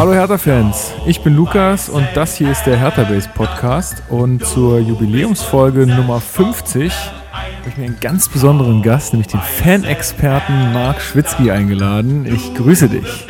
Hallo 0.00 0.14
Hertha-Fans, 0.14 0.94
ich 1.04 1.20
bin 1.20 1.36
Lukas 1.36 1.90
und 1.90 2.08
das 2.14 2.34
hier 2.34 2.50
ist 2.50 2.64
der 2.64 2.78
Hertha-Base 2.78 3.28
Podcast 3.34 4.02
und 4.08 4.42
zur 4.42 4.78
Jubiläumsfolge 4.78 5.86
Nummer 5.86 6.22
50 6.22 6.90
habe 7.30 7.68
ich 7.68 7.76
mir 7.76 7.84
einen 7.84 8.00
ganz 8.00 8.26
besonderen 8.26 8.80
Gast, 8.80 9.12
nämlich 9.12 9.26
den 9.26 9.42
Fanexperten 9.42 10.72
Marc 10.72 11.02
Schwitzky 11.02 11.50
eingeladen. 11.50 12.24
Ich 12.24 12.54
grüße 12.54 12.88
dich. 12.88 13.26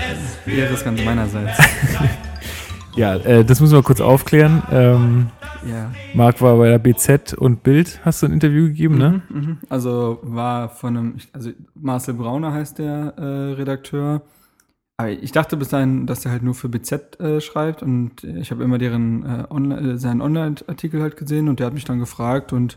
Ehre 0.47 0.73
ist 0.73 0.85
ganz 0.85 1.05
meinerseits. 1.05 1.59
ja, 2.95 3.17
äh, 3.17 3.45
das 3.45 3.61
müssen 3.61 3.75
wir 3.75 3.83
kurz 3.83 4.01
aufklären. 4.01 4.63
Ähm, 4.71 5.27
ja. 5.69 5.91
Marc 6.15 6.41
war 6.41 6.57
bei 6.57 6.69
der 6.69 6.79
BZ 6.79 7.33
und 7.33 7.65
Bild, 7.65 7.99
hast 8.05 8.23
du 8.23 8.27
ein 8.27 8.33
Interview 8.33 8.69
gegeben, 8.69 8.97
ne? 8.97 9.23
Mhm, 9.29 9.41
mhm. 9.41 9.59
Also 9.69 10.21
war 10.23 10.69
von 10.69 10.97
einem, 10.97 11.15
also 11.33 11.51
Marcel 11.75 12.15
Brauner 12.15 12.53
heißt 12.53 12.79
der 12.79 13.15
äh, 13.19 13.55
Redakteur. 13.55 14.23
Aber 15.01 15.11
ich 15.11 15.33
dachte 15.33 15.57
bis 15.57 15.69
dahin, 15.69 16.07
dass 16.07 16.21
der 16.21 16.33
halt 16.33 16.43
nur 16.43 16.55
für 16.55 16.69
BZ 16.69 17.19
äh, 17.21 17.41
schreibt 17.41 17.83
und 17.83 18.23
ich 18.23 18.51
habe 18.51 18.63
immer 18.63 18.77
deren 18.77 19.25
äh, 19.25 19.45
Online, 19.51 19.93
äh, 19.93 19.97
seinen 19.97 20.21
Online-Artikel 20.21 21.01
halt 21.01 21.17
gesehen 21.17 21.49
und 21.49 21.59
der 21.59 21.67
hat 21.67 21.75
mich 21.75 21.87
dann 21.87 21.99
gefragt 21.99 22.53
und 22.53 22.77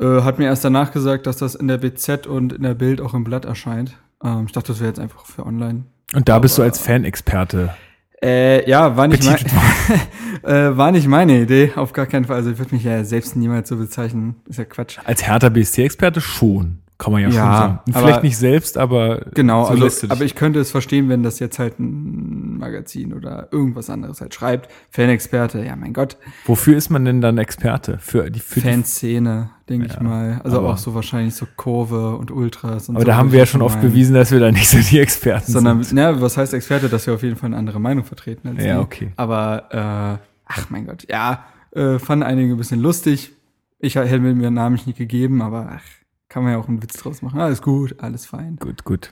äh, 0.00 0.22
hat 0.22 0.38
mir 0.38 0.46
erst 0.46 0.64
danach 0.64 0.92
gesagt, 0.92 1.26
dass 1.26 1.36
das 1.36 1.54
in 1.54 1.68
der 1.68 1.76
BZ 1.76 2.26
und 2.26 2.54
in 2.54 2.62
der 2.62 2.74
Bild 2.74 3.02
auch 3.02 3.12
im 3.12 3.24
Blatt 3.24 3.44
erscheint. 3.44 3.98
Ähm, 4.24 4.44
ich 4.46 4.52
dachte, 4.52 4.68
das 4.68 4.80
wäre 4.80 4.88
jetzt 4.88 4.98
einfach 4.98 5.26
für 5.26 5.44
online. 5.44 5.84
Und 6.14 6.26
da 6.28 6.36
Aber, 6.36 6.42
bist 6.42 6.56
du 6.56 6.62
als 6.62 6.78
Fanexperte 6.78 7.74
äh, 8.22 8.68
ja, 8.68 8.96
war 8.96 9.08
nicht, 9.08 9.24
mein, 9.24 9.36
äh, 10.42 10.74
war 10.74 10.90
nicht 10.90 11.06
meine 11.06 11.42
Idee, 11.42 11.72
auf 11.76 11.92
gar 11.92 12.06
keinen 12.06 12.24
Fall. 12.24 12.36
Also 12.36 12.50
ich 12.50 12.58
würde 12.58 12.74
mich 12.74 12.82
ja 12.82 13.04
selbst 13.04 13.36
niemals 13.36 13.68
so 13.68 13.76
bezeichnen. 13.76 14.36
Ist 14.48 14.58
ja 14.58 14.64
Quatsch. 14.64 14.98
Als 15.04 15.26
Hertha 15.26 15.50
BSC-Experte 15.50 16.22
schon. 16.22 16.78
Kann 16.98 17.12
man 17.12 17.20
ja, 17.20 17.28
ja 17.28 17.34
schon 17.34 17.52
sagen. 17.52 17.80
Vielleicht 17.92 18.22
nicht 18.22 18.38
selbst, 18.38 18.78
aber 18.78 19.26
genau. 19.34 19.66
So 19.66 19.84
also, 19.84 20.08
aber 20.08 20.24
ich 20.24 20.34
könnte 20.34 20.60
es 20.60 20.70
verstehen, 20.70 21.10
wenn 21.10 21.22
das 21.22 21.38
jetzt 21.40 21.58
halt 21.58 21.78
ein 21.78 22.56
Magazin 22.56 23.12
oder 23.12 23.48
irgendwas 23.50 23.90
anderes 23.90 24.22
halt 24.22 24.32
schreibt. 24.32 24.70
Fanexperte, 24.90 25.62
ja, 25.62 25.76
mein 25.76 25.92
Gott. 25.92 26.16
Wofür 26.46 26.74
ist 26.74 26.88
man 26.88 27.04
denn 27.04 27.20
dann 27.20 27.36
Experte? 27.36 27.98
Für 28.00 28.30
die 28.30 28.40
für 28.40 28.62
Fanszene, 28.62 29.50
denke 29.68 29.88
ja, 29.88 29.94
ich 29.94 30.00
mal. 30.00 30.40
Also 30.42 30.60
auch 30.60 30.78
so 30.78 30.94
wahrscheinlich 30.94 31.34
so 31.34 31.46
Kurve 31.56 32.16
und 32.16 32.30
Ultras 32.30 32.88
und 32.88 32.96
Aber 32.96 33.04
so, 33.04 33.06
da 33.08 33.16
haben 33.16 33.30
wir 33.30 33.40
ja 33.40 33.46
schon 33.46 33.60
oft 33.60 33.78
bewiesen, 33.82 34.14
dass 34.14 34.30
wir 34.30 34.40
da 34.40 34.50
nicht 34.50 34.68
so 34.68 34.78
die 34.78 34.98
Experten 34.98 35.52
Sondern, 35.52 35.82
sind. 35.82 35.98
Sondern, 35.98 36.22
was 36.22 36.38
heißt 36.38 36.54
Experte, 36.54 36.88
dass 36.88 37.06
wir 37.06 37.12
auf 37.12 37.22
jeden 37.22 37.36
Fall 37.36 37.48
eine 37.48 37.58
andere 37.58 37.78
Meinung 37.78 38.04
vertreten 38.04 38.48
als 38.48 38.64
Ja, 38.64 38.78
die. 38.78 38.80
okay. 38.82 39.12
Aber 39.16 40.18
äh, 40.18 40.24
ach 40.46 40.70
mein 40.70 40.86
Gott, 40.86 41.06
ja, 41.10 41.44
äh, 41.72 41.98
fanden 41.98 42.22
einige 42.22 42.54
ein 42.54 42.56
bisschen 42.56 42.80
lustig. 42.80 43.32
Ich 43.78 43.96
hätte 43.96 44.18
mir 44.18 44.34
den 44.34 44.54
Namen 44.54 44.80
nicht 44.86 44.96
gegeben, 44.96 45.42
aber 45.42 45.68
ach, 45.76 45.82
kann 46.36 46.44
man 46.44 46.52
ja 46.52 46.58
auch 46.58 46.68
einen 46.68 46.82
Witz 46.82 46.98
draus 46.98 47.22
machen. 47.22 47.40
Alles 47.40 47.62
gut, 47.62 47.94
alles 47.98 48.26
fein. 48.26 48.58
Gut, 48.60 48.84
gut. 48.84 49.10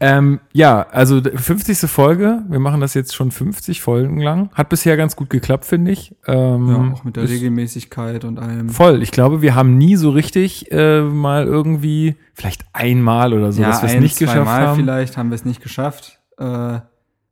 Ähm, 0.00 0.40
ja, 0.54 0.86
also 0.90 1.20
50. 1.20 1.80
Folge. 1.80 2.44
Wir 2.48 2.60
machen 2.60 2.80
das 2.80 2.94
jetzt 2.94 3.14
schon 3.14 3.30
50 3.30 3.82
Folgen 3.82 4.16
lang. 4.16 4.48
Hat 4.54 4.70
bisher 4.70 4.96
ganz 4.96 5.14
gut 5.14 5.28
geklappt, 5.28 5.66
finde 5.66 5.90
ich. 5.90 6.16
Ähm, 6.26 6.68
ja, 6.68 6.92
auch 6.94 7.04
mit 7.04 7.16
der 7.16 7.28
Regelmäßigkeit 7.28 8.24
und 8.24 8.38
allem. 8.38 8.70
Voll. 8.70 9.02
Ich 9.02 9.10
glaube, 9.10 9.42
wir 9.42 9.54
haben 9.54 9.76
nie 9.76 9.96
so 9.96 10.08
richtig 10.08 10.72
äh, 10.72 11.02
mal 11.02 11.44
irgendwie, 11.44 12.16
vielleicht 12.32 12.64
einmal 12.72 13.34
oder 13.34 13.52
so, 13.52 13.60
ja, 13.60 13.68
dass 13.68 13.82
wir 13.82 13.90
es 13.90 14.00
nicht 14.00 14.18
geschafft 14.18 14.48
haben. 14.48 14.76
Vielleicht 14.76 15.18
haben 15.18 15.28
wir 15.28 15.34
es 15.34 15.44
nicht 15.44 15.62
geschafft. 15.62 16.20
Äh, 16.38 16.78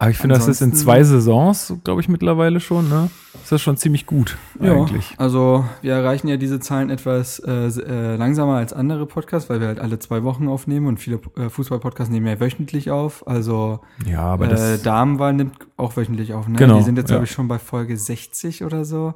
aber 0.01 0.11
ich 0.13 0.17
finde, 0.17 0.35
das 0.35 0.49
ist 0.49 0.63
in 0.63 0.73
zwei 0.73 1.05
Saisons, 1.05 1.75
glaube 1.85 2.01
ich, 2.01 2.09
mittlerweile 2.09 2.59
schon, 2.59 2.89
ne? 2.89 3.11
Ist 3.35 3.53
das 3.53 3.61
schon 3.61 3.77
ziemlich 3.77 4.07
gut 4.07 4.39
ja, 4.59 4.73
eigentlich. 4.73 5.15
Also 5.19 5.67
wir 5.83 5.93
erreichen 5.93 6.27
ja 6.27 6.39
diese 6.39 6.59
Zahlen 6.59 6.89
etwas 6.89 7.39
äh, 7.41 7.67
äh, 7.67 8.17
langsamer 8.17 8.55
als 8.55 8.73
andere 8.73 9.05
Podcasts, 9.05 9.51
weil 9.51 9.61
wir 9.61 9.67
halt 9.67 9.79
alle 9.79 9.99
zwei 9.99 10.23
Wochen 10.23 10.49
aufnehmen 10.49 10.87
und 10.87 11.01
viele 11.01 11.21
äh, 11.37 11.51
Fußball-Podcasts 11.51 12.11
nehmen 12.11 12.27
ja 12.27 12.41
wöchentlich 12.41 12.91
auf. 12.91 13.29
Also 13.29 13.81
ja, 14.07 14.23
aber 14.23 14.47
äh, 14.47 14.49
das 14.49 14.83
Damenwahl 14.83 15.35
nimmt 15.35 15.59
auch 15.77 15.95
wöchentlich 15.99 16.33
auf, 16.33 16.49
ne? 16.49 16.57
Genau, 16.57 16.79
Die 16.79 16.85
sind 16.85 16.97
jetzt, 16.97 17.11
ja. 17.11 17.17
glaube 17.17 17.27
ich, 17.27 17.33
schon 17.33 17.47
bei 17.47 17.59
Folge 17.59 17.99
60 17.99 18.65
oder 18.65 18.87
so. 18.87 19.13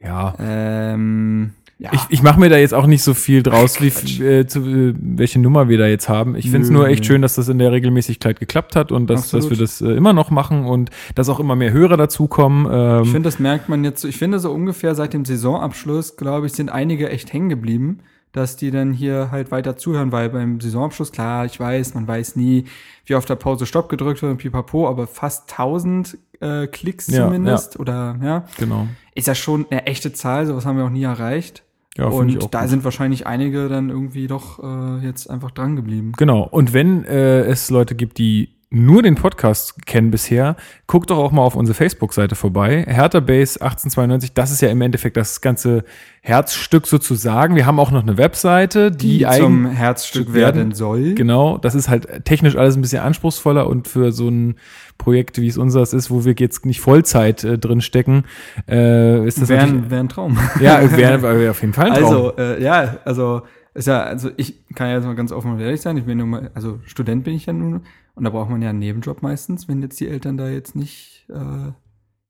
Ja. 0.00 0.34
Ähm, 0.38 1.54
ja. 1.80 1.90
Ich, 1.94 2.02
ich 2.10 2.22
mache 2.22 2.38
mir 2.38 2.50
da 2.50 2.58
jetzt 2.58 2.74
auch 2.74 2.86
nicht 2.86 3.02
so 3.02 3.14
viel 3.14 3.42
draus, 3.42 3.80
wie, 3.80 3.86
äh, 4.22 4.46
zu, 4.46 4.60
äh, 4.60 4.94
welche 5.00 5.38
Nummer 5.38 5.70
wir 5.70 5.78
da 5.78 5.86
jetzt 5.86 6.10
haben. 6.10 6.36
Ich 6.36 6.50
finde 6.50 6.66
es 6.66 6.70
nur 6.70 6.86
echt 6.86 7.06
schön, 7.06 7.22
dass 7.22 7.36
das 7.36 7.48
in 7.48 7.58
der 7.58 7.72
Regelmäßigkeit 7.72 8.38
geklappt 8.38 8.76
hat 8.76 8.92
und 8.92 9.08
dass, 9.08 9.30
dass 9.30 9.48
wir 9.48 9.56
das 9.56 9.80
äh, 9.80 9.88
immer 9.92 10.12
noch 10.12 10.30
machen 10.30 10.66
und 10.66 10.90
dass 11.14 11.30
auch 11.30 11.40
immer 11.40 11.56
mehr 11.56 11.72
Hörer 11.72 11.96
dazukommen. 11.96 12.68
Ähm. 12.70 13.04
Ich 13.04 13.10
finde, 13.10 13.28
das 13.28 13.38
merkt 13.38 13.70
man 13.70 13.82
jetzt 13.82 14.02
so. 14.02 14.08
Ich 14.08 14.18
finde, 14.18 14.38
so 14.40 14.52
ungefähr 14.52 14.94
seit 14.94 15.14
dem 15.14 15.24
Saisonabschluss, 15.24 16.16
glaube 16.18 16.48
ich, 16.48 16.52
sind 16.52 16.70
einige 16.70 17.08
echt 17.08 17.32
hängen 17.32 17.48
geblieben 17.48 18.00
dass 18.32 18.54
die 18.54 18.70
dann 18.70 18.92
hier 18.92 19.32
halt 19.32 19.50
weiter 19.50 19.76
zuhören, 19.76 20.12
weil 20.12 20.28
beim 20.28 20.60
Saisonabschluss, 20.60 21.10
klar, 21.10 21.46
ich 21.46 21.58
weiß, 21.58 21.94
man 21.94 22.06
weiß 22.06 22.36
nie, 22.36 22.64
wie 23.04 23.16
auf 23.16 23.24
der 23.24 23.34
Pause 23.34 23.66
Stopp 23.66 23.88
gedrückt 23.88 24.22
wird 24.22 24.30
und 24.30 24.38
pipapo, 24.38 24.88
aber 24.88 25.08
fast 25.08 25.50
1000 25.50 26.16
äh, 26.40 26.68
Klicks 26.68 27.08
Ja, 27.08 27.24
zumindest 27.24 27.80
oder 27.80 28.16
ja, 28.22 28.44
Genau. 28.56 28.86
ist 29.16 29.26
ja 29.26 29.34
schon 29.34 29.66
eine 29.70 29.86
echte 29.86 30.12
Zahl, 30.12 30.46
sowas 30.46 30.64
haben 30.64 30.76
wir 30.78 30.84
auch 30.84 30.90
nie 30.90 31.02
erreicht. 31.02 31.64
Ja, 31.96 32.06
und 32.06 32.54
da 32.54 32.60
gut. 32.60 32.70
sind 32.70 32.84
wahrscheinlich 32.84 33.26
einige 33.26 33.68
dann 33.68 33.90
irgendwie 33.90 34.26
doch 34.28 34.62
äh, 34.62 35.04
jetzt 35.04 35.28
einfach 35.28 35.50
dran 35.50 35.74
geblieben. 35.74 36.12
Genau. 36.16 36.46
Und 36.48 36.72
wenn 36.72 37.04
äh, 37.04 37.42
es 37.42 37.68
Leute 37.70 37.94
gibt, 37.94 38.18
die 38.18 38.48
nur 38.72 39.02
den 39.02 39.16
Podcast 39.16 39.84
kennen 39.84 40.12
bisher, 40.12 40.54
guckt 40.86 41.10
doch 41.10 41.18
auch 41.18 41.32
mal 41.32 41.42
auf 41.42 41.56
unsere 41.56 41.74
Facebook-Seite 41.74 42.36
vorbei. 42.36 42.84
Hertha 42.86 43.18
Base 43.18 43.60
1892, 43.60 44.32
das 44.32 44.52
ist 44.52 44.62
ja 44.62 44.68
im 44.68 44.80
Endeffekt 44.80 45.16
das 45.16 45.40
ganze 45.40 45.82
Herzstück 46.20 46.86
sozusagen. 46.86 47.56
Wir 47.56 47.66
haben 47.66 47.80
auch 47.80 47.90
noch 47.90 48.02
eine 48.02 48.16
Webseite, 48.16 48.92
die, 48.92 49.18
Die 49.18 49.26
zum 49.26 49.66
Herzstück 49.66 50.32
werden 50.32 50.72
soll. 50.72 51.14
Genau, 51.14 51.58
das 51.58 51.74
ist 51.74 51.88
halt 51.88 52.24
technisch 52.24 52.54
alles 52.54 52.76
ein 52.76 52.80
bisschen 52.80 53.02
anspruchsvoller 53.02 53.66
und 53.66 53.88
für 53.88 54.12
so 54.12 54.28
ein 54.28 54.54
Projekt, 54.98 55.40
wie 55.40 55.48
es 55.48 55.58
unseres 55.58 55.92
ist, 55.92 56.12
wo 56.12 56.24
wir 56.24 56.34
jetzt 56.38 56.64
nicht 56.64 56.80
Vollzeit 56.80 57.42
äh, 57.42 57.58
drin 57.58 57.80
stecken, 57.80 58.24
äh, 58.68 59.26
ist 59.26 59.42
das 59.42 59.48
Wäre 59.48 59.62
natürlich, 59.62 59.84
ein, 59.84 59.90
wär 59.90 60.00
ein 60.00 60.08
Traum. 60.08 60.38
ja, 60.60 60.96
wäre 60.96 61.22
wär 61.40 61.50
auf 61.50 61.60
jeden 61.60 61.72
Fall 61.72 61.90
ein 61.90 61.94
Traum. 61.94 62.04
Also, 62.04 62.36
äh, 62.36 62.62
ja, 62.62 62.98
also, 63.04 63.42
ist 63.74 63.88
ja, 63.88 64.02
also 64.04 64.30
ich 64.36 64.60
kann 64.76 64.88
ja 64.88 64.96
jetzt 64.96 65.06
mal 65.06 65.16
ganz 65.16 65.32
offen 65.32 65.50
und 65.52 65.60
ehrlich 65.60 65.80
sein, 65.80 65.96
ich 65.96 66.04
bin 66.04 66.18
nur 66.18 66.26
mal, 66.28 66.50
also 66.54 66.78
Student 66.84 67.24
bin 67.24 67.34
ich 67.34 67.46
ja 67.46 67.52
nun 67.52 67.82
und 68.14 68.24
da 68.24 68.30
braucht 68.30 68.50
man 68.50 68.62
ja 68.62 68.70
einen 68.70 68.78
Nebenjob 68.78 69.22
meistens, 69.22 69.68
wenn 69.68 69.82
jetzt 69.82 70.00
die 70.00 70.08
Eltern 70.08 70.36
da 70.36 70.48
jetzt 70.48 70.74
nicht, 70.76 71.26
äh, 71.28 71.72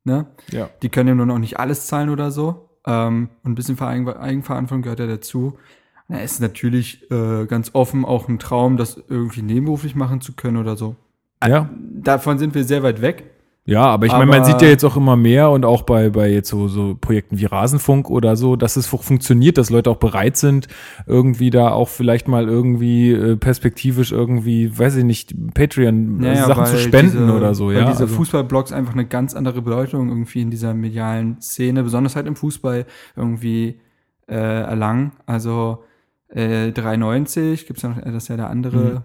ne? 0.05 0.27
ja. 0.51 0.71
Die 0.83 0.89
können 0.89 1.09
ja 1.09 1.15
nur 1.15 1.27
noch 1.27 1.39
nicht 1.39 1.59
alles 1.59 1.87
zahlen 1.87 2.11
oder 2.11 2.31
so. 2.31 2.71
Ähm, 2.87 3.29
und 3.43 3.53
ein 3.53 3.55
bisschen 3.55 3.77
Verein- 3.77 4.09
Eigenverantwortung 4.09 4.83
gehört 4.83 5.01
ja 5.01 5.07
dazu. 5.07 5.59
Na, 6.09 6.19
ist 6.21 6.41
natürlich 6.41 7.11
äh, 7.11 7.47
ganz 7.47 7.71
offen 7.75 8.05
auch 8.05 8.29
ein 8.29 8.39
Traum, 8.39 8.77
das 8.77 9.03
irgendwie 9.09 9.43
nebenberuflich 9.43 9.95
machen 9.95 10.21
zu 10.21 10.33
können 10.33 10.57
oder 10.57 10.77
so. 10.77 10.97
ja. 11.47 11.69
Davon 12.03 12.39
sind 12.39 12.55
wir 12.55 12.65
sehr 12.65 12.83
weit 12.83 13.01
weg. 13.03 13.31
Ja, 13.71 13.83
aber 13.83 14.07
ich 14.07 14.13
meine, 14.13 14.27
man 14.27 14.45
sieht 14.45 14.61
ja 14.63 14.69
jetzt 14.69 14.83
auch 14.83 14.97
immer 14.97 15.15
mehr 15.15 15.51
und 15.51 15.65
auch 15.65 15.83
bei, 15.83 16.11
bei 16.11 16.29
jetzt 16.29 16.49
so, 16.49 16.67
so 16.67 16.97
Projekten 17.01 17.39
wie 17.39 17.45
Rasenfunk 17.45 18.11
oder 18.11 18.35
so, 18.35 18.57
dass 18.57 18.75
es 18.75 18.89
funktioniert, 18.89 19.59
dass 19.59 19.71
Leute 19.71 19.91
auch 19.91 19.99
bereit 19.99 20.37
sind, 20.37 20.67
irgendwie 21.07 21.51
da 21.51 21.71
auch 21.71 21.89
vielleicht 21.89 22.27
mal 22.27 22.49
irgendwie 22.49 23.13
äh, 23.13 23.37
perspektivisch 23.37 24.11
irgendwie, 24.11 24.77
weiß 24.77 24.97
ich 24.97 25.05
nicht, 25.05 25.35
Patreon 25.55 26.21
Ja, 26.21 26.33
ja, 26.33 26.47
Sachen 26.47 26.67
zu 26.67 26.73
weil 26.73 26.79
spenden 26.81 27.27
diese, 27.27 27.33
oder 27.33 27.55
so, 27.55 27.69
weil 27.69 27.77
ja. 27.77 27.85
diese 27.85 28.03
also, 28.03 28.17
Fußballblogs 28.17 28.73
einfach 28.73 28.95
eine 28.95 29.07
ganz 29.07 29.35
andere 29.35 29.63
Bedeutung 29.63 30.09
irgendwie 30.09 30.43
in 30.43 30.51
dieser 30.51 30.75
medialen 30.75 31.41
Szene, 31.41 31.85
besonders 31.85 32.17
halt 32.17 32.27
im 32.27 32.35
Fußball 32.35 32.87
irgendwie 33.15 33.79
äh, 34.27 34.35
erlangen. 34.35 35.13
Also 35.27 35.85
äh, 36.27 36.73
93 36.73 37.69
gibt's 37.69 37.83
ja 37.83 37.91
noch, 37.91 38.01
das 38.03 38.25
ist 38.25 38.29
ja 38.29 38.37
der 38.37 38.51
andere 38.51 38.79
Mhm. 38.79 39.03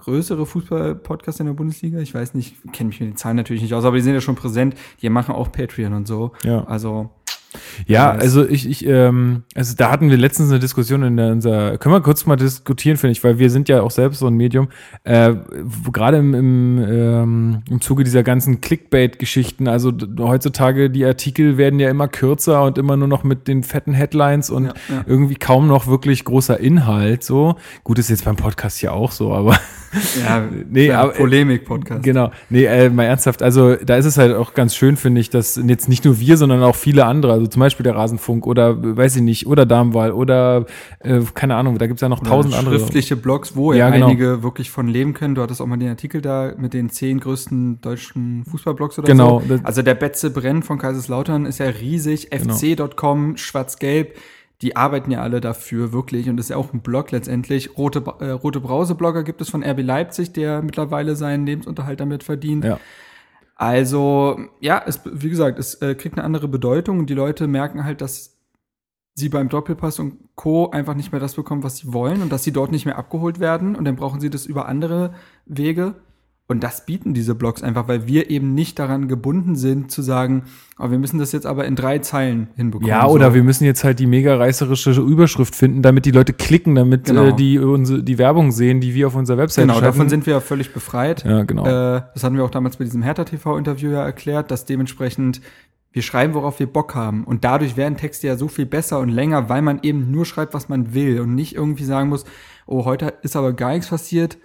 Größere 0.00 0.46
Fußball-Podcast 0.46 1.40
in 1.40 1.46
der 1.46 1.52
Bundesliga. 1.54 1.98
Ich 2.00 2.14
weiß 2.14 2.34
nicht, 2.34 2.56
kenne 2.72 2.88
mich 2.88 3.00
mit 3.00 3.10
den 3.10 3.16
Zahlen 3.16 3.36
natürlich 3.36 3.62
nicht 3.62 3.74
aus, 3.74 3.84
aber 3.84 3.96
die 3.96 4.02
sind 4.02 4.14
ja 4.14 4.20
schon 4.20 4.36
präsent. 4.36 4.74
Die 5.02 5.08
machen 5.10 5.34
auch 5.34 5.52
Patreon 5.52 5.92
und 5.92 6.06
so. 6.06 6.32
ja. 6.44 6.64
Also 6.64 7.10
Ja, 7.86 8.10
also 8.12 8.46
ich, 8.48 8.68
ich, 8.68 8.86
ähm, 8.86 9.42
also 9.56 9.74
da 9.76 9.90
hatten 9.90 10.08
wir 10.08 10.16
letztens 10.16 10.50
eine 10.50 10.60
Diskussion 10.60 11.02
in 11.02 11.16
der, 11.16 11.32
unser, 11.32 11.78
können 11.78 11.94
wir 11.94 12.00
kurz 12.00 12.24
mal 12.24 12.36
diskutieren, 12.36 12.96
finde 12.96 13.12
ich, 13.12 13.24
weil 13.24 13.38
wir 13.40 13.50
sind 13.50 13.68
ja 13.68 13.82
auch 13.82 13.90
selbst 13.90 14.20
so 14.20 14.28
ein 14.28 14.34
Medium, 14.34 14.68
äh, 15.02 15.34
gerade 15.92 16.18
im, 16.18 16.34
im, 16.34 16.78
ähm, 16.88 17.62
im 17.68 17.80
Zuge 17.80 18.04
dieser 18.04 18.22
ganzen 18.22 18.60
Clickbait-Geschichten, 18.60 19.66
also 19.66 19.92
heutzutage 20.20 20.90
die 20.90 21.04
Artikel 21.04 21.56
werden 21.58 21.80
ja 21.80 21.90
immer 21.90 22.06
kürzer 22.06 22.62
und 22.62 22.78
immer 22.78 22.96
nur 22.96 23.08
noch 23.08 23.24
mit 23.24 23.48
den 23.48 23.64
fetten 23.64 23.94
Headlines 23.94 24.50
und 24.50 24.66
Ja, 24.66 24.74
ja. 24.88 25.04
irgendwie 25.06 25.34
kaum 25.34 25.66
noch 25.66 25.88
wirklich 25.88 26.24
großer 26.24 26.60
Inhalt, 26.60 27.24
so. 27.24 27.56
Gut, 27.82 27.98
ist 27.98 28.10
jetzt 28.10 28.24
beim 28.26 28.36
Podcast 28.36 28.80
ja 28.80 28.92
auch 28.92 29.10
so, 29.10 29.34
aber 29.34 29.58
ja, 30.24 30.48
Nee, 30.70 30.92
aber- 30.92 31.12
Polemik-Podcast. 31.12 32.02
Genau. 32.02 32.30
Nee, 32.48 32.64
äh, 32.64 32.90
mal 32.90 33.04
ernsthaft. 33.04 33.42
Also 33.42 33.76
da 33.76 33.96
ist 33.96 34.04
es 34.06 34.18
halt 34.18 34.34
auch 34.34 34.54
ganz 34.54 34.74
schön, 34.74 34.96
finde 34.96 35.20
ich, 35.20 35.30
dass 35.30 35.60
jetzt 35.66 35.88
nicht 35.88 36.04
nur 36.04 36.18
wir, 36.20 36.36
sondern 36.36 36.62
auch 36.62 36.76
viele 36.76 37.06
andere, 37.06 37.32
also 37.32 37.46
zum 37.46 37.60
Beispiel 37.60 37.84
der 37.84 37.94
Rasenfunk 37.96 38.46
oder 38.46 38.70
äh, 38.70 38.96
weiß 38.96 39.16
ich 39.16 39.22
nicht, 39.22 39.46
oder 39.46 39.66
Darmwahl 39.66 40.12
oder 40.12 40.66
äh, 41.00 41.20
keine 41.34 41.56
Ahnung, 41.56 41.78
da 41.78 41.86
gibt's 41.86 42.02
ja 42.02 42.08
noch 42.08 42.20
Oder 42.20 42.30
tausend 42.30 42.54
andere. 42.54 42.78
schriftliche 42.78 43.16
Blogs, 43.16 43.56
wo 43.56 43.72
Ja, 43.72 43.90
genau. 43.90 44.06
einige 44.08 44.42
wirklich 44.42 44.70
von 44.70 44.88
leben 44.88 45.14
können. 45.14 45.34
Du 45.34 45.42
hattest 45.42 45.60
auch 45.60 45.66
mal 45.66 45.76
den 45.76 45.88
Artikel 45.88 46.20
da 46.20 46.52
mit 46.56 46.74
den 46.74 46.90
zehn 46.90 47.20
größten 47.20 47.80
deutschen 47.80 48.44
Fußballblogs 48.44 48.98
oder 48.98 49.06
Genau, 49.08 49.40
so. 49.40 49.54
das- 49.56 49.64
Also 49.64 49.82
der 49.82 49.94
Betze 49.94 50.30
Brenn 50.30 50.62
von 50.62 50.78
Kaiserslautern 50.78 51.46
ist 51.46 51.58
ja 51.58 51.66
riesig. 51.66 52.30
Genau. 52.30 52.54
fc.com, 52.54 53.36
schwarz-gelb. 53.36 54.14
Die 54.62 54.76
arbeiten 54.76 55.10
ja 55.10 55.22
alle 55.22 55.40
dafür 55.40 55.92
wirklich 55.92 56.28
und 56.28 56.36
das 56.36 56.46
ist 56.46 56.50
ja 56.50 56.56
auch 56.56 56.72
ein 56.72 56.80
Blog 56.80 57.10
letztendlich. 57.12 57.78
Rote, 57.78 58.04
äh, 58.20 58.30
Rote 58.30 58.60
Brause-Blogger 58.60 59.22
gibt 59.22 59.40
es 59.40 59.48
von 59.48 59.64
RB 59.64 59.80
Leipzig, 59.80 60.32
der 60.32 60.62
mittlerweile 60.62 61.16
seinen 61.16 61.46
Lebensunterhalt 61.46 62.00
damit 62.00 62.22
verdient. 62.22 62.64
Ja. 62.64 62.78
Also, 63.56 64.40
ja, 64.60 64.82
es, 64.86 65.00
wie 65.04 65.28
gesagt, 65.28 65.58
es 65.58 65.74
äh, 65.76 65.94
kriegt 65.94 66.16
eine 66.16 66.24
andere 66.24 66.48
Bedeutung 66.48 66.98
und 66.98 67.10
die 67.10 67.14
Leute 67.14 67.46
merken 67.46 67.84
halt, 67.84 68.00
dass 68.00 68.38
sie 69.14 69.28
beim 69.28 69.48
Doppelpass 69.48 69.98
und 69.98 70.34
Co. 70.34 70.70
einfach 70.70 70.94
nicht 70.94 71.12
mehr 71.12 71.20
das 71.20 71.34
bekommen, 71.34 71.62
was 71.62 71.76
sie 71.76 71.92
wollen 71.92 72.22
und 72.22 72.32
dass 72.32 72.42
sie 72.42 72.52
dort 72.52 72.70
nicht 72.70 72.86
mehr 72.86 72.96
abgeholt 72.96 73.38
werden 73.38 73.76
und 73.76 73.84
dann 73.84 73.96
brauchen 73.96 74.20
sie 74.20 74.30
das 74.30 74.46
über 74.46 74.66
andere 74.66 75.14
Wege. 75.46 75.94
Und 76.50 76.64
das 76.64 76.84
bieten 76.84 77.14
diese 77.14 77.36
Blogs 77.36 77.62
einfach, 77.62 77.86
weil 77.86 78.08
wir 78.08 78.28
eben 78.28 78.54
nicht 78.54 78.76
daran 78.80 79.06
gebunden 79.06 79.54
sind 79.54 79.92
zu 79.92 80.02
sagen, 80.02 80.42
oh, 80.80 80.90
wir 80.90 80.98
müssen 80.98 81.20
das 81.20 81.30
jetzt 81.30 81.46
aber 81.46 81.64
in 81.64 81.76
drei 81.76 82.00
Zeilen 82.00 82.48
hinbekommen. 82.56 82.88
Ja, 82.88 83.02
so. 83.06 83.14
oder 83.14 83.34
wir 83.34 83.44
müssen 83.44 83.64
jetzt 83.64 83.84
halt 83.84 84.00
die 84.00 84.06
mega 84.06 84.34
reißerische 84.36 84.90
Überschrift 85.00 85.54
finden, 85.54 85.80
damit 85.80 86.06
die 86.06 86.10
Leute 86.10 86.32
klicken, 86.32 86.74
damit 86.74 87.04
Genau. 87.04 87.26
äh, 87.28 87.32
die 87.36 87.60
unsere, 87.60 88.02
die 88.02 88.18
Werbung 88.18 88.50
sehen, 88.50 88.80
die 88.80 88.96
wir 88.96 89.06
auf 89.06 89.14
unserer 89.14 89.38
Website 89.38 89.62
Genau, 89.68 89.74
davon 89.74 89.92
schalten. 89.94 90.10
sind 90.10 90.26
wir 90.26 90.34
ja 90.34 90.40
völlig 90.40 90.72
befreit. 90.72 91.22
Ja, 91.24 91.44
genau. 91.44 91.66
Äh, 91.66 92.02
das 92.14 92.24
hatten 92.24 92.34
wir 92.34 92.42
auch 92.42 92.50
damals 92.50 92.78
bei 92.78 92.84
diesem 92.84 93.02
Hertha-TV-Interview 93.02 93.90
ja 93.92 94.02
erklärt, 94.04 94.50
dass 94.50 94.64
dementsprechend 94.64 95.40
wir 95.92 96.02
schreiben, 96.02 96.34
worauf 96.34 96.58
wir 96.58 96.66
Bock 96.66 96.96
haben. 96.96 97.22
Und 97.22 97.44
dadurch 97.44 97.76
werden 97.76 97.96
Texte 97.96 98.26
ja 98.26 98.36
so 98.36 98.48
viel 98.48 98.66
besser 98.66 98.98
und 98.98 99.08
länger, 99.08 99.48
weil 99.48 99.62
man 99.62 99.78
eben 99.84 100.10
nur 100.10 100.24
schreibt, 100.24 100.52
was 100.54 100.68
man 100.68 100.94
will 100.94 101.20
und 101.20 101.36
nicht 101.36 101.54
irgendwie 101.54 101.84
sagen 101.84 102.08
muss, 102.08 102.24
oh, 102.66 102.84
heute 102.86 103.14
ist 103.22 103.36
aber 103.36 103.52
gar 103.52 103.70
nichts 103.70 103.88
passiert. 103.88 104.36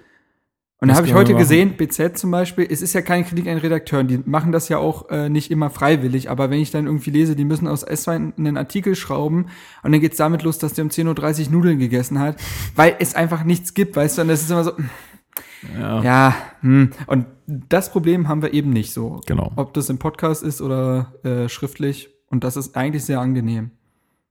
Und 0.82 0.90
da 0.90 0.96
habe 0.96 1.08
ich 1.08 1.14
heute 1.14 1.32
machen? 1.32 1.42
gesehen, 1.42 1.78
BZ 1.78 2.18
zum 2.18 2.32
Beispiel, 2.32 2.68
es 2.70 2.82
ist 2.82 2.94
ja 2.94 3.02
keine 3.02 3.24
Kritik 3.24 3.48
an 3.48 3.58
Redakteuren, 3.58 4.08
die 4.08 4.20
machen 4.26 4.52
das 4.52 4.68
ja 4.68 4.78
auch 4.78 5.10
äh, 5.10 5.30
nicht 5.30 5.50
immer 5.50 5.70
freiwillig, 5.70 6.30
aber 6.30 6.50
wenn 6.50 6.60
ich 6.60 6.70
dann 6.70 6.86
irgendwie 6.86 7.12
lese, 7.12 7.36
die 7.36 7.46
müssen 7.46 7.68
aus 7.68 7.88
S2 7.88 8.38
einen 8.38 8.58
Artikel 8.58 8.96
schrauben 8.96 9.48
und 9.84 9.92
dann 9.94 10.02
geht's 10.02 10.18
damit 10.18 10.44
los, 10.44 10.58
dass 10.58 10.74
der 10.74 10.84
um 10.84 10.92
10.30 10.92 11.46
Uhr 11.46 11.52
Nudeln 11.54 11.80
gegessen 11.80 12.20
hat, 12.20 12.36
weil 12.76 12.96
es 13.00 13.16
einfach 13.16 13.46
nichts 13.46 13.74
gibt, 13.74 13.96
weißt 13.96 14.18
du, 14.18 14.24
und 14.24 14.28
das 14.28 14.42
ist 14.42 14.52
immer 14.52 14.66
so, 14.66 14.74
ja. 15.80 16.04
ja, 16.04 16.36
hm. 16.60 16.92
und 17.08 17.26
das 17.48 17.92
Problem 17.92 18.28
haben 18.28 18.42
wir 18.42 18.54
eben 18.54 18.72
nicht 18.72 18.92
so. 18.92 19.22
Genau. 19.26 19.52
Ob 19.56 19.74
das 19.74 19.90
im 19.90 19.98
Podcast 19.98 20.44
ist 20.44 20.62
oder 20.62 21.14
äh, 21.24 21.48
schriftlich. 21.48 22.10
Und 22.30 22.44
das 22.44 22.58
ist 22.58 22.76
eigentlich 22.76 23.06
sehr 23.06 23.20
angenehm. 23.20 23.72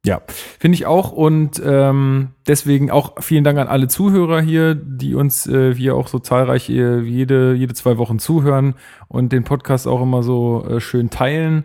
Ja, 0.04 0.20
finde 0.58 0.76
ich 0.76 0.86
auch. 0.86 1.12
Und 1.12 1.62
ähm, 1.64 2.28
deswegen 2.46 2.90
auch 2.90 3.22
vielen 3.22 3.42
Dank 3.42 3.58
an 3.58 3.68
alle 3.68 3.88
Zuhörer 3.88 4.40
hier, 4.42 4.74
die 4.74 5.14
uns 5.14 5.46
äh, 5.46 5.74
hier 5.74 5.96
auch 5.96 6.08
so 6.08 6.18
zahlreich 6.18 6.68
äh, 6.68 7.00
jede, 7.00 7.54
jede 7.54 7.72
zwei 7.74 7.96
Wochen 7.96 8.18
zuhören 8.18 8.74
und 9.08 9.32
den 9.32 9.44
Podcast 9.44 9.86
auch 9.86 10.02
immer 10.02 10.22
so 10.22 10.66
äh, 10.68 10.80
schön 10.80 11.08
teilen. 11.08 11.64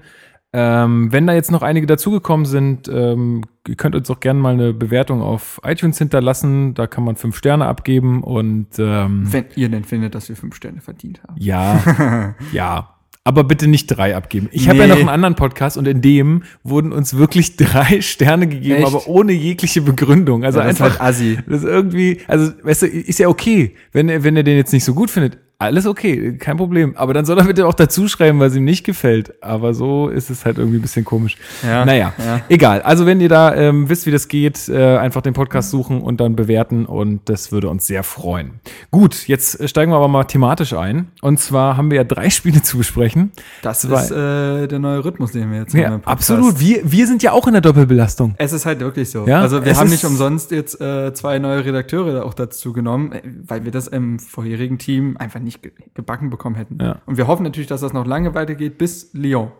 Ähm, 0.51 1.11
wenn 1.11 1.27
da 1.27 1.33
jetzt 1.33 1.51
noch 1.51 1.61
einige 1.61 1.85
dazugekommen 1.85 2.45
sind, 2.45 2.87
ähm, 2.87 3.43
ihr 3.67 3.75
könnt 3.75 3.93
uns 3.93 4.09
auch 4.09 4.19
gerne 4.19 4.39
mal 4.39 4.53
eine 4.53 4.73
Bewertung 4.73 5.21
auf 5.21 5.59
iTunes 5.63 5.97
hinterlassen. 5.99 6.73
Da 6.73 6.87
kann 6.87 7.03
man 7.03 7.17
fünf 7.17 7.37
Sterne 7.37 7.67
abgeben 7.67 8.23
und 8.23 8.79
ähm, 8.79 9.31
Wenn 9.31 9.45
ihr 9.55 9.69
denn 9.69 9.83
findet, 9.83 10.15
dass 10.15 10.27
wir 10.29 10.35
fünf 10.35 10.55
Sterne 10.55 10.81
verdient 10.81 11.21
haben. 11.23 11.35
ja, 11.37 12.35
ja. 12.51 12.98
Aber 13.29 13.43
bitte 13.43 13.67
nicht 13.67 13.85
drei 13.85 14.15
abgeben. 14.15 14.49
Ich 14.51 14.67
habe 14.67 14.79
ja 14.79 14.85
Nee. 14.85 14.89
noch 14.93 14.99
einen 15.01 15.09
anderen 15.09 15.35
Podcast 15.35 15.77
und 15.77 15.87
in 15.87 16.01
dem 16.01 16.41
wurden 16.63 16.91
uns 16.91 17.15
wirklich 17.15 17.57
drei 17.57 18.01
Sterne 18.01 18.47
gegeben, 18.47 18.77
Echt? 18.77 18.87
aber 18.87 19.07
ohne 19.07 19.33
jegliche 19.33 19.81
Begründung. 19.81 20.43
Also 20.43 20.57
Ja, 20.59 20.65
das 20.65 20.73
ist 20.77 20.81
einfach, 20.81 20.99
halt 20.99 21.09
assi. 21.09 21.37
das 21.47 21.59
ist 21.61 21.67
irgendwie, 21.67 22.17
also 22.27 22.51
weißt 22.63 22.81
du, 22.81 22.87
ist 22.87 23.19
ja 23.19 23.27
okay, 23.27 23.75
wenn 23.91 24.09
er, 24.09 24.23
wenn 24.23 24.35
er 24.35 24.41
den 24.41 24.57
jetzt 24.57 24.73
nicht 24.73 24.83
so 24.83 24.95
gut 24.95 25.11
findet. 25.11 25.37
Alles 25.61 25.85
okay, 25.85 26.37
kein 26.37 26.55
Problem. 26.55 26.95
Aber 26.95 27.13
dann 27.13 27.25
soll 27.25 27.37
er 27.37 27.43
bitte 27.43 27.67
auch 27.67 27.73
dazu 27.73 28.07
schreiben, 28.07 28.39
weil 28.39 28.47
es 28.47 28.55
ihm 28.55 28.63
nicht 28.63 28.85
gefällt. 28.85 29.43
Aber 29.43 29.73
so 29.73 30.07
ist 30.07 30.29
es 30.29 30.45
halt 30.45 30.57
irgendwie 30.57 30.77
ein 30.77 30.81
bisschen 30.81 31.03
komisch. 31.03 31.35
Ja, 31.63 31.83
naja, 31.83 32.13
ja. 32.17 32.39
egal. 32.47 32.81
Also 32.81 33.05
wenn 33.05 33.19
ihr 33.19 33.27
da 33.27 33.53
ähm, 33.53 33.89
wisst, 33.89 34.05
wie 34.05 34.11
das 34.11 34.29
geht, 34.29 34.69
äh, 34.69 34.95
einfach 34.95 35.21
den 35.21 35.33
Podcast 35.33 35.69
suchen 35.69 36.01
und 36.01 36.21
dann 36.21 36.37
bewerten 36.37 36.85
und 36.85 37.27
das 37.27 37.51
würde 37.51 37.67
uns 37.67 37.85
sehr 37.87 38.03
freuen. 38.03 38.61
Gut, 38.89 39.27
jetzt 39.27 39.67
steigen 39.67 39.91
wir 39.91 39.97
aber 39.97 40.07
mal 40.07 40.23
thematisch 40.23 40.71
ein. 40.71 41.09
Und 41.21 41.41
zwar 41.41 41.75
haben 41.75 41.91
wir 41.91 41.97
ja 41.97 42.03
drei 42.05 42.29
Spiele 42.29 42.61
zu 42.61 42.77
besprechen. 42.77 43.33
Das 43.61 43.81
Zwei. 43.81 44.01
ist 44.01 44.11
äh, 44.11 44.67
der 44.69 44.79
neue 44.79 45.03
Rhythmus, 45.03 45.33
den 45.33 45.51
wir 45.51 45.59
jetzt 45.59 45.73
Ja, 45.73 45.87
haben. 45.89 46.01
Podcast. 46.03 46.31
absolut. 46.31 46.61
Wir, 46.61 46.89
wir 46.89 47.05
sind 47.05 47.21
ja 47.21 47.33
auch 47.33 47.47
in 47.47 47.51
der 47.51 47.61
Doppelbelastung. 47.61 48.33
Es 48.37 48.53
ist 48.53 48.65
halt 48.65 48.79
wirklich 48.79 49.09
so. 49.09 49.27
Ja, 49.27 49.41
also 49.41 49.65
wir 49.65 49.73
es 49.73 49.77
haben 49.77 49.89
nicht 49.89 50.05
umsonst 50.05 50.51
jetzt 50.51 50.79
äh, 50.79 51.13
zwei 51.13 51.37
neue 51.37 51.65
Redakteure 51.65 52.23
auch 52.23 52.33
dazu 52.33 52.71
genommen, 52.71 53.11
äh, 53.11 53.21
weil 53.45 53.65
wir 53.65 53.73
das 53.73 53.89
im 53.89 54.19
vorherigen 54.19 54.77
Team 54.77 55.17
einfach 55.17 55.41
nicht 55.41 55.48
ge 55.61 55.71
gebacken 55.93 56.29
bekommen 56.29 56.55
hätten. 56.55 56.77
Ja. 56.81 57.01
Und 57.05 57.17
wir 57.17 57.27
hoffen 57.27 57.43
natürlich, 57.43 57.67
dass 57.67 57.81
das 57.81 57.93
noch 57.93 58.05
lange 58.05 58.33
weitergeht 58.33 58.77
bis 58.77 59.13
Lyon. 59.13 59.51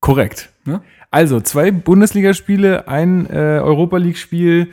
Korrekt. 0.00 0.50
Ne? 0.64 0.80
Also 1.10 1.40
zwei 1.40 1.70
Bundesligaspiele, 1.70 2.88
ein 2.88 3.28
äh, 3.30 3.60
Europa 3.62 3.96
League-Spiel 3.96 4.72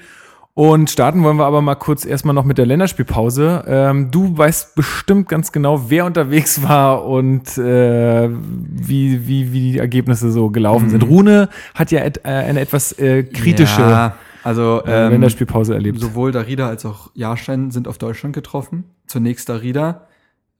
und 0.58 0.90
starten 0.90 1.22
wollen 1.22 1.36
wir 1.36 1.46
aber 1.46 1.62
mal 1.62 1.76
kurz 1.76 2.06
erstmal 2.06 2.34
noch 2.34 2.46
mit 2.46 2.58
der 2.58 2.66
Länderspielpause. 2.66 3.66
Ähm, 3.68 4.10
du 4.10 4.38
weißt 4.38 4.74
bestimmt 4.76 5.28
ganz 5.28 5.52
genau, 5.52 5.90
wer 5.90 6.06
unterwegs 6.06 6.64
war 6.68 7.06
und 7.06 7.58
äh, 7.58 8.30
wie, 8.30 9.28
wie, 9.28 9.52
wie 9.52 9.72
die 9.74 9.78
Ergebnisse 9.80 10.32
so 10.32 10.50
gelaufen 10.52 10.90
sind. 10.90 11.04
Rune 11.04 11.50
hat 11.74 11.92
ja 11.92 12.06
et, 12.06 12.20
äh, 12.20 12.30
eine 12.30 12.62
etwas 12.62 12.94
äh, 12.94 13.24
kritische 13.24 13.82
Ja, 13.82 14.16
also 14.46 14.82
äh, 14.86 15.08
ähm, 15.08 15.12
Länderspielpause 15.12 15.74
erlebt. 15.74 16.00
sowohl 16.00 16.32
Darida 16.32 16.70
als 16.70 16.86
auch 16.86 17.12
Jahrstein 17.16 17.72
sind 17.72 17.90
auf 17.90 17.98
Deutschland 17.98 18.34
getroffen. 18.34 18.86
Zunächst 19.08 19.50
Darida 19.50 20.08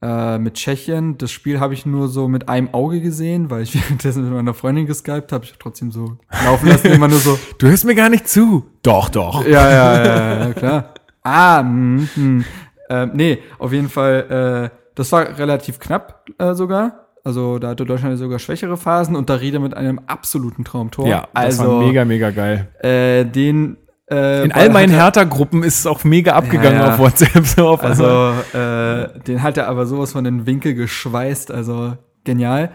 äh, 0.02 0.38
mit 0.38 0.54
Tschechien. 0.54 1.18
Das 1.18 1.30
Spiel 1.30 1.60
habe 1.60 1.74
ich 1.74 1.86
nur 1.86 2.08
so 2.08 2.28
mit 2.28 2.48
einem 2.48 2.72
Auge 2.72 3.00
gesehen, 3.00 3.50
weil 3.50 3.62
ich 3.62 3.74
währenddessen 3.82 4.24
mit 4.24 4.32
meiner 4.32 4.54
Freundin 4.54 4.86
geskypt 4.86 5.32
habe. 5.32 5.44
Ich 5.44 5.52
hab 5.52 5.60
trotzdem 5.60 5.90
so 5.90 6.18
laufen 6.44 6.68
lassen, 6.68 6.88
immer 6.88 7.08
nur 7.08 7.18
so. 7.18 7.38
Du 7.58 7.68
hörst 7.68 7.84
mir 7.84 7.94
gar 7.94 8.08
nicht 8.08 8.28
zu. 8.28 8.66
Doch, 8.82 9.08
doch. 9.08 9.44
Ja, 9.46 9.70
ja, 9.70 10.04
ja, 10.04 10.38
ja 10.46 10.52
klar. 10.52 10.94
Ah, 11.22 11.60
hm, 11.60 12.08
hm. 12.14 12.44
Ähm, 12.88 13.10
nee, 13.14 13.38
auf 13.58 13.72
jeden 13.72 13.88
Fall, 13.88 14.70
äh, 14.72 14.76
das 14.94 15.10
war 15.10 15.38
relativ 15.38 15.80
knapp 15.80 16.24
äh, 16.38 16.54
sogar. 16.54 17.06
Also 17.24 17.58
da 17.58 17.70
hatte 17.70 17.84
Deutschland 17.84 18.16
sogar 18.18 18.38
schwächere 18.38 18.76
Phasen 18.76 19.16
und 19.16 19.28
Darida 19.28 19.58
mit 19.58 19.74
einem 19.76 19.98
absoluten 20.06 20.62
Traumtor. 20.62 21.08
Ja, 21.08 21.26
das 21.34 21.58
also 21.58 21.78
war 21.78 21.84
mega, 21.84 22.04
mega 22.04 22.30
geil. 22.30 22.68
äh, 22.78 23.24
den 23.24 23.78
äh, 24.10 24.44
In 24.44 24.52
all 24.52 24.70
meinen 24.70 24.92
er- 24.92 25.04
Hertha-Gruppen 25.04 25.62
ist 25.62 25.80
es 25.80 25.86
auch 25.86 26.04
mega 26.04 26.32
abgegangen 26.34 26.78
Ja, 26.78 26.86
ja. 26.88 26.92
auf 26.94 26.98
WhatsApp. 26.98 27.44
So 27.46 27.68
auf 27.68 27.82
Also, 27.82 28.32
äh, 28.54 29.18
den 29.20 29.42
hat 29.42 29.56
er 29.56 29.68
aber 29.68 29.86
sowas 29.86 30.12
von 30.12 30.24
den 30.24 30.46
Winkel 30.46 30.74
geschweißt, 30.74 31.50
also 31.50 31.96
genial. 32.24 32.70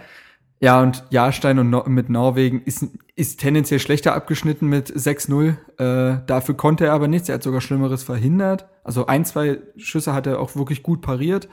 Ja, 0.63 0.79
und 0.81 1.03
Jahrstein 1.09 1.57
und 1.57 1.71
no 1.71 1.83
mit 1.87 2.09
Norwegen 2.09 2.61
ist, 2.63 2.85
ist 3.15 3.39
tendenziell 3.39 3.79
schlechter 3.79 4.13
abgeschnitten 4.13 4.67
mit 4.67 4.89
6-0. 4.95 5.55
Äh, 5.79 6.19
dafür 6.27 6.55
konnte 6.55 6.85
er 6.85 6.93
aber 6.93 7.07
nichts. 7.07 7.29
Er 7.29 7.35
hat 7.35 7.43
sogar 7.43 7.61
Schlimmeres 7.61 8.03
verhindert. 8.03 8.67
Also 8.83 9.07
ein, 9.07 9.25
zwei 9.25 9.57
Schüsse 9.77 10.13
hat 10.13 10.27
er 10.27 10.39
auch 10.39 10.55
wirklich 10.55 10.83
gut 10.83 11.01
pariert. 11.01 11.49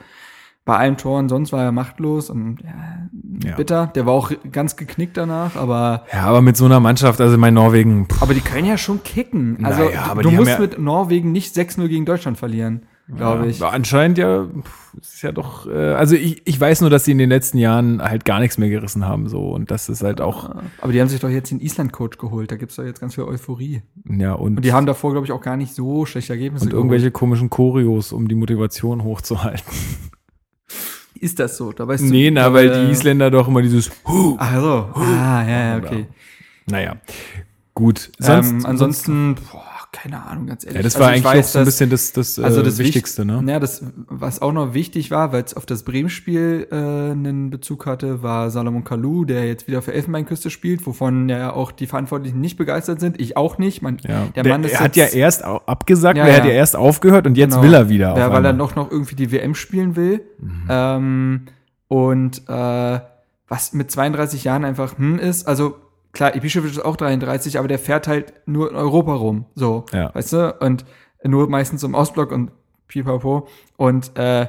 Bei 0.69 0.77
allen 0.77 0.97
Toren 0.97 1.29
sonst 1.29 1.51
war 1.51 1.63
er 1.63 1.71
machtlos 1.71 2.29
und 2.29 2.59
ja, 2.63 3.49
Ja. 3.49 3.55
bitter. 3.55 3.87
Der 3.95 4.05
war 4.05 4.13
auch 4.13 4.31
ganz 4.51 4.75
geknickt 4.75 5.17
danach, 5.17 5.55
aber 5.55 6.05
ja, 6.13 6.21
aber 6.23 6.41
mit 6.41 6.57
so 6.57 6.65
einer 6.65 6.79
Mannschaft, 6.79 7.19
also 7.21 7.37
mein 7.37 7.53
Norwegen, 7.53 8.07
pff, 8.07 8.21
aber 8.21 8.33
die 8.33 8.41
können 8.41 8.65
ja 8.67 8.77
schon 8.77 9.01
kicken. 9.03 9.63
Also 9.65 9.83
Naja, 9.85 10.03
aber 10.09 10.21
du 10.21 10.29
haben 10.29 10.35
musst 10.37 10.49
ja- 10.51 10.59
mit 10.59 10.79
Norwegen 10.79 11.31
nicht 11.31 11.55
6-0 11.55 11.87
gegen 11.87 12.05
Deutschland 12.05 12.37
verlieren, 12.37 12.83
glaube 13.15 13.47
ich. 13.47 13.59
Ja, 13.59 13.69
anscheinend 13.69 14.17
ja, 14.17 14.45
ist 14.99 15.21
ja 15.21 15.31
doch, 15.31 15.67
äh, 15.67 15.93
also 15.93 16.15
ich, 16.15 16.41
ich 16.45 16.59
weiß 16.59 16.81
nur, 16.81 16.89
dass 16.89 17.05
sie 17.05 17.11
in 17.11 17.17
den 17.17 17.29
letzten 17.29 17.57
Jahren 17.57 18.01
halt 18.01 18.25
gar 18.25 18.39
nichts 18.39 18.57
mehr 18.57 18.69
gerissen 18.69 19.05
haben, 19.05 19.27
so, 19.29 19.51
und 19.51 19.71
das 19.71 19.87
ist 19.89 20.03
halt 20.03 20.19
auch, 20.21 20.49
Aber 20.81 20.91
die 20.91 20.99
haben 20.99 21.07
sich 21.07 21.19
doch 21.19 21.29
jetzt 21.29 21.49
den 21.51 21.59
Island-Coach 21.61 22.17
geholt. 22.17 22.51
Da 22.51 22.55
gibt's 22.57 22.75
doch 22.75 22.83
jetzt 22.83 22.99
ganz 22.99 23.15
viel 23.15 23.23
Euphorie. 23.23 23.81
ja, 24.05 24.33
und, 24.33 24.57
Und 24.57 24.65
die 24.65 24.73
haben 24.73 24.85
davor, 24.85 25.11
glaube 25.13 25.25
ich, 25.25 25.31
auch 25.31 25.41
gar 25.41 25.57
nicht 25.57 25.73
so 25.73 26.05
schlechte 26.05 26.33
Ergebnisse 26.33 26.65
und 26.65 26.73
irgendwelche 26.73 27.09
komischen 27.11 27.49
Choreos, 27.49 28.11
um 28.11 28.27
die 28.27 28.35
Motivation 28.35 29.03
hochzuhalten. 29.03 29.63
Ist 31.19 31.39
das 31.39 31.57
so? 31.57 31.71
Da 31.71 31.87
weißt 31.87 32.03
Nee, 32.03 32.31
na, 32.31 32.53
weil 32.53 32.69
die 32.69 32.89
äh, 32.89 32.91
Isländer 32.91 33.29
doch 33.29 33.47
immer 33.47 33.61
dieses, 33.61 33.91
huh, 34.07 34.35
Ach 34.39 34.55
so. 34.55 34.89
Ah, 34.95 35.43
ja, 35.47 35.67
ja, 35.69 35.77
okay. 35.77 36.07
naja, 36.65 36.95
gut. 37.73 38.11
Sonst, 38.17 38.51
ähm, 38.51 38.65
ansonsten, 38.65 39.35
boah, 39.35 39.68
keine 39.91 40.23
Ahnung, 40.25 40.45
ganz 40.47 40.63
ehrlich. 40.63 40.77
ja, 40.77 40.83
das 40.83 40.95
Also 40.95 41.03
war 41.05 41.15
ich 41.15 41.15
eigentlich 41.25 41.25
auch 41.27 41.33
weiß, 41.39 41.51
so 41.53 41.59
ein 41.59 41.65
bisschen 41.65 41.89
das, 41.89 42.13
das, 42.13 42.37
äh, 42.37 42.43
also 42.43 42.61
das 42.61 42.77
Wichtigste, 42.77 43.27
Wicht- 43.27 43.41
ne? 43.41 43.51
Ja, 43.51 43.59
das, 43.59 43.83
was 44.07 44.41
auch 44.41 44.51
noch 44.53 44.73
wichtig 44.75 45.09
war, 45.09 45.33
weil 45.33 45.43
es 45.43 45.55
auf 45.55 45.65
das 45.65 45.83
Bremen-Spiel 45.83 46.67
äh, 46.71 46.75
einen 46.75 47.49
Bezug 47.49 47.85
hatte, 47.87 48.21
war 48.21 48.51
Salomon 48.51 48.83
Kalou, 48.83 49.25
der 49.25 49.47
jetzt 49.47 49.67
wieder 49.67 49.81
für 49.81 49.93
Elfenbeinküste 49.93 50.49
spielt, 50.51 50.85
wovon 50.85 51.27
ja 51.29 51.51
auch 51.53 51.71
die 51.71 51.87
Verantwortlichen 51.87 52.39
nicht 52.39 52.57
begeistert 52.57 52.99
sind. 52.99 53.19
Ich 53.19 53.35
auch 53.35 53.57
nicht. 53.57 53.81
Man, 53.81 53.97
Ja, 54.07 54.25
der, 54.35 54.43
der 54.43 54.51
Mann 54.53 54.63
ist 54.63 54.73
er 54.73 54.79
hat 54.81 54.95
ja 54.95 55.05
jetzt- 55.05 55.15
erst 55.15 55.43
au- 55.43 55.61
abgesagt, 55.65 56.17
Ja, 56.17 56.25
er 56.27 56.35
hat 56.37 56.43
ja. 56.45 56.51
ja 56.51 56.55
erst 56.57 56.75
aufgehört 56.75 57.25
und 57.25 57.35
jetzt 57.37 57.51
Genau. 57.53 57.63
will 57.63 57.73
er 57.73 57.89
wieder. 57.89 58.15
Ja, 58.17 58.31
weil 58.31 58.45
er 58.45 58.53
noch, 58.53 58.75
noch 58.75 58.91
irgendwie 58.91 59.15
die 59.15 59.31
WM 59.31 59.55
spielen 59.55 59.95
will. 59.95 60.21
Ähm, 60.69 61.45
und 61.87 62.43
äh, 62.47 62.99
was 63.47 63.73
mit 63.73 63.89
32 63.89 64.43
Jahren 64.43 64.63
einfach 64.65 64.97
hm 64.99 65.17
ist, 65.17 65.47
also 65.47 65.75
klar, 66.13 66.33
Ibišević 66.35 66.71
ist 66.71 66.85
auch 66.85 66.95
33, 66.97 67.57
aber 67.59 67.67
der 67.67 67.79
fährt 67.79 68.07
halt 68.07 68.33
nur 68.45 68.69
in 68.69 68.75
Europa 68.75 69.13
rum. 69.13 69.45
So, 69.55 69.85
Ja. 69.93 70.13
weißt 70.13 70.33
du? 70.33 70.55
Und 70.59 70.85
nur 71.23 71.49
meistens 71.49 71.83
im 71.83 71.93
Ostblock 71.95 72.31
und 72.31 72.51
pipapo. 72.87 73.47
Und 73.77 74.17
äh, 74.17 74.47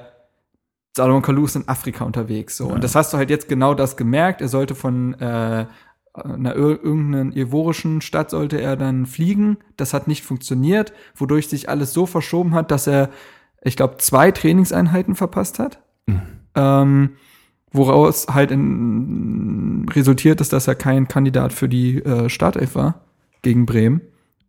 Salomon 0.97 1.23
Kalou 1.23 1.45
ist 1.45 1.57
in 1.57 1.69
Afrika 1.69 2.05
unterwegs. 2.05 2.57
So. 2.57 2.67
Und 2.69 2.83
das 2.85 2.95
hast 2.95 3.13
du 3.13 3.17
halt 3.19 3.31
jetzt 3.31 3.49
genau 3.49 3.75
das 3.75 3.97
gemerkt. 3.97 4.41
Er 4.41 4.49
sollte 4.49 4.75
von 4.75 5.15
äh, 5.21 5.67
einer 6.15 6.55
ir- 6.57 6.83
irgendeinen 6.83 7.33
ivorischen 7.33 8.01
Stadt 8.01 8.31
sollte 8.31 8.61
er 8.61 8.77
dann 8.77 9.07
fliegen. 9.07 9.59
Das 9.77 9.95
hat 9.95 10.09
nicht 10.09 10.25
funktioniert, 10.25 10.93
wodurch 11.15 11.49
sich 11.49 11.69
alles 11.69 11.93
so 11.93 12.07
verschoben 12.07 12.55
hat, 12.55 12.71
dass 12.73 12.87
er, 12.89 13.11
ich 13.63 13.77
glaube, 13.77 13.99
zwei 13.99 14.31
Trainingseinheiten 14.33 15.15
verpasst 15.15 15.59
hat. 15.61 15.81
Ähm, 16.57 17.11
woraus 17.73 18.27
halt 18.33 18.51
in, 18.51 19.87
resultiert 19.91 20.41
ist, 20.41 20.53
dass 20.53 20.69
er 20.69 20.75
kein 20.75 21.09
Kandidat 21.09 21.53
für 21.53 21.69
die 21.69 22.03
äh, 22.03 22.29
Startelf 22.29 22.75
war 22.75 23.01
gegen 23.43 23.67
Bremen. 23.67 24.01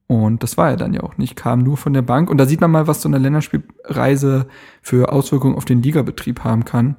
Und 0.07 0.43
das 0.43 0.57
war 0.57 0.71
er 0.71 0.77
dann 0.77 0.93
ja 0.93 1.03
auch 1.03 1.17
nicht, 1.17 1.35
kam 1.37 1.59
nur 1.59 1.77
von 1.77 1.93
der 1.93 2.01
Bank. 2.01 2.29
Und 2.29 2.37
da 2.37 2.45
sieht 2.45 2.59
man 2.59 2.69
mal, 2.71 2.85
was 2.87 3.01
so 3.01 3.07
eine 3.07 3.17
Länderspielreise 3.17 4.45
für 4.81 5.11
Auswirkungen 5.13 5.55
auf 5.55 5.63
den 5.63 5.81
Ligabetrieb 5.81 6.43
haben 6.43 6.65
kann. 6.65 6.97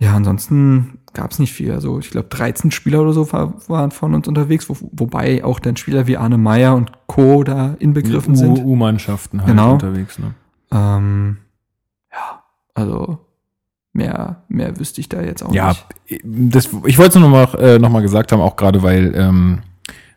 Ja, 0.00 0.14
ansonsten 0.16 0.98
gab 1.12 1.30
es 1.30 1.38
nicht 1.38 1.52
viel. 1.52 1.70
Also 1.70 2.00
ich 2.00 2.10
glaube, 2.10 2.26
13 2.28 2.72
Spieler 2.72 3.02
oder 3.02 3.12
so 3.12 3.32
war, 3.32 3.54
waren 3.68 3.92
von 3.92 4.14
uns 4.14 4.26
unterwegs, 4.26 4.68
wo, 4.68 4.76
wobei 4.90 5.44
auch 5.44 5.60
dann 5.60 5.76
Spieler 5.76 6.08
wie 6.08 6.16
Arne 6.16 6.38
Meyer 6.38 6.74
und 6.74 6.90
Co. 7.06 7.44
da 7.44 7.76
inbegriffen 7.78 8.34
sind. 8.34 8.58
U-Mannschaften 8.64 9.42
halt 9.42 9.50
Genau. 9.50 9.74
unterwegs. 9.74 10.18
Ne? 10.18 10.34
Ähm, 10.72 11.36
ja, 12.10 12.42
also 12.74 13.20
mehr, 13.92 14.42
mehr 14.48 14.78
wüsste 14.78 15.00
ich 15.00 15.08
da 15.08 15.20
jetzt 15.22 15.42
auch 15.42 15.52
Ja, 15.54 15.68
nicht. 16.08 16.22
das, 16.24 16.68
ich 16.86 16.98
wollte 16.98 17.18
es 17.18 17.20
nur 17.20 17.28
noch, 17.30 17.54
äh, 17.54 17.78
noch 17.78 17.90
mal 17.90 18.02
gesagt 18.02 18.32
haben, 18.32 18.40
auch 18.40 18.56
gerade 18.56 18.82
weil, 18.82 19.12
ähm, 19.14 19.60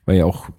weil 0.05 0.17
ja 0.17 0.25
auch 0.25 0.49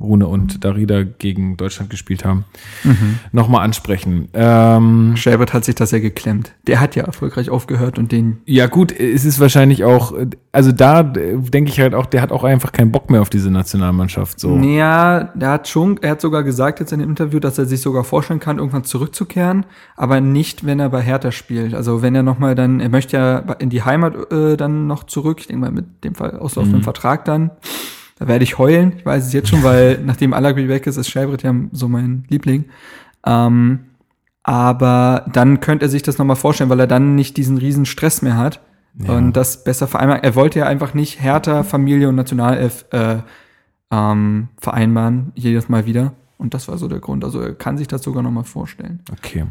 Rune 0.00 0.26
und 0.26 0.64
Darida 0.64 1.02
gegen 1.02 1.56
Deutschland 1.56 1.90
gespielt 1.90 2.24
haben, 2.24 2.44
Mhm. 2.84 3.18
noch 3.32 3.48
mal 3.48 3.60
ansprechen. 3.62 4.28
Ähm, 4.32 5.12
Shelbert 5.16 5.52
hat 5.52 5.64
sich 5.64 5.74
das 5.74 5.90
ja 5.90 5.98
geklemmt. 5.98 6.52
Der 6.66 6.80
hat 6.80 6.96
ja 6.96 7.04
erfolgreich 7.04 7.50
aufgehört 7.50 7.98
und 7.98 8.12
den. 8.12 8.38
ja 8.46 8.66
gut, 8.66 8.92
es 8.92 9.24
ist 9.24 9.40
wahrscheinlich 9.40 9.84
auch, 9.84 10.12
also 10.52 10.72
da 10.72 11.02
denke 11.02 11.70
ich 11.70 11.80
halt 11.80 11.94
auch, 11.94 12.06
der 12.06 12.22
hat 12.22 12.32
auch 12.32 12.44
einfach 12.44 12.72
keinen 12.72 12.92
Bock 12.92 13.10
mehr 13.10 13.20
auf 13.22 13.30
diese 13.30 13.50
Nationalmannschaft. 13.50 14.38
So. 14.40 14.58
Ja, 14.58 15.24
der 15.34 15.50
hat 15.50 15.68
schon, 15.68 15.98
er 16.02 16.10
hat 16.12 16.20
sogar 16.20 16.42
gesagt 16.44 16.80
jetzt 16.80 16.92
in 16.92 17.00
dem 17.00 17.10
Interview, 17.10 17.40
dass 17.40 17.58
er 17.58 17.66
sich 17.66 17.80
sogar 17.80 18.04
vorstellen 18.04 18.40
kann, 18.40 18.58
irgendwann 18.58 18.84
zurückzukehren, 18.84 19.66
aber 19.96 20.20
nicht, 20.20 20.64
wenn 20.66 20.80
er 20.80 20.88
bei 20.90 21.02
Hertha 21.02 21.32
spielt. 21.32 21.74
Also 21.74 22.02
wenn 22.02 22.14
er 22.14 22.22
nochmal 22.22 22.54
dann, 22.54 22.80
er 22.80 22.88
möchte 22.88 23.16
ja 23.16 23.38
in 23.58 23.70
die 23.70 23.82
Heimat 23.82 24.14
äh, 24.32 24.56
dann 24.56 24.86
noch 24.86 25.04
zurück, 25.04 25.38
ich 25.40 25.46
denke 25.48 25.60
mal 25.62 25.70
mit 25.72 26.04
dem 26.04 26.14
Fall 26.14 26.38
auslaufenden 26.38 26.80
Mhm. 26.80 26.84
Vertrag 26.84 27.24
dann. 27.24 27.50
Da 28.18 28.26
werde 28.26 28.42
ich 28.44 28.58
heulen, 28.58 28.94
ich 28.98 29.06
weiß 29.06 29.26
es 29.26 29.32
jetzt 29.32 29.48
schon, 29.48 29.62
weil 29.62 29.98
nachdem 30.04 30.32
Alagui 30.32 30.68
weg 30.68 30.86
ist, 30.86 30.96
ist 30.96 31.08
Schelbrett 31.08 31.42
ja 31.42 31.54
so 31.72 31.88
mein 31.88 32.24
Liebling. 32.28 32.64
Ähm, 33.26 33.80
aber 34.42 35.26
dann 35.32 35.60
könnte 35.60 35.86
er 35.86 35.88
sich 35.88 36.02
das 36.02 36.18
nochmal 36.18 36.36
vorstellen, 36.36 36.70
weil 36.70 36.80
er 36.80 36.86
dann 36.86 37.14
nicht 37.14 37.36
diesen 37.36 37.58
riesen 37.58 37.84
Stress 37.86 38.22
mehr 38.22 38.36
hat 38.36 38.60
Ja. 38.98 39.16
und 39.16 39.34
das 39.34 39.62
besser 39.64 39.86
vereinbaren. 39.86 40.22
Er 40.22 40.34
wollte 40.34 40.58
ja 40.60 40.66
einfach 40.66 40.94
nicht 40.94 41.20
Hertha, 41.22 41.62
Familie 41.62 42.08
und 42.08 42.14
Nationalelf 42.14 42.86
äh, 42.92 43.18
ähm, 43.90 44.48
vereinbaren, 44.58 45.32
jedes 45.34 45.68
Mal 45.68 45.86
wieder. 45.86 46.12
Und 46.38 46.54
das 46.54 46.68
war 46.68 46.78
so 46.78 46.88
der 46.88 47.00
Grund. 47.00 47.24
Also 47.24 47.40
er 47.40 47.54
kann 47.54 47.76
sich 47.78 47.88
das 47.88 48.02
sogar 48.02 48.22
nochmal 48.22 48.44
vorstellen. 48.44 49.00
Okay. 49.12 49.46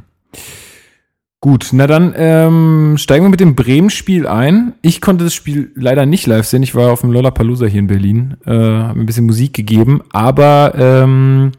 Gut, 1.48 1.70
na 1.72 1.88
dann 1.88 2.14
ähm, 2.18 2.96
steigen 2.98 3.24
wir 3.24 3.30
mit 3.30 3.40
dem 3.40 3.56
Bremen-Spiel 3.56 4.28
ein. 4.28 4.74
Ich 4.82 5.00
konnte 5.00 5.24
das 5.24 5.34
Spiel 5.34 5.72
leider 5.76 6.06
nicht 6.06 6.28
live 6.28 6.46
sehen. 6.46 6.62
Ich 6.62 6.76
war 6.76 6.92
auf 6.92 7.00
dem 7.00 7.12
Lollapalooza 7.14 7.68
hier 7.68 7.80
in 7.80 7.88
Berlin, 7.88 8.36
äh, 8.46 8.52
habe 8.52 8.96
mir 8.96 9.04
ein 9.04 9.06
bisschen 9.06 9.26
Musik 9.26 9.54
gegeben. 9.54 10.02
Aber 10.12 10.74
ähm, 10.78 11.54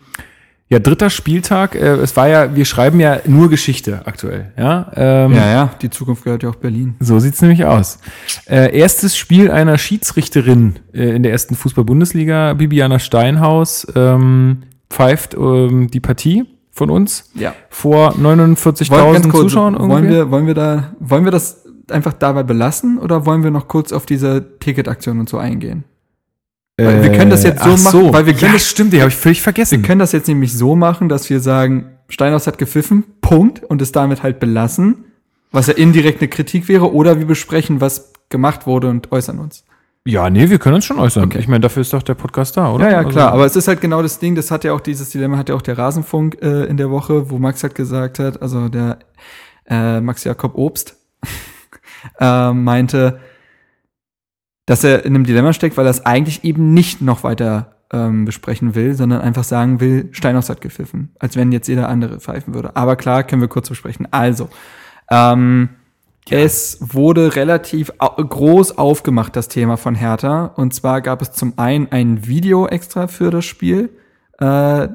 ja, 0.68 0.78
dritter 0.78 1.08
Spieltag. 1.08 1.74
Äh, 1.74 1.94
es 2.02 2.14
war 2.18 2.28
ja, 2.28 2.54
wir 2.54 2.66
schreiben 2.66 3.00
ja 3.00 3.20
nur 3.24 3.48
Geschichte 3.48 4.02
aktuell. 4.04 4.52
Ja, 4.58 4.92
ähm, 4.94 5.32
ja, 5.32 5.70
die 5.80 5.88
Zukunft 5.88 6.22
gehört 6.22 6.42
ja 6.42 6.50
auch 6.50 6.56
Berlin. 6.56 6.96
so 7.00 7.18
sieht's 7.18 7.40
nämlich 7.40 7.64
aus. 7.64 7.98
Äh, 8.44 8.78
erstes 8.78 9.16
Spiel 9.16 9.50
einer 9.50 9.78
Schiedsrichterin 9.78 10.80
äh, 10.92 11.16
in 11.16 11.22
der 11.22 11.32
ersten 11.32 11.54
Fußball-Bundesliga, 11.54 12.52
Bibiana 12.52 12.98
Steinhaus, 12.98 13.86
ähm, 13.96 14.64
pfeift 14.90 15.32
ähm, 15.32 15.90
die 15.90 16.00
Partie 16.00 16.44
von 16.78 16.88
uns 16.90 17.30
Ja. 17.34 17.54
vor 17.68 18.14
49.000 18.16 19.30
Zuschauern 19.30 19.76
wollen 19.78 20.08
wir, 20.08 20.30
wollen 20.30 20.46
wir 20.46 20.54
da, 20.54 20.94
wollen 20.98 21.24
wir 21.24 21.30
das 21.32 21.64
einfach 21.90 22.12
dabei 22.14 22.42
belassen 22.42 22.98
oder 22.98 23.26
wollen 23.26 23.42
wir 23.42 23.50
noch 23.50 23.68
kurz 23.68 23.92
auf 23.92 24.06
diese 24.06 24.58
Ticketaktion 24.60 25.20
und 25.20 25.28
so 25.28 25.36
eingehen? 25.38 25.84
Weil 26.80 27.02
wir 27.02 27.12
können 27.12 27.30
das 27.30 27.42
jetzt 27.42 27.62
so 27.64 27.70
Äh, 27.70 27.74
ach 27.74 27.82
machen, 27.84 28.12
weil 28.12 28.26
wir 28.26 28.32
können 28.34 28.46
ja, 28.46 28.52
das- 28.52 28.62
das 28.62 28.70
stimmt, 28.70 28.92
die 28.92 29.00
habe 29.00 29.08
ich 29.10 29.16
völlig 29.16 29.42
vergessen. 29.42 29.80
Wir 29.80 29.86
können 29.86 29.98
das 29.98 30.12
jetzt 30.12 30.28
nämlich 30.28 30.52
so 30.56 30.76
machen, 30.76 31.08
dass 31.08 31.28
wir 31.28 31.40
sagen, 31.40 31.86
Steinhaus 32.08 32.46
hat 32.46 32.56
gepfiffen, 32.56 33.04
Punkt, 33.20 33.64
und 33.64 33.82
es 33.82 33.90
damit 33.92 34.22
halt 34.22 34.38
belassen, 34.38 35.04
was 35.50 35.66
ja 35.66 35.74
indirekt 35.74 36.20
eine 36.20 36.28
Kritik 36.28 36.68
wäre, 36.68 36.92
oder 36.94 37.18
wir 37.18 37.26
besprechen, 37.26 37.80
was 37.80 38.12
gemacht 38.28 38.66
wurde 38.66 38.88
und 38.90 39.10
äußern 39.10 39.38
uns. 39.40 39.64
Ja, 40.08 40.30
nee, 40.30 40.48
wir 40.48 40.58
können 40.58 40.76
uns 40.76 40.84
schon 40.86 40.98
äußern. 40.98 41.24
Okay. 41.24 41.38
Ich 41.38 41.48
meine, 41.48 41.60
dafür 41.60 41.82
ist 41.82 41.92
doch 41.92 42.02
der 42.02 42.14
Podcast 42.14 42.56
da, 42.56 42.72
oder? 42.72 42.86
Ja, 42.86 42.90
ja, 42.92 42.98
Also- 42.98 43.10
klar. 43.10 43.32
Aber 43.32 43.44
es 43.44 43.56
ist 43.56 43.68
halt 43.68 43.80
genau 43.80 44.00
das 44.00 44.18
Ding, 44.18 44.34
das 44.34 44.50
hat 44.50 44.64
ja 44.64 44.72
auch 44.72 44.80
dieses 44.80 45.10
Dilemma, 45.10 45.36
hat 45.36 45.48
ja 45.48 45.54
auch 45.54 45.62
der 45.62 45.76
Rasenfunk 45.76 46.38
äh, 46.40 46.64
in 46.64 46.76
der 46.78 46.90
Woche, 46.90 47.30
wo 47.30 47.38
Max 47.38 47.62
halt 47.62 47.74
gesagt 47.74 48.18
hat, 48.18 48.40
also 48.40 48.68
der 48.68 48.98
äh, 49.68 50.00
Max 50.00 50.24
Jakob 50.24 50.54
Obst 50.56 50.96
äh, 52.20 52.52
meinte, 52.52 53.20
dass 54.66 54.82
er 54.84 55.04
in 55.04 55.14
einem 55.14 55.24
Dilemma 55.24 55.52
steckt, 55.52 55.76
weil 55.76 55.86
er 55.86 55.90
es 55.90 56.04
eigentlich 56.06 56.44
eben 56.44 56.72
nicht 56.72 57.00
noch 57.02 57.22
weiter 57.22 57.76
ähm, 57.92 58.24
besprechen 58.24 58.74
will, 58.74 58.94
sondern 58.94 59.20
einfach 59.20 59.44
sagen 59.44 59.80
will, 59.80 60.08
Steinhaus 60.12 60.48
hat 60.48 60.60
gepfiffen, 60.60 61.14
als 61.18 61.36
wenn 61.36 61.52
jetzt 61.52 61.68
jeder 61.68 61.88
andere 61.88 62.20
pfeifen 62.20 62.54
würde. 62.54 62.76
Aber 62.76 62.96
klar, 62.96 63.24
können 63.24 63.40
wir 63.42 63.48
kurz 63.48 63.68
besprechen. 63.68 64.08
Also, 64.10 64.48
ähm, 65.10 65.70
es 66.30 66.78
wurde 66.80 67.36
relativ 67.36 67.92
groß 67.98 68.78
aufgemacht, 68.78 69.36
das 69.36 69.48
Thema 69.48 69.76
von 69.76 69.94
Hertha. 69.94 70.46
Und 70.56 70.74
zwar 70.74 71.00
gab 71.00 71.22
es 71.22 71.32
zum 71.32 71.54
einen 71.56 71.88
ein 71.90 72.26
Video 72.26 72.66
extra 72.66 73.06
für 73.06 73.30
das 73.30 73.44
Spiel. 73.44 73.90
Äh, 74.38 74.88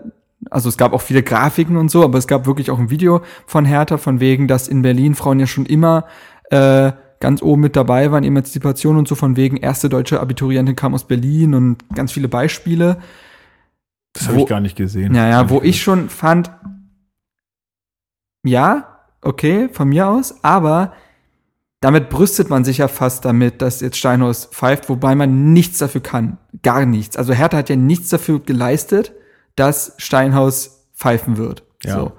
also 0.50 0.70
es 0.70 0.78
gab 0.78 0.94
auch 0.94 1.02
viele 1.02 1.24
Grafiken 1.24 1.78
und 1.78 1.90
so, 1.90 2.04
aber 2.04 2.18
es 2.18 2.28
gab 2.28 2.46
wirklich 2.46 2.72
auch 2.72 2.80
ein 2.80 2.90
Video 2.90 3.22
von 3.46 3.66
Hertha, 3.66 3.98
von 3.98 4.20
wegen, 4.20 4.48
dass 4.48 4.68
in 4.68 4.82
Berlin 4.82 5.16
Frauen 5.16 5.40
ja 5.40 5.48
schon 5.48 5.66
immer 5.66 6.06
äh, 6.50 6.92
ganz 7.20 7.42
oben 7.42 7.62
mit 7.62 7.76
dabei 7.76 8.12
waren, 8.12 8.24
Emanzipation 8.24 8.98
und 8.98 9.08
so, 9.08 9.16
von 9.16 9.38
wegen 9.38 9.58
erste 9.58 9.88
deutsche 9.88 10.20
Abiturientin 10.20 10.76
kam 10.76 10.94
aus 10.94 11.08
Berlin 11.08 11.54
und 11.54 11.78
ganz 11.96 12.12
viele 12.12 12.28
Beispiele. 12.28 12.98
Das 14.14 14.28
habe 14.28 14.42
ich 14.42 14.48
gar 14.48 14.60
nicht 14.60 14.76
gesehen. 14.76 15.16
Ja, 15.16 15.28
ja, 15.30 15.50
wo 15.50 15.62
ich 15.62 15.82
schon 15.82 16.10
fand, 16.10 16.52
ja, 18.46 19.00
okay, 19.22 19.70
von 19.72 19.88
mir 19.88 20.08
aus, 20.08 20.44
aber 20.44 20.94
damit 21.84 22.10
brüstet 22.10 22.50
man 22.50 22.64
sich 22.64 22.78
ja 22.78 22.88
fast 22.88 23.26
damit, 23.26 23.62
dass 23.62 23.82
jetzt 23.82 23.98
Steinhaus 23.98 24.46
pfeift, 24.46 24.88
wobei 24.88 25.16
man 25.16 25.52
nichts 25.52 25.80
dafür 25.80 26.00
kann. 26.00 26.38
Gar 26.62 26.86
nichts. 26.86 27.18
Also 27.18 27.34
Hertha 27.34 27.58
hat 27.58 27.70
ja 27.70 27.76
nichts 27.76 28.08
dafür 28.08 28.40
geleistet, 28.40 29.12
dass 29.58 29.94
Steinhaus 29.98 30.86
pfeifen 30.96 31.36
wird. 31.36 31.64
Ja. 31.84 31.96
So. 31.96 32.12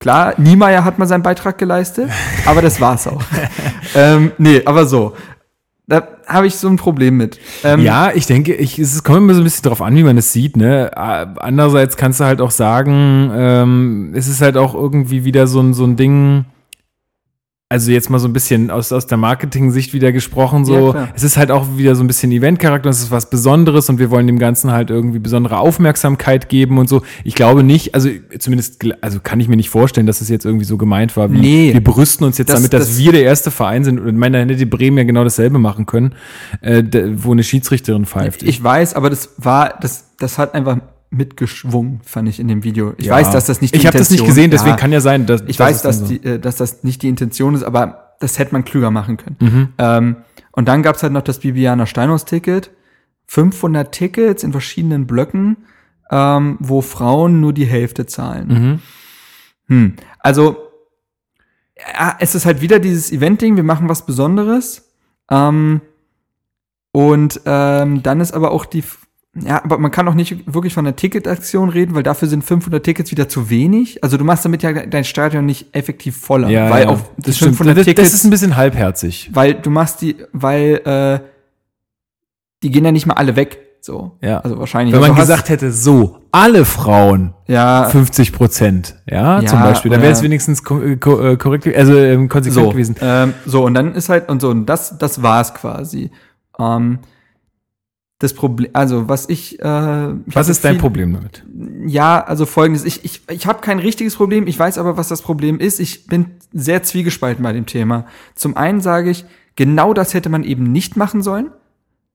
Klar, 0.00 0.32
Niemeyer 0.38 0.82
hat 0.82 0.98
mal 0.98 1.04
seinen 1.04 1.22
Beitrag 1.22 1.58
geleistet, 1.58 2.08
aber 2.46 2.62
das 2.62 2.80
war's 2.80 3.06
auch. 3.06 3.22
ähm, 3.94 4.32
nee, 4.38 4.62
aber 4.64 4.86
so. 4.86 5.14
Da 5.86 6.08
habe 6.26 6.46
ich 6.46 6.54
so 6.54 6.68
ein 6.68 6.76
Problem 6.76 7.18
mit. 7.18 7.38
Ähm, 7.64 7.80
Ja, 7.80 8.12
ich 8.14 8.24
denke, 8.24 8.54
ich, 8.54 8.78
es 8.78 9.04
kommt 9.04 9.18
immer 9.18 9.34
so 9.34 9.42
ein 9.42 9.44
bisschen 9.44 9.64
drauf 9.64 9.82
an, 9.82 9.94
wie 9.94 10.02
man 10.04 10.16
es 10.16 10.32
sieht. 10.32 10.56
Ne? 10.56 10.90
Andererseits 10.96 11.98
kannst 11.98 12.20
du 12.20 12.24
halt 12.24 12.40
auch 12.40 12.50
sagen, 12.50 13.30
ähm, 13.34 14.12
es 14.14 14.26
ist 14.26 14.40
halt 14.40 14.56
auch 14.56 14.74
irgendwie 14.74 15.24
wieder 15.24 15.46
so 15.46 15.60
ein, 15.60 15.74
so 15.74 15.84
ein 15.84 15.96
Ding, 15.96 16.46
also 17.70 17.90
jetzt 17.90 18.08
mal 18.08 18.18
so 18.18 18.26
ein 18.28 18.32
bisschen 18.32 18.70
aus, 18.70 18.92
aus 18.92 19.06
der 19.06 19.18
Marketing-Sicht 19.18 19.92
wieder 19.92 20.10
gesprochen, 20.10 20.60
Ja, 20.60 20.64
so, 20.64 20.90
klar. 20.92 21.08
es 21.14 21.22
ist 21.22 21.36
halt 21.36 21.50
auch 21.50 21.76
wieder 21.76 21.94
so 21.96 22.02
ein 22.02 22.06
bisschen 22.06 22.32
Eventcharakter, 22.32 22.88
es 22.88 23.00
ist 23.00 23.10
was 23.10 23.28
Besonderes 23.28 23.90
und 23.90 23.98
wir 23.98 24.10
wollen 24.10 24.26
dem 24.26 24.38
Ganzen 24.38 24.70
halt 24.72 24.88
irgendwie 24.88 25.18
besondere 25.18 25.58
Aufmerksamkeit 25.58 26.48
geben 26.48 26.78
und 26.78 26.88
so. 26.88 27.02
Ich 27.24 27.34
glaube 27.34 27.62
nicht, 27.62 27.94
also 27.94 28.08
zumindest, 28.38 28.82
also 29.02 29.20
kann 29.22 29.38
ich 29.40 29.48
mir 29.48 29.56
nicht 29.56 29.68
vorstellen, 29.68 30.06
dass 30.06 30.22
es 30.22 30.30
jetzt 30.30 30.46
irgendwie 30.46 30.64
so 30.64 30.78
gemeint 30.78 31.14
war, 31.18 31.30
wie 31.30 31.38
Nee. 31.40 31.72
wir 31.74 31.84
brüsten 31.84 32.24
uns 32.26 32.38
jetzt 32.38 32.48
Das- 32.48 32.56
damit, 32.56 32.72
dass 32.72 32.86
das- 32.88 32.98
wir 32.98 33.12
der 33.12 33.24
erste 33.24 33.50
Verein 33.50 33.84
sind. 33.84 34.00
Und 34.00 34.08
ich 34.08 34.14
meine, 34.14 34.38
da 34.38 34.44
hätte 34.44 34.56
die 34.56 34.64
Bremen 34.64 34.96
ja 34.96 35.04
genau 35.04 35.22
dasselbe 35.24 35.58
machen 35.58 35.84
können, 35.84 36.14
äh, 36.62 36.82
wo 37.16 37.32
eine 37.32 37.42
Schiedsrichterin 37.44 38.06
pfeift. 38.06 38.42
Ich 38.44 38.64
weiß, 38.64 38.94
aber 38.94 39.10
das 39.10 39.34
war, 39.36 39.74
das, 39.78 40.04
das 40.18 40.38
hat 40.38 40.54
einfach 40.54 40.78
mitgeschwungen, 41.10 42.00
fand 42.04 42.28
ich 42.28 42.38
in 42.40 42.48
dem 42.48 42.64
Video. 42.64 42.92
Ich 42.98 43.06
Ja. 43.06 43.14
weiß, 43.14 43.30
dass 43.30 43.46
das 43.46 43.60
nicht 43.60 43.74
Ich 43.74 43.86
habe 43.86 43.96
das 43.96 44.10
nicht 44.10 44.20
Intention- 44.20 44.34
gesehen, 44.36 44.50
deswegen 44.50 44.70
Ja, 44.70 44.76
kann 44.76 44.92
ja 44.92 45.00
sein, 45.00 45.26
dass 45.26 45.42
ich 45.46 45.56
dass 45.56 45.66
weiß, 45.66 45.82
dass, 45.82 45.98
so- 46.00 46.06
die, 46.08 46.22
äh, 46.24 46.38
dass 46.38 46.56
das 46.56 46.84
nicht 46.84 47.02
die 47.02 47.08
Intention 47.08 47.54
ist, 47.54 47.62
aber 47.62 48.14
das 48.20 48.38
hätte 48.38 48.52
man 48.52 48.64
klüger 48.64 48.90
machen 48.90 49.16
können. 49.16 49.36
Mhm. 49.40 49.68
Ähm, 49.78 50.16
und 50.52 50.68
dann 50.68 50.82
gab's 50.82 51.02
halt 51.02 51.12
noch 51.12 51.22
das 51.22 51.38
Bibiana 51.40 51.86
Steinhaus-Ticket. 51.86 52.70
500 53.26 53.92
Tickets 53.92 54.42
in 54.42 54.52
verschiedenen 54.52 55.06
Blöcken, 55.06 55.58
ähm, 56.10 56.56
wo 56.60 56.80
Frauen 56.80 57.40
nur 57.40 57.52
die 57.52 57.66
Hälfte 57.66 58.06
zahlen. 58.06 58.48
Mhm. 58.48 58.78
Hm. 59.74 59.92
Also, 60.18 60.56
ja, 61.94 62.16
es 62.20 62.34
ist 62.34 62.46
halt 62.46 62.60
wieder 62.62 62.78
dieses 62.78 63.12
Event-Ding, 63.12 63.56
wir 63.56 63.62
machen 63.64 63.88
was 63.88 64.06
Besonderes. 64.06 64.90
Ähm, 65.30 65.82
und 66.92 67.40
ähm, 67.44 68.02
dann 68.02 68.20
ist 68.22 68.32
aber 68.32 68.50
auch 68.50 68.64
die, 68.64 68.82
ja, 69.44 69.62
aber 69.64 69.78
man 69.78 69.90
kann 69.90 70.06
auch 70.08 70.14
nicht 70.14 70.52
wirklich 70.52 70.74
von 70.74 70.86
einer 70.86 70.96
Ticketaktion 70.96 71.68
reden, 71.68 71.94
weil 71.94 72.02
dafür 72.02 72.28
sind 72.28 72.44
500 72.44 72.82
Tickets 72.84 73.10
wieder 73.10 73.28
zu 73.28 73.50
wenig. 73.50 74.02
Also 74.02 74.16
du 74.16 74.24
machst 74.24 74.44
damit 74.44 74.62
ja 74.62 74.72
dein 74.72 75.04
Stadion 75.04 75.46
nicht 75.46 75.74
effektiv 75.74 76.16
voller, 76.16 76.48
Ja, 76.48 76.70
weil 76.70 76.84
ja, 76.86 76.94
die 77.16 77.22
das 77.22 77.36
stimmt. 77.36 77.56
500 77.56 77.76
Das, 77.78 77.84
Tickets, 77.86 78.08
das 78.10 78.14
ist 78.20 78.24
ein 78.24 78.30
bisschen 78.30 78.56
halbherzig. 78.56 79.30
weil 79.32 79.54
du 79.54 79.70
machst 79.70 80.00
die, 80.02 80.16
weil 80.32 80.80
äh, 80.84 81.20
die 82.62 82.70
gehen 82.70 82.84
ja 82.84 82.92
nicht 82.92 83.06
mal 83.06 83.14
alle 83.14 83.36
weg. 83.36 83.58
So. 83.80 84.18
Ja. 84.20 84.40
Also 84.40 84.58
wahrscheinlich. 84.58 84.92
Wenn 84.92 85.00
man 85.00 85.10
also 85.12 85.22
gesagt 85.22 85.48
hätte, 85.50 85.70
so, 85.70 86.18
alle 86.32 86.64
Frauen 86.64 87.32
ja, 87.46 87.84
50 87.84 88.32
Prozent, 88.32 88.96
ja, 89.08 89.40
Ja, 89.40 89.46
zum 89.46 89.60
Beispiel, 89.60 89.90
dann 89.90 90.02
wäre 90.02 90.12
es 90.12 90.22
wenigstens 90.22 90.60
äh, 90.68 90.92
äh, 90.92 90.96
korrekt, 90.96 91.66
also 91.76 91.96
ähm, 91.96 92.28
konsequent 92.28 92.64
so, 92.66 92.70
gewesen. 92.70 92.96
ähm, 93.00 93.34
so, 93.46 93.64
und 93.64 93.74
dann 93.74 93.94
ist 93.94 94.08
halt, 94.08 94.28
und 94.28 94.42
so, 94.42 94.50
und 94.50 94.66
das, 94.66 94.98
das 94.98 95.22
war's 95.22 95.54
quasi. 95.54 96.10
Ähm, 96.58 96.98
das 98.20 98.34
Problem, 98.34 98.70
also 98.72 99.08
was 99.08 99.28
ich, 99.28 99.60
äh, 99.62 100.10
ich 100.26 100.34
Was 100.34 100.48
ist 100.48 100.64
dein 100.64 100.74
viel- 100.74 100.80
Problem 100.80 101.12
damit? 101.12 101.44
Ja, 101.86 102.20
also 102.20 102.46
folgendes, 102.46 102.84
ich, 102.84 103.04
ich, 103.04 103.22
ich 103.30 103.46
habe 103.46 103.60
kein 103.60 103.78
richtiges 103.78 104.16
Problem, 104.16 104.46
ich 104.48 104.58
weiß 104.58 104.78
aber, 104.78 104.96
was 104.96 105.08
das 105.08 105.22
Problem 105.22 105.60
ist. 105.60 105.78
Ich 105.78 106.06
bin 106.06 106.26
sehr 106.52 106.82
zwiegespalten 106.82 107.42
bei 107.44 107.52
dem 107.52 107.66
Thema. 107.66 108.06
Zum 108.34 108.56
einen 108.56 108.80
sage 108.80 109.10
ich, 109.10 109.24
genau 109.54 109.94
das 109.94 110.14
hätte 110.14 110.30
man 110.30 110.42
eben 110.42 110.64
nicht 110.64 110.96
machen 110.96 111.22
sollen, 111.22 111.50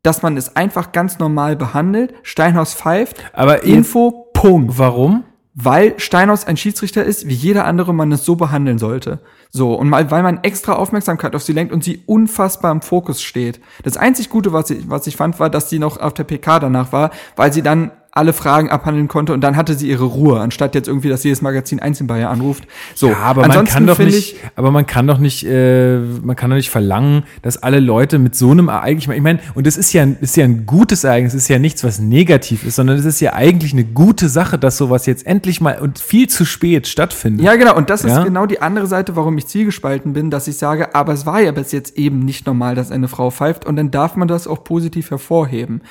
dass 0.02 0.22
man 0.22 0.36
es 0.36 0.58
einfach 0.58 0.92
ganz 0.92 1.20
normal 1.20 1.56
behandelt. 1.56 2.14
Steinhaus 2.24 2.74
pfeift, 2.74 3.24
Aber 3.32 3.64
in, 3.64 3.76
Info, 3.78 4.28
Punkt. 4.34 4.78
warum? 4.78 5.24
Weil 5.56 6.00
Steinhaus 6.00 6.46
ein 6.46 6.58
Schiedsrichter 6.58 7.04
ist, 7.04 7.28
wie 7.28 7.34
jeder 7.34 7.66
andere 7.66 7.94
man 7.94 8.12
es 8.12 8.26
so 8.26 8.36
behandeln 8.36 8.80
sollte. 8.80 9.20
So, 9.52 9.76
und 9.76 9.88
mal, 9.88 10.10
weil 10.10 10.24
man 10.24 10.44
extra 10.44 10.74
Aufmerksamkeit 10.74 11.36
auf 11.36 11.44
sie 11.44 11.54
lenkt 11.54 11.72
und 11.72 11.84
sie 11.84 12.02
unfassbar 12.08 12.72
im 12.72 12.82
Fokus 12.82 13.22
steht. 13.22 13.60
Das 13.84 13.96
einzig 13.96 14.30
Gute, 14.30 14.52
was 14.52 14.72
ich, 14.72 14.90
was 14.90 15.06
ich 15.06 15.16
fand, 15.16 15.40
war, 15.40 15.52
dass 15.52 15.70
sie 15.70 15.78
noch 15.78 15.98
auf 15.98 16.16
der 16.16 16.24
PK 16.24 16.60
danach 16.60 16.92
war, 16.92 17.12
weil 17.36 17.54
sie 17.54 17.62
dann 17.62 17.92
alle 18.16 18.32
Fragen 18.32 18.70
abhandeln 18.70 19.08
konnte 19.08 19.34
und 19.34 19.42
dann 19.42 19.56
hatte 19.58 19.74
sie 19.74 19.90
ihre 19.90 20.04
Ruhe, 20.04 20.40
anstatt 20.40 20.76
jetzt 20.76 20.88
irgendwie, 20.88 21.10
dass 21.10 21.24
jedes 21.24 21.42
Magazin 21.42 21.80
einzeln 21.80 22.06
bei 22.06 22.20
ihr 22.20 22.30
anruft. 22.30 22.68
So, 22.94 23.10
Ja, 23.10 23.18
aber 23.18 23.42
man 23.42 23.50
ansonsten 23.52 23.74
kann 23.74 23.88
doch 23.88 23.98
nicht, 23.98 24.36
aber 24.56 24.70
man 24.70 24.86
kann 24.86 25.08
doch 25.08 25.18
nicht, 25.18 25.44
äh, 25.48 25.98
man 25.98 26.36
kann 26.36 26.52
doch 26.52 26.58
nicht 26.58 26.70
verlangen, 26.70 27.24
dass 27.42 27.58
alle 27.64 27.80
Leute 27.80 28.20
mit 28.20 28.36
so 28.36 28.52
einem 28.52 28.68
Ereignis, 28.68 29.08
ich 29.16 29.22
meine, 29.24 29.40
und 29.56 29.66
das 29.66 29.78
ist 29.78 29.94
ja, 29.94 30.04
ein- 30.04 30.18
ist 30.22 30.38
ja 30.38 30.44
ein 30.44 30.68
gutes 30.68 31.04
Ereignis, 31.04 31.34
ist 31.34 31.48
ja 31.48 31.58
nichts, 31.58 31.84
was 31.84 31.98
negativ 32.00 32.64
ist, 32.66 32.76
sondern 32.76 32.98
es 32.98 33.06
ist 33.06 33.20
ja 33.20 33.34
eigentlich 33.34 33.74
eine 33.74 33.84
gute 33.84 34.30
Sache, 34.30 34.60
dass 34.60 34.78
sowas 34.78 35.08
jetzt 35.08 35.26
endlich 35.26 35.60
mal 35.60 35.80
und 35.80 35.98
viel 35.98 36.30
zu 36.30 36.46
spät 36.46 36.88
stattfindet. 36.88 37.44
Ja, 37.44 37.56
genau. 37.56 37.76
Und 37.76 37.90
das 37.90 38.04
ist 38.04 38.12
Ja? 38.12 38.24
genau 38.24 38.46
die 38.46 38.62
andere 38.62 38.86
Seite, 38.86 39.16
warum 39.16 39.40
ich 39.40 39.48
zielgespalten 39.48 40.14
bin, 40.14 40.30
dass 40.30 40.48
ich 40.48 40.58
sage, 40.58 40.94
aber 40.94 41.14
es 41.14 41.26
war 41.26 41.42
ja 41.42 41.52
bis 41.52 41.72
jetzt 41.72 41.98
eben 41.98 42.20
nicht 42.20 42.46
normal, 42.46 42.76
dass 42.76 42.92
eine 42.92 43.08
Frau 43.08 43.32
pfeift 43.32 43.66
und 43.66 43.76
dann 43.76 43.90
darf 43.90 44.16
man 44.16 44.28
das 44.28 44.46
auch 44.46 44.64
positiv 44.64 45.10
hervorheben. 45.10 45.82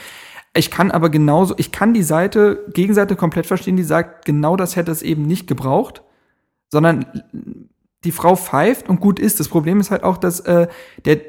Ich 0.55 0.71
kann 0.71 0.91
aber 0.91 1.09
genauso, 1.09 1.55
ich 1.57 1.73
kann 1.73 1.95
die 1.95 2.03
Seite, 2.03 2.67
Gegenseite 2.75 3.17
komplett 3.17 3.47
verstehen, 3.47 3.77
die 3.77 3.83
sagt, 3.83 4.27
genau 4.27 4.57
das 4.57 4.77
hätte 4.77 4.93
es 4.93 5.03
eben 5.03 5.23
nicht 5.23 5.47
gebraucht, 5.47 6.03
sondern 6.71 7.07
die 8.05 8.13
Frau 8.13 8.37
pfeift 8.37 8.89
und 8.89 9.01
gut 9.01 9.19
ist. 9.19 9.41
Das 9.41 9.49
Problem 9.49 9.81
ist 9.81 9.91
halt 9.91 10.03
auch, 10.03 10.19
dass 10.19 10.41
äh, 10.41 10.69
der, 11.05 11.21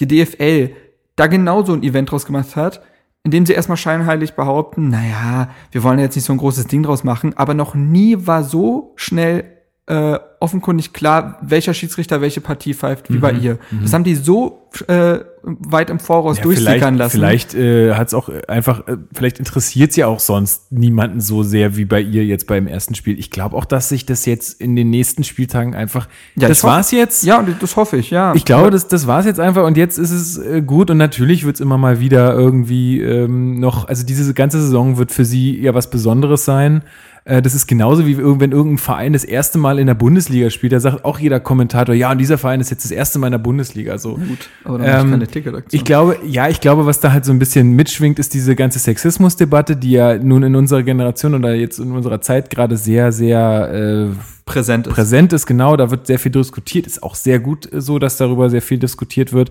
die 0.00 0.06
DFL 0.06 0.74
da 1.16 1.26
genauso 1.26 1.74
ein 1.74 1.82
Event 1.82 2.10
draus 2.10 2.24
gemacht 2.24 2.56
hat, 2.56 2.80
indem 3.24 3.44
sie 3.44 3.52
erstmal 3.52 3.76
scheinheilig 3.76 4.34
behaupten, 4.34 4.88
naja, 4.88 5.50
wir 5.70 5.82
wollen 5.82 5.98
jetzt 5.98 6.14
nicht 6.14 6.24
so 6.24 6.32
ein 6.32 6.38
großes 6.38 6.66
Ding 6.68 6.82
draus 6.82 7.04
machen, 7.04 7.36
aber 7.36 7.52
noch 7.52 7.74
nie 7.74 8.26
war 8.26 8.44
so 8.44 8.92
schnell 8.96 9.57
äh, 9.88 10.18
offenkundig 10.40 10.92
klar, 10.92 11.38
welcher 11.40 11.72
Schiedsrichter 11.72 12.20
welche 12.20 12.40
Partie 12.40 12.74
pfeift, 12.74 13.10
wie 13.12 13.18
bei 13.18 13.32
ihr. 13.32 13.58
Das 13.82 13.92
haben 13.92 14.04
die 14.04 14.14
so 14.14 14.68
äh, 14.86 15.20
weit 15.42 15.88
im 15.88 15.98
Voraus 15.98 16.36
Ja, 16.36 16.42
durchsickern 16.42 16.96
lassen. 16.96 17.12
Vielleicht 17.12 17.54
äh, 17.54 17.94
hat 17.94 18.08
es 18.08 18.14
auch 18.14 18.28
einfach, 18.48 18.86
äh, 18.86 18.98
vielleicht 19.14 19.38
interessiert 19.38 19.96
ja 19.96 20.06
auch 20.06 20.20
sonst 20.20 20.70
niemanden 20.70 21.20
so 21.20 21.42
sehr 21.42 21.76
wie 21.76 21.86
bei 21.86 22.02
ihr 22.02 22.24
jetzt 22.24 22.46
beim 22.46 22.66
ersten 22.66 22.94
Spiel. 22.94 23.18
Ich 23.18 23.30
glaube 23.30 23.56
auch, 23.56 23.64
dass 23.64 23.88
sich 23.88 24.04
das 24.04 24.26
jetzt 24.26 24.60
in 24.60 24.76
den 24.76 24.90
nächsten 24.90 25.24
Spieltagen 25.24 25.74
einfach. 25.74 26.06
Ja, 26.36 26.48
das 26.48 26.62
war's 26.64 26.90
jetzt. 26.90 27.24
Ja, 27.24 27.38
und 27.38 27.62
das 27.62 27.76
hoffe 27.76 27.96
ich, 27.96 28.10
ja. 28.10 28.34
Ich 28.34 28.44
glaube, 28.44 28.70
das, 28.70 28.88
das 28.88 29.06
war's 29.06 29.24
jetzt 29.24 29.40
einfach 29.40 29.64
und 29.64 29.76
jetzt 29.78 29.98
ist 29.98 30.10
es 30.10 30.36
äh, 30.36 30.60
gut 30.60 30.90
und 30.90 30.98
natürlich 30.98 31.46
wird's 31.46 31.60
immer 31.60 31.78
mal 31.78 31.98
wieder 31.98 32.34
irgendwie 32.34 33.00
ähm, 33.00 33.58
noch, 33.58 33.88
also 33.88 34.04
diese 34.04 34.34
ganze 34.34 34.60
Saison 34.60 34.98
wird 34.98 35.12
für 35.12 35.24
sie 35.24 35.58
ja 35.58 35.74
was 35.74 35.88
Besonderes 35.88 36.44
sein. 36.44 36.82
Äh, 37.28 37.42
das 37.42 37.54
ist 37.54 37.66
genauso 37.66 38.06
wie 38.06 38.12
irgend- 38.12 38.40
wenn 38.40 38.52
irgendein 38.52 38.78
Verein 38.78 39.12
das 39.12 39.22
erste 39.22 39.58
Mal 39.58 39.78
in 39.78 39.86
der 39.86 39.94
Bundesliga 39.94 40.48
spielt, 40.48 40.72
da 40.72 40.80
sagt 40.80 41.04
auch 41.04 41.18
jeder 41.18 41.40
Kommentator, 41.40 41.94
ja, 41.94 42.10
und 42.10 42.18
dieser 42.18 42.38
Verein 42.38 42.60
ist 42.60 42.70
jetzt 42.70 42.84
das 42.84 42.90
erste 42.90 43.18
Mal 43.18 43.26
in 43.26 43.32
der 43.32 43.38
Bundesliga. 43.38 43.98
So. 43.98 44.14
gut, 44.14 44.48
aber 44.64 44.78
dann 44.78 45.04
Ähm, 45.06 45.10
keine 45.10 45.26
Ticketaktion. 45.26 45.78
Ich 45.78 45.84
glaube, 45.84 46.16
ja, 46.26 46.48
ich 46.48 46.60
glaube, 46.60 46.86
was 46.86 47.00
da 47.00 47.12
halt 47.12 47.26
so 47.26 47.32
ein 47.32 47.38
bisschen 47.38 47.72
mitschwingt, 47.72 48.18
ist 48.18 48.32
diese 48.32 48.56
ganze 48.56 48.78
Sexismusdebatte, 48.78 49.76
die 49.76 49.90
ja 49.92 50.16
nun 50.16 50.42
in 50.42 50.56
unserer 50.56 50.82
Generation 50.82 51.34
oder 51.34 51.54
jetzt 51.54 51.78
in 51.78 51.92
unserer 51.92 52.22
Zeit 52.22 52.48
gerade 52.48 52.76
sehr, 52.78 53.12
sehr 53.12 53.70
äh, 53.72 54.06
präsent 54.48 54.86
ist. 54.86 54.94
präsent 54.94 55.32
ist, 55.32 55.46
genau, 55.46 55.76
da 55.76 55.90
wird 55.90 56.06
sehr 56.06 56.18
viel 56.18 56.32
diskutiert, 56.32 56.86
ist 56.86 57.02
auch 57.02 57.14
sehr 57.14 57.38
gut 57.38 57.72
äh, 57.72 57.80
so, 57.80 57.98
dass 57.98 58.16
darüber 58.16 58.50
sehr 58.50 58.62
viel 58.62 58.78
diskutiert 58.78 59.32
wird. 59.32 59.50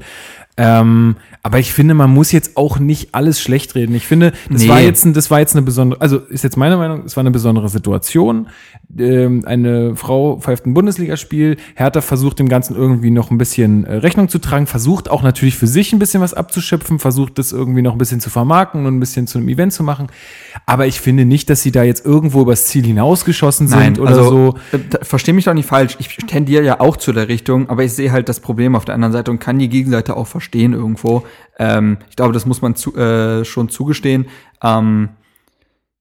Ähm, 0.60 1.18
aber 1.44 1.60
ich 1.60 1.72
finde, 1.72 1.94
man 1.94 2.10
muss 2.12 2.32
jetzt 2.32 2.58
auch 2.58 2.80
nicht 2.80 3.14
alles 3.14 3.40
schlecht 3.40 3.76
reden. 3.76 3.94
Ich 3.94 4.08
finde, 4.08 4.34
das 4.50 4.64
Nee. 4.64 4.70
war 4.70 4.82
jetzt, 4.82 5.06
ein, 5.06 5.14
das 5.14 5.30
war 5.30 5.40
jetzt 5.40 5.56
eine 5.56 5.62
besondere, 5.62 6.02
also 6.02 6.18
ist 6.18 6.44
jetzt 6.44 6.58
meine 6.58 6.78
Meinung, 6.78 7.04
es 7.06 7.16
war 7.16 7.22
eine 7.22 7.30
besondere 7.30 7.70
Situation. 7.70 8.48
Ähm, 8.98 9.44
eine 9.46 9.96
Frau 9.96 10.38
pfeift 10.40 10.66
ein 10.66 10.74
Bundesligaspiel. 10.74 11.58
Hertha 11.76 12.02
versucht 12.02 12.40
dem 12.40 12.50
Ganzen 12.50 12.76
irgendwie 12.76 13.12
noch 13.12 13.30
ein 13.30 13.38
bisschen 13.38 13.86
äh, 13.86 13.98
Rechnung 13.98 14.30
zu 14.30 14.40
tragen, 14.40 14.66
versucht 14.66 15.12
auch 15.12 15.22
natürlich 15.22 15.56
für 15.56 15.68
sich 15.68 15.94
ein 15.94 16.00
bisschen 16.00 16.22
was 16.22 16.34
abzuschöpfen, 16.34 16.98
versucht 16.98 17.38
das 17.38 17.52
irgendwie 17.52 17.84
noch 17.84 17.92
ein 17.92 18.00
bisschen 18.00 18.20
zu 18.20 18.32
vermarkten 18.32 18.88
und 18.88 18.96
ein 18.98 19.00
bisschen 19.00 19.28
zu 19.28 19.38
einem 19.38 19.50
Event 19.50 19.74
zu 19.74 19.84
machen. 19.84 20.08
Aber 20.66 20.88
ich 20.88 21.00
finde 21.00 21.26
nicht, 21.26 21.52
dass 21.52 21.62
sie 21.62 21.72
da 21.72 21.84
jetzt 21.84 22.04
irgendwo 22.04 22.42
übers 22.42 22.66
Ziel 22.66 22.84
hinausgeschossen 22.84 23.68
sind 23.68 24.00
oder 24.00 24.16
so. 24.16 24.56
Äh, 24.88 24.98
da- 25.00 25.04
Versteh 25.04 25.34
mich 25.34 25.46
doch 25.46 25.54
nicht 25.54 25.68
falsch. 25.68 25.96
Ich 26.00 26.16
tendiere 26.18 26.64
ja 26.64 26.80
auch 26.80 26.98
zu 26.98 27.14
der 27.14 27.28
Richtung, 27.28 27.70
aber 27.70 27.84
ich 27.84 27.94
sehe 27.94 28.12
halt 28.12 28.30
das 28.30 28.40
Problem 28.40 28.76
auf 28.76 28.86
der 28.86 28.96
anderen 28.96 29.12
Seite 29.14 29.32
und 29.32 29.40
kann 29.40 29.60
die 29.60 29.70
Gegenseite 29.70 30.16
auch 30.18 30.28
verstehen 30.28 30.74
irgendwo. 30.74 31.26
Ähm, 31.60 31.98
ich 32.10 32.16
glaube, 32.16 32.34
das 32.34 32.46
muss 32.46 32.62
man 32.62 32.76
zu, 32.76 32.96
äh, 32.96 33.46
schon 33.46 33.70
zugestehen. 33.70 34.28
Ähm, 34.64 35.10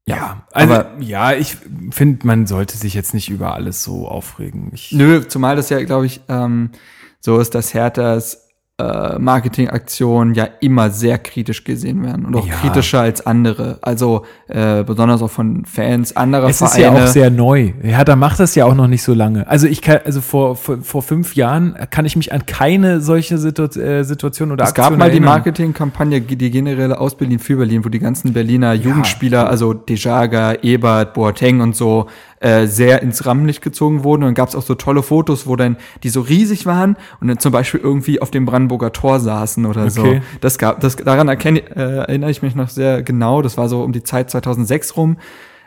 Ja, 0.08 0.46
also 0.52 0.72
aber- 0.74 0.90
ja, 1.00 1.32
ich 1.32 1.56
finde, 1.90 2.24
man 2.28 2.46
sollte 2.46 2.76
sich 2.76 2.94
jetzt 2.94 3.12
nicht 3.12 3.28
über 3.28 3.54
alles 3.54 3.82
so 3.82 4.06
aufregen. 4.06 4.70
Ich, 4.72 4.92
nö, 4.92 5.22
zumal 5.26 5.56
das 5.56 5.68
ja, 5.68 5.82
glaube 5.82 6.06
ich, 6.06 6.20
ähm, 6.28 6.70
so 7.18 7.38
ist, 7.40 7.56
dass 7.56 7.74
Herthas 7.74 8.45
äh, 8.78 9.18
Marketingaktionen 9.18 10.34
ja 10.34 10.46
immer 10.60 10.90
sehr 10.90 11.16
kritisch 11.18 11.64
gesehen 11.64 12.04
werden 12.04 12.26
und 12.26 12.36
auch 12.36 12.46
Ja. 12.46 12.56
kritischer 12.56 13.00
als 13.00 13.24
andere. 13.26 13.78
Also 13.80 14.26
äh, 14.48 14.84
besonders 14.84 15.22
auch 15.22 15.30
von 15.30 15.64
Fans 15.64 16.14
anderer 16.14 16.48
es 16.50 16.60
ist 16.60 16.74
Vereine. 16.74 16.98
ja 16.98 17.04
auch 17.04 17.06
sehr 17.08 17.30
neu. 17.30 17.72
Hertha 17.80 18.16
macht 18.16 18.38
das 18.38 18.54
ja 18.54 18.66
auch 18.66 18.74
noch 18.74 18.86
nicht 18.86 19.02
so 19.02 19.14
lange. 19.14 19.48
Also 19.48 19.66
ich 19.66 19.80
kann, 19.80 20.00
also 20.04 20.20
vor, 20.20 20.56
vor, 20.56 20.78
vor 20.82 21.02
fünf 21.02 21.36
Jahren 21.36 21.74
kann 21.90 22.04
ich 22.04 22.16
mich 22.16 22.34
an 22.34 22.44
keine 22.44 23.00
solche 23.00 23.38
Situ 23.38 23.62
äh, 23.80 24.02
Situation 24.04 24.52
oder 24.52 24.64
Es 24.64 24.74
gab 24.74 24.84
Aktion 24.86 24.98
mal 24.98 25.06
die 25.06 25.12
erinnern. 25.16 25.30
Marketingkampagne, 25.30 26.20
die 26.20 26.50
generelle 26.50 27.00
aus 27.00 27.14
Berlin 27.16 27.38
für 27.38 27.56
Berlin, 27.56 27.82
wo 27.82 27.88
die 27.88 27.98
ganzen 27.98 28.34
Berliner 28.34 28.74
Jugendspieler, 28.74 29.48
also 29.48 29.72
Dejaga, 29.72 30.52
Ebert, 30.60 31.14
Boateng 31.14 31.62
und 31.62 31.74
so, 31.74 32.08
äh, 32.40 32.66
sehr 32.66 33.02
ins 33.02 33.24
Rampenlicht 33.24 33.62
gezogen 33.62 34.04
wurden. 34.04 34.24
Und 34.24 34.34
gab 34.34 34.48
es 34.48 34.54
auch 34.54 34.62
so 34.62 34.74
tolle 34.74 35.02
Fotos, 35.02 35.46
wo 35.46 35.56
dann 35.56 35.76
die 36.02 36.08
so 36.10 36.20
riesig 36.20 36.66
waren 36.66 36.96
und 37.20 37.28
dann 37.28 37.38
zum 37.38 37.52
Beispiel 37.52 37.80
irgendwie 37.80 38.20
auf 38.20 38.30
dem 38.30 38.44
Brandenburger 38.44 38.92
Tor 38.92 39.20
saßen 39.20 39.64
oder 39.66 39.90
so. 39.90 40.02
Okay. 40.02 40.22
Das 40.40 40.58
gab, 40.58 40.80
das 40.80 40.96
daran 40.96 41.28
erkenne, 41.28 41.60
äh, 41.74 41.98
erinnere 41.98 42.30
ich 42.30 42.42
mich 42.42 42.54
noch 42.54 42.68
sehr 42.68 43.02
genau. 43.02 43.42
Das 43.42 43.56
war 43.56 43.68
so 43.68 43.82
um 43.82 43.92
die 43.92 44.02
Zeit 44.02 44.30
2006 44.30 44.96
rum. 44.96 45.16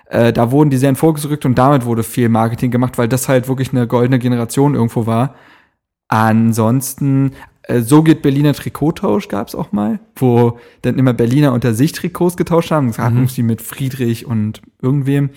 Äh, 0.05 0.33
da 0.33 0.51
wurden 0.51 0.69
die 0.69 0.77
sehr 0.77 0.89
in 0.89 0.95
Fokus 0.95 1.23
gerückt 1.23 1.45
und 1.45 1.55
damit 1.55 1.85
wurde 1.85 2.03
viel 2.03 2.29
Marketing 2.29 2.71
gemacht, 2.71 2.97
weil 2.97 3.07
das 3.07 3.29
halt 3.29 3.47
wirklich 3.47 3.71
eine 3.71 3.85
goldene 3.87 4.19
Generation 4.19 4.73
irgendwo 4.75 5.05
war. 5.05 5.35
Ansonsten, 6.07 7.31
äh, 7.63 7.81
so 7.81 8.03
geht 8.03 8.21
Berliner 8.21 8.53
Trikottausch 8.53 9.27
gab's 9.27 9.55
auch 9.55 9.71
mal, 9.71 9.99
wo 10.15 10.59
dann 10.81 10.97
immer 10.97 11.13
Berliner 11.13 11.53
unter 11.53 11.73
sich 11.73 11.91
Trikots 11.93 12.35
getauscht 12.35 12.71
haben. 12.71 12.87
Das 12.87 12.97
gab 12.97 13.11
Mhm. 13.11 13.19
irgendwie 13.19 13.43
mit 13.43 13.61
Friedrich 13.61 14.25
und 14.25 14.61
irgendwem. 14.81 15.29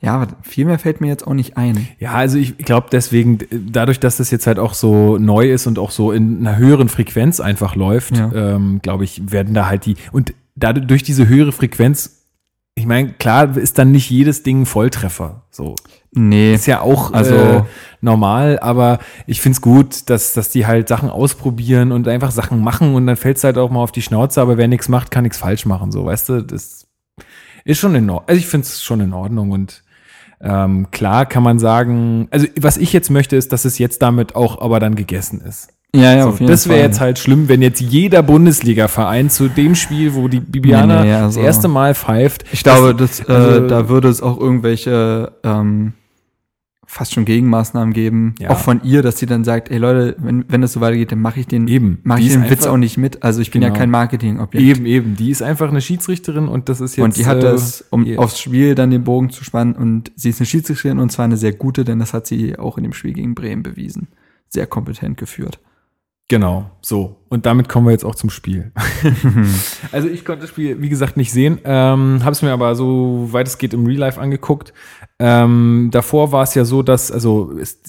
Ja, 0.00 0.14
aber 0.16 0.28
viel 0.42 0.66
mehr 0.66 0.78
fällt 0.78 1.00
mir 1.00 1.08
jetzt 1.08 1.26
auch 1.26 1.32
nicht 1.34 1.56
ein. 1.56 1.88
Ja, 1.98 2.12
also 2.12 2.36
ich 2.38 2.58
glaube 2.58 2.88
deswegen, 2.92 3.38
dadurch, 3.50 3.98
dass 3.98 4.18
das 4.18 4.30
jetzt 4.30 4.46
halt 4.46 4.58
auch 4.58 4.74
so 4.74 5.16
neu 5.18 5.50
ist 5.50 5.66
und 5.66 5.78
auch 5.78 5.90
so 5.90 6.12
in 6.12 6.38
einer 6.46 6.58
höheren 6.58 6.88
Frequenz 6.88 7.40
einfach 7.40 7.74
läuft, 7.76 8.16
Ja. 8.16 8.30
ähm, 8.32 8.80
glaube 8.82 9.04
ich, 9.04 9.32
werden 9.32 9.54
da 9.54 9.66
halt 9.66 9.86
die, 9.86 9.96
und 10.12 10.34
dadurch 10.54 10.86
durch 10.86 11.02
diese 11.02 11.28
höhere 11.28 11.50
Frequenz, 11.52 12.26
ich 12.74 12.84
meine, 12.86 13.14
klar 13.14 13.56
ist 13.56 13.78
dann 13.78 13.90
nicht 13.90 14.10
jedes 14.10 14.42
Ding 14.42 14.62
ein 14.62 14.66
Volltreffer. 14.66 15.44
So. 15.50 15.74
Nee. 16.12 16.54
Ist 16.54 16.66
ja 16.66 16.82
auch 16.82 17.12
Also- 17.14 17.34
äh, 17.34 17.62
normal, 18.02 18.58
aber 18.58 18.98
ich 19.26 19.40
find's 19.40 19.62
gut, 19.62 20.08
dass, 20.10 20.34
dass 20.34 20.50
die 20.50 20.66
halt 20.66 20.88
Sachen 20.88 21.08
ausprobieren 21.08 21.90
und 21.90 22.06
einfach 22.06 22.30
Sachen 22.30 22.62
machen 22.62 22.94
und 22.94 23.06
dann 23.06 23.16
fällt's 23.16 23.44
halt 23.44 23.56
auch 23.56 23.70
mal 23.70 23.80
auf 23.82 23.92
die 23.92 24.02
Schnauze, 24.02 24.42
aber 24.42 24.58
wer 24.58 24.68
nichts 24.68 24.88
macht, 24.90 25.10
kann 25.10 25.24
nichts 25.24 25.38
falsch 25.38 25.64
machen. 25.64 25.90
So, 25.90 26.04
weißt 26.04 26.28
du, 26.28 26.42
das 26.42 26.86
ist 27.64 27.78
schon 27.78 27.94
in 27.94 28.08
Ordnung. 28.10 28.28
Also 28.28 28.38
ich 28.38 28.46
find's 28.46 28.82
schon 28.82 29.00
in 29.00 29.12
Ordnung 29.14 29.50
und 29.50 29.82
ähm, 30.40 30.88
klar 30.90 31.26
kann 31.26 31.42
man 31.42 31.58
sagen, 31.58 32.28
also 32.30 32.46
was 32.60 32.76
ich 32.76 32.92
jetzt 32.92 33.10
möchte, 33.10 33.36
ist, 33.36 33.52
dass 33.52 33.64
es 33.64 33.78
jetzt 33.78 34.02
damit 34.02 34.34
auch 34.36 34.60
aber 34.60 34.80
dann 34.80 34.94
gegessen 34.94 35.40
ist. 35.40 35.68
Ja, 35.94 36.14
ja, 36.14 36.22
So, 36.24 36.28
auf 36.30 36.40
jeden 36.40 36.50
das 36.50 36.68
wäre 36.68 36.80
jetzt 36.80 37.00
halt 37.00 37.18
schlimm, 37.18 37.48
wenn 37.48 37.62
jetzt 37.62 37.80
jeder 37.80 38.22
Bundesliga-Verein 38.22 39.30
zu 39.30 39.48
dem 39.48 39.74
Spiel, 39.74 40.14
wo 40.14 40.28
die 40.28 40.40
Bibiana 40.40 41.02
Nee, 41.02 41.08
nee, 41.08 41.14
also- 41.14 41.40
das 41.40 41.46
erste 41.46 41.68
Mal 41.68 41.94
pfeift. 41.94 42.44
Ich 42.52 42.62
glaube, 42.62 42.94
das, 42.94 43.20
äh, 43.20 43.32
also- 43.32 43.66
da 43.68 43.88
würde 43.88 44.08
es 44.08 44.20
auch 44.20 44.38
irgendwelche 44.38 45.32
ähm, 45.42 45.94
fast 46.88 47.12
schon 47.12 47.24
Gegenmaßnahmen 47.24 47.92
geben. 47.92 48.34
Ja. 48.38 48.50
Auch 48.50 48.58
von 48.58 48.82
ihr, 48.84 49.02
dass 49.02 49.18
sie 49.18 49.26
dann 49.26 49.44
sagt, 49.44 49.70
ey 49.70 49.78
Leute, 49.78 50.14
wenn, 50.18 50.44
wenn 50.48 50.60
das 50.62 50.72
so 50.72 50.80
weitergeht, 50.80 51.10
dann 51.12 51.20
mache 51.20 51.40
ich 51.40 51.46
den, 51.46 51.66
Eben. 51.68 51.98
mache 52.04 52.20
ich 52.20 52.28
den 52.30 52.44
Witz 52.44 52.60
einfach- 52.62 52.72
auch 52.72 52.76
nicht 52.76 52.96
mit. 52.96 53.22
Also 53.22 53.40
ich 53.42 53.50
bin 53.50 53.60
ja 53.60 53.68
Genau. 53.68 53.78
kein 53.80 53.90
Marketingobjekt. 53.90 54.64
Eben, 54.64 54.86
eben. 54.86 55.16
Die 55.16 55.30
ist 55.30 55.42
einfach 55.42 55.68
eine 55.68 55.80
Schiedsrichterin 55.80 56.48
und 56.48 56.68
das 56.68 56.80
ist 56.80 56.96
jetzt. 56.96 57.04
und 57.04 57.16
die 57.16 57.26
hat 57.26 57.38
äh, 57.38 57.42
das, 57.42 57.84
um 57.90 58.04
ihr- 58.06 58.18
aufs 58.20 58.38
Spiel 58.40 58.74
dann 58.74 58.90
den 58.90 59.04
Bogen 59.04 59.30
zu 59.30 59.42
spannen. 59.44 59.74
Und 59.74 60.12
sie 60.16 60.30
ist 60.30 60.40
eine 60.40 60.46
Schiedsrichterin 60.46 60.98
und 60.98 61.10
zwar 61.10 61.24
eine 61.24 61.36
sehr 61.36 61.52
gute, 61.52 61.84
denn 61.84 61.98
das 61.98 62.14
hat 62.14 62.26
sie 62.26 62.58
auch 62.58 62.78
in 62.78 62.84
dem 62.84 62.92
Spiel 62.92 63.12
gegen 63.12 63.34
Bremen 63.34 63.62
bewiesen. 63.62 64.08
Sehr 64.48 64.66
kompetent 64.66 65.16
geführt. 65.16 65.58
Genau, 66.28 66.70
so. 66.82 67.20
Und 67.28 67.46
damit 67.46 67.68
kommen 67.68 67.86
wir 67.86 67.92
jetzt 67.92 68.04
auch 68.04 68.16
zum 68.16 68.30
Spiel. 68.30 68.72
also 69.92 70.08
ich 70.08 70.24
konnte 70.24 70.42
das 70.42 70.50
Spiel, 70.50 70.80
wie 70.80 70.88
gesagt, 70.88 71.16
nicht 71.16 71.30
sehen, 71.32 71.58
ähm, 71.64 72.20
habe 72.24 72.32
es 72.32 72.42
mir 72.42 72.52
aber 72.52 72.74
so 72.74 73.28
weit 73.32 73.46
es 73.46 73.58
geht 73.58 73.74
im 73.74 73.86
Real 73.86 73.98
Life 74.00 74.20
angeguckt. 74.20 74.72
Ähm, 75.18 75.88
davor 75.92 76.30
war 76.32 76.42
es 76.42 76.54
ja 76.54 76.64
so, 76.66 76.82
dass, 76.82 77.10
also 77.10 77.50
es, 77.58 77.80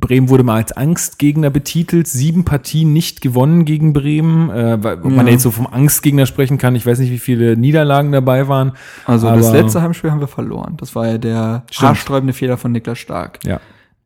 Bremen 0.00 0.28
wurde 0.28 0.44
mal 0.44 0.56
als 0.56 0.70
Angstgegner 0.72 1.50
betitelt, 1.50 2.06
sieben 2.06 2.44
Partien 2.44 2.92
nicht 2.92 3.20
gewonnen 3.20 3.64
gegen 3.64 3.92
Bremen, 3.92 4.48
äh, 4.50 4.82
weil, 4.82 4.98
ob 4.98 5.10
man 5.10 5.26
Ja. 5.26 5.32
jetzt 5.32 5.42
so 5.42 5.50
vom 5.50 5.66
Angstgegner 5.66 6.24
sprechen 6.26 6.56
kann. 6.56 6.76
Ich 6.76 6.86
weiß 6.86 7.00
nicht, 7.00 7.10
wie 7.10 7.18
viele 7.18 7.56
Niederlagen 7.56 8.12
dabei 8.12 8.46
waren. 8.46 8.72
Also 9.06 9.28
das 9.28 9.50
letzte 9.52 9.82
Heimspiel 9.82 10.12
haben 10.12 10.20
wir 10.20 10.28
verloren. 10.28 10.76
Das 10.76 10.94
war 10.94 11.08
ja 11.08 11.18
der 11.18 11.64
Stimmt. 11.70 11.88
haarsträubende 11.88 12.32
Fehler 12.32 12.56
von 12.56 12.70
Niklas 12.72 12.98
Stark. 12.98 13.40
Ja, 13.44 13.60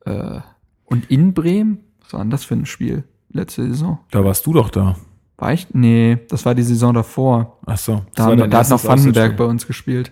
Äh, 0.07 0.41
und 0.87 1.11
in 1.11 1.35
Bremen? 1.35 1.79
Was 2.03 2.15
war 2.15 2.21
denn 2.21 2.31
das 2.31 2.45
für 2.45 2.55
ein 2.55 2.65
Spiel? 2.67 3.05
Letzte 3.31 3.67
Saison. 3.69 3.99
da 4.11 4.25
warst 4.25 4.45
du 4.47 4.53
doch 4.55 4.71
da. 4.71 4.97
War 5.39 5.53
ich? 5.53 5.67
Nee, 5.73 6.19
das 6.29 6.45
war 6.47 6.55
die 6.55 6.63
Saison 6.63 6.95
davor. 6.95 7.59
Ach 7.67 7.77
so. 7.79 8.03
Da, 8.15 8.25
haben, 8.27 8.51
da 8.51 8.59
hat 8.59 8.71
noch 8.71 8.83
Vandenberg 8.85 9.37
bei 9.37 9.45
uns 9.45 9.67
gespielt. 9.67 10.11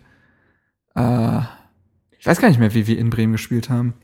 Äh, 0.95 1.41
ich 2.21 2.27
weiß 2.27 2.41
gar 2.41 2.49
nicht 2.49 2.61
mehr, 2.61 2.75
wie 2.75 2.87
wir 2.87 2.99
in 2.99 3.09
Bremen 3.11 3.33
gespielt 3.33 3.71
haben. 3.71 3.95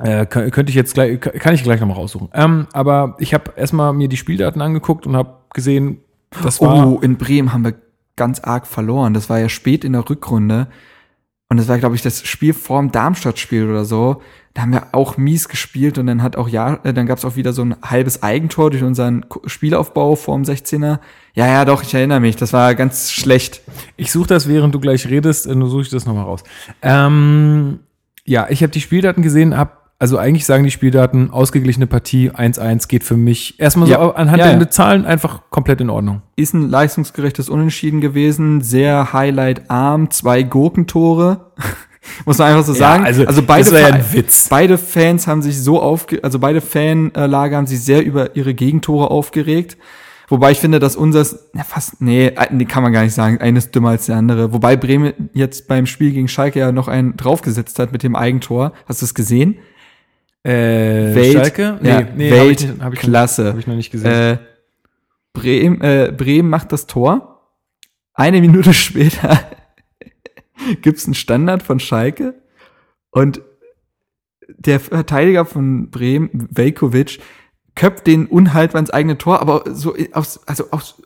Äh, 0.00 0.22
kö- 0.22 0.50
könnte 0.50 0.70
ich 0.70 0.74
jetzt 0.76 0.94
gleich, 0.94 1.20
kann 1.20 1.54
ich 1.54 1.62
gleich 1.62 1.80
nochmal 1.80 1.96
raussuchen. 1.96 2.28
Ähm, 2.34 2.66
aber 2.72 3.14
ich 3.18 3.32
habe 3.32 3.52
erstmal 3.56 3.92
mir 3.92 4.08
die 4.08 4.16
Spieldaten 4.16 4.60
angeguckt 4.60 5.06
und 5.06 5.16
habe 5.16 5.38
gesehen, 5.54 6.00
das 6.42 6.60
war. 6.60 6.86
Oh, 6.86 6.98
in 7.00 7.16
Bremen 7.16 7.52
haben 7.52 7.64
wir 7.64 7.74
ganz 8.16 8.40
arg 8.40 8.66
verloren. 8.66 9.14
Das 9.14 9.30
war 9.30 9.38
ja 9.38 9.48
spät 9.48 9.84
in 9.84 9.92
der 9.92 10.08
Rückrunde. 10.10 10.66
Und 11.48 11.58
das 11.58 11.68
war, 11.68 11.78
glaube 11.78 11.94
ich, 11.94 12.02
das 12.02 12.26
Spiel 12.26 12.54
vorm 12.54 12.90
Darmstadt-Spiel 12.90 13.68
oder 13.68 13.84
so. 13.84 14.22
Da 14.54 14.62
haben 14.62 14.72
wir 14.72 14.88
auch 14.92 15.16
mies 15.16 15.48
gespielt 15.48 15.96
und 15.96 16.06
dann 16.06 16.22
hat 16.22 16.36
auch 16.36 16.48
ja, 16.48 16.78
äh, 16.84 16.92
dann 16.92 17.06
gab 17.06 17.18
es 17.18 17.24
auch 17.24 17.36
wieder 17.36 17.52
so 17.52 17.62
ein 17.62 17.74
halbes 17.82 18.22
Eigentor 18.22 18.70
durch 18.70 18.82
unseren 18.82 19.24
Spielaufbau 19.46 20.14
vorm 20.14 20.42
16er. 20.42 20.98
Ja, 21.34 21.46
ja, 21.46 21.64
doch, 21.64 21.82
ich 21.82 21.94
erinnere 21.94 22.20
mich. 22.20 22.36
Das 22.36 22.52
war 22.52 22.74
ganz 22.74 23.10
schlecht. 23.10 23.62
Ich 23.96 24.12
suche 24.12 24.26
das, 24.28 24.48
während 24.48 24.74
du 24.74 24.80
gleich 24.80 25.08
redest, 25.08 25.46
äh, 25.46 25.54
nur 25.54 25.68
suche 25.68 25.82
ich 25.82 25.90
das 25.90 26.04
nochmal 26.04 26.24
raus. 26.24 26.44
Ähm, 26.82 27.80
ja, 28.24 28.46
ich 28.50 28.62
habe 28.62 28.72
die 28.72 28.80
Spieldaten 28.80 29.22
gesehen, 29.22 29.56
habe 29.56 29.72
also 29.98 30.18
eigentlich 30.18 30.46
sagen 30.46 30.64
die 30.64 30.72
Spieldaten, 30.72 31.30
ausgeglichene 31.30 31.86
Partie 31.86 32.32
1-1 32.32 32.88
geht 32.88 33.04
für 33.04 33.16
mich 33.16 33.60
erstmal 33.60 33.86
so 33.86 33.92
Ja. 33.92 34.10
anhand 34.10 34.38
Ja, 34.38 34.48
der 34.50 34.58
ja. 34.58 34.68
Zahlen 34.68 35.06
einfach 35.06 35.42
komplett 35.50 35.80
in 35.80 35.90
Ordnung. 35.90 36.22
Ist 36.34 36.54
ein 36.54 36.68
leistungsgerechtes 36.68 37.48
Unentschieden 37.48 38.00
gewesen, 38.00 38.62
sehr 38.62 39.12
highlight-arm, 39.12 40.10
zwei 40.10 40.42
Gurkentore. 40.42 41.52
Muss 42.24 42.38
man 42.38 42.48
einfach 42.48 42.64
so 42.64 42.72
sagen. 42.74 43.04
also, 43.04 43.24
beide, 43.42 43.64
das 43.64 43.72
war 43.72 43.80
ja 43.80 43.94
ein 43.94 44.12
Witz. 44.12 44.48
beide 44.48 44.78
Fans 44.78 45.26
haben 45.26 45.42
sich 45.42 45.60
so 45.60 45.80
aufge, 45.80 46.22
also 46.22 46.38
beide 46.38 46.60
Fanlager 46.60 47.56
haben 47.56 47.66
sich 47.66 47.82
sehr 47.82 48.04
über 48.04 48.34
ihre 48.36 48.54
Gegentore 48.54 49.10
aufgeregt. 49.10 49.76
Wobei 50.28 50.52
ich 50.52 50.58
finde, 50.58 50.78
dass 50.78 50.96
unseres, 50.96 51.50
na 51.52 51.62
fast, 51.62 52.00
nee, 52.00 52.28
äh, 52.28 52.46
nee, 52.50 52.64
kann 52.64 52.82
man 52.82 52.92
gar 52.92 53.02
nicht 53.02 53.12
sagen, 53.14 53.38
eines 53.40 53.70
dümmer 53.70 53.90
als 53.90 54.06
der 54.06 54.16
andere. 54.16 54.52
Wobei 54.52 54.76
Bremen 54.76 55.12
jetzt 55.34 55.68
beim 55.68 55.84
Spiel 55.86 56.12
gegen 56.12 56.26
Schalke 56.28 56.58
ja 56.58 56.72
noch 56.72 56.88
einen 56.88 57.16
draufgesetzt 57.16 57.78
hat 57.78 57.92
mit 57.92 58.02
dem 58.02 58.16
Eigentor. 58.16 58.72
Hast 58.86 59.02
du 59.02 59.06
es 59.06 59.14
gesehen? 59.14 59.58
Äh, 60.42 60.50
Welt- 61.14 61.32
Schalke? 61.34 61.78
ja, 61.82 61.96
hab 61.96 62.16
ich, 62.18 62.30
hab 62.80 62.92
ich, 62.94 63.02
Weltklasse. 63.02 63.48
hab 63.48 63.58
ich 63.58 63.66
noch 63.66 63.74
nicht 63.74 63.90
gesehen. 63.90 64.10
Äh, 64.10 64.38
Bremen, 65.34 65.80
äh, 65.82 66.12
Bremen 66.16 66.48
macht 66.48 66.72
das 66.72 66.86
Tor. 66.86 67.50
Eine 68.14 68.40
Minute 68.40 68.72
später 68.74 69.38
gibt's 70.82 71.04
einen 71.06 71.14
Standard 71.14 71.62
von 71.62 71.80
Schalke? 71.80 72.34
Und 73.10 73.42
der 74.48 74.80
Verteidiger 74.80 75.44
von 75.44 75.90
Bremen, 75.90 76.48
Velkovic, 76.50 77.20
köpft 77.74 78.06
den 78.06 78.26
unhaltbar 78.26 78.80
ins 78.80 78.90
eigene 78.90 79.18
Tor, 79.18 79.40
aber 79.40 79.64
so 79.72 79.94
aus, 80.12 80.46
also 80.46 80.70
aus 80.70 81.02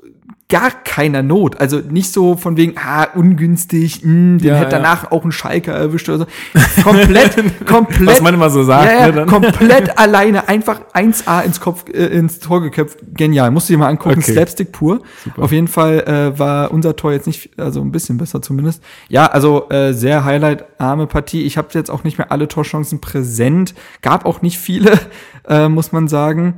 gar 0.49 0.71
keiner 0.71 1.25
Not. 1.25 1.61
Also 1.61 1.79
nicht 1.79 2.13
so 2.13 2.37
von 2.37 2.57
wegen, 2.57 2.75
ah, 2.77 3.09
ungünstig, 3.15 4.05
mh, 4.05 4.39
den 4.39 4.41
Ja, 4.41 4.55
hätte 4.55 4.77
ja. 4.77 4.79
danach 4.79 5.11
auch 5.11 5.25
ein 5.25 5.33
Schalker 5.33 5.73
erwischt 5.73 6.09
oder 6.09 6.19
so. 6.19 6.83
Komplett, 6.85 7.67
komplett. 7.67 8.07
Was 8.07 8.23
man 8.23 8.35
immer 8.35 8.49
so 8.49 8.63
sagt. 8.63 8.93
Ja, 8.93 9.11
ne, 9.11 9.27
komplett 9.27 9.99
alleine, 9.99 10.49
einfach 10.49 10.81
1A 10.95 11.43
ins 11.45 11.61
Kopf, 11.61 11.87
äh, 11.93 12.07
ins 12.07 12.39
Tor 12.39 12.63
geköpft. 12.63 12.99
Genial. 13.15 13.51
Musst 13.51 13.69
du 13.69 13.73
dir 13.73 13.79
mal 13.79 13.89
angucken. 13.89 14.21
Okay. 14.21 14.33
Slapstick 14.33 14.71
pur. 14.71 15.01
Super. 15.25 15.43
Auf 15.43 15.51
jeden 15.51 15.69
Fall 15.69 16.01
äh, 16.03 16.39
war 16.39 16.71
unser 16.71 16.95
Tor 16.95 17.13
jetzt 17.13 17.27
nicht, 17.27 17.59
also 17.59 17.81
ein 17.81 17.91
bisschen 17.91 18.17
besser 18.17 18.41
zumindest. 18.41 18.83
Ja, 19.09 19.27
also 19.27 19.69
äh, 19.71 19.93
sehr 19.93 20.25
highlight-arme 20.25 21.09
Partie. 21.09 21.43
Ich 21.43 21.59
habe 21.59 21.69
jetzt 21.73 21.91
auch 21.91 22.05
nicht 22.05 22.19
mehr 22.19 22.31
alle 22.31 22.47
Torchancen 22.47 23.01
präsent. 23.01 23.75
Gab 24.01 24.25
auch 24.25 24.43
nicht 24.43 24.59
viele, 24.59 24.93
äh, 25.49 25.69
muss 25.69 25.91
man 25.91 26.07
sagen. 26.07 26.55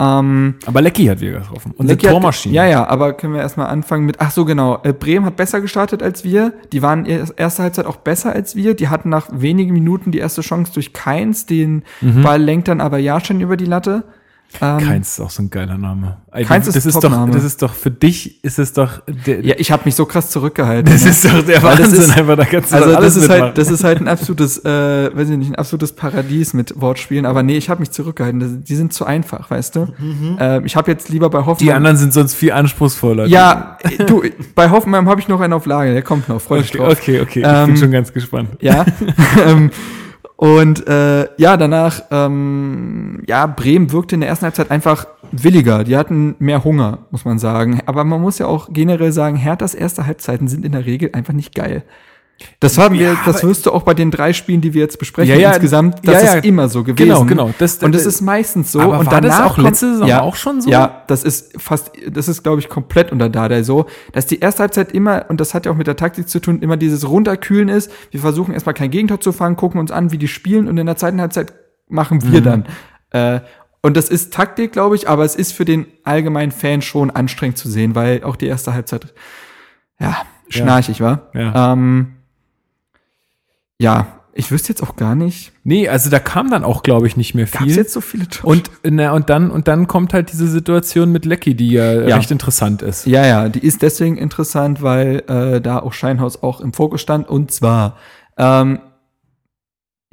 Ähm, 0.00 0.54
Aber 0.64 0.80
Lecky 0.80 1.06
hat 1.06 1.20
wieder 1.20 1.40
getroffen. 1.40 1.72
Unsere 1.76 1.96
Lecky 1.96 2.06
hat- 2.06 2.12
Tormaschine. 2.12 2.54
Ja, 2.54 2.66
ja, 2.66 2.86
aber 2.86 3.14
können 3.14 3.34
wir 3.34 3.40
erstmal 3.40 3.66
anfangen 3.66 4.06
mit, 4.06 4.20
ach 4.20 4.30
so, 4.30 4.44
genau. 4.44 4.78
Äh, 4.84 4.92
Bremen 4.92 5.26
hat 5.26 5.36
besser 5.36 5.60
gestartet 5.60 6.02
als 6.02 6.22
wir. 6.22 6.52
Die 6.72 6.82
waren 6.82 7.04
er- 7.04 7.26
erste 7.36 7.64
Halbzeit 7.64 7.86
auch 7.86 7.96
besser 7.96 8.32
als 8.32 8.54
wir. 8.54 8.74
Die 8.74 8.88
hatten 8.88 9.08
nach 9.08 9.26
wenigen 9.32 9.72
Minuten 9.72 10.12
die 10.12 10.18
erste 10.18 10.42
Chance 10.42 10.72
durch 10.72 10.92
Keins. 10.92 11.46
Den 11.46 11.82
Mhm. 12.00 12.22
Ball 12.22 12.40
lenkt 12.40 12.68
dann 12.68 12.80
aber 12.80 12.98
Jaschen 12.98 13.40
über 13.40 13.56
die 13.56 13.64
Latte. 13.64 14.04
Ähm, 14.62 14.78
Keins 14.78 15.10
ist 15.10 15.20
auch 15.20 15.28
so 15.28 15.42
ein 15.42 15.50
geiler 15.50 15.76
Name. 15.76 16.16
Keins 16.46 16.64
das 16.66 16.74
ist 16.74 16.86
ist 16.86 17.04
doch, 17.04 17.30
das 17.30 17.44
ist 17.44 17.60
doch 17.60 17.72
für 17.74 17.90
dich 17.90 18.42
ist 18.42 18.58
es 18.58 18.72
doch 18.72 19.02
der, 19.26 19.44
Ja, 19.44 19.54
ich 19.58 19.70
habe 19.70 19.82
mich 19.84 19.94
so 19.94 20.06
krass 20.06 20.30
zurückgehalten. 20.30 20.90
das 20.90 21.04
ne? 21.04 21.10
ist 21.10 21.24
doch 21.26 21.42
der 21.44 21.62
Weil 21.62 21.76
das 21.76 21.86
Wahnsinn 21.92 22.02
ist- 22.04 22.16
einfach 22.18 22.36
da 22.36 22.44
kannst 22.46 22.72
du 22.72 22.76
also 22.76 22.86
doch 22.88 22.94
das 22.94 23.02
alles 23.02 23.16
ist 23.16 23.22
mitmachen. 23.24 23.42
halt, 23.42 23.58
das 23.58 23.70
ist 23.70 23.84
halt 23.84 24.00
ein 24.00 24.08
absolutes, 24.08 24.64
äh, 24.64 25.14
weiß 25.14 25.28
ich 25.28 25.36
nicht, 25.36 25.50
ein 25.50 25.54
absolutes 25.56 25.92
Paradies 25.92 26.54
mit 26.54 26.80
Wortspielen. 26.80 27.26
Aber 27.26 27.42
nee, 27.42 27.58
ich 27.58 27.68
habe 27.68 27.80
mich 27.80 27.90
zurückgehalten. 27.90 28.64
Die 28.64 28.74
sind 28.74 28.94
zu 28.94 29.04
einfach, 29.04 29.50
weißt 29.50 29.76
du. 29.76 29.88
Ähm, 30.38 30.64
ich 30.64 30.76
habe 30.76 30.90
jetzt 30.90 31.10
lieber 31.10 31.28
bei 31.28 31.40
Hoffenheim. 31.44 31.56
Mhm. 31.58 31.68
die 31.68 31.72
anderen 31.72 31.96
sind 31.98 32.12
sonst 32.14 32.34
viel 32.34 32.52
anspruchsvoller. 32.52 33.26
Ja, 33.26 33.76
äh, 33.82 34.04
du, 34.04 34.22
bei 34.54 34.70
Hoffenheim 34.70 35.08
habe 35.10 35.20
ich 35.20 35.28
noch 35.28 35.40
einen 35.40 35.52
auf 35.52 35.66
Lager. 35.66 35.92
Der 35.92 36.02
kommt 36.02 36.28
noch. 36.30 36.40
Freu 36.40 36.62
dich 36.62 36.70
okay, 36.70 36.78
drauf. 36.78 36.92
okay, 36.98 37.20
okay. 37.20 37.40
ich 37.40 37.46
Ähm, 37.46 37.66
bin 37.66 37.76
schon 37.76 37.90
ganz 37.90 38.12
gespannt. 38.14 38.48
Ja. 38.60 38.86
und 40.40 40.86
äh, 40.86 41.26
ja, 41.36 41.56
danach, 41.56 42.00
ähm, 42.12 43.24
ja, 43.26 43.48
Bremen 43.48 43.90
wirkte 43.90 44.14
in 44.14 44.20
der 44.20 44.30
ersten 44.30 44.44
Halbzeit 44.44 44.70
einfach 44.70 45.08
williger. 45.32 45.82
Die 45.82 45.96
hatten 45.96 46.36
mehr 46.38 46.62
Hunger, 46.62 46.98
muss 47.10 47.24
man 47.24 47.40
sagen. 47.40 47.80
Aber 47.86 48.04
man 48.04 48.20
muss 48.20 48.38
ja 48.38 48.46
auch 48.46 48.68
generell 48.72 49.10
sagen, 49.10 49.34
Herthas 49.34 49.74
erste 49.74 50.06
Halbzeiten 50.06 50.46
sind 50.46 50.64
in 50.64 50.70
der 50.70 50.86
Regel 50.86 51.10
einfach 51.12 51.32
nicht 51.32 51.56
geil. 51.56 51.82
Das 52.60 52.78
haben 52.78 52.94
wir, 52.96 53.08
Ja, 53.12 53.16
das 53.26 53.42
wirst 53.42 53.66
du 53.66 53.72
auch 53.72 53.82
bei 53.82 53.94
den 53.94 54.10
drei 54.12 54.32
Spielen, 54.32 54.60
die 54.60 54.72
wir 54.72 54.80
jetzt 54.82 54.98
besprechen, 54.98 55.34
Ja, 55.34 55.40
ja, 55.40 55.48
insgesamt, 55.50 56.06
ja, 56.06 56.12
das 56.12 56.22
ja. 56.22 56.34
ist 56.34 56.44
immer 56.44 56.68
so 56.68 56.84
gewesen. 56.84 57.06
Genau, 57.08 57.24
genau. 57.24 57.50
Das- 57.58 57.78
und 57.78 57.92
das 57.94 58.04
das- 58.04 58.14
ist 58.14 58.20
meistens 58.20 58.70
so. 58.70 58.78
Und 58.80 59.06
war 59.06 59.20
das 59.20 59.36
danach 59.36 59.50
auch 59.52 59.58
letzte 59.58 59.92
Saison 59.94 60.10
auch 60.12 60.36
schon 60.36 60.60
so? 60.60 60.70
Ja, 60.70 61.02
das 61.08 61.24
ist 61.24 61.60
fast, 61.60 61.90
das 62.08 62.28
ist, 62.28 62.42
glaube 62.44 62.60
ich, 62.60 62.68
komplett 62.68 63.10
unter 63.10 63.28
Dardai 63.28 63.62
so, 63.64 63.86
dass 64.12 64.26
die 64.26 64.38
erste 64.38 64.60
Halbzeit 64.62 64.92
immer, 64.92 65.26
und 65.28 65.40
das 65.40 65.52
hat 65.54 65.66
ja 65.66 65.72
auch 65.72 65.76
mit 65.76 65.86
der 65.88 65.96
Taktik 65.96 66.28
zu 66.28 66.40
tun, 66.40 66.60
immer 66.62 66.76
dieses 66.76 67.08
Runterkühlen 67.08 67.68
ist. 67.68 67.90
Wir 68.12 68.20
versuchen 68.20 68.54
erstmal 68.54 68.74
kein 68.74 68.90
Gegentor 68.90 69.20
zu 69.20 69.32
fangen, 69.32 69.56
gucken 69.56 69.80
uns 69.80 69.90
an, 69.90 70.12
wie 70.12 70.18
die 70.18 70.28
spielen, 70.28 70.68
und 70.68 70.78
in 70.78 70.86
der 70.86 70.96
zweiten 70.96 71.20
Halbzeit 71.20 71.52
machen 71.88 72.18
Mhm. 72.18 72.32
wir 72.32 72.40
dann. 72.40 72.66
Äh, 73.10 73.40
und 73.82 73.96
das 73.96 74.08
ist 74.10 74.32
Taktik, 74.32 74.72
glaube 74.72 74.94
ich, 74.94 75.08
aber 75.08 75.24
es 75.24 75.34
ist 75.34 75.52
für 75.52 75.64
den 75.64 75.86
allgemeinen 76.04 76.52
Fan 76.52 76.82
schon 76.82 77.10
anstrengend 77.10 77.58
zu 77.58 77.68
sehen, 77.68 77.94
weil 77.96 78.22
auch 78.22 78.36
die 78.36 78.46
erste 78.46 78.74
Halbzeit, 78.74 79.12
ja, 79.98 80.18
schnarchig 80.48 81.00
war. 81.00 81.30
Ja. 81.34 81.72
Ähm, 81.72 82.14
ja, 83.80 84.06
ich 84.34 84.52
wüsste 84.52 84.68
jetzt 84.68 84.82
auch 84.82 84.94
gar 84.94 85.14
nicht, 85.16 85.52
Nee, 85.64 85.88
also 85.88 86.10
da 86.10 86.18
kam 86.20 86.50
dann 86.50 86.64
auch, 86.64 86.82
glaube 86.82 87.06
ich, 87.06 87.16
nicht 87.16 87.34
mehr 87.34 87.46
viel. 87.46 87.74
jetzt 87.74 87.92
so 87.92 88.00
viele 88.00 88.28
Tore? 88.28 88.52
und, 88.52 88.70
na, 88.84 89.12
und 89.12 89.28
dann, 89.30 89.50
und 89.50 89.68
dann 89.68 89.86
kommt 89.86 90.14
halt 90.14 90.30
diese 90.32 90.46
Situation 90.46 91.10
mit 91.12 91.24
Lecky, 91.24 91.54
die 91.54 91.72
ja, 91.72 91.92
Ja. 92.06 92.16
recht 92.16 92.30
interessant 92.30 92.80
ist. 92.82 93.06
Ja, 93.06 93.26
ja, 93.26 93.48
die 93.48 93.58
ist 93.66 93.82
deswegen 93.82 94.16
interessant, 94.16 94.80
weil 94.80 95.24
äh, 95.28 95.60
da 95.60 95.80
auch 95.80 95.92
Scheinhaus 95.92 96.42
auch 96.42 96.60
im 96.60 96.72
Fokus 96.72 97.00
stand. 97.02 97.28
Und 97.28 97.50
zwar, 97.50 97.96
ähm, 98.36 98.78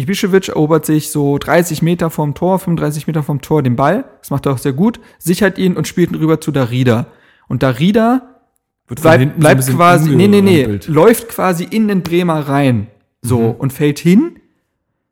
Ibišević 0.01 0.49
erobert 0.49 0.86
sich 0.86 1.10
so 1.12 1.38
30 1.38 1.82
Meter 1.82 2.10
vom 2.10 2.34
Tor, 2.34 2.60
35 2.60 3.08
Meter 3.08 3.23
vom 3.23 3.41
Tor 3.41 3.63
den 3.63 3.75
Ball. 3.78 4.04
Das 4.19 4.30
macht 4.30 4.45
er 4.45 4.51
auch 4.54 4.58
sehr 4.58 4.73
gut. 4.73 4.99
Sichert 5.19 5.58
ihn 5.58 5.78
und 5.78 5.88
spielt 5.88 6.12
ihn 6.12 6.17
rüber 6.17 6.41
zu 6.41 6.51
Darida. 6.51 7.06
Und 7.47 7.63
Darida 7.63 8.23
bleibt, 8.88 9.34
so 9.36 9.39
bleibt 9.39 9.58
bisschen 9.58 9.75
quasi, 9.78 10.15
nee, 10.15 10.28
nee, 10.28 10.41
nee, 10.41 10.80
läuft 10.88 11.30
quasi 11.30 11.63
in 11.63 11.88
den 11.88 12.01
Bremer 12.01 12.39
rein. 12.49 12.88
So, 13.26 13.40
Mhm. 13.40 13.52
und 13.52 13.74
fällt 13.74 14.00
hin. 14.00 14.40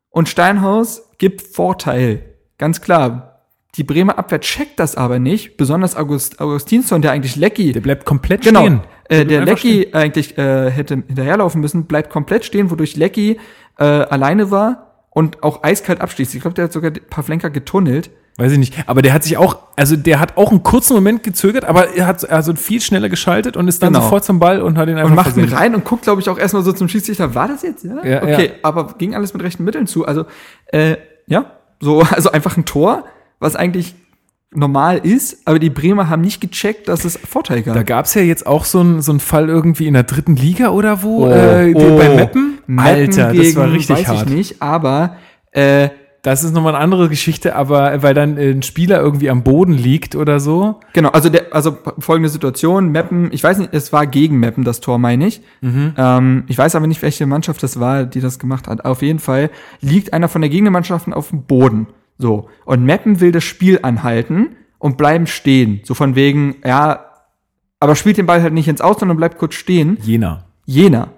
Und 0.10 0.30
Steinhaus 0.30 1.10
gibt 1.18 1.42
Vorteil. 1.42 2.24
Ganz 2.58 2.82
klar. 2.82 3.30
Die 3.76 3.84
Bremer 3.84 4.20
Abwehr 4.20 4.40
checkt 4.40 4.80
das 4.80 4.96
aber 4.96 5.18
nicht. 5.18 5.58
Besonders 5.58 5.96
August, 5.96 6.40
Augustinsson, 6.40 7.02
der 7.02 7.12
eigentlich 7.12 7.36
Lecky 7.36 7.72
Der 7.72 7.82
bleibt 7.82 8.06
komplett 8.06 8.44
Genau. 8.44 8.60
stehen. 8.62 8.82
Äh, 9.10 9.26
der 9.26 9.44
Lecky 9.44 9.90
eigentlich 9.94 10.38
äh, 10.38 10.70
hätte 10.70 10.96
hinterherlaufen 11.08 11.60
müssen, 11.60 11.86
bleibt 11.86 12.12
komplett 12.12 12.46
stehen, 12.46 12.70
wodurch 12.70 12.96
Lecky 12.96 13.40
äh, 13.80 13.84
alleine 13.84 14.52
war 14.52 15.06
und 15.10 15.42
auch 15.42 15.64
eiskalt 15.64 16.02
abschließt. 16.02 16.36
Ich 16.36 16.42
glaube, 16.42 16.54
der 16.54 16.66
hat 16.66 16.74
sogar 16.74 16.92
Pavlenka 16.92 17.48
getunnelt. 17.50 18.12
Weiß 18.38 18.52
ich 18.52 18.58
nicht. 18.58 18.74
Aber 18.88 19.04
der 19.04 19.14
hat 19.14 19.24
sich 19.24 19.38
auch, 19.38 19.58
also 19.76 19.96
der 19.96 20.20
hat 20.20 20.38
auch 20.38 20.50
einen 20.50 20.64
kurzen 20.64 20.96
Moment 20.96 21.22
gezögert, 21.22 21.66
aber 21.66 21.94
er 21.96 22.08
hat 22.08 22.28
also 22.30 22.56
viel 22.56 22.82
schneller 22.82 23.08
geschaltet 23.10 23.56
und 23.58 23.68
ist 23.68 23.84
dann 23.84 23.94
Genau. 23.94 24.04
sofort 24.06 24.26
zum 24.26 24.40
Ball 24.40 24.62
und 24.62 24.78
hat 24.78 24.88
ihn 24.90 24.96
einfach 24.96 25.10
Und 25.12 25.16
macht 25.16 25.28
ihn 25.38 25.48
versehen. 25.48 25.56
rein 25.58 25.76
und 25.76 25.86
guckt, 25.86 26.02
glaube 26.04 26.20
ich, 26.20 26.30
auch 26.30 26.40
erstmal 26.40 26.64
so 26.64 26.74
zum 26.74 26.88
Schiedsrichter, 26.90 27.36
war 27.36 27.48
das 27.48 27.62
jetzt? 27.62 27.84
Ja, 27.84 28.04
Ja, 28.04 28.24
okay, 28.24 28.46
ja. 28.48 28.52
aber 28.64 28.96
ging 28.98 29.14
alles 29.14 29.34
mit 29.34 29.44
rechten 29.44 29.64
Mitteln 29.64 29.86
zu. 29.86 30.06
Also, 30.08 30.26
äh, 30.68 30.96
ja, 31.28 31.46
so, 31.80 32.02
also 32.12 32.32
einfach 32.32 32.58
ein 32.58 32.66
Tor, 32.66 33.04
was 33.40 33.56
eigentlich 33.56 33.94
normal 34.56 35.00
ist, 35.04 35.38
aber 35.46 35.58
die 35.60 35.70
Bremer 35.72 36.10
haben 36.10 36.22
nicht 36.22 36.40
gecheckt, 36.42 36.88
dass 36.88 37.06
es 37.06 37.18
Vorteil 37.18 37.62
gab. 37.64 37.74
Da 37.76 37.84
gab 37.84 38.06
es 38.06 38.14
ja 38.14 38.22
jetzt 38.22 38.46
auch 38.46 38.66
so 38.66 38.80
einen 38.82 39.02
so 39.02 39.12
einen 39.12 39.20
Fall 39.20 39.50
irgendwie 39.50 39.88
in 39.88 39.94
der 39.96 40.04
dritten 40.04 40.36
Liga 40.36 40.70
oder 40.70 41.02
wo, 41.04 41.26
Oh, 41.26 41.30
äh, 41.30 41.74
die- 41.74 41.76
oh. 41.76 41.98
bei 41.98 42.10
Meppen. 42.16 42.60
Alter, 42.78 43.28
Meppen 43.32 43.38
das 43.44 43.56
war 43.56 43.72
richtig 43.72 43.98
weiß 43.98 44.08
hart. 44.08 44.28
ich 44.30 44.36
nicht, 44.36 44.62
aber 44.62 45.18
äh, 45.52 45.90
Das 46.24 46.46
ist 46.46 46.54
nochmal 46.54 46.74
eine 46.74 46.82
andere 46.82 47.10
Geschichte, 47.10 47.54
aber 47.54 48.02
weil 48.02 48.14
dann 48.14 48.38
äh, 48.38 48.52
ein 48.52 48.64
Spieler 48.64 49.02
irgendwie 49.02 49.30
am 49.30 49.44
Boden 49.44 49.74
liegt 49.74 50.16
oder 50.16 50.40
so. 50.40 50.80
Genau, 50.94 51.10
also 51.10 51.28
der, 51.28 51.54
also 51.54 51.78
folgende 52.00 52.30
Situation, 52.30 52.94
Meppen, 52.94 53.28
ich 53.34 53.44
weiß 53.44 53.58
nicht, 53.58 53.74
es 53.74 53.92
war 53.92 54.08
gegen 54.08 54.40
Meppen 54.40 54.64
das 54.64 54.80
Tor, 54.80 55.00
meine 55.00 55.28
ich. 55.28 55.42
Mhm. 55.60 55.94
Ähm, 55.98 56.44
ich 56.48 56.58
weiß 56.58 56.76
aber 56.76 56.88
nicht, 56.88 57.02
welche 57.02 57.26
Mannschaft 57.26 57.62
das 57.62 57.78
war, 57.78 58.06
die 58.06 58.22
das 58.22 58.40
gemacht 58.40 58.70
hat. 58.70 58.86
Auf 58.86 59.02
jeden 59.02 59.20
Fall 59.20 59.50
liegt 59.82 60.14
einer 60.14 60.30
von 60.30 60.40
der 60.40 60.50
Gegnermannschaften 60.50 61.14
auf 61.14 61.30
dem 61.30 61.44
Boden. 61.44 61.88
So. 62.18 62.48
Und 62.64 62.86
Meppen 62.86 63.20
will 63.20 63.34
das 63.34 63.44
Spiel 63.44 63.80
anhalten 63.82 64.56
und 64.80 64.96
bleiben 64.96 65.28
stehen. 65.28 65.82
So 65.84 65.94
von 65.94 66.16
wegen, 66.16 66.56
ja, 66.66 67.06
aber 67.82 67.98
spielt 67.98 68.18
den 68.18 68.28
Ball 68.28 68.42
halt 68.42 68.54
nicht 68.54 68.70
ins 68.70 68.80
Aus, 68.80 68.98
sondern 68.98 69.18
bleibt 69.18 69.40
kurz 69.40 69.56
stehen. 69.56 69.98
Jena. 70.02 70.46
Jena. 70.66 71.10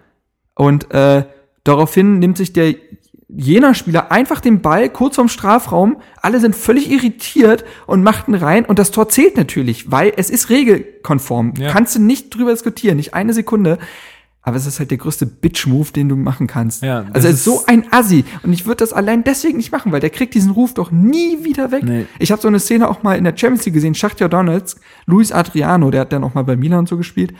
Und 0.56 0.92
äh, 0.92 1.26
daraufhin 1.64 2.18
nimmt 2.18 2.38
sich 2.38 2.54
der 2.54 2.74
Jena-Spieler 3.28 4.12
einfach 4.12 4.40
den 4.40 4.62
Ball 4.62 4.90
kurz 4.90 5.16
vorm 5.16 5.30
Strafraum. 5.30 5.98
Alle 6.22 6.40
sind 6.40 6.56
völlig 6.56 6.92
irritiert 6.92 7.66
und 7.88 8.04
machten 8.04 8.36
rein. 8.36 8.66
Und 8.66 8.78
das 8.78 8.92
Tor 8.92 9.10
zählt 9.10 9.36
natürlich, 9.36 9.92
weil 9.92 10.14
es 10.16 10.30
ist 10.30 10.50
regelkonform. 10.50 11.54
Ja. 11.58 11.72
Kannst 11.72 11.96
du 11.96 12.02
nicht 12.02 12.36
drüber 12.36 12.52
diskutieren, 12.52 12.98
nicht 12.98 13.14
eine 13.14 13.34
Sekunde. 13.34 13.80
Aber 14.44 14.58
es 14.58 14.68
ist 14.68 14.78
halt 14.78 14.92
der 14.92 15.00
größte 15.00 15.26
Bitch-Move, 15.26 15.92
den 15.92 16.08
du 16.08 16.16
machen 16.16 16.46
kannst. 16.46 16.84
Ja, 16.84 17.06
also 17.14 17.28
es 17.28 17.36
ist 17.36 17.44
so 17.46 17.64
ein 17.66 17.92
Assi. 17.92 18.26
Und 18.44 18.54
ich 18.54 18.68
würde 18.68 18.78
das 18.78 18.94
allein 18.94 19.24
deswegen 19.24 19.58
nicht 19.58 19.72
machen, 19.72 19.92
weil 19.92 20.02
der 20.02 20.12
kriegt 20.12 20.36
diesen 20.36 20.52
Ruf 20.52 20.76
doch 20.76 20.92
nie 20.92 21.44
wieder 21.44 21.72
weg. 21.72 21.84
Nee. 21.84 22.06
Ich 22.20 22.32
habe 22.32 22.40
so 22.40 22.48
eine 22.48 22.60
Szene 22.60 22.88
auch 22.88 23.02
mal 23.02 23.18
in 23.18 23.24
der 23.24 23.36
Champions 23.36 23.66
League 23.66 23.74
gesehen. 23.74 23.96
Schachtja 23.96 24.28
Donetsk, 24.28 24.80
Luis 25.08 25.32
Adriano, 25.32 25.90
der 25.90 26.02
hat 26.02 26.14
dann 26.14 26.24
auch 26.24 26.36
mal 26.36 26.44
bei 26.44 26.56
Milan 26.56 26.80
und 26.80 26.90
so 26.90 26.96
gespielt. 26.96 27.34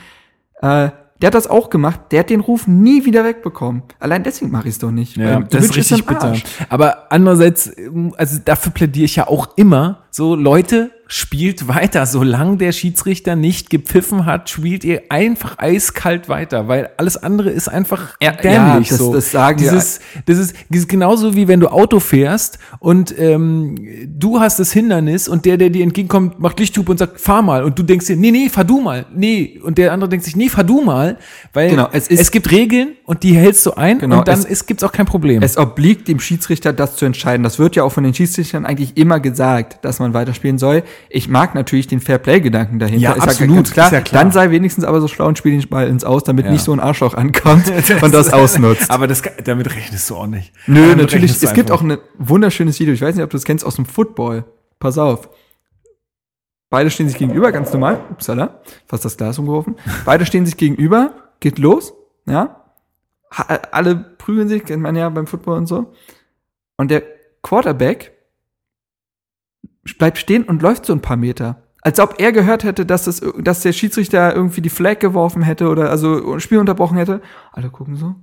Äh, 0.60 0.88
der 1.20 1.28
hat 1.28 1.34
das 1.34 1.46
auch 1.46 1.70
gemacht. 1.70 2.00
Der 2.10 2.20
hat 2.20 2.30
den 2.30 2.40
Ruf 2.40 2.66
nie 2.66 3.04
wieder 3.04 3.24
wegbekommen. 3.24 3.82
Allein 3.98 4.22
deswegen 4.22 4.50
mache 4.50 4.68
ich 4.68 4.74
es 4.74 4.78
doch 4.78 4.90
nicht. 4.90 5.16
Ja, 5.16 5.40
das 5.40 5.64
ist 5.64 5.76
richtig 5.76 6.06
am 6.06 6.14
bitter. 6.14 6.34
Aber 6.68 7.10
andererseits, 7.10 7.72
ähm, 7.78 8.14
also 8.16 8.38
dafür 8.44 8.72
plädiere 8.72 9.06
ich 9.06 9.16
ja 9.16 9.26
auch 9.26 9.48
immer, 9.56 10.05
so 10.16 10.34
Leute, 10.34 10.90
spielt 11.08 11.68
weiter. 11.68 12.04
Solange 12.04 12.56
der 12.56 12.72
Schiedsrichter 12.72 13.36
nicht 13.36 13.70
gepfiffen 13.70 14.26
hat, 14.26 14.50
spielt 14.50 14.82
ihr 14.82 15.02
einfach 15.08 15.56
eiskalt 15.56 16.28
weiter, 16.28 16.66
weil 16.66 16.90
alles 16.96 17.16
andere 17.16 17.50
ist 17.50 17.68
einfach 17.68 18.16
Ja, 18.20 18.32
dämlich. 18.32 18.90
ja, 18.90 18.96
das- 18.96 18.98
so. 18.98 19.12
das 19.14 19.30
sagen 19.30 19.60
wir. 19.60 19.70
dieses, 19.70 20.00
das, 20.24 20.38
ist, 20.38 20.56
das 20.68 20.78
ist 20.80 20.88
genauso 20.88 21.36
wie 21.36 21.46
wenn 21.46 21.60
du 21.60 21.68
Auto 21.68 22.00
fährst 22.00 22.58
und 22.80 23.16
ähm, 23.20 23.76
du 24.18 24.40
hast 24.40 24.58
das 24.58 24.72
Hindernis 24.72 25.28
und 25.28 25.44
der, 25.44 25.58
der 25.58 25.70
dir 25.70 25.84
entgegenkommt, 25.84 26.40
macht 26.40 26.58
Lichthupe 26.58 26.90
und 26.90 26.98
sagt, 26.98 27.20
fahr 27.20 27.42
mal. 27.42 27.62
Und 27.62 27.78
du 27.78 27.84
denkst 27.84 28.06
dir, 28.06 28.16
nee, 28.16 28.32
nee, 28.32 28.48
fahr 28.48 28.64
du 28.64 28.80
mal. 28.80 29.06
Nee. 29.14 29.60
Und 29.62 29.78
der 29.78 29.92
andere 29.92 30.08
denkt 30.08 30.24
sich, 30.24 30.34
nee, 30.34 30.48
fahr 30.48 30.64
du 30.64 30.80
mal. 30.82 31.18
Weil 31.52 31.70
Genau, 31.70 31.88
es 31.92 32.08
ist- 32.08 32.20
es 32.20 32.30
gibt 32.32 32.50
Regeln 32.50 32.94
und 33.04 33.22
die 33.22 33.36
hältst 33.36 33.64
du 33.64 33.74
ein 33.74 34.00
Genau, 34.00 34.18
und 34.18 34.26
dann 34.28 34.40
es- 34.40 34.44
ist, 34.44 34.66
gibt's 34.66 34.82
auch 34.82 34.90
kein 34.92 35.06
Problem. 35.06 35.40
Es 35.42 35.56
obliegt 35.56 36.08
dem 36.08 36.18
Schiedsrichter, 36.18 36.72
das 36.72 36.96
zu 36.96 37.04
entscheiden. 37.04 37.44
Das 37.44 37.60
wird 37.60 37.76
ja 37.76 37.84
auch 37.84 37.92
von 37.92 38.02
den 38.02 38.12
Schiedsrichtern 38.14 38.66
eigentlich 38.66 38.96
immer 38.96 39.20
gesagt, 39.20 39.84
dass 39.84 40.00
man 40.00 40.05
weiterspielen 40.14 40.58
soll. 40.58 40.82
Ich 41.08 41.28
mag 41.28 41.54
natürlich 41.54 41.86
den 41.86 42.00
Fair-Play-Gedanken 42.00 42.78
dahinter. 42.78 43.00
Ja, 43.00 43.12
ist 43.12 43.22
absolut, 43.22 43.56
ganz 43.56 43.70
klar. 43.72 43.86
ist 43.86 43.92
ja 43.92 44.00
klar. 44.00 44.22
Dann 44.22 44.32
sei 44.32 44.50
wenigstens 44.50 44.84
aber 44.84 45.00
so 45.00 45.08
schlau 45.08 45.26
und 45.26 45.38
spiel 45.38 45.58
den 45.58 45.68
Ball 45.68 45.88
ins 45.88 46.04
Aus, 46.04 46.24
damit 46.24 46.46
Ja. 46.46 46.52
nicht 46.52 46.64
so 46.64 46.72
ein 46.72 46.80
Arschloch 46.80 47.14
ankommt 47.14 47.70
und 48.02 48.14
das 48.14 48.32
ausnutzt. 48.32 48.90
Aber 48.90 49.06
das, 49.06 49.22
damit 49.44 49.74
rechnest 49.74 50.08
du 50.10 50.16
auch 50.16 50.26
nicht. 50.26 50.52
Nö, 50.66 50.80
Damit 50.82 50.98
natürlich. 50.98 51.42
Es 51.42 51.52
gibt 51.52 51.70
auch 51.70 51.82
ein 51.82 51.98
wunderschönes 52.18 52.78
Video. 52.80 52.94
Ich 52.94 53.02
weiß 53.02 53.14
nicht, 53.14 53.24
ob 53.24 53.30
du 53.30 53.36
das 53.36 53.44
kennst 53.44 53.64
aus 53.64 53.76
dem 53.76 53.86
Football. 53.86 54.44
Pass 54.78 54.98
auf. 54.98 55.28
Beide 56.68 56.90
stehen 56.90 57.08
sich 57.08 57.16
gegenüber, 57.18 57.52
ganz 57.52 57.72
normal. 57.72 58.00
Upsala, 58.10 58.60
fast 58.86 59.04
das 59.04 59.16
Glas 59.16 59.38
umgeworfen. 59.38 59.76
Beide 60.04 60.26
stehen 60.26 60.44
sich 60.46 60.56
gegenüber, 60.56 61.12
geht 61.40 61.58
los, 61.58 61.94
ja. 62.26 62.62
Ha 63.32 63.44
alle 63.72 63.94
prügeln 63.96 64.48
sich, 64.48 64.64
kennt 64.64 64.82
man 64.82 64.96
ja 64.96 65.08
beim 65.08 65.26
Football 65.26 65.58
und 65.58 65.66
so. 65.66 65.92
Und 66.76 66.90
der 66.90 67.02
Quarterback 67.42 68.12
bleibt 69.98 70.18
stehen 70.18 70.44
und 70.44 70.62
läuft 70.62 70.86
so 70.86 70.92
ein 70.92 71.00
paar 71.00 71.16
Meter. 71.16 71.62
Als 71.82 72.00
ob 72.00 72.16
er 72.18 72.32
gehört 72.32 72.64
hätte, 72.64 72.84
dass, 72.84 73.04
das, 73.04 73.22
dass 73.38 73.60
der 73.60 73.72
Schiedsrichter 73.72 74.34
irgendwie 74.34 74.60
die 74.60 74.70
Flag 74.70 74.98
geworfen 74.98 75.42
hätte 75.42 75.68
oder 75.68 75.90
also 75.90 76.38
Spiel 76.40 76.58
unterbrochen 76.58 76.96
hätte. 76.98 77.20
Alle 77.52 77.70
gucken 77.70 77.94
so. 77.96 78.16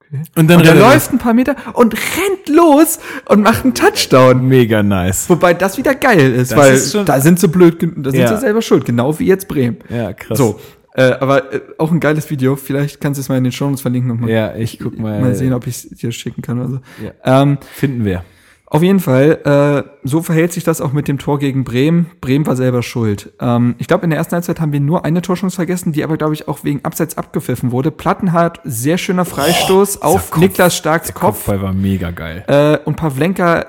Okay. 0.00 0.22
Und 0.36 0.48
dann 0.48 0.60
Und 0.60 0.66
er 0.66 0.74
läuft 0.76 1.12
ein 1.12 1.18
paar 1.18 1.34
Meter 1.34 1.56
und 1.74 1.92
rennt 1.94 2.48
los 2.48 2.98
und 3.28 3.42
macht 3.42 3.64
einen 3.64 3.74
Touchdown. 3.74 4.46
Mega 4.46 4.82
nice. 4.82 5.28
Wobei 5.28 5.52
das 5.52 5.76
wieder 5.78 5.94
geil 5.94 6.32
ist, 6.32 6.52
Das 6.52 6.58
weil 6.58 6.74
ist 6.74 6.94
da 6.94 7.20
sind 7.20 7.38
sie 7.40 7.48
blöd, 7.48 7.82
da 7.82 8.10
sind 8.10 8.20
Ja. 8.20 8.28
sie 8.34 8.40
selber 8.40 8.62
schuld, 8.62 8.84
genau 8.86 9.18
wie 9.18 9.26
jetzt 9.26 9.48
Bremen. 9.48 9.78
Ja, 9.90 10.12
krass. 10.12 10.38
So, 10.38 10.60
äh, 10.94 11.12
aber 11.20 11.52
äh, 11.52 11.60
auch 11.78 11.90
ein 11.92 12.00
geiles 12.00 12.30
Video. 12.30 12.56
Vielleicht 12.56 13.00
kannst 13.00 13.18
du 13.18 13.20
es 13.20 13.28
mal 13.28 13.36
in 13.36 13.44
den 13.44 13.52
Shownotes 13.52 13.82
verlinken 13.82 14.12
und 14.12 14.20
mal, 14.22 14.30
Ja, 14.30 14.54
ich 14.54 14.78
guck 14.78 14.98
mal. 14.98 15.20
mal 15.20 15.34
sehen, 15.34 15.52
ob 15.52 15.66
ich 15.66 15.74
es 15.74 15.88
dir 15.90 16.12
schicken 16.12 16.40
kann 16.40 16.58
oder 16.60 16.68
so. 16.70 16.80
Ja. 17.04 17.42
Ähm, 17.42 17.58
Finden 17.74 18.04
wir. 18.04 18.24
Auf 18.68 18.82
jeden 18.82 18.98
Fall, 19.00 19.84
äh, 19.84 19.90
so 20.02 20.22
verhält 20.22 20.52
sich 20.52 20.64
das 20.64 20.80
auch 20.80 20.92
mit 20.92 21.06
dem 21.08 21.18
Tor 21.18 21.38
gegen 21.38 21.62
Bremen. 21.64 22.06
Bremen 22.20 22.46
war 22.46 22.56
selber 22.56 22.82
schuld. 22.82 23.32
Ähm, 23.40 23.76
ich 23.78 23.86
glaube, 23.86 24.04
in 24.04 24.10
der 24.10 24.18
ersten 24.18 24.34
Halbzeit 24.34 24.60
haben 24.60 24.72
wir 24.72 24.80
nur 24.80 25.04
eine 25.04 25.22
Torchance 25.22 25.54
vergessen, 25.54 25.92
die 25.92 26.02
aber, 26.02 26.16
glaube 26.16 26.34
ich, 26.34 26.48
auch 26.48 26.64
wegen 26.64 26.84
Abseits 26.84 27.16
abgepfiffen 27.16 27.70
wurde. 27.70 27.90
Plattenhardt, 27.92 28.60
sehr 28.64 28.98
schöner 28.98 29.24
Freistoß 29.24 30.02
auf 30.02 30.30
Kopf- 30.32 30.40
Niklas 30.40 30.76
Starks 30.76 31.06
Der 31.08 31.14
Kopf. 31.14 31.36
Kopfball 31.46 31.62
war 31.62 31.72
mega 31.72 32.10
geil. 32.10 32.44
Äh, 32.48 32.78
und 32.84 32.96
Pavlenka 32.96 33.66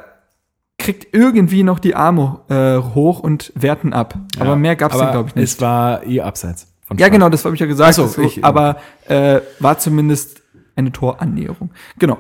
kriegt 0.80 1.14
irgendwie 1.16 1.64
noch 1.64 1.80
die 1.80 1.96
Arme 1.96 2.40
äh, 2.50 2.78
hoch 2.96 3.20
und 3.20 3.52
werten 3.56 3.94
ab. 3.94 4.16
aber 4.40 4.56
mehr 4.56 4.76
gab's 4.76 4.98
dann, 4.98 5.12
glaube 5.12 5.30
ich, 5.30 5.36
nicht. 5.36 5.44
Es 5.54 5.62
war 5.62 6.04
ihr 6.04 6.26
Abseits. 6.26 6.68
Von 6.86 6.98
Ja, 6.98 7.10
genau, 7.10 7.30
das 7.30 7.44
habe 7.46 7.54
ich 7.56 7.60
ja 7.62 7.68
gesagt. 7.68 7.90
Ach 7.92 7.96
so, 7.96 8.04
Das 8.04 8.14
so, 8.14 8.22
ich- 8.22 8.44
aber 8.46 8.78
äh, 9.08 9.42
war 9.60 9.78
zumindest 9.78 10.42
eine 10.76 10.92
Torannäherung. 10.92 11.72
Genau. 11.98 12.18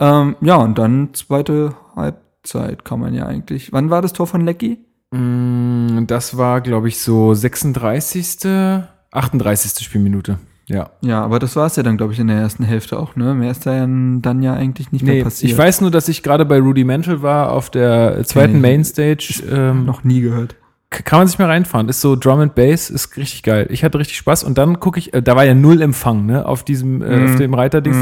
Ähm, 0.00 0.34
ja, 0.40 0.56
und 0.56 0.78
dann 0.78 1.10
zweite 1.12 1.74
Halbzeit 1.94 2.84
kann 2.84 2.98
man 3.00 3.14
ja 3.14 3.26
eigentlich. 3.26 3.72
Wann 3.72 3.90
war 3.90 4.02
das 4.02 4.12
Tor 4.12 4.26
von 4.26 4.40
Lecky? 4.40 4.78
Mm, 5.10 6.06
Das 6.06 6.36
war, 6.36 6.60
glaube 6.62 6.88
ich, 6.88 6.98
so 6.98 7.34
36., 7.34 8.46
38. 9.12 9.84
Spielminute. 9.84 10.38
Ja. 10.66 10.90
Ja, 11.00 11.22
aber 11.24 11.40
das 11.40 11.56
war 11.56 11.66
es 11.66 11.74
ja 11.76 11.82
dann, 11.82 11.96
glaube 11.96 12.12
ich, 12.12 12.20
in 12.20 12.28
der 12.28 12.36
ersten 12.38 12.62
Hälfte 12.62 12.98
auch, 12.98 13.16
ne? 13.16 13.34
Mehr 13.34 13.50
ist 13.50 13.66
da 13.66 13.74
ja 13.74 13.80
dann 13.88 14.40
ja 14.42 14.54
eigentlich 14.54 14.92
nicht 14.92 15.04
mehr 15.04 15.14
Nee, 15.16 15.24
passiert. 15.24 15.50
ich 15.50 15.58
weiß 15.58 15.80
nur, 15.80 15.90
dass 15.90 16.08
ich 16.08 16.22
gerade 16.22 16.44
bei 16.44 16.60
Rudimental 16.60 17.22
war 17.22 17.50
auf 17.52 17.70
der 17.70 18.22
zweiten 18.24 18.56
ich. 18.56 18.62
Mainstage. 18.62 19.42
Ähm, 19.50 19.84
noch 19.84 20.04
nie 20.04 20.20
gehört. 20.20 20.54
Kann 20.92 21.20
man 21.20 21.28
sich 21.28 21.38
mal 21.38 21.46
reinfahren. 21.46 21.88
Ist 21.88 22.00
so 22.00 22.16
Drum 22.16 22.40
and 22.40 22.56
Bass, 22.56 22.90
ist 22.90 23.16
richtig 23.16 23.44
geil. 23.44 23.68
Ich 23.70 23.84
hatte 23.84 23.96
richtig 24.00 24.16
Spaß 24.16 24.42
und 24.42 24.58
dann 24.58 24.80
gucke 24.80 24.98
ich, 24.98 25.14
äh, 25.14 25.22
da 25.22 25.36
war 25.36 25.44
ja 25.44 25.54
null 25.54 25.82
Empfang, 25.82 26.26
ne, 26.26 26.44
auf 26.44 26.64
diesem, 26.64 27.00
äh, 27.00 27.24
auf 27.26 27.36
dem 27.36 27.54
Reiterdings 27.54 28.00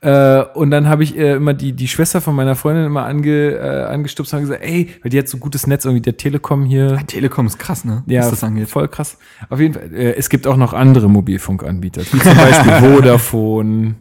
da. 0.00 0.40
Äh, 0.40 0.44
und 0.54 0.70
dann 0.70 0.88
habe 0.88 1.02
ich 1.02 1.18
äh, 1.18 1.34
immer 1.34 1.52
die, 1.52 1.74
die 1.74 1.86
Schwester 1.86 2.22
von 2.22 2.34
meiner 2.34 2.54
Freundin 2.54 2.86
immer 2.86 3.04
ange, 3.04 3.50
äh, 3.50 3.84
angestupst 3.84 4.32
und 4.32 4.40
gesagt, 4.40 4.62
ey, 4.64 4.88
weil 5.02 5.10
die 5.10 5.18
hat 5.18 5.28
so 5.28 5.36
gutes 5.36 5.66
Netz, 5.66 5.84
irgendwie 5.84 6.00
der 6.00 6.16
Telekom 6.16 6.64
hier. 6.64 6.96
Telekom 7.06 7.46
ist 7.46 7.58
krass, 7.58 7.84
ne? 7.84 8.02
Ja, 8.06 8.22
Was 8.22 8.30
das 8.30 8.42
angeht. 8.44 8.70
voll 8.70 8.88
krass. 8.88 9.18
Auf 9.50 9.60
jeden 9.60 9.74
Fall, 9.74 9.92
äh, 9.94 10.14
es 10.16 10.30
gibt 10.30 10.46
auch 10.46 10.56
noch 10.56 10.72
andere 10.72 11.10
Mobilfunkanbieter, 11.10 12.02
wie 12.10 12.18
zum 12.20 12.34
Beispiel 12.36 12.72
Vodafone, 12.72 13.96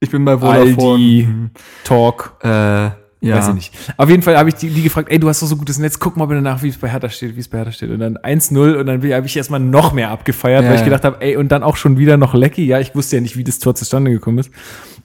Ich 0.00 0.10
bin 0.10 0.24
bei 0.26 0.36
Vodafone. 0.36 0.92
Aldi, 0.92 1.26
Mhm. 1.30 1.50
Talk. 1.84 2.34
Äh, 2.42 2.90
ja. 3.24 3.36
Weiß 3.36 3.48
ich 3.48 3.54
nicht. 3.54 3.74
Auf 3.96 4.08
jeden 4.10 4.22
Fall 4.22 4.36
habe 4.36 4.48
ich 4.48 4.54
die, 4.56 4.70
die 4.70 4.82
gefragt, 4.82 5.08
ey, 5.10 5.18
du 5.18 5.28
hast 5.28 5.42
doch 5.42 5.46
so 5.46 5.56
gutes 5.56 5.78
Netz, 5.78 5.98
guck 5.98 6.16
mal 6.16 6.26
bitte 6.26 6.42
nach, 6.42 6.62
wie 6.62 6.68
es 6.68 6.76
bei 6.78 6.88
Hertha 6.88 7.08
steht, 7.08 7.36
wie 7.36 7.40
es 7.40 7.48
bei 7.48 7.58
Hertha 7.58 7.72
steht. 7.72 7.90
Und 7.90 7.98
dann 8.00 8.16
1-0 8.18 8.74
und 8.74 8.86
dann 8.86 9.02
habe 9.12 9.26
ich 9.26 9.36
erstmal 9.36 9.60
noch 9.60 9.92
mehr 9.92 10.10
abgefeiert, 10.10 10.62
Ja, 10.64 10.70
weil 10.70 10.76
ich 10.78 10.84
gedacht 10.84 11.04
habe, 11.04 11.20
ey, 11.20 11.36
und 11.36 11.50
dann 11.50 11.62
auch 11.62 11.76
schon 11.76 11.96
wieder 11.98 12.16
noch 12.16 12.34
Lecky. 12.34 12.64
Ja, 12.66 12.80
ich 12.80 12.94
wusste 12.94 13.16
ja 13.16 13.22
nicht, 13.22 13.36
wie 13.36 13.44
das 13.44 13.58
Tor 13.58 13.74
zustande 13.74 14.10
gekommen 14.10 14.38
ist. 14.38 14.50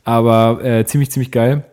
Aber 0.04 0.64
äh, 0.64 0.86
ziemlich, 0.86 1.12
ziemlich 1.12 1.32
geil. 1.32 1.64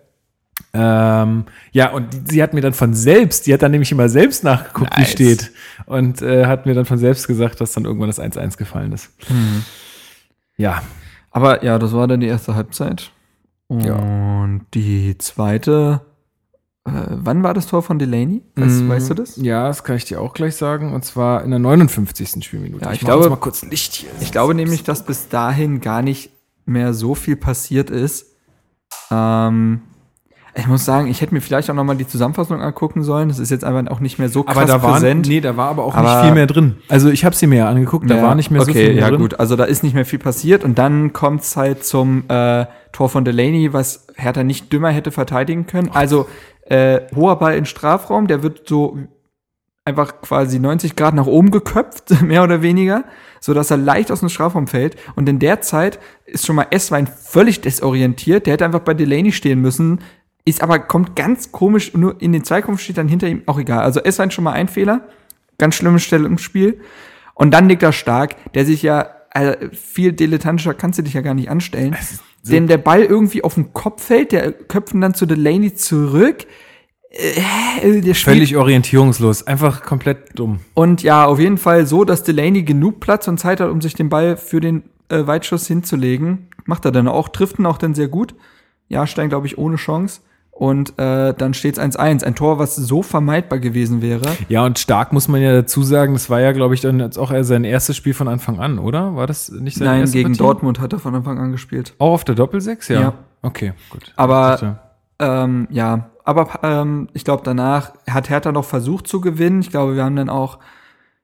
Ähm, 0.73 1.45
ja, 1.73 1.91
und 1.93 2.13
die, 2.13 2.21
sie 2.33 2.43
hat 2.43 2.55
mir 2.55 2.61
dann 2.61 2.73
von 2.75 2.95
selbst, 2.95 3.47
die 3.47 3.53
hat 3.55 3.63
dann 3.63 3.71
nämlich 3.71 3.93
immer 3.93 4.09
selbst 4.09 4.45
nachgeguckt, 4.45 4.95
wie 4.97 5.01
Nice. 5.01 5.11
steht. 5.13 5.53
Und 5.87 6.23
äh, 6.23 6.47
hat 6.47 6.67
mir 6.67 6.75
dann 6.75 6.85
von 6.87 6.99
selbst 6.99 7.27
gesagt, 7.27 7.61
dass 7.61 7.73
dann 7.73 7.85
irgendwann 7.85 8.09
das 8.09 8.21
1-1 8.21 8.57
gefallen 8.57 8.93
ist. 8.93 9.11
Mhm. 9.29 9.65
Ja, 10.57 10.83
Aber 11.31 11.63
ja, 11.65 11.79
das 11.79 11.93
war 11.93 12.07
dann 12.09 12.21
die 12.21 12.27
erste 12.27 12.55
Halbzeit. 12.55 13.11
Und 13.69 13.85
Ja. 13.85 14.49
die 14.75 15.17
zweite, 15.19 16.01
wann 16.87 17.42
war 17.42 17.53
das 17.55 17.66
Tor 17.66 17.83
von 17.83 17.99
Delaney? 17.99 18.42
Weißt, 18.55 18.83
Mm, 18.83 18.88
weißt 18.88 19.11
du 19.11 19.14
das? 19.14 19.37
Ja, 19.37 19.66
das 19.68 19.83
kann 19.85 19.96
ich 19.96 20.05
dir 20.05 20.20
auch 20.20 20.33
gleich 20.35 20.57
sagen. 20.57 20.92
Und 20.94 21.05
zwar 21.05 21.42
in 21.44 21.51
der 21.51 21.59
59. 21.59 22.42
Spielminute. 22.44 22.85
Ja, 22.85 22.92
ich 22.92 23.03
mach 23.03 23.09
glaube- 23.09 23.31
mal 23.31 23.37
kurz 23.37 23.62
Licht 23.62 23.94
hier. 23.94 24.11
Ich 24.20 24.33
glaube 24.33 24.55
nämlich, 24.55 24.85
dass 24.85 25.05
bis 25.05 25.29
dahin 25.29 25.81
gar 25.81 26.03
nicht 26.03 26.31
mehr 26.64 26.94
so 26.94 27.14
viel 27.14 27.37
passiert 27.37 27.90
ist. 27.90 28.27
Ähm, 29.11 29.81
Ich 30.59 30.66
muss 30.66 30.87
sagen, 30.87 31.07
ich 31.09 31.20
hätte 31.20 31.35
mir 31.35 31.42
vielleicht 31.42 31.68
auch 31.68 31.75
noch 31.75 31.85
mal 31.85 31.96
die 31.99 32.07
Zusammenfassung 32.07 32.62
angucken 32.62 33.03
sollen. 33.03 33.29
Das 33.29 33.38
ist 33.38 33.51
jetzt 33.51 33.62
einfach 33.62 33.92
auch 33.92 34.01
nicht 34.01 34.18
mehr 34.18 34.31
so 34.31 34.42
krass 34.42 34.57
Aber 34.57 34.64
da 34.66 34.83
war, 34.83 34.92
präsent. 34.94 35.29
nee, 35.29 35.42
da 35.42 35.55
war 35.59 35.68
aber 35.68 35.85
auch 35.85 35.94
Aber- 35.94 36.09
nicht 36.14 36.25
viel 36.25 36.33
mehr 36.35 36.46
drin. 36.46 36.77
Also 36.88 37.11
ich 37.11 37.27
habe 37.27 37.37
sie 37.37 37.46
mir 37.46 37.57
ja 37.59 37.68
angeguckt, 37.68 38.09
da 38.09 38.16
Ja, 38.16 38.22
war 38.22 38.35
nicht 38.35 38.51
mehr 38.51 38.62
so 38.62 38.70
okay, 38.70 38.87
viel 38.87 38.94
mehr 38.94 39.03
ja 39.03 39.11
drin. 39.11 39.20
gut, 39.20 39.38
also 39.38 39.55
da 39.55 39.64
ist 39.64 39.83
nicht 39.83 39.92
mehr 39.94 40.07
viel 40.07 40.18
passiert 40.18 40.64
und 40.64 40.79
dann 40.79 41.12
kommt's 41.12 41.59
halt 41.59 41.85
zum 41.85 42.25
äh, 42.29 42.64
Tor 42.92 43.11
von 43.11 43.27
Delaney, 43.27 43.75
was 43.75 44.07
Hertha 44.14 44.44
nicht 44.44 44.72
dümmer 44.72 44.88
hätte 44.88 45.11
verteidigen 45.11 45.66
können. 45.66 45.90
Also 45.92 46.27
äh, 46.69 47.03
hoher 47.15 47.39
Ball 47.39 47.57
in 47.57 47.65
Strafraum, 47.65 48.27
der 48.27 48.43
wird 48.43 48.69
so 48.69 48.99
einfach 49.85 50.21
quasi 50.21 50.59
90 50.59 50.97
Grad 50.97 51.15
nach 51.15 51.27
oben 51.27 51.51
geköpft, 51.51 52.23
mehr 52.23 52.43
oder 52.43 52.61
weniger, 52.61 53.05
so 53.41 53.55
dass 53.55 53.71
er 53.71 53.77
leicht 53.77 54.11
aus 54.11 54.21
dem 54.21 54.29
Strafraum 54.29 54.67
fällt. 54.67 54.97
Und 55.15 55.29
in 55.29 55.39
der 55.39 55.61
Zeit 55.61 56.01
ist 56.27 56.45
schon 56.45 56.57
mal 56.57 56.67
Esswein 56.71 57.07
völlig 57.07 57.61
desorientiert. 57.61 58.47
Der 58.47 58.55
hätte 58.55 58.65
einfach 58.65 58.81
bei 58.81 58.95
Delaney 58.95 59.33
stehen 59.33 59.61
müssen, 59.61 60.01
ist 60.45 60.63
aber 60.63 60.79
kommt 60.81 61.17
ganz 61.17 61.53
komisch 61.53 61.95
nur 61.95 62.21
in 62.21 62.33
den 62.33 62.45
Zweikampf 62.45 62.81
steht 62.81 62.99
dann 62.99 63.09
hinter 63.09 63.29
ihm 63.29 63.43
auch 63.47 63.59
egal. 63.59 63.81
Also 63.81 64.01
Esswein 64.01 64.31
schon 64.31 64.45
mal 64.45 64.53
ein 64.53 64.69
Fehler, 64.69 65.09
ganz 65.59 65.77
schlimme 65.77 65.99
Stelle 65.99 66.27
im 66.27 66.39
Spiel. 66.39 66.81
Und 67.35 67.53
dann 67.53 67.67
Niklas 67.67 67.97
Stark, 67.97 68.37
der 68.55 68.65
sich 68.65 68.83
ja 68.83 69.09
äh, 69.35 69.69
viel 69.71 70.13
dilettantischer 70.13 70.75
kannst 70.75 70.99
du 70.99 71.03
dich 71.03 71.15
ja 71.15 71.21
gar 71.21 71.35
nicht 71.35 71.51
anstellen, 71.51 71.97
dem 72.53 72.67
der 72.67 72.79
Ball 72.79 73.03
irgendwie 73.03 73.43
auf 73.45 73.55
den 73.55 73.73
Kopf 73.73 74.05
fällt, 74.05 74.33
der 74.33 74.53
köpfen 74.53 75.01
dann 75.01 75.15
zu 75.15 75.27
Delaney 75.27 75.75
zurück. 75.75 76.47
Äh, 77.11 78.01
der 78.01 78.15
spielt 78.15 78.37
Völlig 78.37 78.57
orientierungslos, 78.57 79.47
einfach 79.47 79.83
komplett 79.83 80.39
dumm. 80.39 80.61
und 80.75 81.03
ja, 81.03 81.25
auf 81.25 81.39
jeden 81.39 81.59
Fall 81.59 81.87
so, 81.87 82.05
dass 82.05 82.23
Delaney 82.25 82.63
genug 82.63 83.01
Platz 83.01 83.27
und 83.29 83.39
Zeit 83.39 83.61
hat, 83.61 83.71
um 83.71 83.81
sich 83.81 83.95
den 83.95 84.09
Ball 84.09 84.37
für 84.37 84.61
den 84.61 84.83
äh, 85.09 85.27
Weitschuss 85.27 85.67
hinzulegen. 85.67 86.49
Macht 86.65 86.85
er 86.85 86.93
dann 86.93 87.09
auch, 87.09 87.29
trifft 87.29 87.59
ihn 87.59 87.67
auch 87.67 87.79
dann 87.79 87.95
sehr 87.95 88.09
gut. 88.09 88.35
Jahrstein, 88.89 89.29
glaube 89.29 89.47
ich, 89.47 89.57
ohne 89.59 89.77
Chance. 89.77 90.21
Und 90.59 90.99
äh, 90.99 91.35
dann 91.35 91.53
steht's 91.53 91.79
1-1. 91.79 92.25
Ein 92.25 92.35
Tor, 92.35 92.59
was 92.59 92.77
so 92.77 93.03
vermeidbar 93.03 93.59
gewesen 93.59 94.01
wäre. 94.01 94.25
Ja, 94.49 94.64
und 94.64 94.79
stark 94.79 95.12
muss 95.12 95.29
man 95.29 95.42
ja 95.42 95.53
dazu 95.53 95.83
sagen, 95.83 96.14
das 96.14 96.31
war 96.31 96.40
ja, 96.40 96.53
glaube 96.53 96.75
ich, 96.75 96.81
dann 96.81 96.99
jetzt 96.99 97.19
auch 97.19 97.31
sein 97.42 97.64
erstes 97.64 97.97
Spiel 97.97 98.14
von 98.14 98.27
Anfang 98.27 98.59
an, 98.59 98.79
oder? 98.79 99.16
War 99.16 99.27
das 99.27 99.51
nicht 99.51 99.77
sein 99.77 99.87
Nein, 99.87 100.01
erstes 100.01 100.14
gegen 100.14 100.29
Partie? 100.31 100.38
Dortmund 100.38 100.81
hat 100.81 100.95
er 100.95 100.99
von 100.99 101.14
Anfang 101.14 101.38
an 101.38 101.53
gespielt. 101.53 101.95
Auch 101.99 102.14
auf 102.14 102.25
der 102.25 102.35
Doppelsechs, 102.35 102.88
ja. 102.88 103.01
Ja. 103.01 103.12
Okay, 103.42 103.75
gut. 103.90 104.12
Aber-. 104.16 104.81
Ähm, 105.19 105.66
ja, 105.71 106.11
aber 106.25 106.49
ähm, 106.62 107.09
ich 107.14 107.25
glaube, 107.25 107.42
danach 107.45 107.92
hat 108.09 108.29
Hertha 108.29 108.53
noch 108.53 108.64
versucht 108.64 109.07
zu 109.07 109.21
gewinnen. 109.21 109.61
Ich 109.61 109.71
glaube, 109.71 109.97
wir 109.97 110.05
haben 110.05 110.16
dann 110.16 110.29
auch, 110.29 110.59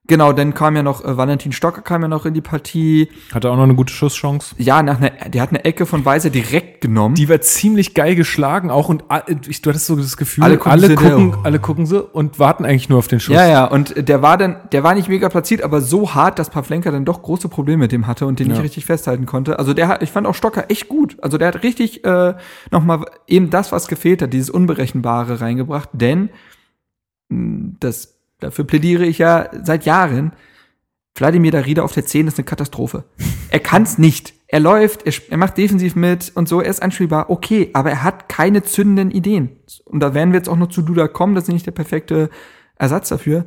genau, 0.07 0.33
dann 0.33 0.53
kam 0.55 0.77
ja 0.77 0.83
noch, 0.83 1.05
äh, 1.05 1.17
Valentin 1.17 1.53
Stocker 1.53 1.81
kam 1.83 2.03
ja 2.03 2.09
noch 2.09 2.27
in 2.27 2.35
die 2.35 2.41
Partie. 2.41 3.09
Hatte 3.33 3.51
auch 3.51 3.57
noch 3.57 3.62
eine 3.62 3.75
gute 3.75 3.93
Schusschance. 3.93 4.55
Ja, 4.59 4.83
nach 4.83 4.99
einer, 5.01 5.11
der 5.29 5.41
hat 5.43 5.51
eine 5.51 5.65
Ecke 5.65 5.87
von 5.87 6.05
Weiser 6.05 6.31
direkt 6.31 6.81
genommen. 6.81 7.15
Die 7.15 7.29
war 7.29 7.41
ziemlich 7.41 7.95
geil 7.95 8.15
geschlagen 8.15 8.71
auch 8.71 8.88
und 8.88 9.05
a- 9.11 9.23
ich, 9.49 9.62
du 9.62 9.71
hattest 9.71 9.87
so 9.87 9.97
das 9.97 10.17
Gefühl, 10.17 10.45
Alle 10.45 10.61
alle 10.67 10.95
gucken 10.95 10.97
gucken, 10.97 11.33
sie, 11.33 11.38
alle 11.45 11.59
oh. 11.59 11.61
gucken, 11.61 11.62
gucken 11.62 11.87
sie 11.87 12.03
und 12.03 12.38
warten 12.38 12.65
eigentlich 12.65 12.88
nur 12.88 12.99
auf 12.99 13.09
den 13.09 13.21
Schuss. 13.21 13.35
Ja, 13.35 13.47
ja, 13.47 13.65
und 13.65 14.09
der 14.09 14.23
war 14.23 14.37
dann, 14.37 14.57
der 14.73 14.83
war 14.83 14.95
nicht 14.95 15.09
mega 15.09 15.29
platziert, 15.29 15.62
aber 15.62 15.81
so 15.81 16.15
hart, 16.15 16.38
dass 16.38 16.51
Pavlenka 16.51 16.91
dann 16.91 17.05
doch 17.05 17.23
große 17.23 17.49
Probleme 17.49 17.79
mit 17.85 17.93
dem 17.93 18.07
hatte 18.07 18.27
und 18.27 18.38
den 18.41 18.49
Ja. 18.49 18.55
nicht 18.55 18.62
richtig 18.65 18.85
festhalten 18.87 19.27
konnte. 19.27 19.59
Also 19.59 19.73
der 19.75 19.88
hat, 19.88 20.03
ich 20.03 20.11
fand 20.11 20.27
auch 20.27 20.35
Stocker 20.35 20.71
echt 20.71 20.88
gut. 20.88 21.17
Also 21.23 21.38
der 21.38 21.49
hat 21.49 21.62
richtig 21.62 22.05
äh, 22.05 22.35
nochmal 22.71 23.05
eben 23.27 23.51
das, 23.51 23.73
was 23.73 23.88
gefehlt 23.88 24.21
hat, 24.23 24.33
dieses 24.33 24.51
Unberechenbare 24.51 25.41
reingebracht, 25.41 25.88
denn 25.93 26.31
mh, 27.29 27.77
das, 27.81 28.19
dafür 28.43 28.65
plädiere 28.65 29.05
ich 29.05 29.19
ja 29.19 29.49
seit 29.63 29.85
Jahren. 29.85 30.33
Wladimir 31.15 31.53
Darida 31.53 31.83
auf 31.83 31.93
der 31.93 32.07
10 32.07 32.29
ist 32.29 32.39
eine 32.39 32.45
Katastrophe. 32.45 33.05
Er 33.51 33.61
kann's 33.61 33.99
nicht. 33.99 34.35
Er 34.49 34.61
läuft, 34.61 35.07
er, 35.07 35.13
er 35.31 35.37
macht 35.37 35.57
defensiv 35.57 35.97
mit 35.97 36.33
und 36.35 36.49
so, 36.49 36.61
er 36.61 36.71
ist 36.71 36.83
anspielbar, 36.83 37.31
okay, 37.31 37.71
aber 37.73 37.91
er 37.91 38.03
hat 38.03 38.29
keine 38.29 38.63
zündenden 38.63 39.11
Ideen. 39.11 39.57
Und 39.85 40.01
da 40.01 40.15
werden 40.15 40.33
wir 40.33 40.39
jetzt 40.39 40.49
auch 40.49 40.57
noch 40.57 40.69
zu 40.69 40.83
Duda 40.83 41.09
kommen, 41.09 41.35
das 41.35 41.45
ist 41.45 41.53
nicht 41.53 41.67
der 41.67 41.73
perfekte 41.73 42.29
Ersatz 42.77 43.09
dafür. 43.09 43.47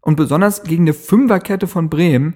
Und 0.00 0.16
besonders 0.16 0.62
gegen 0.62 0.84
eine 0.84 0.92
Fünferkette 0.92 1.66
von 1.66 1.90
Bremen, 1.90 2.34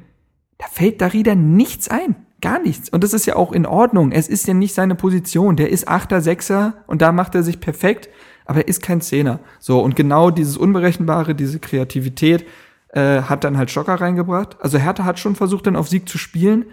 da 0.58 0.66
fällt 0.66 1.00
Darida 1.00 1.34
nichts 1.34 1.88
ein. 1.88 2.16
Gar 2.40 2.60
nichts. 2.60 2.88
Und 2.88 3.02
das 3.02 3.12
ist 3.12 3.26
ja 3.26 3.36
auch 3.36 3.52
in 3.52 3.66
Ordnung. 3.66 4.12
Es 4.12 4.28
ist 4.28 4.46
ja 4.46 4.54
nicht 4.54 4.74
seine 4.74 4.94
Position. 4.94 5.56
Der 5.56 5.70
ist 5.70 5.88
Achter, 5.88 6.20
Sechser 6.20 6.84
und 6.86 7.02
da 7.02 7.10
macht 7.12 7.34
er 7.34 7.42
sich 7.42 7.60
perfekt, 7.60 8.08
aber 8.48 8.60
er 8.62 8.68
ist 8.68 8.82
kein 8.82 9.00
Zehner. 9.00 9.40
So, 9.60 9.80
und 9.80 9.94
genau 9.94 10.30
dieses 10.30 10.56
Unberechenbare, 10.56 11.34
diese 11.34 11.60
Kreativität 11.60 12.46
äh, 12.88 13.22
hat 13.22 13.44
dann 13.44 13.58
halt 13.58 13.70
Schocker 13.70 14.00
reingebracht. 14.00 14.56
Also 14.60 14.78
Hertha 14.78 15.04
hat 15.04 15.18
schon 15.18 15.36
versucht, 15.36 15.66
dann 15.66 15.76
auf 15.76 15.88
Sieg 15.88 16.08
zu 16.08 16.16
spielen. 16.16 16.64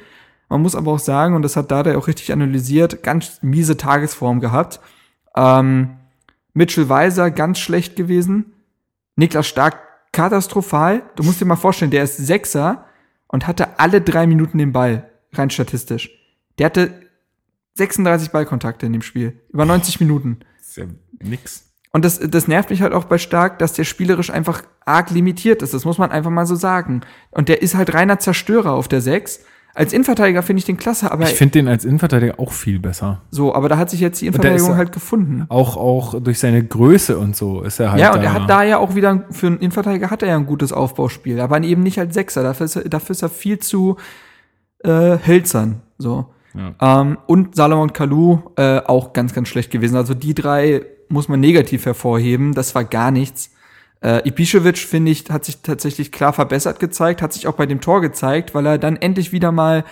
Man 0.47 0.61
muss 0.61 0.75
aber 0.75 0.93
auch 0.93 0.99
sagen, 0.99 1.35
und 1.35 1.41
das 1.41 1.57
hat 1.57 1.71
Dada 1.71 1.97
auch 1.97 2.07
richtig 2.07 2.31
analysiert, 2.31 3.03
ganz 3.03 3.39
miese 3.41 3.75
Tagesform 3.75 4.39
gehabt. 4.39 4.79
Ähm, 5.35 5.97
Mitchell 6.53 6.87
Weiser 6.87 7.29
ganz 7.29 7.59
schlecht 7.59 7.97
gewesen. 7.97 8.53
Niklas 9.17 9.45
Stark 9.45 9.77
katastrophal. 10.13 11.03
Du 11.17 11.23
musst 11.23 11.41
dir 11.41 11.45
mal 11.45 11.57
vorstellen, 11.57 11.91
der 11.91 12.03
ist 12.03 12.15
Sechser 12.15 12.85
und 13.27 13.47
hatte 13.47 13.79
alle 13.79 13.99
drei 13.99 14.27
Minuten 14.27 14.59
den 14.59 14.71
Ball, 14.71 15.09
rein 15.33 15.49
statistisch. 15.49 16.09
Der 16.57 16.67
hatte 16.67 16.93
36 17.73 18.31
Ballkontakte 18.31 18.85
in 18.85 18.93
dem 18.93 19.01
Spiel. 19.01 19.41
Über 19.49 19.65
90 19.65 19.99
Minuten. 19.99 20.39
Ist 20.77 20.77
ja 20.77 20.85
nix. 21.29 21.63
Und 21.91 22.03
das, 22.03 22.19
das 22.19 22.47
nervt 22.49 22.69
mich 22.71 22.81
halt 22.81 22.91
auch 22.93 23.05
bei 23.05 23.17
Stark, 23.17 23.59
dass 23.59 23.71
der 23.71 23.85
spielerisch 23.85 24.29
einfach 24.29 24.63
arg 24.85 25.11
limitiert 25.11 25.61
ist. 25.61 25.73
Das 25.73 25.85
muss 25.85 25.97
man 25.97 26.11
einfach 26.11 26.29
mal 26.31 26.45
so 26.45 26.55
sagen. 26.55 27.01
Und 27.31 27.47
der 27.47 27.61
ist 27.61 27.75
halt 27.75 27.93
reiner 27.93 28.19
Zerstörer 28.19 28.73
auf 28.73 28.89
der 28.89 28.99
Sechs. 28.99 29.39
Als 29.73 29.93
Innenverteidiger 29.93 30.41
finde 30.43 30.59
ich 30.59 30.65
den 30.65 30.75
klasse, 30.77 31.11
aber 31.11 31.23
Ich 31.25 31.35
finde 31.35 31.53
den 31.53 31.67
als 31.69 31.83
Innenverteidiger 31.85 32.39
auch 32.39 32.51
viel 32.53 32.79
besser. 32.79 33.21
so, 33.31 33.53
aber 33.55 33.67
da 33.69 33.77
hat 33.77 33.89
sich 33.89 33.99
jetzt 34.01 34.19
die 34.21 34.27
Innenverteidigung 34.27 34.71
er- 34.71 34.77
halt 34.77 34.91
gefunden. 34.93 35.45
Auch, 35.49 35.75
auch 35.77 36.19
durch 36.21 36.39
seine 36.39 36.63
Größe 36.65 37.17
und 37.17 37.35
so 37.35 37.61
ist 37.61 37.79
er 37.79 37.91
halt. 37.91 38.01
Ja, 38.01 38.13
und 38.13 38.21
er 38.21 38.33
hat 38.33 38.49
da 38.49 38.63
ja 38.63 38.77
auch 38.77 38.95
wieder, 38.95 39.25
für 39.31 39.47
einen 39.47 39.57
Innenverteidiger 39.59 40.09
hat 40.11 40.21
er 40.21 40.29
ja 40.29 40.35
ein 40.37 40.45
gutes 40.45 40.71
Aufbauspiel, 40.73 41.39
aber 41.41 41.61
eben 41.61 41.83
nicht 41.83 41.99
als 41.99 42.13
Sechser. 42.13 42.41
Dafür 42.43 42.65
ist 42.65 42.75
er, 42.77 42.89
dafür 42.89 43.11
ist 43.11 43.21
er 43.21 43.29
viel 43.29 43.59
zu 43.59 43.97
äh, 44.83 45.17
hölzern. 45.25 45.81
So. 45.97 46.33
Ähm, 46.81 47.17
und 47.27 47.55
Salomon 47.55 47.93
Kalou 47.93 48.39
äh, 48.55 48.79
auch 48.79 49.13
ganz, 49.13 49.33
ganz 49.33 49.47
schlecht 49.47 49.71
gewesen. 49.71 49.95
Also 49.95 50.13
die 50.13 50.33
drei 50.33 50.85
muss 51.09 51.27
man 51.27 51.39
negativ 51.39 51.85
hervorheben. 51.85 52.53
Das 52.53 52.75
war 52.75 52.83
gar 52.83 53.11
nichts. 53.11 53.51
Äh, 54.01 54.29
Ibišević, 54.29 54.85
finde 54.85 55.11
ich, 55.11 55.25
hat 55.31 55.45
sich 55.45 55.61
tatsächlich 55.61 56.11
klar 56.11 56.33
verbessert 56.33 56.79
gezeigt, 56.79 57.21
hat 57.21 57.33
sich 57.33 57.47
auch 57.47 57.53
bei 57.53 57.65
dem 57.65 57.81
Tor 57.81 58.01
gezeigt, 58.01 58.53
weil 58.53 58.65
er 58.65 58.77
dann 58.77 58.97
endlich 58.97 59.31
wieder 59.31 59.51
mal 59.51 59.83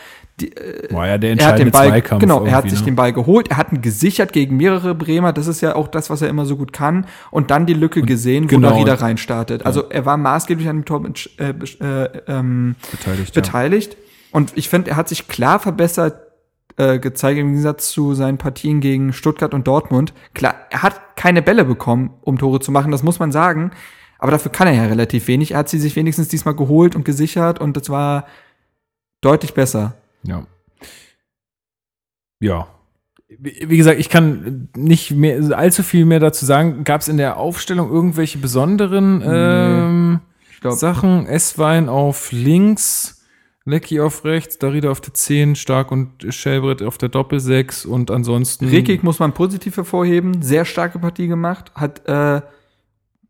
War 0.92 1.08
ja 1.08 1.18
der 1.18 1.32
er 1.38 1.48
hat 1.48 1.58
den 1.58 1.68
entscheidende 1.68 1.72
Ball, 1.72 1.88
Zweikampf. 1.88 2.20
genau, 2.20 2.46
er 2.46 2.54
hat 2.54 2.70
sich 2.70 2.80
ne? 2.80 2.86
den 2.86 2.96
Ball 2.96 3.14
geholt, 3.14 3.50
er 3.50 3.58
hat 3.58 3.72
ihn 3.72 3.82
gesichert 3.82 4.34
gegen 4.34 4.58
mehrere 4.58 4.94
Bremer, 4.94 5.32
das 5.34 5.48
ist 5.48 5.62
ja 5.62 5.76
auch 5.76 5.88
das, 5.88 6.10
was 6.10 6.22
er 6.22 6.30
immer 6.30 6.46
so 6.46 6.58
gut 6.58 6.74
kann, 6.74 7.08
und 7.32 7.50
dann 7.50 7.66
die 7.66 7.74
Lücke 7.74 8.02
gesehen, 8.02 8.44
wo 8.44 8.48
genau. 8.50 8.70
Darida 8.70 8.96
reinstartet. 8.96 9.66
Also 9.66 9.90
er 9.90 10.06
war 10.06 10.18
maßgeblich 10.18 10.68
an 10.68 10.78
dem 10.78 10.86
Tor 10.86 11.00
mit, 11.00 11.30
äh, 11.40 11.50
äh, 11.50 12.10
ähm, 12.28 12.76
beteiligt. 12.92 13.36
Ja. 13.36 13.42
beteiligt. 13.42 13.98
Und 14.32 14.52
ich 14.56 14.70
finde, 14.70 14.92
er 14.92 14.98
hat 14.98 15.10
sich 15.10 15.28
klar 15.28 15.60
verbessert 15.60 16.33
äh, 16.78 17.00
gezeigt 17.00 17.40
im 17.40 17.48
Gegensatz 17.48 17.92
zu 17.92 18.14
seinen 18.14 18.38
Partien 18.38 18.80
gegen 18.80 19.14
Stuttgart 19.14 19.54
und 19.54 19.68
Dortmund. 19.68 20.14
Klar, 20.34 20.56
er 20.70 20.84
hat 20.84 21.16
keine 21.16 21.42
Bälle 21.42 21.66
bekommen, 21.66 22.12
um 22.22 22.38
Tore 22.38 22.60
zu 22.60 22.72
machen, 22.72 22.92
das 22.92 23.04
muss 23.04 23.20
man 23.20 23.32
sagen. 23.32 23.72
Aber 24.20 24.32
dafür 24.32 24.52
kann 24.52 24.68
er 24.68 24.74
ja 24.74 24.86
relativ 24.86 25.28
wenig. 25.28 25.52
Er 25.52 25.60
hat 25.60 25.70
sie 25.70 25.80
sich 25.80 25.96
wenigstens 25.96 26.30
diesmal 26.30 26.56
geholt 26.56 26.96
und 26.96 27.04
gesichert 27.04 27.60
und 27.60 27.76
das 27.76 27.90
war 27.90 28.26
deutlich 29.22 29.54
besser. 29.54 29.96
Ja. 30.24 30.46
Ja. 32.40 32.68
Wie 33.40 33.78
gesagt, 33.78 34.00
ich 34.00 34.10
kann 34.10 34.70
nicht 34.76 35.12
mehr 35.12 35.58
allzu 35.58 35.82
viel 35.82 36.06
mehr 36.06 36.20
dazu 36.20 36.46
sagen. 36.46 36.84
Gab 36.84 37.02
es 37.02 37.08
in 37.08 37.18
der 37.18 37.38
Aufstellung 37.38 37.90
irgendwelche 37.90 38.38
besonderen 38.38 39.24
ähm, 39.26 40.20
Sachen? 40.62 41.26
Esswein 41.26 41.90
auf 41.90 42.32
links, 42.32 43.23
Lecky 43.66 44.00
auf 44.02 44.26
rechts, 44.26 44.58
Darida 44.58 44.92
auf 44.92 45.00
der 45.00 45.14
10, 45.14 45.56
Stark 45.56 45.92
und 45.92 46.26
Schelbrett 46.30 46.82
auf 46.82 46.98
der 46.98 47.10
Doppel-6 47.10 47.88
und 47.88 48.12
ansonsten. 48.12 48.68
Rekik 48.68 49.04
muss 49.04 49.20
man 49.20 49.34
positiv 49.34 49.78
hervorheben, 49.78 50.42
sehr 50.42 50.66
starke 50.66 51.00
Partie 51.00 51.28
gemacht, 51.28 51.72
hat 51.74 52.00
äh, 52.08 52.42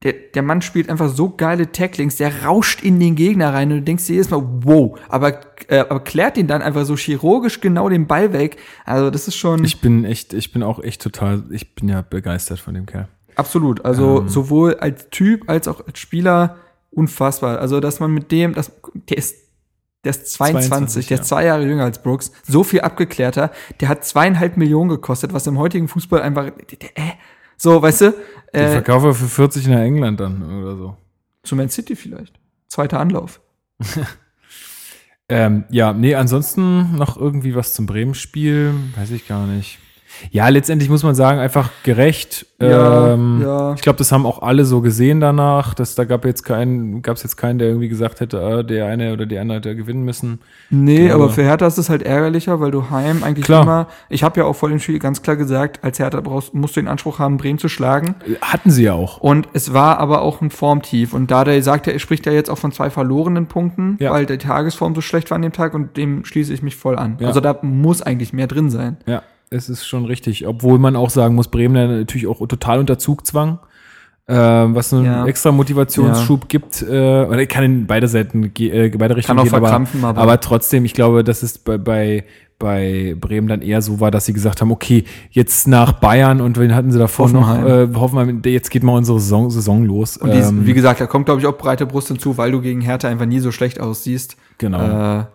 der, 0.02 0.14
der 0.34 0.42
Mann 0.42 0.62
spielt 0.62 0.90
einfach 0.90 1.10
so 1.10 1.30
geile 1.30 1.72
Tacklings, 1.72 2.18
der 2.18 2.44
rauscht 2.44 2.84
in 2.84 3.00
den 3.00 3.16
Gegner 3.16 3.54
rein 3.54 3.72
und 3.72 3.78
du 3.78 3.84
denkst 3.84 4.08
dir 4.08 4.14
jedes 4.14 4.32
Mal, 4.32 4.44
wow, 4.64 5.00
aber, 5.08 5.40
äh, 5.70 5.78
aber 5.78 6.02
klärt 6.02 6.38
ihn 6.38 6.48
dann 6.48 6.62
einfach 6.62 6.86
so 6.86 6.98
chirurgisch 6.98 7.62
genau 7.62 7.88
den 7.88 8.08
Ball 8.08 8.34
weg. 8.34 8.58
Also 8.86 9.12
das 9.12 9.28
ist 9.28 9.36
schon 9.38 9.64
Ich 9.64 9.80
bin 9.82 10.04
echt, 10.04 10.34
ich 10.34 10.52
bin 10.52 10.62
auch 10.64 10.84
echt 10.84 11.02
total, 11.02 11.44
ich 11.52 11.76
bin 11.76 11.88
ja 11.90 12.02
begeistert 12.02 12.60
von 12.60 12.74
dem 12.74 12.86
Kerl. 12.86 13.08
absolut. 13.36 13.86
Also 13.86 14.22
Ähm. 14.22 14.28
sowohl 14.30 14.76
als 14.76 15.10
Typ 15.10 15.48
als 15.50 15.68
auch 15.68 15.86
als 15.88 16.00
Spieler 16.00 16.58
unfassbar. 16.92 17.60
Also 17.60 17.80
dass 17.80 18.00
man 18.02 18.12
mit 18.12 18.32
dem, 18.32 18.56
das, 18.56 18.72
der 19.10 19.18
ist 19.18 19.38
der 20.04 20.12
ist 20.12 20.34
22, 20.34 20.70
22, 20.70 21.08
der 21.08 21.18
ja. 21.18 21.22
ist 21.22 21.28
zwei 21.28 21.46
Jahre 21.46 21.66
jünger 21.66 21.84
als 21.84 22.02
Brooks, 22.02 22.32
so 22.44 22.64
viel 22.64 22.82
abgeklärter. 22.82 23.52
Der 23.80 23.90
hat 23.90 24.04
zweieinhalb 24.04 24.58
Millionen 24.58 24.90
gekostet, 24.90 25.34
was 25.34 25.48
im 25.48 25.58
heutigen 25.58 25.88
Fußball 25.88 26.22
einfach, 26.22 26.48
äh, 26.48 27.12
so, 27.58 27.82
weißt 27.82 28.02
du, 28.02 28.12
Den 28.54 28.62
äh, 28.62 28.72
verkaufe 28.72 29.08
er 29.08 29.14
für 29.14 29.28
40 29.28 29.68
nach 29.68 29.80
England 29.80 30.20
dann 30.20 30.62
oder 30.62 30.76
so. 30.76 30.98
zu 31.44 31.56
Man 31.56 31.70
City 31.70 31.96
vielleicht. 31.96 32.40
Zweiter 32.68 33.00
Anlauf. 33.00 33.42
Ähm, 35.30 35.64
ja, 35.70 35.94
nee, 35.94 36.16
ansonsten 36.16 36.96
noch 36.96 37.18
irgendwie 37.18 37.56
was 37.56 37.74
zum 37.74 37.86
Bremen-Spiel, 37.86 38.74
weiß 38.96 39.12
ich 39.12 39.28
gar 39.28 39.48
nicht. 39.48 39.80
Ja, 40.32 40.48
letztendlich 40.50 40.90
muss 40.90 41.04
man 41.04 41.16
sagen, 41.16 41.40
einfach 41.40 41.70
gerecht. 41.84 42.46
Ja, 42.62 43.14
ähm, 43.14 43.42
ja. 43.44 43.74
Ich 43.74 43.82
glaube, 43.82 43.98
das 43.98 44.12
haben 44.12 44.26
auch 44.26 44.42
alle 44.42 44.66
so 44.66 44.82
gesehen 44.82 45.20
danach. 45.20 45.74
Dass 45.74 45.96
da 45.96 46.06
gab 46.06 46.26
jetzt 46.26 46.44
keinen, 46.44 47.02
gab 47.02 47.18
es 47.18 47.24
jetzt 47.24 47.36
keinen, 47.36 47.60
der 47.60 47.68
irgendwie 47.68 47.90
gesagt 47.90 48.20
hätte, 48.20 48.40
äh, 48.40 48.64
der 48.64 48.88
eine 48.88 49.14
oder 49.14 49.26
die 49.26 49.38
andere 49.38 49.58
hätte 49.58 49.76
gewinnen 49.76 50.04
müssen. 50.04 50.40
Nee, 50.70 51.12
aber 51.12 51.30
für 51.30 51.44
Hertha 51.44 51.68
ist 51.68 51.78
es 51.78 51.90
halt 51.90 52.04
ärgerlicher, 52.04 52.60
weil 52.60 52.72
du 52.72 52.90
heim 52.90 53.24
eigentlich 53.24 53.46
Klar. 53.46 53.64
immer, 53.64 53.88
ich 54.10 54.24
habe 54.24 54.40
ja 54.40 54.46
auch 54.46 54.56
vor 54.56 54.70
dem 54.70 54.80
Spiel 54.80 55.00
ganz 55.00 55.22
klar 55.22 55.36
gesagt, 55.36 55.84
als 55.84 56.00
Hertha 56.00 56.22
brauchst, 56.22 56.54
musst 56.54 56.76
du 56.76 56.82
den 56.82 56.88
Anspruch 56.88 57.20
haben, 57.20 57.38
Bremen 57.38 57.60
zu 57.60 57.68
schlagen. 57.70 58.16
Hatten 58.42 58.70
sie 58.72 58.84
ja 58.84 58.94
auch. 58.94 59.18
Und 59.18 59.50
es 59.54 59.74
war 59.74 60.00
aber 60.00 60.22
auch 60.22 60.42
ein 60.42 60.50
Formtief. 60.50 61.14
Und 61.14 61.32
da 61.32 61.44
der 61.44 61.62
sagt, 61.64 61.88
er 61.88 62.00
spricht 62.00 62.26
ja 62.26 62.32
jetzt 62.32 62.50
auch 62.50 62.58
von 62.58 62.72
zwei 62.72 62.90
verlorenen 62.90 63.48
Punkten, 63.48 63.98
Ja. 64.00 64.12
weil 64.12 64.26
die 64.26 64.38
Tagesform 64.38 64.96
so 64.96 65.02
schlecht 65.02 65.30
war 65.32 65.36
an 65.36 65.42
dem 65.42 65.52
Tag 65.52 65.74
und 65.74 65.98
dem 65.98 66.24
schließe 66.26 66.54
ich 66.54 66.62
mich 66.64 66.76
voll 66.76 66.98
an. 66.98 67.18
Also 67.22 67.40
da 67.40 67.58
muss 67.62 68.02
eigentlich 68.02 68.34
mehr 68.34 68.48
drin 68.48 68.70
sein. 68.70 68.98
Ja, 69.06 69.22
es 69.54 69.70
ist 69.70 69.86
schon 69.86 70.06
richtig. 70.06 70.46
Obwohl 70.48 70.80
man 70.80 70.96
auch 70.96 71.10
sagen 71.10 71.36
muss, 71.36 71.48
Bremen 71.48 71.76
ja 71.76 71.88
natürlich 71.88 72.28
auch 72.28 72.46
total 72.48 72.80
unter 72.80 72.98
Zugzwang. 72.98 73.60
Äh, 74.26 74.36
was 74.36 74.94
einen 74.94 75.04
Ja. 75.06 75.26
extra 75.26 75.52
Motivationsschub 75.52 76.48
gibt, 76.48 76.82
äh, 76.82 77.26
oder 77.26 77.46
kann 77.46 77.64
in 77.66 77.88
beide 77.88 78.08
Seiten, 78.08 78.52
äh, 78.58 78.90
beide 78.98 79.18
Richtungen 79.18 79.40
auch 79.40 79.44
gehen, 79.44 79.54
aber, 79.54 79.68
verkrampfen, 79.68 80.06
aber, 80.06 80.22
aber- 80.22 80.40
trotzdem, 80.40 80.86
ich 80.86 80.94
glaube, 80.94 81.26
dass 81.26 81.44
es 81.44 81.58
bei, 81.58 81.78
bei, 81.78 82.24
bei 82.58 83.18
Bremen 83.20 83.50
dann 83.50 83.62
eher 83.62 83.82
so 83.82 84.00
war, 84.00 84.12
dass 84.12 84.26
sie 84.26 84.32
gesagt 84.32 84.62
haben, 84.62 84.72
okay, 84.72 85.04
jetzt 85.32 85.68
nach 85.68 85.92
Bayern 85.94 86.40
und 86.40 86.58
wen 86.58 86.74
hatten 86.74 86.94
sie 86.94 87.00
davor 87.00 87.26
Hoffenheim. 87.26 87.62
noch, 87.64 87.70
äh, 87.98 88.00
Hoffenheim, 88.00 88.42
jetzt 88.46 88.72
geht 88.72 88.84
mal 88.84 88.94
unsere 88.96 89.20
Saison, 89.20 89.50
Saison 89.50 89.84
los. 89.84 90.16
Und 90.16 90.32
die, 90.34 90.38
Ähm, 90.38 90.66
wie 90.66 90.74
gesagt, 90.74 91.02
da 91.02 91.06
kommt, 91.06 91.26
glaube 91.26 91.42
ich, 91.42 91.48
auch 91.48 91.58
breite 91.58 91.86
Brust 91.86 92.08
hinzu, 92.08 92.38
weil 92.38 92.52
du 92.52 92.62
gegen 92.62 92.80
Hertha 92.80 93.10
einfach 93.10 93.26
nie 93.26 93.40
so 93.42 93.52
schlecht 93.52 93.82
aussiehst. 93.82 94.38
genau. 94.58 95.20
Äh, 95.20 95.26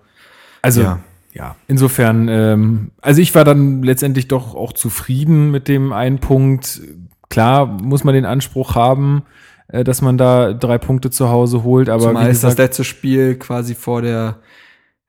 Also 0.62 0.80
ja, 0.80 0.98
Ja. 1.32 1.56
insofern, 1.68 2.28
ähm, 2.28 2.90
also 3.00 3.20
ich 3.20 3.34
war 3.34 3.44
dann 3.44 3.82
letztendlich 3.82 4.28
doch 4.28 4.54
auch 4.54 4.72
zufrieden 4.72 5.50
mit 5.50 5.68
dem 5.68 5.92
einen 5.92 6.18
Punkt. 6.18 6.80
Klar 7.28 7.66
muss 7.66 8.02
man 8.02 8.14
den 8.14 8.24
Anspruch 8.24 8.74
haben, 8.74 9.22
äh, 9.68 9.84
dass 9.84 10.02
man 10.02 10.18
da 10.18 10.52
drei 10.52 10.78
Punkte 10.78 11.10
zu 11.10 11.28
Hause 11.28 11.62
holt, 11.62 11.88
aber 11.90 12.04
zumal 12.04 12.28
es 12.28 12.40
das 12.40 12.56
letzte 12.56 12.82
Spiel 12.84 13.36
quasi 13.36 13.74
vor 13.74 14.02
der 14.02 14.38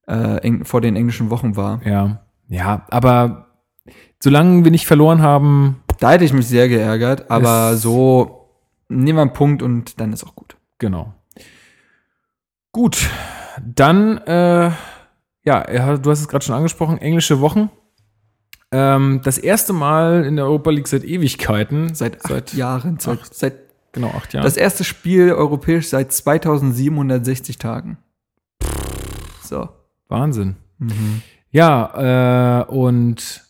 äh, 0.07 0.65
vor 0.65 0.82
den 0.82 0.95
englischen 0.95 1.30
Wochen 1.30 1.55
war. 1.55 1.82
ja, 1.86 2.22
ja, 2.47 2.86
aber 2.89 3.47
solange 4.20 4.63
wir 4.63 4.72
nicht 4.72 4.88
verloren 4.88 5.22
haben, 5.22 5.82
Da 5.99 6.11
hätte 6.11 6.26
ich 6.26 6.34
mich 6.34 6.47
sehr 6.47 6.67
geärgert, 6.67 7.30
aber 7.30 7.76
so 7.78 8.49
nehmen 8.89 9.17
wir 9.17 9.22
einen 9.22 9.34
Punkt 9.34 9.61
und 9.61 9.99
dann 9.99 10.13
ist 10.13 10.24
auch 10.24 10.36
gut. 10.36 10.57
genau. 10.78 11.13
Gut, 12.72 13.09
dann, 13.65 14.17
äh, 14.20 14.72
ja, 15.55 15.97
du 15.97 16.09
hast 16.09 16.21
es 16.21 16.27
gerade 16.27 16.43
schon 16.45 16.55
angesprochen, 16.55 16.97
englische 16.99 17.39
Wochen. 17.41 17.69
Ähm, 18.71 19.21
das 19.23 19.37
erste 19.39 19.73
Mal 19.73 20.25
in 20.25 20.35
der 20.35 20.45
Europa 20.45 20.69
League 20.69 20.87
seit 20.87 21.03
Ewigkeiten. 21.03 21.95
Seit 21.95 22.17
acht 22.23 22.27
Seit- 22.29 22.53
Jahren, 22.53 22.99
seit, 22.99 23.19
acht 23.21 23.33
seit 23.33 23.53
Genau, 23.93 24.09
acht 24.09 24.33
Jahren. 24.33 24.43
das 24.43 24.57
erste 24.57 24.83
Spiel 24.83 25.31
europäisch 25.33 25.87
seit 25.87 26.11
2760 26.13 27.57
Tagen. 27.57 27.97
So. 29.43 29.69
Wahnsinn. 30.07 30.55
Ja, 31.51 32.61
äh, 32.61 32.71
und 32.71 33.43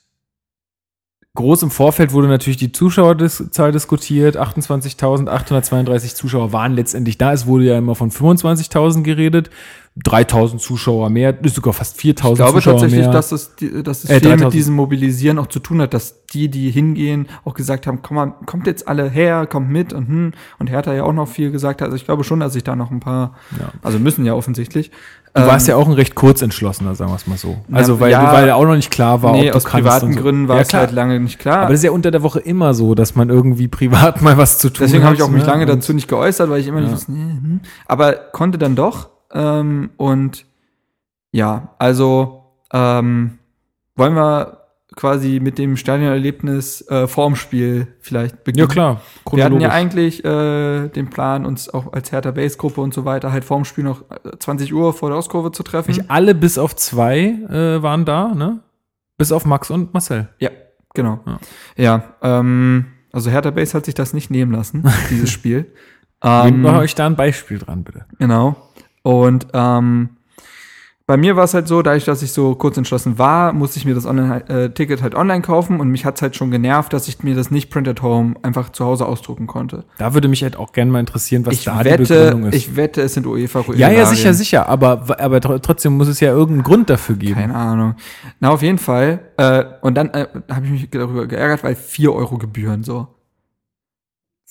groß 1.36 1.64
im 1.64 1.72
Vorfeld 1.72 2.12
wurde 2.14 2.28
natürlich 2.28 2.58
die 2.58 2.72
Zuschauerzahl 2.72 3.72
diskutiert. 3.72 4.38
28.832 4.38 6.16
Zuschauer 6.16 6.52
waren 6.54 6.74
letztendlich 6.74 7.18
da. 7.18 7.34
Es 7.34 7.46
wurde 7.46 7.66
ja 7.66 7.78
immer 7.78 7.96
von 7.96 8.12
25.000 8.12 9.04
geredet. 9.04 9.50
3.000 10.06 10.60
Zuschauer 10.60 11.10
mehr, 11.10 11.38
ist 11.44 11.56
sogar 11.56 11.74
fast 11.74 11.98
4.000 12.00 12.30
Ich 12.30 12.36
glaube 12.36 12.54
Zuschauer 12.54 12.74
tatsächlich, 12.76 13.00
mehr. 13.02 13.12
dass 13.12 13.32
es, 13.34 13.56
dass 13.84 14.04
es 14.06 14.10
Äh, 14.10 14.20
viel 14.20 14.30
3000. 14.30 14.42
mit 14.46 14.54
diesem 14.54 14.76
Mobilisieren 14.76 15.38
auch 15.40 15.48
zu 15.48 15.60
tun 15.60 15.82
hat, 15.82 15.94
dass 15.94 16.26
die, 16.28 16.48
die 16.48 16.70
hingehen, 16.72 17.28
auch 17.44 17.54
gesagt 17.54 17.86
haben, 17.86 18.02
komm 18.02 18.16
mal, 18.16 18.34
kommt 18.46 18.66
jetzt 18.68 18.88
alle 18.88 19.10
her, 19.10 19.46
kommt 19.46 19.70
mit 19.70 19.92
und 19.92 20.08
hm. 20.08 20.32
Und 20.58 20.70
Hertha 20.70 20.94
ja 20.94 21.04
auch 21.04 21.12
noch 21.12 21.28
viel 21.28 21.52
gesagt 21.52 21.82
hat. 21.82 21.88
Also 21.88 21.98
ich 21.98 22.06
glaube 22.06 22.24
schon, 22.24 22.40
dass 22.40 22.54
sich 22.54 22.64
da 22.64 22.78
noch 22.78 22.92
ein 22.92 23.02
paar, 23.02 23.36
Ja. 23.60 23.72
also 23.82 24.00
müssen 24.00 24.26
ja 24.26 24.36
offensichtlich. 24.36 24.92
Du 25.34 25.46
warst 25.46 25.68
ja 25.68 25.76
auch 25.76 25.88
ein 25.88 25.94
recht 25.94 26.16
kurzentschlossener, 26.16 26.96
sagen 26.96 27.12
wir 27.12 27.16
es 27.16 27.28
mal 27.28 27.38
so. 27.38 27.58
Also, 27.72 27.94
Ja, 27.96 28.00
weil, 28.00 28.12
ja. 28.12 28.34
weil 28.34 28.52
auch 28.52 28.66
noch 28.66 28.76
nicht 28.76 28.92
klar 28.92 29.22
war, 29.22 29.34
nee, 29.34 29.48
ob 29.48 29.52
du 29.52 29.58
aus 29.58 29.64
privaten 29.64 30.14
so. 30.14 30.22
Gründen 30.22 30.48
war 30.48 30.58
ja, 30.58 30.62
es 30.64 30.74
halt 30.74 30.92
lange 30.92 31.20
nicht 31.20 31.40
klar. 31.40 31.60
Aber 31.60 31.70
das 31.70 31.80
ist 31.80 31.84
ja 31.86 31.92
unter 31.92 32.12
der 32.12 32.24
Woche 32.24 32.40
immer 32.40 32.74
so, 32.74 32.96
dass 32.96 33.16
man 33.16 33.30
irgendwie 33.30 33.68
privat 33.68 34.22
mal 34.22 34.38
was 34.38 34.60
zu 34.60 34.70
tun 34.70 34.86
Deswegen 34.86 35.04
habe 35.04 35.16
ich 35.16 35.22
hat, 35.22 35.28
auch 35.28 35.32
mich 35.32 35.44
ne? 35.44 35.50
lange 35.50 35.66
dazu 35.66 35.94
nicht 35.94 36.08
geäußert, 36.08 36.50
weil 36.50 36.60
ich 36.60 36.68
immer 36.68 36.82
nicht 36.82 36.92
wusste, 36.92 37.12
nee, 37.12 37.20
hm. 37.20 37.60
aber 37.88 38.14
konnte 38.14 38.58
dann 38.58 38.76
doch. 38.76 39.10
Ähm, 39.32 39.92
und 39.98 40.46
ja, 41.32 41.70
also 41.78 42.44
ähm, 42.74 43.40
wollen 43.96 44.14
wir 44.16 44.59
quasi 45.00 45.40
mit 45.42 45.58
dem 45.58 45.78
Stadionerlebnis 45.78 46.86
äh, 46.90 47.08
vorm 47.08 47.38
Spiel 47.38 47.88
vielleicht 48.02 48.44
beginnen. 48.44 48.68
Ja, 48.68 48.74
klar. 48.74 49.02
Wir 49.32 49.46
hatten 49.46 49.62
ja 49.62 49.70
eigentlich 49.70 50.26
äh, 50.26 50.90
den 50.90 51.10
Plan, 51.10 51.46
uns 51.46 51.70
auch 51.70 51.94
als 51.94 52.12
Hertha 52.12 52.32
Base 52.32 52.58
Gruppe 52.58 52.82
und 52.82 52.94
so 52.94 53.06
weiter 53.06 53.32
halt 53.32 53.46
vorm 53.46 53.64
Spiel 53.64 53.86
noch 53.86 54.02
äh, 54.12 54.38
20 54.38 54.74
Uhr 54.74 54.92
vor 54.92 55.08
der 55.08 55.18
Ostkurve 55.18 55.54
zu 55.54 55.64
treffen. 55.64 55.92
Nicht 55.92 56.12
alle 56.12 56.36
bis 56.36 56.58
auf 56.58 56.76
zwei 56.76 57.18
äh, 57.18 57.82
waren 57.82 58.04
da, 58.04 58.34
ne? 58.36 58.60
Bis 59.18 59.32
auf 59.32 59.46
Max 59.46 59.70
und 59.70 59.94
Marcel. 59.94 60.28
Ja, 60.40 60.50
genau. 60.94 61.22
Ja. 61.26 61.40
Ja, 61.78 62.04
ähm, 62.22 62.88
also 63.14 63.32
Hertha 63.32 63.52
Base 63.52 63.78
hat 63.78 63.86
sich 63.86 63.96
das 63.96 64.14
nicht 64.14 64.30
nehmen 64.30 64.52
lassen, 64.52 64.84
dieses 65.10 65.32
Spiel. 65.32 65.72
Ähm, 66.22 66.62
Mach 66.62 66.78
euch 66.78 66.94
da 66.94 67.06
ein 67.06 67.16
Beispiel 67.16 67.58
dran, 67.58 67.86
bitte. 67.86 68.04
Genau. 68.18 68.58
Und 69.04 69.48
ähm, 69.54 70.10
bei 71.10 71.18
mir 71.18 71.36
war 71.36 71.46
es 71.46 71.56
halt 71.56 71.68
so, 71.68 71.82
dadurch, 71.82 72.06
dass 72.06 72.22
ich 72.22 72.32
so 72.34 72.54
kurz 72.54 72.78
entschlossen 72.78 73.18
war, 73.18 73.52
musste 73.52 73.80
ich 73.80 73.86
mir 73.86 73.96
das 73.96 74.06
Online-Ticket 74.06 75.02
halt 75.02 75.16
online 75.16 75.42
kaufen 75.42 75.80
und 75.80 75.90
mich 75.90 76.06
hat's 76.06 76.22
halt 76.22 76.36
schon 76.36 76.52
genervt, 76.52 76.94
dass 76.94 77.08
ich 77.08 77.24
mir 77.24 77.34
das 77.34 77.50
nicht 77.50 77.72
Print 77.72 77.88
at 77.88 78.04
Home 78.04 78.36
einfach 78.44 78.70
zu 78.70 78.86
Hause 78.86 79.08
ausdrucken 79.08 79.48
konnte. 79.48 79.86
Da 79.98 80.14
würde 80.14 80.28
mich 80.28 80.44
halt 80.44 80.56
auch 80.56 80.72
gerne 80.72 80.92
mal 80.92 81.00
interessieren, 81.00 81.48
was 81.48 81.56
Ich 81.56 81.64
da 81.64 81.80
die 81.82 81.86
wette, 81.90 82.04
Begründung 82.04 82.50
ist. 82.50 82.56
ich 82.56 82.76
wette, 82.76 83.02
es 83.02 83.16
sind 83.16 83.26
UEFA 83.26 83.66
ja, 83.74 83.90
ja, 83.90 84.06
sicher, 84.06 84.36
sicher. 84.36 84.70
Aber, 84.70 85.04
aber 85.20 85.38
tr- 85.40 85.60
trotzdem 85.60 85.98
muss 85.98 86.08
es 86.10 86.20
ja 86.20 86.30
irgendeinen 86.30 86.62
Grund 86.62 86.92
dafür 86.92 87.16
geben. 87.16 87.40
Keine 87.40 87.56
Ahnung. 87.56 87.96
Na, 88.40 88.52
auf 88.52 88.62
jeden 88.62 88.78
Fall. 88.78 89.20
Äh, 89.38 89.64
und 89.82 89.96
dann 89.96 90.10
äh, 90.12 90.28
habe 90.48 90.66
ich 90.68 90.72
mich 90.72 90.90
darüber 90.92 91.26
geärgert, 91.26 91.64
weil 91.64 91.76
4 91.76 92.14
Euro 92.14 92.38
Gebühren 92.38 92.84
so. 92.84 93.08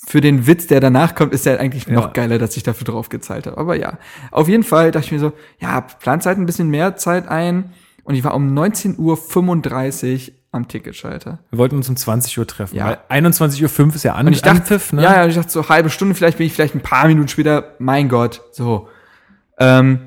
Für 0.07 0.21
den 0.21 0.47
Witz, 0.47 0.67
der 0.69 0.81
danach 0.81 1.15
kommt, 1.15 1.33
ist 1.35 1.45
ja 1.45 1.57
eigentlich 1.57 1.87
Ja. 1.87 1.93
noch 1.95 2.13
geiler, 2.13 2.39
dass 2.39 2.57
ich 2.57 2.63
dafür 2.63 2.85
drauf 2.87 3.09
gezahlt 3.09 3.47
habe. 3.47 3.59
Aber 3.59 3.75
ja, 3.77 3.99
auf 4.31 4.49
jeden 4.49 4.63
Fall 4.63 4.91
dachte 4.91 5.07
ich 5.07 5.13
mir 5.13 5.19
so, 5.19 5.33
ja, 5.61 5.81
plant 5.81 6.25
halt 6.25 6.39
ein 6.39 6.47
bisschen 6.47 6.69
mehr 6.69 6.97
Zeit 6.97 7.29
ein. 7.29 7.73
Und 8.05 8.15
ich 8.15 8.25
war 8.25 8.35
um 8.35 8.55
19.35 8.57 10.29
Uhr 10.29 10.35
am 10.51 10.67
Ticketschalter. 10.67 11.41
Wir 11.51 11.59
wollten 11.59 11.77
uns 11.77 11.89
um 11.91 11.97
20 11.97 12.39
Uhr 12.39 12.47
treffen. 12.47 12.75
Ja. 12.77 12.99
Weil 13.09 13.23
21.05 13.23 13.81
Uhr 13.89 13.95
ist 13.95 14.03
ja 14.05 14.15
an 14.15 14.27
Und 14.27 14.33
ich 14.33 14.41
dachte, 14.41 14.61
Anpfiff, 14.61 14.93
ne? 14.95 15.03
ja, 15.03 15.15
ja, 15.17 15.27
ich 15.27 15.35
dachte 15.35 15.51
so 15.51 15.69
halbe 15.69 15.91
Stunde, 15.91 16.15
vielleicht 16.15 16.39
bin 16.39 16.47
ich 16.47 16.55
vielleicht 16.55 16.75
ein 16.75 16.81
paar 16.81 17.07
Minuten 17.07 17.29
später, 17.29 17.75
mein 17.79 18.09
Gott, 18.09 18.41
so. 18.53 18.89
Ähm, 19.59 20.01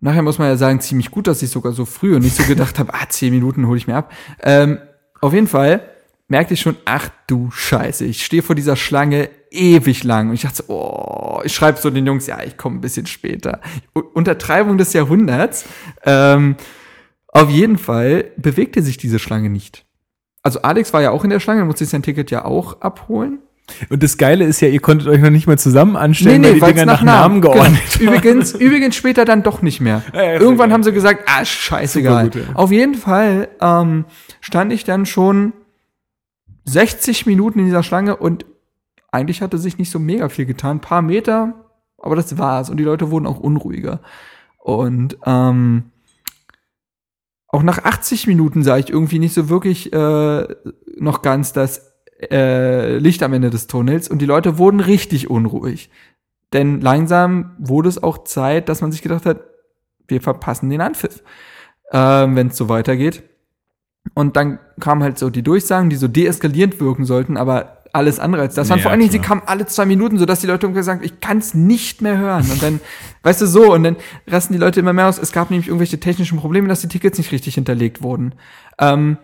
nachher 0.00 0.22
muss 0.22 0.38
man 0.38 0.48
ja 0.48 0.56
sagen, 0.56 0.80
ziemlich 0.80 1.10
gut, 1.12 1.26
dass 1.28 1.42
ich 1.42 1.50
sogar 1.50 1.72
so 1.72 1.84
früh 1.84 2.16
und 2.16 2.22
nicht 2.22 2.34
so 2.36 2.42
gedacht 2.44 2.78
habe, 2.80 2.92
ah, 2.92 3.06
zehn 3.08 3.32
Minuten 3.32 3.66
hole 3.68 3.76
ich 3.76 3.86
mir 3.86 3.96
ab. 3.96 4.10
Ähm, 4.42 4.78
auf 5.20 5.32
jeden 5.32 5.46
Fall 5.46 5.80
merkte 6.28 6.54
ich 6.54 6.60
schon, 6.60 6.76
ach 6.84 7.10
du 7.26 7.50
Scheiße, 7.50 8.04
ich 8.04 8.24
stehe 8.24 8.42
vor 8.42 8.54
dieser 8.54 8.76
Schlange 8.76 9.28
ewig 9.50 10.04
lang 10.04 10.28
und 10.28 10.34
ich 10.34 10.42
dachte 10.42 10.56
so, 10.56 10.64
oh, 10.68 11.40
ich 11.44 11.54
schreibe 11.54 11.78
so 11.80 11.90
den 11.90 12.06
Jungs, 12.06 12.26
ja, 12.26 12.42
ich 12.42 12.56
komme 12.56 12.76
ein 12.78 12.80
bisschen 12.80 13.06
später. 13.06 13.60
U 13.94 14.00
Untertreibung 14.14 14.78
des 14.78 14.92
Jahrhunderts. 14.92 15.64
Ähm, 16.04 16.56
auf 17.28 17.50
jeden 17.50 17.78
Fall 17.78 18.26
bewegte 18.36 18.82
sich 18.82 18.96
diese 18.96 19.18
Schlange 19.18 19.50
nicht. 19.50 19.84
Also 20.42 20.62
Alex 20.62 20.92
war 20.92 21.02
ja 21.02 21.10
auch 21.10 21.24
in 21.24 21.30
der 21.30 21.40
Schlange, 21.40 21.64
musste 21.64 21.84
sein 21.84 22.02
Ticket 22.02 22.30
ja 22.30 22.44
auch 22.44 22.80
abholen. 22.80 23.38
Und 23.88 24.02
das 24.02 24.18
Geile 24.18 24.44
ist 24.44 24.60
ja, 24.60 24.68
ihr 24.68 24.80
konntet 24.80 25.08
euch 25.08 25.20
noch 25.22 25.30
nicht 25.30 25.46
mal 25.46 25.58
zusammen 25.58 25.96
anstellen, 25.96 26.42
weil 26.44 26.54
die 26.54 26.60
Dinger 26.60 26.84
nach 26.84 27.02
Namen 27.02 27.40
geordnet 27.40 27.80
Genau. 27.98 28.12
übrigens, 28.12 28.52
übrigens 28.52 28.94
später 28.94 29.24
dann 29.24 29.42
doch 29.42 29.62
nicht 29.62 29.80
mehr. 29.80 30.02
Ja, 30.14 30.34
Irgendwann 30.34 30.72
haben 30.72 30.82
sie 30.82 30.92
gesagt, 30.92 31.24
ah, 31.26 31.44
scheißegal. 31.44 32.24
Super 32.26 32.38
gut, 32.40 32.48
ja. 32.50 32.54
Auf 32.56 32.70
jeden 32.70 32.94
Fall 32.94 33.48
ähm, 33.62 34.04
stand 34.40 34.72
ich 34.72 34.84
dann 34.84 35.06
schon 35.06 35.54
60 36.64 37.26
Minuten 37.26 37.58
in 37.58 37.66
dieser 37.66 37.82
Schlange 37.82 38.16
und 38.16 38.46
eigentlich 39.10 39.42
hatte 39.42 39.58
sich 39.58 39.78
nicht 39.78 39.90
so 39.90 39.98
mega 39.98 40.28
viel 40.28 40.46
getan. 40.46 40.78
Ein 40.78 40.80
paar 40.80 41.02
Meter, 41.02 41.54
aber 41.98 42.16
das 42.16 42.36
war's. 42.36 42.68
Und 42.68 42.78
die 42.78 42.84
Leute 42.84 43.10
wurden 43.10 43.26
auch 43.26 43.38
unruhiger. 43.38 44.00
Und 44.58 45.18
ähm, 45.24 45.92
auch 47.48 47.62
nach 47.62 47.84
80 47.84 48.26
Minuten 48.26 48.64
sah 48.64 48.78
ich 48.78 48.90
irgendwie 48.90 49.20
nicht 49.20 49.34
so 49.34 49.48
wirklich 49.48 49.92
äh, 49.92 50.46
noch 50.96 51.22
ganz 51.22 51.52
das 51.52 51.94
äh, 52.30 52.98
Licht 52.98 53.22
am 53.22 53.32
Ende 53.32 53.50
des 53.50 53.66
Tunnels 53.66 54.08
und 54.08 54.20
die 54.20 54.26
Leute 54.26 54.58
wurden 54.58 54.80
richtig 54.80 55.30
unruhig. 55.30 55.90
Denn 56.52 56.80
langsam 56.80 57.54
wurde 57.58 57.88
es 57.88 58.02
auch 58.02 58.24
Zeit, 58.24 58.68
dass 58.68 58.80
man 58.80 58.90
sich 58.90 59.02
gedacht 59.02 59.26
hat, 59.26 59.40
wir 60.08 60.20
verpassen 60.20 60.70
den 60.70 60.80
Anpfiff, 60.80 61.22
ähm, 61.92 62.36
wenn 62.36 62.48
es 62.48 62.56
so 62.56 62.68
weitergeht. 62.68 63.22
Und 64.12 64.36
dann 64.36 64.58
kamen 64.80 65.02
halt 65.02 65.18
so 65.18 65.30
die 65.30 65.42
Durchsagen, 65.42 65.88
die 65.88 65.96
so 65.96 66.08
deeskalierend 66.08 66.78
wirken 66.80 67.04
sollten, 67.04 67.36
aber 67.36 67.78
alles 67.94 68.18
andere 68.18 68.42
als 68.42 68.54
das. 68.54 68.68
waren 68.68 68.78
Ja, 68.78 68.82
vor 68.82 68.90
allen 68.90 69.00
Dingen, 69.00 69.12
sie 69.12 69.20
kamen 69.20 69.42
alle 69.46 69.66
zwei 69.66 69.86
Minuten, 69.86 70.18
sodass 70.18 70.40
die 70.40 70.46
Leute 70.46 70.66
irgendwie 70.66 70.82
sagen, 70.82 71.00
ich 71.04 71.20
kann 71.20 71.38
es 71.38 71.54
nicht 71.54 72.02
mehr 72.02 72.18
hören. 72.18 72.50
Und 72.50 72.62
dann, 72.62 72.80
weißt 73.22 73.40
du, 73.40 73.46
so, 73.46 73.72
und 73.72 73.84
dann 73.84 73.96
rasten 74.26 74.52
die 74.52 74.58
Leute 74.58 74.80
immer 74.80 74.92
mehr 74.92 75.08
aus. 75.08 75.18
Es 75.18 75.32
gab 75.32 75.50
nämlich 75.50 75.68
irgendwelche 75.68 76.00
technischen 76.00 76.38
Probleme, 76.38 76.68
dass 76.68 76.80
die 76.80 76.88
Tickets 76.88 77.18
nicht 77.18 77.32
richtig 77.32 77.54
hinterlegt 77.54 78.02
wurden. 78.02 78.34
Ähm, 78.78 79.16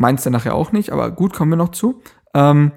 Meins 0.00 0.22
dann 0.22 0.32
nachher 0.32 0.54
auch 0.54 0.70
nicht, 0.70 0.90
aber 0.90 1.10
gut, 1.10 1.34
kommen 1.34 1.50
wir 1.50 1.56
noch 1.56 1.72
zu. 1.72 2.00
Ähm, 2.32 2.70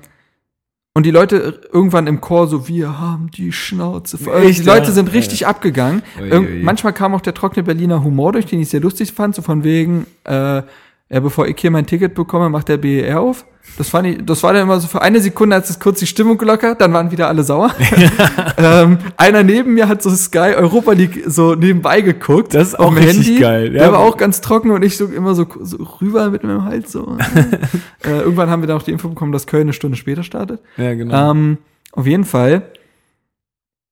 und 0.93 1.05
die 1.05 1.11
Leute 1.11 1.61
irgendwann 1.71 2.07
im 2.07 2.19
Chor 2.19 2.47
so, 2.47 2.67
wir 2.67 2.99
haben 2.99 3.29
die 3.31 3.51
Schnauze 3.51 4.17
voll. 4.17 4.41
Echt, 4.41 4.59
die 4.59 4.63
Leute 4.63 4.87
ja? 4.87 4.91
sind 4.91 5.13
richtig 5.13 5.47
abgegangen. 5.47 6.01
Ui, 6.19 6.33
ui. 6.33 6.63
Manchmal 6.63 6.93
kam 6.93 7.13
auch 7.13 7.21
der 7.21 7.33
trockene 7.33 7.63
Berliner 7.63 8.03
Humor 8.03 8.33
durch, 8.33 8.47
den 8.47 8.59
ich 8.59 8.69
sehr 8.69 8.81
lustig 8.81 9.13
fand, 9.13 9.35
so 9.35 9.41
von 9.41 9.63
wegen, 9.63 10.05
äh, 10.25 10.63
ja, 11.11 11.19
bevor 11.19 11.45
ich 11.45 11.59
hier 11.59 11.71
mein 11.71 11.85
Ticket 11.85 12.13
bekomme, 12.13 12.49
macht 12.49 12.69
der 12.69 12.77
BER 12.77 13.19
auf. 13.19 13.45
Das 13.77 13.89
fand 13.89 14.07
ich, 14.07 14.25
das 14.25 14.41
war 14.43 14.53
dann 14.53 14.63
immer 14.63 14.79
so 14.79 14.87
für 14.87 15.01
eine 15.01 15.19
Sekunde 15.19 15.55
hat 15.55 15.69
es 15.69 15.79
kurz 15.79 15.99
die 15.99 16.07
Stimmung 16.07 16.37
gelockert, 16.37 16.79
dann 16.79 16.93
waren 16.93 17.11
wieder 17.11 17.27
alle 17.27 17.43
sauer. 17.43 17.75
ähm, 18.57 18.97
einer 19.17 19.43
neben 19.43 19.73
mir 19.73 19.87
hat 19.87 20.01
so 20.01 20.09
Sky 20.09 20.55
Europa 20.55 20.93
League 20.93 21.23
so 21.27 21.53
nebenbei 21.55 22.01
geguckt. 22.01 22.53
Das 22.53 22.69
ist 22.69 22.79
auch 22.79 22.95
richtig 22.95 23.39
geil, 23.39 23.71
Der 23.71 23.83
ja. 23.83 23.91
war 23.91 23.99
auch 23.99 24.15
ganz 24.15 24.39
trocken 24.39 24.71
und 24.71 24.83
ich 24.83 24.97
so 24.97 25.05
immer 25.05 25.35
so, 25.35 25.45
so 25.61 25.77
rüber 26.01 26.29
mit 26.29 26.43
meinem 26.43 26.63
Hals 26.63 26.93
so. 26.93 27.17
äh, 28.05 28.19
irgendwann 28.21 28.49
haben 28.49 28.63
wir 28.63 28.67
dann 28.67 28.77
auch 28.77 28.83
die 28.83 28.91
Info 28.91 29.09
bekommen, 29.09 29.33
dass 29.33 29.47
Köln 29.47 29.63
eine 29.63 29.73
Stunde 29.73 29.97
später 29.97 30.23
startet. 30.23 30.61
Ja, 30.77 30.93
genau. 30.93 31.31
Ähm, 31.31 31.57
auf 31.91 32.07
jeden 32.07 32.23
Fall. 32.23 32.71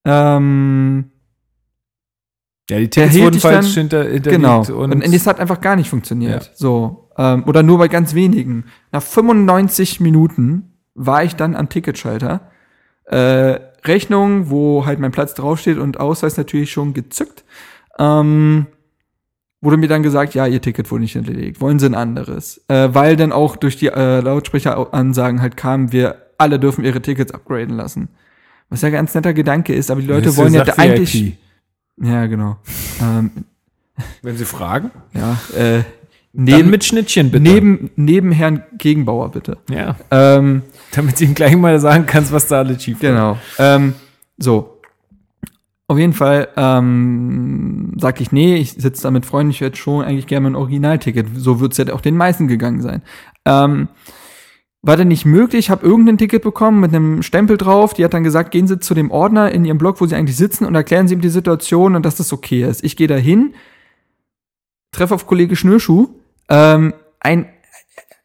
Ähm, 0.06 1.12
ja, 2.70 2.78
die 2.78 2.90
der 2.90 3.10
Tickets 3.10 3.24
wurden 3.24 3.40
falsch 3.40 3.74
hinter, 3.74 4.04
hinterlegt. 4.04 4.42
genau. 4.42 4.60
Und, 4.60 4.94
Und, 4.94 5.02
es 5.02 5.28
hat 5.28 5.40
einfach 5.40 5.60
gar 5.60 5.76
nicht 5.76 5.90
funktioniert. 5.90 6.44
Ja. 6.46 6.52
So. 6.56 7.09
Ähm, 7.20 7.44
oder 7.46 7.64
nur 7.64 7.78
bei 7.78 7.90
ganz 7.90 8.14
wenigen. 8.14 8.64
Nach 8.94 9.04
95 9.04 10.00
Minuten 10.00 10.72
war 10.96 11.26
ich 11.26 11.36
dann 11.36 11.54
am 11.54 11.68
Ticketschalter. 11.68 12.50
Äh, 13.04 13.60
Rechnung, 13.84 14.50
wo 14.50 14.86
halt 14.86 15.00
mein 15.00 15.12
Platz 15.12 15.34
draufsteht 15.34 15.78
und 15.78 16.00
Ausweis 16.00 16.38
natürlich 16.38 16.72
schon 16.72 16.94
gezückt. 16.94 17.44
Ähm, 17.98 18.68
wurde 19.60 19.76
mir 19.76 19.90
dann 19.90 20.02
gesagt, 20.02 20.34
ja, 20.34 20.48
ihr 20.48 20.62
Ticket 20.62 20.90
wurde 20.92 21.02
nicht 21.02 21.14
hinterlegt. 21.14 21.60
Wollen 21.60 21.80
sie 21.80 21.88
ein 21.88 21.96
anderes? 21.96 22.64
Äh, 22.70 22.90
weil 22.94 23.18
dann 23.18 23.34
auch 23.34 23.58
durch 23.58 23.76
die 23.76 23.88
äh, 23.88 24.22
Lautsprecheransagen 24.22 25.42
halt 25.42 25.58
kam, 25.58 25.92
wir 25.92 26.16
alle 26.38 26.58
dürfen 26.58 26.86
ihre 26.86 27.02
Tickets 27.02 27.34
upgraden 27.34 27.76
lassen. 27.76 28.08
Was 28.70 28.82
ja 28.82 28.90
ganz 28.92 29.14
netter 29.14 29.34
Gedanke 29.34 29.74
ist, 29.74 29.92
aber 29.92 30.00
die 30.00 30.08
Leute 30.08 30.38
wollen 30.38 30.54
ja 30.54 30.64
eigentlich. 30.78 31.14
VIP. 31.14 31.38
Ja, 32.02 32.28
genau. 32.28 32.58
ähm, 33.02 33.32
Wenn 34.22 34.38
Sie 34.38 34.46
fragen, 34.46 34.92
ja, 35.14 35.38
äh, 35.58 35.84
neben 36.34 36.58
neben, 36.58 36.70
mit 36.70 36.84
Schnittchen 36.84 37.32
bitte. 37.32 37.44
neben, 37.44 37.90
neben 37.96 38.32
Herrn 38.32 38.64
Gegenbauer, 38.78 39.32
bitte. 39.32 39.58
Ja, 39.70 39.96
Ähm, 40.12 40.64
damit 40.92 41.20
du 41.20 41.26
ihm 41.26 41.34
gleich 41.34 41.56
mal 41.56 41.80
sagen 41.80 42.06
kannst, 42.06 42.32
was 42.32 42.48
da 42.48 42.60
alles 42.60 42.84
schief 42.84 43.00
genau. 43.00 43.38
Ähm, 43.58 43.94
so. 44.38 44.76
Auf 45.88 45.98
jeden 45.98 46.14
Fall 46.14 46.50
ähm, 46.56 47.94
sag 47.98 48.22
ich, 48.22 48.32
nee, 48.32 48.58
ich 48.58 48.74
sitze 48.74 49.04
da 49.04 49.12
mit 49.12 49.26
Freunden, 49.26 49.50
ich 49.50 49.62
hätte 49.62 49.78
schon 49.78 50.06
eigentlich 50.06 50.28
gerne 50.28 50.48
ein 50.48 50.56
Originalticket. 50.56 51.28
So 51.36 51.60
wird's 51.60 51.78
ja 51.78 51.92
auch 51.92 52.02
den 52.02 52.16
meisten 52.16 52.48
gegangen 52.48 52.82
sein. 52.82 53.02
Ähm, 53.46 53.88
war 54.82 54.96
dann 54.96 55.08
nicht 55.08 55.26
möglich, 55.26 55.66
ich 55.66 55.70
habe 55.72 55.86
irgendein 55.86 56.18
Ticket 56.18 56.44
bekommen 56.44 56.80
mit 56.80 56.94
einem 56.94 57.22
Stempel 57.24 57.58
drauf. 57.58 57.94
Die 57.94 58.06
hat 58.06 58.14
dann 58.14 58.24
gesagt, 58.24 58.52
gehen 58.52 58.68
Sie 58.68 58.80
zu 58.80 58.94
dem 58.94 59.12
Ordner 59.12 59.52
in 59.52 59.66
Ihrem 59.66 59.78
Blog, 59.78 60.00
wo 60.00 60.06
Sie 60.06 60.16
eigentlich 60.16 60.38
sitzen 60.38 60.66
und 60.66 60.76
erklären 60.76 61.08
Sie 61.08 61.16
ihm 61.16 61.22
die 61.22 61.30
Situation 61.30 61.96
und 61.96 62.06
dass 62.06 62.16
das 62.16 62.32
okay 62.32 62.64
ist. 62.64 62.84
Ich 62.84 62.96
gehe 62.96 63.08
da 63.08 63.16
hin, 63.16 63.54
treffe 64.92 65.16
auf 65.16 65.28
Kollege 65.28 65.56
Schnürschuh, 65.56 66.10
ähm, 66.50 66.94
ein 67.20 67.46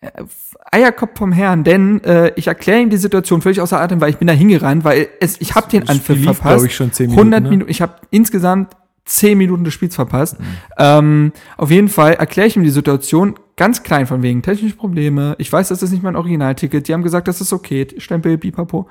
äh, 0.01 0.25
Eierkopf 0.71 1.19
vom 1.19 1.33
Herrn, 1.33 1.63
denn 1.63 2.03
äh, 2.05 2.33
ich 2.37 2.49
erkläre 2.49 2.81
ihm 2.81 2.91
die 2.91 2.97
Situation 2.97 3.43
völlig 3.43 3.61
außer 3.61 3.81
Atem, 3.81 4.01
weil 4.01 4.11
ich 4.11 4.17
bin 4.17 4.27
da 4.27 4.33
hingerannt, 4.33 4.85
weil 4.85 5.09
es, 5.21 5.41
ich 5.41 5.55
habe 5.55 5.71
den 5.71 5.89
Anpfiff 5.89 6.17
lief, 6.17 6.25
verpasst. 6.25 6.57
glaub 6.57 6.67
ich, 6.67 6.75
schon 6.75 6.93
10 6.93 7.11
100 7.11 7.25
Minuten, 7.25 7.43
ne? 7.43 7.51
Minuten, 7.51 7.71
ich 7.71 7.81
habe 7.81 7.95
insgesamt 8.11 8.75
10 9.05 9.39
Minuten 9.39 9.65
des 9.65 9.75
Spiels 9.75 9.95
verpasst. 9.95 10.41
Mhm. 10.41 10.47
Ähm, 10.79 11.33
auf 11.57 11.71
jeden 11.71 11.89
Fall 11.89 12.15
erkläre 12.15 12.49
ich 12.49 12.57
ihm 12.57 12.65
die 12.65 12.71
Situation 12.71 13.35
ganz 13.57 13.83
klein 13.83 14.07
von 14.07 14.23
wegen 14.23 14.43
technische 14.43 14.77
Probleme. 14.77 15.37
Ich 15.39 15.53
weiß, 15.53 15.69
das 15.69 15.83
ist 15.83 15.93
nicht 15.93 16.03
mein 16.03 16.17
Originalticket. 16.17 16.89
Die 16.89 16.95
haben 16.95 17.03
gesagt, 17.03 17.29
das 17.29 17.41
ist 17.41 17.53
okay. 17.53 17.87
Stempel, 17.99 18.39
bipapo. 18.39 18.89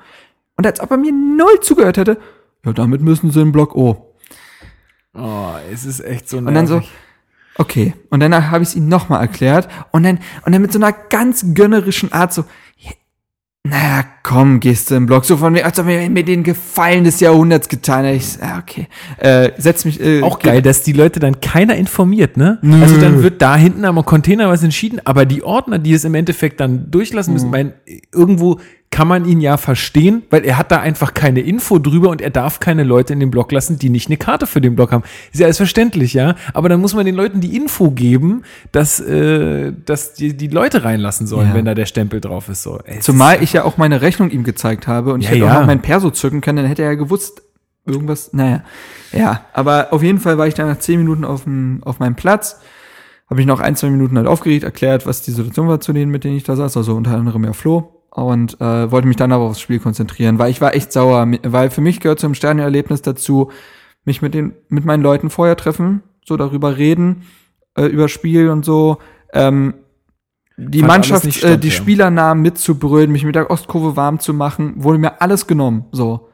Und 0.56 0.66
als 0.66 0.80
ob 0.80 0.90
er 0.90 0.96
mir 0.96 1.12
null 1.12 1.60
zugehört 1.60 1.96
hätte, 1.96 2.18
ja, 2.64 2.72
damit 2.72 3.02
müssen 3.02 3.30
sie 3.30 3.42
in 3.42 3.52
Block 3.52 3.74
O. 3.74 4.14
Oh, 5.14 5.52
es 5.70 5.84
ist 5.84 6.00
echt 6.00 6.28
so 6.28 6.38
Und 6.38 6.46
dann 6.54 6.66
so, 6.66 6.74
nervig. 6.74 6.92
Okay. 7.56 7.94
Und 8.10 8.20
danach 8.20 8.50
habe 8.50 8.62
ich 8.62 8.70
es 8.70 8.74
ihm 8.74 8.88
nochmal 8.88 9.20
erklärt. 9.20 9.68
Und 9.90 10.04
dann, 10.04 10.18
und 10.44 10.52
dann 10.52 10.62
mit 10.62 10.72
so 10.72 10.78
einer 10.78 10.92
ganz 10.92 11.54
gönnerischen 11.54 12.12
Art 12.12 12.32
so, 12.32 12.44
naja, 13.66 14.04
komm, 14.22 14.60
gehst 14.60 14.90
du 14.90 14.94
im 14.94 15.06
Block. 15.06 15.24
So 15.24 15.38
von 15.38 15.54
mir, 15.54 15.64
als 15.64 15.78
ob 15.78 15.86
mir, 15.86 16.10
mir 16.10 16.22
den 16.22 16.42
Gefallen 16.42 17.02
des 17.04 17.20
Jahrhunderts 17.20 17.70
getan 17.70 18.04
hätte. 18.04 18.16
Ich, 18.16 18.36
ja, 18.36 18.58
okay. 18.58 18.88
Äh, 19.16 19.52
setz 19.56 19.86
mich. 19.86 19.98
Äh, 20.02 20.20
Auch 20.20 20.38
geil, 20.38 20.60
dass 20.60 20.82
die 20.82 20.92
Leute 20.92 21.18
dann 21.18 21.40
keiner 21.40 21.74
informiert, 21.74 22.36
ne? 22.36 22.58
Nö. 22.60 22.82
Also 22.82 23.00
dann 23.00 23.22
wird 23.22 23.40
da 23.40 23.56
hinten 23.56 23.86
am 23.86 24.04
Container 24.04 24.50
was 24.50 24.62
entschieden, 24.62 25.00
aber 25.04 25.24
die 25.24 25.42
Ordner, 25.42 25.78
die 25.78 25.94
es 25.94 26.04
im 26.04 26.14
Endeffekt 26.14 26.60
dann 26.60 26.90
durchlassen 26.90 27.32
müssen, 27.32 27.48
mein, 27.48 27.72
irgendwo 28.12 28.60
kann 28.94 29.08
man 29.08 29.24
ihn 29.24 29.40
ja 29.40 29.56
verstehen, 29.56 30.22
weil 30.30 30.44
er 30.44 30.56
hat 30.56 30.70
da 30.70 30.78
einfach 30.78 31.14
keine 31.14 31.40
Info 31.40 31.80
drüber 31.80 32.10
und 32.10 32.22
er 32.22 32.30
darf 32.30 32.60
keine 32.60 32.84
Leute 32.84 33.12
in 33.12 33.18
den 33.18 33.32
Block 33.32 33.50
lassen, 33.50 33.76
die 33.76 33.90
nicht 33.90 34.06
eine 34.08 34.16
Karte 34.18 34.46
für 34.46 34.60
den 34.60 34.76
Block 34.76 34.92
haben. 34.92 35.02
Ist 35.32 35.40
ja 35.40 35.46
alles 35.46 35.56
verständlich, 35.56 36.14
ja. 36.14 36.36
Aber 36.52 36.68
dann 36.68 36.80
muss 36.80 36.94
man 36.94 37.04
den 37.04 37.16
Leuten 37.16 37.40
die 37.40 37.56
Info 37.56 37.90
geben, 37.90 38.42
dass, 38.70 39.00
äh, 39.00 39.72
dass 39.84 40.14
die, 40.14 40.36
die 40.36 40.46
Leute 40.46 40.84
reinlassen 40.84 41.26
sollen, 41.26 41.48
Ja. 41.48 41.54
wenn 41.54 41.64
da 41.64 41.74
der 41.74 41.86
Stempel 41.86 42.20
drauf 42.20 42.48
ist. 42.48 42.62
So. 42.62 42.78
Ey, 42.84 43.00
Zumal 43.00 43.42
ich 43.42 43.52
ja 43.52 43.64
auch 43.64 43.78
meine 43.78 44.00
Rechnung 44.00 44.30
ihm 44.30 44.44
gezeigt 44.44 44.86
habe 44.86 45.12
und 45.12 45.22
ich 45.22 45.26
Ja, 45.26 45.32
hätte 45.32 45.44
ja. 45.46 45.54
auch 45.56 45.60
noch 45.62 45.66
mein 45.66 45.82
Perso 45.82 46.10
zücken 46.10 46.40
können, 46.40 46.58
dann 46.58 46.66
hätte 46.66 46.82
er 46.82 46.90
ja 46.90 46.94
gewusst, 46.94 47.42
irgendwas, 47.84 48.32
naja. 48.32 48.62
Ja, 49.10 49.44
aber 49.54 49.88
auf 49.92 50.04
jeden 50.04 50.20
Fall 50.20 50.38
war 50.38 50.46
ich 50.46 50.54
dann 50.54 50.68
nach 50.68 50.78
zehn 50.78 51.00
Minuten 51.00 51.24
auf, 51.24 51.42
dem, 51.44 51.80
auf 51.84 51.98
meinem 51.98 52.14
Platz, 52.14 52.60
habe 53.28 53.40
ich 53.40 53.46
noch 53.48 53.58
ein, 53.58 53.74
zwei 53.74 53.90
Minuten 53.90 54.16
halt 54.18 54.28
aufgeregt, 54.28 54.62
erklärt, 54.62 55.04
was 55.04 55.22
die 55.22 55.32
Situation 55.32 55.66
war 55.66 55.80
zu 55.80 55.92
denen, 55.92 56.12
mit 56.12 56.22
denen 56.22 56.36
ich 56.36 56.44
da 56.44 56.54
saß, 56.54 56.76
also 56.76 56.94
unter 56.94 57.16
anderem 57.16 57.42
ja 57.44 57.52
Flo. 57.54 57.93
Und 58.14 58.60
äh, 58.60 58.90
wollte 58.92 59.08
mich 59.08 59.16
dann 59.16 59.32
aber 59.32 59.44
aufs 59.44 59.60
Spiel 59.60 59.80
konzentrieren, 59.80 60.38
weil 60.38 60.50
ich 60.50 60.60
war 60.60 60.74
echt 60.74 60.92
sauer, 60.92 61.26
weil 61.42 61.70
für 61.70 61.80
mich 61.80 61.98
gehört 61.98 62.20
zum 62.20 62.34
Sterneerlebnis 62.34 63.02
dazu, 63.02 63.50
mich 64.04 64.22
mit 64.22 64.34
den 64.34 64.54
mit 64.68 64.84
meinen 64.84 65.02
Leuten 65.02 65.30
vorher 65.30 65.56
treffen, 65.56 66.04
so 66.24 66.36
darüber 66.36 66.76
reden, 66.76 67.22
äh, 67.76 67.86
über 67.86 68.08
Spiel 68.08 68.50
und 68.50 68.64
so. 68.64 68.98
Ähm, 69.32 69.74
die 70.56 70.78
Fand 70.78 70.88
Mannschaft, 70.88 71.26
äh, 71.26 71.32
statt, 71.32 71.64
die 71.64 71.68
ja. 71.68 71.74
Spielernamen 71.74 72.40
mitzubrüllen, 72.40 73.10
mich 73.10 73.24
mit 73.24 73.34
der 73.34 73.50
Ostkurve 73.50 73.96
warm 73.96 74.20
zu 74.20 74.32
machen, 74.32 74.74
wurde 74.76 74.98
mir 74.98 75.20
alles 75.20 75.48
genommen, 75.48 75.86
so. 75.90 76.28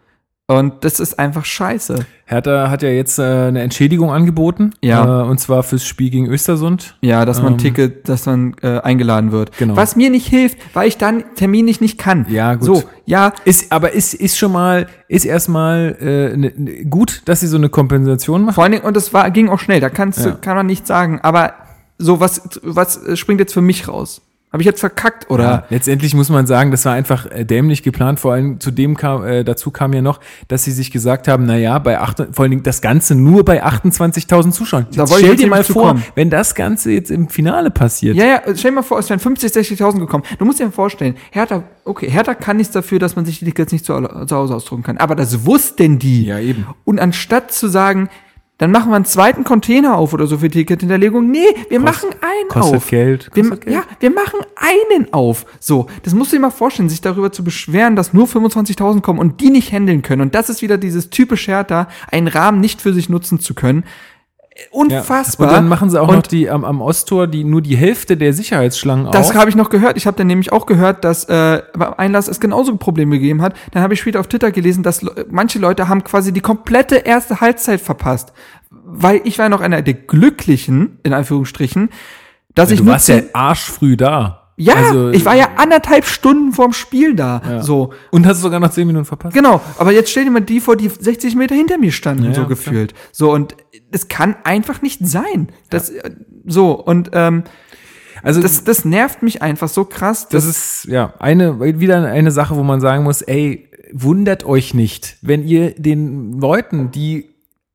Und 0.51 0.85
das 0.85 0.99
ist 0.99 1.17
einfach 1.19 1.45
scheiße. 1.45 2.07
Hertha 2.27 2.71
hat 2.71 2.83
ja 2.83 2.89
jetzt 2.89 3.19
äh, 3.21 3.23
eine 3.23 3.61
Entschädigung 3.63 4.11
angeboten. 4.11 4.71
Ja. 4.83 5.23
Äh, 5.23 5.29
und 5.29 5.39
zwar 5.39 5.63
fürs 5.63 5.85
Spiel 5.85 6.11
gegen 6.11 6.27
Östersund. 6.27 6.97
Ja, 7.03 7.25
dass 7.25 7.41
man 7.41 7.53
Ähm. 7.53 7.59
Ticket, 7.59 8.09
dass 8.09 8.27
man 8.27 8.57
äh, 8.63 8.79
eingeladen 8.81 9.31
wird. 9.31 9.57
Genau. 9.59 9.77
Was 9.77 9.95
mir 9.95 10.11
nicht 10.11 10.27
hilft, 10.27 10.59
weil 10.75 10.89
ich 10.89 10.99
dann 10.99 11.23
terminlich 11.37 11.81
nicht 11.81 11.99
kann. 11.99 12.27
Ja, 12.29 12.55
gut. 12.55 12.65
So, 12.65 12.83
ja, 13.07 13.33
Ist, 13.45 13.71
aber 13.71 13.93
ist, 13.93 14.13
ist 14.15 14.39
schon 14.39 14.51
mal, 14.53 14.87
ist 15.07 15.25
erstmal 15.25 15.97
äh, 16.01 16.37
ne, 16.37 16.53
ne, 16.57 16.85
gut, 16.85 17.23
dass 17.27 17.41
sie 17.41 17.47
so 17.47 17.57
eine 17.57 17.69
Kompensation 17.69 18.43
machen. 18.43 18.55
vor 18.55 18.65
allen 18.65 18.73
Dingen, 18.73 18.85
und 18.85 18.97
das 18.97 19.15
war, 19.15 19.31
ging 19.31 19.49
auch 19.49 19.61
schnell, 19.61 19.79
da 19.81 19.89
kannst 19.89 20.19
Ja. 20.19 20.31
du, 20.33 20.37
kann 20.41 20.57
man 20.57 20.67
nichts 20.67 20.89
sagen. 20.89 21.21
Aber 21.23 21.55
so, 21.99 22.19
was, 22.19 22.61
was 22.63 23.01
springt 23.19 23.39
jetzt 23.41 23.53
für 23.55 23.63
mich 23.63 23.87
raus? 23.87 24.23
Habe 24.53 24.63
ich 24.63 24.67
jetzt 24.67 24.81
verkackt 24.81 25.31
oder? 25.31 25.45
Ja, 25.45 25.65
letztendlich 25.71 26.13
muss 26.15 26.29
man 26.29 26.45
sagen, 26.45 26.73
das 26.73 26.85
war 26.85 26.93
einfach 26.93 27.31
äh, 27.31 27.45
dämlich 27.45 27.85
geplant. 27.85 28.19
Vor 28.19 28.33
allem 28.33 28.59
zu 28.59 28.73
dem 28.73 28.97
kam, 28.97 29.25
äh, 29.25 29.45
dazu 29.45 29.71
kam 29.71 29.93
ja 29.93 30.03
noch, 30.03 30.19
dass 30.49 30.65
sie 30.65 30.73
sich 30.73 30.91
gesagt 30.91 31.29
haben, 31.29 31.47
na 31.47 31.57
ja, 31.57 31.79
bei 31.79 32.01
acht, 32.01 32.17
vor 32.33 32.43
allen 32.43 32.51
Dingen 32.51 32.63
das 32.65 32.81
Ganze 32.81 33.15
nur 33.15 33.45
bei 33.45 33.65
28.000 33.65 34.51
Zuschauern. 34.51 34.87
Da 34.93 35.05
Jetzt 35.05 35.19
stell 35.19 35.37
dir 35.37 35.47
mal 35.47 35.63
vor, 35.63 35.91
kommen. 35.91 36.03
wenn 36.17 36.31
das 36.31 36.57
Ganze 36.57 36.91
jetzt 36.91 37.13
im 37.13 37.29
Finale 37.29 37.71
passiert. 37.71 38.17
Ja, 38.17 38.27
ja, 38.27 38.41
stell 38.57 38.73
dir 38.73 38.77
mal 38.77 38.83
vor, 38.83 38.99
es 38.99 39.09
wären 39.09 39.21
50, 39.21 39.53
60.000 39.53 40.01
gekommen. 40.01 40.25
Du 40.39 40.45
musst 40.45 40.59
dir 40.59 40.65
mal 40.65 40.73
vorstellen, 40.73 41.15
Hertha, 41.31 41.63
okay, 41.85 42.11
Hertha 42.11 42.35
kann 42.35 42.57
nichts 42.57 42.73
dafür, 42.73 42.99
dass 42.99 43.15
man 43.15 43.25
sich 43.25 43.39
die 43.39 43.45
Tickets 43.45 43.71
nicht 43.71 43.85
zu, 43.85 43.93
zu 44.27 44.37
Hause 44.37 44.57
ausdrucken 44.57 44.83
kann. 44.83 44.97
Aber 44.99 45.15
das 45.15 45.47
wussten 45.47 46.01
die. 46.01 46.25
Ja, 46.25 46.41
eben. 46.41 46.67
Und 46.85 46.99
anstatt 46.99 47.53
zu 47.53 47.69
sagen, 47.69 48.09
dann 48.61 48.73
machen 48.73 48.91
wir 48.91 48.97
einen 48.97 49.07
zweiten 49.07 49.43
Container 49.43 49.97
auf 49.97 50.13
oder 50.13 50.27
so 50.27 50.37
für 50.37 50.51
Tickethinterlegung, 50.51 51.31
nee, 51.31 51.47
wir 51.71 51.81
machen 51.81 52.11
einen 52.21 52.49
kostet 52.51 52.77
auf. 52.77 52.91
Geld, 52.91 53.31
Wir, 53.33 53.43
kostet 53.45 53.65
Geld. 53.65 53.75
Ja, 53.75 53.83
wir 53.99 54.11
machen 54.11 54.41
einen 54.55 55.11
auf. 55.15 55.47
So, 55.59 55.87
das 56.03 56.13
musst 56.13 56.31
du 56.31 56.37
dir 56.37 56.43
mal 56.43 56.51
vorstellen, 56.51 56.91
sich 56.91 57.01
darüber 57.01 57.33
zu 57.33 57.43
beschweren, 57.43 57.97
dass 57.97 58.13
nur 58.13 58.27
25.000 58.27 59.01
kommen 59.01 59.19
und 59.19 59.41
die 59.41 59.49
nicht 59.49 59.73
handeln 59.73 60.03
können. 60.03 60.21
Und 60.21 60.35
das 60.35 60.51
ist 60.51 60.61
wieder 60.61 60.77
dieses 60.77 61.09
typisch 61.09 61.49
Hertha, 61.49 61.89
einen 62.13 62.29
Rahmen 62.29 62.61
nicht 62.61 62.83
für 62.83 62.93
sich 62.93 63.09
nutzen 63.09 63.41
zu 63.41 63.55
können. 63.55 63.85
Ja. 64.61 64.67
Unfassbar. 64.99 65.49
Und 65.49 65.55
dann 65.55 65.69
machen 65.69 65.91
sie 65.91 66.01
auch 66.01 66.09
Und 66.09 66.15
noch 66.17 66.23
die 66.27 66.51
am, 66.51 66.65
am 66.65 66.81
Osttor 66.81 67.27
die 67.27 67.45
nur 67.45 67.63
die 67.63 67.77
Hälfte 67.77 68.17
der 68.17 68.33
Sicherheitsschlangen 68.33 69.11
Das 69.11 69.31
auf. 69.31 69.37
habe 69.37 69.49
ich 69.51 69.57
noch 69.57 69.71
gehört. 69.71 69.97
Ich 69.97 70.07
habe 70.07 70.17
dann 70.17 70.27
nämlich 70.27 70.53
auch 70.53 70.67
gehört, 70.67 71.05
dass 71.05 71.25
äh, 71.25 71.63
beim 71.75 71.95
Einlass 71.97 72.29
es 72.29 72.41
genauso 72.41 72.77
Probleme 72.77 73.19
gegeben 73.19 73.43
hat. 73.43 73.55
Dann 73.73 73.83
habe 73.83 73.95
ich 73.95 74.01
später 74.01 74.21
auf 74.21 74.27
Twitter 74.29 74.51
gelesen, 74.51 74.83
dass 74.83 75.05
manche 75.31 75.59
Leute 75.59 75.89
haben 75.89 76.05
quasi 76.05 76.33
die 76.33 76.41
komplette 76.41 76.97
erste 76.97 77.41
Halbzeit 77.41 77.81
verpasst. 77.81 78.33
Weil 78.71 79.21
ich 79.25 79.39
war 79.39 79.49
noch 79.49 79.61
einer 79.61 79.83
der 79.83 79.95
Glücklichen, 79.95 80.99
in 81.03 81.13
Anführungsstrichen, 81.13 81.91
dass 82.55 82.71
ich 82.71 82.81
du 82.81 82.87
warst 82.87 83.09
ja 83.09 83.21
arschfrüh 83.33 83.97
da. 83.97 84.40
Ja, 84.63 84.75
Also, 84.75 85.11
ich 85.11 85.25
war 85.25 85.35
ja 85.35 85.49
anderthalb 85.57 86.05
Stunden 86.05 86.53
vorm 86.53 86.73
Spiel 86.73 87.15
da. 87.15 87.41
Ja. 87.49 87.63
So, 87.63 87.93
Und 88.11 88.27
hast 88.27 88.41
sogar 88.41 88.61
noch 88.61 88.71
10 88.71 88.87
Minuten 88.87 89.05
verpasst. 89.05 89.35
genau. 89.35 89.61
Aber 89.79 89.93
jetzt 89.93 90.11
stell 90.11 90.25
dir 90.25 90.31
mal 90.31 90.41
die 90.41 90.61
vor, 90.61 90.77
die 90.77 90.89
60 90.89 91.35
Meter 91.37 91.55
hinter 91.55 91.79
mir 91.79 91.93
standen, 91.93 92.25
Ja, 92.25 92.35
so 92.35 92.43
ja, 92.43 92.47
gefühlt. 92.49 92.95
So, 93.13 93.33
und 93.33 93.57
es 93.91 94.09
kann 94.09 94.37
einfach 94.45 94.83
nicht 94.83 95.07
sein. 95.07 95.49
Das, 95.71 95.91
äh, 95.91 96.11
so, 96.47 96.73
und 96.73 97.11
ähm, 97.13 97.45
Also 98.23 98.43
das, 98.43 98.65
das 98.65 98.85
nervt 98.85 99.23
mich 99.23 99.41
einfach 99.43 99.69
so 99.69 99.85
krass. 99.85 100.29
das 100.29 100.45
ist 100.45 100.85
ja 100.85 101.15
eine 101.19 101.61
wieder 101.81 102.03
eine 102.05 102.31
Sache, 102.31 102.57
wo 102.57 102.63
man 102.63 102.81
sagen 102.81 103.05
muss, 103.05 103.23
ey, 103.23 103.69
wundert 103.93 104.45
euch 104.45 104.75
nicht, 104.75 105.17
wenn 105.23 105.43
ihr 105.47 105.75
den 105.75 106.39
Leuten, 106.39 106.91
die 106.91 107.31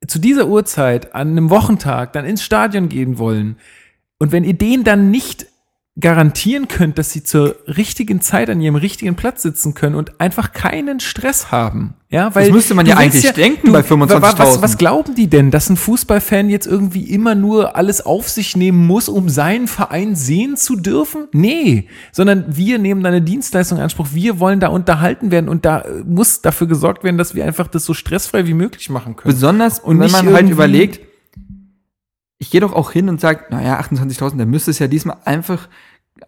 zu 0.06 0.18
dieser 0.18 0.46
Uhrzeit 0.46 1.14
an 1.14 1.32
einem 1.32 1.50
Wochentag 1.50 2.12
dann 2.12 2.24
ins 2.24 2.42
Stadion 2.42 2.88
gehen 2.88 3.18
wollen 3.18 3.56
und 4.18 4.30
wenn 4.32 4.44
ihr 4.44 4.54
denen 4.54 4.84
dann 4.84 5.10
nicht 5.10 5.46
garantieren 5.98 6.68
könnt, 6.68 6.98
dass 6.98 7.10
sie 7.10 7.22
zur 7.22 7.56
richtigen 7.66 8.20
Zeit 8.20 8.50
an 8.50 8.60
ihrem 8.60 8.76
richtigen 8.76 9.14
Platz 9.16 9.40
sitzen 9.42 9.72
können 9.72 9.94
und 9.94 10.20
einfach 10.20 10.52
keinen 10.52 11.00
Stress 11.00 11.50
haben. 11.50 11.94
Ja, 12.10 12.34
weil 12.34 12.44
Das 12.46 12.54
müsste 12.54 12.74
man 12.74 12.84
du 12.84 12.90
ja 12.92 12.98
eigentlich 12.98 13.32
denken 13.32 13.72
bei 13.72 13.82
wa- 13.88 13.98
wa- 13.98 14.22
Was, 14.22 14.34
25.000. 14.36 14.62
was 14.62 14.78
glauben 14.78 15.14
die 15.14 15.26
denn, 15.28 15.50
dass 15.50 15.70
ein 15.70 15.76
Fußballfan 15.78 16.50
jetzt 16.50 16.66
irgendwie 16.66 17.04
immer 17.10 17.34
nur 17.34 17.76
alles 17.76 18.04
auf 18.04 18.28
sich 18.28 18.56
nehmen 18.56 18.86
muss, 18.86 19.08
um 19.08 19.28
seinen 19.30 19.68
Verein 19.68 20.14
sehen 20.16 20.56
zu 20.58 20.76
dürfen? 20.76 21.28
Nee, 21.32 21.88
sondern 22.12 22.44
wir 22.54 22.78
nehmen 22.78 23.02
da 23.02 23.08
eine 23.08 23.22
Dienstleistung 23.22 23.78
in 23.78 23.84
Anspruch. 23.84 24.08
Wir 24.12 24.38
wollen 24.38 24.60
da 24.60 24.68
unterhalten 24.68 25.30
werden 25.30 25.48
und 25.48 25.64
da 25.64 25.80
äh, 25.80 26.02
muss 26.06 26.42
dafür 26.42 26.66
gesorgt 26.66 27.04
werden, 27.04 27.16
dass 27.16 27.34
wir 27.34 27.44
einfach 27.46 27.68
das 27.68 27.84
so 27.86 27.94
stressfrei 27.94 28.46
wie 28.46 28.54
möglich 28.54 28.90
machen 28.90 29.16
können. 29.16 29.32
Besonders, 29.34 29.78
Und 29.80 29.98
wenn 29.98 30.10
man 30.10 30.32
halt 30.32 30.50
überlegt, 30.50 31.00
ich 32.38 32.50
gehe 32.50 32.60
doch 32.60 32.72
auch 32.74 32.90
hin 32.90 33.08
und 33.08 33.20
sage, 33.20 33.44
naja, 33.50 33.80
28.000, 33.80 34.36
da 34.38 34.44
müsste 34.44 34.70
es 34.70 34.78
ja 34.78 34.88
diesmal 34.88 35.16
einfach 35.24 35.68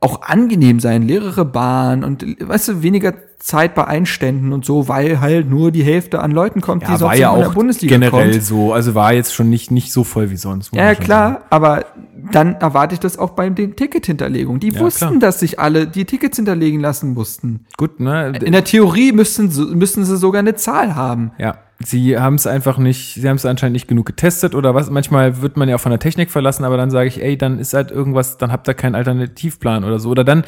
auch 0.01 0.23
angenehm 0.23 0.81
sein, 0.81 1.03
leerere 1.03 1.45
Bahn 1.45 2.05
und, 2.05 2.25
weißt 2.47 2.69
du, 2.69 2.83
weniger 2.83 3.15
Zeit 3.39 3.75
bei 3.75 3.87
Einständen 3.87 4.53
und 4.53 4.65
so, 4.65 4.89
weil 4.89 5.21
halt 5.21 5.49
nur 5.49 5.71
die 5.71 5.83
Hälfte 5.83 6.21
an 6.21 6.31
Leuten 6.31 6.61
kommt, 6.61 6.83
die 6.83 6.87
Ja, 6.87 6.91
war 6.93 6.99
sonst 6.99 7.19
ja 7.19 7.33
in 7.33 7.39
der 7.41 7.49
auch 7.49 7.55
Bundesliga 7.55 7.95
generell 7.97 8.33
kommt. 8.33 8.43
so. 8.45 8.73
Also 8.73 8.95
war 8.95 9.13
jetzt 9.13 9.35
schon 9.35 9.49
nicht, 9.49 9.71
nicht 9.71 9.93
so 9.93 10.05
voll 10.05 10.31
wie 10.31 10.37
sonst. 10.37 10.75
Ja, 10.75 10.95
klar, 10.95 11.43
aber 11.51 11.87
dann 12.33 12.55
erwarte 12.57 12.95
ich 12.95 13.01
das 13.01 13.19
auch 13.19 13.31
bei 13.31 13.49
den 13.49 13.77
Tickethinterlegungen. 13.77 14.61
Die 14.61 14.71
Ja, 14.71 14.81
wussten, 14.81 15.07
klar. 15.07 15.19
dass 15.21 15.41
sich 15.41 15.59
alle 15.59 15.87
die 15.87 16.05
Tickets 16.05 16.37
hinterlegen 16.37 16.81
lassen 16.81 17.15
mussten. 17.15 17.67
Gut, 17.77 18.01
ne? 18.01 18.33
In 18.45 18.53
der 18.53 18.65
Theorie 18.65 19.13
müssten, 19.13 19.51
müssten 19.79 20.05
sie 20.05 20.17
sogar 20.17 20.41
eine 20.41 20.55
Zahl 20.55 20.95
haben. 20.95 21.33
Ja, 21.39 21.59
sie 21.85 22.19
haben 22.19 22.35
es 22.35 22.47
einfach 22.47 22.79
nicht, 22.79 23.15
sie 23.15 23.29
haben 23.29 23.37
es 23.37 23.47
anscheinend 23.47 23.75
nicht 23.75 23.89
genug 23.89 24.07
getestet 24.07 24.55
oder 24.55 24.75
was. 24.75 24.91
Manchmal 24.91 25.41
wird 25.43 25.57
man 25.57 25.69
ja 25.69 25.77
auch 25.77 25.81
von 25.81 25.91
der 25.91 26.01
Technik 26.01 26.31
verlassen, 26.31 26.65
aber 26.65 26.77
dann 26.77 26.91
sage 26.91 27.09
ich, 27.09 27.23
ey, 27.23 27.39
dann 27.39 27.59
ist 27.59 27.75
halt 27.75 27.91
irgendwas, 27.91 28.39
dann 28.39 28.53
habt 28.53 28.69
ihr 28.69 28.75
keinen 28.75 28.95
Alternativplan 28.95 29.85
oder 29.85 29.99
so. 29.99 30.11
Oder 30.11 30.25
dann, 30.25 30.45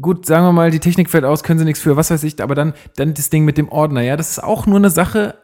gut, 0.00 0.26
sagen 0.26 0.44
wir 0.44 0.52
mal, 0.52 0.70
die 0.70 0.80
Technik 0.80 1.10
fällt 1.10 1.24
aus, 1.24 1.42
können 1.42 1.58
sie 1.58 1.64
nichts 1.64 1.80
für, 1.80 1.96
was 1.96 2.10
weiß 2.10 2.22
ich, 2.24 2.42
aber 2.42 2.54
dann, 2.54 2.74
dann 2.96 3.14
das 3.14 3.30
Ding 3.30 3.44
mit 3.44 3.58
dem 3.58 3.68
Ordner, 3.70 4.02
ja, 4.02 4.16
das 4.16 4.30
ist 4.30 4.42
auch 4.44 4.66
nur 4.66 4.76
eine 4.76 4.90
Sache. 4.90 5.34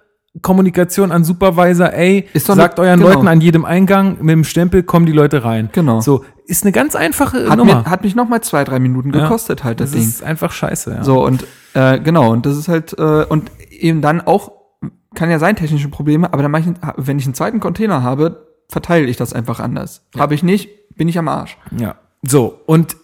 Kommunikation 0.42 1.12
an 1.12 1.22
Supervisor, 1.24 1.92
ey, 1.92 2.26
sagt 2.34 2.78
euren 2.78 2.98
genau. 3.00 3.12
Leuten 3.12 3.28
an 3.28 3.40
jedem 3.40 3.64
Eingang 3.64 4.18
mit 4.20 4.30
dem 4.32 4.44
Stempel 4.44 4.82
kommen 4.82 5.06
die 5.06 5.12
Leute 5.12 5.44
rein. 5.44 5.68
Genau. 5.72 6.00
So, 6.00 6.24
ist 6.46 6.64
eine 6.64 6.72
ganz 6.72 6.96
einfache 6.96 7.48
Hat, 7.48 7.56
Nummer. 7.58 7.82
mir, 7.82 7.84
hat 7.86 8.02
mich 8.02 8.14
noch 8.14 8.28
mal 8.28 8.40
zwei, 8.42 8.64
drei 8.64 8.78
Minuten 8.80 9.14
Ja. 9.14 9.22
gekostet 9.22 9.62
halt 9.64 9.80
das, 9.80 9.92
das 9.92 10.00
Ding. 10.00 10.08
ist 10.08 10.22
einfach 10.24 10.52
scheiße, 10.52 10.90
ja. 10.92 11.04
So, 11.04 11.24
und 11.24 11.46
äh, 11.74 12.00
genau, 12.00 12.32
und 12.32 12.46
das 12.46 12.56
ist 12.56 12.68
halt, 12.68 12.98
äh, 12.98 13.24
und 13.24 13.50
eben 13.70 14.02
dann 14.02 14.20
auch, 14.20 14.52
kann 15.14 15.30
ja 15.30 15.38
sein, 15.38 15.54
technische 15.56 15.88
Probleme, 15.88 16.32
aber 16.32 16.42
dann 16.42 16.50
mache 16.50 16.62
ich, 16.62 16.76
wenn 16.96 17.18
ich 17.18 17.24
einen 17.26 17.34
zweiten 17.34 17.60
Container 17.60 18.02
habe, 18.02 18.48
verteile 18.68 19.06
ich 19.06 19.16
das 19.16 19.32
einfach 19.32 19.60
anders. 19.60 20.04
Habe 20.18 20.34
ich 20.34 20.42
nicht, 20.42 20.68
bin 20.96 21.08
ich 21.08 21.16
am 21.18 21.28
Arsch. 21.28 21.56
Ja. 21.76 21.94
So, 22.22 22.58
und 22.66 22.96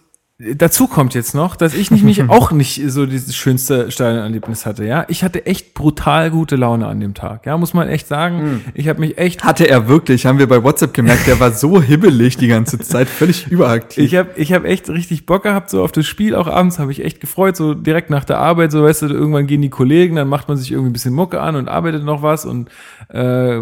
dazu 0.55 0.87
kommt 0.87 1.13
jetzt 1.13 1.35
noch, 1.35 1.55
dass 1.55 1.73
ich 1.73 1.91
nicht, 1.91 2.03
mich 2.03 2.23
auch 2.29 2.51
nicht 2.51 2.81
so 2.87 3.05
dieses 3.05 3.35
schönste 3.35 3.91
Stadionerlebnis 3.91 4.65
hatte, 4.65 4.85
ja. 4.85 5.05
Ich 5.07 5.23
hatte 5.23 5.45
echt 5.45 5.73
brutal 5.73 6.31
gute 6.31 6.55
Laune 6.55 6.87
an 6.87 6.99
dem 6.99 7.13
Tag, 7.13 7.45
ja, 7.45 7.57
muss 7.57 7.73
man 7.73 7.87
echt 7.87 8.07
sagen. 8.07 8.61
Ich 8.73 8.87
habe 8.87 8.99
mich 8.99 9.17
echt 9.17 9.43
Hatte 9.43 9.67
er 9.67 9.87
wirklich, 9.87 10.25
haben 10.25 10.39
wir 10.39 10.47
bei 10.47 10.63
WhatsApp 10.63 10.93
gemerkt, 10.93 11.27
der 11.27 11.39
war 11.39 11.51
so 11.51 11.81
hibbelig 11.81 12.37
die 12.37 12.47
ganze 12.47 12.79
Zeit, 12.79 13.07
völlig 13.07 13.47
überaktiv. 13.47 14.03
Ich 14.03 14.15
habe 14.15 14.29
ich 14.35 14.53
hab 14.53 14.65
echt 14.65 14.89
richtig 14.89 15.25
Bock 15.25 15.43
gehabt, 15.43 15.69
so 15.69 15.83
auf 15.83 15.91
das 15.91 16.05
Spiel. 16.05 16.35
Auch 16.35 16.47
abends 16.47 16.79
habe 16.79 16.91
ich 16.91 17.03
echt 17.03 17.19
gefreut, 17.19 17.55
so 17.55 17.73
direkt 17.73 18.09
nach 18.09 18.25
der 18.25 18.39
Arbeit, 18.39 18.71
so 18.71 18.83
weißt 18.83 19.03
du, 19.03 19.07
irgendwann 19.07 19.47
gehen 19.47 19.61
die 19.61 19.69
Kollegen, 19.69 20.15
dann 20.15 20.27
macht 20.27 20.47
man 20.47 20.57
sich 20.57 20.71
irgendwie 20.71 20.89
ein 20.89 20.93
bisschen 20.93 21.13
Mucke 21.13 21.39
an 21.41 21.55
und 21.55 21.67
arbeitet 21.67 22.03
noch 22.03 22.23
was 22.23 22.45
und 22.45 22.69
äh, 23.09 23.59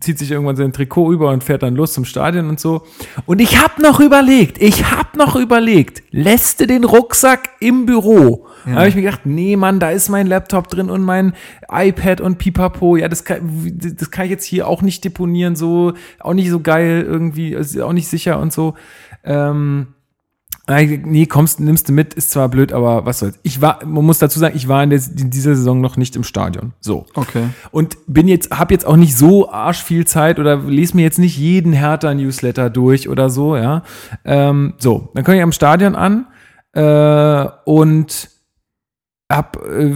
zieht 0.00 0.18
sich 0.18 0.30
irgendwann 0.30 0.56
sein 0.56 0.72
Trikot 0.72 1.12
über 1.12 1.30
und 1.30 1.42
fährt 1.42 1.62
dann 1.62 1.74
los 1.74 1.92
zum 1.92 2.04
Stadion 2.04 2.48
und 2.48 2.60
so. 2.60 2.82
Und 3.26 3.40
ich 3.40 3.60
habe 3.60 3.82
noch 3.82 4.00
überlegt, 4.00 4.60
ich 4.60 4.84
habe 4.90 5.16
noch 5.16 5.36
überlegt, 5.36 5.71
lässt 6.10 6.60
du 6.60 6.66
den 6.66 6.84
Rucksack 6.84 7.50
im 7.60 7.86
Büro? 7.86 8.46
Da 8.64 8.72
habe 8.72 8.88
ich 8.88 8.94
mir 8.94 9.02
gedacht, 9.02 9.22
nee, 9.24 9.56
Mann, 9.56 9.80
da 9.80 9.90
ist 9.90 10.08
mein 10.08 10.26
Laptop 10.26 10.68
drin 10.68 10.88
und 10.88 11.02
mein 11.02 11.34
iPad 11.68 12.20
und 12.20 12.38
Pipapo. 12.38 12.96
Ja, 12.96 13.08
das 13.08 13.24
kann, 13.24 13.72
das 13.76 14.10
kann 14.10 14.26
ich 14.26 14.30
jetzt 14.30 14.44
hier 14.44 14.68
auch 14.68 14.82
nicht 14.82 15.04
deponieren, 15.04 15.56
so, 15.56 15.94
auch 16.20 16.34
nicht 16.34 16.50
so 16.50 16.60
geil 16.60 17.04
irgendwie, 17.06 17.56
auch 17.82 17.92
nicht 17.92 18.08
sicher 18.08 18.38
und 18.38 18.52
so. 18.52 18.74
Ähm, 19.24 19.88
nee, 20.76 21.26
kommst, 21.26 21.60
nimmst 21.60 21.88
du 21.88 21.92
mit, 21.92 22.14
ist 22.14 22.30
zwar 22.30 22.48
blöd, 22.48 22.72
aber 22.72 23.04
was 23.04 23.18
soll's. 23.20 23.38
Ich 23.42 23.60
war, 23.60 23.84
man 23.84 24.04
muss 24.04 24.18
dazu 24.18 24.38
sagen, 24.38 24.56
ich 24.56 24.68
war 24.68 24.82
in, 24.82 24.90
der, 24.90 25.00
in 25.18 25.30
dieser 25.30 25.54
Saison 25.54 25.80
noch 25.80 25.96
nicht 25.96 26.16
im 26.16 26.24
Stadion. 26.24 26.72
So. 26.80 27.06
Okay. 27.14 27.48
Und 27.70 27.96
bin 28.06 28.28
jetzt, 28.28 28.50
habe 28.50 28.74
jetzt 28.74 28.86
auch 28.86 28.96
nicht 28.96 29.16
so 29.16 29.50
arsch 29.50 29.82
viel 29.82 30.06
Zeit 30.06 30.38
oder 30.38 30.56
lese 30.56 30.96
mir 30.96 31.02
jetzt 31.02 31.18
nicht 31.18 31.36
jeden 31.36 31.72
Hertha-Newsletter 31.72 32.70
durch 32.70 33.08
oder 33.08 33.30
so, 33.30 33.56
ja. 33.56 33.82
Ähm, 34.24 34.74
so, 34.78 35.10
dann 35.14 35.24
komme 35.24 35.36
ich 35.36 35.42
am 35.42 35.52
Stadion 35.52 35.94
an 35.94 36.26
äh, 36.72 37.46
und 37.64 38.28
hab, 39.30 39.56
äh, 39.66 39.92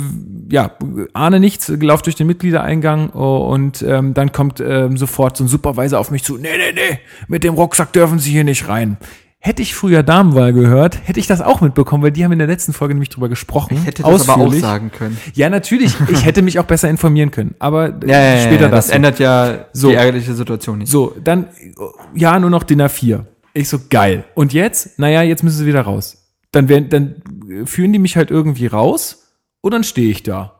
ja, 0.50 0.72
ahne 1.12 1.40
nichts, 1.40 1.68
lauf 1.68 2.02
durch 2.02 2.16
den 2.16 2.26
Mitgliedereingang 2.26 3.10
oh, 3.10 3.48
und 3.52 3.82
ähm, 3.82 4.14
dann 4.14 4.32
kommt 4.32 4.60
ähm, 4.60 4.96
sofort 4.96 5.36
so 5.36 5.44
ein 5.44 5.48
Supervisor 5.48 5.98
auf 6.00 6.10
mich 6.10 6.24
zu, 6.24 6.38
nee, 6.38 6.48
nee, 6.56 6.72
nee, 6.74 6.98
mit 7.28 7.44
dem 7.44 7.54
Rucksack 7.54 7.92
dürfen 7.92 8.18
Sie 8.18 8.30
hier 8.30 8.44
nicht 8.44 8.68
rein. 8.68 8.96
Hätte 9.46 9.62
ich 9.62 9.76
früher 9.76 10.02
Damenwahl 10.02 10.52
gehört, 10.52 10.98
hätte 11.04 11.20
ich 11.20 11.28
das 11.28 11.40
auch 11.40 11.60
mitbekommen, 11.60 12.02
weil 12.02 12.10
die 12.10 12.24
haben 12.24 12.32
in 12.32 12.40
der 12.40 12.48
letzten 12.48 12.72
Folge 12.72 12.94
nämlich 12.94 13.10
drüber 13.10 13.28
gesprochen. 13.28 13.76
Hätte 13.76 14.02
das 14.02 14.22
aber 14.22 14.32
auch 14.32 14.38
ausführlich. 14.46 14.60
sagen 14.60 14.90
können. 14.90 15.16
Ja, 15.34 15.48
natürlich. 15.48 15.94
Ich 16.08 16.24
hätte 16.24 16.42
mich 16.42 16.58
auch 16.58 16.64
besser 16.64 16.90
informieren 16.90 17.30
können. 17.30 17.54
Aber 17.60 17.90
äh, 18.04 18.08
ja, 18.38 18.42
später 18.42 18.62
ja, 18.64 18.68
das. 18.70 18.86
das 18.86 18.94
ändert 18.96 19.20
ja 19.20 19.66
So. 19.72 19.90
die 19.90 19.94
ärgerliche 19.94 20.34
Situation 20.34 20.78
nicht. 20.78 20.90
So, 20.90 21.14
dann, 21.22 21.46
ja, 22.12 22.36
nur 22.40 22.50
noch 22.50 22.64
DIN 22.64 22.82
A4. 22.82 23.20
Ich 23.54 23.68
so, 23.68 23.78
geil. 23.88 24.24
Und 24.34 24.52
jetzt? 24.52 24.98
Naja, 24.98 25.22
jetzt 25.22 25.44
müssen 25.44 25.58
sie 25.58 25.66
wieder 25.66 25.82
raus. 25.82 26.26
Dann, 26.50 26.68
werden, 26.68 26.88
dann 26.88 27.66
führen 27.66 27.92
die 27.92 28.00
mich 28.00 28.16
halt 28.16 28.32
irgendwie 28.32 28.66
raus 28.66 29.28
und 29.60 29.70
dann 29.72 29.84
stehe 29.84 30.10
ich 30.10 30.24
da. 30.24 30.55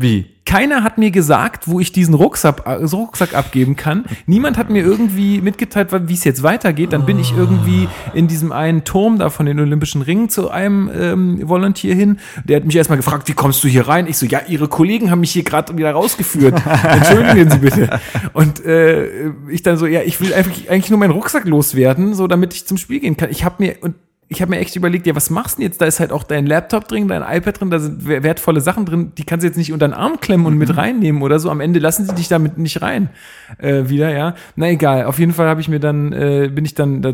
Wie? 0.00 0.26
Keiner 0.46 0.82
hat 0.82 0.96
mir 0.96 1.10
gesagt, 1.10 1.68
wo 1.68 1.78
ich 1.78 1.92
diesen 1.92 2.14
Rucksack, 2.14 2.62
äh, 2.64 2.72
Rucksack 2.72 3.34
abgeben 3.34 3.76
kann. 3.76 4.06
Niemand 4.24 4.56
hat 4.56 4.70
mir 4.70 4.82
irgendwie 4.82 5.42
mitgeteilt, 5.42 5.88
wie 6.08 6.14
es 6.14 6.24
jetzt 6.24 6.42
weitergeht. 6.42 6.94
Dann 6.94 7.04
bin 7.04 7.18
ich 7.18 7.36
irgendwie 7.36 7.86
in 8.14 8.26
diesem 8.26 8.50
einen 8.50 8.84
Turm 8.84 9.18
da 9.18 9.28
von 9.28 9.44
den 9.44 9.60
Olympischen 9.60 10.00
Ringen 10.00 10.30
zu 10.30 10.50
einem 10.50 10.90
ähm, 10.98 11.48
Volunteer 11.48 11.94
hin. 11.94 12.18
Der 12.44 12.56
hat 12.56 12.64
mich 12.64 12.74
erstmal 12.74 12.96
gefragt, 12.96 13.28
wie 13.28 13.34
kommst 13.34 13.62
du 13.62 13.68
hier 13.68 13.86
rein? 13.86 14.06
Ich 14.06 14.16
so, 14.16 14.24
ja, 14.24 14.40
Ihre 14.48 14.68
Kollegen 14.68 15.10
haben 15.10 15.20
mich 15.20 15.32
hier 15.32 15.44
gerade 15.44 15.76
wieder 15.76 15.92
rausgeführt. 15.92 16.60
Entschuldigen 16.82 17.50
Sie 17.50 17.58
bitte. 17.58 18.00
Und 18.32 18.64
äh, 18.64 19.28
ich 19.50 19.62
dann 19.62 19.76
so, 19.76 19.86
ja, 19.86 20.00
ich 20.00 20.18
will 20.22 20.32
einfach, 20.32 20.52
eigentlich 20.68 20.90
nur 20.90 20.98
meinen 20.98 21.12
Rucksack 21.12 21.44
loswerden, 21.44 22.14
so 22.14 22.26
damit 22.26 22.54
ich 22.54 22.66
zum 22.66 22.78
Spiel 22.78 23.00
gehen 23.00 23.18
kann. 23.18 23.30
Ich 23.30 23.44
habe 23.44 23.56
mir 23.58 23.76
und 23.82 23.94
ich 24.32 24.40
habe 24.40 24.50
mir 24.50 24.60
echt 24.60 24.76
überlegt, 24.76 25.08
ja, 25.08 25.16
was 25.16 25.28
machst 25.28 25.56
du 25.56 25.60
denn 25.60 25.68
jetzt? 25.68 25.80
Da 25.80 25.86
ist 25.86 25.98
halt 25.98 26.12
auch 26.12 26.22
dein 26.22 26.46
Laptop 26.46 26.86
drin, 26.86 27.08
dein 27.08 27.22
iPad 27.22 27.60
drin, 27.60 27.70
da 27.70 27.80
sind 27.80 28.06
wer- 28.06 28.22
wertvolle 28.22 28.60
Sachen 28.60 28.86
drin, 28.86 29.10
die 29.18 29.24
kannst 29.24 29.42
du 29.42 29.48
jetzt 29.48 29.56
nicht 29.56 29.72
unter 29.72 29.88
den 29.88 29.92
Arm 29.92 30.20
klemmen 30.20 30.46
und 30.46 30.56
mit 30.56 30.76
reinnehmen 30.76 31.20
oder 31.22 31.40
so. 31.40 31.50
Am 31.50 31.60
Ende 31.60 31.80
lassen 31.80 32.06
sie 32.06 32.14
dich 32.14 32.28
damit 32.28 32.56
nicht 32.56 32.80
rein 32.80 33.10
äh, 33.58 33.88
wieder, 33.88 34.16
ja. 34.16 34.36
Na 34.54 34.70
egal, 34.70 35.06
auf 35.06 35.18
jeden 35.18 35.32
Fall 35.32 35.48
habe 35.48 35.60
ich 35.60 35.68
mir 35.68 35.80
dann, 35.80 36.12
äh, 36.12 36.48
bin 36.54 36.64
ich 36.64 36.74
dann 36.74 37.02
da, 37.02 37.12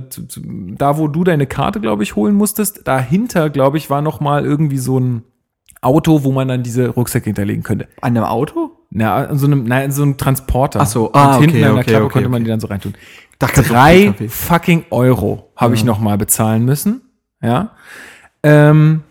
da, 0.76 0.98
wo 0.98 1.08
du 1.08 1.24
deine 1.24 1.46
Karte, 1.46 1.80
glaube 1.80 2.02
ich, 2.02 2.16
holen 2.16 2.34
musstest, 2.34 2.86
dahinter, 2.86 3.48
glaube 3.48 3.78
ich, 3.78 3.88
war 3.88 4.02
noch 4.02 4.20
mal 4.20 4.44
irgendwie 4.44 4.78
so 4.78 5.00
ein 5.00 5.22
Auto, 5.80 6.22
wo 6.22 6.32
man 6.32 6.48
dann 6.48 6.62
diese 6.62 6.88
Rucksäcke 6.88 7.24
hinterlegen 7.24 7.62
könnte. 7.62 7.88
An 8.02 8.14
einem 8.14 8.24
Auto? 8.24 8.72
Na, 8.90 9.24
an 9.26 9.38
so 9.38 9.46
einem, 9.46 9.64
nein, 9.64 9.90
so 9.90 10.02
einem 10.02 10.18
Transporter. 10.18 10.80
Ach 10.80 10.86
so, 10.86 11.06
und 11.06 11.16
ah, 11.16 11.38
hinten 11.38 11.56
okay, 11.56 11.64
an 11.64 11.72
der 11.72 11.80
okay, 11.80 11.90
Klappe 11.90 12.04
okay, 12.04 12.12
konnte 12.12 12.28
man 12.28 12.36
okay. 12.36 12.44
die 12.44 12.50
dann 12.50 12.60
so 12.60 12.66
reintun. 12.66 12.94
Drei 13.38 14.14
fucking 14.28 14.84
Euro 14.90 15.50
habe 15.56 15.74
ich 15.74 15.84
noch 15.84 15.98
mal 15.98 16.18
bezahlen 16.18 16.64
müssen. 16.64 17.02
Ja. 17.42 17.72
Ähm, 18.42 19.02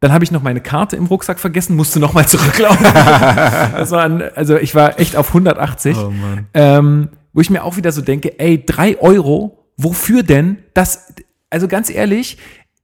dann 0.00 0.12
habe 0.12 0.24
ich 0.24 0.30
noch 0.30 0.42
meine 0.42 0.60
Karte 0.60 0.96
im 0.96 1.06
Rucksack 1.06 1.40
vergessen, 1.40 1.74
musste 1.74 2.00
noch 2.00 2.12
mal 2.12 2.26
zurücklaufen. 2.26 2.86
ein, 3.94 4.22
also 4.36 4.56
ich 4.56 4.74
war 4.74 5.00
echt 5.00 5.16
auf 5.16 5.28
180. 5.28 5.96
Oh. 5.96 6.12
Ähm, 6.54 7.08
wo 7.32 7.40
ich 7.40 7.50
mir 7.50 7.64
auch 7.64 7.76
wieder 7.76 7.92
so 7.92 8.02
denke, 8.02 8.38
ey, 8.38 8.64
drei 8.64 8.98
Euro, 8.98 9.66
wofür 9.76 10.22
denn? 10.22 10.58
Das, 10.74 11.14
also 11.50 11.68
ganz 11.68 11.90
ehrlich, 11.90 12.38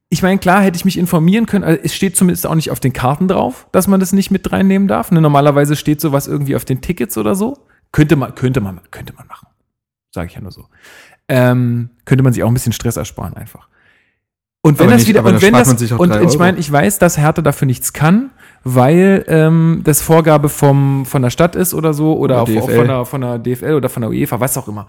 ich 0.08 0.22
meine, 0.22 0.38
klar 0.38 0.62
hätte 0.62 0.76
ich 0.76 0.84
mich 0.84 0.98
informieren 0.98 1.46
können, 1.46 1.64
also 1.64 1.80
es 1.82 1.94
steht 1.94 2.16
zumindest 2.16 2.46
auch 2.46 2.54
nicht 2.54 2.70
auf 2.70 2.80
den 2.80 2.92
Karten 2.92 3.28
drauf, 3.28 3.66
dass 3.72 3.88
man 3.88 3.98
das 3.98 4.12
nicht 4.12 4.30
mit 4.30 4.52
reinnehmen 4.52 4.88
darf. 4.88 5.10
Ne, 5.10 5.22
normalerweise 5.22 5.74
steht 5.74 6.02
sowas 6.02 6.26
irgendwie 6.26 6.54
auf 6.54 6.66
den 6.66 6.82
Tickets 6.82 7.16
oder 7.16 7.34
so. 7.34 7.66
Könnte 7.92 8.16
man, 8.16 8.34
könnte 8.34 8.60
man, 8.60 8.80
könnte 8.90 9.14
man 9.14 9.26
machen. 9.26 9.48
Sage 10.10 10.28
ich 10.28 10.34
ja 10.34 10.42
nur 10.42 10.52
so. 10.52 10.66
Ähm, 11.28 11.90
könnte 12.04 12.22
man 12.24 12.34
sich 12.34 12.42
auch 12.42 12.48
ein 12.48 12.54
bisschen 12.54 12.74
Stress 12.74 12.96
ersparen 12.96 13.34
einfach. 13.34 13.68
Und 14.64 14.78
wenn 14.78 14.86
Aber 14.86 14.92
das 14.92 15.00
nicht- 15.02 15.08
wieder, 15.08 15.24
und 15.24 15.42
wenn 15.42 15.52
das, 15.54 15.68
und 15.68 15.82
ich 15.82 15.92
Euro. 15.92 16.38
meine, 16.38 16.58
ich 16.58 16.70
weiß, 16.70 17.00
dass 17.00 17.18
Hertha 17.18 17.42
dafür 17.42 17.66
nichts 17.66 17.92
kann, 17.92 18.30
weil 18.62 19.24
ähm, 19.26 19.80
das 19.82 20.00
Vorgabe 20.00 20.48
vom, 20.48 21.04
von 21.04 21.20
der 21.20 21.30
Stadt 21.30 21.56
ist 21.56 21.74
oder 21.74 21.92
so, 21.92 22.16
oder, 22.16 22.42
Oder 22.44 22.62
auch, 22.62 22.70
von, 22.70 22.86
der, 22.86 23.04
von 23.04 23.20
der 23.22 23.38
DFL 23.40 23.74
oder 23.74 23.88
von 23.88 24.02
der 24.02 24.10
UEFA, 24.10 24.38
was 24.38 24.56
auch 24.56 24.68
immer. 24.68 24.86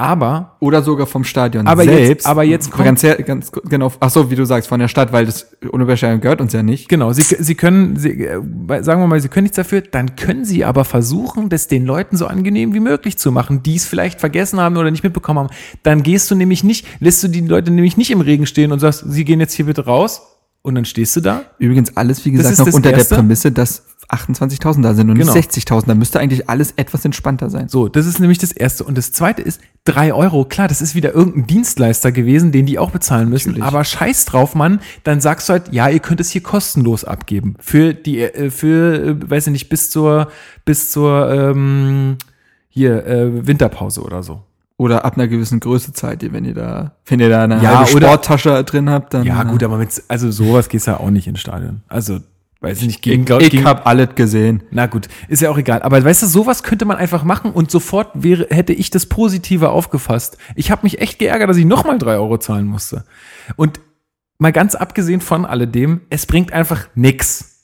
Aber 0.00 0.56
Oder 0.60 0.82
sogar 0.82 1.08
vom 1.08 1.24
Stadion 1.24 1.66
Aber 1.66 1.82
jetzt- 1.82 2.06
selbst. 2.06 2.26
aber 2.28 2.44
jetzt 2.44 2.70
kommt- 2.70 2.84
ganz, 2.84 3.02
ganz 3.02 3.50
genau. 3.68 3.92
Ach 3.98 4.10
so, 4.10 4.30
wie 4.30 4.36
du 4.36 4.44
sagst, 4.46 4.68
von 4.68 4.78
der 4.78 4.86
Stadt, 4.86 5.12
weil 5.12 5.26
das 5.26 5.50
Olympiastadion 5.72 6.20
gehört 6.20 6.40
uns 6.40 6.52
ja 6.52 6.62
nicht. 6.62 6.88
Genau, 6.88 7.12
sie, 7.12 7.22
sie 7.22 7.54
können, 7.56 7.96
sie, 7.96 8.10
äh, 8.24 8.40
sagen 8.82 9.00
wir 9.02 9.08
mal, 9.08 9.20
sie 9.20 9.28
können 9.28 9.42
nichts 9.42 9.56
dafür, 9.56 9.80
dann 9.80 10.14
können 10.14 10.44
sie 10.44 10.64
aber 10.64 10.84
versuchen, 10.84 11.48
das 11.48 11.66
den 11.66 11.84
Leuten 11.84 12.16
so 12.16 12.28
angenehm 12.28 12.74
wie 12.74 12.80
möglich 12.80 13.18
zu 13.18 13.32
machen, 13.32 13.64
die 13.64 13.74
es 13.74 13.86
vielleicht 13.86 14.20
vergessen 14.20 14.60
haben 14.60 14.76
oder 14.76 14.92
nicht 14.92 15.02
mitbekommen 15.02 15.40
haben. 15.40 15.50
Dann 15.82 16.04
gehst 16.04 16.30
du 16.30 16.36
nämlich 16.36 16.62
nicht, 16.62 16.86
lässt 17.00 17.24
du 17.24 17.28
die 17.28 17.40
Leute 17.40 17.72
nämlich 17.72 17.96
nicht 17.96 18.12
im 18.12 18.20
Regen 18.20 18.46
stehen 18.46 18.70
und 18.70 18.78
sagst, 18.78 19.04
sie 19.08 19.24
gehen 19.24 19.40
jetzt 19.40 19.54
hier 19.54 19.66
bitte 19.66 19.84
raus 19.84 20.27
und 20.62 20.74
dann 20.74 20.84
stehst 20.84 21.16
du 21.16 21.20
da. 21.20 21.42
Übrigens 21.58 21.96
alles, 21.96 22.24
wie 22.24 22.32
gesagt, 22.32 22.58
noch 22.58 22.72
unter 22.74 22.90
Erste. 22.90 23.08
der 23.10 23.16
Prämisse, 23.16 23.52
dass 23.52 23.84
28.000 24.08 24.82
da 24.82 24.94
sind 24.94 25.10
und 25.10 25.18
Genau. 25.18 25.34
nicht 25.34 25.50
60.000. 25.52 25.86
Da 25.86 25.94
müsste 25.94 26.18
eigentlich 26.18 26.48
alles 26.48 26.72
etwas 26.76 27.04
entspannter 27.04 27.50
sein. 27.50 27.68
So, 27.68 27.88
das 27.88 28.06
ist 28.06 28.20
nämlich 28.20 28.38
das 28.38 28.52
Erste. 28.52 28.84
Und 28.84 28.96
das 28.96 29.12
Zweite 29.12 29.42
ist, 29.42 29.60
drei 29.84 30.12
Euro, 30.14 30.44
klar, 30.46 30.66
das 30.66 30.80
ist 30.80 30.94
wieder 30.94 31.14
irgendein 31.14 31.46
Dienstleister 31.46 32.10
gewesen, 32.10 32.50
den 32.50 32.64
die 32.66 32.78
auch 32.78 32.90
bezahlen 32.90 33.28
müssen. 33.28 33.50
Natürlich. 33.50 33.66
Aber 33.66 33.84
scheiß 33.84 34.24
drauf, 34.24 34.54
Mann, 34.54 34.80
dann 35.04 35.20
sagst 35.20 35.48
du 35.48 35.52
halt, 35.54 35.72
ja, 35.72 35.88
ihr 35.88 36.00
könnt 36.00 36.20
es 36.20 36.30
hier 36.30 36.42
kostenlos 36.42 37.04
abgeben. 37.04 37.54
Für 37.60 37.92
die, 37.94 38.20
äh, 38.20 38.50
für, 38.50 38.94
äh, 39.04 39.30
weiß 39.30 39.46
ich 39.48 39.52
nicht, 39.52 39.68
bis 39.68 39.90
zur, 39.90 40.28
bis 40.64 40.90
zur, 40.90 41.30
ähm, 41.30 42.16
hier, 42.70 43.06
äh, 43.06 43.46
Winterpause 43.46 44.02
oder 44.02 44.22
so. 44.22 44.42
Oder 44.80 45.04
ab 45.04 45.16
einer 45.16 45.26
gewissen 45.26 45.58
Größe 45.58 45.92
zahlt 45.92 46.22
ihr, 46.22 46.32
wenn 46.32 46.44
ihr 46.44 46.54
da, 46.54 46.92
wenn 47.04 47.18
ihr 47.18 47.28
da 47.28 47.42
eine 47.42 47.60
Ja, 47.60 47.80
halbe 47.80 47.96
oder- 47.96 48.06
Sporttasche 48.06 48.62
drin 48.64 48.88
habt, 48.88 49.12
dann. 49.12 49.24
Ja, 49.24 49.42
äh, 49.42 49.44
gut, 49.46 49.62
aber 49.64 49.76
mit, 49.76 49.90
also 50.06 50.30
sowas 50.30 50.68
gehst 50.68 50.86
ja 50.86 50.98
auch 51.00 51.10
nicht 51.10 51.26
ins 51.26 51.40
Stadion. 51.40 51.82
Also, 51.88 52.20
weiß 52.60 52.80
ich 52.82 52.86
nicht, 52.86 53.02
gegen, 53.02 53.24
Ich, 53.24 53.30
ich 53.46 53.50
gegen, 53.50 53.64
hab 53.64 53.88
alles 53.88 54.10
gesehen. 54.14 54.62
Na 54.70 54.86
gut, 54.86 55.08
ist 55.26 55.42
ja 55.42 55.50
auch 55.50 55.58
egal. 55.58 55.82
Aber 55.82 56.02
weißt 56.04 56.22
du, 56.22 56.26
sowas 56.26 56.62
könnte 56.62 56.84
man 56.84 56.96
einfach 56.96 57.24
machen 57.24 57.50
und 57.50 57.72
sofort 57.72 58.10
wäre, 58.14 58.46
hätte 58.50 58.72
ich 58.72 58.90
das 58.90 59.06
Positive 59.06 59.70
aufgefasst. 59.70 60.38
Ich 60.54 60.70
habe 60.70 60.82
mich 60.84 61.00
echt 61.00 61.18
geärgert, 61.18 61.50
dass 61.50 61.56
ich 61.56 61.64
nochmal 61.66 61.98
drei 61.98 62.14
Euro 62.14 62.38
zahlen 62.38 62.66
musste. 62.66 63.04
Und 63.56 63.80
mal 64.38 64.52
ganz 64.52 64.76
abgesehen 64.76 65.20
von 65.20 65.44
alledem, 65.44 66.02
es 66.08 66.24
bringt 66.24 66.52
einfach 66.52 66.86
nix. 66.94 67.57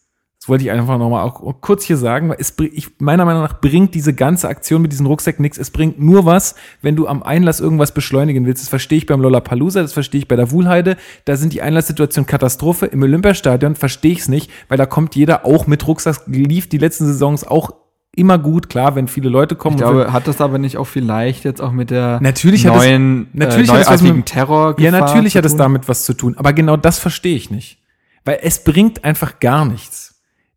Das 0.44 0.50
wollte 0.50 0.64
ich 0.64 0.70
einfach 0.70 0.98
nochmal 0.98 1.24
auch 1.24 1.40
kurz 1.62 1.84
hier 1.84 1.96
sagen, 1.96 2.28
weil 2.28 2.36
es, 2.38 2.52
ich, 2.58 3.00
meiner 3.00 3.24
Meinung 3.24 3.44
nach 3.44 3.62
bringt 3.62 3.94
diese 3.94 4.12
ganze 4.12 4.46
Aktion 4.46 4.82
mit 4.82 4.92
diesen 4.92 5.06
Rucksäcken 5.06 5.42
nichts. 5.42 5.56
Es 5.56 5.70
bringt 5.70 5.98
nur 5.98 6.26
was, 6.26 6.54
wenn 6.82 6.96
du 6.96 7.08
am 7.08 7.22
Einlass 7.22 7.60
irgendwas 7.60 7.92
beschleunigen 7.92 8.44
willst. 8.44 8.62
Das 8.62 8.68
verstehe 8.68 8.98
ich 8.98 9.06
beim 9.06 9.22
Lollapalooza, 9.22 9.80
das 9.80 9.94
verstehe 9.94 10.18
ich 10.18 10.28
bei 10.28 10.36
der 10.36 10.50
Wuhlheide. 10.50 10.98
Da 11.24 11.36
sind 11.36 11.54
die 11.54 11.62
Einlasssituationen 11.62 12.26
Katastrophe. 12.26 12.84
Im 12.84 13.02
Olympiastadion 13.02 13.74
verstehe 13.74 14.12
ich 14.12 14.18
es 14.18 14.28
nicht, 14.28 14.50
weil 14.68 14.76
da 14.76 14.84
kommt 14.84 15.16
jeder 15.16 15.46
auch 15.46 15.66
mit 15.66 15.86
Rucksack. 15.86 16.20
Lief 16.26 16.68
die 16.68 16.76
letzten 16.76 17.06
Saisons 17.06 17.46
auch 17.46 17.70
immer 18.14 18.36
gut. 18.36 18.68
Klar, 18.68 18.96
wenn 18.96 19.08
viele 19.08 19.30
Leute 19.30 19.56
kommen. 19.56 19.78
Ich 19.78 19.82
und 19.82 19.92
glaube, 19.92 20.12
hat 20.12 20.28
das 20.28 20.42
aber 20.42 20.58
nicht 20.58 20.76
auch 20.76 20.86
vielleicht 20.86 21.44
jetzt 21.44 21.62
auch 21.62 21.72
mit 21.72 21.88
der 21.88 22.18
Natürlich 22.20 22.66
hat 22.66 22.74
das- 22.74 22.82
neuen, 22.84 23.28
natürlich 23.32 23.70
äh, 23.70 23.72
hat 23.72 23.80
neuartigen 23.86 24.16
mit- 24.16 24.26
Terror 24.26 24.76
Ja, 24.78 24.90
natürlich 24.90 25.38
hat 25.38 25.46
es 25.46 25.56
damit 25.56 25.88
was 25.88 26.04
zu 26.04 26.12
tun. 26.12 26.34
Aber 26.36 26.52
genau 26.52 26.76
das 26.76 26.98
verstehe 26.98 27.34
ich 27.34 27.50
nicht. 27.50 27.78
Weil 28.26 28.40
es 28.42 28.62
bringt 28.62 29.06
einfach 29.06 29.40
gar 29.40 29.64
nichts. 29.64 30.13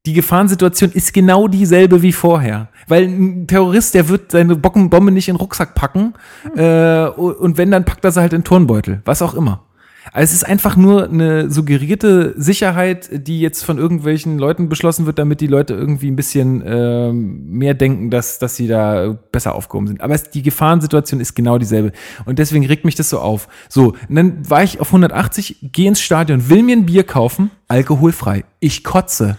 Die 0.08 0.14
Gefahrensituation 0.14 0.92
ist 0.94 1.14
genau 1.14 1.50
dieselbe 1.50 2.02
wie 2.02 2.14
vorher. 2.14 2.70
Weil 2.88 3.04
ein 3.04 3.46
Terrorist, 3.46 3.94
der 3.94 4.08
wird 4.08 4.32
seine 4.32 4.56
Bocken- 4.56 4.90
Bombe 4.90 5.12
nicht 5.12 5.28
in 5.28 5.36
den 5.36 5.42
Rucksack 5.42 5.76
packen. 5.76 6.14
Äh, 6.56 7.08
und 7.10 7.58
wenn, 7.58 7.72
dann 7.72 7.84
packt 7.84 8.06
er 8.06 8.14
sie 8.14 8.22
halt 8.22 8.32
in 8.32 8.40
den 8.40 8.46
Turnbeutel. 8.46 9.02
Was 9.04 9.22
auch 9.22 9.34
immer. 9.34 9.66
Also 10.14 10.24
es 10.32 10.34
ist 10.36 10.44
einfach 10.46 10.78
nur 10.78 11.10
eine 11.10 11.52
suggerierte 11.52 12.34
Sicherheit, 12.38 13.10
die 13.12 13.42
jetzt 13.42 13.66
von 13.66 13.78
irgendwelchen 13.78 14.40
Leuten 14.40 14.70
beschlossen 14.70 15.06
wird, 15.06 15.20
damit 15.20 15.42
die 15.42 15.48
Leute 15.48 15.74
irgendwie 15.74 16.10
ein 16.10 16.16
bisschen 16.16 16.64
ähm, 16.66 17.50
mehr 17.50 17.74
denken, 17.74 18.10
dass, 18.10 18.40
dass 18.40 18.56
sie 18.56 18.70
da 18.70 19.18
besser 19.34 19.56
aufgehoben 19.56 19.88
sind. 19.88 20.00
Aber 20.00 20.14
es, 20.14 20.30
die 20.30 20.42
Gefahrensituation 20.42 21.20
ist 21.20 21.36
genau 21.36 21.58
dieselbe. 21.58 21.92
Und 22.24 22.40
deswegen 22.40 22.66
regt 22.66 22.86
mich 22.86 22.96
das 22.96 23.10
so 23.10 23.20
auf. 23.20 23.50
So, 23.68 23.96
und 24.08 24.16
dann 24.16 24.50
war 24.50 24.64
ich 24.64 24.80
auf 24.80 24.88
180, 24.88 25.58
gehe 25.74 25.90
ins 25.90 26.00
Stadion, 26.00 26.48
will 26.48 26.64
mir 26.64 26.78
ein 26.78 26.86
Bier 26.86 27.04
kaufen, 27.04 27.52
alkoholfrei. 27.68 28.46
Ich 28.62 28.86
kotze. 28.86 29.38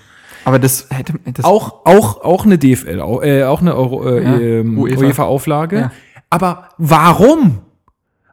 Aber 0.48 0.58
das 0.58 0.86
hätte, 0.90 1.12
das 1.34 1.44
Auch, 1.44 1.84
auch, 1.84 2.22
auch 2.24 2.44
eine 2.46 2.56
DFL, 2.58 3.00
au- 3.00 3.20
äh, 3.22 3.44
auch 3.44 3.60
eine 3.60 3.76
Euro, 3.76 4.08
äh, 4.08 4.22
Ja, 4.24 4.38
ähm, 4.40 4.78
UEFA. 4.78 5.00
UEFA-Auflage. 5.00 5.76
Ja. 5.78 5.92
Aber 6.30 6.70
warum? 6.78 7.58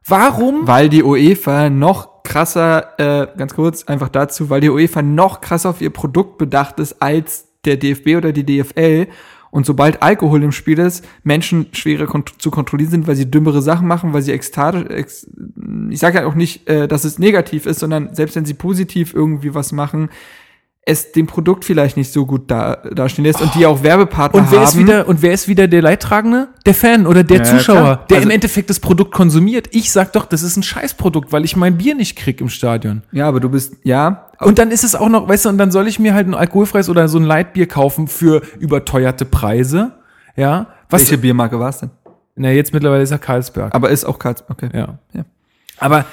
Warum? 0.08 0.68
weil 0.68 0.90
die 0.90 1.04
UEFA 1.04 1.70
noch 1.70 2.24
krasser, 2.24 3.00
äh, 3.00 3.28
ganz 3.38 3.56
kurz, 3.56 3.84
einfach 3.86 4.10
dazu, 4.10 4.50
weil 4.50 4.62
die 4.62 4.70
UEFA 4.70 5.02
noch 5.02 5.42
krasser 5.42 5.70
auf 5.72 5.82
ihr 5.82 5.90
Produkt 5.90 6.38
bedacht 6.38 6.80
ist 6.80 7.02
als 7.02 7.48
der 7.66 7.78
DFB 7.78 8.16
oder 8.18 8.32
die 8.32 8.46
DFL. 8.46 9.08
Und 9.52 9.66
sobald 9.66 10.02
Alkohol 10.04 10.44
im 10.44 10.52
Spiel 10.52 10.80
ist, 10.80 11.04
Menschen 11.24 11.68
schwerer 11.72 12.06
kont 12.06 12.34
zu 12.42 12.52
kontrollieren 12.52 12.92
sind, 12.92 13.08
weil 13.08 13.16
sie 13.16 13.30
dümmere 13.32 13.62
Sachen 13.62 13.88
machen, 13.88 14.14
weil 14.14 14.22
sie 14.22 14.32
ekstatisch, 14.34 14.86
ex 14.90 15.28
ich 15.90 16.00
sage 16.00 16.20
ja 16.20 16.26
auch 16.28 16.36
nicht, 16.36 16.68
äh, 16.70 16.88
dass 16.88 17.04
es 17.04 17.20
negativ 17.20 17.66
ist, 17.66 17.80
sondern 17.80 18.14
selbst 18.14 18.36
wenn 18.36 18.46
sie 18.46 18.54
positiv 18.54 19.14
irgendwie 19.14 19.54
was 19.56 19.72
machen, 19.72 20.10
es 20.88 21.12
dem 21.14 21.26
Produkt 21.26 21.66
vielleicht 21.66 21.98
nicht 21.98 22.14
so 22.14 22.28
gut 22.28 22.52
da, 22.52 22.76
dastehen 22.76 23.26
lässt 23.26 23.42
und 23.42 23.56
die 23.56 23.66
auch 23.66 23.82
Werbepartner 23.82 24.40
Und 24.40 24.52
wer 24.52 24.60
haben. 24.60 24.68
ist 24.68 24.78
wieder, 24.78 25.08
und 25.08 25.24
wer 25.24 25.34
ist 25.34 25.48
wieder 25.48 25.68
der 25.68 25.82
Leidtragende? 25.82 26.50
Der 26.68 26.76
Fan 26.76 27.08
oder 27.08 27.24
der 27.24 27.38
Ja, 27.40 27.44
Zuschauer, 27.44 27.76
klar. 27.82 28.06
der 28.08 28.18
Also- 28.18 28.28
im 28.30 28.32
Endeffekt 28.32 28.70
das 28.70 28.80
Produkt 28.80 29.12
konsumiert. 29.12 29.68
Ich 29.72 29.92
sag 29.92 30.14
doch, 30.14 30.26
das 30.28 30.44
ist 30.44 30.58
ein 30.58 30.64
Scheißprodukt, 30.64 31.34
weil 31.34 31.44
ich 31.44 31.56
mein 31.56 31.78
Bier 31.78 31.96
nicht 31.96 32.16
krieg 32.16 32.40
im 32.40 32.50
Stadion. 32.50 33.02
ja, 33.12 33.28
aber 33.28 33.40
du 33.40 33.50
bist, 33.50 33.74
ja, 33.84 34.28
Und 34.42 34.60
dann 34.60 34.70
ist 34.70 34.84
es 34.84 34.94
auch 34.96 35.10
noch, 35.10 35.28
weißt 35.28 35.46
du, 35.46 35.50
und 35.50 35.58
dann 35.58 35.72
soll 35.72 35.88
ich 35.88 35.98
mir 35.98 36.14
halt 36.14 36.28
ein 36.28 36.36
alkoholfreies 36.36 36.88
oder 36.90 37.08
so 37.08 37.18
ein 37.18 37.24
Leitbier 37.24 37.68
kaufen 37.68 38.08
für 38.08 38.42
überteuerte 38.60 39.26
Preise. 39.26 39.94
Ja. 40.36 40.68
Was? 40.90 41.02
welche 41.02 41.18
Biermarke 41.18 41.60
war 41.60 41.70
es 41.70 41.80
denn? 41.80 41.90
Na, 42.36 42.52
jetzt 42.52 42.74
mittlerweile 42.74 43.02
ist 43.02 43.12
er 43.12 43.18
Karlsberg. 43.18 43.74
Aber 43.74 43.90
ist 43.90 44.04
auch 44.06 44.20
Karls, 44.20 44.44
okay. 44.50 44.70
Ja. 44.74 45.00
Ja. 45.14 45.24
Aber, 45.80 46.06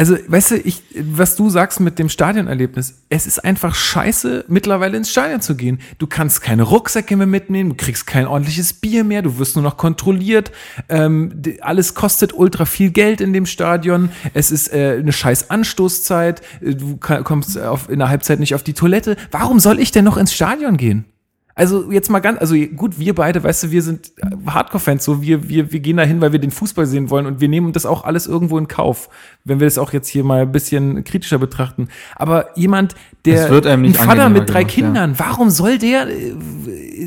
also, 0.00 0.16
weißt 0.28 0.52
du, 0.52 0.56
ich, 0.56 0.82
was 0.98 1.36
du 1.36 1.50
sagst 1.50 1.78
mit 1.78 1.98
dem 1.98 2.08
Stadionerlebnis, 2.08 3.02
es 3.10 3.26
ist 3.26 3.44
einfach 3.44 3.74
scheiße, 3.74 4.46
mittlerweile 4.48 4.96
ins 4.96 5.10
Stadion 5.10 5.42
zu 5.42 5.54
gehen. 5.54 5.78
Du 5.98 6.06
kannst 6.06 6.40
keine 6.40 6.62
Rucksäcke 6.62 7.14
mehr 7.18 7.26
mitnehmen, 7.26 7.68
du 7.68 7.76
kriegst 7.76 8.06
kein 8.06 8.26
ordentliches 8.26 8.72
Bier 8.72 9.04
mehr, 9.04 9.20
du 9.20 9.36
wirst 9.36 9.56
nur 9.56 9.62
noch 9.62 9.76
kontrolliert. 9.76 10.52
Ähm, 10.88 11.42
alles 11.60 11.94
kostet 11.94 12.32
ultra 12.32 12.64
viel 12.64 12.92
Geld 12.92 13.20
in 13.20 13.34
dem 13.34 13.44
Stadion. 13.44 14.08
Es 14.32 14.50
ist 14.50 14.72
äh, 14.72 14.96
eine 15.00 15.12
scheiß 15.12 15.50
Anstoßzeit. 15.50 16.40
Äh, 16.62 16.76
Du 16.76 16.96
kommst 16.96 17.58
auf, 17.58 17.90
in 17.90 17.98
der 17.98 18.08
Halbzeit 18.08 18.40
nicht 18.40 18.54
auf 18.54 18.62
die 18.62 18.72
Toilette. 18.72 19.18
Warum 19.30 19.60
soll 19.60 19.78
ich 19.80 19.90
denn 19.90 20.06
noch 20.06 20.16
ins 20.16 20.32
Stadion 20.32 20.78
gehen? 20.78 21.04
Also 21.60 21.92
jetzt 21.92 22.08
mal 22.08 22.20
ganz, 22.20 22.40
also 22.40 22.56
gut, 22.74 22.98
wir 22.98 23.14
beide, 23.14 23.44
weißt 23.44 23.64
du, 23.64 23.70
wir 23.70 23.82
sind 23.82 24.12
Hardcore-Fans, 24.46 25.04
so 25.04 25.20
wir, 25.20 25.46
wir, 25.46 25.70
wir 25.70 25.80
gehen 25.80 25.98
da 25.98 26.04
hin, 26.04 26.22
weil 26.22 26.32
wir 26.32 26.38
den 26.38 26.52
Fußball 26.52 26.86
sehen 26.86 27.10
wollen 27.10 27.26
und 27.26 27.42
wir 27.42 27.48
nehmen 27.48 27.74
das 27.74 27.84
auch 27.84 28.04
alles 28.04 28.26
irgendwo 28.26 28.56
in 28.56 28.66
Kauf, 28.66 29.10
wenn 29.44 29.60
wir 29.60 29.66
das 29.66 29.76
auch 29.76 29.92
jetzt 29.92 30.08
hier 30.08 30.24
mal 30.24 30.40
ein 30.40 30.52
bisschen 30.52 31.04
kritischer 31.04 31.38
betrachten. 31.38 31.88
Aber 32.16 32.56
jemand, 32.56 32.94
der 33.26 33.52
ein 33.66 33.92
Vater 33.92 34.30
mit 34.30 34.48
drei 34.48 34.62
gemacht, 34.62 34.76
ja. 34.78 34.84
Kindern, 34.84 35.18
warum 35.18 35.50
soll 35.50 35.76
der 35.76 36.08
äh, 36.08 36.30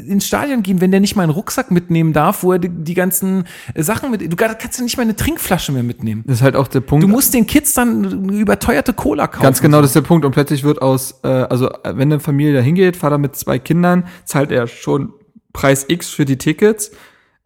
ins 0.07 0.27
Stadion 0.27 0.61
gehen, 0.61 0.81
wenn 0.81 0.91
der 0.91 0.99
nicht 0.99 1.15
mal 1.15 1.23
einen 1.23 1.31
Rucksack 1.31 1.71
mitnehmen 1.71 2.13
darf, 2.13 2.43
wo 2.43 2.51
er 2.51 2.59
die, 2.59 2.69
die 2.69 2.93
ganzen 2.93 3.45
äh, 3.73 3.81
Sachen 3.81 4.11
mit, 4.11 4.21
du 4.21 4.35
kannst 4.35 4.77
ja 4.77 4.83
nicht 4.83 4.97
mal 4.97 5.03
eine 5.03 5.15
Trinkflasche 5.15 5.71
mehr 5.71 5.81
mitnehmen. 5.81 6.23
Das 6.27 6.37
ist 6.37 6.41
halt 6.43 6.55
auch 6.55 6.67
der 6.67 6.81
Punkt. 6.81 7.03
Du 7.03 7.07
musst 7.07 7.33
den 7.33 7.47
Kids 7.47 7.73
dann 7.73 8.29
überteuerte 8.29 8.93
Cola 8.93 9.25
kaufen. 9.25 9.41
Ganz 9.41 9.61
genau, 9.61 9.81
das 9.81 9.89
ist 9.89 9.95
der 9.95 10.01
Punkt. 10.01 10.25
Und 10.25 10.33
plötzlich 10.33 10.63
wird 10.63 10.79
aus, 10.79 11.19
äh, 11.23 11.27
also 11.27 11.69
äh, 11.69 11.97
wenn 11.97 12.11
eine 12.11 12.19
Familie 12.19 12.53
da 12.53 12.61
hingeht, 12.61 12.95
Vater 12.95 13.17
mit 13.17 13.35
zwei 13.35 13.57
Kindern, 13.57 14.03
zahlt 14.25 14.42
er 14.51 14.67
schon 14.67 15.13
Preis 15.53 15.85
X 15.87 16.09
für 16.09 16.25
die 16.25 16.37
Tickets. 16.37 16.91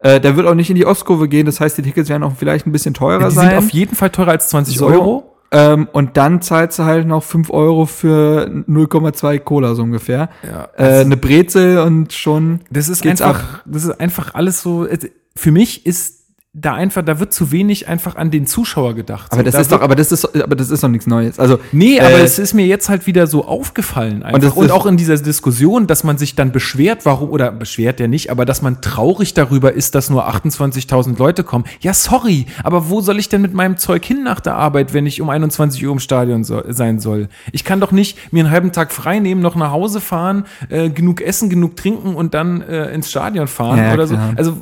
Äh, 0.00 0.20
der 0.20 0.36
wird 0.36 0.46
auch 0.46 0.54
nicht 0.54 0.70
in 0.70 0.76
die 0.76 0.86
Ostkurve 0.86 1.28
gehen, 1.28 1.44
das 1.46 1.60
heißt, 1.60 1.76
die 1.78 1.82
Tickets 1.82 2.08
werden 2.08 2.22
auch 2.22 2.34
vielleicht 2.36 2.66
ein 2.66 2.72
bisschen 2.72 2.94
teurer 2.94 3.28
Die 3.28 3.34
sein. 3.34 3.48
sind 3.50 3.58
auf 3.58 3.70
jeden 3.70 3.94
Fall 3.96 4.10
teurer 4.10 4.30
als 4.30 4.48
20 4.48 4.76
So. 4.78 4.86
Euro. 4.86 5.34
ähm, 5.50 5.88
und 5.92 6.16
dann 6.16 6.40
zahlst 6.40 6.78
du 6.78 6.84
halt 6.84 7.06
noch 7.06 7.24
5 7.24 7.50
Euro 7.50 7.84
für 7.86 8.48
0,2 8.68 9.38
Cola 9.40 9.74
so 9.74 9.82
ungefähr. 9.82 10.28
Ja, 10.46 10.68
Äh, 10.76 11.00
eine 11.00 11.16
Brezel 11.16 11.78
und 11.78 12.12
schon 12.12 12.60
Das 12.70 12.88
ist 12.88 13.04
einfach, 13.06 13.62
das 13.66 13.84
ist 13.84 13.98
einfach 14.00 14.34
alles 14.34 14.62
so. 14.62 14.86
Für 15.34 15.50
mich 15.52 15.84
ist 15.86 16.17
da 16.54 16.72
einfach, 16.74 17.04
da 17.04 17.20
wird 17.20 17.32
zu 17.34 17.52
wenig 17.52 17.88
einfach 17.88 18.16
an 18.16 18.30
den 18.30 18.46
Zuschauer 18.46 18.94
gedacht. 18.94 19.30
Aber 19.30 19.40
So, 19.40 19.44
das 19.44 19.54
da 19.54 19.60
ist 19.60 19.70
doch, 19.70 19.82
aber 19.82 19.94
das 19.94 20.10
ist, 20.10 20.24
aber 20.42 20.56
das 20.56 20.70
ist 20.70 20.82
doch 20.82 20.88
nichts 20.88 21.06
Neues. 21.06 21.38
Also 21.38 21.58
Nee, 21.72 22.00
aber 22.00 22.18
äh, 22.18 22.22
es 22.22 22.38
ist 22.38 22.54
mir 22.54 22.66
jetzt 22.66 22.88
halt 22.88 23.06
wieder 23.06 23.26
so 23.26 23.44
aufgefallen 23.46 24.22
einfach. 24.22 24.34
Und, 24.34 24.42
das 24.42 24.56
ist- 24.56 24.70
auch 24.72 24.86
in 24.86 24.96
dieser 24.96 25.16
Diskussion, 25.18 25.86
dass 25.86 26.04
man 26.04 26.16
sich 26.16 26.34
dann 26.36 26.50
beschwert, 26.50 27.04
warum, 27.04 27.28
oder 27.30 27.52
beschwert 27.52 28.00
ja 28.00 28.08
nicht, 28.08 28.30
aber 28.30 28.46
dass 28.46 28.62
man 28.62 28.80
traurig 28.80 29.34
darüber 29.34 29.74
ist, 29.74 29.94
dass 29.94 30.08
nur 30.08 30.26
28.000 30.26 31.18
Leute 31.18 31.44
kommen. 31.44 31.64
Ja, 31.80 31.92
sorry, 31.92 32.46
aber 32.64 32.88
wo 32.88 33.02
soll 33.02 33.18
ich 33.18 33.28
denn 33.28 33.42
mit 33.42 33.52
meinem 33.52 33.76
Zeug 33.76 34.04
hin 34.04 34.24
nach 34.24 34.40
der 34.40 34.54
Arbeit, 34.56 34.94
wenn 34.94 35.04
ich 35.06 35.20
um 35.20 35.28
21 35.28 35.86
Uhr 35.86 35.92
im 35.92 36.00
Stadion 36.00 36.44
so, 36.44 36.62
sein 36.68 36.98
soll? 36.98 37.28
Ich 37.52 37.62
kann 37.64 37.78
doch 37.78 37.92
nicht 37.92 38.32
mir 38.32 38.42
einen 38.44 38.50
halben 38.50 38.72
Tag 38.72 38.92
frei 38.92 39.18
nehmen, 39.18 39.42
noch 39.42 39.54
nach 39.54 39.70
Hause 39.70 40.00
fahren, 40.00 40.44
äh, 40.70 40.88
genug 40.88 41.20
essen, 41.20 41.50
genug 41.50 41.76
trinken 41.76 42.14
und 42.14 42.32
dann 42.32 42.62
äh, 42.62 42.90
ins 42.92 43.10
Stadion 43.10 43.46
fahren 43.48 43.78
Ja, 43.78 43.92
oder 43.92 44.06
klar. 44.06 44.30
so. 44.30 44.36
Also 44.38 44.56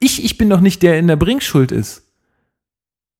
ich, 0.00 0.24
ich 0.24 0.38
bin 0.38 0.50
doch 0.50 0.60
nicht 0.60 0.82
der 0.82 0.98
in 0.98 1.06
der 1.08 1.16
Bringschuld 1.16 1.72
ist. 1.72 2.02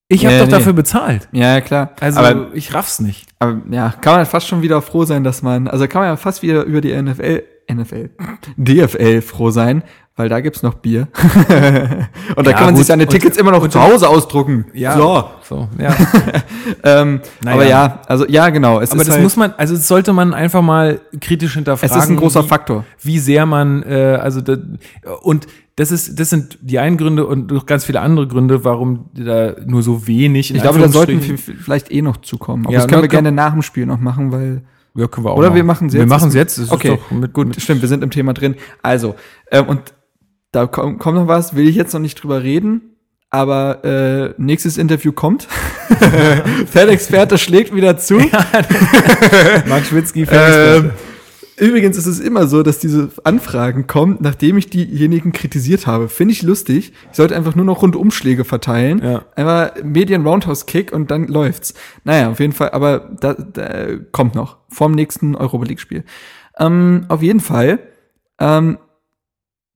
Ich 0.09 0.25
habe 0.25 0.35
Ja, 0.35 0.41
doch 0.43 0.47
nee. 0.47 0.53
dafür 0.53 0.73
bezahlt. 0.73 1.29
ja, 1.33 1.55
ja, 1.55 1.61
klar. 1.61 1.91
Also 2.01 2.21
aber 2.21 2.55
ich 2.55 2.73
raff's 2.73 3.01
nicht. 3.01 3.27
Aber 3.41 3.61
ja, 3.71 3.93
kann 4.01 4.15
man 4.17 4.27
fast 4.27 4.47
schon 4.47 4.63
wieder 4.63 4.81
froh 4.81 5.05
sein, 5.05 5.25
dass 5.25 5.43
man, 5.43 5.67
also 5.67 5.89
kann 5.89 6.03
man 6.03 6.11
ja 6.11 6.17
fast 6.17 6.43
wieder 6.43 6.63
über 6.65 6.81
die 6.81 6.95
NFL 7.01 7.43
NFL, 7.69 8.11
DFL 8.57 9.21
froh 9.23 9.51
sein, 9.51 9.83
weil 10.15 10.29
da 10.29 10.39
gibt's 10.39 10.63
noch 10.63 10.75
Bier. 10.75 11.09
und 12.37 12.47
da 12.47 12.51
Ja, 12.51 12.53
kann 12.53 12.67
man 12.67 12.75
gut, 12.75 12.77
sich 12.79 12.87
seine 12.87 13.03
und- 13.03 13.09
Tickets 13.11 13.37
immer 13.37 13.51
noch 13.51 13.67
zu 13.67 13.83
Hause 13.83 14.09
ausdrucken. 14.09 14.67
So. 14.73 15.25
so 15.43 15.69
ja. 15.79 15.93
Ähm, 16.85 17.21
Naja. 17.43 17.55
Aber 17.55 17.67
ja, 17.67 18.03
also 18.07 18.25
ja, 18.29 18.49
genau. 18.51 18.81
Es 18.81 18.93
Aber 18.93 19.03
das 19.03 19.15
halt, 19.15 19.23
muss 19.25 19.35
man, 19.37 19.53
also 19.57 19.75
das 19.75 19.89
sollte 19.89 20.13
man 20.13 20.33
einfach 20.33 20.63
mal 20.63 21.01
kritisch 21.21 21.51
es 21.51 21.55
hinterfragen. 21.55 21.99
ist 21.99 22.09
ein 22.09 22.17
großer 22.17 22.45
wie, 22.45 22.49
Faktor. 22.49 22.85
Wie 23.03 23.19
sehr 23.19 23.47
man, 23.47 23.83
äh, 23.83 24.17
also 24.23 24.41
da, 24.41 24.57
und 25.23 25.49
das 25.77 25.93
ist, 25.93 26.19
das 26.19 26.31
sind 26.31 26.59
die 26.63 26.79
einen 26.79 26.97
Gründe 26.97 27.27
und 27.27 27.51
noch 27.53 27.67
ganz 27.67 27.85
viele 27.85 28.01
andere 28.01 28.27
Gründe, 28.27 28.65
warum 28.65 29.11
da 29.13 29.55
nur 29.67 29.83
so 29.83 30.07
wenig. 30.07 30.55
Ich 30.55 30.63
glaube, 30.63 30.79
da 30.79 30.89
sollten 30.89 31.23
wir 31.23 31.37
vielleicht 31.37 31.93
eh 31.93 32.01
noch 32.01 32.17
zukommen. 32.17 32.65
Aber 32.65 32.73
Ja, 32.73 32.81
das 32.81 32.89
können 32.89 33.03
wir 33.03 33.09
gerne 33.09 33.31
nach 33.31 33.53
dem 33.53 33.61
Spiel 33.61 33.85
noch 33.85 34.01
machen, 34.01 34.33
weil 34.33 34.63
ja, 34.95 35.07
können 35.07 35.27
wir 35.27 35.33
auch 35.33 35.37
Oder 35.37 35.49
machen. 35.49 35.57
wir 35.57 35.65
machen 35.65 35.87
es 35.89 35.95
jetzt. 35.95 36.01
Wir 36.01 36.07
machen 36.07 36.29
es 36.29 36.35
jetzt. 36.35 36.73
Okay, 36.73 36.99
mit, 37.11 37.35
gut, 37.35 37.49
Mit, 37.49 37.61
stimmt, 37.61 37.83
wir 37.83 37.89
sind 37.89 38.03
im 38.03 38.11
Thema 38.11 38.33
drin. 38.33 38.55
Also, 38.83 39.17
ähm, 39.51 39.67
und 39.67 39.81
da 40.51 40.67
kommt, 40.67 40.99
kommt 40.99 41.19
noch 41.19 41.29
was, 41.29 41.55
will 41.55 41.69
ich 41.69 41.77
jetzt 41.77 41.93
noch 41.93 42.01
nicht 42.01 42.23
drüber 42.23 42.43
reden, 42.43 42.97
aber 43.29 43.85
äh, 43.85 44.35
nächstes 44.39 44.79
Interview 44.79 45.13
kommt. 45.13 45.47
Fan-Experte 46.73 47.37
schlägt 47.37 47.75
wieder 47.75 47.99
zu. 47.99 48.15
Mark 49.69 49.85
Schwitzky, 49.85 50.27
ähm, 50.31 50.93
übrigens 51.59 51.97
ist 51.97 52.07
es 52.07 52.21
immer 52.21 52.47
so, 52.47 52.63
dass 52.63 52.79
diese 52.79 53.11
Anfragen 53.25 53.87
kommen, 53.87 54.19
nachdem 54.21 54.59
ich 54.59 54.71
diejenigen 54.71 55.33
kritisiert 55.33 55.87
habe. 55.87 56.09
Finde 56.09 56.33
ich 56.33 56.43
lustig. 56.43 56.93
Ich 57.11 57.17
sollte 57.17 57.37
einfach 57.37 57.55
nur 57.55 57.65
noch 57.65 57.83
Rundumschläge 57.83 58.45
verteilen. 58.45 59.03
Ja. 59.03 59.25
Einmal 59.35 59.73
Medien 59.83 60.27
Roundhouse 60.27 60.67
Kick 60.67 60.93
und 60.93 61.11
dann 61.11 61.27
läuft's. 61.27 61.75
Naja, 62.05 62.31
auf 62.31 62.41
jeden 62.41 62.53
Fall, 62.53 62.71
aber 62.71 63.11
da, 63.21 63.35
da 63.35 63.97
kommt 64.13 64.35
noch. 64.35 64.59
Vorm 64.69 64.93
nächsten 64.93 65.35
Europa 65.35 65.65
League 65.65 65.81
Spiel. 65.81 66.05
Ähm, 66.59 67.07
auf 67.09 67.23
jeden 67.23 67.41
Fall 67.41 67.79
ähm, 68.39 68.79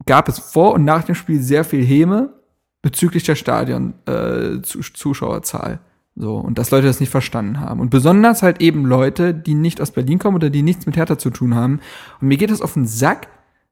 gab 0.06 0.28
es 0.28 0.38
vor 0.38 0.72
und 0.74 0.84
nach 0.84 1.04
dem 1.04 1.14
Spiel 1.14 1.40
sehr 1.40 1.64
viel 1.64 1.84
Häme 1.84 2.34
bezüglich 2.82 3.24
der 3.24 3.34
Stadion 3.34 3.94
äh, 4.06 4.62
Zus- 4.62 4.94
Zuschauerzahl. 4.94 5.80
So, 6.16 6.36
und 6.36 6.58
dass 6.58 6.70
Leute 6.70 6.86
das 6.86 7.00
nicht 7.00 7.11
verstanden 7.11 7.61
haben. 7.61 7.80
Und 7.80 7.90
besonders 7.90 8.42
halt 8.42 8.61
eben 8.61 8.84
Leute, 8.84 9.32
die 9.32 9.54
nicht 9.54 9.80
aus 9.80 9.92
Berlin 9.92 10.18
kommen 10.18 10.36
oder 10.36 10.50
die 10.50 10.62
nichts 10.62 10.86
mit 10.86 10.96
Hertha 10.96 11.18
zu 11.18 11.30
tun 11.30 11.54
haben. 11.54 11.80
Und 12.20 12.28
mir 12.28 12.36
geht 12.36 12.50
das 12.50 12.62
auf 12.62 12.74
den 12.74 12.86
Sack, 12.86 13.28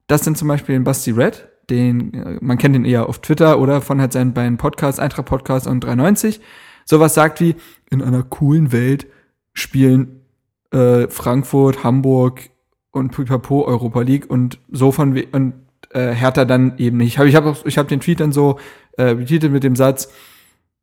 dass 0.07 0.23
dann 0.23 0.35
zum 0.35 0.49
Beispiel 0.49 0.75
den 0.75 0.85
Basti 0.85 1.11
Red, 1.11 1.49
den, 1.69 2.15
äh, 2.15 2.39
man 2.41 2.59
kennt 2.59 2.75
ihn 2.75 2.85
eher 2.85 3.09
auf 3.09 3.21
Twitter 3.21 3.59
oder 3.59 3.81
von 3.83 4.01
halt 4.01 4.13
seinen 4.13 4.33
beiden 4.33 4.57
Podcasts, 4.57 5.01
Eintracht 5.01 5.27
Podcast 5.27 5.67
und 5.67 5.81
390, 5.85 6.41
sowas 6.85 7.15
sagt 7.15 7.41
wie, 7.41 7.57
in 7.91 8.03
einer 8.03 8.23
coolen 8.23 8.73
Welt 8.73 9.07
spielen 9.53 10.23
äh, 10.71 11.09
Frankfurt, 11.09 11.85
Hamburg 11.85 12.51
und 12.91 13.13
Pipapo 13.13 13.65
Europa 13.65 14.01
League 14.01 14.31
und 14.31 14.59
so 14.71 14.93
von 14.93 15.19
und 15.33 15.55
äh, 15.91 16.13
Hertha 16.13 16.45
dann 16.45 16.77
eben 16.79 16.99
nicht. 16.99 17.09
Ich 17.09 17.19
habe 17.19 17.29
ich 17.29 17.37
hab 17.37 17.67
ich 17.67 17.79
hab 17.79 17.89
den 17.89 18.01
Tweet 18.01 18.21
dann 18.21 18.33
so 18.33 18.59
äh, 18.97 19.15
betitelt 19.15 19.53
mit 19.53 19.65
dem 19.65 19.77
Satz, 19.77 20.13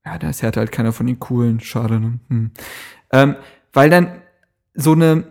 ja, 0.06 0.20
da 0.20 0.30
ist 0.30 0.44
Hertha 0.44 0.60
halt 0.60 0.72
keiner 0.72 0.94
von 0.94 1.08
den 1.08 1.20
coolen, 1.20 1.60
schade, 1.60 2.00
ne? 2.00 2.20
Hm. 2.30 2.52
Ähm, 3.12 3.36
weil 3.74 3.90
dann 3.90 4.22
so 4.76 4.92
eine, 4.92 5.26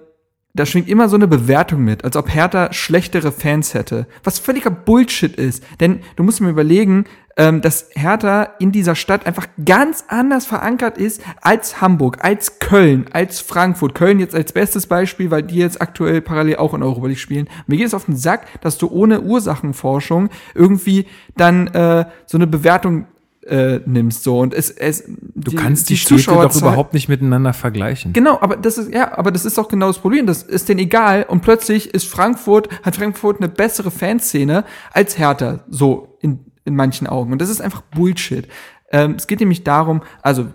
da 0.54 0.66
schwingt 0.66 0.88
immer 0.88 1.08
so 1.08 1.16
eine 1.16 1.28
Bewertung 1.28 1.84
mit, 1.84 2.04
als 2.04 2.16
ob 2.16 2.32
Hertha 2.32 2.72
schlechtere 2.72 3.32
Fans 3.32 3.74
hätte. 3.74 4.06
Was 4.22 4.38
völliger 4.38 4.70
Bullshit 4.70 5.34
ist. 5.36 5.64
Denn 5.80 6.00
du 6.16 6.22
musst 6.22 6.40
mir 6.40 6.50
überlegen, 6.50 7.04
ähm, 7.36 7.60
dass 7.60 7.90
Hertha 7.94 8.54
in 8.58 8.70
dieser 8.72 8.94
Stadt 8.94 9.26
einfach 9.26 9.48
ganz 9.64 10.04
anders 10.08 10.46
verankert 10.46 10.98
ist 10.98 11.22
als 11.40 11.80
Hamburg, 11.80 12.18
als 12.22 12.58
Köln, 12.58 13.06
als 13.12 13.40
Frankfurt. 13.40 13.94
Köln 13.94 14.20
jetzt 14.20 14.34
als 14.34 14.52
bestes 14.52 14.86
Beispiel, 14.86 15.30
weil 15.30 15.42
die 15.42 15.56
jetzt 15.56 15.80
aktuell 15.80 16.20
parallel 16.20 16.56
auch 16.56 16.74
in 16.74 16.82
Europa 16.82 17.08
League 17.08 17.18
spielen. 17.18 17.48
Mir 17.66 17.76
geht 17.76 17.88
es 17.88 17.94
auf 17.94 18.06
den 18.06 18.16
Sack, 18.16 18.46
dass 18.60 18.78
du 18.78 18.88
ohne 18.88 19.22
Ursachenforschung 19.22 20.30
irgendwie 20.54 21.06
dann 21.36 21.68
äh, 21.68 22.06
so 22.26 22.38
eine 22.38 22.46
Bewertung 22.46 23.06
äh, 23.46 23.80
nimmst 23.86 24.24
so 24.24 24.40
und 24.40 24.54
es 24.54 24.70
es 24.70 25.04
du 25.06 25.54
kannst 25.54 25.88
die, 25.90 25.96
Städte 25.96 26.24
doch 26.24 26.56
überhaupt 26.56 26.94
nicht 26.94 27.08
miteinander 27.08 27.52
vergleichen. 27.52 28.12
Genau, 28.12 28.40
aber 28.40 28.56
das 28.56 28.78
ist, 28.78 28.92
ja, 28.92 29.16
aber 29.16 29.30
das 29.30 29.44
ist 29.44 29.58
doch 29.58 29.68
genau 29.68 29.88
das 29.88 29.98
Problem. 29.98 30.26
Das 30.26 30.42
ist 30.42 30.68
denen 30.68 30.80
egal. 30.80 31.24
Und 31.24 31.42
plötzlich 31.42 31.92
ist 31.92 32.08
Frankfurt, 32.08 32.68
hat 32.82 32.96
Frankfurt 32.96 33.38
eine 33.38 33.48
bessere 33.48 33.90
Fanszene 33.90 34.64
als 34.92 35.18
Hertha. 35.18 35.64
So 35.68 36.16
in, 36.20 36.52
in 36.64 36.76
manchen 36.76 37.06
Augen. 37.06 37.32
Und 37.32 37.40
das 37.40 37.50
ist 37.50 37.60
einfach 37.60 37.82
Bullshit. 37.82 38.48
Ähm, 38.90 39.14
es 39.16 39.26
geht 39.26 39.40
nämlich 39.40 39.64
darum, 39.64 40.02
also, 40.22 40.48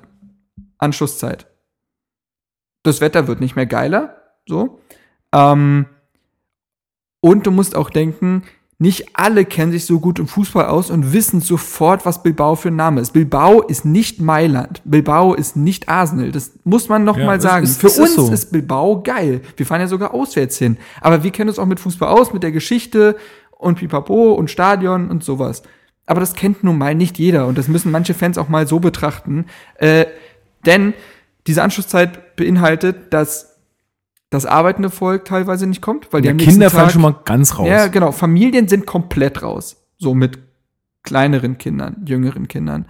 Anschlusszeit. 0.77 1.47
Das 2.83 3.01
Wetter 3.01 3.27
wird 3.27 3.41
nicht 3.41 3.55
mehr 3.55 3.65
geiler. 3.65 4.15
So. 4.47 4.79
Ähm, 5.33 5.85
und 7.21 7.45
du 7.45 7.51
musst 7.51 7.75
auch 7.75 7.89
denken, 7.89 8.43
nicht 8.81 9.09
alle 9.13 9.43
kennen 9.43 9.73
sich 9.73 9.85
so 9.85 9.99
gut 9.99 10.19
im 10.19 10.27
Fußball 10.27 10.65
aus 10.67 10.89
und 10.89 11.11
wissen 11.11 11.41
sofort, 11.41 12.05
was 12.05 12.23
Bilbao 12.23 12.55
für 12.55 12.69
ein 12.69 12.77
Name 12.77 13.01
ist. 13.01 13.11
Bilbao 13.11 13.61
ist 13.61 13.83
nicht 13.83 14.21
Mailand. 14.21 14.81
Bilbao 14.85 15.33
ist 15.33 15.57
nicht 15.57 15.89
Arsenal. 15.89 16.31
Das 16.31 16.53
muss 16.63 16.87
man 16.87 17.03
noch 17.03 17.17
Ja, 17.17 17.25
mal 17.25 17.41
sagen. 17.41 17.65
ist- 17.65 17.81
für 17.81 17.87
ist 17.87 17.99
uns 17.99 18.15
so. 18.15 18.31
ist 18.31 18.51
Bilbao 18.53 19.01
geil. 19.03 19.41
Wir 19.57 19.65
fahren 19.65 19.81
ja 19.81 19.87
sogar 19.87 20.13
auswärts 20.13 20.57
hin. 20.57 20.77
Aber 21.01 21.23
wir 21.23 21.31
kennen 21.31 21.49
uns 21.49 21.59
auch 21.59 21.65
mit 21.65 21.79
Fußball 21.81 22.07
aus, 22.07 22.31
mit 22.31 22.41
der 22.41 22.53
Geschichte 22.53 23.17
und 23.51 23.79
Pipapo 23.79 24.31
und 24.33 24.49
Stadion 24.49 25.09
und 25.11 25.25
sowas. 25.25 25.61
Aber 26.05 26.21
das 26.21 26.33
kennt 26.33 26.63
nun 26.63 26.77
mal 26.77 26.95
nicht 26.95 27.19
jeder 27.19 27.47
und 27.47 27.57
das 27.57 27.67
müssen 27.67 27.91
manche 27.91 28.13
Fans 28.13 28.37
auch 28.37 28.47
mal 28.47 28.65
so 28.65 28.79
betrachten. 28.79 29.45
Äh, 29.75 30.05
denn 30.65 30.93
diese 31.47 31.63
Anschlusszeit 31.63 32.37
beinhaltet, 32.37 33.13
dass 33.13 33.48
das 34.29 34.45
arbeitende 34.45 34.89
Volk 34.89 35.25
teilweise 35.25 35.65
nicht 35.65 35.81
kommt, 35.81 36.13
weil 36.13 36.21
die 36.21 36.33
Kinder 36.35 36.69
fallen 36.69 36.85
Tag 36.85 36.91
schon 36.93 37.01
mal 37.01 37.15
ganz 37.25 37.57
raus. 37.57 37.67
ja, 37.67 37.87
genau. 37.87 38.11
Familien 38.11 38.67
sind 38.67 38.85
komplett 38.85 39.41
raus. 39.41 39.77
So 39.97 40.13
mit 40.13 40.39
kleineren 41.03 41.57
Kindern, 41.57 42.03
jüngeren 42.05 42.47
Kindern. 42.47 42.85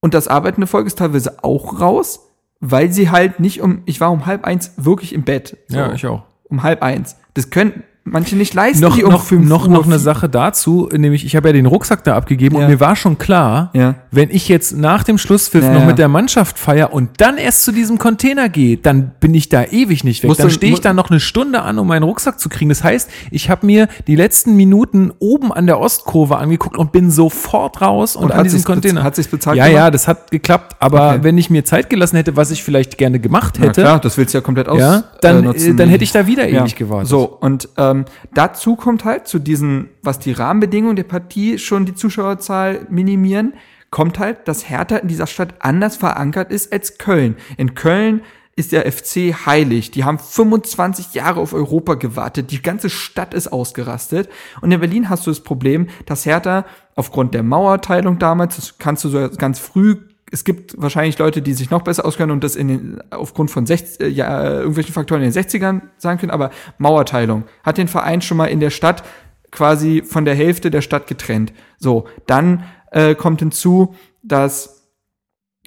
Und 0.00 0.14
das 0.14 0.28
arbeitende 0.28 0.66
Volk 0.66 0.86
ist 0.86 0.98
teilweise 0.98 1.42
auch 1.42 1.80
raus, 1.80 2.30
weil 2.60 2.92
sie 2.92 3.10
halt 3.10 3.40
nicht 3.40 3.60
um, 3.60 3.82
ich 3.84 4.00
war 4.00 4.12
um 4.12 4.26
halb 4.26 4.44
eins 4.44 4.72
wirklich 4.76 5.12
im 5.12 5.22
Bett. 5.22 5.56
So, 5.68 5.78
ja, 5.78 5.92
ich 5.92 6.06
auch. 6.06 6.24
Um 6.44 6.62
halb 6.62 6.82
eins. 6.82 7.16
Das 7.34 7.50
können 7.50 7.82
manche 8.04 8.36
nicht 8.36 8.52
leisten, 8.54 8.82
Noch, 8.82 8.96
die 8.96 9.02
um 9.04 9.10
noch, 9.12 9.30
noch, 9.30 9.62
Uhr 9.66 9.68
noch 9.72 9.86
eine 9.86 9.98
Sache 9.98 10.28
dazu, 10.28 10.88
nämlich 10.92 11.24
ich 11.24 11.36
habe 11.36 11.48
ja 11.48 11.52
den 11.54 11.64
Rucksack 11.66 12.04
da 12.04 12.14
abgegeben 12.16 12.56
Ja. 12.56 12.62
und 12.62 12.68
mir 12.70 12.78
war 12.78 12.96
schon 12.96 13.16
klar, 13.16 13.70
Ja. 13.72 13.94
wenn 14.10 14.30
ich 14.30 14.48
jetzt 14.48 14.76
nach 14.76 15.04
dem 15.04 15.16
Schlusspfiff 15.16 15.64
Ja, 15.64 15.72
noch 15.72 15.80
ja. 15.80 15.86
mit 15.86 15.98
der 15.98 16.08
Mannschaft 16.08 16.58
feier 16.58 16.92
und 16.92 17.10
dann 17.18 17.38
erst 17.38 17.62
zu 17.62 17.72
diesem 17.72 17.96
Container 17.98 18.48
gehe, 18.50 18.76
dann 18.76 19.12
bin 19.20 19.32
ich 19.34 19.48
da 19.48 19.64
ewig 19.64 20.04
nicht 20.04 20.22
weg. 20.22 20.28
Musst 20.28 20.40
dann 20.40 20.50
stehe 20.50 20.72
ich 20.74 20.80
da 20.82 20.92
noch 20.92 21.08
eine 21.10 21.18
Stunde 21.18 21.62
an, 21.62 21.78
um 21.78 21.86
meinen 21.88 22.02
Rucksack 22.02 22.38
zu 22.38 22.48
kriegen. 22.50 22.68
Das 22.68 22.84
heißt, 22.84 23.08
ich 23.30 23.48
habe 23.48 23.64
mir 23.64 23.88
die 24.06 24.16
letzten 24.16 24.54
Minuten 24.54 25.10
oben 25.18 25.50
an 25.52 25.66
der 25.66 25.80
Ostkurve 25.80 26.36
angeguckt 26.36 26.76
und 26.76 26.92
bin 26.92 27.10
sofort 27.10 27.80
raus 27.80 28.16
und, 28.16 28.24
Und 28.24 28.32
an 28.32 28.44
diesem 28.44 28.64
Container. 28.64 29.02
hat 29.02 29.16
sich's 29.16 29.28
bezahlt 29.28 29.56
Ja, 29.56 29.64
gemacht? 29.64 29.76
ja, 29.78 29.90
das 29.90 30.08
hat 30.08 30.30
geklappt. 30.30 30.76
Aber 30.78 31.08
Okay. 31.14 31.18
wenn 31.22 31.38
ich 31.38 31.48
mir 31.48 31.64
Zeit 31.64 31.88
gelassen 31.88 32.16
hätte, 32.16 32.36
was 32.36 32.50
ich 32.50 32.62
vielleicht 32.62 32.98
gerne 32.98 33.18
gemacht 33.18 33.58
hätte, 33.58 33.80
klar, 33.80 33.98
das 33.98 34.18
willst 34.18 34.34
du 34.34 34.38
ja 34.38 34.42
komplett 34.42 34.68
aus. 34.68 34.78
ja, 34.78 35.04
dann, 35.22 35.44
äh, 35.54 35.74
dann 35.74 35.88
hätte 35.88 36.04
ich 36.04 36.12
da 36.12 36.26
wieder 36.26 36.46
Ja. 36.46 36.60
ewig 36.62 36.76
gewartet. 36.76 37.08
So, 37.08 37.24
und 37.24 37.68
ähm, 37.78 37.93
dazu 38.32 38.76
kommt 38.76 39.04
halt 39.04 39.26
zu 39.28 39.38
diesen, 39.38 39.88
was 40.02 40.18
die 40.18 40.32
Rahmenbedingungen 40.32 40.96
der 40.96 41.04
Partie 41.04 41.58
schon 41.58 41.86
die 41.86 41.94
Zuschauerzahl 41.94 42.86
minimieren, 42.90 43.54
kommt 43.90 44.18
halt, 44.18 44.48
dass 44.48 44.68
Hertha 44.68 44.96
in 44.96 45.08
dieser 45.08 45.28
Stadt 45.28 45.54
anders 45.60 45.96
verankert 45.96 46.50
ist 46.50 46.72
als 46.72 46.98
Köln. 46.98 47.36
In 47.56 47.74
Köln 47.74 48.22
ist 48.56 48.72
der 48.72 48.90
FC 48.90 49.34
heilig. 49.46 49.90
Die 49.90 50.04
haben 50.04 50.18
25 50.18 51.14
Jahre 51.14 51.40
auf 51.40 51.52
Europa 51.52 51.94
gewartet. 51.94 52.50
Die 52.50 52.62
ganze 52.62 52.90
Stadt 52.90 53.34
ist 53.34 53.52
ausgerastet. 53.52 54.28
Und 54.60 54.70
in 54.70 54.80
Berlin 54.80 55.10
hast 55.10 55.26
du 55.26 55.30
das 55.30 55.40
Problem, 55.40 55.88
dass 56.06 56.26
Hertha 56.26 56.64
aufgrund 56.94 57.34
der 57.34 57.42
Mauerteilung 57.42 58.18
damals, 58.18 58.56
das 58.56 58.78
kannst 58.78 59.04
du 59.04 59.08
so 59.08 59.28
ganz 59.36 59.58
früh 59.58 59.96
es 60.30 60.44
gibt 60.44 60.74
wahrscheinlich 60.80 61.18
Leute, 61.18 61.42
die 61.42 61.52
sich 61.52 61.70
noch 61.70 61.82
besser 61.82 62.04
auskennen 62.04 62.32
und 62.32 62.42
das 62.42 62.56
in 62.56 62.68
den, 62.68 62.98
aufgrund 63.10 63.50
von 63.50 63.66
60, 63.66 64.00
äh, 64.00 64.08
ja, 64.08 64.42
äh, 64.42 64.58
irgendwelchen 64.58 64.92
Faktoren 64.94 65.22
in 65.22 65.30
den 65.30 65.42
60ern 65.42 65.82
sagen 65.98 66.18
können, 66.18 66.32
aber 66.32 66.50
Mauerteilung 66.78 67.44
hat 67.62 67.78
den 67.78 67.88
Verein 67.88 68.20
schon 68.22 68.36
mal 68.36 68.46
in 68.46 68.60
der 68.60 68.70
Stadt 68.70 69.04
quasi 69.50 70.02
von 70.04 70.24
der 70.24 70.34
Hälfte 70.34 70.70
der 70.70 70.80
Stadt 70.80 71.06
getrennt. 71.06 71.52
So, 71.78 72.06
dann 72.26 72.64
äh, 72.90 73.14
kommt 73.14 73.40
hinzu, 73.40 73.94
dass 74.22 74.74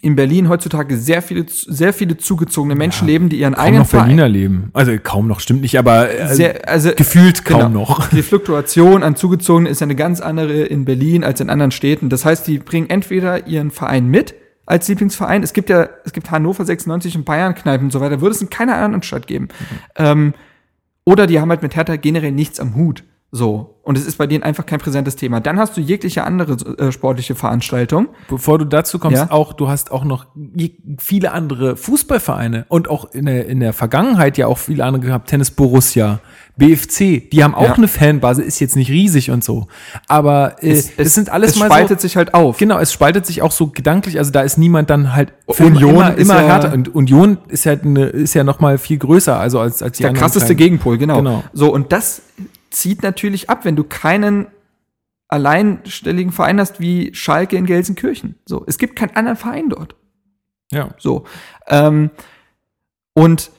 in 0.01 0.15
Berlin 0.15 0.47
heutzutage 0.47 0.95
sehr 0.95 1.21
viele, 1.23 1.45
sehr 1.47 1.91
viele 1.91 2.17
zugezogene 2.17 2.75
Menschen 2.75 3.07
leben, 3.07 3.29
die 3.29 3.39
ihren 3.39 3.55
kaum 3.55 3.63
eigenen 3.63 3.81
noch 3.83 3.89
Berliner 3.89 4.29
leben. 4.29 4.69
Also 4.73 4.91
kaum 5.01 5.27
noch, 5.27 5.39
stimmt 5.39 5.61
nicht, 5.61 5.79
aber 5.79 6.11
äh, 6.11 6.35
sehr, 6.35 6.69
also 6.69 6.91
gefühlt 6.95 7.45
kaum 7.45 7.73
Genau. 7.73 7.79
noch. 7.79 8.09
Die 8.09 8.21
Fluktuation 8.21 9.01
an 9.01 9.15
Zugezogenen 9.15 9.71
ist 9.71 9.81
eine 9.81 9.95
ganz 9.95 10.21
andere 10.21 10.63
in 10.63 10.85
Berlin 10.85 11.23
als 11.23 11.41
in 11.41 11.49
anderen 11.49 11.71
Städten. 11.71 12.09
Das 12.09 12.25
heißt, 12.25 12.45
die 12.45 12.59
bringen 12.59 12.89
entweder 12.91 13.47
ihren 13.47 13.71
Verein 13.71 14.07
mit 14.07 14.35
als 14.67 14.87
Lieblingsverein. 14.87 15.41
Es 15.41 15.53
gibt 15.53 15.69
ja, 15.69 15.89
es 16.05 16.13
gibt 16.13 16.29
Hannover 16.29 16.63
96 16.63 17.15
und 17.15 17.25
Bayern 17.25 17.55
Kneipen 17.55 17.85
und 17.87 17.91
so 17.91 17.99
weiter. 17.99 18.21
Würde 18.21 18.35
es 18.35 18.41
in 18.41 18.51
keiner 18.51 18.75
anderen 18.75 19.01
Stadt 19.01 19.25
geben. 19.25 19.47
Ähm, 19.95 20.33
oder 21.05 21.25
die 21.25 21.39
haben 21.39 21.49
halt 21.49 21.63
mit 21.63 21.75
Hertha 21.75 21.95
generell 21.95 22.33
nichts 22.33 22.59
am 22.59 22.75
Hut. 22.75 23.03
So. 23.31 23.73
Und 23.83 23.97
es 23.97 24.05
ist 24.05 24.17
bei 24.17 24.25
denen 24.27 24.43
einfach 24.43 24.65
kein 24.65 24.79
präsentes 24.79 25.15
Thema. 25.17 25.39
Dann 25.41 25.59
hast 25.59 25.75
du 25.77 25.81
jegliche 25.81 26.23
andere 26.23 26.53
äh, 26.77 26.91
sportliche 26.91 27.35
Veranstaltung. 27.35 28.07
Bevor 28.29 28.57
du 28.57 28.65
dazu 28.65 28.99
kommst, 28.99 29.17
Ja. 29.17 29.31
auch, 29.31 29.53
du 29.53 29.67
hast 29.69 29.91
auch 29.91 30.03
noch 30.05 30.27
viele 30.97 31.31
andere 31.33 31.75
Fußballvereine 31.77 32.65
und 32.69 32.89
auch 32.89 33.11
in 33.13 33.25
der, 33.25 33.47
in 33.47 33.59
der 33.59 33.73
Vergangenheit 33.73 34.37
ja 34.37 34.47
auch 34.47 34.57
viele 34.57 34.83
andere 34.85 35.05
gehabt. 35.05 35.29
Tennis 35.29 35.51
Borussia, 35.51 36.19
BFC, 36.57 37.29
die 37.29 37.43
haben 37.43 37.53
auch 37.55 37.63
Ja. 37.63 37.73
eine 37.75 37.87
Fanbase, 37.87 38.43
ist 38.43 38.59
jetzt 38.59 38.75
nicht 38.75 38.89
riesig 38.91 39.29
und 39.31 39.43
so. 39.43 39.67
Aber 40.07 40.61
äh, 40.63 40.81
das 40.97 41.13
sind 41.13 41.29
alles 41.29 41.51
es 41.51 41.57
mal 41.59 41.65
spaltet 41.67 41.99
so, 42.01 42.07
sich 42.07 42.17
halt 42.17 42.33
auf. 42.33 42.57
Genau, 42.57 42.79
es 42.79 42.91
spaltet 42.91 43.25
sich 43.25 43.41
auch 43.41 43.51
so 43.51 43.67
gedanklich, 43.67 44.17
also 44.19 44.31
da 44.31 44.41
ist 44.41 44.57
niemand 44.57 44.89
dann 44.89 45.13
halt 45.15 45.33
Union 45.45 45.91
immer, 45.95 46.13
ist 46.15 46.21
immer 46.29 46.41
ja- 46.41 46.47
härter. 46.47 46.73
Und 46.73 46.93
Union 46.95 47.37
ist 47.49 47.65
ja, 47.65 47.73
eine, 47.73 48.05
ist 48.07 48.33
ja 48.33 48.43
noch 48.43 48.59
mal 48.59 48.77
viel 48.77 48.97
größer, 48.97 49.37
also 49.37 49.59
als, 49.59 49.81
als 49.83 49.97
die 49.97 50.03
der 50.03 50.13
krasseste 50.13 50.47
kleinen. 50.55 50.57
Gegenpol, 50.57 50.97
genau. 50.97 51.17
Genau. 51.17 51.43
So, 51.53 51.73
und 51.73 51.91
das 51.93 52.21
zieht 52.69 53.03
natürlich 53.03 53.49
ab, 53.49 53.65
wenn 53.65 53.75
du 53.75 53.83
keinen 53.83 54.47
alleinstelligen 55.27 56.31
Verein 56.31 56.59
hast 56.59 56.79
wie 56.79 57.13
Schalke 57.13 57.57
in 57.57 57.65
Gelsenkirchen. 57.65 58.35
So, 58.45 58.63
es 58.67 58.77
gibt 58.77 58.95
keinen 58.95 59.15
anderen 59.15 59.37
Verein 59.37 59.69
dort. 59.69 59.95
Ja. 60.71 60.89
So. 60.97 61.25
Ähm, 61.67 62.11
und 63.13 63.51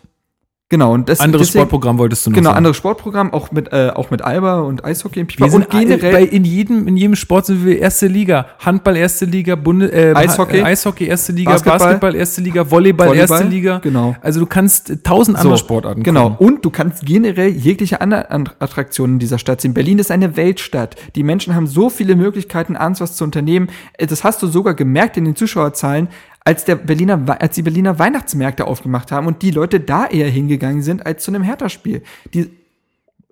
genau, 0.69 0.93
und 0.93 1.09
das 1.09 1.21
Anderes 1.21 1.47
deswegen- 1.49 1.62
Sportprogramm 1.62 1.99
wolltest 1.99 2.27
du 2.27 2.31
noch 2.31 2.35
Genau, 2.37 2.51
sagen. 2.51 2.57
anderes 2.59 2.77
Sportprogramm, 2.77 3.33
auch 3.33 3.51
mit, 3.53 3.73
äh, 3.73 3.91
auch 3.95 4.11
mit 4.11 4.23
Alba 4.23 4.61
und 4.61 4.85
Eishockey 4.85 5.21
im 5.21 5.27
Pipa. 5.27 5.45
Wir 5.45 5.51
sind 5.51 5.62
und 5.64 5.71
generell. 5.71 6.12
bei, 6.12 6.23
in 6.25 6.45
jedem 6.45 6.87
in 6.89 6.97
jedem 6.97 7.16
Sport 7.16 7.47
sind 7.47 7.64
wir 7.64 7.79
erste 7.79 8.07
Liga, 8.07 8.47
Handball 8.59 8.97
erste 8.97 9.25
Liga, 9.25 9.55
Bunde, 9.55 9.93
äh, 9.93 10.14
Eishockey. 10.14 10.61
Ha- 10.61 10.66
Eishockey 10.66 11.07
erste 11.07 11.33
Liga, 11.33 11.53
Basketball. 11.53 11.79
Basketball, 11.79 12.14
erste 12.14 12.41
Liga, 12.41 12.71
Volleyball, 12.71 13.09
Volleyball, 13.09 13.39
erste 13.41 13.49
Liga. 13.49 13.79
genau. 13.79 14.16
Also 14.21 14.41
du 14.41 14.47
kannst 14.47 14.91
äh, 14.91 14.97
tausend 14.99 15.39
andere 15.39 15.59
Sportarten 15.59 16.03
Genau. 16.03 16.31
gucken. 16.31 16.47
Und 16.55 16.64
du 16.64 16.71
kannst 16.71 17.05
generell 17.07 17.49
jegliche 17.51 18.01
andere 18.01 18.31
An- 18.31 18.49
Attraktionen 18.59 19.14
in 19.14 19.19
dieser 19.19 19.39
Stadt 19.39 19.61
sehen. 19.61 19.75
Berlin 19.75 19.99
ist 19.99 20.11
eine 20.11 20.37
Weltstadt. 20.37 20.97
Die 21.14 21.23
Menschen 21.23 21.55
haben 21.55 21.66
so 21.66 21.91
viele 21.91 22.16
Möglichkeiten, 22.16 22.77
abends 22.77 23.01
was 23.01 23.16
zu 23.16 23.25
unternehmen. 23.25 23.69
Äh, 23.95 24.07
Das 24.07 24.25
hast 24.25 24.43
du 24.43 24.47
sogar 24.47 24.75
gemerkt 24.75 25.16
in 25.16 25.25
den 25.25 25.37
Zuschauerzahlen, 25.37 26.09
als 26.49 26.65
der 26.65 26.77
Berliner, 26.77 27.23
als 27.43 27.57
die 27.57 27.63
Berliner 27.63 27.99
Weihnachtsmärkte 27.99 28.67
aufgemacht 28.67 29.13
haben 29.13 29.27
und 29.27 29.43
die 29.43 29.51
Leute 29.51 29.81
da 29.81 30.07
eher 30.07 30.31
hingegangen 30.31 30.81
sind 30.81 31.05
als 31.05 31.23
zu 31.23 31.31
einem 31.31 31.43
Hertha-Spiel. 31.43 32.03
Die 32.33 32.45
Da 32.47 32.51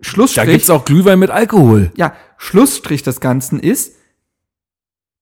Schlussstrich, 0.03 0.51
gibt's 0.51 0.69
auch 0.69 0.85
Glühwein 0.85 1.19
mit 1.19 1.31
Alkohol. 1.31 1.91
ja, 1.97 2.13
Schlussstrich 2.37 3.03
des 3.03 3.21
Ganzen 3.21 3.59
ist, 3.59 3.95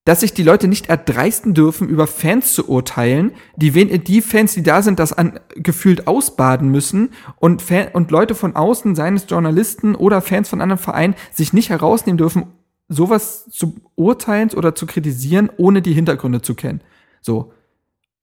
dass 0.03 0.19
sich 0.19 0.33
die 0.33 0.43
Leute 0.43 0.67
nicht 0.67 0.89
erdreisten 0.89 1.53
dürfen, 1.53 1.87
über 1.87 2.05
Fans 2.05 2.53
zu 2.53 2.67
urteilen, 2.67 3.31
die, 3.55 3.73
wen, 3.75 4.03
die 4.03 4.21
Fans, 4.21 4.53
die 4.53 4.61
da 4.61 4.81
sind, 4.81 4.99
das 4.99 5.13
an, 5.13 5.39
gefühlt 5.55 6.05
ausbaden 6.05 6.67
müssen 6.67 7.11
und, 7.37 7.61
Fan, 7.61 7.87
und 7.93 8.11
Leute 8.11 8.35
von 8.35 8.57
außen, 8.57 8.95
seien 8.95 9.15
es 9.15 9.25
Journalisten 9.29 9.95
oder 9.95 10.21
Fans 10.21 10.49
von 10.49 10.59
anderen 10.59 10.83
Vereinen, 10.83 11.15
sich 11.31 11.53
nicht 11.53 11.69
herausnehmen 11.69 12.17
dürfen, 12.17 12.47
sowas 12.89 13.49
zu 13.49 13.77
urteilen 13.95 14.51
oder 14.51 14.75
zu 14.75 14.85
kritisieren, 14.85 15.49
ohne 15.55 15.81
die 15.81 15.93
Hintergründe 15.93 16.41
zu 16.41 16.55
kennen. 16.55 16.81
So. 17.21 17.53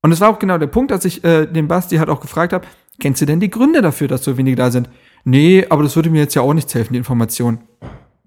Und 0.03 0.11
es 0.12 0.20
war 0.20 0.28
auch 0.30 0.38
genau 0.38 0.59
der 0.59 0.66
Punkt, 0.66 0.90
dass 0.90 1.05
ich 1.05 1.22
äh, 1.24 1.46
den 1.46 1.68
Basti 1.68 1.96
halt 1.96 2.09
auch 2.11 2.20
gefragt 2.20 2.53
habe, 2.53 2.66
kennst 3.00 3.20
du 3.22 3.26
denn 3.26 3.38
die 3.40 3.50
Gründe 3.50 3.82
dafür, 3.82 4.09
dass 4.09 4.24
so 4.24 4.36
wenige 4.36 4.57
da 4.57 4.70
sind? 4.70 4.90
Nee, 5.24 5.64
aber 5.70 5.84
das 5.84 5.94
würde 5.94 6.11
mir 6.11 6.18
jetzt 6.20 6.34
ja 6.34 6.42
auch 6.42 6.55
nichts 6.55 6.74
helfen, 6.74 6.94
die 6.94 6.98
Information. 6.98 7.61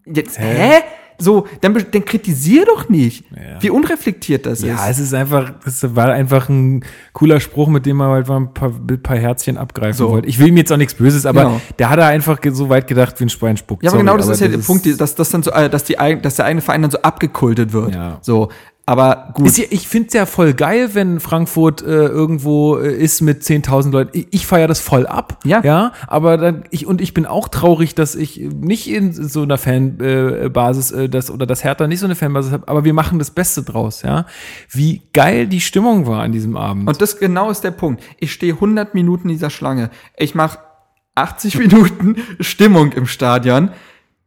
Jetzt, 0.05 0.39
hä? 0.39 0.80
So, 1.17 1.47
dann, 1.61 1.73
dann 1.91 2.03
kritisier 2.05 2.65
doch 2.65 2.89
nicht, 2.89 3.23
Ja. 3.32 3.61
wie 3.61 3.69
unreflektiert 3.69 4.45
das 4.45 4.61
Ja, 4.61 4.76
ist. 4.76 4.91
es 4.91 4.99
ist 4.99 5.13
einfach, 5.13 5.53
es 5.65 5.95
war 5.95 6.09
einfach 6.09 6.49
ein 6.49 6.84
cooler 7.13 7.39
Spruch, 7.39 7.69
mit 7.69 7.86
dem 7.86 7.97
man 7.97 8.09
halt 8.09 8.28
mal 8.28 8.36
ein 8.38 8.53
paar, 8.53 8.69
ein 8.69 9.01
paar 9.01 9.17
Herzchen 9.17 9.57
abgreifen 9.57 9.97
So. 9.97 10.09
wollte. 10.11 10.28
Ich 10.28 10.39
will 10.39 10.47
ihm 10.49 10.57
jetzt 10.57 10.73
auch 10.73 10.78
nichts 10.78 10.93
Böses, 10.95 11.26
aber 11.26 11.43
Genau. 11.45 11.61
der 11.80 11.89
hat 11.89 11.99
da 11.99 12.07
einfach 12.09 12.39
so 12.51 12.67
weit 12.69 12.88
gedacht 12.88 13.17
wie 13.19 13.26
ein 13.26 13.30
Schwein 13.30 13.55
spuckt. 13.55 13.84
Ja, 13.84 13.91
aber 13.91 13.97
Sorry, 13.99 14.05
genau 14.05 14.17
das 14.17 14.28
ist 14.28 14.41
ja 14.41 14.49
der 14.49 14.57
Punkt, 14.57 14.86
dass, 14.99 15.15
dass, 15.15 15.30
dann 15.30 15.41
so, 15.43 15.51
äh, 15.51 15.69
dass, 15.69 15.86
die, 15.86 15.95
dass 16.21 16.36
der 16.36 16.45
eigene 16.45 16.61
Verein 16.61 16.82
dann 16.82 16.91
so 16.91 17.01
abgekultet 17.01 17.71
wird. 17.71 17.95
Ja. 17.95 18.17
So, 18.21 18.49
aber 18.88 19.29
gut. 19.33 19.57
Ja, 19.57 19.65
ich 19.71 19.88
finde 19.88 20.07
es 20.09 20.13
ja 20.13 20.27
voll 20.27 20.53
geil, 20.53 20.91
wenn 20.93 21.19
Frankfurt 21.19 21.81
äh, 21.81 21.86
irgendwo 21.86 22.77
äh, 22.77 22.95
ist 22.95 23.21
mit 23.21 23.41
10.000 23.41 23.91
Leuten. 23.91 24.11
Ich, 24.13 24.27
ich 24.29 24.45
feiere 24.45 24.67
das 24.67 24.79
voll 24.79 25.07
ab. 25.07 25.39
Ja. 25.43 25.61
Ja. 25.63 25.93
Aber 26.05 26.38
dann, 26.38 26.65
ich, 26.69 26.86
und 26.86 27.01
ich 27.01 27.15
bin 27.15 27.25
auch 27.25 27.47
traurig, 27.47 27.95
dass 27.95 28.13
ich 28.13 28.38
nicht 28.38 28.88
in 28.88 29.11
so 29.11 29.41
einer 29.41 29.57
Fanbasis 29.57 30.91
äh, 30.91 31.05
äh, 31.05 31.09
das, 31.09 31.31
oder 31.31 31.47
das 31.47 31.63
Hertha 31.63 31.88
nicht 31.88 31.99
so 31.99 32.05
eine 32.05 32.15
Fanbasis 32.15 32.51
habe, 32.51 32.67
aber 32.67 32.83
wir 32.83 32.93
machen 32.93 33.17
das 33.17 33.31
Beste 33.31 33.63
draus, 33.63 34.03
ja. 34.03 34.27
Wie 34.69 35.01
geil 35.13 35.47
die 35.47 35.61
Stimmung 35.61 36.05
war 36.05 36.21
an 36.21 36.31
diesem 36.31 36.55
Abend. 36.55 36.88
Und 36.88 37.01
das 37.01 37.17
genau 37.17 37.49
ist 37.49 37.63
der 37.63 37.71
Punkt. 37.71 38.03
Ich 38.19 38.33
stehe 38.33 38.53
100 38.53 38.93
Minuten 38.93 39.29
in 39.29 39.36
dieser 39.36 39.49
Schlange. 39.49 39.89
Ich 40.15 40.36
mache 40.36 40.59
80 41.15 41.57
Minuten 41.57 42.17
Stimmung 42.39 42.91
im 42.91 43.07
Stadion. 43.07 43.71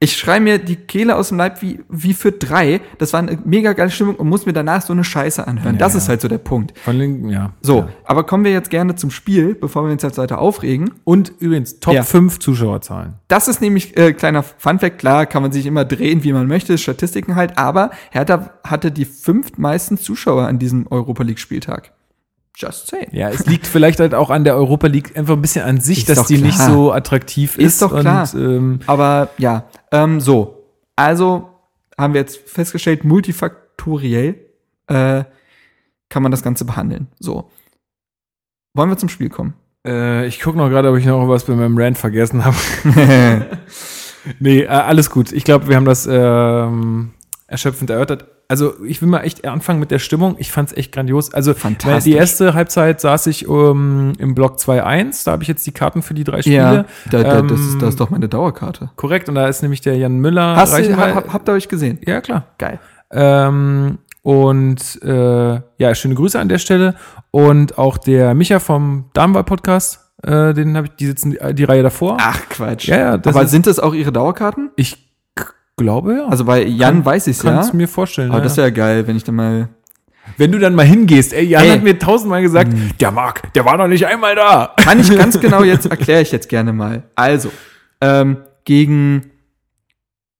Ich 0.00 0.16
schreie 0.16 0.38
mir 0.40 0.58
die 0.60 0.76
Kehle 0.76 1.16
aus 1.16 1.30
dem 1.30 1.38
Leib 1.38 1.60
wie, 1.60 1.80
wie 1.88 2.14
für 2.14 2.30
drei. 2.30 2.80
Das 2.98 3.12
war 3.12 3.18
eine 3.18 3.36
mega 3.44 3.72
geile 3.72 3.90
Stimmung 3.90 4.14
und 4.14 4.28
muss 4.28 4.46
mir 4.46 4.52
danach 4.52 4.80
so 4.82 4.92
eine 4.92 5.02
Scheiße 5.02 5.44
anhören. 5.44 5.76
das 5.76 5.94
ja. 5.94 5.98
ist 5.98 6.08
halt 6.08 6.20
so 6.20 6.28
der 6.28 6.38
Punkt. 6.38 6.78
Von 6.78 6.96
linken, 6.96 7.30
ja. 7.30 7.52
So, 7.62 7.78
Ja. 7.78 7.88
aber 8.04 8.22
kommen 8.22 8.44
wir 8.44 8.52
jetzt 8.52 8.70
gerne 8.70 8.94
zum 8.94 9.10
Spiel, 9.10 9.56
bevor 9.56 9.84
wir 9.84 9.90
uns 9.90 10.04
jetzt 10.04 10.16
weiter 10.16 10.38
aufregen. 10.38 10.92
Und 11.02 11.32
übrigens, 11.40 11.80
Top 11.80 11.94
Ja. 11.94 12.04
5 12.04 12.38
Zuschauerzahlen. 12.38 13.14
Das 13.26 13.48
ist 13.48 13.60
nämlich 13.60 13.96
äh, 13.96 14.12
kleiner 14.12 14.44
Funfact, 14.44 14.98
klar, 14.98 15.26
kann 15.26 15.42
man 15.42 15.50
sich 15.50 15.66
immer 15.66 15.84
drehen, 15.84 16.22
wie 16.22 16.32
man 16.32 16.46
möchte, 16.46 16.78
Statistiken 16.78 17.34
halt, 17.34 17.58
aber 17.58 17.90
Hertha 18.10 18.50
hatte 18.62 18.92
die 18.92 19.04
fünftmeisten 19.04 19.98
Zuschauer 19.98 20.46
an 20.46 20.60
diesem 20.60 20.86
Europa 20.86 21.24
League 21.24 21.40
Spieltag. 21.40 21.92
Just 22.58 22.88
saying. 22.88 23.10
Ja, 23.12 23.28
es 23.30 23.46
liegt 23.46 23.68
vielleicht 23.68 24.00
halt 24.00 24.14
auch 24.14 24.30
an 24.30 24.42
der 24.42 24.56
Europa 24.56 24.88
League 24.88 25.16
einfach 25.16 25.34
ein 25.34 25.40
bisschen 25.40 25.64
an 25.64 25.80
sich, 25.80 25.98
Ist 25.98 26.08
dass 26.08 26.26
die 26.26 26.38
nicht 26.38 26.56
klar. 26.56 26.70
so 26.70 26.92
attraktiv 26.92 27.56
ist. 27.56 27.74
Ist 27.74 27.82
doch 27.82 28.00
klar. 28.00 28.28
Und, 28.34 28.40
ähm, 28.40 28.80
Aber 28.86 29.28
ja, 29.38 29.66
ähm, 29.92 30.20
so. 30.20 30.64
Also 30.96 31.48
haben 31.96 32.14
wir 32.14 32.20
jetzt 32.20 32.48
festgestellt, 32.48 33.04
multifaktoriell 33.04 34.34
äh, 34.88 35.24
kann 36.08 36.22
man 36.22 36.32
das 36.32 36.42
Ganze 36.42 36.64
behandeln. 36.64 37.06
So. 37.20 37.48
Wollen 38.74 38.90
wir 38.90 38.96
zum 38.96 39.08
Spiel 39.08 39.28
kommen? 39.28 39.54
Äh, 39.86 40.26
ich 40.26 40.40
gucke 40.40 40.58
noch 40.58 40.68
gerade, 40.68 40.90
ob 40.90 40.96
ich 40.96 41.06
noch 41.06 41.28
was 41.28 41.44
bei 41.44 41.54
meinem 41.54 41.78
Rant 41.78 41.96
vergessen 41.96 42.44
habe. 42.44 42.56
nee, 44.40 44.62
äh, 44.62 44.66
alles 44.66 45.10
gut. 45.10 45.30
Ich 45.30 45.44
glaube, 45.44 45.68
wir 45.68 45.76
haben 45.76 45.84
das 45.84 46.08
ähm, 46.10 47.12
erschöpfend 47.46 47.90
erörtert. 47.90 48.26
Also 48.50 48.82
ich 48.82 49.02
will 49.02 49.10
mal 49.10 49.20
echt 49.20 49.46
anfangen 49.46 49.78
mit 49.78 49.90
der 49.90 49.98
Stimmung. 49.98 50.36
Ich 50.38 50.50
fand 50.50 50.70
es 50.70 50.76
echt 50.76 50.92
grandios. 50.92 51.34
Also. 51.34 51.54
Die 52.04 52.12
erste 52.14 52.54
Halbzeit 52.54 52.98
saß 52.98 53.26
ich 53.26 53.46
ähm, 53.46 54.14
im 54.18 54.34
Block 54.34 54.56
2-1. 54.56 55.24
Da 55.26 55.32
habe 55.32 55.42
ich 55.42 55.48
jetzt 55.48 55.66
die 55.66 55.72
Karten 55.72 56.00
für 56.00 56.14
die 56.14 56.24
drei 56.24 56.40
Spiele. 56.40 56.56
Ja, 56.56 56.84
da, 57.10 57.22
da, 57.22 57.42
das, 57.42 57.60
Ähm, 57.60 57.68
ist, 57.68 57.82
das 57.82 57.88
ist 57.90 58.00
doch 58.00 58.08
meine 58.08 58.26
Dauerkarte. 58.26 58.90
Korrekt. 58.96 59.28
Und 59.28 59.34
da 59.34 59.48
ist 59.48 59.60
nämlich 59.60 59.82
der 59.82 59.98
Jan 59.98 60.18
Müller. 60.18 60.56
Hast 60.56 60.78
du, 60.78 60.96
hab, 60.96 61.30
habt 61.30 61.48
ihr 61.48 61.52
euch 61.52 61.68
gesehen? 61.68 61.98
ja, 62.06 62.22
klar. 62.22 62.46
Geil. 62.56 62.78
Ähm, 63.10 63.98
und 64.22 65.02
äh, 65.02 65.60
ja, 65.76 65.94
schöne 65.94 66.14
Grüße 66.14 66.40
an 66.40 66.48
der 66.48 66.58
Stelle. 66.58 66.94
Und 67.30 67.76
auch 67.76 67.98
der 67.98 68.34
Micha 68.34 68.60
vom 68.60 69.10
Darmwahl-Podcast, 69.12 70.00
äh, 70.22 70.54
den 70.54 70.74
habe 70.76 70.86
ich, 70.86 70.94
die 70.96 71.06
sitzen 71.06 71.32
die, 71.32 71.54
die 71.54 71.64
Reihe 71.64 71.82
davor. 71.82 72.16
Ach, 72.18 72.40
Quatsch. 72.48 72.88
Ja, 72.88 72.98
ja, 72.98 73.18
das 73.18 73.36
Aber 73.36 73.46
sind 73.46 73.66
das 73.66 73.78
auch 73.78 73.92
ihre 73.94 74.10
Dauerkarten? 74.12 74.70
Ich 74.76 75.07
glaube 75.78 76.14
ja. 76.16 76.26
Also 76.26 76.44
bei 76.44 76.62
Jan 76.64 76.96
Kann- 76.96 77.04
weiß 77.06 77.26
ich's 77.28 77.40
Kannst 77.40 77.68
ja. 77.68 77.70
du 77.70 77.76
mir 77.78 77.88
vorstellen. 77.88 78.30
Aber 78.30 78.38
ja. 78.38 78.44
das 78.44 78.56
wäre 78.58 78.70
geil, 78.72 79.06
wenn 79.06 79.16
ich 79.16 79.24
dann 79.24 79.36
mal. 79.36 79.68
Wenn 80.36 80.52
du 80.52 80.58
dann 80.58 80.74
mal 80.74 80.84
hingehst, 80.84 81.32
ey, 81.32 81.46
Jan 81.46 81.64
Ey. 81.64 81.70
hat 81.70 81.82
mir 81.82 81.98
tausendmal 81.98 82.42
gesagt, 82.42 82.70
der 83.00 83.10
Marc, 83.10 83.50
der 83.54 83.64
war 83.64 83.78
noch 83.78 83.88
nicht 83.88 84.06
einmal 84.06 84.34
da. 84.34 84.74
Kann 84.76 85.00
ich 85.00 85.10
ganz 85.16 85.40
genau 85.40 85.62
jetzt, 85.62 85.86
erkläre 85.90 86.20
ich 86.20 86.30
jetzt 86.32 86.50
gerne 86.50 86.74
mal. 86.74 87.04
Also, 87.14 87.50
ähm, 88.02 88.36
gegen 88.64 89.30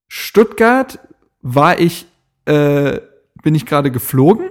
Stuttgart 0.08 0.98
war 1.40 1.80
ich, 1.80 2.06
äh, 2.44 3.00
bin 3.42 3.54
ich 3.54 3.64
gerade 3.64 3.90
geflogen. 3.90 4.50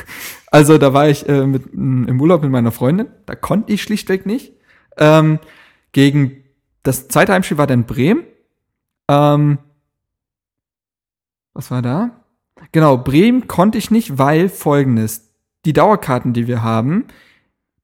also 0.52 0.78
da 0.78 0.92
war 0.92 1.08
ich 1.08 1.28
äh, 1.28 1.46
mit, 1.46 1.72
m, 1.72 2.06
im 2.06 2.20
Urlaub 2.20 2.42
mit 2.42 2.52
meiner 2.52 2.70
Freundin. 2.70 3.08
Da 3.26 3.34
konnte 3.34 3.72
ich 3.72 3.82
schlichtweg 3.82 4.24
nicht. 4.24 4.52
Ähm, 4.98 5.40
gegen 5.90 6.44
das 6.84 7.08
zweite 7.08 7.32
Heimspiel 7.32 7.58
war 7.58 7.66
dann 7.66 7.84
Bremen. 7.84 8.22
Ähm, 9.10 9.58
was 11.56 11.70
war 11.70 11.82
da? 11.82 12.10
Genau, 12.72 12.96
Bremen 12.98 13.48
konnte 13.48 13.78
ich 13.78 13.90
nicht, 13.90 14.18
weil 14.18 14.48
folgendes. 14.48 15.32
Die 15.64 15.72
Dauerkarten, 15.72 16.32
die 16.32 16.46
wir 16.46 16.62
haben, 16.62 17.06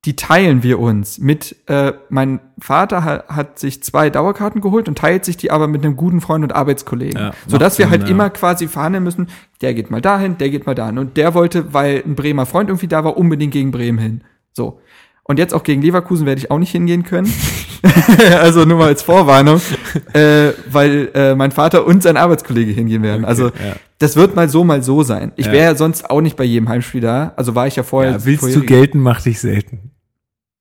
die 0.04 0.16
teilen 0.16 0.62
wir 0.62 0.80
uns 0.80 1.18
mit, 1.18 1.56
äh, 1.68 1.92
mein 2.08 2.40
Vater 2.58 3.04
hat, 3.04 3.28
hat 3.28 3.58
sich 3.58 3.82
zwei 3.82 4.10
Dauerkarten 4.10 4.60
geholt 4.60 4.88
und 4.88 4.98
teilt 4.98 5.24
sich 5.24 5.36
die 5.36 5.50
aber 5.50 5.68
mit 5.68 5.84
einem 5.84 5.96
guten 5.96 6.20
Freund 6.20 6.44
und 6.44 6.54
Arbeitskollegen. 6.54 7.20
Ja, 7.20 7.32
sodass 7.46 7.78
wir 7.78 7.88
halt 7.88 8.02
ja. 8.02 8.08
immer 8.08 8.30
quasi 8.30 8.66
verhandeln 8.66 9.04
müssen, 9.04 9.28
der 9.60 9.74
geht 9.74 9.90
mal 9.90 10.00
dahin, 10.00 10.38
der 10.38 10.50
geht 10.50 10.66
mal 10.66 10.74
dahin. 10.74 10.98
Und 10.98 11.16
der 11.16 11.34
wollte, 11.34 11.72
weil 11.72 12.02
ein 12.04 12.16
Bremer 12.16 12.46
Freund 12.46 12.68
irgendwie 12.68 12.88
da 12.88 13.04
war, 13.04 13.16
unbedingt 13.16 13.52
gegen 13.52 13.70
Bremen 13.70 13.98
hin. 13.98 14.24
So. 14.52 14.80
Und 15.24 15.38
jetzt 15.38 15.54
auch 15.54 15.62
gegen 15.62 15.82
Leverkusen 15.82 16.26
werde 16.26 16.40
ich 16.40 16.50
auch 16.50 16.58
nicht 16.58 16.72
hingehen 16.72 17.04
können. 17.04 17.32
also 18.40 18.64
nur 18.64 18.78
mal 18.78 18.88
als 18.88 19.02
Vorwarnung, 19.02 19.60
äh, 20.12 20.50
weil 20.70 21.10
äh, 21.14 21.34
mein 21.34 21.50
Vater 21.52 21.86
und 21.86 22.02
sein 22.02 22.16
Arbeitskollege 22.16 22.72
hingehen 22.72 23.02
werden. 23.02 23.24
Okay, 23.24 23.28
also 23.30 23.46
ja. 23.46 23.74
das 23.98 24.16
wird 24.16 24.36
mal 24.36 24.48
so, 24.48 24.64
mal 24.64 24.82
so 24.82 25.02
sein. 25.02 25.32
Ich 25.36 25.46
Ja. 25.46 25.52
wäre 25.52 25.64
ja 25.64 25.74
sonst 25.74 26.08
auch 26.10 26.20
nicht 26.20 26.36
bei 26.36 26.44
jedem 26.44 26.68
Heimspiel 26.68 27.00
da. 27.00 27.32
Also 27.36 27.54
war 27.54 27.66
ich 27.66 27.76
ja 27.76 27.82
vorher. 27.82 28.12
Ja, 28.12 28.24
willst 28.24 28.42
du 28.42 28.48
vorherige- 28.48 28.66
gelten, 28.66 29.00
mach 29.00 29.20
dich 29.22 29.40
selten. 29.40 29.90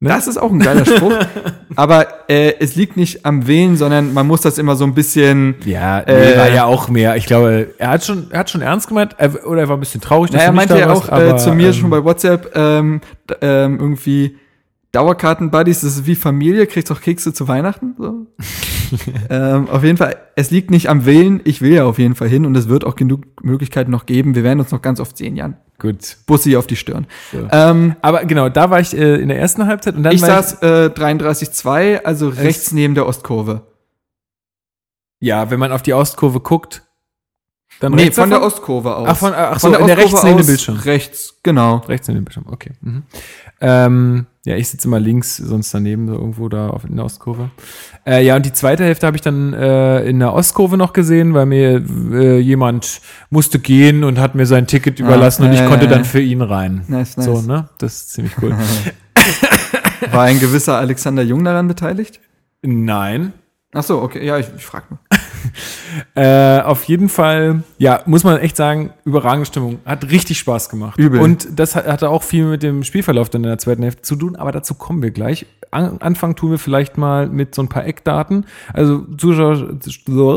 Ne? 0.04 0.10
Das 0.10 0.28
ist 0.28 0.38
auch 0.38 0.52
ein 0.52 0.58
geiler 0.58 0.84
Spruch. 0.84 1.14
Aber 1.76 2.08
äh, 2.28 2.56
es 2.60 2.76
liegt 2.76 2.98
nicht 2.98 3.24
am 3.24 3.46
Wählen, 3.46 3.78
sondern 3.78 4.14
man 4.16 4.26
muss 4.26 4.42
das 4.42 4.58
immer 4.58 4.76
so 4.76 4.84
ein 4.84 4.96
bisschen. 4.96 5.56
Ja, 5.64 6.00
Äh, 6.02 6.38
war 6.40 6.50
ja 6.52 6.66
auch 6.66 6.90
mehr. 6.90 7.18
Ich 7.18 7.28
glaube, 7.28 7.68
er 7.78 7.90
hat 7.92 8.04
schon, 8.04 8.32
er 8.32 8.40
hat 8.40 8.50
schon 8.50 8.62
ernst 8.64 8.88
gemeint, 8.88 9.16
er, 9.20 9.46
oder 9.48 9.62
er 9.62 9.70
war 9.70 9.78
ein 9.78 9.80
bisschen 9.80 10.02
traurig. 10.02 10.32
Naja, 10.32 10.46
er 10.46 10.48
du 10.48 10.54
nicht 10.58 10.70
meinte 10.70 10.74
da 10.74 10.80
ja 10.80 10.92
auch 10.92 11.08
äh, 11.12 11.38
zu 11.38 11.54
mir 11.54 11.68
ähm, 11.68 11.74
schon 11.74 11.90
bei 11.92 12.04
WhatsApp 12.04 12.52
ähm, 12.56 13.02
ähm, 13.42 13.78
irgendwie 13.80 14.38
Dauerkarten-Buddies, 14.92 15.82
das 15.82 15.96
ist 15.98 16.06
wie 16.06 16.16
Familie, 16.16 16.68
kriegst 16.68 16.92
auch 16.92 17.00
Kekse 17.00 17.34
zu 17.34 17.48
Weihnachten. 17.48 17.96
So. 17.98 18.28
ähm, 19.30 19.70
auf 19.70 19.84
jeden 19.84 19.96
Fall, 19.98 20.18
es 20.36 20.52
liegt 20.52 20.70
nicht 20.70 20.90
am 20.90 21.06
Willen, 21.06 21.40
ich 21.46 21.62
will 21.62 21.74
ja 21.74 21.86
auf 21.86 21.98
jeden 21.98 22.16
Fall 22.16 22.28
hin 22.28 22.46
und 22.46 22.56
es 22.58 22.68
wird 22.68 22.84
auch 22.86 22.96
genug 22.96 23.44
Möglichkeiten 23.44 23.90
noch 23.90 24.06
geben. 24.06 24.36
Wir 24.36 24.44
werden 24.44 24.60
uns 24.60 24.72
noch 24.72 24.82
ganz 24.82 25.00
oft 25.00 25.18
sehen, 25.18 25.38
Jan. 25.38 25.56
Gut. 25.80 26.18
Bussi 26.28 26.58
auf 26.58 26.68
die 26.68 26.76
Stirn. 26.76 27.08
So. 27.32 27.48
Ähm, 27.52 27.96
Aber 28.02 28.26
genau, 28.26 28.50
da 28.50 28.70
war 28.70 28.82
ich 28.82 28.96
äh, 28.96 29.16
in 29.16 29.30
der 29.30 29.40
ersten 29.40 29.66
Halbzeit 29.66 29.96
und 29.96 30.04
dann 30.04 30.14
ich 30.14 30.22
war 30.22 30.44
saß 30.44 30.62
äh, 30.62 30.92
33,2, 30.94 32.04
also 32.04 32.28
rechts 32.30 32.72
neben 32.74 32.94
der 32.94 33.08
Ostkurve. 33.08 33.62
ja, 35.20 35.50
wenn 35.52 35.60
man 35.60 35.72
auf 35.72 35.82
die 35.82 35.94
Ostkurve 35.94 36.42
guckt, 36.42 36.84
dann 37.80 37.94
Nee, 37.94 38.04
rechts 38.04 38.18
von 38.20 38.30
der 38.30 38.40
davon? 38.40 38.54
Ostkurve 38.54 38.96
aus. 38.96 39.08
Ach, 39.10 39.18
von, 39.18 39.34
ach 39.34 39.60
so, 39.60 39.68
Von 39.68 39.72
der 39.72 39.80
in 39.82 39.88
der 39.88 39.98
rechts 39.98 40.22
neben 40.24 40.38
dem 40.38 40.46
Bildschirm. 40.46 40.76
Rechts, 40.76 41.40
genau. 41.42 41.78
Rechts 41.78 42.08
neben 42.10 42.20
dem 42.20 42.26
Bildschirm, 42.26 42.46
okay. 42.48 42.72
Mhm. 42.82 43.04
Ähm, 43.62 44.26
ja, 44.44 44.56
ich 44.56 44.70
sitze 44.70 44.88
immer 44.88 45.00
links, 45.00 45.38
sonst 45.38 45.72
daneben, 45.72 46.08
so 46.08 46.14
irgendwo 46.16 46.50
da 46.50 46.72
auf, 46.72 46.84
in 46.84 46.96
der 46.96 47.06
Ostkurve. 47.06 47.52
Äh, 48.08 48.26
ja, 48.26 48.36
und 48.36 48.44
die 48.44 48.54
zweite 48.54 48.84
Hälfte 48.84 49.06
habe 49.06 49.16
ich 49.16 49.22
dann 49.22 49.54
äh, 49.54 50.04
in 50.04 50.18
der 50.18 50.34
Ostkurve 50.34 50.78
noch 50.78 50.94
gesehen, 50.94 51.36
weil 51.36 51.46
mir 51.46 51.86
äh, 52.12 52.40
jemand 52.40 53.02
musste 53.30 53.60
gehen 53.60 54.04
und 54.04 54.20
hat 54.20 54.34
mir 54.34 54.48
sein 54.48 54.66
Ticket 54.66 55.00
überlassen 55.00 55.46
und 55.46 55.54
ich 55.54 55.64
konnte 55.68 55.88
dann 55.88 56.06
für 56.06 56.22
ihn 56.22 56.42
rein. 56.42 56.84
Nice, 56.88 57.18
nice. 57.18 57.26
So, 57.26 57.42
ne? 57.42 57.70
Das 57.78 57.94
ist 57.94 58.14
ziemlich 58.14 58.34
cool. 58.42 58.56
War 60.12 60.24
ein 60.24 60.40
gewisser 60.40 60.78
Alexander 60.78 61.22
Jung 61.22 61.44
daran 61.44 61.68
beteiligt? 61.68 62.20
Nein. 62.64 63.34
Ach 63.74 63.84
so, 63.84 64.02
okay, 64.02 64.26
ja, 64.26 64.40
ich, 64.40 64.48
ich 64.56 64.66
frag 64.66 64.90
mal. 64.90 65.00
Äh, 66.16 66.62
auf 66.62 66.84
jeden 66.86 67.10
Fall, 67.10 67.64
ja, 67.78 68.02
muss 68.06 68.24
man 68.24 68.38
echt 68.38 68.58
sagen, 68.58 68.92
überragende 69.06 69.46
Stimmung. 69.46 69.80
Hat 69.86 70.10
richtig 70.10 70.40
Spaß 70.40 70.70
gemacht. 70.70 70.98
Übel. 70.98 71.22
Und 71.22 71.48
das 71.58 71.76
hat, 71.76 71.86
hatte 71.88 72.10
auch 72.10 72.24
viel 72.24 72.46
mit 72.46 72.64
dem 72.64 72.84
Spielverlauf 72.84 73.30
dann 73.30 73.44
in 73.44 73.50
der 73.50 73.58
zweiten 73.58 73.84
Hälfte 73.84 74.02
zu 74.02 74.16
tun, 74.16 74.36
aber 74.36 74.52
dazu 74.52 74.74
kommen 74.74 75.02
wir 75.02 75.12
gleich. 75.12 75.46
An, 75.72 75.98
Anfang 76.00 76.36
tun 76.36 76.52
wir 76.52 76.60
vielleicht 76.60 76.98
mal 76.98 77.28
mit 77.28 77.56
so 77.56 77.62
ein 77.62 77.70
paar 77.70 77.86
Eckdaten. 77.86 78.46
Also 78.74 79.06
Zuschauer, 79.18 79.80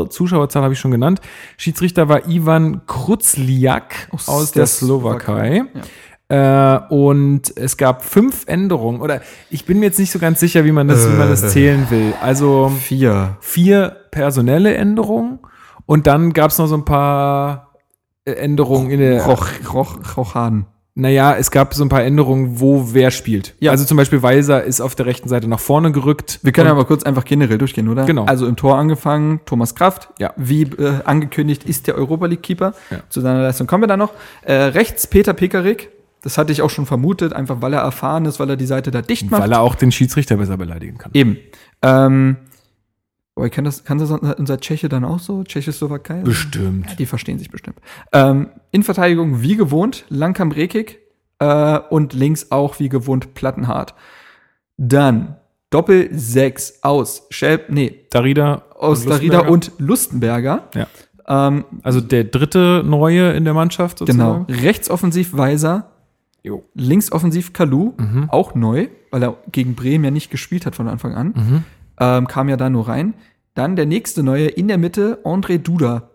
Zuschauerzahl 0.09 0.63
habe 0.63 0.73
ich 0.73 0.79
schon 0.79 0.91
genannt. 0.91 1.19
Schiedsrichter 1.57 2.07
war 2.07 2.27
Ivan 2.27 2.85
Krutzliak 2.87 4.09
aus, 4.27 4.51
der, 4.51 4.65
Slowakei. 4.65 5.63
Äh, 6.27 6.79
und 6.89 7.55
es 7.55 7.77
gab 7.77 8.03
fünf 8.03 8.43
Änderungen. 8.47 8.99
Oder 9.01 9.21
ich 9.51 9.65
bin 9.65 9.79
mir 9.79 9.85
jetzt 9.85 9.99
nicht 9.99 10.11
so 10.11 10.17
ganz 10.19 10.39
sicher, 10.39 10.65
wie 10.65 10.71
man 10.71 10.87
das, 10.87 11.07
wie 11.07 11.13
man 11.15 11.29
das 11.29 11.43
Äh. 11.43 11.47
zählen 11.49 11.87
will. 11.89 12.13
Also 12.21 12.71
Vier. 12.79 13.37
vier 13.41 13.95
personelle 14.11 14.73
Änderungen 14.73 15.39
und 15.85 16.07
dann 16.07 16.33
gab 16.33 16.49
es 16.51 16.57
noch 16.57 16.67
so 16.67 16.75
ein 16.75 16.85
paar 16.85 17.73
äh, 18.25 18.31
Änderungen 18.31 18.89
in 18.89 18.99
der. 18.99 19.23
Roch, 19.25 19.47
Roch, 19.71 19.97
Rochaden. 20.17 20.65
Naja, 20.97 21.35
es 21.35 21.51
gab 21.51 21.73
so 21.73 21.83
ein 21.83 21.89
paar 21.89 22.03
Änderungen, 22.05 22.61
wo 22.61 22.93
wer 22.93 23.11
spielt. 23.11 23.53
Ja. 23.59 23.71
Also 23.71 23.83
zum 23.83 23.97
Beispiel 23.97 24.23
Weiser 24.23 24.63
ist 24.63 24.79
auf 24.79 24.95
der 24.95 25.05
rechten 25.05 25.27
Seite 25.27 25.45
nach 25.49 25.59
vorne 25.59 25.91
gerückt. 25.91 26.39
Wir 26.41 26.53
können 26.53 26.69
aber 26.69 26.85
kurz 26.85 27.03
einfach 27.03 27.25
generell 27.25 27.57
durchgehen, 27.57 27.89
oder? 27.89 28.05
Genau. 28.05 28.23
Also 28.23 28.47
im 28.47 28.55
Tor 28.55 28.77
angefangen, 28.77 29.41
Thomas 29.45 29.75
Kraft. 29.75 30.07
Ja. 30.19 30.31
Wie 30.37 30.61
äh, 30.63 31.01
angekündigt 31.03 31.65
ist 31.65 31.87
der 31.87 31.95
Europa 31.95 32.27
League-Keeper. 32.27 32.73
Ja. 32.91 32.99
Zu 33.09 33.19
seiner 33.19 33.41
Leistung 33.43 33.67
kommen 33.67 33.83
wir 33.83 33.87
dann 33.87 33.99
noch. 33.99 34.13
Äh, 34.43 34.53
rechts 34.53 35.05
Peter 35.05 35.33
Pekarik. 35.33 35.89
Das 36.25 36.39
hatte 36.39 36.51
ich 36.51 36.63
auch 36.63 36.71
schon 36.71 36.87
vermutet, 36.87 37.33
einfach 37.33 37.61
weil 37.61 37.71
er 37.73 37.81
erfahren 37.81 38.25
ist, 38.25 38.39
weil 38.39 38.49
er 38.49 38.55
die 38.57 38.65
Seite 38.65 38.89
da 38.89 39.03
dicht 39.03 39.29
macht. 39.29 39.43
weil 39.43 39.51
er 39.51 39.61
auch 39.61 39.75
den 39.75 39.91
Schiedsrichter 39.91 40.37
besser 40.37 40.57
beleidigen 40.57 40.97
kann. 40.97 41.11
Eben. 41.13 41.37
Ähm, 41.83 42.37
aber 43.35 43.49
kann 43.51 43.63
das, 43.63 43.83
kann 43.83 43.99
das 43.99 44.09
unser 44.09 44.59
Tscheche 44.59 44.89
dann 44.89 45.05
auch 45.05 45.19
so? 45.19 45.43
Tschechoslowakei? 45.43 46.21
Bestimmt. 46.21 46.97
Die 46.97 47.05
verstehen 47.05 47.37
sich 47.37 47.51
bestimmt. 47.51 47.77
Ähm, 48.11 48.49
in 48.71 48.81
Verteidigung 48.81 49.43
wie 49.43 49.55
gewohnt, 49.55 50.05
Lankam 50.09 50.51
Rekik 50.51 50.99
äh, 51.37 51.77
und 51.91 52.13
links 52.13 52.49
auch 52.49 52.79
wie 52.79 52.89
gewohnt 52.89 53.35
Plattenhart. 53.35 53.93
Dann 54.77 55.35
Doppel 55.69 56.09
6 56.11 56.79
aus 56.83 57.27
Schelp, 57.29 57.69
nee, 57.69 58.07
Darida. 58.09 58.63
aus 58.79 59.03
und 59.03 59.11
Darida 59.11 59.41
Lustenberger. 59.41 59.51
und 59.51 59.71
Lustenberger. 59.77 60.63
Ja. 60.73 61.47
Ähm, 61.47 61.65
Also 61.83 62.01
der 62.01 62.23
dritte 62.23 62.81
Neue 62.83 63.33
in 63.33 63.43
der 63.45 63.53
Mannschaft 63.53 63.99
genau. 63.99 64.39
sozusagen. 64.45 64.65
Rechtsoffensiv 64.65 65.35
Weiser, 65.37 65.91
Jo. 66.45 66.63
linksoffensiv 66.75 67.53
Kalu, 67.53 67.93
Mhm. 67.97 68.29
auch 68.29 68.53
neu, 68.55 68.87
weil 69.11 69.23
er 69.23 69.37
gegen 69.51 69.73
Bremen 69.75 70.03
ja 70.05 70.11
nicht 70.11 70.29
gespielt 70.29 70.65
hat 70.65 70.75
von 70.75 70.87
Anfang 70.87 71.15
an. 71.15 71.27
Mhm. 71.35 71.63
Ähm, 71.99 72.27
kam 72.27 72.49
ja 72.49 72.57
da 72.57 72.69
nur 72.69 72.87
rein. 72.87 73.15
Dann 73.55 73.75
der 73.75 73.85
nächste 73.85 74.21
Neue 74.21 74.47
in 74.47 74.67
der 74.67 74.77
Mitte, 74.77 75.19
André 75.23 75.57
Duda. 75.57 76.09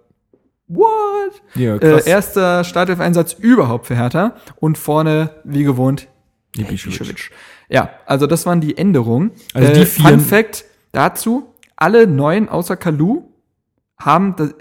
What? 0.68 1.43
Ja, 1.57 1.76
Äh, 1.76 2.09
erster 2.09 2.62
Startelf-Einsatz 2.64 3.33
überhaupt 3.33 3.87
für 3.87 3.97
Hertha. 3.97 4.37
Und 4.61 4.78
vorne, 4.78 5.31
wie 5.45 5.64
gewohnt, 5.64 6.07
Ibišević. 6.57 7.31
Ja, 7.68 7.91
also 8.07 8.26
das 8.26 8.47
waren 8.47 8.61
die 8.61 8.76
Änderungen. 8.76 9.33
Also 9.55 9.72
die 9.72 9.81
äh, 9.81 9.87
vier- 9.87 10.09
Fun 10.11 10.20
Fact 10.20 10.64
dazu, 10.93 11.55
alle 11.76 12.07
neun 12.07 12.49
außer 12.49 12.76
Kalu 12.76 13.22
haben 13.99 14.35
das 14.37 14.55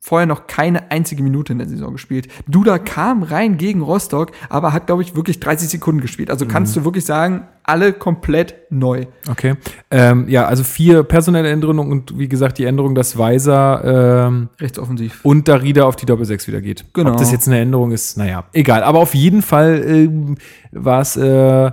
vorher 0.00 0.26
noch 0.26 0.46
keine 0.46 0.90
einzige 0.90 1.22
Minute 1.22 1.52
in 1.52 1.58
der 1.58 1.68
Saison 1.68 1.92
gespielt. 1.92 2.28
Duda 2.46 2.78
kam 2.78 3.22
rein 3.22 3.58
gegen 3.58 3.82
Rostock, 3.82 4.30
aber 4.48 4.72
hat, 4.72 4.86
glaube 4.86 5.02
ich, 5.02 5.14
wirklich 5.16 5.40
30 5.40 5.68
Sekunden 5.68 6.00
gespielt. 6.00 6.30
Also 6.30 6.46
kannst 6.46 6.74
Mhm. 6.76 6.80
du 6.80 6.84
wirklich 6.86 7.04
sagen, 7.04 7.48
alle 7.64 7.92
komplett 7.92 8.54
neu. 8.70 9.06
Okay. 9.28 9.56
Ähm, 9.90 10.26
ja, 10.28 10.46
also 10.46 10.64
vier 10.64 11.02
personelle 11.02 11.50
Änderungen 11.50 11.90
und 11.92 12.18
wie 12.18 12.28
gesagt 12.28 12.56
die 12.58 12.64
Änderung, 12.64 12.94
dass 12.94 13.18
Weiser 13.18 14.26
ähm, 14.28 14.48
Rechtsoffensiv. 14.58 15.20
und 15.24 15.46
Darida 15.48 15.84
auf 15.84 15.96
die 15.96 16.06
Doppel-6 16.06 16.46
wieder 16.46 16.60
geht. 16.62 16.86
Genau. 16.94 17.10
Ob 17.10 17.18
das 17.18 17.30
jetzt 17.32 17.46
eine 17.48 17.58
Änderung 17.58 17.90
ist, 17.92 18.16
naja, 18.16 18.44
egal. 18.54 18.82
Aber 18.84 19.00
auf 19.00 19.14
jeden 19.14 19.42
Fall 19.42 19.82
ähm, 19.86 20.36
war 20.72 21.00
es 21.02 21.16
äh, 21.16 21.70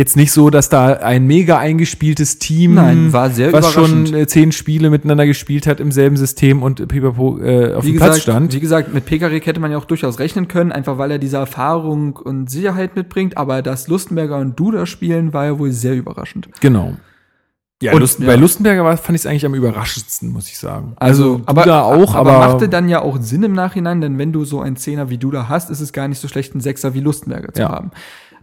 jetzt 0.00 0.16
nicht 0.16 0.32
so, 0.32 0.48
dass 0.50 0.70
da 0.70 0.94
ein 0.94 1.26
mega 1.26 1.58
eingespieltes 1.58 2.38
Team, 2.38 2.74
Nein, 2.74 3.12
war 3.12 3.28
sehr 3.30 3.52
was 3.52 3.70
schon 3.70 4.12
äh, 4.14 4.26
zehn 4.26 4.50
Spiele 4.50 4.88
miteinander 4.88 5.26
gespielt 5.26 5.66
hat 5.66 5.78
im 5.78 5.92
selben 5.92 6.16
System 6.16 6.62
und 6.62 6.88
Pipapo 6.88 7.38
äh, 7.38 7.74
auf 7.74 7.84
Wie 7.84 7.88
dem 7.88 7.92
gesagt, 7.94 8.12
Platz 8.12 8.22
stand. 8.22 8.54
wie 8.54 8.60
gesagt, 8.60 8.94
mit 8.94 9.04
Pekarik 9.04 9.44
hätte 9.46 9.60
man 9.60 9.70
ja 9.70 9.76
auch 9.76 9.84
durchaus 9.84 10.18
rechnen 10.18 10.48
können, 10.48 10.72
einfach 10.72 10.96
weil 10.96 11.10
er 11.10 11.18
diese 11.18 11.36
Erfahrung 11.36 12.16
und 12.16 12.50
Sicherheit 12.50 12.96
mitbringt. 12.96 13.36
Aber 13.36 13.60
dass 13.60 13.88
Lustenberger 13.88 14.38
und 14.38 14.58
Duda 14.58 14.86
spielen, 14.86 15.32
war 15.34 15.44
ja 15.44 15.58
wohl 15.58 15.70
sehr 15.72 15.94
überraschend. 15.94 16.48
Genau. 16.60 16.94
Ja, 17.82 17.92
Und- 17.92 18.00
Lusten, 18.00 18.22
ja. 18.24 18.28
bei 18.28 18.36
Lustenberger 18.36 18.84
war, 18.84 18.96
fand 18.96 19.16
ich 19.16 19.22
es 19.22 19.26
eigentlich 19.26 19.46
am 19.46 19.54
überraschendsten, 19.54 20.30
muss 20.32 20.48
ich 20.48 20.58
sagen. 20.58 20.92
Also, 20.96 21.40
aber, 21.46 21.62
Duda 21.62 21.82
auch, 21.82 22.14
aber, 22.14 22.32
aber, 22.32 22.46
machte 22.52 22.68
dann 22.68 22.88
ja 22.88 23.00
auch 23.02 23.18
Sinn 23.20 23.42
im 23.42 23.52
Nachhinein, 23.52 24.00
denn 24.00 24.18
wenn 24.18 24.32
du 24.32 24.44
so 24.44 24.60
einen 24.60 24.76
Zehner 24.76 25.08
wie 25.10 25.16
Duda 25.18 25.48
hast, 25.48 25.70
ist 25.70 25.80
es 25.80 25.92
gar 25.92 26.06
nicht 26.08 26.20
so 26.20 26.28
schlecht, 26.28 26.52
einen 26.52 26.60
Sechser 26.60 26.92
wie 26.94 27.00
Lustenberger 27.00 27.52
zu 27.54 27.62
Ja. 27.62 27.68
haben. 27.70 27.90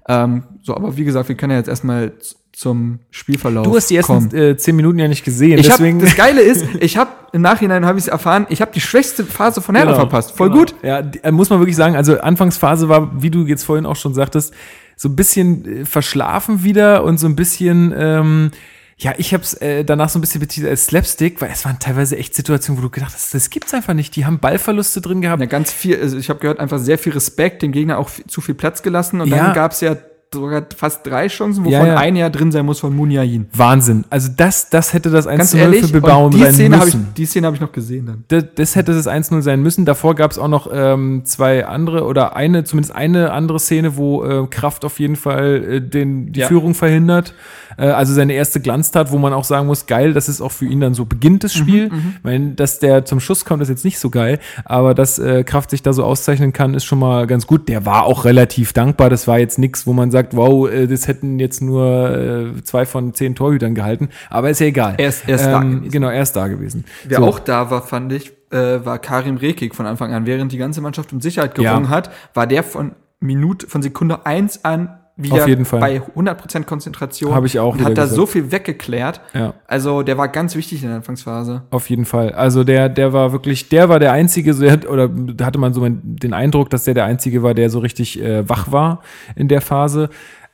Ähm, 0.08 0.44
so, 0.64 0.76
aber 0.76 0.96
wie 0.98 1.04
gesagt, 1.04 1.28
wir 1.28 1.36
können 1.36 1.52
ja 1.52 1.58
jetzt 1.58 1.68
erstmal 1.68 2.14
zum 2.54 3.00
Spielverlauf 3.12 3.68
du 3.68 3.76
hast 3.76 3.88
die 3.90 3.98
ersten 3.98 4.36
äh, 4.36 4.58
zehn 4.58 4.76
Minuten 4.76 4.98
ja 4.98 5.08
nicht 5.08 5.24
gesehen. 5.24 5.60
Ich 5.60 5.70
hab, 5.70 5.78
deswegen 5.78 6.00
das 6.00 6.16
Geile 6.16 6.42
ist, 6.42 6.66
ich 6.80 6.98
habe 6.98 7.12
im 7.32 7.42
Nachhinein 7.42 7.86
habe 7.86 8.00
ich 8.00 8.06
es 8.06 8.08
erfahren, 8.08 8.48
ich 8.50 8.62
habe 8.62 8.72
die 8.74 8.82
schwächste 8.82 9.26
Phase 9.26 9.62
von 9.62 9.76
Hertha 9.76 9.92
Genau, 9.92 10.00
verpasst. 10.00 10.36
Voll 10.36 10.50
genau. 10.50 10.62
gut. 10.62 10.76
Ja, 10.82 11.04
die, 11.04 11.24
äh, 11.24 11.32
muss 11.32 11.52
man 11.52 11.60
wirklich 11.60 11.76
sagen, 11.76 11.96
also 11.96 12.20
Anfangsphase 12.20 12.90
war, 12.90 13.22
wie 13.22 13.30
du 13.30 13.46
jetzt 13.46 13.64
vorhin 13.64 13.86
auch 13.86 13.96
schon 13.96 14.16
sagtest, 14.16 14.54
so 14.96 15.10
ein 15.10 15.16
bisschen 15.16 15.82
äh, 15.82 15.86
verschlafen 15.86 16.64
wieder 16.64 17.04
und 17.04 17.20
so 17.20 17.28
ein 17.28 17.36
bisschen, 17.36 17.94
ähm, 17.96 18.52
ja, 19.00 19.14
ich 19.18 19.34
hab's 19.34 19.54
äh, 19.56 19.84
danach 19.86 20.10
so 20.10 20.18
ein 20.18 20.22
bisschen 20.22 20.40
betitelt 20.42 20.72
als 20.72 20.88
Slapstick, 20.88 21.40
weil 21.40 21.52
es 21.52 21.64
waren 21.66 21.78
teilweise 21.80 22.18
echt 22.18 22.34
Situationen, 22.34 22.80
wo 22.82 22.86
du 22.86 22.90
gedacht 22.90 23.14
hast, 23.14 23.34
das 23.34 23.50
gibt's 23.52 23.74
einfach 23.74 23.94
nicht. 23.94 24.16
Die 24.16 24.26
haben 24.26 24.40
Ballverluste 24.40 25.02
drin 25.02 25.22
gehabt. 25.22 25.40
Ja, 25.40 25.46
ganz 25.46 25.72
viel, 25.72 26.00
also 26.02 26.18
ich 26.18 26.30
habe 26.30 26.40
gehört, 26.40 26.60
einfach 26.60 26.80
sehr 26.80 26.98
viel 26.98 27.14
Respekt, 27.14 27.62
dem 27.62 27.72
Gegner 27.72 28.00
auch 28.00 28.10
zu 28.28 28.42
viel 28.42 28.56
Platz 28.56 28.82
gelassen. 28.82 29.22
Und 29.22 29.28
Ja. 29.30 29.38
dann 29.38 29.54
gab's 29.54 29.82
ja 29.82 29.96
sogar 30.34 30.66
fast 30.76 31.08
drei 31.08 31.28
Chancen, 31.28 31.62
wovon 31.64 31.72
Ja, 31.72 31.86
ja. 31.88 31.96
eine 31.98 32.20
ja 32.20 32.30
drin 32.30 32.52
sein 32.52 32.66
muss 32.66 32.82
von 32.82 32.94
Muniain. 32.94 33.48
Wahnsinn. 33.54 34.04
Also 34.10 34.30
das, 34.36 34.70
das 34.70 34.92
hätte 34.94 35.10
das 35.10 35.26
1 35.26 35.38
Ganz 35.38 35.52
zu 35.52 35.58
0 35.58 35.64
ehrlich, 35.66 35.82
für 35.86 35.92
Bilbao 35.94 36.26
und 36.26 36.34
die 36.34 36.40
sein 36.42 36.54
Szene 36.54 36.78
habe 36.80 36.90
ich, 36.90 36.96
müssen. 36.96 37.14
die 37.16 37.26
Szene 37.26 37.48
habe 37.48 37.56
ich 37.56 37.62
noch 37.62 37.72
gesehen 37.72 38.08
dann. 38.08 38.24
Das, 38.28 38.44
das 38.56 38.76
hätte 38.76 38.94
das 38.94 39.08
1-0 39.08 39.42
sein 39.42 39.62
müssen. 39.62 39.86
Davor 39.86 40.16
gab 40.16 40.32
es 40.32 40.38
auch 40.38 40.50
noch 40.50 40.70
ähm, 40.74 41.22
zwei 41.24 41.66
andere 41.66 42.04
oder 42.04 42.36
eine, 42.36 42.66
zumindest 42.66 42.94
eine 42.94 43.32
andere 43.32 43.58
Szene, 43.60 43.96
wo 43.96 44.26
äh, 44.26 44.48
Kraft 44.48 44.84
auf 44.84 45.00
jeden 45.00 45.16
Fall 45.16 45.64
äh, 45.64 45.82
den, 45.82 46.34
die 46.34 46.42
Ja. 46.42 46.48
Führung 46.48 46.74
verhindert. 46.74 47.34
Äh, 47.78 47.88
also 47.88 48.14
seine 48.14 48.34
erste 48.34 48.60
Glanztat, 48.60 49.12
wo 49.12 49.18
man 49.18 49.34
auch 49.34 49.44
sagen 49.44 49.68
muss, 49.68 49.86
geil, 49.86 50.14
das 50.14 50.28
ist 50.30 50.42
auch 50.42 50.52
für 50.52 50.66
ihn 50.66 50.80
dann 50.82 50.94
so 50.94 51.06
beginnt 51.06 51.44
das 51.44 51.54
Spiel. 51.54 51.86
Ich 52.18 52.24
meine, 52.24 52.52
dass 52.52 52.80
der 52.80 53.06
zum 53.06 53.20
Schuss 53.20 53.46
kommt, 53.46 53.62
ist 53.62 53.70
jetzt 53.70 53.86
nicht 53.86 54.00
so 54.00 54.10
geil, 54.10 54.40
aber 54.66 54.94
dass 54.94 55.20
äh, 55.20 55.44
Kraft 55.44 55.70
sich 55.70 55.84
da 55.84 55.94
so 55.94 56.04
auszeichnen 56.04 56.54
kann, 56.54 56.74
ist 56.74 56.86
schon 56.86 57.00
mal 57.00 57.28
ganz 57.28 57.48
gut. 57.48 57.70
Der 57.70 57.86
war 57.86 58.06
auch 58.06 58.26
relativ 58.26 58.74
dankbar. 58.74 59.10
Das 59.10 59.28
war 59.28 59.40
jetzt 59.40 59.60
nichts, 59.60 59.88
wo 59.88 59.94
man 59.94 60.12
sagt, 60.12 60.36
wow, 60.36 60.70
äh, 60.70 60.88
das 60.88 61.08
hätten 61.08 61.40
jetzt 61.40 61.62
nur 61.62 62.56
äh, 62.58 62.64
zwei 62.64 62.86
von 62.86 63.14
zehn 63.14 63.36
Torhütern 63.36 63.76
gehalten. 63.76 64.10
Aber 64.30 64.50
ist 64.50 64.60
ja 64.60 64.68
egal. 64.68 64.96
Er 64.98 65.10
ist- 65.10 65.28
er 65.28 65.36
ist 65.36 65.46
da 65.46 65.62
ähm, 65.62 65.72
gewesen. 65.78 65.92
Genau, 65.92 66.10
er 66.10 66.22
ist 66.24 66.34
da 66.36 66.48
gewesen. 66.48 66.86
Wer 67.06 67.18
So. 67.20 67.26
auch 67.26 67.40
da 67.40 67.70
war, 67.72 67.82
fand 67.82 68.12
ich, 68.14 68.32
äh, 68.52 68.86
war 68.86 69.00
Karim 69.00 69.38
Rekik 69.38 69.76
von 69.76 69.86
Anfang 69.86 70.14
an. 70.14 70.26
Während 70.26 70.52
die 70.52 70.58
ganze 70.58 70.82
Mannschaft 70.82 71.12
um 71.14 71.22
Sicherheit 71.22 71.56
gerungen 71.56 71.86
Ja. 71.86 71.90
hat, 71.90 72.10
war 72.34 72.48
der 72.48 72.64
von 72.64 72.94
Minute, 73.20 73.68
von 73.68 73.82
Sekunde 73.82 74.26
eins 74.26 74.64
an 74.64 74.98
wieder 75.18 75.36
Auf 75.36 75.48
jeden 75.48 75.66
Fall. 75.66 75.80
bei 75.80 76.02
100% 76.16 76.64
Konzentration. 76.66 77.34
Habe 77.34 77.48
ich 77.48 77.60
auch 77.60 77.74
Und 77.74 77.80
hat 77.84 77.98
da 77.98 78.04
gesagt. 78.04 78.16
so 78.16 78.26
viel 78.28 78.52
weggeklärt. 78.52 79.20
Ja. 79.34 79.56
Also 79.68 80.04
der 80.04 80.18
war 80.18 80.28
ganz 80.28 80.56
wichtig 80.56 80.84
in 80.84 80.90
der 80.90 80.98
Anfangsphase. 80.98 81.64
Auf 81.72 81.90
jeden 81.90 82.06
Fall. 82.06 82.32
Also 82.34 82.64
der, 82.64 82.88
der 82.88 83.14
war 83.14 83.32
wirklich, 83.32 83.68
der 83.70 83.90
war 83.90 84.00
der 84.00 84.12
Einzige, 84.12 84.54
so, 84.54 84.62
der 84.62 84.72
hat- 84.74 84.88
oder 84.88 85.08
da 85.10 85.46
hatte 85.46 85.58
man 85.60 85.74
so 85.74 85.86
den 85.90 86.34
Eindruck, 86.34 86.70
dass 86.70 86.84
der 86.84 86.94
der 86.94 87.06
Einzige 87.06 87.42
war, 87.44 87.54
der 87.56 87.70
so 87.70 87.80
richtig 87.80 88.22
äh, 88.22 88.48
wach 88.48 88.72
war 88.72 89.02
in 89.36 89.48
der 89.48 89.62
Phase. 89.62 90.10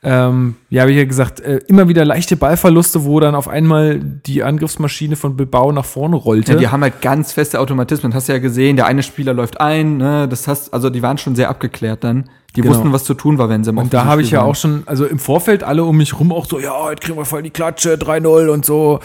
Ähm, 0.06 0.56
ja, 0.68 0.86
wie 0.86 0.92
ja 0.92 1.04
gesagt, 1.06 1.40
äh, 1.40 1.60
immer 1.66 1.88
wieder 1.88 2.04
leichte 2.04 2.36
Ballverluste, 2.36 3.04
wo 3.06 3.20
dann 3.20 3.34
auf 3.34 3.48
einmal 3.48 3.98
die 4.00 4.42
Angriffsmaschine 4.42 5.16
von 5.16 5.34
Bilbao 5.34 5.72
nach 5.72 5.86
vorne 5.86 6.16
rollte. 6.16 6.52
Ja, 6.52 6.58
die 6.58 6.68
haben 6.68 6.82
halt 6.82 7.00
ganz 7.00 7.32
feste 7.32 7.58
Automatismen. 7.58 8.12
Hast 8.14 8.28
du 8.28 8.34
ja 8.34 8.38
gesehen, 8.38 8.76
der 8.76 8.84
eine 8.84 9.02
Spieler 9.02 9.32
läuft 9.32 9.60
ein, 9.62 9.96
ne, 9.96 10.28
das 10.28 10.46
hast, 10.46 10.74
also 10.74 10.90
die 10.90 11.00
waren 11.02 11.16
schon 11.16 11.34
sehr 11.36 11.48
abgeklärt 11.48 12.04
dann. 12.04 12.28
Die 12.56 12.60
Genau. 12.60 12.74
wussten, 12.74 12.92
was 12.92 13.04
zu 13.04 13.14
tun 13.14 13.38
war, 13.38 13.48
wenn 13.48 13.64
sie 13.64 13.70
im 13.70 13.78
Und 13.78 13.92
da 13.92 14.04
habe 14.04 14.22
ich 14.22 14.30
ja 14.30 14.42
auch 14.42 14.54
schon, 14.54 14.84
also 14.86 15.04
im 15.06 15.18
Vorfeld 15.18 15.64
alle 15.64 15.84
um 15.84 15.96
mich 15.96 16.18
rum 16.18 16.32
auch 16.32 16.46
so, 16.46 16.60
ja, 16.60 16.72
heute 16.72 17.00
kriegen 17.00 17.18
wir 17.18 17.24
voll 17.24 17.42
die 17.42 17.50
Klatsche, 17.50 17.94
3-0 17.96 18.48
und 18.48 18.64
so. 18.64 19.00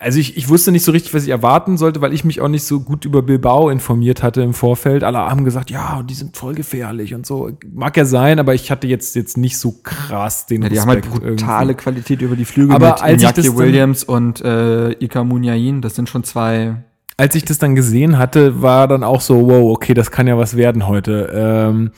Also 0.00 0.18
ich, 0.18 0.36
ich 0.36 0.48
wusste 0.48 0.72
nicht 0.72 0.84
so 0.84 0.92
richtig, 0.92 1.14
was 1.14 1.22
ich 1.22 1.28
erwarten 1.30 1.78
sollte, 1.78 2.00
weil 2.00 2.12
ich 2.12 2.24
mich 2.24 2.40
auch 2.40 2.48
nicht 2.48 2.64
so 2.64 2.80
gut 2.80 3.04
über 3.04 3.22
Bilbao 3.22 3.70
informiert 3.70 4.22
hatte 4.22 4.42
im 4.42 4.52
Vorfeld. 4.52 5.04
Alle 5.04 5.18
haben 5.18 5.44
gesagt, 5.44 5.70
ja, 5.70 6.02
die 6.02 6.14
sind 6.14 6.36
voll 6.36 6.54
gefährlich 6.54 7.14
und 7.14 7.24
so. 7.24 7.50
Mag 7.72 7.96
ja 7.96 8.04
sein, 8.04 8.38
aber 8.38 8.54
ich 8.54 8.70
hatte 8.70 8.86
jetzt, 8.86 9.14
jetzt 9.14 9.36
nicht 9.36 9.56
so 9.56 9.76
krass 9.82 10.46
den 10.46 10.62
Ja, 10.62 10.68
die 10.68 10.80
haben 10.80 10.88
halt 10.88 11.06
Respekt 11.06 11.24
brutale 11.24 11.70
irgendwie. 11.70 11.82
Qualität 11.82 12.22
über 12.22 12.34
die 12.36 12.44
Flügel 12.44 12.74
Aber 12.74 12.88
mit 12.90 13.02
als 13.02 13.22
ich 13.22 13.28
Iñaki 13.28 13.56
Williams 13.56 14.04
und 14.04 14.42
äh, 14.42 14.90
Ika 14.92 15.22
Munyain. 15.22 15.80
Das 15.80 15.94
sind 15.94 16.08
schon 16.08 16.24
zwei. 16.24 16.76
Als 17.16 17.34
ich 17.36 17.44
das 17.44 17.58
dann 17.58 17.76
gesehen 17.76 18.18
hatte, 18.18 18.60
war 18.60 18.88
dann 18.88 19.04
auch 19.04 19.20
so, 19.20 19.48
wow, 19.48 19.72
okay, 19.72 19.94
das 19.94 20.10
kann 20.10 20.26
ja 20.26 20.36
was 20.36 20.56
werden 20.56 20.88
heute. 20.88 21.30
Ähm, 21.32 21.92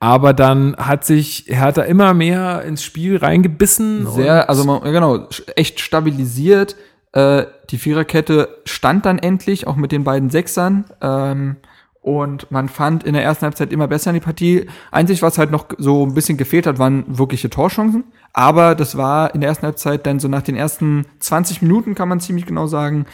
aber 0.00 0.32
dann 0.32 0.74
hat 0.78 1.04
sich 1.04 1.44
Hertha 1.48 1.82
immer 1.82 2.14
mehr 2.14 2.62
ins 2.62 2.82
Spiel 2.82 3.18
reingebissen. 3.18 4.06
Sehr, 4.10 4.48
also 4.48 4.64
man, 4.64 4.80
genau, 4.82 5.28
echt 5.56 5.78
stabilisiert. 5.78 6.74
Äh, 7.12 7.44
die 7.68 7.76
Viererkette 7.76 8.48
stand 8.64 9.04
dann 9.04 9.18
endlich, 9.18 9.66
auch 9.66 9.76
mit 9.76 9.92
den 9.92 10.02
beiden 10.02 10.30
Sechsern. 10.30 10.86
Ähm, 11.02 11.56
und 12.00 12.50
man 12.50 12.70
fand 12.70 13.04
in 13.04 13.12
der 13.12 13.22
ersten 13.22 13.44
Halbzeit 13.44 13.72
immer 13.74 13.88
besser 13.88 14.08
in 14.08 14.14
die 14.14 14.20
Partie. 14.20 14.66
Einzig, 14.90 15.20
was 15.20 15.36
halt 15.36 15.50
noch 15.50 15.66
so 15.76 16.06
ein 16.06 16.14
bisschen 16.14 16.38
gefehlt 16.38 16.66
hat, 16.66 16.78
waren 16.78 17.04
wirkliche 17.06 17.50
Torchancen. 17.50 18.04
Aber 18.32 18.74
das 18.74 18.96
war 18.96 19.34
in 19.34 19.42
der 19.42 19.50
ersten 19.50 19.66
Halbzeit 19.66 20.06
dann 20.06 20.18
so 20.18 20.28
nach 20.28 20.42
den 20.42 20.56
ersten 20.56 21.04
20 21.18 21.60
Minuten, 21.60 21.94
kann 21.94 22.08
man 22.08 22.20
ziemlich 22.20 22.46
genau 22.46 22.66
sagen, 22.66 23.04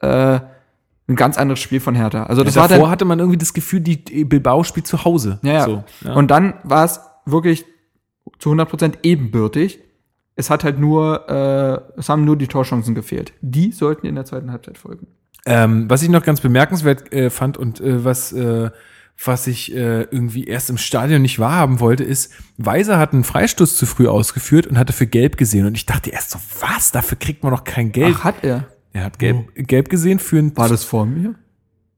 äh, 0.00 0.38
ein 1.08 1.16
ganz 1.16 1.38
anderes 1.38 1.60
Spiel 1.60 1.80
von 1.80 1.94
Hertha. 1.94 2.24
Also 2.24 2.42
das 2.42 2.56
war 2.56 2.68
davor 2.68 2.84
dann, 2.84 2.90
hatte 2.90 3.04
man 3.04 3.18
irgendwie 3.18 3.38
das 3.38 3.54
Gefühl, 3.54 3.80
die 3.80 3.96
Bilbao 4.24 4.64
spielt 4.64 4.86
zu 4.86 5.04
Hause. 5.04 5.38
ja, 5.42 5.52
ja. 5.52 5.64
So, 5.64 5.84
ja. 6.04 6.14
Und 6.14 6.30
dann 6.30 6.54
war 6.64 6.84
es 6.84 7.00
wirklich 7.24 7.64
zu 8.38 8.50
100% 8.50 8.98
ebenbürtig. 9.02 9.80
Es 10.34 10.50
hat 10.50 10.64
halt 10.64 10.78
nur, 10.78 11.28
äh, 11.28 11.98
es 11.98 12.08
haben 12.08 12.24
nur 12.24 12.36
die 12.36 12.46
Torchancen 12.46 12.94
gefehlt. 12.94 13.32
Die 13.40 13.72
sollten 13.72 14.06
in 14.06 14.16
der 14.16 14.24
zweiten 14.24 14.50
Halbzeit 14.50 14.78
folgen. 14.78 15.06
Ähm, 15.46 15.88
was 15.88 16.02
ich 16.02 16.08
noch 16.08 16.24
ganz 16.24 16.40
bemerkenswert 16.40 17.12
äh, 17.12 17.30
fand 17.30 17.56
und 17.56 17.80
äh, 17.80 18.04
was, 18.04 18.32
äh, 18.32 18.70
was 19.24 19.46
ich 19.46 19.74
äh, 19.74 20.02
irgendwie 20.02 20.44
erst 20.44 20.68
im 20.68 20.76
Stadion 20.76 21.22
nicht 21.22 21.38
wahrhaben 21.38 21.80
wollte, 21.80 22.04
ist, 22.04 22.32
Weiser 22.58 22.98
hat 22.98 23.12
einen 23.12 23.24
Freistoß 23.24 23.76
zu 23.76 23.86
früh 23.86 24.08
ausgeführt 24.08 24.66
und 24.66 24.76
hatte 24.76 24.92
für 24.92 25.06
gelb 25.06 25.36
gesehen. 25.36 25.66
Und 25.66 25.76
ich 25.76 25.86
dachte 25.86 26.10
erst 26.10 26.30
so, 26.30 26.38
was? 26.60 26.90
Dafür 26.90 27.16
kriegt 27.16 27.44
man 27.44 27.52
doch 27.52 27.64
kein 27.64 27.92
Geld. 27.92 28.16
Ach, 28.18 28.24
hat 28.24 28.42
er? 28.42 28.64
Er 28.96 29.04
hat 29.04 29.18
gelb, 29.18 29.54
gelb 29.54 29.88
gesehen 29.90 30.18
für 30.18 30.38
einen, 30.38 30.56
War 30.56 30.68
das 30.68 30.84
vor 30.84 31.06
mir? 31.06 31.34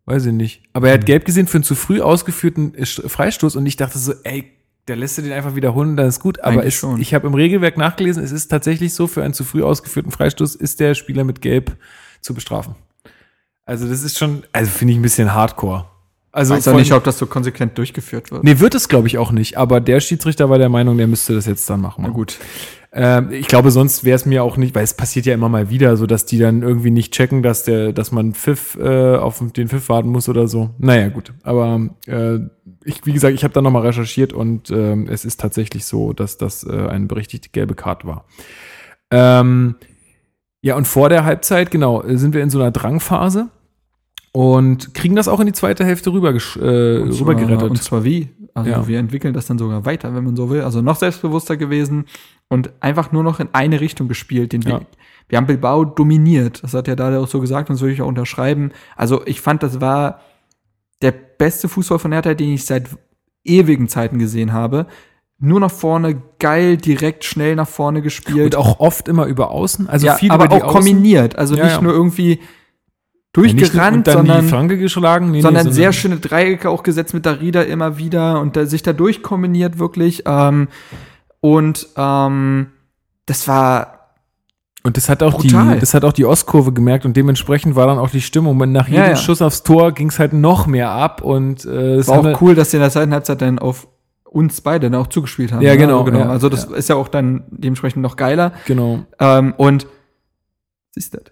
weiß 0.06 0.26
ich 0.26 0.32
nicht. 0.32 0.62
Aber 0.72 0.88
er 0.88 0.94
hat 0.94 1.06
gelb 1.06 1.24
gesehen 1.24 1.46
für 1.46 1.58
einen 1.58 1.64
zu 1.64 1.74
früh 1.74 2.00
ausgeführten 2.00 2.74
äh, 2.74 2.86
Freistoß 2.86 3.56
und 3.56 3.66
ich 3.66 3.76
dachte 3.76 3.98
so, 3.98 4.14
ey, 4.24 4.50
der 4.88 4.96
lässt 4.96 5.18
du 5.18 5.22
den 5.22 5.32
einfach 5.32 5.54
wiederholen, 5.54 5.96
dann 5.96 6.08
ist 6.08 6.18
gut. 6.18 6.40
Aber 6.40 6.64
es, 6.64 6.84
ich 6.98 7.14
habe 7.14 7.26
im 7.26 7.34
Regelwerk 7.34 7.76
nachgelesen, 7.76 8.24
es 8.24 8.32
ist 8.32 8.48
tatsächlich 8.48 8.94
so, 8.94 9.06
für 9.06 9.22
einen 9.22 9.34
zu 9.34 9.44
früh 9.44 9.62
ausgeführten 9.62 10.10
Freistoß 10.10 10.54
ist 10.54 10.80
der 10.80 10.94
Spieler 10.94 11.24
mit 11.24 11.42
Gelb 11.42 11.76
zu 12.22 12.32
bestrafen. 12.32 12.74
Also 13.66 13.86
das 13.86 14.02
ist 14.02 14.18
schon, 14.18 14.44
also 14.50 14.70
finde 14.70 14.92
ich 14.94 14.98
ein 14.98 15.02
bisschen 15.02 15.34
hardcore. 15.34 15.84
Also 16.32 16.54
Weiß 16.54 16.68
auch 16.68 16.76
nicht, 16.76 16.92
ob 16.92 17.04
das 17.04 17.18
so 17.18 17.26
konsequent 17.26 17.76
durchgeführt 17.76 18.30
wird. 18.30 18.44
Nee, 18.44 18.60
wird 18.60 18.74
es, 18.74 18.88
glaube 18.88 19.08
ich, 19.08 19.18
auch 19.18 19.30
nicht. 19.30 19.58
Aber 19.58 19.80
der 19.80 20.00
Schiedsrichter 20.00 20.48
war 20.48 20.58
der 20.58 20.68
Meinung, 20.70 20.96
der 20.96 21.06
müsste 21.06 21.34
das 21.34 21.46
jetzt 21.46 21.68
dann 21.68 21.80
machen. 21.80 22.04
Na 22.06 22.10
gut. 22.10 22.38
Ähm, 22.90 23.30
ich 23.32 23.48
glaube, 23.48 23.70
sonst 23.70 24.04
wäre 24.04 24.16
es 24.16 24.24
mir 24.24 24.42
auch 24.42 24.56
nicht, 24.56 24.74
weil 24.74 24.84
es 24.84 24.94
passiert 24.94 25.26
ja 25.26 25.34
immer 25.34 25.48
mal 25.50 25.68
wieder, 25.68 25.96
so 25.96 26.06
dass 26.06 26.24
die 26.24 26.38
dann 26.38 26.62
irgendwie 26.62 26.90
nicht 26.90 27.12
checken, 27.12 27.42
dass 27.42 27.64
der, 27.64 27.92
dass 27.92 28.12
man 28.12 28.32
Pfiff 28.32 28.76
äh, 28.80 29.16
auf 29.16 29.42
den 29.52 29.68
Pfiff 29.68 29.88
warten 29.90 30.08
muss 30.08 30.28
oder 30.28 30.48
so. 30.48 30.70
Naja, 30.78 31.08
gut. 31.08 31.34
Aber 31.42 31.88
äh, 32.06 32.38
ich, 32.84 33.04
wie 33.04 33.12
gesagt, 33.12 33.34
ich 33.34 33.44
habe 33.44 33.52
da 33.52 33.60
nochmal 33.60 33.82
recherchiert 33.86 34.32
und 34.32 34.70
ähm, 34.70 35.06
es 35.10 35.26
ist 35.26 35.38
tatsächlich 35.38 35.84
so, 35.84 36.14
dass 36.14 36.38
das 36.38 36.64
äh, 36.64 36.86
eine 36.88 37.06
berechtigte 37.06 37.50
gelbe 37.50 37.74
Karte 37.74 38.06
war. 38.06 38.24
Ähm, 39.10 39.74
ja, 40.62 40.74
und 40.74 40.88
vor 40.88 41.10
der 41.10 41.24
Halbzeit, 41.24 41.70
genau, 41.70 42.02
äh, 42.02 42.16
sind 42.16 42.34
wir 42.34 42.42
in 42.42 42.50
so 42.50 42.58
einer 42.58 42.70
Drangphase 42.70 43.48
und 44.32 44.94
kriegen 44.94 45.14
das 45.14 45.28
auch 45.28 45.40
in 45.40 45.46
die 45.46 45.52
zweite 45.52 45.84
Hälfte 45.84 46.10
rüber, 46.12 46.30
äh, 46.30 46.38
rübergerettet. 46.38 47.70
Und 47.70 47.82
zwar 47.82 48.04
wie? 48.04 48.30
Also 48.54 48.70
Ja. 48.70 48.88
wir 48.88 48.98
entwickeln 48.98 49.34
das 49.34 49.46
dann 49.46 49.58
sogar 49.58 49.84
weiter, 49.84 50.14
wenn 50.14 50.24
man 50.24 50.36
so 50.36 50.50
will. 50.50 50.62
Also 50.62 50.80
noch 50.82 50.96
selbstbewusster 50.96 51.56
gewesen 51.56 52.06
und 52.48 52.72
einfach 52.80 53.12
nur 53.12 53.22
noch 53.22 53.40
in 53.40 53.48
eine 53.52 53.80
Richtung 53.80 54.08
gespielt. 54.08 54.52
Den 54.52 54.62
Ja. 54.62 54.80
Wir 55.28 55.36
haben 55.36 55.46
Bilbao 55.46 55.84
dominiert. 55.84 56.62
Das 56.62 56.72
hat 56.74 56.88
ja 56.88 56.96
da 56.96 57.18
auch 57.18 57.28
so 57.28 57.40
gesagt 57.40 57.68
und 57.68 57.74
das 57.74 57.82
würde 57.82 57.92
ich 57.92 58.02
auch 58.02 58.08
unterschreiben. 58.08 58.72
Also 58.96 59.26
ich 59.26 59.40
fand, 59.40 59.62
das 59.62 59.80
war 59.80 60.20
der 61.02 61.12
beste 61.12 61.68
Fußball 61.68 61.98
von 61.98 62.12
Hertha, 62.12 62.34
den 62.34 62.54
ich 62.54 62.64
seit 62.64 62.88
ewigen 63.44 63.88
Zeiten 63.88 64.18
gesehen 64.18 64.52
habe. 64.52 64.86
Nur 65.38 65.60
nach 65.60 65.70
vorne, 65.70 66.20
geil, 66.38 66.78
direkt, 66.78 67.24
schnell 67.24 67.54
nach 67.54 67.68
vorne 67.68 68.02
gespielt. 68.02 68.56
Und 68.56 68.56
auch 68.56 68.80
oft 68.80 69.06
immer 69.06 69.26
über 69.26 69.50
außen. 69.50 69.88
Also 69.88 70.06
ja, 70.06 70.14
viel 70.14 70.32
aber 70.32 70.50
auch 70.50 70.72
kombiniert. 70.72 71.36
Also 71.36 71.54
Ja, 71.54 71.64
nicht 71.64 71.76
ja. 71.76 71.82
nur 71.82 71.92
irgendwie 71.92 72.32
Ja, 72.32 72.38
durchgerannt, 73.32 73.98
und 73.98 74.06
dann 74.08 74.16
sondern 74.16 74.42
die 74.42 74.48
Flanke 74.48 74.78
geschlagen, 74.78 75.30
nee, 75.30 75.42
sondern 75.42 75.66
nee, 75.66 75.72
sehr 75.72 75.92
schöne 75.92 76.16
Dreiecke 76.16 76.70
auch 76.70 76.82
gesetzt 76.82 77.14
mit 77.14 77.24
Darida 77.24 77.62
immer 77.62 77.98
wieder 77.98 78.40
und 78.40 78.56
da, 78.56 78.66
sich 78.66 78.82
da 78.82 78.92
durchkombiniert 78.92 79.78
wirklich. 79.78 80.24
Ähm, 80.26 80.68
und 81.40 81.86
ähm, 81.96 82.68
das 83.26 83.46
war 83.48 84.12
Und 84.82 84.96
das 84.96 85.08
hat 85.08 85.22
auch 85.22 85.34
Brutal. 85.38 85.74
die, 85.74 85.80
das 85.80 85.94
hat 85.94 86.04
auch 86.04 86.12
die 86.12 86.24
Ostkurve 86.24 86.72
gemerkt 86.72 87.04
und 87.04 87.16
dementsprechend 87.16 87.76
war 87.76 87.86
dann 87.86 87.98
auch 87.98 88.10
die 88.10 88.20
Stimmung. 88.20 88.58
Und 88.60 88.72
nach 88.72 88.88
Ja, 88.88 89.02
jedem 89.02 89.10
ja. 89.10 89.16
Schuss 89.16 89.42
aufs 89.42 89.62
Tor 89.62 89.92
ging 89.92 90.08
es 90.08 90.18
halt 90.18 90.32
noch 90.32 90.66
mehr 90.66 90.90
ab 90.90 91.20
und 91.22 91.64
äh, 91.64 91.96
es 91.96 92.08
war 92.08 92.20
auch 92.20 92.40
cool, 92.40 92.54
dass 92.54 92.70
sie 92.70 92.78
in 92.78 92.82
der 92.82 92.90
zweiten 92.90 93.12
Halbzeit 93.12 93.40
dann 93.42 93.58
auf 93.58 93.86
uns 94.24 94.60
beide 94.60 94.90
dann 94.90 95.00
auch 95.00 95.06
zugespielt 95.06 95.52
haben. 95.52 95.62
Ja, 95.62 95.72
ne? 95.72 95.78
genau, 95.78 96.04
genau. 96.04 96.18
ja, 96.20 96.28
also 96.28 96.48
das 96.48 96.64
ist 96.64 96.88
ja 96.88 96.96
auch 96.96 97.08
dann 97.08 97.44
dementsprechend 97.50 98.02
noch 98.02 98.16
geiler. 98.16 98.52
Genau. 98.66 99.04
Ähm, 99.18 99.54
und 99.56 99.84
was 100.94 101.04
ist 101.04 101.14
das? 101.14 101.22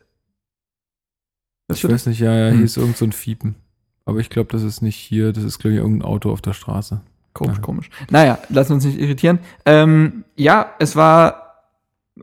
Ich 1.72 1.88
weiß 1.88 2.06
nicht, 2.06 2.20
ja, 2.20 2.32
ja, 2.34 2.48
Hm. 2.50 2.56
hier 2.56 2.64
ist 2.64 2.76
irgend 2.76 2.96
so 2.96 3.04
ein 3.04 3.12
Fiepen. 3.12 3.56
Aber 4.04 4.18
ich 4.20 4.30
glaube, 4.30 4.50
das 4.52 4.62
ist 4.62 4.82
nicht 4.82 4.96
hier, 4.96 5.32
das 5.32 5.42
ist, 5.44 5.58
glaube 5.58 5.74
ich, 5.74 5.80
irgendein 5.80 6.06
Auto 6.08 6.30
auf 6.30 6.40
der 6.40 6.52
Straße. 6.52 7.00
Komisch, 7.36 7.56
Ja. 7.56 7.62
komisch. 7.62 7.90
Naja, 8.10 8.38
lassen 8.48 8.72
uns 8.74 8.84
nicht 8.84 8.98
irritieren. 8.98 9.38
Ähm, 9.64 10.24
ja, 10.36 10.70
es 10.78 10.96
war 10.96 11.54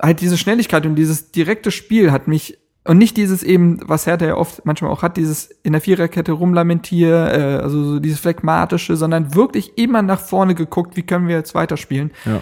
halt 0.01 0.21
diese 0.21 0.37
Schnelligkeit 0.37 0.85
und 0.85 0.95
dieses 0.95 1.31
direkte 1.31 1.71
Spiel 1.71 2.11
hat 2.11 2.27
mich 2.27 2.57
und 2.85 2.97
nicht 2.97 3.15
dieses 3.15 3.43
eben, 3.43 3.79
was 3.85 4.07
Hertha 4.07 4.25
ja 4.25 4.35
oft 4.35 4.65
manchmal 4.65 4.91
auch 4.91 5.03
hat, 5.03 5.15
dieses 5.15 5.45
in 5.63 5.71
der 5.71 5.79
Viererkette 5.81 6.33
rumlamentier, 6.33 7.31
äh, 7.31 7.63
also 7.63 7.81
so 7.83 7.99
dieses 7.99 8.19
phlegmatische, 8.19 8.97
sondern 8.97 9.35
wirklich 9.35 9.77
immer 9.77 10.01
nach 10.01 10.19
vorne 10.19 10.53
geguckt, 10.53 10.97
wie 10.97 11.03
können 11.03 11.29
wir 11.29 11.35
jetzt 11.37 11.55
weiterspielen. 11.55 12.11
Ja. 12.25 12.41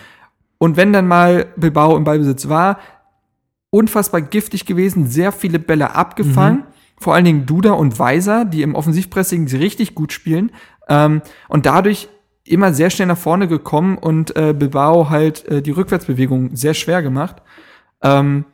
Und 0.58 0.78
wenn 0.78 0.94
dann 0.94 1.08
mal 1.08 1.48
Bilbao 1.58 1.96
im 1.96 2.06
Ballbesitz 2.06 2.50
war, 2.50 2.80
unfassbar 3.70 4.22
giftig 4.22 4.66
gewesen, 4.66 5.08
sehr 5.08 5.32
viele 5.32 5.60
Bälle 5.60 5.94
abgefangen. 5.96 6.64
Vor 7.00 7.16
allen 7.16 7.26
Dingen 7.26 7.46
Duda 7.46 7.72
und 7.74 7.98
Weiser, 8.00 8.46
die 8.46 8.62
im 8.64 8.76
Offensivpressing 8.76 9.48
richtig 9.48 9.96
gut 9.96 10.12
spielen. 10.14 10.52
Ähm, 10.88 11.22
und 11.50 11.66
dadurch 11.66 12.10
immer 12.52 12.74
sehr 12.74 12.90
schnell 12.90 13.08
nach 13.08 13.18
vorne 13.18 13.48
gekommen 13.48 13.98
und 13.98 14.36
äh, 14.36 14.54
Bilbao 14.54 15.10
halt 15.10 15.46
äh, 15.48 15.62
die 15.62 15.72
Rückwärtsbewegung 15.72 16.56
sehr 16.56 16.74
schwer 16.74 17.02
gemacht. 17.02 17.38
Ähm, 18.02 18.46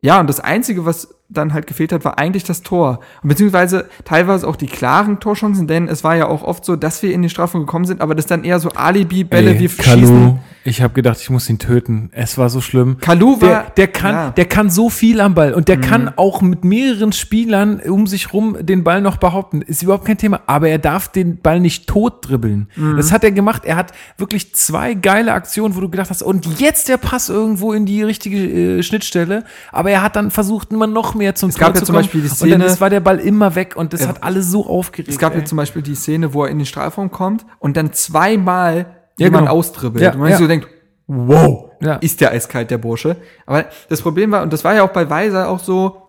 ja, 0.00 0.20
und 0.20 0.28
das 0.28 0.40
Einzige, 0.40 0.84
was 0.84 1.14
dann 1.30 1.54
halt 1.54 1.66
gefehlt 1.66 1.92
hat, 1.92 2.04
war 2.04 2.18
eigentlich 2.18 2.44
das 2.44 2.62
Tor. 2.62 3.00
Und 3.22 3.30
beziehungsweise 3.30 3.88
teilweise 4.04 4.46
auch 4.46 4.56
die 4.56 4.66
klaren 4.66 5.18
Torchancen, 5.18 5.66
denn 5.66 5.88
es 5.88 6.04
war 6.04 6.14
ja 6.14 6.26
auch 6.28 6.42
oft 6.42 6.64
so, 6.64 6.76
dass 6.76 7.02
wir 7.02 7.12
in 7.12 7.22
die 7.22 7.30
Strafen 7.30 7.60
gekommen 7.60 7.86
sind, 7.86 8.02
aber 8.02 8.14
das 8.14 8.26
dann 8.26 8.44
eher 8.44 8.60
so 8.60 8.68
Alibi-Bälle, 8.70 9.58
wir 9.58 9.68
Kalu, 9.68 10.00
schießen. 10.00 10.38
Ich 10.66 10.80
habe 10.82 10.94
gedacht, 10.94 11.18
ich 11.20 11.28
muss 11.30 11.48
ihn 11.50 11.58
töten. 11.58 12.08
Es 12.12 12.38
war 12.38 12.48
so 12.48 12.60
schlimm. 12.60 12.96
Kalu 13.00 13.40
war, 13.40 13.48
Der, 13.48 13.62
der, 13.76 13.88
kann, 13.88 14.14
ja. 14.14 14.30
der 14.30 14.44
kann 14.46 14.70
so 14.70 14.88
viel 14.88 15.20
am 15.20 15.34
Ball 15.34 15.52
und 15.52 15.68
der 15.68 15.76
Mhm. 15.76 15.80
kann 15.82 16.12
auch 16.16 16.40
mit 16.40 16.64
mehreren 16.64 17.12
Spielern 17.12 17.80
um 17.80 18.06
sich 18.06 18.32
rum 18.32 18.56
den 18.60 18.82
Ball 18.82 19.00
noch 19.02 19.18
behaupten. 19.18 19.60
Ist 19.62 19.82
überhaupt 19.82 20.06
kein 20.06 20.16
Thema. 20.18 20.40
Aber 20.46 20.68
er 20.68 20.78
darf 20.78 21.08
den 21.08 21.36
Ball 21.40 21.60
nicht 21.60 21.86
tot 21.86 22.28
dribbeln. 22.28 22.68
Mhm. 22.76 22.96
Das 22.96 23.12
hat 23.12 23.24
er 23.24 23.30
gemacht. 23.32 23.64
Er 23.66 23.76
hat 23.76 23.92
wirklich 24.16 24.54
zwei 24.54 24.94
geile 24.94 25.32
Aktionen, 25.34 25.76
wo 25.76 25.80
du 25.80 25.88
gedacht 25.90 26.08
hast, 26.10 26.22
und 26.22 26.58
jetzt 26.60 26.88
der 26.88 26.96
Pass 26.96 27.28
irgendwo 27.28 27.72
in 27.72 27.84
die 27.86 28.02
richtige 28.02 28.78
äh, 28.78 28.82
Schnittstelle. 28.82 29.44
Aber 29.70 29.90
er 29.90 30.02
hat 30.02 30.16
dann 30.16 30.30
versucht, 30.30 30.72
immer 30.72 30.86
noch 30.86 31.14
mehr 31.14 31.34
zum 31.34 31.50
Es 31.50 31.58
gab 31.58 31.68
ja 31.74 31.74
zu 31.80 31.84
zum 31.86 31.94
kommen. 31.94 32.04
Beispiel 32.04 32.22
die 32.22 32.28
und 32.28 32.34
Szene- 32.36 32.58
dann 32.58 32.66
ist, 32.66 32.80
war 32.80 32.88
der 32.90 33.00
Ball 33.00 33.18
immer 33.18 33.54
weg 33.54 33.74
und 33.76 33.92
das 33.92 34.00
Ja. 34.00 34.08
hat 34.08 34.22
alle 34.22 34.42
so 34.42 34.66
aufgeregt. 34.66 35.10
Es 35.10 35.18
gab 35.18 35.34
ey. 35.34 35.40
ja 35.40 35.44
zum 35.44 35.56
Beispiel 35.56 35.82
die 35.82 35.94
Szene, 35.94 36.32
wo 36.32 36.44
er 36.44 36.50
in 36.50 36.58
den 36.58 36.66
Strafraum 36.66 37.10
kommt 37.10 37.44
und 37.58 37.76
dann 37.76 37.92
zweimal 37.92 38.86
Ja, 39.18 39.26
jemand 39.26 39.46
genau. 39.46 39.58
austribbelt. 39.58 40.02
Ja, 40.02 40.12
und 40.12 40.18
man 40.20 40.30
ja. 40.30 40.36
so 40.38 40.46
denkt, 40.46 40.66
wow, 41.06 41.70
Ja. 41.80 41.94
ist 41.96 42.20
der 42.20 42.32
eiskalt, 42.32 42.70
der 42.70 42.78
Bursche. 42.78 43.16
Aber 43.46 43.66
das 43.88 44.00
Problem 44.02 44.30
war, 44.32 44.42
und 44.42 44.52
das 44.52 44.64
war 44.64 44.74
ja 44.74 44.82
auch 44.82 44.90
bei 44.92 45.08
Weiser 45.10 45.48
auch 45.48 45.60
so, 45.60 46.00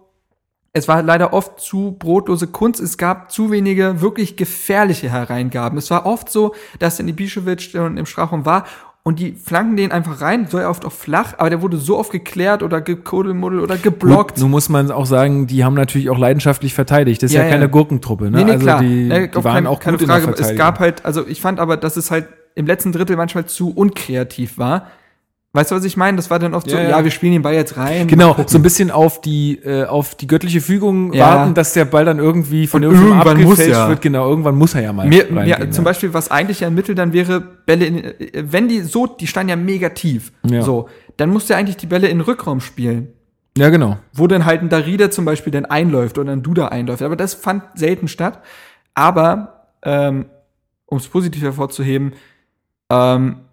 es 0.73 0.87
war 0.89 1.01
leider 1.03 1.31
oft 1.33 1.59
zu 1.61 1.95
brotlose 1.97 2.47
Kunst. 2.47 2.81
Es 2.81 2.97
gab 2.97 3.31
zu 3.31 3.49
wenige 3.51 4.01
wirklich 4.01 4.35
gefährliche 4.35 5.09
Hereingaben. 5.09 5.77
Es 5.77 5.89
war 5.89 6.05
oft 6.05 6.29
so, 6.29 6.53
dass 6.79 6.97
dann 6.97 7.07
Ibišević 7.07 7.75
im 7.97 8.05
Strafraum 8.05 8.45
war 8.45 8.65
und 9.03 9.19
die 9.19 9.33
flanken 9.33 9.77
den 9.77 9.91
einfach 9.93 10.19
rein, 10.19 10.47
so 10.49 10.57
oft 10.59 10.83
auch 10.83 10.91
flach, 10.91 11.35
aber 11.37 11.49
der 11.51 11.61
wurde 11.61 11.77
so 11.77 11.97
oft 11.97 12.11
geklärt 12.11 12.61
oder 12.63 12.81
gekodelmuddel 12.81 13.59
oder 13.59 13.77
geblockt. 13.77 14.39
Nun 14.39 14.49
muss 14.51 14.67
man 14.67 14.89
auch 14.91 15.05
sagen, 15.05 15.45
die 15.47 15.63
haben 15.63 15.75
natürlich 15.75 16.09
auch 16.09 16.17
leidenschaftlich 16.17 16.73
verteidigt. 16.73 17.21
Das 17.23 17.29
ist 17.31 17.35
ja, 17.37 17.43
Ja, 17.43 17.49
keine 17.49 17.65
ja. 17.65 17.69
Gurkentruppe, 17.69 18.31
ne? 18.31 18.37
Nee, 18.39 18.43
nee, 18.45 18.51
also 18.53 18.63
klar. 18.65 18.81
die, 18.81 19.07
die 19.09 19.35
waren 19.35 19.53
kein- 19.53 19.67
auch 19.67 19.79
keine 19.79 19.97
gut 19.97 20.07
Frage, 20.07 20.25
in 20.25 20.33
der 20.33 20.49
es 20.49 20.57
gab 20.57 20.79
halt, 20.79 21.05
also 21.05 21.25
ich 21.25 21.39
fand 21.39 21.59
aber, 21.59 21.77
dass 21.77 21.95
es 21.97 22.09
halt 22.11 22.27
im 22.55 22.65
letzten 22.65 22.91
Drittel 22.91 23.15
manchmal 23.15 23.45
zu 23.45 23.71
unkreativ 23.71 24.57
war. 24.57 24.87
Weißt 25.55 25.71
du, 25.71 25.75
was 25.75 25.85
ich 25.85 25.95
meine? 25.95 26.17
Das 26.17 26.29
war 26.29 26.37
dann 26.37 26.53
oft 26.53 26.69
so, 26.69 26.75
Ja, 26.75 26.83
ja, 26.83 26.89
ja. 26.89 27.03
wir 27.05 27.11
spielen 27.11 27.31
den 27.31 27.41
Ball 27.41 27.53
jetzt 27.53 27.77
rein. 27.77 28.07
Genau, 28.07 28.35
so 28.45 28.57
ein 28.57 28.61
bisschen 28.61 28.91
auf 28.91 29.21
die 29.21 29.55
äh, 29.63 29.85
auf 29.85 30.15
die 30.15 30.27
göttliche 30.27 30.59
Fügung 30.59 31.13
Ja. 31.13 31.27
warten, 31.27 31.53
dass 31.53 31.71
der 31.71 31.85
Ball 31.85 32.03
dann 32.03 32.19
irgendwie 32.19 32.67
von 32.67 32.83
irgendwann 32.83 33.41
muss 33.41 33.51
abgefälscht 33.51 33.71
ja. 33.71 33.87
wird. 33.87 34.01
Genau, 34.01 34.27
irgendwann 34.27 34.55
muss 34.55 34.75
er 34.75 34.81
ja 34.81 34.91
mal 34.91 35.07
Mir, 35.07 35.27
ja, 35.45 35.71
zum 35.71 35.85
Beispiel, 35.85 36.13
was 36.13 36.29
eigentlich 36.29 36.59
ja 36.59 36.67
ein 36.67 36.73
Mittel 36.73 36.93
dann 36.93 37.13
wäre, 37.13 37.39
Bälle 37.39 37.85
in, 37.85 38.03
äh, 38.03 38.43
wenn 38.51 38.67
die 38.67 38.81
so, 38.81 39.07
die 39.07 39.27
standen 39.27 39.49
ja 39.49 39.55
mega 39.55 39.89
tief. 39.89 40.33
Ja. 40.45 40.61
So, 40.61 40.89
dann 41.15 41.29
musst 41.29 41.49
du 41.49 41.55
eigentlich 41.55 41.77
die 41.77 41.87
Bälle 41.87 42.07
in 42.07 42.17
den 42.17 42.25
Rückraum 42.25 42.59
spielen. 42.59 43.13
Ja, 43.57 43.69
genau. 43.69 43.97
Wo 44.11 44.27
dann 44.27 44.45
halt 44.45 44.61
ein 44.61 44.67
Darida 44.67 45.09
zum 45.09 45.23
Beispiel 45.23 45.51
dann 45.51 45.63
einläuft 45.63 46.17
oder 46.17 46.33
ein 46.33 46.43
Duda 46.43 46.67
einläuft. 46.67 47.01
Aber 47.01 47.15
das 47.15 47.33
fand 47.33 47.63
selten 47.75 48.09
statt. 48.09 48.41
Aber, 48.93 49.67
ähm, 49.83 50.25
um 50.85 50.97
es 50.97 51.07
positiv 51.07 51.41
hervorzuheben, 51.43 52.11
ähm, 52.91 53.44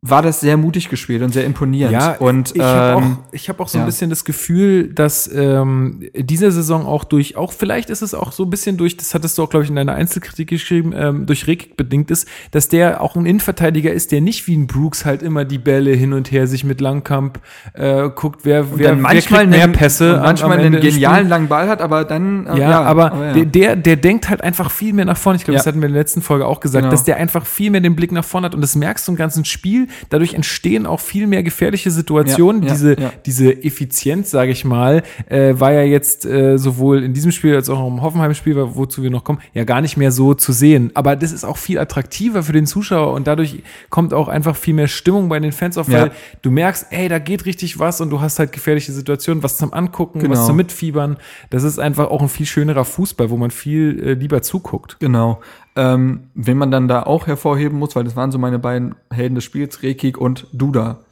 war 0.00 0.22
das 0.22 0.38
sehr 0.38 0.56
mutig 0.56 0.90
gespielt 0.90 1.22
und 1.22 1.32
sehr 1.32 1.44
imponierend. 1.44 1.92
Ja, 1.92 2.12
und 2.18 2.54
ich 2.54 2.62
habe 2.62 3.00
ähm, 3.00 3.16
auch, 3.16 3.32
ich 3.32 3.48
hab 3.48 3.58
auch 3.58 3.66
so 3.66 3.78
ein 3.78 3.82
ja. 3.82 3.86
bisschen 3.86 4.10
das 4.10 4.24
Gefühl, 4.24 4.94
dass 4.94 5.28
ähm, 5.34 6.08
diese 6.14 6.52
Saison 6.52 6.86
auch 6.86 7.02
durch, 7.02 7.36
auch 7.36 7.52
vielleicht 7.52 7.90
ist 7.90 8.02
es 8.02 8.14
auch 8.14 8.30
so 8.30 8.44
ein 8.44 8.50
bisschen 8.50 8.76
durch, 8.76 8.96
das 8.96 9.12
hattest 9.12 9.36
du 9.36 9.42
auch, 9.42 9.50
glaube 9.50 9.64
ich, 9.64 9.70
in 9.70 9.74
deiner 9.74 9.94
Einzelkritik 9.96 10.50
geschrieben, 10.50 10.92
ähm, 10.96 11.26
durch 11.26 11.48
Rick 11.48 11.76
bedingt 11.76 12.12
ist, 12.12 12.28
dass 12.52 12.68
der 12.68 13.00
auch 13.00 13.16
ein 13.16 13.26
Innenverteidiger 13.26 13.92
ist, 13.92 14.12
der 14.12 14.20
nicht 14.20 14.46
wie 14.46 14.54
ein 14.56 14.68
Brooks 14.68 15.04
halt 15.04 15.20
immer 15.20 15.44
die 15.44 15.58
Bälle 15.58 15.90
hin 15.90 16.12
und 16.12 16.30
her 16.30 16.46
sich 16.46 16.62
mit 16.62 16.80
Langkamp 16.80 17.40
äh, 17.74 18.08
guckt, 18.10 18.42
wer, 18.44 18.60
und 18.60 18.78
wer, 18.78 18.90
wer 18.90 18.94
manchmal 18.94 19.40
kriegt 19.40 19.50
mehr 19.50 19.66
Pässe. 19.66 20.14
und 20.14 20.22
manchmal 20.22 20.60
einen 20.60 20.80
genialen 20.80 21.28
langen 21.28 21.48
Ball 21.48 21.68
hat, 21.68 21.82
aber 21.82 22.04
dann 22.04 22.46
äh, 22.46 22.60
Ja, 22.60 22.82
aber 22.82 23.12
ja. 23.20 23.32
Der, 23.32 23.44
der, 23.44 23.76
der 23.76 23.96
denkt 23.96 24.28
halt 24.28 24.44
einfach 24.44 24.70
viel 24.70 24.92
mehr 24.92 25.06
nach 25.06 25.16
vorne. 25.16 25.38
Ich 25.38 25.44
glaube, 25.44 25.56
Ja. 25.56 25.58
das 25.58 25.66
hatten 25.66 25.80
wir 25.80 25.88
in 25.88 25.94
der 25.94 26.02
letzten 26.02 26.22
Folge 26.22 26.46
auch 26.46 26.60
gesagt, 26.60 26.82
Genau. 26.84 26.92
dass 26.92 27.02
der 27.02 27.16
einfach 27.16 27.44
viel 27.46 27.72
mehr 27.72 27.80
den 27.80 27.96
Blick 27.96 28.12
nach 28.12 28.24
vorne 28.24 28.44
hat 28.44 28.54
und 28.54 28.60
das 28.60 28.76
merkst 28.76 29.08
du 29.08 29.12
im 29.12 29.18
ganzen 29.18 29.44
Spiel. 29.44 29.87
Dadurch 30.10 30.34
entstehen 30.34 30.86
auch 30.86 31.00
viel 31.00 31.26
mehr 31.26 31.42
gefährliche 31.42 31.90
Situationen. 31.90 32.62
Ja, 32.62 32.68
ja, 32.68 32.74
diese, 32.74 33.00
ja. 33.00 33.12
diese 33.26 33.64
Effizienz, 33.64 34.30
sage 34.30 34.50
ich 34.52 34.64
mal, 34.64 35.02
äh, 35.28 35.54
war 35.58 35.72
ja 35.72 35.82
jetzt 35.82 36.24
äh, 36.26 36.58
sowohl 36.58 37.02
in 37.04 37.12
diesem 37.14 37.32
Spiel 37.32 37.54
als 37.54 37.68
auch 37.70 37.86
im 37.86 38.02
Hoffenheim-Spiel, 38.02 38.56
wo- 38.56 38.76
wozu 38.76 39.02
wir 39.02 39.10
noch 39.10 39.24
kommen, 39.24 39.40
ja 39.54 39.64
gar 39.64 39.80
nicht 39.80 39.96
mehr 39.96 40.12
so 40.12 40.34
zu 40.34 40.52
sehen. 40.52 40.90
Aber 40.94 41.16
das 41.16 41.32
ist 41.32 41.44
auch 41.44 41.56
viel 41.56 41.78
attraktiver 41.78 42.42
für 42.42 42.52
den 42.52 42.66
Zuschauer 42.66 43.12
und 43.14 43.26
dadurch 43.26 43.62
kommt 43.90 44.12
auch 44.14 44.28
einfach 44.28 44.56
viel 44.56 44.74
mehr 44.74 44.88
Stimmung 44.88 45.28
bei 45.28 45.38
den 45.40 45.52
Fans 45.52 45.78
auf, 45.78 45.90
weil 45.90 46.10
du 46.42 46.50
merkst, 46.50 46.86
ey, 46.90 47.08
da 47.08 47.18
geht 47.18 47.46
richtig 47.46 47.78
was 47.78 48.00
und 48.00 48.10
du 48.10 48.20
hast 48.20 48.38
halt 48.38 48.52
gefährliche 48.52 48.92
Situationen, 48.92 49.42
was 49.42 49.56
zum 49.56 49.72
Angucken, 49.72 50.20
was 50.22 50.28
Genau. 50.28 50.46
zum 50.46 50.56
Mitfiebern. 50.56 51.16
Das 51.50 51.62
ist 51.64 51.78
einfach 51.78 52.10
auch 52.10 52.22
ein 52.22 52.28
viel 52.28 52.46
schönerer 52.46 52.84
Fußball, 52.84 53.30
wo 53.30 53.36
man 53.36 53.50
viel 53.50 54.02
äh, 54.04 54.12
lieber 54.14 54.42
zuguckt. 54.42 54.98
Genau. 55.00 55.40
Ähm, 55.80 56.30
wen 56.34 56.58
man 56.58 56.72
dann 56.72 56.88
da 56.88 57.04
auch 57.04 57.28
hervorheben 57.28 57.78
muss, 57.78 57.94
weil 57.94 58.02
das 58.02 58.16
waren 58.16 58.32
so 58.32 58.38
meine 58.38 58.58
beiden 58.58 58.96
Helden 59.12 59.36
des 59.36 59.44
Spiels, 59.44 59.80
Rekik 59.84 60.18
und 60.18 60.48
Duda. 60.52 61.04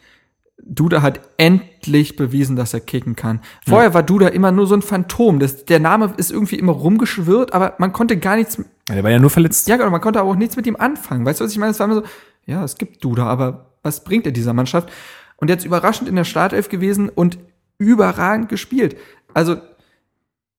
Duda 0.61 1.03
hat 1.03 1.21
endlich 1.37 2.17
bewiesen, 2.17 2.57
dass 2.57 2.75
er 2.75 2.81
kicken 2.81 3.15
kann. 3.15 3.41
Vorher 3.65 3.95
war 3.95 4.03
Duda 4.03 4.27
immer 4.29 4.51
nur 4.51 4.67
so 4.67 4.75
ein 4.75 4.83
Phantom. 4.83 5.39
Das, 5.39 5.67
der 5.67 5.79
Name 5.79 6.15
ist 6.17 6.33
irgendwie 6.33 6.57
immer 6.57 6.73
rumgeschwirrt, 6.73 7.53
aber 7.53 7.75
man 7.79 7.93
konnte 7.93 8.17
gar 8.17 8.35
nichts, 8.35 8.59
Ja, 8.89 8.95
der 8.97 9.05
war 9.05 9.11
ja 9.13 9.21
nur 9.21 9.31
verletzt. 9.31 9.69
ja, 9.69 9.77
genau, 9.77 9.91
man 9.91 10.01
konnte 10.01 10.19
aber 10.19 10.31
auch 10.31 10.35
nichts 10.37 10.57
mit 10.57 10.67
ihm 10.67 10.75
anfangen. 10.75 11.25
Weißt 11.25 11.39
du, 11.39 11.45
was 11.45 11.53
ich 11.53 11.59
meine? 11.59 11.71
Es 11.71 11.79
war 11.79 11.87
immer 11.87 11.97
so, 11.97 12.03
ja, 12.47 12.65
es 12.65 12.77
gibt 12.77 13.05
Duda, 13.05 13.25
aber 13.27 13.67
was 13.85 14.03
bringt 14.03 14.27
er 14.27 14.33
dieser 14.33 14.53
Mannschaft? 14.53 14.89
Und 15.37 15.49
jetzt 15.49 15.65
überraschend 15.65 16.09
in 16.09 16.17
der 16.17 16.25
Startelf 16.25 16.69
gewesen 16.69 17.09
und 17.09 17.39
überragend 17.79 18.49
gespielt. 18.49 18.97
Also, 19.33 19.59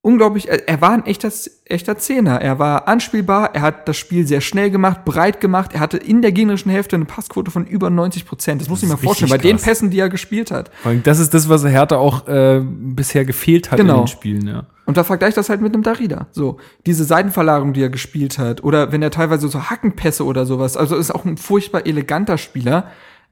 unglaublich, 0.07 0.47
er 0.49 0.81
war 0.81 0.91
ein 0.91 1.05
echter, 1.05 1.29
echter 1.65 1.97
Zehner. 1.97 2.41
Er 2.41 2.57
war 2.59 2.87
anspielbar, 2.87 3.53
er 3.53 3.61
hat 3.61 3.87
das 3.89 3.97
Spiel 3.97 4.25
sehr 4.25 4.39
schnell 4.41 4.71
gemacht, 4.71 5.03
breit 5.03 5.41
gemacht. 5.41 5.73
Er 5.73 5.81
hatte 5.81 5.97
in 5.97 6.21
der 6.21 6.31
gegnerischen 6.31 6.71
Hälfte 6.71 6.95
eine 6.95 7.05
Passquote 7.05 7.51
von 7.51 7.65
über 7.65 7.89
90 7.89 8.25
Prozent. 8.25 8.61
Das 8.61 8.69
muss 8.69 8.81
ich 8.81 8.89
mir 8.89 8.97
vorstellen, 8.97 9.29
bei 9.29 9.35
richtig 9.35 9.51
den 9.51 9.57
krass. 9.57 9.65
Pässen, 9.65 9.89
die 9.91 9.99
er 9.99 10.07
gespielt 10.09 10.49
hat. 10.49 10.71
Vor 10.81 10.91
allem, 10.91 11.03
Das 11.03 11.19
ist 11.19 11.33
das, 11.33 11.49
was 11.49 11.65
Hertha 11.65 11.97
auch 11.97 12.25
äh, 12.27 12.61
bisher 12.63 13.25
gefehlt 13.25 13.69
hat 13.71 13.79
in 13.79 13.87
Genau. 13.87 14.03
den 14.03 14.07
Spielen, 14.07 14.47
ja. 14.47 14.65
Und 14.85 14.95
da 14.95 15.03
vergleicht 15.03 15.35
das 15.35 15.49
halt 15.49 15.59
mit 15.59 15.73
einem 15.73 15.83
Darida. 15.83 16.27
So, 16.31 16.57
diese 16.85 17.03
Seitenverlagerung, 17.03 17.73
die 17.73 17.81
er 17.81 17.89
gespielt 17.89 18.39
hat, 18.39 18.63
oder 18.63 18.93
wenn 18.93 19.01
er 19.03 19.11
teilweise 19.11 19.49
so 19.49 19.69
Hackenpässe 19.69 20.23
oder 20.23 20.45
sowas, 20.45 20.77
also 20.77 20.95
ist 20.95 21.11
auch 21.13 21.25
ein 21.25 21.35
furchtbar 21.35 21.85
eleganter 21.85 22.37
Spieler. 22.37 22.87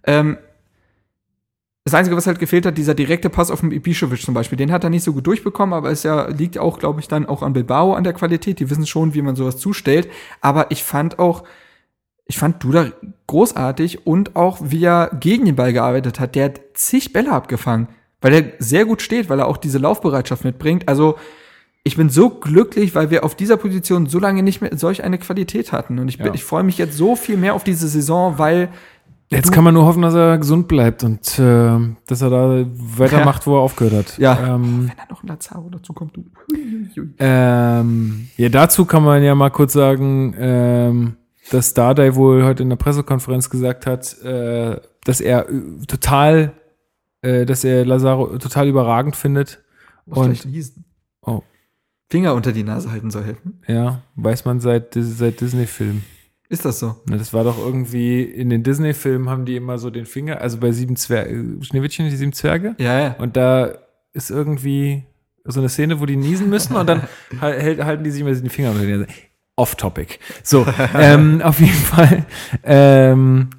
Ähm, 0.06 0.38
das 1.86 1.94
Einzige, 1.94 2.18
was 2.18 2.26
halt 2.26 2.40
gefehlt 2.40 2.66
hat, 2.66 2.78
dieser 2.80 2.95
direkte 2.95 3.30
Pass 3.30 3.52
auf 3.52 3.62
den 3.62 3.72
Ibišević 3.72 4.26
zum 4.26 4.34
Beispiel, 4.34 4.57
den 4.57 4.72
hat 4.72 4.84
er 4.84 4.90
nicht 4.90 5.03
so 5.03 5.14
gut 5.14 5.28
durchbekommen, 5.28 5.74
aber 5.74 5.91
es 5.91 6.02
ja, 6.02 6.28
liegt 6.30 6.57
auch, 6.57 6.80
glaube 6.80 6.99
ich, 6.99 7.07
dann 7.07 7.28
auch 7.28 7.44
an 7.44 7.53
Bilbao, 7.53 7.94
an 7.94 8.03
der 8.03 8.14
Qualität. 8.14 8.60
Die 8.60 8.70
wissen 8.72 8.88
schon, 8.88 9.14
wie 9.14 9.22
man 9.22 9.36
sowas 9.36 9.57
zustellt. 9.57 10.10
Aber 10.41 10.72
ich 10.72 10.84
fand 10.84 11.20
auch, 11.20 11.44
ich 12.26 12.40
fand 12.40 12.64
Duda 12.64 12.88
großartig 13.28 14.07
und 14.07 14.36
auch, 14.36 14.57
wie 14.64 14.84
er 14.84 15.12
gegen 15.20 15.45
den 15.45 15.56
Ball 15.56 15.74
gearbeitet 15.74 16.20
hat. 16.20 16.34
Der 16.34 16.45
hat 16.45 16.62
zig 16.74 17.14
Bälle 17.14 17.32
abgefangen, 17.32 17.88
weil 18.20 18.34
er 18.34 18.44
sehr 18.57 18.86
gut 18.86 19.03
steht, 19.03 19.30
weil 19.30 19.40
er 19.40 19.48
auch 19.48 19.57
diese 19.57 19.78
Laufbereitschaft 19.78 20.44
mitbringt. 20.44 20.88
Also, 20.90 21.18
ich 21.84 21.98
bin 21.98 22.10
so 22.10 22.32
glücklich, 22.32 22.95
weil 22.95 23.12
wir 23.12 23.24
auf 23.24 23.36
dieser 23.36 23.57
Position 23.57 24.07
so 24.07 24.18
lange 24.18 24.41
nicht 24.41 24.60
mehr 24.60 24.76
solch 24.76 25.03
eine 25.03 25.20
Qualität 25.20 25.72
hatten. 25.72 25.99
Und 25.99 26.07
ich, 26.07 26.18
bin- 26.18 26.26
Ja. 26.28 26.34
ich 26.34 26.44
freue 26.44 26.64
mich 26.64 26.80
jetzt 26.80 26.98
so 26.98 27.16
viel 27.16 27.38
mehr 27.38 27.53
auf 27.53 27.64
diese 27.64 27.88
Saison, 27.88 28.40
weil 28.40 28.70
Jetzt 29.30 29.52
kann 29.52 29.64
man 29.64 29.73
nur 29.73 29.85
hoffen, 29.85 30.03
dass 30.03 30.14
er 30.14 30.38
gesund 30.38 30.68
bleibt 30.68 31.03
und 31.03 31.39
äh, 31.39 31.80
dass 32.06 32.22
er 32.22 32.30
da 32.30 32.65
weitermacht, 32.68 33.47
wo 33.47 33.57
er 33.57 33.61
aufgehört 33.61 33.93
hat. 33.93 34.18
Ja. 34.19 34.56
Ähm, 34.56 34.88
wenn 34.88 34.97
da 34.97 35.03
noch 35.10 35.23
ein 35.23 35.27
Lazaro 35.27 35.69
dazu 35.69 35.93
kommt, 35.93 36.15
du. 36.15 36.23
ähm, 37.18 38.27
ja, 38.38 38.49
dazu 38.49 38.85
kann 38.85 39.03
man 39.03 39.23
ja 39.23 39.34
mal 39.34 39.49
kurz 39.49 39.73
sagen, 39.73 40.35
ähm, 40.38 41.18
dass 41.49 41.73
Dardai 41.73 42.15
wohl 42.15 42.43
heute 42.43 42.64
in 42.64 42.69
der 42.69 42.76
Pressekonferenz 42.76 43.49
gesagt 43.49 43.88
hat, 43.88 44.22
äh, 44.22 44.80
dass 45.03 45.22
er 45.22 45.49
äh, 45.49 45.85
total, 45.88 46.53
äh, 47.22 47.45
dass 47.45 47.64
er 47.64 47.84
Lazaro 47.84 48.38
total 48.38 48.68
überragend 48.68 49.15
findet. 49.15 49.64
Muss 50.06 50.19
Und-. 50.19 50.47
Oh. 51.22 51.41
Finger 52.10 52.35
unter 52.35 52.52
die 52.52 52.64
Nase 52.64 52.91
halten 52.91 53.10
soll 53.10 53.23
helfen. 53.23 53.64
Ja, 53.68 54.03
weiß 54.15 54.45
man 54.45 54.60
seit, 54.60 54.93
seit 54.93 55.41
Disney-Filmen. 55.41 56.03
Ist 56.49 56.63
das 56.65 56.80
so? 56.80 56.95
Na, 57.09 57.17
das 57.17 57.34
war 57.34 57.43
doch 57.43 57.57
irgendwie, 57.57 58.22
in 58.23 58.49
den 58.49 58.61
Disney-Filmen 58.63 59.30
haben 59.30 59.45
die 59.45 59.55
immer 59.55 59.77
so 59.77 59.89
den 59.89 60.05
Finger, 60.05 60.41
also 60.41 60.57
bei 60.59 60.72
sieben 60.72 60.95
Zwerge, 60.95 61.43
Schneewittchen, 61.61 62.09
die 62.09 62.15
sieben 62.15 62.34
Zwerge. 62.34 62.76
Ja, 62.77 62.99
ja. 62.99 63.15
Und 63.17 63.35
da 63.35 63.72
ist 64.13 64.30
irgendwie 64.30 65.03
so 65.43 65.59
eine 65.59 65.69
Szene, 65.69 65.99
wo 65.99 66.05
die 66.05 66.15
niesen 66.15 66.49
müssen 66.49 66.76
und 66.76 66.88
dann 66.88 67.01
hal- 67.41 67.59
hält, 67.59 67.84
halten 67.84 68.03
die 68.03 68.11
sich 68.11 68.22
immer 68.22 68.34
den 68.34 68.49
Finger 68.49 68.72
unter 68.72 68.84
Nase. 68.84 69.07
Off-Topic. 69.55 70.19
So, 70.43 70.65
ähm, 70.95 71.41
auf 71.41 71.59
jeden 71.59 71.72
Fall. 71.73 72.26
Ähm, 72.63 73.49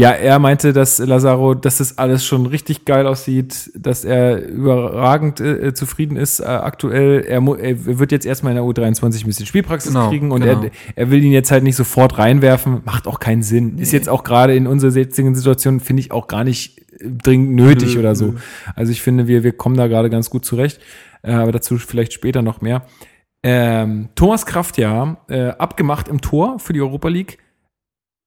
ja, 0.00 0.12
er 0.12 0.38
meinte, 0.38 0.72
dass 0.72 0.98
Lazaro, 0.98 1.54
dass 1.54 1.78
das 1.78 1.98
alles 1.98 2.24
schon 2.24 2.46
richtig 2.46 2.84
geil 2.84 3.08
aussieht, 3.08 3.72
dass 3.74 4.04
er 4.04 4.46
überragend 4.46 5.40
äh, 5.40 5.74
zufrieden 5.74 6.16
ist 6.16 6.38
äh, 6.38 6.44
aktuell. 6.44 7.24
Er, 7.26 7.42
er 7.58 7.98
wird 7.98 8.12
jetzt 8.12 8.24
erstmal 8.24 8.56
in 8.56 8.56
der 8.56 8.64
U23 8.64 9.22
ein 9.22 9.26
bisschen 9.26 9.46
Spielpraxis 9.46 9.92
Genau, 9.92 10.08
kriegen 10.08 10.30
und 10.30 10.42
genau. 10.42 10.62
er, 10.62 10.70
er 10.94 11.10
will 11.10 11.24
ihn 11.24 11.32
jetzt 11.32 11.50
halt 11.50 11.64
nicht 11.64 11.74
sofort 11.74 12.16
reinwerfen. 12.16 12.82
Macht 12.84 13.08
auch 13.08 13.18
keinen 13.18 13.42
Sinn. 13.42 13.78
Ist 13.78 13.90
jetzt 13.90 14.08
auch 14.08 14.22
gerade 14.22 14.54
in 14.54 14.68
unserer 14.68 14.92
jetzigen 14.92 15.34
Situation, 15.34 15.80
finde 15.80 16.00
ich, 16.02 16.12
auch 16.12 16.28
gar 16.28 16.44
nicht 16.44 16.78
äh, 16.92 17.10
dringend 17.10 17.56
nötig 17.56 17.94
Nö, 17.94 18.00
oder 18.00 18.14
so. 18.14 18.26
nö. 18.26 18.38
Also 18.76 18.92
ich 18.92 19.02
finde, 19.02 19.26
wir, 19.26 19.42
wir 19.42 19.52
kommen 19.52 19.76
da 19.76 19.88
gerade 19.88 20.10
ganz 20.10 20.30
gut 20.30 20.44
zurecht. 20.44 20.80
Äh, 21.22 21.32
aber 21.32 21.50
dazu 21.50 21.76
vielleicht 21.76 22.12
später 22.12 22.40
noch 22.40 22.60
mehr. 22.60 22.82
Ähm, 23.42 24.10
Thomas 24.14 24.46
Kraft, 24.46 24.78
ja, 24.78 25.16
äh, 25.28 25.48
abgemacht 25.48 26.06
im 26.06 26.20
Tor 26.20 26.60
für 26.60 26.72
die 26.72 26.80
Europa 26.80 27.08
League. 27.08 27.38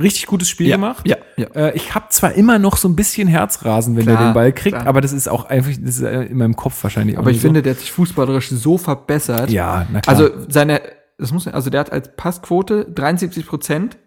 Richtig 0.01 0.25
gutes 0.25 0.49
Spiel 0.49 0.67
ja, 0.67 0.75
gemacht. 0.75 1.07
Ja, 1.07 1.17
ja. 1.37 1.47
Äh, 1.55 1.75
ich 1.75 1.95
habe 1.95 2.05
zwar 2.09 2.33
immer 2.33 2.59
noch 2.59 2.77
so 2.77 2.87
ein 2.87 2.95
bisschen 2.95 3.27
Herzrasen, 3.27 3.95
wenn 3.95 4.03
Klar, 4.03 4.17
der 4.17 4.29
den 4.29 4.33
Ball 4.33 4.51
kriegt, 4.51 4.75
klar. 4.75 4.87
aber 4.87 5.01
das 5.01 5.13
ist 5.13 5.27
auch 5.29 5.45
einfach, 5.45 5.71
das 5.79 5.97
ist 5.97 6.01
äh, 6.01 6.23
in 6.23 6.37
meinem 6.37 6.55
Kopf 6.55 6.81
wahrscheinlich. 6.83 7.17
Aber 7.17 7.31
ich 7.31 7.37
so. 7.37 7.47
finde, 7.47 7.61
der 7.61 7.73
hat 7.73 7.79
sich 7.79 7.91
fußballerisch 7.91 8.49
so 8.49 8.77
verbessert. 8.77 9.49
ja, 9.49 9.87
na 9.91 10.01
klar. 10.01 10.15
Also 10.15 10.31
seine, 10.49 10.81
das 11.17 11.31
muss, 11.31 11.47
also 11.47 11.69
der 11.69 11.81
hat 11.81 11.91
als 11.91 12.15
Passquote 12.15 12.85
73 12.85 13.45
Prozent, 13.45 13.97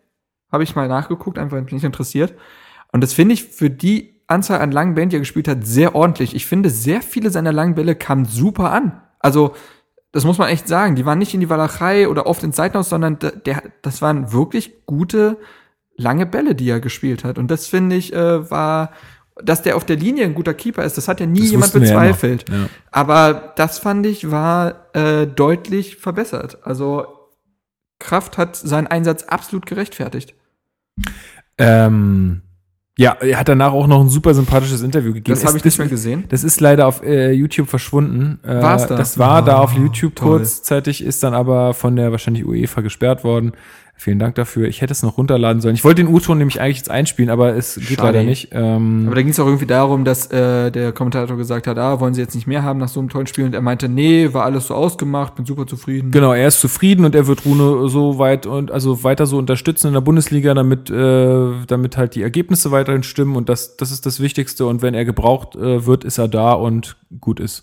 habe 0.50 0.62
ich 0.64 0.74
mal 0.74 0.88
nachgeguckt, 0.88 1.38
einfach 1.38 1.60
bin 1.62 1.76
ich 1.76 1.84
interessiert. 1.84 2.34
Und 2.92 3.02
das 3.02 3.12
finde 3.12 3.34
ich 3.34 3.44
für 3.44 3.70
die 3.70 4.22
Anzahl 4.26 4.60
an 4.60 4.72
langen 4.72 4.94
Bällen, 4.94 5.10
die 5.10 5.16
er 5.16 5.20
gespielt 5.20 5.48
hat, 5.48 5.66
sehr 5.66 5.94
ordentlich. 5.94 6.34
Ich 6.34 6.46
finde, 6.46 6.70
sehr 6.70 7.02
viele 7.02 7.30
seiner 7.30 7.52
langen 7.52 7.74
Bälle 7.74 7.94
kamen 7.94 8.24
super 8.24 8.72
an. 8.72 9.02
Also 9.18 9.54
das 10.12 10.24
muss 10.24 10.38
man 10.38 10.48
echt 10.48 10.68
sagen. 10.68 10.94
Die 10.94 11.04
waren 11.04 11.18
nicht 11.18 11.34
in 11.34 11.40
die 11.40 11.50
Walachei 11.50 12.08
oder 12.08 12.26
oft 12.26 12.44
ins 12.44 12.54
Seitenhaus, 12.54 12.88
sondern 12.88 13.18
der, 13.18 13.32
der, 13.32 13.62
das 13.82 14.00
waren 14.00 14.32
wirklich 14.32 14.86
gute 14.86 15.38
lange 15.96 16.26
Bälle, 16.26 16.54
die 16.54 16.68
er 16.68 16.80
gespielt 16.80 17.24
hat. 17.24 17.38
Und 17.38 17.50
das 17.50 17.66
finde 17.66 17.96
ich 17.96 18.12
äh, 18.12 18.50
war 18.50 18.90
Dass 19.42 19.62
der 19.62 19.76
auf 19.76 19.84
der 19.84 19.96
Linie 19.96 20.24
ein 20.24 20.34
guter 20.34 20.54
Keeper 20.54 20.84
ist, 20.84 20.96
das 20.96 21.08
hat 21.08 21.18
ja 21.20 21.26
nie 21.26 21.40
Das 21.40 21.50
jemand 21.50 21.74
ja 21.74 21.80
bezweifelt. 21.80 22.48
Ja. 22.48 22.66
Aber 22.92 23.52
das 23.56 23.78
fand 23.80 24.06
ich 24.06 24.30
war 24.30 24.94
äh, 24.94 25.26
deutlich 25.26 25.96
verbessert. 25.96 26.58
Also 26.62 27.06
Kraft 27.98 28.38
hat 28.38 28.54
seinen 28.56 28.86
Einsatz 28.86 29.24
absolut 29.24 29.66
gerechtfertigt. 29.66 30.34
Ähm, 31.58 32.42
ja, 32.96 33.16
er 33.20 33.38
hat 33.40 33.48
danach 33.48 33.72
auch 33.72 33.88
noch 33.88 34.00
ein 34.00 34.08
super 34.08 34.34
sympathisches 34.34 34.82
Interview 34.82 35.12
gegeben. 35.12 35.34
Das 35.36 35.44
habe 35.44 35.56
Es- 35.56 35.62
ich 35.62 35.64
nicht 35.64 35.78
mehr 35.78 35.88
gesehen. 35.88 36.24
Das 36.28 36.44
ist 36.44 36.60
leider 36.60 36.86
auf 36.86 37.02
äh, 37.02 37.32
YouTube 37.32 37.68
verschwunden. 37.68 38.38
Äh, 38.44 38.62
War's 38.62 38.86
da? 38.86 38.96
Das 38.96 39.18
war 39.18 39.42
da 39.44 39.58
Oh, 39.60 39.64
auf 39.64 39.72
YouTube 39.72 40.14
toll. 40.14 40.38
kurzzeitig, 40.38 41.02
ist 41.04 41.22
dann 41.24 41.34
aber 41.34 41.74
von 41.74 41.96
der 41.96 42.12
wahrscheinlich 42.12 42.44
UEFA 42.46 42.82
gesperrt 42.82 43.24
worden. 43.24 43.52
Vielen 43.96 44.18
Dank 44.18 44.34
dafür. 44.34 44.66
Ich 44.66 44.82
hätte 44.82 44.92
es 44.92 45.02
noch 45.02 45.16
runterladen 45.18 45.62
sollen. 45.62 45.76
Ich 45.76 45.84
wollte 45.84 46.02
den 46.02 46.12
U-Ton 46.12 46.36
nämlich 46.36 46.60
eigentlich 46.60 46.78
jetzt 46.78 46.90
einspielen, 46.90 47.30
aber 47.30 47.54
es 47.54 47.76
geht 47.76 47.98
Schade. 47.98 48.02
leider 48.02 48.22
nicht. 48.24 48.48
Ähm, 48.50 49.04
Aber 49.06 49.14
da 49.14 49.22
ging 49.22 49.30
es 49.30 49.38
auch 49.38 49.46
irgendwie 49.46 49.66
darum, 49.66 50.04
dass 50.04 50.26
äh, 50.32 50.70
der 50.72 50.92
Kommentator 50.92 51.36
gesagt 51.36 51.68
hat, 51.68 51.78
ah, 51.78 52.00
wollen 52.00 52.12
Sie 52.12 52.20
jetzt 52.20 52.34
nicht 52.34 52.48
mehr 52.48 52.64
haben 52.64 52.80
nach 52.80 52.88
so 52.88 52.98
einem 52.98 53.08
tollen 53.08 53.28
Spiel? 53.28 53.44
Und 53.44 53.54
er 53.54 53.62
meinte, 53.62 53.88
nee, 53.88 54.34
war 54.34 54.44
alles 54.44 54.66
so 54.66 54.74
ausgemacht, 54.74 55.36
bin 55.36 55.46
super 55.46 55.66
zufrieden. 55.66 56.10
Genau, 56.10 56.32
er 56.32 56.48
ist 56.48 56.60
zufrieden 56.60 57.04
und 57.04 57.14
er 57.14 57.28
wird 57.28 57.46
Rune 57.46 57.88
so 57.88 58.18
weit 58.18 58.46
und 58.46 58.72
also 58.72 59.04
weiter 59.04 59.26
so 59.26 59.38
unterstützen 59.38 59.86
in 59.86 59.94
der 59.94 60.00
Bundesliga, 60.00 60.54
damit, 60.54 60.90
äh, 60.90 61.52
damit 61.66 61.96
halt 61.96 62.16
die 62.16 62.22
Ergebnisse 62.22 62.72
weiterhin 62.72 63.04
stimmen 63.04 63.36
und 63.36 63.48
das, 63.48 63.76
das 63.76 63.92
ist 63.92 64.04
das 64.06 64.18
Wichtigste. 64.20 64.66
Und 64.66 64.82
wenn 64.82 64.94
er 64.94 65.04
gebraucht 65.04 65.54
äh, 65.54 65.86
wird, 65.86 66.02
ist 66.02 66.18
er 66.18 66.26
da 66.26 66.52
und 66.52 66.96
gut 67.20 67.38
ist. 67.38 67.62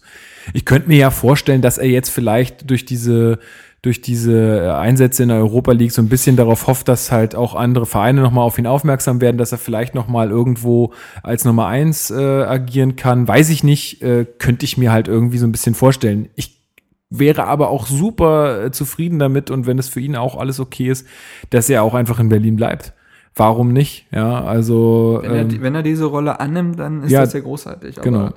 Ich 0.53 0.63
könnte 0.63 0.87
mir 0.87 0.97
ja 0.97 1.11
vorstellen, 1.11 1.61
dass 1.61 1.77
er 1.77 1.89
jetzt 1.89 2.09
vielleicht 2.09 2.69
durch 2.69 2.85
diese 2.85 3.39
durch 3.81 4.01
diese 4.01 4.75
Einsätze 4.75 5.23
in 5.23 5.29
der 5.29 5.39
Europa 5.39 5.71
League 5.71 5.91
so 5.91 6.01
ein 6.01 6.09
bisschen 6.09 6.35
darauf 6.35 6.67
hofft, 6.67 6.87
dass 6.87 7.11
halt 7.11 7.33
auch 7.35 7.55
andere 7.55 7.87
Vereine 7.87 8.21
nochmal 8.21 8.45
auf 8.45 8.59
ihn 8.59 8.67
aufmerksam 8.67 9.21
werden, 9.21 9.37
dass 9.37 9.51
er 9.51 9.57
vielleicht 9.57 9.95
nochmal 9.95 10.29
irgendwo 10.29 10.93
als 11.23 11.45
Nummer 11.45 11.65
eins 11.65 12.11
äh, 12.11 12.43
agieren 12.43 12.95
kann. 12.95 13.27
Weiß 13.27 13.49
ich 13.49 13.63
nicht, 13.63 14.03
äh, 14.03 14.25
könnte 14.37 14.65
ich 14.65 14.77
mir 14.77 14.91
halt 14.91 15.07
irgendwie 15.07 15.39
so 15.39 15.47
ein 15.47 15.51
bisschen 15.51 15.73
vorstellen. 15.73 16.29
Ich 16.35 16.61
wäre 17.09 17.45
aber 17.45 17.69
auch 17.69 17.87
super 17.87 18.65
äh, 18.65 18.71
zufrieden 18.71 19.17
damit 19.17 19.49
und 19.49 19.65
wenn 19.65 19.79
es 19.79 19.89
für 19.89 19.99
ihn 19.99 20.15
auch 20.15 20.37
alles 20.37 20.59
okay 20.59 20.89
ist, 20.89 21.07
dass 21.49 21.67
er 21.67 21.81
auch 21.81 21.95
einfach 21.95 22.19
in 22.19 22.29
Berlin 22.29 22.57
bleibt. 22.57 22.93
Warum 23.33 23.73
nicht? 23.73 24.05
Ja, 24.11 24.43
also 24.43 25.19
Wenn, 25.23 25.31
er, 25.31 25.41
ähm, 25.41 25.61
wenn 25.61 25.75
er 25.75 25.83
diese 25.83 26.05
Rolle 26.05 26.39
annimmt, 26.39 26.79
dann 26.79 27.03
ist 27.03 27.11
ja, 27.11 27.21
das 27.21 27.33
ja 27.33 27.39
großartig. 27.39 27.95
Genau. 28.01 28.29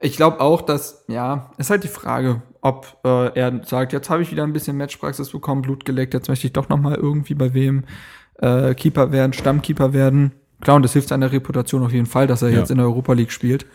Ich 0.00 0.16
glaube 0.16 0.40
auch, 0.40 0.62
dass, 0.62 1.04
ja, 1.08 1.50
ist 1.58 1.70
halt 1.70 1.84
die 1.84 1.88
Frage, 1.88 2.42
ob 2.62 2.96
äh, 3.04 3.38
er 3.38 3.60
sagt, 3.64 3.92
jetzt 3.92 4.08
habe 4.08 4.22
ich 4.22 4.30
wieder 4.30 4.44
ein 4.44 4.52
bisschen 4.54 4.76
Matchpraxis 4.78 5.30
bekommen, 5.30 5.60
Blut 5.62 5.84
geleckt, 5.84 6.14
jetzt 6.14 6.28
möchte 6.28 6.46
ich 6.46 6.52
doch 6.54 6.68
noch 6.70 6.78
mal 6.78 6.94
irgendwie 6.94 7.34
bei 7.34 7.52
wem 7.52 7.84
äh, 8.40 8.72
Keeper 8.74 9.12
werden, 9.12 9.32
Stammkeeper 9.34 9.92
werden. 9.92 10.32
Klar, 10.60 10.76
und 10.76 10.82
das 10.82 10.92
hilft 10.94 11.08
seiner 11.08 11.30
Reputation 11.32 11.82
auf 11.82 11.92
jeden 11.92 12.06
Fall, 12.06 12.26
dass 12.26 12.40
er 12.40 12.48
Ja. 12.50 12.60
jetzt 12.60 12.70
in 12.70 12.78
der 12.78 12.86
Europa 12.86 13.12
League 13.12 13.32
spielt. 13.32 13.66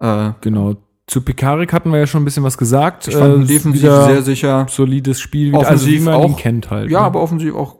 Äh, 0.00 0.32
genau. 0.40 0.76
Zu 1.06 1.22
Pekarik 1.22 1.72
hatten 1.72 1.90
wir 1.90 1.98
ja 1.98 2.06
schon 2.06 2.20
ein 2.22 2.24
bisschen 2.26 2.42
was 2.44 2.58
gesagt. 2.58 3.08
ich 3.08 3.14
fand 3.16 3.36
ihn 3.36 3.42
Äh, 3.42 3.46
defensiv 3.46 3.80
sehr 3.82 4.22
sicher. 4.22 4.66
solides 4.68 5.20
Spiel, 5.20 5.52
wieder, 5.52 5.66
also 5.66 5.86
wie 5.86 6.00
man 6.00 6.20
ihn 6.22 6.32
auch. 6.34 6.36
kennt 6.38 6.70
halt. 6.70 6.90
Ja, 6.90 7.00
ne? 7.00 7.06
aber 7.06 7.22
offensiv 7.22 7.54
auch 7.54 7.78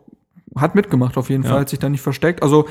hat 0.57 0.75
mitgemacht 0.75 1.17
auf 1.19 1.29
jeden 1.31 1.43
Ja. 1.43 1.51
Fall, 1.51 1.61
hat 1.61 1.69
sich 1.69 1.79
da 1.79 1.89
nicht 1.89 2.01
versteckt. 2.01 2.43
Also 2.43 2.67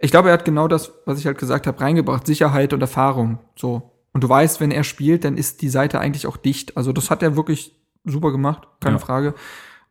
ich 0.00 0.10
glaube, 0.10 0.28
er 0.28 0.34
hat 0.34 0.44
genau 0.44 0.68
das, 0.68 0.92
was 1.06 1.18
ich 1.18 1.26
halt 1.26 1.38
gesagt 1.38 1.66
habe, 1.66 1.80
reingebracht. 1.80 2.26
Sicherheit 2.26 2.72
und 2.74 2.80
Erfahrung. 2.82 3.38
So. 3.56 3.90
Und 4.14 4.22
du 4.24 4.28
weißt, 4.28 4.60
wenn 4.60 4.70
er 4.70 4.84
spielt, 4.84 5.24
dann 5.24 5.36
ist 5.36 5.60
die 5.60 5.68
Seite 5.68 5.98
eigentlich 6.00 6.26
auch 6.26 6.36
dicht. 6.36 6.76
Also 6.76 6.92
das 6.92 7.10
hat 7.10 7.22
er 7.22 7.36
wirklich 7.36 7.72
super 8.04 8.30
gemacht, 8.32 8.66
keine 8.80 8.96
Ja. 8.96 8.98
Frage. 9.00 9.34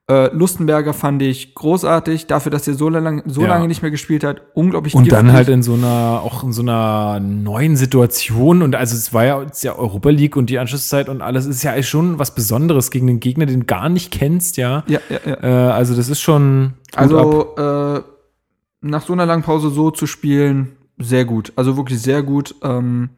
Äh, 0.09 0.33
Lustenberger 0.35 0.93
fand 0.93 1.21
ich 1.21 1.55
großartig, 1.55 2.27
dafür, 2.27 2.49
dass 2.51 2.67
er 2.67 2.73
so 2.73 2.89
lange, 2.89 3.23
so 3.25 3.41
Ja. 3.43 3.47
lange 3.47 3.69
nicht 3.69 3.81
mehr 3.81 3.91
gespielt 3.91 4.25
hat. 4.25 4.41
Unglaublich 4.53 4.95
Und 4.95 5.09
dann 5.11 5.27
giftig. 5.27 5.35
halt 5.37 5.49
in 5.49 5.63
so 5.63 5.75
einer, 5.75 6.21
auch 6.23 6.43
in 6.43 6.51
so 6.51 6.61
einer 6.61 7.21
neuen 7.21 7.77
Situation. 7.77 8.61
Und 8.63 8.75
also 8.75 8.95
es 8.97 9.13
war 9.13 9.23
ja, 9.25 9.41
es 9.43 9.57
ist 9.57 9.63
ja 9.63 9.75
Europa 9.77 10.09
League 10.09 10.35
und 10.35 10.49
die 10.49 10.59
Anschlusszeit 10.59 11.07
und 11.07 11.21
alles 11.21 11.45
ist 11.45 11.63
ja 11.63 11.81
schon 11.83 12.19
was 12.19 12.35
Besonderes 12.35 12.91
gegen 12.91 13.07
den 13.07 13.21
Gegner, 13.21 13.45
den 13.45 13.61
du 13.61 13.65
gar 13.65 13.87
nicht 13.87 14.11
kennst, 14.11 14.57
ja. 14.57 14.83
Ja, 14.87 14.99
ja, 15.09 15.19
ja. 15.25 15.43
Äh, 15.43 15.71
also 15.71 15.95
das 15.95 16.09
ist 16.09 16.19
schon. 16.19 16.73
Also 16.95 17.55
äh, 17.55 18.01
nach 18.81 19.05
so 19.05 19.13
einer 19.13 19.25
langen 19.25 19.43
Pause 19.43 19.69
so 19.69 19.89
zu 19.89 20.05
spielen, 20.05 20.75
sehr 20.97 21.23
gut. 21.23 21.53
Also 21.55 21.77
wirklich 21.77 22.01
sehr 22.01 22.23
gut. 22.23 22.55
Ähm, 22.61 23.09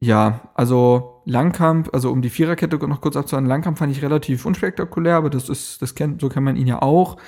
ja, 0.00 0.50
also 0.54 1.22
Langkamp, 1.26 1.90
also 1.92 2.10
um 2.10 2.22
die 2.22 2.30
Viererkette 2.30 2.76
noch 2.88 3.00
kurz 3.00 3.16
abzuhören, 3.16 3.46
Langkamp 3.46 3.78
fand 3.78 3.92
ich 3.92 4.02
relativ 4.02 4.46
unspektakulär, 4.46 5.16
aber 5.16 5.30
das 5.30 5.48
ist, 5.48 5.82
das 5.82 5.94
kennt, 5.94 6.20
so 6.20 6.28
kennt 6.28 6.44
man 6.46 6.56
ihn 6.56 6.66
ja 6.66 6.80
auch. 6.82 7.18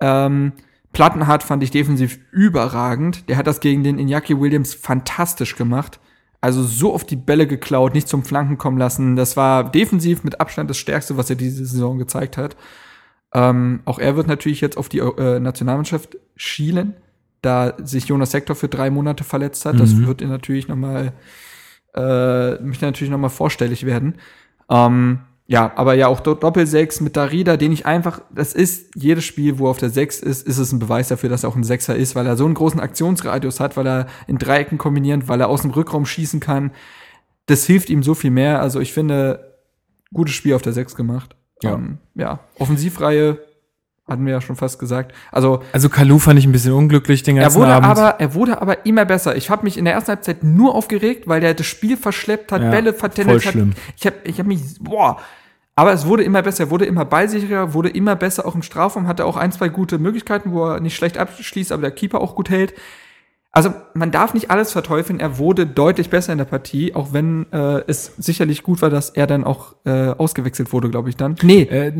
Ähm, 0.00 0.52
Plattenhardt 0.92 1.42
fand 1.42 1.62
ich 1.62 1.70
defensiv 1.70 2.18
überragend. 2.30 3.28
Der 3.28 3.36
hat 3.36 3.46
das 3.46 3.60
gegen 3.60 3.82
den 3.82 3.98
Iñaki 3.98 4.40
Williams 4.40 4.74
fantastisch 4.74 5.56
gemacht. 5.56 6.00
Also 6.40 6.62
so 6.62 6.94
auf 6.94 7.04
die 7.04 7.16
Bälle 7.16 7.46
geklaut, 7.46 7.94
nicht 7.94 8.08
zum 8.08 8.22
Flanken 8.22 8.58
kommen 8.58 8.78
lassen. 8.78 9.16
Das 9.16 9.36
war 9.36 9.70
defensiv 9.70 10.24
mit 10.24 10.40
Abstand 10.40 10.70
das 10.70 10.76
Stärkste, 10.78 11.16
was 11.16 11.30
er 11.30 11.36
diese 11.36 11.64
Saison 11.66 11.98
gezeigt 11.98 12.36
hat. 12.36 12.56
Ähm, 13.32 13.80
auch 13.86 13.98
er 13.98 14.14
wird 14.16 14.28
natürlich 14.28 14.60
jetzt 14.60 14.76
auf 14.76 14.88
die 14.88 14.98
äh, 14.98 15.40
Nationalmannschaft 15.40 16.16
schielen, 16.36 16.94
da 17.42 17.74
sich 17.82 18.06
Jonas 18.06 18.30
Sektor 18.30 18.54
für 18.54 18.68
drei 18.68 18.90
Monate 18.90 19.24
verletzt 19.24 19.64
hat. 19.66 19.80
Das 19.80 19.94
Mhm. 19.94 20.06
wird 20.06 20.20
ihn 20.22 20.28
natürlich 20.28 20.68
noch 20.68 20.76
mal, 20.76 21.12
äh, 21.94 22.62
möchte 22.62 22.84
natürlich 22.86 23.10
noch 23.10 23.18
mal 23.18 23.28
vorstellig 23.28 23.86
werden. 23.86 24.16
Ähm, 24.68 25.20
ja, 25.46 25.72
aber 25.76 25.94
ja, 25.94 26.08
auch 26.08 26.20
Do- 26.20 26.34
Doppel-Sechs 26.34 27.02
mit 27.02 27.16
Darida, 27.16 27.58
den 27.58 27.70
ich 27.70 27.84
einfach, 27.84 28.22
das 28.34 28.54
ist, 28.54 28.94
jedes 28.94 29.24
Spiel, 29.24 29.58
wo 29.58 29.66
er 29.66 29.70
auf 29.70 29.78
der 29.78 29.90
Sechs 29.90 30.18
ist, 30.20 30.46
ist 30.46 30.56
es 30.56 30.72
ein 30.72 30.78
Beweis 30.78 31.08
dafür, 31.08 31.28
dass 31.28 31.42
er 31.44 31.50
auch 31.50 31.56
ein 31.56 31.64
Sechser 31.64 31.94
ist, 31.94 32.14
weil 32.14 32.26
er 32.26 32.36
so 32.36 32.46
einen 32.46 32.54
großen 32.54 32.80
Aktionsradius 32.80 33.60
hat, 33.60 33.76
weil 33.76 33.86
er 33.86 34.06
in 34.26 34.38
Dreiecken 34.38 34.78
kombiniert, 34.78 35.28
weil 35.28 35.40
er 35.40 35.48
aus 35.48 35.62
dem 35.62 35.70
Rückraum 35.70 36.06
schießen 36.06 36.40
kann. 36.40 36.72
Das 37.44 37.66
hilft 37.66 37.90
ihm 37.90 38.02
so 38.02 38.14
viel 38.14 38.30
mehr. 38.30 38.62
Also 38.62 38.80
ich 38.80 38.94
finde, 38.94 39.58
gutes 40.14 40.34
Spiel 40.34 40.54
auf 40.54 40.62
der 40.62 40.72
Sechs 40.72 40.96
gemacht. 40.96 41.36
Ja. 41.62 41.74
Ähm, 41.74 41.98
ja. 42.14 42.40
Offensivreihe 42.58 43.38
hatten 44.06 44.26
wir 44.26 44.32
ja 44.34 44.40
schon 44.40 44.56
fast 44.56 44.78
gesagt. 44.78 45.14
Also 45.32 45.62
Also 45.72 45.88
Kalu 45.88 46.18
fand 46.18 46.38
ich 46.38 46.44
ein 46.46 46.52
bisschen 46.52 46.72
unglücklich 46.72 47.22
den 47.22 47.36
er 47.36 47.44
ganzen 47.44 47.60
wurde 47.60 47.72
Abend. 47.74 47.88
aber, 47.88 48.20
er 48.20 48.34
wurde 48.34 48.60
aber 48.60 48.84
immer 48.86 49.04
besser. 49.04 49.34
Ich 49.36 49.48
habe 49.50 49.64
mich 49.64 49.78
in 49.78 49.84
der 49.86 49.94
ersten 49.94 50.08
Halbzeit 50.10 50.42
nur 50.44 50.74
aufgeregt, 50.74 51.26
weil 51.26 51.40
der 51.40 51.54
das 51.54 51.66
Spiel 51.66 51.96
verschleppt 51.96 52.52
hat, 52.52 52.62
Ja, 52.62 52.70
Bälle 52.70 52.92
vertändelt 52.92 53.40
voll 53.42 53.46
hat. 53.46 53.52
schlimm. 53.52 53.72
Ich 53.96 54.06
habe 54.06 54.16
ich 54.24 54.38
hab 54.38 54.46
mich, 54.46 54.60
boah. 54.80 55.18
Aber 55.76 55.92
es 55.92 56.06
wurde 56.06 56.22
immer 56.22 56.42
besser, 56.42 56.64
er 56.64 56.70
wurde 56.70 56.84
immer 56.84 57.04
ballsicherer, 57.04 57.74
wurde 57.74 57.88
immer 57.88 58.14
besser, 58.14 58.46
auch 58.46 58.54
im 58.54 58.62
Strafraum 58.62 59.08
hatte 59.08 59.24
auch 59.24 59.36
ein, 59.36 59.50
zwei 59.50 59.68
gute 59.68 59.98
Möglichkeiten, 59.98 60.52
wo 60.52 60.66
er 60.68 60.80
nicht 60.80 60.94
schlecht 60.94 61.18
abschließt, 61.18 61.72
aber 61.72 61.82
der 61.82 61.90
Keeper 61.90 62.20
auch 62.20 62.36
gut 62.36 62.48
hält. 62.50 62.74
Also 63.56 63.72
man 63.94 64.10
darf 64.10 64.34
nicht 64.34 64.50
alles 64.50 64.72
verteufeln, 64.72 65.20
er 65.20 65.38
wurde 65.38 65.64
deutlich 65.64 66.10
besser 66.10 66.32
in 66.32 66.38
der 66.38 66.44
Partie, 66.44 66.92
auch 66.96 67.12
wenn 67.12 67.46
äh, 67.52 67.82
es 67.86 68.12
sicherlich 68.18 68.64
gut 68.64 68.82
war, 68.82 68.90
dass 68.90 69.10
er 69.10 69.28
dann 69.28 69.44
auch 69.44 69.76
äh, 69.84 70.08
ausgewechselt 70.08 70.72
wurde, 70.72 70.90
glaube 70.90 71.08
ich 71.08 71.16
dann. 71.16 71.36
Nee, 71.40 71.62
äh, 71.62 71.92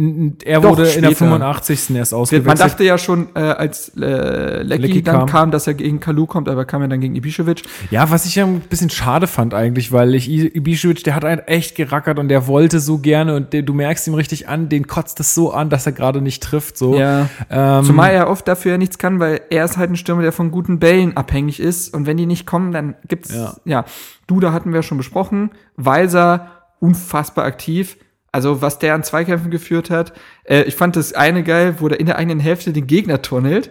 er 0.44 0.60
Doch, 0.60 0.70
wurde 0.70 0.82
in 0.89 1.02
der 1.02 1.10
später. 1.10 1.26
85. 1.26 1.94
erst 1.94 2.12
ausgewechselt. 2.12 2.47
man 2.47 2.59
dachte 2.59 2.82
ja 2.82 2.98
schon, 2.98 3.28
äh, 3.36 3.39
als 3.39 3.93
äh, 3.97 4.62
Lecky, 4.62 4.82
Lecky 4.82 5.02
dann 5.02 5.18
kam. 5.18 5.26
kam. 5.28 5.51
dass 5.52 5.68
er 5.68 5.74
gegen 5.74 6.01
Kalu 6.01 6.26
kommt, 6.26 6.48
aber 6.48 6.64
kam 6.64 6.82
ja 6.82 6.89
dann 6.89 7.01
gegen 7.01 7.14
Ibišević. 7.14 7.62
Ja, 7.93 8.10
was 8.10 8.26
ich 8.26 8.35
ja 8.35 8.47
ein 8.47 8.59
bisschen 8.59 8.90
schade 8.90 9.28
fand 9.28 9.55
eigentlich, 9.55 9.93
weil 9.93 10.16
ich 10.16 10.28
Ibišević, 10.28 11.05
der 11.05 11.14
hat 11.14 11.24
einen 11.24 11.43
echt 11.43 11.76
gerackert 11.76 12.18
und 12.18 12.31
der 12.31 12.48
wollte 12.48 12.81
so 12.81 12.98
gerne 12.98 13.36
und 13.36 13.52
der, 13.52 13.62
du 13.62 13.74
merkst 13.74 14.09
ihm 14.09 14.14
richtig 14.14 14.48
an, 14.48 14.68
den 14.68 14.89
kotzt 14.89 15.20
es 15.20 15.36
so 15.36 15.52
an, 15.52 15.70
dass 15.70 15.86
er 15.86 15.93
gerade 15.93 16.20
nicht 16.20 16.43
trifft. 16.43 16.76
So. 16.76 16.98
Ja. 16.98 17.28
Ähm, 17.48 17.85
Zumal 17.85 18.10
er 18.10 18.28
oft 18.28 18.48
dafür 18.48 18.72
ja 18.72 18.78
nichts 18.78 18.98
kann, 18.98 19.20
weil 19.20 19.40
er 19.51 19.64
ist 19.64 19.76
halt 19.76 19.90
ein 19.90 19.97
Stürmer, 19.97 20.22
der 20.22 20.32
von 20.32 20.51
guten 20.51 20.81
Bällen 20.81 21.16
abhängig 21.45 21.61
ist. 21.61 21.95
Und 21.95 22.07
wenn 22.07 22.16
die 22.16 22.27
nicht 22.27 22.47
kommen, 22.47 22.73
dann 22.73 22.95
gibt's, 23.07 23.35
Ja. 23.35 23.55
ja, 23.65 23.85
Duda 24.27 24.53
hatten 24.53 24.73
wir 24.73 24.83
schon 24.83 24.99
besprochen. 24.99 25.51
Weiser, 25.77 26.62
unfassbar 26.81 27.45
aktiv. 27.45 27.97
Also, 28.33 28.61
was 28.62 28.79
der 28.79 28.95
an 28.95 29.05
Zweikämpfen 29.05 29.51
geführt 29.51 29.91
hat. 29.91 30.12
Äh, 30.45 30.62
ich 30.65 30.75
fand 30.75 30.97
das 30.97 31.12
eine 31.12 31.45
geil, 31.45 31.77
wo 31.79 31.89
der 31.89 32.01
in 32.01 32.07
der 32.07 32.16
eigenen 32.19 32.41
Hälfte 32.41 32.73
den 32.73 32.87
Gegner 32.87 33.23
tunnelt 33.23 33.71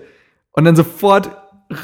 und 0.54 0.64
dann 0.66 0.76
sofort 0.76 1.32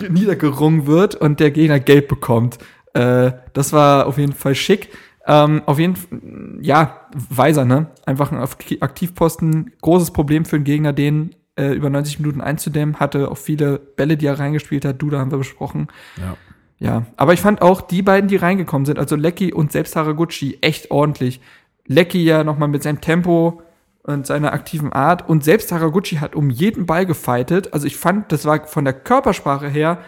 niedergerungen 0.09 0.85
wird 0.87 1.15
und 1.15 1.39
der 1.39 1.51
Gegner 1.51 1.79
gelb 1.79 2.07
bekommt. 2.07 2.57
Äh, 2.93 3.31
das 3.53 3.73
war 3.73 4.05
auf 4.07 4.17
jeden 4.17 4.33
Fall 4.33 4.55
schick. 4.55 4.89
Ähm, 5.27 5.61
auf 5.65 5.77
jeden 5.77 5.95
Fall, 5.97 6.19
ja, 6.61 7.01
Weiser, 7.29 7.65
ne? 7.65 7.87
Einfach 8.05 8.31
ein 8.31 8.37
Ak- 8.37 8.77
Aktivposten, 8.79 9.71
großes 9.81 10.11
Problem 10.11 10.45
für 10.45 10.57
den 10.57 10.63
Gegner, 10.63 10.93
den 10.93 11.35
äh, 11.59 11.73
über 11.73 11.89
90 11.89 12.19
Minuten 12.19 12.41
einzudämmen, 12.41 12.99
hatte 12.99 13.29
auch 13.29 13.37
viele 13.37 13.77
Bälle, 13.79 14.17
die 14.17 14.25
er 14.25 14.39
reingespielt 14.39 14.85
hat. 14.85 15.01
Duda 15.01 15.19
haben 15.19 15.31
wir 15.31 15.37
besprochen. 15.37 15.87
Ja. 16.17 16.37
Ja, 16.81 17.05
aber 17.17 17.33
ich 17.33 17.41
fand 17.41 17.61
auch 17.61 17.81
die 17.81 18.01
beiden, 18.01 18.29
die 18.29 18.37
reingekommen 18.37 18.85
sind, 18.85 18.99
also 18.99 19.17
Lecky 19.17 19.51
und 19.53 19.73
selbst 19.73 19.97
Haraguchi, 19.97 20.59
echt 20.61 20.91
ordentlich. 20.91 21.41
Lecky 21.87 22.23
ja 22.23 22.45
nochmal 22.45 22.69
mit 22.69 22.83
seinem 22.83 23.01
Tempo 23.01 23.61
und 24.03 24.25
seiner 24.25 24.53
aktiven 24.53 24.93
Art 24.93 25.27
und 25.27 25.43
selbst 25.43 25.73
Haraguchi 25.73 26.17
hat 26.17 26.35
um 26.35 26.49
jeden 26.49 26.85
Ball 26.85 27.05
gefightet. 27.05 27.73
Also 27.73 27.85
ich 27.85 27.97
fand, 27.97 28.31
das 28.31 28.45
war 28.45 28.65
von 28.65 28.85
der 28.85 28.93
Körpersprache 28.93 29.67
her 29.67 29.99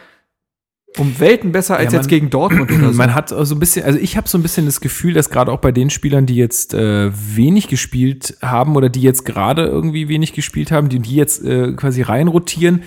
um 0.97 1.19
Welten 1.19 1.51
besser 1.51 1.77
als 1.77 1.93
Ja, 1.93 1.99
jetzt 1.99 2.05
man- 2.07 2.09
gegen 2.09 2.30
Dortmund 2.30 2.72
oder 2.72 2.89
so. 2.91 2.97
Man 2.97 3.15
hat 3.15 3.30
so 3.30 3.35
ein 3.55 3.59
bisschen, 3.59 3.85
also 3.85 3.97
ich 3.99 4.18
habe 4.18 4.27
so 4.27 4.38
ein 4.38 4.41
bisschen 4.41 4.65
das 4.65 4.81
Gefühl, 4.81 5.13
dass 5.13 5.30
gerade 5.30 5.51
auch 5.51 5.59
bei 5.59 5.72
den 5.72 5.89
Spielern, 5.89 6.26
die 6.26 6.35
jetzt 6.35 6.73
äh, 6.73 7.11
wenig 7.13 7.68
gespielt 7.68 8.38
haben 8.41 8.76
oder 8.76 8.89
die 8.89 9.01
jetzt 9.01 9.26
gerade 9.26 9.65
irgendwie 9.65 10.07
wenig 10.09 10.34
gespielt 10.34 10.72
haben, 10.72 10.89
die, 10.89 10.99
die 10.99 11.15
jetzt 11.15 11.43
äh, 11.45 11.73
quasi 11.73 12.01
reinrotieren, 12.01 12.84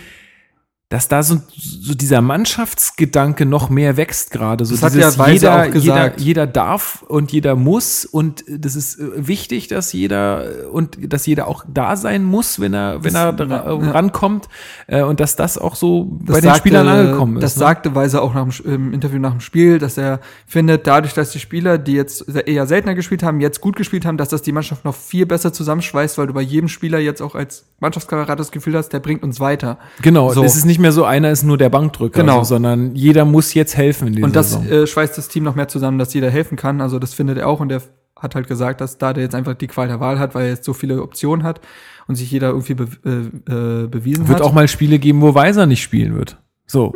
dass 0.94 1.08
da 1.08 1.24
so, 1.24 1.40
so 1.56 1.92
dieser 1.94 2.20
Mannschaftsgedanke 2.68 3.46
noch 3.46 3.68
mehr 3.68 3.96
wächst 3.96 4.30
gerade. 4.30 4.64
So 4.64 4.74
Das 4.74 4.82
hat 4.84 4.94
ja 4.94 5.16
Weiser 5.18 5.32
jeder, 5.32 5.62
auch 5.68 5.70
gesagt. 5.72 6.20
jeder, 6.20 6.24
jeder 6.24 6.46
darf 6.46 7.02
und 7.08 7.32
jeder 7.32 7.56
muss 7.56 8.04
und 8.04 8.44
das 8.48 8.76
ist 8.76 9.00
äh, 9.00 9.26
wichtig, 9.26 9.66
dass 9.68 9.92
jeder 9.92 10.70
und 10.72 11.12
dass 11.12 11.26
jeder 11.26 11.48
auch 11.48 11.64
da 11.72 11.96
sein 11.96 12.22
muss, 12.24 12.60
wenn 12.60 12.74
er, 12.74 13.02
wenn 13.02 13.14
er 13.14 13.32
Das- 13.32 13.48
dra- 13.48 13.84
ja. 13.84 13.90
rankommt 13.90 14.48
äh, 14.86 15.02
und 15.02 15.20
dass 15.20 15.36
das 15.36 15.58
auch 15.58 15.74
so 15.74 16.04
bei 16.04 16.34
Das 16.34 16.36
den 16.36 16.44
sagte- 16.44 16.58
Spielern 16.60 16.88
angekommen 16.88 17.36
ist. 17.38 17.42
Das 17.42 17.56
ne? 17.56 17.60
sagte 17.60 17.94
Weiser 17.94 18.22
auch 18.22 18.32
nach 18.34 18.44
dem, 18.48 18.72
im 18.72 18.92
Interview 18.92 19.18
nach 19.18 19.32
dem 19.32 19.40
Spiel, 19.40 19.78
dass 19.78 19.98
er 19.98 20.20
findet, 20.46 20.86
dadurch, 20.86 21.12
dass 21.14 21.30
die 21.30 21.40
Spieler, 21.40 21.76
die 21.76 21.92
jetzt 21.94 22.28
eher 22.28 22.66
seltener 22.66 22.94
gespielt 22.94 23.22
haben, 23.22 23.40
jetzt 23.40 23.60
gut 23.60 23.74
gespielt 23.76 24.04
haben, 24.06 24.16
dass 24.16 24.28
das 24.28 24.42
die 24.42 24.52
Mannschaft 24.52 24.84
noch 24.84 24.94
viel 24.94 25.26
besser 25.26 25.52
zusammenschweißt, 25.52 26.18
weil 26.18 26.28
du 26.28 26.32
bei 26.34 26.40
jedem 26.42 26.68
Spieler 26.68 26.98
jetzt 27.00 27.20
auch 27.20 27.34
als 27.34 27.64
Mannschaftskamerad 27.80 28.38
das 28.38 28.52
Gefühl 28.52 28.76
hast, 28.76 28.90
der 28.90 29.00
bringt 29.00 29.22
uns 29.24 29.40
weiter. 29.40 29.78
Genau, 30.02 30.30
So. 30.32 30.44
es 30.44 30.54
ist 30.56 30.64
nicht 30.64 30.78
mehr 30.84 30.92
so, 30.92 31.04
einer 31.04 31.30
ist 31.32 31.42
nur 31.42 31.58
der 31.58 31.68
Bankdrücker, 31.70 32.20
Genau. 32.20 32.38
so, 32.44 32.54
sondern 32.54 32.94
jeder 32.94 33.24
muss 33.24 33.52
jetzt 33.54 33.76
helfen 33.76 34.06
in 34.08 34.12
dieser 34.14 34.26
Und 34.26 34.36
das 34.36 34.64
äh, 34.66 34.86
schweißt 34.86 35.18
das 35.18 35.26
Team 35.28 35.42
noch 35.42 35.56
mehr 35.56 35.66
zusammen, 35.68 35.98
dass 35.98 36.14
jeder 36.14 36.30
helfen 36.30 36.56
kann. 36.56 36.80
Also 36.80 36.98
das 37.00 37.12
findet 37.14 37.38
er 37.38 37.48
auch 37.48 37.58
und 37.60 37.68
der 37.70 37.82
hat 38.20 38.34
halt 38.36 38.46
gesagt, 38.46 38.80
dass 38.80 38.96
da 38.98 39.12
der 39.12 39.24
jetzt 39.24 39.34
einfach 39.34 39.54
die 39.54 39.66
Qual 39.66 39.88
der 39.88 39.98
Wahl 40.00 40.18
hat, 40.20 40.34
weil 40.34 40.44
er 40.44 40.50
jetzt 40.50 40.64
so 40.64 40.72
viele 40.72 41.02
Optionen 41.02 41.44
hat 41.44 41.60
und 42.06 42.14
sich 42.14 42.30
jeder 42.30 42.48
irgendwie 42.50 42.74
be 42.74 42.88
äh, 43.04 43.52
äh, 43.52 43.86
bewiesen 43.88 44.28
wird 44.28 44.38
hat. 44.38 44.46
auch 44.46 44.52
mal 44.52 44.68
Spiele 44.68 44.98
geben, 44.98 45.20
wo 45.20 45.34
Weiser 45.34 45.66
nicht 45.66 45.82
spielen 45.82 46.14
wird. 46.14 46.38
So. 46.66 46.94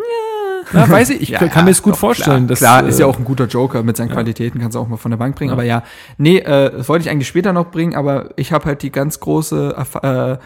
Na, 0.73 0.89
weiß 0.89 1.11
ich, 1.11 1.23
ich 1.23 1.29
Ja, 1.31 1.49
kann 1.49 1.65
mir 1.65 1.71
es 1.73 1.83
gut 1.83 1.95
doch, 1.95 1.99
vorstellen. 1.99 2.47
Klar, 2.47 2.49
dass, 2.49 2.59
klar 2.59 2.87
ist 2.87 3.01
ja 3.01 3.07
äh, 3.07 3.09
auch 3.11 3.19
ein 3.19 3.25
guter 3.25 3.47
Joker 3.47 3.83
mit 3.83 3.97
seinen 3.97 4.11
Qualitäten, 4.11 4.59
kannst 4.61 4.75
du 4.77 4.81
auch 4.81 4.89
mal 4.89 4.97
von 4.97 5.11
der 5.11 5.19
Bank 5.19 5.35
bringen. 5.37 5.49
Ja. 5.51 5.55
Aber 5.55 5.65
ja, 5.65 5.83
nee, 6.19 6.39
äh, 6.39 6.71
das 6.77 6.89
wollte 6.89 7.05
ich 7.05 7.11
eigentlich 7.11 7.29
später 7.29 7.53
noch 7.53 7.71
bringen, 7.71 7.95
aber 7.95 8.31
ich 8.37 8.53
habe 8.53 8.65
halt 8.67 8.83
die 8.83 8.93
ganz 8.93 9.19
große 9.21 9.75
äh, 10.03 10.37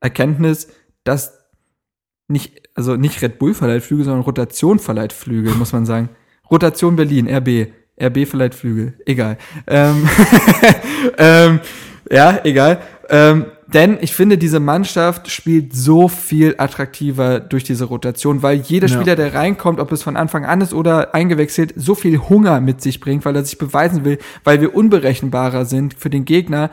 Erkenntnis, 0.00 0.68
dass 1.04 1.39
nicht, 2.30 2.68
also 2.74 2.96
nicht 2.96 3.20
Red 3.22 3.38
Bull 3.38 3.54
verleiht 3.54 3.82
Flügel, 3.82 4.04
sondern 4.04 4.22
Rotation 4.22 4.78
verleiht 4.78 5.12
Flügel, 5.12 5.54
muss 5.54 5.72
man 5.72 5.86
sagen. 5.86 6.10
Rotation 6.50 6.96
Berlin, 6.96 7.28
RB. 7.28 7.68
RB 8.00 8.26
verleiht 8.26 8.54
Flügel. 8.54 8.94
Egal. 9.06 9.36
Ähm, 9.66 10.08
ähm, 11.18 11.60
ja, 12.10 12.40
egal. 12.44 12.80
Ähm, 13.08 13.46
denn 13.72 13.98
ich 14.00 14.14
finde, 14.14 14.36
diese 14.36 14.58
Mannschaft 14.58 15.30
spielt 15.30 15.74
so 15.74 16.08
viel 16.08 16.56
attraktiver 16.58 17.38
durch 17.38 17.62
diese 17.62 17.84
Rotation, 17.84 18.42
weil 18.42 18.56
jeder 18.58 18.88
Ja. 18.88 18.96
Spieler, 18.96 19.16
der 19.16 19.34
reinkommt, 19.34 19.78
ob 19.78 19.92
es 19.92 20.02
von 20.02 20.16
Anfang 20.16 20.44
an 20.44 20.60
ist 20.60 20.74
oder 20.74 21.14
eingewechselt, 21.14 21.74
so 21.76 21.94
viel 21.94 22.18
Hunger 22.18 22.60
mit 22.60 22.80
sich 22.80 22.98
bringt, 22.98 23.24
weil 23.24 23.36
er 23.36 23.44
sich 23.44 23.58
beweisen 23.58 24.04
will, 24.04 24.18
weil 24.42 24.60
wir 24.60 24.74
unberechenbarer 24.74 25.66
sind 25.66 25.94
für 25.94 26.10
den 26.10 26.24
Gegner. 26.24 26.70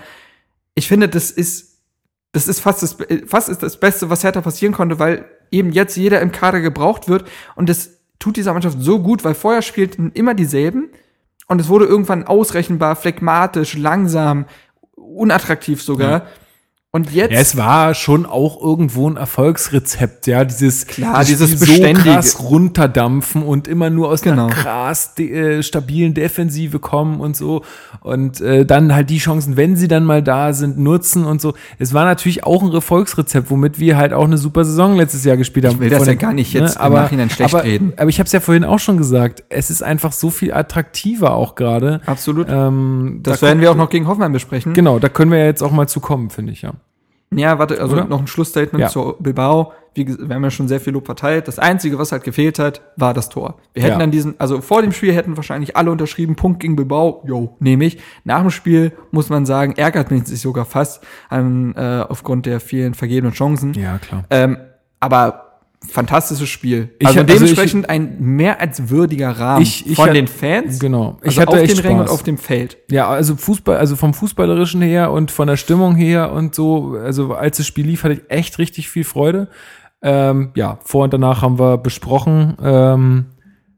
Ich 0.74 0.88
finde, 0.88 1.08
das 1.08 1.30
ist, 1.30 1.77
das 2.32 2.48
ist 2.48 2.60
fast 2.60 2.84
das, 2.84 2.98
fast 3.26 3.50
ist 3.50 3.64
das 3.64 3.80
Beste, 3.80 4.10
was 4.10 4.24
Hertha 4.24 4.42
passieren 4.42 4.74
konnte, 4.74 5.00
weil 5.00 5.26
eben 5.52 5.72
jetzt 5.72 5.96
jeder 5.96 6.22
im 6.22 6.32
Kader 6.32 6.62
gebraucht 6.62 7.08
wird. 7.08 7.28
Und 7.56 7.70
das 7.70 7.92
tut 8.20 8.38
dieser 8.38 8.54
Mannschaft 8.54 8.78
so 8.80 9.00
gut, 9.00 9.24
weil 9.24 9.34
vorher 9.34 9.62
spielten 9.62 10.12
immer 10.14 10.34
dieselben. 10.34 10.90
Und 11.48 11.62
es 11.62 11.70
wurde 11.70 11.86
irgendwann 11.86 12.26
ausrechenbar, 12.26 12.96
phlegmatisch, 12.96 13.78
langsam, 13.78 14.46
unattraktiv 14.96 15.82
sogar. 15.82 16.24
Und 16.98 17.12
jetzt 17.12 17.32
Ja, 17.32 17.40
es 17.40 17.56
war 17.58 17.94
schon 17.94 18.26
auch 18.26 18.62
irgendwo 18.62 19.10
ein 19.10 19.18
Erfolgsrezept, 19.18 20.28
ja, 20.28 20.44
dieses, 20.44 20.88
Klar, 20.88 21.24
dieses 21.24 21.52
so 21.52 21.60
Beständige. 21.66 22.10
krass 22.12 22.40
runterdampfen 22.42 23.44
und 23.44 23.68
immer 23.68 23.90
nur 23.90 24.10
aus 24.10 24.22
Genau. 24.22 24.46
einer 24.48 24.54
krass 24.54 25.14
de, 25.16 25.60
äh, 25.60 25.64
stabilen 25.64 26.14
Defensive 26.14 26.80
kommen 26.80 27.20
und 27.20 27.36
so 27.38 27.64
und 28.02 28.42
äh, 28.42 28.66
dann 28.66 28.94
halt 28.96 29.10
die 29.10 29.20
Chancen, 29.20 29.58
wenn 29.58 29.76
sie 29.76 29.88
dann 29.88 30.04
mal 30.04 30.22
da 30.24 30.54
sind, 30.54 30.78
nutzen 30.80 31.24
und 31.26 31.40
so. 31.42 31.54
Es 31.80 31.94
war 31.94 32.06
natürlich 32.06 32.44
auch 32.44 32.64
ein 32.64 32.74
Erfolgsrezept, 32.74 33.50
womit 33.50 33.80
wir 33.80 33.96
halt 33.98 34.12
auch 34.14 34.26
eine 34.26 34.38
super 34.38 34.66
Saison 34.66 34.96
letztes 34.96 35.24
Jahr 35.24 35.38
gespielt 35.38 35.66
haben. 35.66 35.76
Ich 35.76 35.80
will 35.80 35.90
das 35.90 36.00
Von 36.00 36.08
ja 36.08 36.14
gar 36.16 36.34
nicht 36.34 36.52
jetzt 36.54 36.76
im 36.76 36.82
aber, 36.82 37.02
Nachhinein 37.02 37.30
schlecht 37.30 37.54
aber, 37.54 37.64
reden. 37.64 37.94
Aber 37.98 38.10
ich 38.10 38.20
habe 38.20 38.26
es 38.26 38.32
ja 38.34 38.40
vorhin 38.40 38.64
auch 38.64 38.80
schon 38.80 38.98
gesagt, 38.98 39.44
es 39.50 39.70
ist 39.70 39.84
einfach 39.84 40.12
so 40.12 40.30
viel 40.30 40.52
attraktiver 40.54 41.34
auch 41.36 41.56
gerade. 41.56 42.02
absolut. 42.06 42.48
Ähm, 42.50 43.20
das 43.24 43.40
da 43.40 43.48
werden 43.48 43.62
wir 43.62 43.72
auch 43.72 43.76
noch 43.76 43.90
gegen 43.90 44.08
Hoffenheim 44.08 44.34
besprechen. 44.34 44.74
Genau, 44.74 45.00
da 45.00 45.10
können 45.10 45.32
wir 45.32 45.38
ja 45.40 45.46
jetzt 45.46 45.62
auch 45.62 45.72
mal 45.72 45.88
zu 45.88 46.00
kommen, 46.00 46.30
finde 46.30 46.52
ich, 46.54 46.64
ja. 46.64 46.74
Ja, 47.32 47.60
warte, 47.60 47.80
also 47.82 47.94
Oder? 47.96 48.06
noch 48.06 48.20
ein 48.22 48.28
Schlussstatement 48.28 48.82
Ja. 48.82 48.88
zu 48.90 49.16
Bilbao. 49.20 49.74
Wir 49.96 50.36
haben 50.36 50.44
ja 50.44 50.52
schon 50.52 50.68
sehr 50.68 50.80
viel 50.80 50.94
Lob 50.94 51.08
verteilt. 51.08 51.48
Das 51.48 51.58
Einzige, 51.60 51.98
was 51.98 52.12
halt 52.12 52.24
gefehlt 52.24 52.60
hat, 52.60 52.82
war 52.98 53.14
das 53.16 53.30
Tor. 53.30 53.56
Wir 53.74 53.82
hätten 53.84 53.94
Ja. 53.94 54.00
dann 54.00 54.12
diesen, 54.12 54.36
also 54.40 54.62
vor 54.62 54.82
dem 54.84 54.92
Spiel 54.94 55.12
hätten 55.12 55.36
wahrscheinlich 55.36 55.76
alle 55.76 55.92
unterschrieben, 55.92 56.36
Punkt 56.36 56.60
gegen 56.60 56.76
Bilbao, 56.76 57.24
jo, 57.26 57.56
nehme 57.60 57.84
ich. 57.86 57.98
Nach 58.24 58.42
dem 58.42 58.52
Spiel 58.52 58.92
muss 59.12 59.30
man 59.30 59.46
sagen, 59.48 59.74
ärgert 59.76 60.12
mich 60.12 60.26
sich 60.26 60.40
sogar 60.40 60.66
fast 60.66 61.04
an, 61.30 61.74
äh, 61.76 62.06
aufgrund 62.08 62.46
der 62.46 62.60
vielen 62.60 62.94
vergebenen 62.94 63.34
Chancen. 63.34 63.74
Ja, 63.74 63.98
klar. 63.98 64.24
Ähm, 64.30 64.58
aber 65.00 65.47
fantastisches 65.86 66.50
Spiel. 66.50 66.90
Ich 67.00 67.08
also 67.08 67.20
hab- 67.20 67.30
also 67.30 67.40
dementsprechend 67.40 67.90
ein 67.90 68.18
mehr 68.20 68.60
als 68.60 68.90
würdiger 68.90 69.30
Rahmen 69.32 69.62
Ich- 69.62 69.86
ich 69.88 69.96
von 69.96 70.08
hat- 70.10 70.16
den 70.16 70.28
Fans. 70.28 70.80
Genau. 70.80 71.18
Also 71.22 71.28
Ich 71.30 71.40
hatte 71.40 71.52
auf 71.52 71.58
echt 71.58 71.78
den 71.78 71.86
Rängen 71.86 72.02
und 72.02 72.10
auf 72.10 72.24
dem 72.24 72.38
Feld. 72.38 72.78
Ja, 72.92 73.08
also 73.08 73.36
Fußball, 73.36 73.78
also 73.78 73.96
vom 73.96 74.14
Fußballerischen 74.14 74.82
her 74.82 75.12
und 75.12 75.32
von 75.32 75.48
der 75.48 75.58
Stimmung 75.58 75.96
her 75.96 76.32
und 76.32 76.56
so, 76.56 76.98
also 77.02 77.34
als 77.34 77.58
das 77.58 77.68
Spiel 77.68 77.86
lief, 77.86 78.04
hatte 78.04 78.16
ich 78.16 78.22
echt 78.30 78.58
richtig 78.60 78.90
viel 78.90 79.04
Freude. 79.04 79.50
Ähm, 80.02 80.52
ja, 80.56 80.78
vor 80.84 81.04
und 81.06 81.14
danach 81.14 81.42
haben 81.42 81.58
wir 81.60 81.78
besprochen, 81.78 82.56
ähm, 82.62 83.26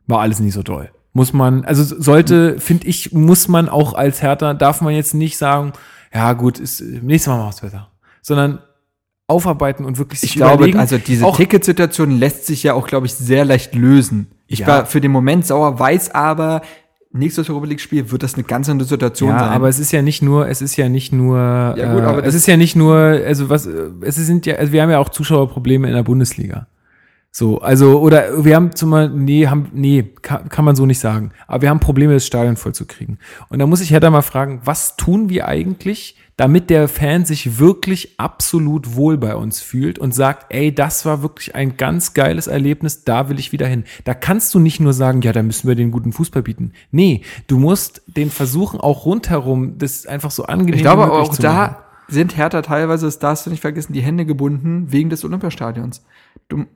war 0.07 0.19
alles 0.21 0.39
nicht 0.39 0.53
so 0.53 0.63
toll. 0.63 0.89
Muss 1.13 1.34
man, 1.34 1.63
also 1.65 1.84
sollte, 1.84 2.59
finde 2.59 2.88
ich, 2.88 3.13
muss 3.13 3.47
man 3.47 3.67
auch 3.69 3.93
als 3.93 4.21
Hertha, 4.21 4.53
darf 4.53 4.81
man 4.81 4.93
jetzt 4.93 5.13
nicht 5.13 5.38
sagen, 5.38 5.73
ja 6.13 6.34
gut, 6.34 6.59
ist, 6.59 6.81
nächstes 6.81 7.27
Mal 7.27 7.38
machen 7.38 7.47
wir 7.47 7.55
es 7.55 7.61
besser. 7.61 7.88
Sondern 8.21 8.59
aufarbeiten 9.30 9.85
und 9.85 9.97
wirklich 9.97 10.19
sich 10.22 10.31
Ich 10.31 10.35
glaube, 10.38 10.56
überlegen. 10.56 10.80
also 10.80 10.97
diese 10.97 11.26
auch, 11.26 11.38
Ticketsituation 11.38 12.11
lässt 12.11 12.45
sich 12.45 12.64
ja 12.64 12.73
auch, 12.73 12.88
glaube 12.88 13.06
ich, 13.06 13.14
sehr 13.14 13.45
leicht 13.45 13.76
lösen. 13.76 14.27
Ich 14.47 14.60
Ja. 14.60 14.68
war 14.68 14.85
für 14.85 15.01
den 15.01 15.11
Moment 15.11 15.45
sauer, 15.45 15.80
weiß 15.80 16.14
aber, 16.15 16.61
nächstes 17.11 17.49
Europa 17.49 17.68
League 17.68 17.80
Spiel 17.81 18.11
wird 18.11 18.23
das 18.23 18.35
eine 18.35 18.43
ganz 18.43 18.69
andere 18.69 18.88
Situation 18.88 19.30
Ja, 19.31 19.39
sein. 19.39 19.49
aber 19.49 19.68
es 19.69 19.80
ist 19.80 19.91
ja 19.91 20.01
nicht 20.01 20.22
nur, 20.22 20.47
es 20.47 20.61
ist 20.61 20.76
ja 20.76 20.89
nicht 20.89 21.11
nur, 21.14 21.38
Ja, 21.38 21.93
gut, 21.93 22.03
äh, 22.03 22.06
aber 22.06 22.19
es 22.19 22.26
das- 22.26 22.35
ist 22.35 22.47
ja 22.47 22.57
nicht 22.57 22.76
nur, 22.76 22.95
also 22.95 23.49
was, 23.49 23.65
äh, 23.65 23.72
es 24.01 24.15
sind 24.15 24.45
ja, 24.45 24.56
also 24.56 24.72
wir 24.73 24.81
haben 24.81 24.89
ja 24.91 24.99
auch 24.99 25.10
Zuschauerprobleme 25.10 25.88
in 25.88 25.93
der 25.95 26.03
Bundesliga. 26.03 26.68
So, 27.31 27.60
also, 27.61 27.99
oder 28.01 28.43
wir 28.43 28.56
haben 28.56 28.76
zum 28.76 28.89
Beispiel, 28.89 29.15
nee, 29.19 29.45
haben, 29.47 29.68
nee, 29.73 30.03
kann, 30.23 30.49
kann 30.49 30.65
man 30.65 30.76
so 30.76 30.88
nicht 30.88 30.99
sagen. 30.99 31.31
Aber 31.45 31.61
wir 31.61 31.69
haben 31.69 31.80
Probleme, 31.80 32.14
das 32.14 32.26
Stadion 32.26 32.56
voll 32.57 32.73
zu 32.73 32.88
kriegen. 32.88 33.19
Und 33.49 33.60
da 33.60 33.68
muss 33.68 33.81
ich 33.81 33.91
Hertha 33.91 34.10
mal 34.10 34.23
fragen, 34.23 34.61
was 34.65 34.97
tun 34.97 35.30
wir 35.30 35.47
eigentlich, 35.47 36.15
damit 36.40 36.70
der 36.70 36.88
Fan 36.88 37.26
sich 37.26 37.60
wirklich 37.60 38.18
absolut 38.18 38.95
wohl 38.95 39.18
bei 39.18 39.36
uns 39.36 39.60
fühlt 39.60 39.99
und 39.99 40.16
sagt, 40.16 40.53
ey, 40.53 40.74
das 40.74 41.06
war 41.06 41.22
wirklich 41.22 41.53
ein 41.53 41.76
ganz 41.76 42.14
geiles 42.14 42.48
Erlebnis, 42.48 43.03
da 43.03 43.28
will 43.28 43.40
ich 43.40 43.52
wieder 43.52 43.68
hin. 43.68 43.84
Da 44.06 44.14
kannst 44.14 44.53
du 44.53 44.60
nicht 44.60 44.80
nur 44.80 44.94
sagen, 44.94 45.22
ja, 45.22 45.34
da 45.34 45.44
müssen 45.44 45.68
wir 45.68 45.76
den 45.76 45.91
guten 45.91 46.14
Fußball 46.14 46.41
bieten. 46.41 46.72
Nee, 46.91 47.24
du 47.48 47.60
musst 47.60 48.03
den 48.07 48.32
versuchen, 48.32 48.80
auch 48.80 49.03
rundherum, 49.03 49.80
das 49.80 50.06
einfach 50.06 50.32
so 50.32 50.45
angenehm 50.45 50.76
ich 50.76 50.82
glaube 50.82 51.11
auch 51.11 51.36
da 51.36 51.84
sind 52.07 52.38
Hertha 52.38 52.61
teilweise, 52.61 53.06
das 53.06 53.20
darfst 53.20 53.45
du 53.45 53.49
nicht 53.49 53.60
vergessen, 53.60 53.91
die 53.91 54.02
Hände 54.02 54.26
gebunden 54.26 54.94
wegen 54.94 55.10
des 55.10 55.26
Olympiastadions. 55.26 56.06
Du, 56.48 56.68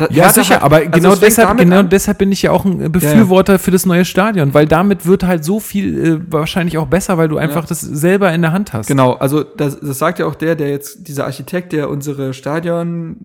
da, 0.00 0.14
Ja, 0.14 0.28
sicher, 0.30 0.56
hat- 0.56 0.62
aber 0.62 0.76
also 0.76 0.90
genau 0.90 1.14
deshalb, 1.14 1.56
genau 1.58 1.78
an- 1.80 1.88
deshalb 1.88 2.18
bin 2.18 2.32
ich 2.32 2.42
ja 2.42 2.50
auch 2.52 2.64
ein 2.64 2.90
Befürworter 2.90 3.58
für 3.58 3.70
das 3.70 3.86
neue 3.86 4.04
Stadion, 4.04 4.54
weil 4.54 4.66
damit 4.66 5.06
wird 5.06 5.24
halt 5.24 5.44
so 5.44 5.60
viel 5.60 6.06
äh, 6.06 6.32
wahrscheinlich 6.32 6.78
auch 6.78 6.86
besser, 6.86 7.18
weil 7.18 7.28
du 7.28 7.36
einfach 7.38 7.66
das 7.66 7.80
selber 7.80 8.32
in 8.32 8.42
der 8.42 8.52
Hand 8.52 8.72
hast. 8.72 8.86
Genau, 8.88 9.12
also 9.14 9.42
das, 9.44 9.78
das 9.80 9.98
sagt 9.98 10.18
ja 10.18 10.26
auch 10.26 10.34
der, 10.34 10.54
der 10.56 10.70
jetzt, 10.70 11.06
dieser 11.08 11.26
Architekt, 11.26 11.72
der 11.72 11.88
unsere 11.90 12.32
Stadion 12.34 13.16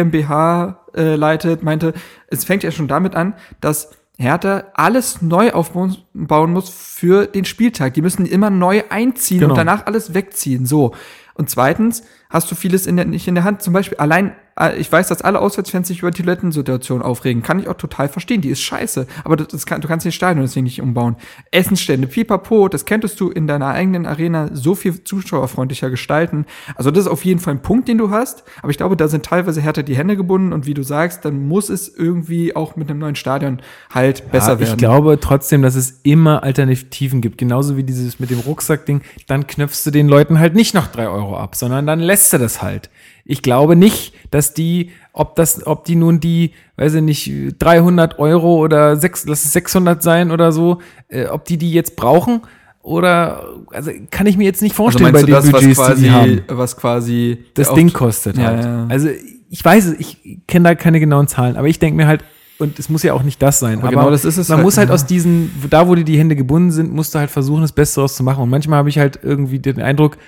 GmbH 0.00 0.80
äh, 0.96 1.14
leitet, 1.16 1.62
meinte, 1.62 1.92
es 2.28 2.44
fängt 2.44 2.62
ja 2.62 2.70
schon 2.70 2.88
damit 2.88 3.14
an, 3.14 3.34
dass 3.60 3.90
Hertha 4.18 4.64
alles 4.74 5.22
neu 5.22 5.52
aufbauen 5.52 5.96
bauen 6.12 6.52
muss 6.52 6.68
für 6.68 7.26
den 7.26 7.44
Spieltag. 7.46 7.94
Die 7.94 8.02
müssen 8.02 8.26
immer 8.26 8.50
neu 8.50 8.82
einziehen 8.90 9.40
Genau. 9.40 9.52
und 9.52 9.58
danach 9.58 9.86
alles 9.86 10.12
wegziehen. 10.14 10.66
So. 10.66 10.92
Und 11.34 11.48
zweitens 11.48 12.02
hast 12.28 12.50
du 12.50 12.54
vieles 12.54 12.86
in 12.86 12.96
der, 12.96 13.06
nicht 13.06 13.26
in 13.28 13.34
der 13.34 13.44
Hand. 13.44 13.62
Zum 13.62 13.72
Beispiel 13.72 13.96
allein, 13.96 14.26
äh, 14.28 14.32
ich 14.76 14.90
weiß, 14.90 15.08
dass 15.08 15.22
alle 15.22 15.40
Auswärtsfans 15.40 15.88
sich 15.88 16.00
über 16.00 16.10
die 16.10 16.22
Toilettensituation 16.22 17.02
aufregen. 17.02 17.42
Kann 17.42 17.60
ich 17.60 17.68
auch 17.68 17.74
total 17.74 18.08
verstehen. 18.08 18.40
Die 18.40 18.50
ist 18.50 18.60
scheiße. 18.60 19.06
Aber 19.24 19.36
das, 19.36 19.48
das 19.48 19.66
kann, 19.66 19.80
du 19.80 19.88
kannst 19.88 20.04
den 20.04 20.12
Stadion 20.12 20.44
deswegen 20.44 20.64
nicht 20.64 20.82
umbauen. 20.82 21.16
Essensstände, 21.50 22.06
pipapo, 22.06 22.68
das 22.68 22.84
könntest 22.84 23.20
du 23.20 23.30
in 23.30 23.46
deiner 23.46 23.68
eigenen 23.68 24.06
Arena 24.06 24.50
so 24.52 24.74
viel 24.74 25.02
zuschauerfreundlicher 25.02 25.88
gestalten. 25.88 26.44
Also 26.74 26.90
das 26.90 27.04
ist 27.06 27.10
auf 27.10 27.24
jeden 27.24 27.40
Fall 27.40 27.54
ein 27.54 27.62
Punkt, 27.62 27.88
den 27.88 27.98
du 27.98 28.10
hast. 28.10 28.44
Aber 28.60 28.70
ich 28.70 28.76
glaube, 28.76 28.96
da 28.96 29.08
sind 29.08 29.24
teilweise 29.24 29.60
härter 29.60 29.82
die 29.82 29.96
Hände 29.96 30.16
gebunden. 30.16 30.52
Und 30.52 30.66
wie 30.66 30.74
du 30.74 30.82
sagst, 30.82 31.24
dann 31.24 31.48
muss 31.48 31.70
es 31.70 31.88
irgendwie 31.88 32.54
auch 32.54 32.76
mit 32.76 32.90
einem 32.90 32.98
neuen 32.98 33.16
Stadion 33.16 33.60
halt 33.92 34.30
besser 34.30 34.52
ja, 34.52 34.60
werden. 34.60 34.72
Ich 34.72 34.78
glaube 34.78 35.18
trotzdem, 35.20 35.62
dass 35.62 35.74
es 35.74 36.00
immer 36.02 36.42
Alternativen 36.42 37.20
gibt. 37.20 37.38
Genauso 37.38 37.76
wie 37.76 37.84
dieses 37.84 38.20
mit 38.20 38.30
dem 38.30 38.40
Rucksack-Ding. 38.40 39.00
Dann 39.26 39.46
knöpfst 39.46 39.84
du 39.86 39.90
den 39.90 40.08
Leuten 40.08 40.38
halt 40.38 40.54
nicht 40.54 40.74
noch 40.74 40.88
drei 40.88 41.08
Euro 41.08 41.36
ab, 41.36 41.56
sondern 41.56 41.86
dann 41.86 42.00
lässt 42.00 42.32
du 42.32 42.38
das 42.38 42.60
halt. 42.60 42.90
Ich 43.24 43.42
glaube 43.42 43.76
nicht, 43.76 44.14
dass 44.30 44.54
die, 44.54 44.90
ob 45.12 45.36
das, 45.36 45.66
ob 45.66 45.84
die 45.84 45.96
nun 45.96 46.20
die, 46.20 46.52
weiß 46.76 46.94
ich 46.94 47.02
nicht, 47.02 47.30
300 47.58 48.18
Euro 48.18 48.56
oder 48.56 48.96
sechs, 48.96 49.26
lass 49.26 49.44
es 49.44 49.52
600 49.52 50.02
sein 50.02 50.30
oder 50.30 50.52
so, 50.52 50.80
äh, 51.08 51.26
ob 51.26 51.44
die 51.44 51.58
die 51.58 51.72
jetzt 51.72 51.96
brauchen 51.96 52.42
oder, 52.82 53.44
also 53.70 53.90
kann 54.10 54.26
ich 54.26 54.36
mir 54.36 54.44
jetzt 54.44 54.62
nicht 54.62 54.72
also 54.72 54.84
vorstellen 54.84 55.12
bei 55.12 55.22
meinst 55.22 55.22
du 55.22 55.26
den 55.26 55.34
das, 55.34 55.52
was 55.52 55.60
Budgets, 55.60 55.78
die 55.78 55.84
quasi, 55.84 56.02
die 56.02 56.10
haben 56.10 56.42
was 56.48 56.76
quasi 56.76 57.44
das 57.54 57.74
Ding 57.74 57.92
kostet 57.92 58.38
Ja, 58.38 58.44
halt. 58.44 58.64
ja. 58.64 58.86
Also 58.88 59.08
ich 59.50 59.64
weiß 59.64 59.86
es, 59.86 60.00
ich 60.00 60.40
kenne 60.46 60.68
da 60.70 60.74
keine 60.74 61.00
genauen 61.00 61.28
Zahlen, 61.28 61.56
aber 61.56 61.68
ich 61.68 61.78
denke 61.78 61.96
mir 61.96 62.06
halt, 62.06 62.24
und 62.58 62.78
es 62.78 62.88
muss 62.88 63.02
ja 63.02 63.14
auch 63.14 63.22
nicht 63.22 63.40
das 63.40 63.58
sein. 63.58 63.78
Aber 63.78 63.88
Aber, 63.88 63.96
genau 63.96 64.10
das 64.10 64.24
ist 64.24 64.36
es 64.36 64.48
man 64.48 64.58
halt, 64.58 64.64
muss 64.64 64.76
halt 64.76 64.88
ja. 64.88 64.94
aus 64.94 65.06
diesen, 65.06 65.50
da 65.70 65.88
wo 65.88 65.94
dir 65.94 66.04
die 66.04 66.18
Hände 66.18 66.36
gebunden 66.36 66.70
sind, 66.70 66.92
musst 66.92 67.14
du 67.14 67.18
halt 67.18 67.30
versuchen, 67.30 67.62
das 67.62 67.72
Beste 67.72 67.96
daraus 67.96 68.16
zu 68.16 68.22
machen. 68.22 68.42
Und 68.42 68.50
manchmal 68.50 68.78
habe 68.78 68.90
ich 68.90 68.98
halt 68.98 69.18
irgendwie 69.22 69.58
den 69.58 69.80
Eindruck, 69.80 70.18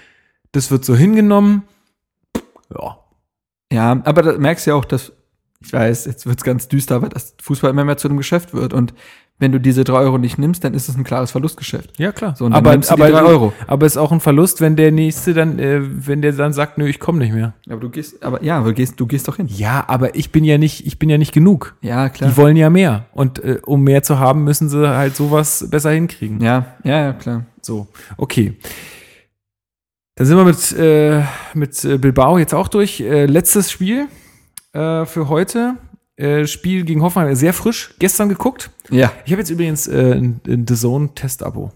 das 0.53 0.71
wird 0.71 0.85
so 0.85 0.97
hingenommen. 0.97 1.63
Ja. 2.77 2.99
Ja, 3.73 4.03
aber 4.05 4.23
da 4.23 4.39
merkst 4.39 4.67
du 4.67 4.71
ja 4.71 4.77
auch, 4.77 4.85
dass, 4.85 5.13
ich 5.61 5.73
weiß, 5.73 6.05
jetzt 6.05 6.27
wird's 6.27 6.45
ganz 6.45 6.69
düster, 6.69 6.97
aber 6.97 7.09
dass 7.09 7.35
Fußball 7.43 7.71
immer 7.71 7.85
mehr 7.85 7.97
zu 7.97 8.09
einem 8.09 8.19
Geschäft 8.19 8.53
wird. 8.53 8.75
Und 8.75 8.93
wenn 9.39 9.51
du 9.51 9.59
diese 9.59 9.83
drei 9.83 9.99
Euro 9.99 10.19
nicht 10.19 10.39
nimmst, 10.39 10.63
dann 10.63 10.73
ist 10.73 10.89
es 10.89 10.97
ein 10.97 11.05
klares 11.05 11.33
Verlustgeschäft. 11.33 11.99
Ja, 11.99 12.13
klar. 12.13 12.37
So, 12.37 12.47
aber, 12.47 12.73
aber, 12.73 13.11
drei 13.11 13.23
Euro. 13.23 13.53
aber 13.67 13.87
es 13.87 13.95
ist 13.95 13.97
auch 13.97 14.13
ein 14.13 14.21
Verlust, 14.21 14.61
wenn 14.61 14.77
der 14.77 14.93
nächste 14.93 15.35
dann, 15.35 15.59
äh, 15.59 15.81
wenn 15.83 16.23
der 16.23 16.33
dann 16.33 16.53
sagt, 16.53 16.79
nö, 16.79 16.87
ich 16.87 17.01
komme 17.01 17.19
nicht 17.19 17.33
mehr. 17.33 17.55
Aber 17.69 17.81
du 17.81 17.91
gehst, 17.91 18.23
aber 18.23 18.45
ja, 18.45 18.59
aber 18.59 18.69
du 18.69 18.75
gehst, 18.75 19.01
du 19.01 19.07
gehst 19.07 19.27
doch 19.27 19.37
hin. 19.37 19.49
Ja, 19.49 19.85
aber 19.89 20.15
ich 20.15 20.31
bin 20.31 20.45
ja 20.45 20.59
nicht, 20.59 20.87
ich 20.87 20.99
bin 20.99 21.11
ja 21.11 21.19
nicht 21.19 21.33
genug. 21.33 21.75
Ja, 21.81 22.09
klar. 22.09 22.31
Die 22.31 22.37
wollen 22.37 22.57
ja 22.57 22.71
mehr. 22.71 23.07
Und 23.13 23.43
äh, 23.43 23.59
um 23.65 23.83
mehr 23.83 24.05
zu 24.05 24.21
haben, 24.21 24.45
müssen 24.45 24.69
sie 24.69 24.89
halt 24.89 25.17
sowas 25.17 25.67
besser 25.69 25.91
hinkriegen. 25.91 26.41
ja, 26.41 26.67
ja, 26.85 27.01
ja, 27.01 27.13
klar. 27.13 27.45
So, 27.63 27.89
okay. 28.17 28.57
Dann 30.15 30.27
sind 30.27 30.37
wir 30.37 30.45
mit, 30.45 30.73
äh, 30.73 31.23
mit 31.55 31.85
äh, 31.85 31.99
Bilbao 31.99 32.39
jetzt 32.39 32.55
auch 32.55 32.69
durch. 32.69 33.01
Äh, 33.01 33.27
letztes 33.27 33.71
Spiel 33.71 34.09
äh, 34.73 35.07
für 35.07 35.29
heute. 35.29 35.77
Äh, 36.17 36.47
Spiel 36.47 36.85
gegen 36.85 37.03
Hoffenheim, 37.03 37.35
sehr 37.35 37.55
frisch, 37.55 37.95
gestern 37.99 38.29
geguckt. 38.29 38.71
Ja. 38.91 39.11
Ich 39.25 39.33
habe 39.33 39.41
jetzt 39.41 39.51
übrigens 39.51 39.89
äh, 39.89 40.13
ein, 40.15 40.41
ein 40.47 40.67
The 40.69 40.75
Zone 40.75 41.15
Test-Abo. 41.15 41.73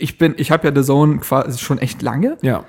Ich 0.00 0.16
bin, 0.16 0.34
ich 0.38 0.50
habe 0.50 0.66
ja 0.66 0.74
The 0.74 0.82
Zone 0.82 1.18
quasi 1.18 1.58
schon 1.58 1.78
echt 1.78 2.00
lange. 2.00 2.38
Ja. 2.40 2.64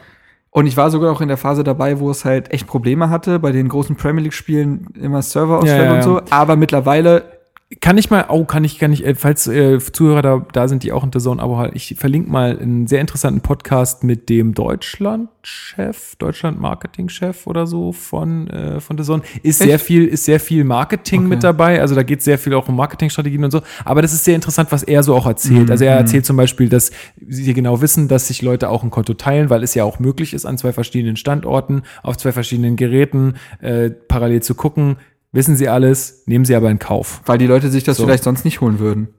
Und 0.50 0.68
ich 0.68 0.78
war 0.78 0.92
sogar 0.92 1.12
auch 1.12 1.22
in 1.22 1.30
der 1.30 1.38
Phase 1.38 1.64
dabei, 1.64 2.00
wo 2.00 2.12
es 2.12 2.26
halt 2.26 2.52
echt 2.52 2.68
Probleme 2.68 3.10
hatte, 3.10 3.40
bei 3.40 3.52
den 3.52 3.70
großen 3.70 3.96
Premier 3.96 4.24
League-Spielen 4.24 4.90
immer 5.00 5.22
Serverausfälle 5.22 5.86
Ja, 5.86 5.92
ja, 5.92 5.96
und 5.96 6.04
so. 6.04 6.22
Aber 6.30 6.58
mittlerweile, 6.58 7.33
Kann 7.82 7.98
ich 7.98 8.10
mal, 8.10 8.26
oh, 8.30 8.46
kann 8.46 8.64
ich, 8.64 8.80
kann 8.80 8.92
ich, 8.92 9.06
äh, 9.06 9.16
falls 9.16 9.48
äh, 9.48 9.80
Zuhörer 9.80 10.22
da, 10.22 10.46
da 10.52 10.68
sind, 10.68 10.84
die 10.84 10.92
auch 10.92 11.04
in 11.04 11.12
The 11.14 11.20
Zone 11.20 11.42
Abo 11.42 11.58
haben, 11.58 11.72
ich 11.74 11.96
verlinke 11.98 12.30
mal 12.30 12.58
einen 12.60 12.88
sehr 12.88 13.02
interessanten 13.02 13.42
Podcast 13.42 14.04
mit 14.04 14.30
dem 14.30 14.54
Deutschland-Chef, 14.54 16.16
Deutschland-Marketing-Chef 16.18 17.48
oder 17.48 17.68
so 17.68 17.92
von, 17.92 18.48
äh, 18.50 18.80
von 18.80 18.98
The 18.98 19.04
Zone. 19.04 19.24
Ist 19.44 19.60
sehr 19.60 19.76
Echt? 19.76 19.86
viel, 19.86 20.06
ist 20.06 20.26
sehr 20.26 20.40
viel 20.40 20.64
Marketing 20.64 21.22
Okay. 21.22 21.30
mit 21.30 21.44
dabei. 21.44 21.82
Also 21.82 21.96
da 21.96 22.04
geht 22.04 22.22
sehr 22.22 22.38
viel 22.38 22.54
auch 22.54 22.68
um 22.68 22.76
Marketingstrategien 22.76 23.44
und 23.44 23.52
so. 23.52 23.62
Aber 23.86 24.02
das 24.02 24.14
ist 24.14 24.26
sehr 24.26 24.36
interessant, 24.36 24.72
was 24.72 24.84
er 24.84 25.04
so 25.04 25.16
auch 25.16 25.26
erzählt. 25.26 25.72
Also 25.72 25.86
er 25.86 25.96
erzählt 25.96 26.26
zum 26.26 26.38
Beispiel, 26.38 26.70
dass 26.70 26.92
sie 27.28 27.54
genau 27.54 27.82
wissen, 27.82 28.08
dass 28.08 28.28
sich 28.28 28.42
Leute 28.42 28.70
auch 28.70 28.84
ein 28.84 28.90
Konto 28.90 29.14
teilen, 29.14 29.50
weil 29.50 29.64
es 29.64 29.74
ja 29.74 29.84
auch 29.84 30.00
möglich 30.00 30.34
ist, 30.34 30.46
an 30.46 30.58
zwei 30.58 30.74
verschiedenen 30.74 31.16
Standorten, 31.16 31.84
auf 32.02 32.18
zwei 32.18 32.32
verschiedenen 32.32 32.76
Geräten 32.76 33.36
äh, 33.62 33.90
parallel 33.90 34.42
zu 34.42 34.56
gucken. 34.56 34.98
Wissen 35.34 35.58
sie 35.58 35.68
alles, 35.68 36.24
nehmen 36.28 36.46
sie 36.46 36.56
aber 36.56 36.70
in 36.70 36.80
Kauf. 36.80 37.22
weil 37.26 37.38
die 37.38 37.48
Leute 37.48 37.70
sich 37.70 37.84
das 37.84 37.98
So. 37.98 38.04
vielleicht 38.06 38.24
sonst 38.24 38.46
nicht 38.46 38.62
holen 38.62 38.80
würden. 38.80 39.10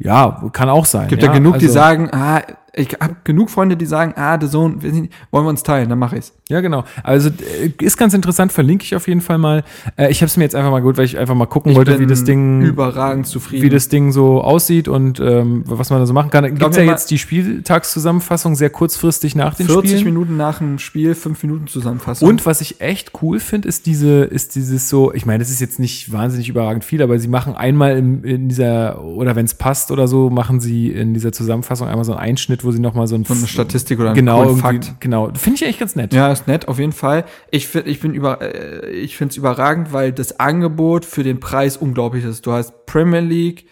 Ja, 0.00 0.48
kann 0.52 0.68
auch 0.68 0.86
sein. 0.86 1.08
Gibt 1.08 1.22
ja, 1.22 1.32
genug, 1.32 1.58
die 1.58 1.66
also- 1.66 1.74
sagen, 1.74 2.08
ah, 2.12 2.42
ich 2.74 2.88
habe 3.00 3.16
genug 3.24 3.50
Freunde, 3.50 3.76
die 3.76 3.86
sagen, 3.86 4.12
ah, 4.16 4.38
The 4.40 4.48
Zone, 4.48 4.76
wir 4.82 4.92
sind- 4.92 5.10
wollen 5.30 5.44
wir 5.44 5.50
uns 5.50 5.62
teilen, 5.62 5.88
dann 5.88 5.98
mache 5.98 6.16
ich's. 6.18 6.32
Ja, 6.48 6.60
genau. 6.60 6.84
Also 7.02 7.28
äh, 7.30 7.72
ist 7.82 7.96
ganz 7.96 8.14
interessant, 8.14 8.52
verlinke 8.52 8.84
ich 8.84 8.94
auf 8.94 9.08
jeden 9.08 9.20
Fall 9.20 9.38
mal. 9.38 9.64
Äh, 9.96 10.10
ich 10.10 10.18
habe 10.22 10.26
es 10.28 10.36
mir 10.36 10.44
jetzt 10.44 10.54
einfach 10.54 10.70
mal 10.70 10.80
gut, 10.80 10.96
weil 10.96 11.04
ich 11.04 11.18
einfach 11.18 11.34
mal 11.34 11.46
gucken 11.46 11.74
wollte, 11.74 11.98
wie 11.98 12.06
das 12.06 12.24
Ding 12.24 12.62
überragend 12.62 13.26
zufrieden. 13.26 13.62
wie 13.64 13.68
das 13.68 13.88
Ding 13.88 14.12
so 14.12 14.40
aussieht 14.42 14.88
und 14.88 15.20
ähm, 15.20 15.64
was 15.66 15.90
man 15.90 15.98
da 16.00 16.06
so 16.06 16.12
machen 16.14 16.30
kann. 16.30 16.44
Gibt 16.54 16.76
ja 16.76 16.82
jetzt 16.82 17.10
die 17.10 17.18
Spieltagszusammenfassung 17.18 18.54
sehr 18.56 18.70
kurzfristig 18.70 19.34
nach 19.34 19.54
den 19.54 19.66
40 19.66 19.90
Spielen. 19.90 20.04
Minuten 20.04 20.36
nach 20.36 20.58
dem 20.58 20.78
Spiel, 20.78 21.14
5 21.14 21.42
Minuten 21.42 21.66
Zusammenfassung. 21.66 22.28
Und 22.28 22.46
was 22.46 22.60
ich 22.60 22.80
echt 22.80 23.12
cool 23.22 23.40
finde, 23.40 23.68
ist 23.68 23.86
diese, 23.86 24.24
ist 24.24 24.54
dieses 24.54 24.88
so, 24.88 25.12
ich 25.12 25.26
meine, 25.26 25.38
das 25.40 25.50
ist 25.50 25.60
jetzt 25.60 25.78
nicht 25.78 26.12
wahnsinnig 26.12 26.48
überragend 26.48 26.84
viel, 26.84 27.02
aber 27.02 27.18
sie 27.18 27.28
machen 27.28 27.54
einmal 27.54 27.96
in, 27.96 28.24
in 28.24 28.48
dieser, 28.48 29.02
oder 29.04 29.36
wenn 29.36 29.44
es 29.44 29.54
passt 29.54 29.90
oder 29.90 30.08
so, 30.08 30.30
machen 30.30 30.60
sie 30.60 30.90
in 30.90 31.14
dieser 31.14 31.32
Zusammenfassung 31.32 31.88
einmal 31.88 32.04
so 32.04 32.12
einen 32.12 32.20
Einschnitt, 32.20 32.64
wo 32.64 32.67
sie 32.70 32.80
nochmal 32.80 33.06
so 33.06 33.14
ein 33.14 33.24
so 33.24 33.34
eine 33.34 33.46
Statistik 33.46 33.98
oder 33.98 34.10
einen 34.10 34.16
genau, 34.16 34.54
Fakt. 34.56 35.00
genau. 35.00 35.32
Finde 35.34 35.56
ich 35.56 35.66
echt 35.66 35.80
ganz 35.80 35.96
nett. 35.96 36.12
Ja, 36.12 36.32
ist 36.32 36.46
nett, 36.46 36.68
auf 36.68 36.78
jeden 36.78 36.92
Fall. 36.92 37.24
Ich 37.50 37.68
finde, 37.68 37.90
ich 37.90 38.00
bin 38.00 38.14
über, 38.14 38.40
äh, 38.40 38.90
ich 38.90 39.16
finde 39.16 39.32
es 39.32 39.36
überragend, 39.36 39.92
weil 39.92 40.12
das 40.12 40.40
Angebot 40.40 41.04
für 41.04 41.22
den 41.22 41.40
Preis 41.40 41.76
unglaublich 41.76 42.24
ist. 42.24 42.46
Du 42.46 42.52
hast 42.52 42.86
Premier 42.86 43.20
League, 43.20 43.66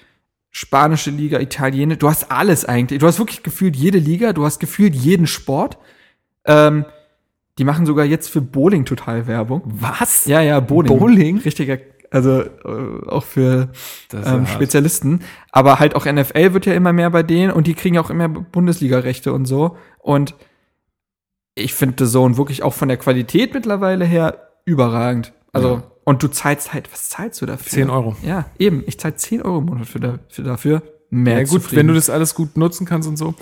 spanische 0.51 1.11
Liga, 1.11 1.41
Italienische, 1.41 1.99
du 1.99 2.09
hast 2.09 2.31
alles 2.31 2.65
eigentlich. 2.65 3.01
Du 3.01 3.07
hast 3.07 3.19
wirklich 3.19 3.43
gefühlt 3.43 3.77
jede 3.77 3.99
Liga, 3.99 4.33
du 4.33 4.45
hast 4.45 4.59
gefühlt 4.59 4.95
jeden 4.95 5.27
Sport. 5.27 5.79
Ähm, 6.45 6.85
die 7.59 7.65
machen 7.65 7.87
sogar 7.87 8.05
jetzt 8.05 8.29
für 8.29 8.43
Bowling 8.43 8.85
total 8.85 9.27
Werbung. 9.27 9.63
Was? 9.65 10.27
Ja, 10.27 10.43
ja, 10.43 10.61
Bowling. 10.61 10.99
Bowling? 10.99 11.39
Richtiger, 11.39 11.79
also 12.11 12.41
äh, 12.43 13.07
auch 13.09 13.25
für 13.25 13.69
ähm. 14.13 14.47
Spezialisten. 14.47 15.21
Aber 15.53 15.79
halt 15.79 15.95
auch 15.97 16.05
NFL 16.07 16.53
wird 16.55 16.67
ja 16.67 16.73
immer 16.75 16.93
mehr 16.93 17.11
bei 17.11 17.23
denen 17.23 17.53
und 17.53 17.67
die 17.67 17.75
kriegen 17.75 17.95
ja 17.97 18.01
auch 18.01 18.11
immer 18.11 18.29
Bundesliga-Rechte 18.29 19.33
und 19.33 19.47
so. 19.47 19.77
Und 19.99 20.35
ich 21.55 21.75
finde 21.75 22.05
The 22.05 22.11
Zone 22.13 22.37
wirklich 22.37 22.63
auch 22.63 22.75
von 22.75 22.89
der 22.89 22.97
Qualität 22.99 23.55
mittlerweile 23.55 24.05
her 24.05 24.51
überragend. 24.65 25.33
Also, 25.53 25.77
Ja. 25.77 25.83
und 26.05 26.23
du 26.23 26.29
zahlst 26.29 26.75
halt, 26.75 26.93
was 26.93 27.09
zahlst 27.09 27.41
du 27.41 27.47
dafür? 27.47 27.71
10 27.71 27.91
Euro. 27.91 28.17
Ja, 28.23 28.47
eben. 28.59 28.85
Ich 28.87 28.99
zahle 29.01 29.17
10 29.17 29.43
Euro 29.43 29.59
im 29.59 29.65
Monat 29.67 29.87
für, 29.87 30.01
da, 30.01 30.19
für 30.29 30.43
dafür. 30.43 30.83
Mehr 31.09 31.35
Ja 31.39 31.41
gut, 31.45 31.63
zufrieden. 31.63 31.79
wenn 31.79 31.87
du 31.89 31.95
das 31.95 32.11
alles 32.11 32.35
gut 32.35 32.57
nutzen 32.57 32.85
kannst 32.85 33.09
und 33.09 33.17
so. 33.17 33.35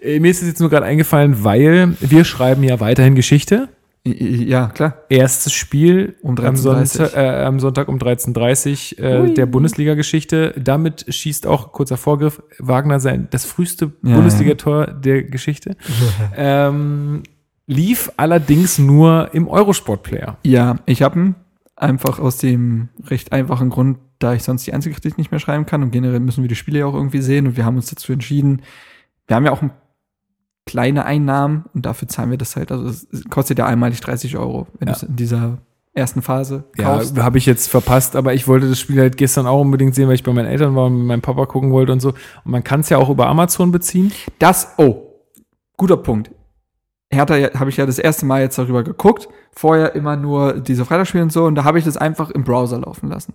Äh, 0.00 0.18
mir 0.20 0.30
ist 0.30 0.42
es 0.42 0.48
jetzt 0.48 0.60
nur 0.60 0.68
gerade 0.70 0.84
eingefallen, 0.86 1.44
weil 1.44 1.96
wir 2.00 2.24
schreiben 2.24 2.62
ja 2.64 2.80
weiterhin 2.80 3.14
Geschichte. 3.14 3.68
Ja, 4.04 4.66
klar. 4.66 5.04
Erstes 5.08 5.52
Spiel 5.52 6.16
Um 6.22 6.36
am, 6.36 6.54
13:30. 6.54 6.56
Sonntag, 6.56 7.16
äh, 7.16 7.44
am 7.44 7.60
Sonntag 7.60 7.88
um 7.88 7.98
13.30 7.98 8.98
Uhr 8.98 9.04
äh, 9.04 9.34
der 9.34 9.46
Bundesliga-Geschichte. 9.46 10.54
Damit 10.58 11.06
schießt 11.08 11.46
auch, 11.46 11.70
kurzer 11.72 11.96
Vorgriff, 11.96 12.42
Wagner 12.58 12.98
sein 12.98 13.28
das 13.30 13.44
früheste 13.44 13.92
Ja, 14.02 14.16
Bundesligator 14.16 14.88
der 14.88 15.22
Geschichte. 15.22 15.76
ähm, 16.36 17.22
lief 17.66 18.10
allerdings 18.16 18.78
nur 18.78 19.30
im 19.34 19.46
Eurosport-Player. 19.46 20.36
Ja, 20.42 20.80
ich 20.86 21.02
habe 21.02 21.18
ihn 21.20 21.34
einfach 21.76 22.18
aus 22.18 22.38
dem 22.38 22.88
recht 23.06 23.32
einfachen 23.32 23.70
Grund, 23.70 23.98
da 24.18 24.34
ich 24.34 24.42
sonst 24.42 24.66
die 24.66 24.72
einzige 24.72 24.94
Kritik 24.94 25.16
nicht 25.16 25.30
mehr 25.30 25.40
schreiben 25.40 25.64
kann 25.64 25.82
und 25.82 25.92
generell 25.92 26.20
müssen 26.20 26.42
wir 26.42 26.48
die 26.48 26.56
Spiele 26.56 26.80
ja 26.80 26.86
auch 26.86 26.94
irgendwie 26.94 27.20
sehen 27.20 27.46
und 27.46 27.56
wir 27.56 27.64
haben 27.64 27.76
uns 27.76 27.86
dazu 27.86 28.12
entschieden. 28.12 28.62
Wir 29.28 29.36
haben 29.36 29.44
ja 29.44 29.52
auch 29.52 29.62
ein 29.62 29.70
kleine 30.66 31.04
Einnahmen 31.04 31.64
und 31.74 31.84
dafür 31.86 32.08
zahlen 32.08 32.30
wir 32.30 32.38
das 32.38 32.56
halt. 32.56 32.70
Also 32.72 32.86
es 32.88 33.06
kostet 33.30 33.58
ja 33.58 33.66
einmalig 33.66 34.00
30 34.00 34.36
Euro, 34.36 34.66
wenn 34.78 34.88
Ja. 34.88 34.94
du 34.94 34.96
es 34.98 35.02
in 35.02 35.16
dieser 35.16 35.58
ersten 35.94 36.22
Phase 36.22 36.64
Ja, 36.78 36.84
kaufst. 36.96 37.18
habe 37.18 37.36
ich 37.38 37.44
jetzt 37.46 37.68
verpasst, 37.68 38.16
aber 38.16 38.32
ich 38.32 38.48
wollte 38.48 38.68
das 38.68 38.80
Spiel 38.80 38.98
halt 39.00 39.16
gestern 39.16 39.46
auch 39.46 39.60
unbedingt 39.60 39.94
sehen, 39.94 40.08
weil 40.08 40.14
ich 40.14 40.22
bei 40.22 40.32
meinen 40.32 40.46
Eltern 40.46 40.74
war 40.74 40.86
und 40.86 40.96
mit 40.98 41.06
meinem 41.06 41.20
Papa 41.20 41.44
gucken 41.46 41.70
wollte 41.72 41.92
und 41.92 42.00
so. 42.00 42.10
Und 42.10 42.50
man 42.50 42.64
kann 42.64 42.80
es 42.80 42.88
ja 42.88 42.96
auch 42.98 43.10
über 43.10 43.26
Amazon 43.26 43.72
beziehen. 43.72 44.12
Das, 44.38 44.74
oh, 44.78 45.02
guter 45.76 45.96
Punkt. 45.98 46.30
Hertha 47.10 47.36
ja- 47.36 47.52
habe 47.60 47.68
ich 47.68 47.76
ja 47.76 47.84
das 47.84 47.98
erste 47.98 48.24
Mal 48.24 48.40
jetzt 48.40 48.56
darüber 48.56 48.82
geguckt. 48.84 49.28
Vorher 49.54 49.94
immer 49.94 50.16
nur 50.16 50.54
diese 50.60 50.86
Freitagsspiele 50.86 51.24
und 51.24 51.32
so. 51.32 51.44
Und 51.44 51.56
da 51.56 51.64
habe 51.64 51.78
ich 51.78 51.84
das 51.84 51.98
einfach 51.98 52.30
im 52.30 52.44
Browser 52.44 52.78
laufen 52.80 53.08
lassen. 53.10 53.34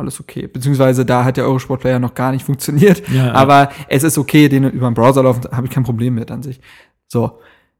Alles 0.00 0.20
okay. 0.20 0.46
Beziehungsweise 0.46 1.04
da 1.04 1.24
hat 1.24 1.36
der 1.36 1.44
Eurosport 1.44 1.82
Player 1.82 1.98
noch 1.98 2.14
gar 2.14 2.32
nicht 2.32 2.44
funktioniert. 2.44 3.02
Ja. 3.10 3.32
Aber 3.32 3.70
es 3.88 4.02
ist 4.02 4.18
okay, 4.18 4.48
den 4.48 4.64
über 4.70 4.90
den 4.90 4.94
Browser 4.94 5.22
laufen, 5.22 5.42
habe 5.52 5.66
ich 5.66 5.72
kein 5.72 5.84
Problem 5.84 6.14
mit 6.14 6.30
an 6.30 6.42
sich. 6.42 6.60
So. 7.06 7.38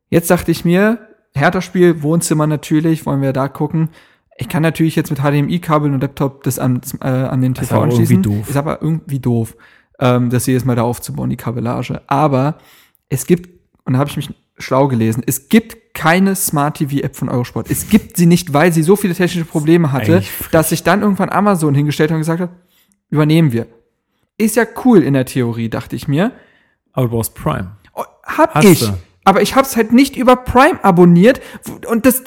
Jetzt 0.09 0.31
dachte 0.31 0.51
ich 0.51 0.65
mir, 0.65 0.99
Hertha-Spiel, 1.35 2.03
Wohnzimmer 2.03 2.47
natürlich, 2.47 3.07
wollen 3.07 3.23
wir 3.23 3.33
da 3.33 3.49
gucken. 3.49 3.91
Ich 4.37 4.49
kann 4.49 4.63
natürlich 4.63 4.97
jetzt 4.97 5.11
mit 5.11 5.21
HDMI-Kabel 5.21 5.93
und 5.93 6.01
Laptop 6.01 6.43
das 6.43 6.59
an, 6.59 6.81
äh, 7.01 7.07
an 7.07 7.41
den 7.41 7.53
ist 7.53 7.61
TV 7.61 7.77
aber 7.77 7.85
anschließen. 7.85 8.17
irgendwie 8.17 8.37
doof. 8.37 8.49
Ist 8.49 8.57
aber 8.57 8.83
irgendwie 8.83 9.19
doof, 9.19 9.57
ähm, 9.99 10.31
das 10.31 10.47
jedes 10.47 10.65
Mal 10.65 10.77
da 10.77 10.83
aufzubauen, 10.83 11.31
die 11.31 11.37
Kabellage. 11.37 12.03
Aber 12.07 12.59
es 13.09 13.27
gibt, 13.27 13.60
und 13.91 13.95
da 13.95 13.99
habe 13.99 14.09
ich 14.11 14.17
mich 14.17 14.31
schlau 14.57 14.87
gelesen, 14.87 15.25
es 15.27 15.49
gibt 15.49 15.95
keine 15.95 16.37
Smart 16.37 16.77
TV-App 16.77 17.17
von 17.17 17.29
Eurosport. 17.29 17.69
Es 17.69 17.89
gibt 17.89 18.17
sie 18.17 18.27
nicht, 18.27 18.53
weil 18.53 18.73
sie 18.73 18.85
so 18.85 18.95
viele 18.95 19.17
technische 19.17 19.45
Probleme 19.45 19.91
hatte, 19.91 20.23
dass 20.53 20.69
sich 20.69 20.85
dann 20.85 21.03
irgendwann 21.03 21.29
Amazon 21.29 21.75
hingestellt 21.75 22.13
hat 22.13 22.15
und 22.15 22.21
gesagt 22.21 22.41
hat, 22.41 22.51
übernehmen 23.09 23.51
wir. 23.51 23.67
Ist 24.39 24.55
ja 24.55 24.65
cool 24.85 25.03
in 25.03 25.15
der 25.15 25.25
Theorie, 25.25 25.69
dachte 25.69 25.97
ich 25.97 26.07
mir. 26.07 26.31
Aber 26.93 27.07
du 27.09 27.17
brauchst 27.17 27.35
Prime. 27.35 27.73
Oh, 27.95 28.05
Hab 28.23 28.55
Hast 28.55 28.65
ich. 28.65 28.79
du. 28.79 28.93
Aber 29.25 29.43
ich 29.43 29.57
hab's 29.57 29.77
halt 29.77 29.93
nicht 29.93 30.15
über 30.17 30.37
Prime 30.37 30.79
abonniert. 30.85 31.41
Und 31.89 32.07
das, 32.07 32.23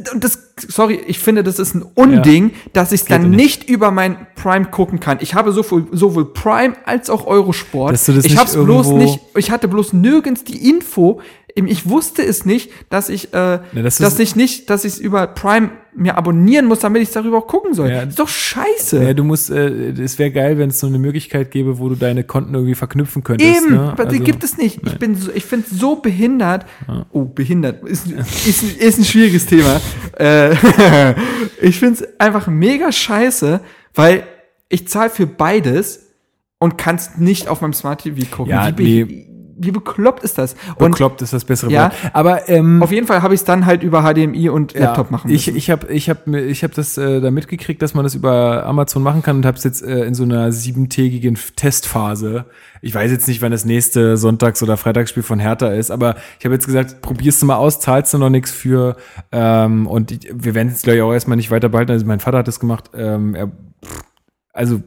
das- 0.00 0.12
und 0.12 0.24
das, 0.24 0.38
sorry, 0.68 1.00
ich 1.06 1.18
finde, 1.18 1.42
das 1.42 1.58
ist 1.58 1.74
ein 1.74 1.82
Unding, 1.94 2.52
dass 2.72 2.92
ich 2.92 3.04
dann 3.04 3.22
Geht 3.22 3.30
nicht. 3.30 3.68
über 3.68 3.90
mein 3.90 4.26
Prime 4.34 4.66
gucken 4.66 5.00
kann. 5.00 5.18
Ich 5.20 5.34
habe 5.34 5.52
sowohl, 5.52 5.86
sowohl 5.92 6.32
Prime 6.32 6.74
als 6.84 7.10
auch 7.10 7.26
Eurosport. 7.26 7.94
Ich 8.08 8.08
nicht 8.08 8.38
hab's 8.38 8.54
bloß 8.54 8.88
nicht, 8.88 9.20
ich 9.36 9.50
hatte 9.50 9.68
bloß 9.68 9.92
nirgends 9.92 10.44
die 10.44 10.68
Info. 10.68 11.20
Ich 11.54 11.88
wusste 11.88 12.22
es 12.24 12.44
nicht, 12.46 12.70
dass 12.88 13.08
ich, 13.08 13.34
äh, 13.34 13.58
das 13.74 13.94
ist- 13.94 14.00
dass 14.00 14.18
ich 14.18 14.36
nicht, 14.36 14.70
dass 14.70 14.84
ich 14.84 14.94
es 14.94 14.98
über 14.98 15.26
Prime 15.26 15.70
mir 15.94 16.16
abonnieren 16.16 16.64
muss, 16.66 16.78
damit 16.80 17.02
ich 17.02 17.10
darüber 17.10 17.36
auch 17.38 17.46
gucken 17.46 17.74
soll. 17.74 17.90
Ja. 17.90 18.00
Das 18.00 18.10
ist 18.10 18.18
doch 18.18 18.28
scheiße. 18.28 19.02
Ja, 19.04 19.12
du 19.12 19.24
musst, 19.24 19.50
äh, 19.50 19.90
es 19.90 20.18
wäre 20.18 20.30
geil, 20.30 20.56
wenn 20.56 20.70
es 20.70 20.78
so 20.80 20.86
eine 20.86 20.98
Möglichkeit 20.98 21.50
gäbe, 21.50 21.78
wo 21.78 21.90
du 21.90 21.94
deine 21.96 22.24
Konten 22.24 22.54
irgendwie 22.54 22.74
verknüpfen 22.74 23.22
könntest. 23.22 23.54
Eben, 23.64 23.74
ne? 23.74 23.92
aber 23.92 24.06
die 24.06 24.12
Also- 24.16 24.24
gibt 24.24 24.42
es 24.42 24.56
nicht. 24.56 24.80
Ich 24.86 24.98
bin 24.98 25.14
so, 25.16 25.30
ich 25.34 25.44
finde 25.44 25.66
es 25.70 25.78
so 25.78 25.96
behindert. 25.96 26.64
Oh, 27.12 27.24
behindert. 27.26 27.86
Ist, 27.86 28.06
ist, 28.10 28.62
ist 28.80 28.98
ein 28.98 29.04
schwieriges 29.04 29.44
Thema. 29.44 29.80
Äh, 30.18 30.54
ich 31.60 31.78
finde 31.78 32.02
es 32.04 32.20
einfach 32.20 32.46
mega 32.46 32.90
scheiße, 32.90 33.60
weil 33.94 34.22
ich 34.70 34.88
zahle 34.88 35.10
für 35.10 35.26
beides 35.26 36.06
und 36.58 36.78
kann 36.78 36.96
es 36.96 37.18
nicht 37.18 37.48
auf 37.48 37.60
meinem 37.60 37.74
Smart 37.74 38.02
TV 38.02 38.24
gucken. 38.34 38.52
Ja, 38.52 38.72
wie, 38.78 39.04
be- 39.04 39.24
wie 39.58 39.70
bekloppt 39.70 40.22
ist 40.22 40.38
das? 40.38 40.54
Und 40.76 40.92
Bekloppt 40.92 41.22
ist 41.22 41.32
das 41.32 41.44
bessere 41.44 41.70
Ja. 41.70 41.84
Wort. 41.84 41.94
Aber 42.12 42.48
ähm, 42.48 42.82
auf 42.82 42.92
jeden 42.92 43.06
Fall 43.06 43.22
habe 43.22 43.34
ich 43.34 43.40
es 43.40 43.44
dann 43.44 43.66
halt 43.66 43.82
über 43.82 44.02
HDMI 44.02 44.48
und 44.48 44.74
Laptop 44.74 45.10
machen 45.10 45.30
ich, 45.30 45.46
müssen. 45.46 45.56
ich 45.56 45.70
habe 45.70 45.92
ich 45.92 46.08
hab, 46.10 46.26
ich 46.28 46.64
hab 46.64 46.74
das 46.74 46.98
äh, 46.98 47.20
da 47.20 47.30
mitgekriegt, 47.30 47.82
dass 47.82 47.94
man 47.94 48.04
das 48.04 48.14
über 48.14 48.64
Amazon 48.66 49.02
machen 49.02 49.22
kann 49.22 49.36
und 49.36 49.46
habe 49.46 49.56
es 49.56 49.64
jetzt 49.64 49.82
äh, 49.82 50.04
in 50.04 50.14
so 50.14 50.24
einer 50.24 50.52
siebentägigen 50.52 51.38
Testphase. 51.56 52.46
Ich 52.80 52.94
weiß 52.94 53.10
jetzt 53.10 53.28
nicht, 53.28 53.42
wann 53.42 53.52
das 53.52 53.64
nächste 53.64 54.16
Sonntags- 54.16 54.62
oder 54.62 54.76
Freitagsspiel 54.76 55.22
von 55.22 55.38
Hertha 55.38 55.68
ist, 55.68 55.90
aber 55.90 56.16
ich 56.38 56.44
habe 56.44 56.54
jetzt 56.54 56.66
gesagt, 56.66 57.00
probierst 57.02 57.40
du 57.42 57.46
mal 57.46 57.56
aus, 57.56 57.80
zahlst 57.80 58.12
du 58.14 58.18
noch 58.18 58.30
nichts 58.30 58.50
für. 58.50 58.96
Ähm, 59.30 59.86
und 59.86 60.10
ich, 60.10 60.30
wir 60.32 60.54
werden 60.54 60.68
es, 60.68 60.82
glaube 60.82 60.96
ich, 60.96 61.02
auch 61.02 61.12
erstmal 61.12 61.36
nicht 61.36 61.50
weiter 61.50 61.68
behalten. 61.68 61.92
Also 61.92 62.06
mein 62.06 62.20
Vater 62.20 62.38
hat 62.38 62.48
das 62.48 62.60
gemacht. 62.60 62.90
Ähm, 62.94 63.34
er, 63.34 63.50
also 64.52 64.80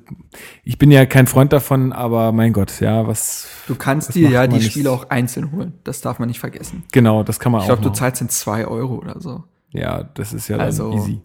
ich 0.64 0.78
bin 0.78 0.92
ja 0.92 1.06
kein 1.06 1.28
Freund 1.28 1.52
davon, 1.54 1.92
aber 1.94 2.32
mein 2.32 2.54
Gott, 2.54 2.80
ja, 2.82 3.08
was 3.08 3.48
du 3.68 3.76
kannst 3.76 4.14
dir 4.16 4.30
ja 4.30 4.48
die 4.48 4.58
nicht. 4.58 4.72
Spiele 4.72 4.92
auch 4.92 5.10
einzeln 5.10 5.52
holen. 5.52 5.74
Das 5.84 6.02
darf 6.02 6.20
man 6.20 6.28
nicht 6.28 6.40
vergessen. 6.40 6.84
genau, 6.92 7.24
das 7.24 7.40
kann 7.40 7.52
man 7.52 7.62
Ich 7.62 7.66
auch. 7.66 7.76
glaube, 7.80 7.82
du 7.84 7.90
zahlst 7.90 8.22
in 8.22 8.30
zwei 8.30 8.66
Euro 8.68 8.96
oder 8.96 9.20
so. 9.20 9.44
Ja, 9.72 10.04
das 10.04 10.34
ist 10.34 10.48
ja 10.48 10.58
dann 10.58 10.68
Also- 10.68 10.94
easy. 10.94 11.22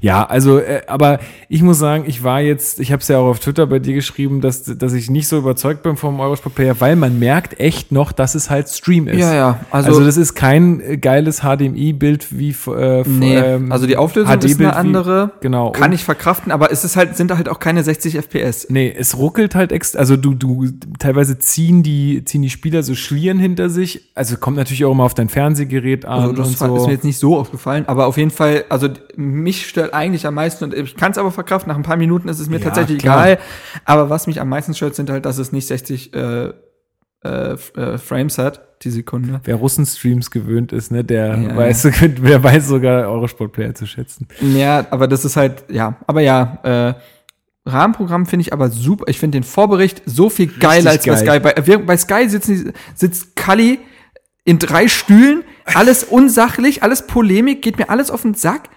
Ja, 0.00 0.24
also, 0.24 0.58
äh, 0.58 0.82
aber 0.86 1.20
ich 1.48 1.62
muss 1.62 1.78
sagen, 1.78 2.04
ich 2.06 2.22
war 2.22 2.40
jetzt, 2.40 2.80
ich 2.80 2.92
habe 2.92 3.00
es 3.00 3.08
ja 3.08 3.18
auch 3.18 3.26
auf 3.28 3.40
Twitter 3.40 3.66
bei 3.66 3.78
dir 3.78 3.94
geschrieben, 3.94 4.40
dass, 4.40 4.62
dass 4.64 4.92
ich 4.92 5.10
nicht 5.10 5.26
so 5.28 5.38
überzeugt 5.38 5.82
bin 5.82 5.96
vom 5.96 6.20
Eurosport 6.20 6.54
Player, 6.54 6.76
weil 6.80 6.96
man 6.96 7.18
merkt 7.18 7.58
echt 7.58 7.90
noch, 7.90 8.12
dass 8.12 8.34
es 8.34 8.50
halt 8.50 8.68
Stream 8.68 9.08
ist. 9.08 9.18
Ja, 9.20 9.34
ja. 9.34 9.60
Also, 9.70 9.88
Also, 9.88 10.04
das 10.04 10.16
ist 10.16 10.34
kein 10.34 10.80
äh, 10.80 10.96
geiles 10.98 11.40
HDMI-Bild 11.40 12.38
wie 12.38 12.50
äh, 12.68 13.02
nee, 13.06 13.36
ähm, 13.36 13.72
also 13.72 13.86
die 13.86 13.96
Auflösung 13.96 14.38
ist 14.38 14.44
eine 14.44 14.58
wie- 14.70 14.74
andere. 14.74 15.30
Genau. 15.40 15.72
Kann 15.72 15.92
ich 15.92 16.04
verkraften, 16.04 16.52
aber 16.52 16.70
es 16.70 16.84
ist 16.84 16.96
halt, 16.96 17.16
sind 17.16 17.34
halt 17.34 17.48
auch 17.48 17.58
keine 17.58 17.82
60 17.82 18.16
FPS. 18.16 18.66
Nee, 18.70 18.94
es 18.96 19.16
ruckelt 19.16 19.54
halt 19.54 19.72
extra, 19.72 19.98
also 19.98 20.16
du, 20.16 20.34
du, 20.34 20.66
teilweise 20.98 21.38
ziehen 21.38 21.82
die, 21.82 22.24
ziehen 22.24 22.42
die 22.42 22.50
Spieler 22.50 22.82
so 22.82 22.94
Schlieren 22.94 23.38
hinter 23.38 23.70
sich. 23.70 24.10
Also 24.14 24.36
kommt 24.36 24.56
natürlich 24.56 24.84
auch 24.84 24.92
immer 24.92 25.04
auf 25.04 25.14
dein 25.14 25.28
Fernsehgerät 25.28 26.04
an 26.04 26.20
Also 26.20 26.32
das 26.34 26.48
und 26.48 26.58
so. 26.58 26.76
ist 26.76 26.86
mir 26.86 26.92
jetzt 26.92 27.04
nicht 27.04 27.18
so 27.18 27.36
aufgefallen, 27.36 27.84
aber 27.86 28.06
auf 28.06 28.16
jeden 28.16 28.30
Fall, 28.30 28.64
also 28.68 28.88
mich 29.38 29.66
stört 29.68 29.94
eigentlich 29.94 30.26
am 30.26 30.34
meisten 30.34 30.64
und 30.64 30.74
ich 30.74 30.96
kann 30.96 31.12
es 31.12 31.18
aber 31.18 31.30
verkraften, 31.30 31.70
nach 31.70 31.76
ein 31.76 31.82
paar 31.82 31.96
Minuten 31.96 32.28
ist 32.28 32.38
es 32.40 32.48
mir 32.48 32.58
Ja, 32.58 32.64
tatsächlich 32.64 32.98
klar. 32.98 33.24
egal. 33.26 33.38
Aber 33.84 34.10
was 34.10 34.26
mich 34.26 34.40
am 34.40 34.48
meisten 34.48 34.74
stört, 34.74 34.94
sind 34.94 35.10
halt, 35.10 35.24
dass 35.24 35.38
es 35.38 35.52
nicht 35.52 35.66
60 35.66 36.12
äh, 36.14 36.52
äh, 37.24 37.52
äh, 37.74 37.98
Frames 37.98 38.38
hat, 38.38 38.62
die 38.84 38.90
Sekunde. 38.90 39.40
Wer 39.44 39.56
Russenstreams 39.56 40.30
gewöhnt 40.30 40.72
ist, 40.72 40.92
ne, 40.92 41.02
der 41.04 41.36
Ja. 41.36 41.56
weiß, 41.56 41.82
der 42.02 42.42
weiß 42.42 42.68
sogar 42.68 43.08
Eurosport-Player 43.10 43.74
zu 43.74 43.86
schätzen. 43.86 44.28
Ja, 44.40 44.86
aber 44.90 45.08
das 45.08 45.24
ist 45.24 45.36
halt, 45.36 45.64
ja, 45.68 45.96
aber 46.06 46.20
ja, 46.20 46.58
äh, 46.62 46.94
Rahmenprogramm 47.68 48.24
finde 48.26 48.42
ich 48.42 48.52
aber 48.52 48.70
super. 48.70 49.04
Ich 49.08 49.18
finde 49.18 49.36
den 49.38 49.42
Vorbericht 49.44 50.02
so 50.06 50.30
viel 50.30 50.46
geiler 50.46 50.90
als 50.90 51.04
bei 51.04 51.22
geil. 51.22 51.40
Sky. 51.40 51.40
Bei, 51.40 51.66
wir- 51.66 51.84
bei 51.84 51.96
Sky 51.96 52.28
sitzen, 52.28 52.72
sitzt 52.94 53.36
Kalli 53.36 53.78
in 54.44 54.58
drei 54.58 54.88
Stühlen, 54.88 55.44
alles 55.66 56.04
unsachlich, 56.04 56.82
alles 56.82 57.06
Polemik, 57.06 57.60
geht 57.60 57.76
mir 57.78 57.90
alles 57.90 58.10
auf 58.10 58.22
den 58.22 58.32
Sack. 58.34 58.70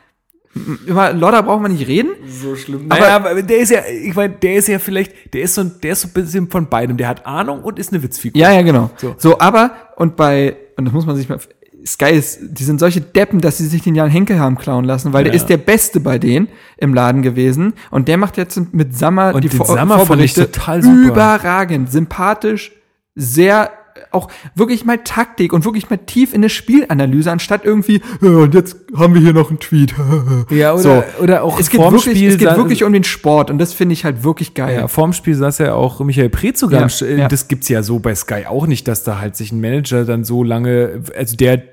Über 0.85 1.13
Lodder 1.13 1.43
braucht 1.43 1.61
man 1.61 1.71
nicht 1.71 1.87
reden. 1.87 2.09
So 2.27 2.55
schlimm. 2.55 2.85
Aber- 2.89 2.99
Naja, 2.99 3.15
aber 3.15 3.41
der 3.41 3.57
ist 3.59 3.69
ja, 3.71 3.79
ich 3.87 4.13
meine, 4.15 4.33
der 4.33 4.55
ist 4.55 4.67
ja 4.67 4.79
vielleicht, 4.79 5.33
der 5.33 5.43
ist 5.43 5.55
so, 5.55 5.61
ein- 5.61 5.71
der 5.81 5.93
ist 5.93 6.01
so 6.01 6.07
ein 6.09 6.13
bisschen 6.13 6.49
von 6.49 6.67
beidem. 6.67 6.97
Der 6.97 7.07
hat 7.07 7.25
Ahnung 7.25 7.61
und 7.63 7.79
ist 7.79 7.93
eine 7.93 8.03
Witzfigur. 8.03 8.39
Ja, 8.41 8.51
ja, 8.51 8.61
genau. 8.61 8.89
So. 8.97 9.15
So, 9.17 9.39
aber, 9.39 9.71
und 9.95 10.15
bei, 10.17 10.57
und 10.77 10.85
das 10.85 10.93
muss 10.93 11.05
man 11.05 11.15
sich 11.15 11.29
mal, 11.29 11.39
Sky 11.85 12.11
ist, 12.11 12.39
die 12.43 12.63
sind 12.63 12.79
solche 12.79 13.01
Deppen, 13.01 13.39
dass 13.41 13.57
sie 13.57 13.65
sich 13.65 13.81
den 13.81 13.95
Jan 13.95 14.09
Henkel 14.09 14.39
haben 14.39 14.55
klauen 14.57 14.85
lassen, 14.85 15.13
weil 15.13 15.23
der 15.23 15.33
Ja. 15.33 15.37
ist 15.37 15.47
der 15.47 15.57
Beste 15.57 15.99
bei 15.99 16.19
denen 16.19 16.47
im 16.77 16.93
Laden 16.93 17.21
gewesen. 17.23 17.73
Und 17.89 18.07
der 18.07 18.17
macht 18.17 18.37
jetzt 18.37 18.61
mit 18.73 18.95
Sammer 18.95 19.33
Und 19.33 19.43
die 19.43 19.49
Vor 19.49 19.65
Sammer 19.65 19.97
Vorberichte 19.97 20.51
total 20.51 20.83
super. 20.83 21.07
überragend, 21.07 21.91
sympathisch, 21.91 22.71
sehr, 23.15 23.71
auch 24.11 24.29
wirklich 24.55 24.83
mal 24.85 24.97
Taktik 25.03 25.53
und 25.53 25.65
wirklich 25.65 25.89
mal 25.89 25.97
tief 25.97 26.33
in 26.33 26.39
eine 26.41 26.49
Spielanalyse, 26.49 27.31
anstatt 27.31 27.65
irgendwie, 27.65 28.01
ja, 28.21 28.29
und 28.29 28.53
jetzt 28.53 28.77
haben 28.95 29.13
wir 29.13 29.21
hier 29.21 29.33
noch 29.33 29.49
einen 29.49 29.59
Tweet. 29.59 29.93
Ja, 30.49 30.73
oder, 30.73 30.81
So. 30.81 31.03
oder 31.23 31.43
auch 31.43 31.59
es 31.59 31.69
geht, 31.69 31.79
vorm 31.79 31.93
wirklich, 31.93 32.15
Spiel. 32.17 32.29
es 32.31 32.37
geht 32.37 32.55
wirklich 32.57 32.83
um 32.83 32.91
den 32.93 33.03
Sport 33.03 33.49
und 33.51 33.57
das 33.57 33.73
finde 33.73 33.93
ich 33.93 34.03
halt 34.05 34.23
wirklich 34.23 34.53
geil. 34.53 34.75
ja, 34.75 34.87
vorm 34.87 35.13
Spiel 35.13 35.35
saß 35.35 35.59
ja 35.59 35.73
auch 35.75 35.99
Michael 36.01 36.29
Preetz 36.29 36.59
sogar. 36.59 36.81
Ja, 36.81 36.87
Sch- 36.87 37.15
ja. 37.15 37.27
Das 37.27 37.47
gibt's 37.47 37.69
ja 37.69 37.83
so 37.83 37.99
bei 37.99 38.15
Sky 38.15 38.45
auch 38.47 38.67
nicht, 38.67 38.87
dass 38.87 39.03
da 39.03 39.19
halt 39.19 39.35
sich 39.35 39.51
ein 39.51 39.61
Manager 39.61 40.05
dann 40.05 40.23
so 40.23 40.43
lange, 40.43 41.03
also 41.17 41.35
der, 41.37 41.63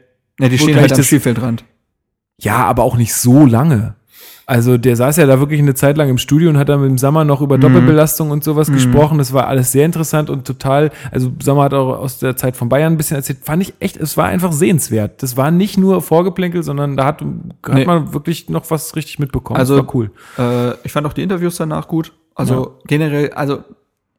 Ja, 0.40 0.48
die 0.48 0.58
stehen 0.58 0.76
halt 0.76 0.92
am 0.92 1.02
Spielfeldrand. 1.02 1.64
ja, 2.40 2.56
aber 2.64 2.82
auch 2.84 2.96
nicht 2.96 3.14
so 3.14 3.44
lange. 3.46 3.94
Also 4.50 4.78
der 4.78 4.96
saß 4.96 5.18
ja 5.18 5.26
da 5.26 5.40
wirklich 5.40 5.60
eine 5.60 5.74
Zeit 5.74 5.98
lang 5.98 6.08
im 6.08 6.16
Studio 6.16 6.48
und 6.48 6.56
hat 6.56 6.70
dann 6.70 6.80
mit 6.80 6.88
dem 6.88 6.96
Sammer 6.96 7.22
noch 7.26 7.42
über 7.42 7.58
Doppelbelastung 7.58 8.30
und 8.30 8.42
sowas 8.42 8.72
gesprochen. 8.72 9.18
Das 9.18 9.34
war 9.34 9.46
alles 9.46 9.72
sehr 9.72 9.84
interessant 9.84 10.30
und 10.30 10.46
total, 10.46 10.90
also 11.12 11.30
Sammer 11.42 11.64
hat 11.64 11.74
auch 11.74 11.98
aus 11.98 12.18
der 12.18 12.34
Zeit 12.34 12.56
von 12.56 12.70
Bayern 12.70 12.94
ein 12.94 12.96
bisschen 12.96 13.18
erzählt, 13.18 13.40
fand 13.42 13.62
ich 13.62 13.74
echt, 13.78 13.98
es 13.98 14.16
war 14.16 14.24
einfach 14.24 14.52
sehenswert. 14.52 15.22
Das 15.22 15.36
war 15.36 15.50
nicht 15.50 15.76
nur 15.76 16.00
Vorgeplänkel, 16.00 16.62
sondern 16.62 16.96
da 16.96 17.04
hat, 17.04 17.20
hat 17.20 17.74
Nee. 17.74 17.84
man 17.84 18.14
wirklich 18.14 18.48
noch 18.48 18.70
was 18.70 18.96
richtig 18.96 19.18
mitbekommen. 19.18 19.58
Also- 19.60 19.76
das 19.76 19.86
war 19.86 19.94
cool. 19.94 20.10
Äh, 20.38 20.72
ich 20.82 20.92
fand 20.92 21.06
auch 21.06 21.12
die 21.12 21.22
Interviews 21.24 21.56
danach 21.58 21.86
gut. 21.86 22.14
Also 22.34 22.78
generell, 22.86 23.32
also 23.34 23.64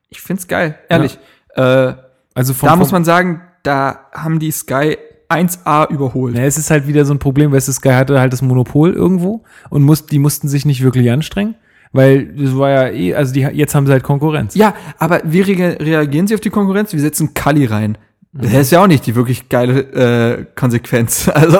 ich 0.09 0.21
find's 0.21 0.47
geil, 0.47 0.75
ehrlich. 0.89 1.17
Äh, 1.55 1.93
Also 2.35 2.53
vom, 2.53 2.69
da 2.69 2.75
muss 2.75 2.91
man 2.91 3.03
sagen, 3.03 3.41
da 3.63 4.01
haben 4.13 4.37
die 4.37 4.51
Sky 4.51 4.95
1A 5.29 5.89
überholt. 5.91 6.35
Ja, 6.35 6.43
es 6.43 6.57
ist 6.57 6.71
halt 6.71 6.87
wieder 6.87 7.05
so 7.05 7.13
ein 7.13 7.19
Problem, 7.19 7.51
weil 7.51 7.61
Sky 7.61 7.89
hatte 7.89 8.19
halt 8.19 8.33
das 8.33 8.41
Monopol 8.41 8.93
irgendwo 8.93 9.43
und 9.69 9.83
muss, 9.83 10.05
die 10.05 10.19
mussten 10.19 10.47
sich 10.47 10.65
nicht 10.65 10.83
wirklich 10.83 11.11
anstrengen, 11.11 11.55
weil 11.91 12.25
das 12.33 12.57
war 12.57 12.69
ja 12.69 12.87
eh, 12.89 13.13
also 13.15 13.33
die, 13.33 13.41
jetzt 13.41 13.75
haben 13.75 13.85
sie 13.85 13.91
halt 13.91 14.03
Konkurrenz. 14.03 14.55
Ja, 14.55 14.73
aber 14.97 15.21
wie 15.25 15.41
rea- 15.41 15.77
reagieren 15.79 16.27
sie 16.27 16.33
auf 16.33 16.41
die 16.41 16.49
Konkurrenz? 16.49 16.93
Wir 16.93 16.99
setzen 16.99 17.33
Kali 17.33 17.65
rein. 17.65 17.97
Mhm. 18.33 18.41
Das 18.41 18.53
ist 18.53 18.71
ja 18.71 18.81
auch 18.83 18.87
nicht 18.87 19.05
die 19.05 19.15
wirklich 19.15 19.49
geile 19.49 19.79
äh, 20.39 20.45
Konsequenz. 20.55 21.27
Also, 21.33 21.59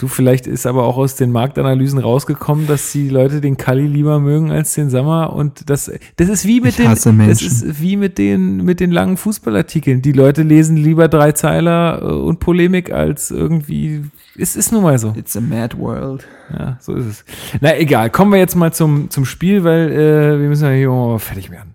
Du, 0.00 0.08
vielleicht 0.08 0.46
ist 0.46 0.66
aber 0.66 0.84
auch 0.84 0.96
aus 0.96 1.14
den 1.14 1.30
Marktanalysen 1.30 1.98
rausgekommen, 1.98 2.66
dass 2.66 2.90
die 2.90 3.10
Leute 3.10 3.42
den 3.42 3.58
Kali 3.58 3.86
lieber 3.86 4.18
mögen 4.18 4.50
als 4.50 4.72
den 4.72 4.88
Sommer 4.88 5.34
und 5.34 5.68
das, 5.68 5.92
das 6.16 6.30
ist 6.30 6.46
wie 6.46 6.62
mit 6.62 6.78
den, 6.78 6.86
das 6.86 7.42
ist 7.42 7.82
wie 7.82 7.98
mit 7.98 8.16
den, 8.16 8.64
mit 8.64 8.80
den 8.80 8.92
langen 8.92 9.18
Fußballartikeln. 9.18 10.00
Die 10.00 10.12
Leute 10.12 10.42
lesen 10.42 10.78
lieber 10.78 11.08
drei 11.08 11.32
Zeiler 11.32 12.00
äh, 12.00 12.06
und 12.06 12.40
Polemik 12.40 12.90
als 12.90 13.30
irgendwie, 13.30 14.04
es 14.38 14.56
ist 14.56 14.72
nun 14.72 14.84
mal 14.84 14.98
so. 14.98 15.12
it's 15.18 15.36
a 15.36 15.40
mad 15.42 15.76
world. 15.76 16.26
Ja, 16.50 16.78
so 16.80 16.94
ist 16.94 17.04
es. 17.04 17.24
Na 17.60 17.76
egal, 17.76 18.08
kommen 18.08 18.32
wir 18.32 18.38
jetzt 18.38 18.54
mal 18.54 18.72
zum, 18.72 19.10
zum 19.10 19.26
Spiel, 19.26 19.64
weil 19.64 19.92
äh, 19.92 20.40
wir 20.40 20.48
müssen 20.48 20.64
ja 20.64 20.70
hier 20.70 20.88
mal 20.88 21.18
fertig 21.18 21.50
werden. 21.50 21.74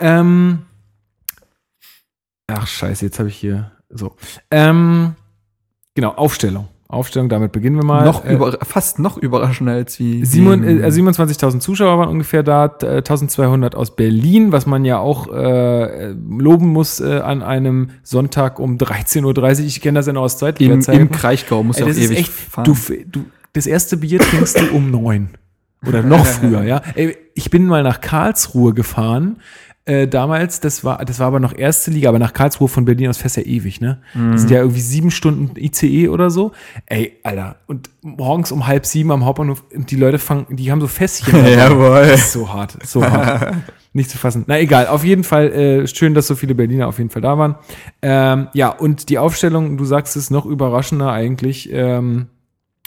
Ähm, 0.00 0.60
ach 2.46 2.66
scheiße, 2.66 3.04
jetzt 3.04 3.18
habe 3.18 3.28
ich 3.28 3.36
hier 3.36 3.72
so. 3.90 4.16
Ähm, 4.50 5.16
genau, 5.94 6.12
Aufstellung. 6.12 6.68
Aufstellung, 6.90 7.28
damit 7.28 7.52
beginnen 7.52 7.76
wir 7.76 7.84
mal. 7.84 8.04
noch 8.06 8.24
Äh, 8.24 8.32
über, 8.34 8.56
fast 8.62 8.98
noch 8.98 9.18
überraschender 9.18 9.74
als 9.74 9.98
wie. 9.98 10.24
Simon, 10.24 10.62
wie- 10.66 10.80
äh, 10.80 10.90
27.000 10.90 11.60
Zuschauer 11.60 11.98
waren 11.98 12.08
ungefähr 12.08 12.42
da, 12.42 12.64
äh, 12.82 13.02
1200 13.02 13.74
aus 13.74 13.94
Berlin, 13.94 14.52
was 14.52 14.64
man 14.64 14.86
ja 14.86 14.98
auch 14.98 15.28
äh, 15.32 16.12
loben 16.12 16.68
muss 16.68 17.00
äh, 17.00 17.18
an 17.20 17.42
einem 17.42 17.90
Sonntag 18.02 18.58
um 18.58 18.78
13.30 18.78 19.24
Uhr. 19.60 19.66
Ich 19.66 19.80
kenne 19.82 19.98
das 19.98 20.06
ja 20.06 20.14
noch 20.14 20.22
aus 20.22 20.34
im, 20.34 20.38
Zweitliga-Zeiten. 20.38 21.00
im 21.00 21.10
Kraichgau 21.10 21.62
muss 21.62 21.78
ja 21.78 21.84
auch 21.84 21.90
ewig 21.90 22.18
echt, 22.18 22.32
fahren. 22.32 22.64
du, 22.64 22.74
du, 23.06 23.24
das 23.52 23.66
erste 23.66 23.98
Bier 23.98 24.18
trinkst 24.20 24.58
du 24.58 24.74
um 24.74 24.90
neun. 24.90 25.28
Oder 25.86 26.02
noch 26.02 26.24
früher, 26.26 26.64
ja. 26.64 26.80
Ey, 26.94 27.16
ich 27.34 27.50
bin 27.50 27.66
mal 27.66 27.82
nach 27.82 28.00
Karlsruhe 28.00 28.72
gefahren. 28.74 29.36
Äh, 29.88 30.06
damals, 30.06 30.60
das 30.60 30.84
war, 30.84 31.02
das 31.02 31.18
war 31.18 31.28
aber 31.28 31.40
noch 31.40 31.56
erste 31.56 31.90
Liga, 31.90 32.10
aber 32.10 32.18
nach 32.18 32.34
Karlsruhe 32.34 32.68
von 32.68 32.84
Berlin 32.84 33.08
aus 33.08 33.16
fährst 33.16 33.38
ja 33.38 33.42
ewig, 33.42 33.80
ne? 33.80 34.02
Das 34.12 34.42
sind 34.42 34.50
ja 34.50 34.58
irgendwie 34.58 34.82
sieben 34.82 35.10
Stunden 35.10 35.58
ICE 35.58 36.08
oder 36.08 36.28
so. 36.28 36.52
Ey, 36.84 37.14
Alter. 37.22 37.56
Und 37.66 37.88
morgens 38.02 38.52
um 38.52 38.66
halb 38.66 38.84
sieben 38.84 39.10
am 39.10 39.24
Hauptbahnhof, 39.24 39.64
und 39.74 39.90
die 39.90 39.96
Leute 39.96 40.18
fangen, 40.18 40.44
die 40.50 40.70
haben 40.70 40.82
so 40.82 40.88
Fässchen. 40.88 41.34
Jawohl. 41.46 42.06
Das 42.06 42.20
ist 42.20 42.32
so 42.32 42.52
hart, 42.52 42.76
so 42.86 43.02
hart. 43.02 43.54
Nicht 43.94 44.10
zu 44.10 44.18
fassen. 44.18 44.44
Na 44.46 44.60
egal, 44.60 44.88
auf 44.88 45.04
jeden 45.04 45.24
Fall 45.24 45.52
äh, 45.52 45.86
schön, 45.86 46.12
dass 46.12 46.26
so 46.26 46.34
viele 46.34 46.54
Berliner 46.54 46.86
auf 46.88 46.98
jeden 46.98 47.08
Fall 47.08 47.22
da 47.22 47.38
waren. 47.38 47.54
Ähm, 48.02 48.48
ja, 48.52 48.68
und 48.68 49.08
die 49.08 49.16
Aufstellung, 49.16 49.78
du 49.78 49.86
sagst 49.86 50.16
es 50.16 50.30
noch 50.30 50.44
überraschender 50.44 51.10
eigentlich 51.10 51.72
ähm, 51.72 52.26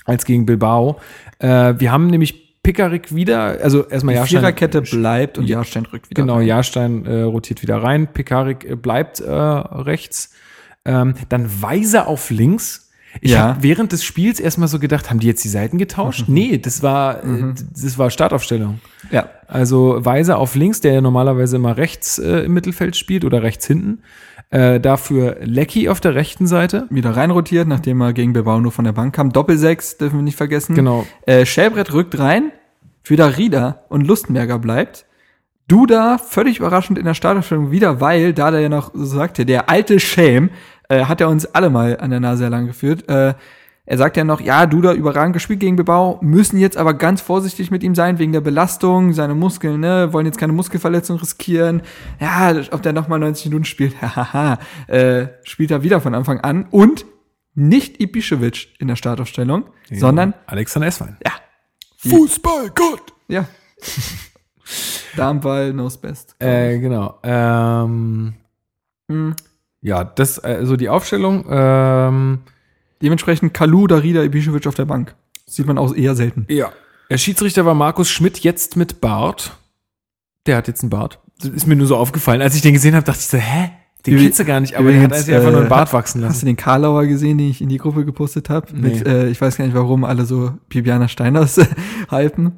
als 0.05 0.23
gegen 0.25 0.45
Bilbao. 0.45 0.99
Äh, 1.39 1.73
wir 1.79 1.91
haben 1.91 2.05
nämlich 2.07 2.50
Pickerick 2.63 3.13
wieder, 3.15 3.57
also 3.61 3.87
erstmal 3.87 4.13
Die 4.13 4.17
Jahrstein. 4.19 4.39
Viererkette 4.39 4.81
bleibt 4.83 5.37
und 5.39 5.47
Jahrstein 5.47 5.85
rückt 5.85 6.09
wieder. 6.11 6.21
Genau, 6.21 6.35
rein. 6.37 6.47
Jahrstein 6.47 7.05
äh, 7.05 7.21
rotiert 7.21 7.61
wieder 7.63 7.77
rein. 7.81 8.07
Pekarik 8.13 8.65
äh, 8.69 8.75
bleibt 8.75 9.19
äh, 9.19 9.31
rechts. 9.31 10.31
Ähm, 10.85 11.15
dann 11.29 11.61
Weiser 11.61 12.07
auf 12.07 12.29
links. 12.29 12.89
Ich 13.19 13.31
Ja. 13.31 13.39
habe 13.39 13.63
während 13.63 13.91
des 13.91 14.03
Spiels 14.03 14.39
erstmal 14.39 14.67
so 14.67 14.79
gedacht, 14.79 15.09
haben 15.09 15.19
die 15.19 15.27
jetzt 15.27 15.43
die 15.43 15.49
Seiten 15.49 15.77
getauscht? 15.77 16.25
Nee, 16.27 16.57
das 16.59 16.81
war, 16.83 17.23
äh, 17.23 17.53
das 17.75 17.97
war 17.97 18.09
Startaufstellung. 18.11 18.79
Ja. 19.11 19.29
Also 19.47 20.03
Weiser 20.03 20.37
auf 20.37 20.55
links, 20.55 20.81
der 20.81 20.93
ja 20.93 21.01
normalerweise 21.01 21.57
immer 21.57 21.77
rechts 21.77 22.17
äh, 22.17 22.45
im 22.45 22.53
Mittelfeld 22.53 22.95
spielt 22.95 23.25
oder 23.25 23.43
rechts 23.43 23.67
hinten. 23.67 24.01
Äh, 24.49 24.79
dafür 24.79 25.37
Lecky 25.41 25.89
auf 25.89 25.99
der 25.99 26.15
rechten 26.15 26.47
Seite. 26.47 26.87
Wieder 26.89 27.15
reinrotiert, 27.15 27.67
nachdem 27.67 28.01
er 28.01 28.13
gegen 28.13 28.33
Bilbao 28.33 28.59
nur 28.59 28.71
von 28.71 28.85
der 28.85 28.93
Bank 28.93 29.15
kam. 29.15 29.31
Doppelsechs, 29.31 29.97
dürfen 29.97 30.19
wir 30.19 30.23
nicht 30.23 30.37
vergessen. 30.37 30.75
Genau. 30.75 31.05
Äh, 31.25 31.45
Schellbrett 31.45 31.93
rückt 31.93 32.17
rein, 32.17 32.51
wieder 33.03 33.37
Rieder 33.37 33.83
und 33.89 34.07
Lustenberger 34.07 34.59
bleibt. 34.59 35.05
Duda 35.67 36.17
völlig 36.17 36.59
überraschend 36.59 36.97
in 36.99 37.05
der 37.05 37.13
Startaufstellung 37.13 37.71
wieder, 37.71 38.01
weil, 38.01 38.33
da 38.33 38.51
der 38.51 38.59
ja 38.59 38.69
noch 38.69 38.91
so 38.93 39.05
sagte, 39.05 39.45
der 39.45 39.69
alte 39.69 40.01
Schelm, 40.01 40.49
äh, 40.89 41.05
hat 41.05 41.21
er 41.21 41.29
uns 41.29 41.45
alle 41.45 41.69
mal 41.69 41.97
an 41.97 42.09
der 42.09 42.19
Nase 42.19 42.43
heran 42.43 42.67
geführt. 42.67 43.07
Äh, 43.07 43.35
er 43.85 43.97
sagt 43.97 44.15
ja 44.17 44.23
noch, 44.23 44.39
ja, 44.41 44.65
Duda 44.65 44.93
überragend 44.93 45.33
gespielt 45.33 45.59
gegen 45.59 45.75
Bebau, 45.75 46.19
müssen 46.21 46.57
jetzt 46.59 46.77
aber 46.77 46.93
ganz 46.93 47.19
vorsichtig 47.21 47.71
mit 47.71 47.83
ihm 47.83 47.95
sein 47.95 48.19
wegen 48.19 48.31
der 48.31 48.41
Belastung, 48.41 49.13
seine 49.13 49.35
Muskeln, 49.35 49.79
ne, 49.79 50.13
wollen 50.13 50.25
jetzt 50.25 50.37
keine 50.37 50.53
Muskelverletzung 50.53 51.17
riskieren. 51.17 51.81
Ja, 52.19 52.53
ob 52.71 52.81
der 52.83 52.93
nochmal 52.93 53.19
90 53.19 53.45
Minuten 53.47 53.65
spielt, 53.65 53.95
hahaha, 54.01 54.59
äh, 54.87 55.27
spielt 55.43 55.71
er 55.71 55.83
wieder 55.83 55.99
von 56.01 56.13
Anfang 56.15 56.39
an 56.41 56.67
und 56.71 57.05
nicht 57.53 57.99
Ibišević 57.99 58.67
in 58.79 58.87
der 58.87 58.95
Startaufstellung, 58.95 59.65
sondern, 59.91 60.33
Alexander 60.45 60.87
Esswein. 60.87 61.17
ja, 61.25 61.31
Fußballgott! 61.97 63.13
ja. 63.27 63.45
Darmball 65.17 65.73
knows 65.73 65.97
best. 65.97 66.35
Äh, 66.39 66.79
genau. 66.79 67.19
Ähm, 67.23 68.35
Mhm. 69.09 69.35
ja, 69.81 70.03
das, 70.05 70.37
äh, 70.37 70.59
so 70.63 70.77
die 70.77 70.87
Aufstellung. 70.87 71.45
Ähm, 71.49 72.39
Dementsprechend 73.01 73.53
Kalu, 73.53 73.87
Darida, 73.87 74.21
Ibišević 74.21 74.67
auf 74.67 74.75
der 74.75 74.85
Bank. 74.85 75.15
Sieht 75.47 75.65
man 75.67 75.77
auch 75.77 75.93
eher 75.95 76.15
selten. 76.15 76.45
ja. 76.49 76.71
Der 77.09 77.17
Schiedsrichter 77.17 77.65
war 77.65 77.73
Markus 77.73 78.09
Schmidt, 78.09 78.39
jetzt 78.39 78.77
mit 78.77 79.01
Bart. 79.01 79.57
Der 80.45 80.55
hat 80.55 80.69
jetzt 80.69 80.81
einen 80.81 80.89
Bart. 80.91 81.19
Das 81.41 81.49
ist 81.49 81.67
mir 81.67 81.75
nur 81.75 81.85
so 81.87 81.97
aufgefallen. 81.97 82.41
Als 82.41 82.55
ich 82.55 82.61
den 82.61 82.71
gesehen 82.73 82.95
habe, 82.95 83.05
dachte 83.05 83.19
ich 83.19 83.27
so, 83.27 83.37
hä? 83.37 83.71
Den 84.05 84.13
Übrig- 84.13 84.23
kennst 84.27 84.39
du 84.39 84.45
gar 84.45 84.61
nicht, 84.61 84.75
aber 84.77 84.93
der 84.93 85.01
hat 85.01 85.15
sich 85.17 85.35
einfach 85.35 85.49
nur 85.49 85.57
einen 85.57 85.65
äh, 85.65 85.69
Bart 85.69 85.91
wachsen 85.91 86.21
Hast 86.23 86.29
lassen. 86.29 86.39
du 86.45 86.45
den 86.51 86.55
Karlauer 86.55 87.05
gesehen, 87.07 87.37
den 87.37 87.49
ich 87.49 87.61
in 87.61 87.67
die 87.67 87.79
Gruppe 87.79 88.05
gepostet 88.05 88.49
habe? 88.49 88.67
Nee. 88.73 88.89
Mit, 88.93 89.05
äh, 89.05 89.27
ich 89.27 89.41
weiß 89.41 89.57
gar 89.57 89.65
nicht, 89.65 89.75
warum 89.75 90.05
alle 90.05 90.23
so 90.25 90.53
Bibiana 90.69 91.09
Steiners 91.09 91.59
hypen. 92.09 92.53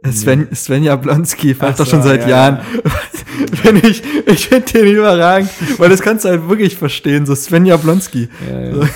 Äh, 0.00 0.12
Sven, 0.12 0.46
Svenja 0.54 0.94
Blonski 0.94 1.54
fragt 1.54 1.80
doch 1.80 1.84
so, 1.84 1.90
schon 1.90 2.02
seit 2.04 2.22
ja, 2.22 2.28
Jahren. 2.28 2.60
Wenn 3.64 3.76
ich, 3.78 4.00
ich 4.26 4.48
finde 4.48 4.72
den 4.72 4.86
überragend, 4.94 5.50
weil 5.78 5.88
das 5.90 6.02
kannst 6.02 6.24
du 6.24 6.28
halt 6.28 6.48
wirklich 6.48 6.76
verstehen, 6.76 7.26
so 7.26 7.34
Svenja 7.34 7.76
Blonski. 7.76 8.28
Ja, 8.48 8.60
ja. 8.60 8.74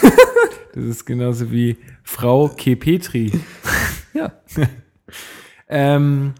Das 0.74 0.84
ist 0.84 1.04
genauso 1.04 1.50
wie 1.50 1.76
Frau 2.02 2.48
K. 2.48 2.74
Petri. 2.76 3.32
Ja. 4.14 4.30
Ähm, 5.74 6.34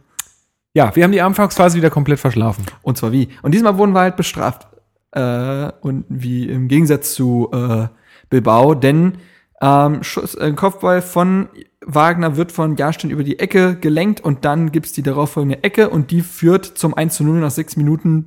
ja, 0.74 0.94
wir 0.94 1.04
haben 1.04 1.12
die 1.12 1.22
Anfangsphase 1.22 1.78
wieder 1.78 1.88
komplett 1.88 2.20
verschlafen. 2.20 2.66
Und 2.82 2.98
zwar 2.98 3.12
wie? 3.12 3.30
Und 3.40 3.54
diesmal 3.54 3.78
wurden 3.78 3.92
wir 3.92 4.00
halt 4.00 4.16
bestraft. 4.16 4.66
Äh, 5.12 5.72
und 5.80 6.04
wie 6.10 6.50
im 6.50 6.68
Gegensatz 6.68 7.14
zu 7.14 7.50
äh, 7.50 7.88
Bilbao, 8.28 8.74
denn 8.74 9.18
ähm, 9.62 10.02
Schuss, 10.02 10.34
äh, 10.34 10.52
Kopfball 10.52 11.00
von 11.00 11.48
Wagner 11.84 12.36
wird 12.36 12.52
von 12.52 12.76
Jahrstein 12.76 13.10
über 13.10 13.24
die 13.24 13.38
Ecke 13.38 13.76
gelenkt 13.76 14.20
und 14.20 14.44
dann 14.44 14.72
gibt's 14.72 14.92
die 14.92 15.02
darauffolgende 15.02 15.62
Ecke 15.62 15.88
und 15.90 16.10
die 16.10 16.20
führt 16.20 16.64
zum 16.64 16.94
1 16.94 17.14
zu 17.14 17.24
0 17.24 17.40
nach 17.40 17.50
sechs 17.50 17.76
Minuten. 17.76 18.26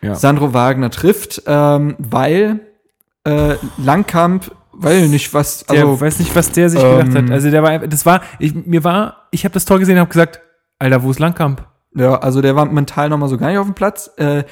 Ja. 0.00 0.14
Sandro 0.14 0.54
Wagner 0.54 0.90
trifft, 0.90 1.42
ähm, 1.46 1.96
weil 1.98 2.60
äh, 3.24 3.56
Langkamp, 3.76 4.52
weil 4.78 5.08
nicht 5.08 5.34
was, 5.34 5.64
Der 5.66 5.80
also 5.80 6.00
weiß 6.00 6.18
nicht, 6.20 6.34
was 6.34 6.50
der 6.52 6.70
sich 6.70 6.82
ähm, 6.82 6.98
gedacht 6.98 7.16
hat. 7.16 7.30
Also 7.30 7.50
der 7.50 7.62
war, 7.62 7.78
das 7.78 8.06
war, 8.06 8.22
ich, 8.38 8.54
mir 8.54 8.84
war, 8.84 9.28
ich 9.30 9.44
habe 9.44 9.52
das 9.52 9.64
Tor 9.64 9.78
gesehen 9.78 9.96
und 9.96 10.00
habe 10.00 10.10
gesagt, 10.10 10.40
Alter, 10.78 11.02
wo 11.02 11.10
ist 11.10 11.18
Langkamp? 11.18 11.66
Ja, 11.94 12.16
also 12.18 12.40
der 12.40 12.54
war 12.54 12.66
mental 12.66 13.08
noch 13.08 13.18
mal 13.18 13.28
so 13.28 13.36
gar 13.38 13.48
nicht 13.48 13.58
auf 13.58 13.66
dem 13.66 13.74
Platz. 13.74 14.10
Äh, 14.16 14.44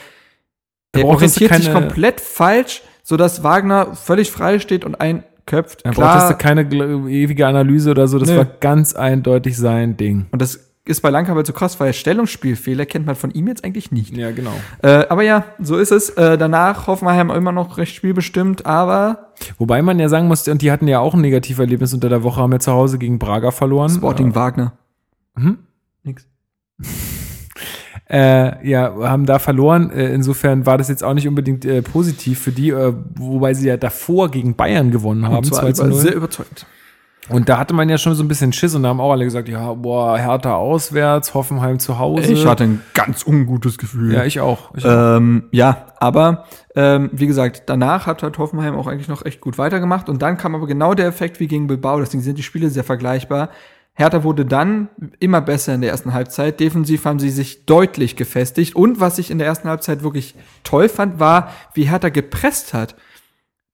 der 0.94 1.04
orientiert 1.04 1.54
sich 1.54 1.72
komplett 1.72 2.20
falsch, 2.20 2.82
sodass 3.02 3.42
Wagner 3.42 3.94
völlig 3.94 4.30
frei 4.30 4.58
steht 4.58 4.84
und 4.84 5.00
einköpft. 5.00 5.84
Da 5.84 5.90
brauchtest 5.90 6.30
du 6.30 6.34
keine 6.36 6.62
ewige 6.62 7.46
Analyse 7.46 7.90
oder 7.90 8.08
so. 8.08 8.18
Das 8.18 8.30
Nö. 8.30 8.38
war 8.38 8.44
ganz 8.44 8.94
eindeutig 8.94 9.56
sein 9.56 9.96
Ding. 9.96 10.26
und 10.32 10.42
das 10.42 10.65
ist 10.86 11.00
bei 11.02 11.12
halt 11.12 11.46
so 11.46 11.52
krass, 11.52 11.78
weil 11.80 11.92
Stellungsspielfehler 11.92 12.86
kennt 12.86 13.06
man 13.06 13.16
von 13.16 13.30
ihm 13.32 13.48
jetzt 13.48 13.64
eigentlich 13.64 13.90
nicht. 13.92 14.16
Ja, 14.16 14.30
genau. 14.30 14.54
Äh, 14.82 15.06
aber 15.08 15.22
ja, 15.22 15.44
so 15.58 15.76
ist 15.76 15.92
es. 15.92 16.10
Äh, 16.10 16.38
danach 16.38 16.86
Hoffenheim 16.86 17.30
immer 17.30 17.52
noch 17.52 17.76
recht 17.76 17.94
spielbestimmt, 17.94 18.64
aber 18.66 19.26
Wobei 19.58 19.82
man 19.82 19.98
ja 19.98 20.08
sagen 20.08 20.28
musste, 20.28 20.52
und 20.52 20.62
die 20.62 20.70
hatten 20.70 20.88
ja 20.88 21.00
auch 21.00 21.14
ein 21.14 21.20
Negativerlebnis 21.20 21.94
unter 21.94 22.08
der 22.08 22.22
Woche, 22.22 22.40
haben 22.40 22.52
ja 22.52 22.58
zu 22.58 22.72
Hause 22.72 22.98
gegen 22.98 23.18
Braga 23.18 23.50
verloren. 23.50 23.90
Sporting 23.90 24.34
Wagner. 24.34 24.72
Hm? 25.36 25.58
Nix. 26.02 26.26
Äh, 28.08 28.68
ja, 28.68 28.94
haben 29.00 29.26
da 29.26 29.40
verloren. 29.40 29.90
Äh, 29.90 30.14
insofern 30.14 30.64
war 30.64 30.78
das 30.78 30.88
jetzt 30.88 31.02
auch 31.02 31.12
nicht 31.12 31.26
unbedingt 31.26 31.64
äh, 31.64 31.82
positiv 31.82 32.38
für 32.38 32.52
die, 32.52 32.70
äh, 32.70 32.92
wobei 33.16 33.52
sie 33.52 33.66
ja 33.66 33.76
davor 33.76 34.30
gegen 34.30 34.54
Bayern 34.54 34.92
gewonnen 34.92 35.26
haben. 35.26 35.38
Und 35.38 35.46
zwar 35.46 35.62
2 35.62 35.72
zu 35.72 35.82
über, 35.82 35.90
0. 35.90 36.00
sehr 36.00 36.14
überzeugend. 36.14 36.66
Und 37.28 37.48
da 37.48 37.58
hatte 37.58 37.74
man 37.74 37.88
ja 37.88 37.98
schon 37.98 38.14
so 38.14 38.22
ein 38.22 38.28
bisschen 38.28 38.52
Schiss 38.52 38.74
und 38.74 38.84
da 38.84 38.90
haben 38.90 39.00
auch 39.00 39.10
alle 39.10 39.24
gesagt, 39.24 39.48
ja, 39.48 39.72
boah, 39.72 40.16
Hertha 40.16 40.54
auswärts, 40.54 41.34
Hoffenheim 41.34 41.78
zu 41.78 41.98
Hause. 41.98 42.32
Ich 42.32 42.46
hatte 42.46 42.64
ein 42.64 42.82
ganz 42.94 43.26
ungutes 43.26 43.78
Gefühl. 43.78 44.14
ja, 44.14 44.24
ich 44.24 44.40
auch. 44.40 44.74
Ich 44.76 44.84
auch. 44.86 45.16
Ähm, 45.16 45.44
ja, 45.50 45.86
aber 45.98 46.44
ähm, 46.76 47.10
wie 47.12 47.26
gesagt, 47.26 47.64
danach 47.66 48.06
hat 48.06 48.22
halt 48.22 48.38
Hoffenheim 48.38 48.76
auch 48.76 48.86
eigentlich 48.86 49.08
noch 49.08 49.24
echt 49.24 49.40
gut 49.40 49.58
weitergemacht 49.58 50.08
und 50.08 50.22
dann 50.22 50.36
kam 50.36 50.54
aber 50.54 50.66
genau 50.66 50.94
der 50.94 51.06
Effekt 51.06 51.40
wie 51.40 51.48
gegen 51.48 51.66
Bilbao, 51.66 51.98
deswegen 51.98 52.22
sind 52.22 52.38
die 52.38 52.42
Spiele 52.44 52.70
sehr 52.70 52.84
vergleichbar. 52.84 53.50
Hertha 53.94 54.22
wurde 54.22 54.44
dann 54.44 54.88
immer 55.20 55.40
besser 55.40 55.74
in 55.74 55.80
der 55.80 55.90
ersten 55.90 56.12
Halbzeit. 56.12 56.60
Defensiv 56.60 57.06
haben 57.06 57.18
sie 57.18 57.30
sich 57.30 57.64
deutlich 57.64 58.14
gefestigt 58.14 58.76
und 58.76 59.00
was 59.00 59.18
ich 59.18 59.30
in 59.30 59.38
der 59.38 59.46
ersten 59.46 59.68
Halbzeit 59.70 60.02
wirklich 60.02 60.34
toll 60.64 60.90
fand, 60.90 61.18
war, 61.18 61.50
wie 61.72 61.88
Hertha 61.88 62.10
gepresst 62.10 62.74
hat. 62.74 62.94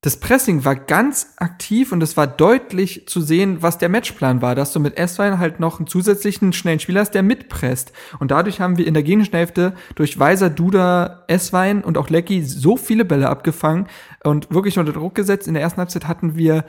Das 0.05 0.16
Pressing 0.16 0.65
war 0.65 0.74
ganz 0.74 1.35
aktiv 1.37 1.93
und 1.93 2.03
es 2.03 2.16
war 2.16 2.27
deutlich 2.27 3.07
zu 3.07 3.20
sehen, 3.20 3.62
was 3.62 3.79
der 3.79 3.89
Matchplan 3.89 4.43
war, 4.43 4.57
dass 4.57 4.73
du 4.73 4.81
mit 4.81 4.99
S-Wein 4.99 5.39
halt 5.39 5.61
noch 5.61 5.79
einen 5.79 5.87
zusätzlichen 5.87 6.53
schnellen 6.53 6.81
Spieler 6.81 7.03
hast, 7.03 7.12
der 7.12 7.23
mitpresst. 7.23 7.93
Und 8.19 8.33
dadurch 8.33 8.61
haben 8.61 8.79
wir 8.79 8.87
in 8.89 8.95
der 8.95 9.05
gegnerischen 9.05 9.37
Hälfte 9.37 9.74
durch 9.95 10.19
Weiser, 10.19 10.51
Duda, 10.51 11.23
S-Wein 11.29 11.85
und 11.85 11.99
auch 11.99 12.11
Lecky 12.11 12.43
so 12.43 12.77
viele 12.77 13.05
Bälle 13.05 13.29
abgefangen 13.29 13.87
und 14.24 14.53
wirklich 14.53 14.77
unter 14.77 14.93
Druck 14.93 15.15
gesetzt. 15.15 15.47
In 15.47 15.55
der 15.55 15.62
ersten 15.62 15.79
Halbzeit 15.79 16.09
hatten 16.09 16.35
wir, 16.35 16.65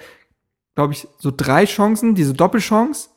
glaube 0.76 0.94
ich, 0.94 1.08
so 1.18 1.34
drei 1.36 1.66
Chancen, 1.66 2.14
diese 2.14 2.36
Doppelchance, 2.36 3.10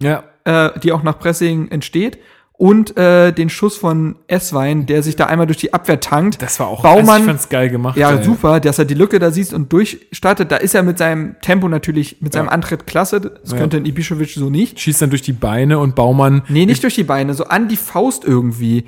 ja, 0.00 0.24
äh, 0.44 0.80
die 0.80 0.92
auch 0.92 1.02
nach 1.02 1.18
Pressing 1.18 1.68
entsteht. 1.68 2.18
Und 2.60 2.96
äh, 2.96 3.30
den 3.32 3.50
Schuss 3.50 3.76
von 3.76 4.16
S-Wein, 4.26 4.86
der 4.86 5.04
sich 5.04 5.14
da 5.14 5.26
einmal 5.26 5.46
durch 5.46 5.58
die 5.58 5.72
Abwehr 5.72 6.00
tankt. 6.00 6.42
das 6.42 6.58
war 6.58 6.66
auch, 6.66 6.82
Baumann- 6.82 7.08
also 7.08 7.20
ich 7.20 7.24
fand's 7.26 7.48
geil 7.48 7.70
gemacht. 7.70 7.96
Ja, 7.96 8.10
ey. 8.10 8.24
super, 8.24 8.58
dass 8.58 8.80
er 8.80 8.84
die 8.84 8.94
Lücke 8.94 9.20
da 9.20 9.30
siehst 9.30 9.54
und 9.54 9.72
durchstartet. 9.72 10.50
Da 10.50 10.56
ist 10.56 10.74
er 10.74 10.82
mit 10.82 10.98
seinem 10.98 11.36
Tempo 11.40 11.68
natürlich, 11.68 12.20
mit 12.20 12.32
seinem 12.32 12.46
Ja. 12.46 12.50
Antritt 12.52 12.84
klasse. 12.88 13.20
Das 13.20 13.52
Ja. 13.52 13.58
könnte 13.58 13.76
ein 13.76 13.84
Ibišević 13.86 14.36
so 14.40 14.50
nicht. 14.50 14.80
Schießt 14.80 15.00
dann 15.00 15.10
durch 15.10 15.22
die 15.22 15.32
Beine 15.34 15.78
und 15.78 15.94
Baumann. 15.94 16.42
Nee, 16.48 16.66
nicht 16.66 16.82
durch 16.82 16.96
die 16.96 17.04
Beine, 17.04 17.34
so 17.34 17.44
an 17.44 17.68
die 17.68 17.76
Faust 17.76 18.24
irgendwie. 18.24 18.86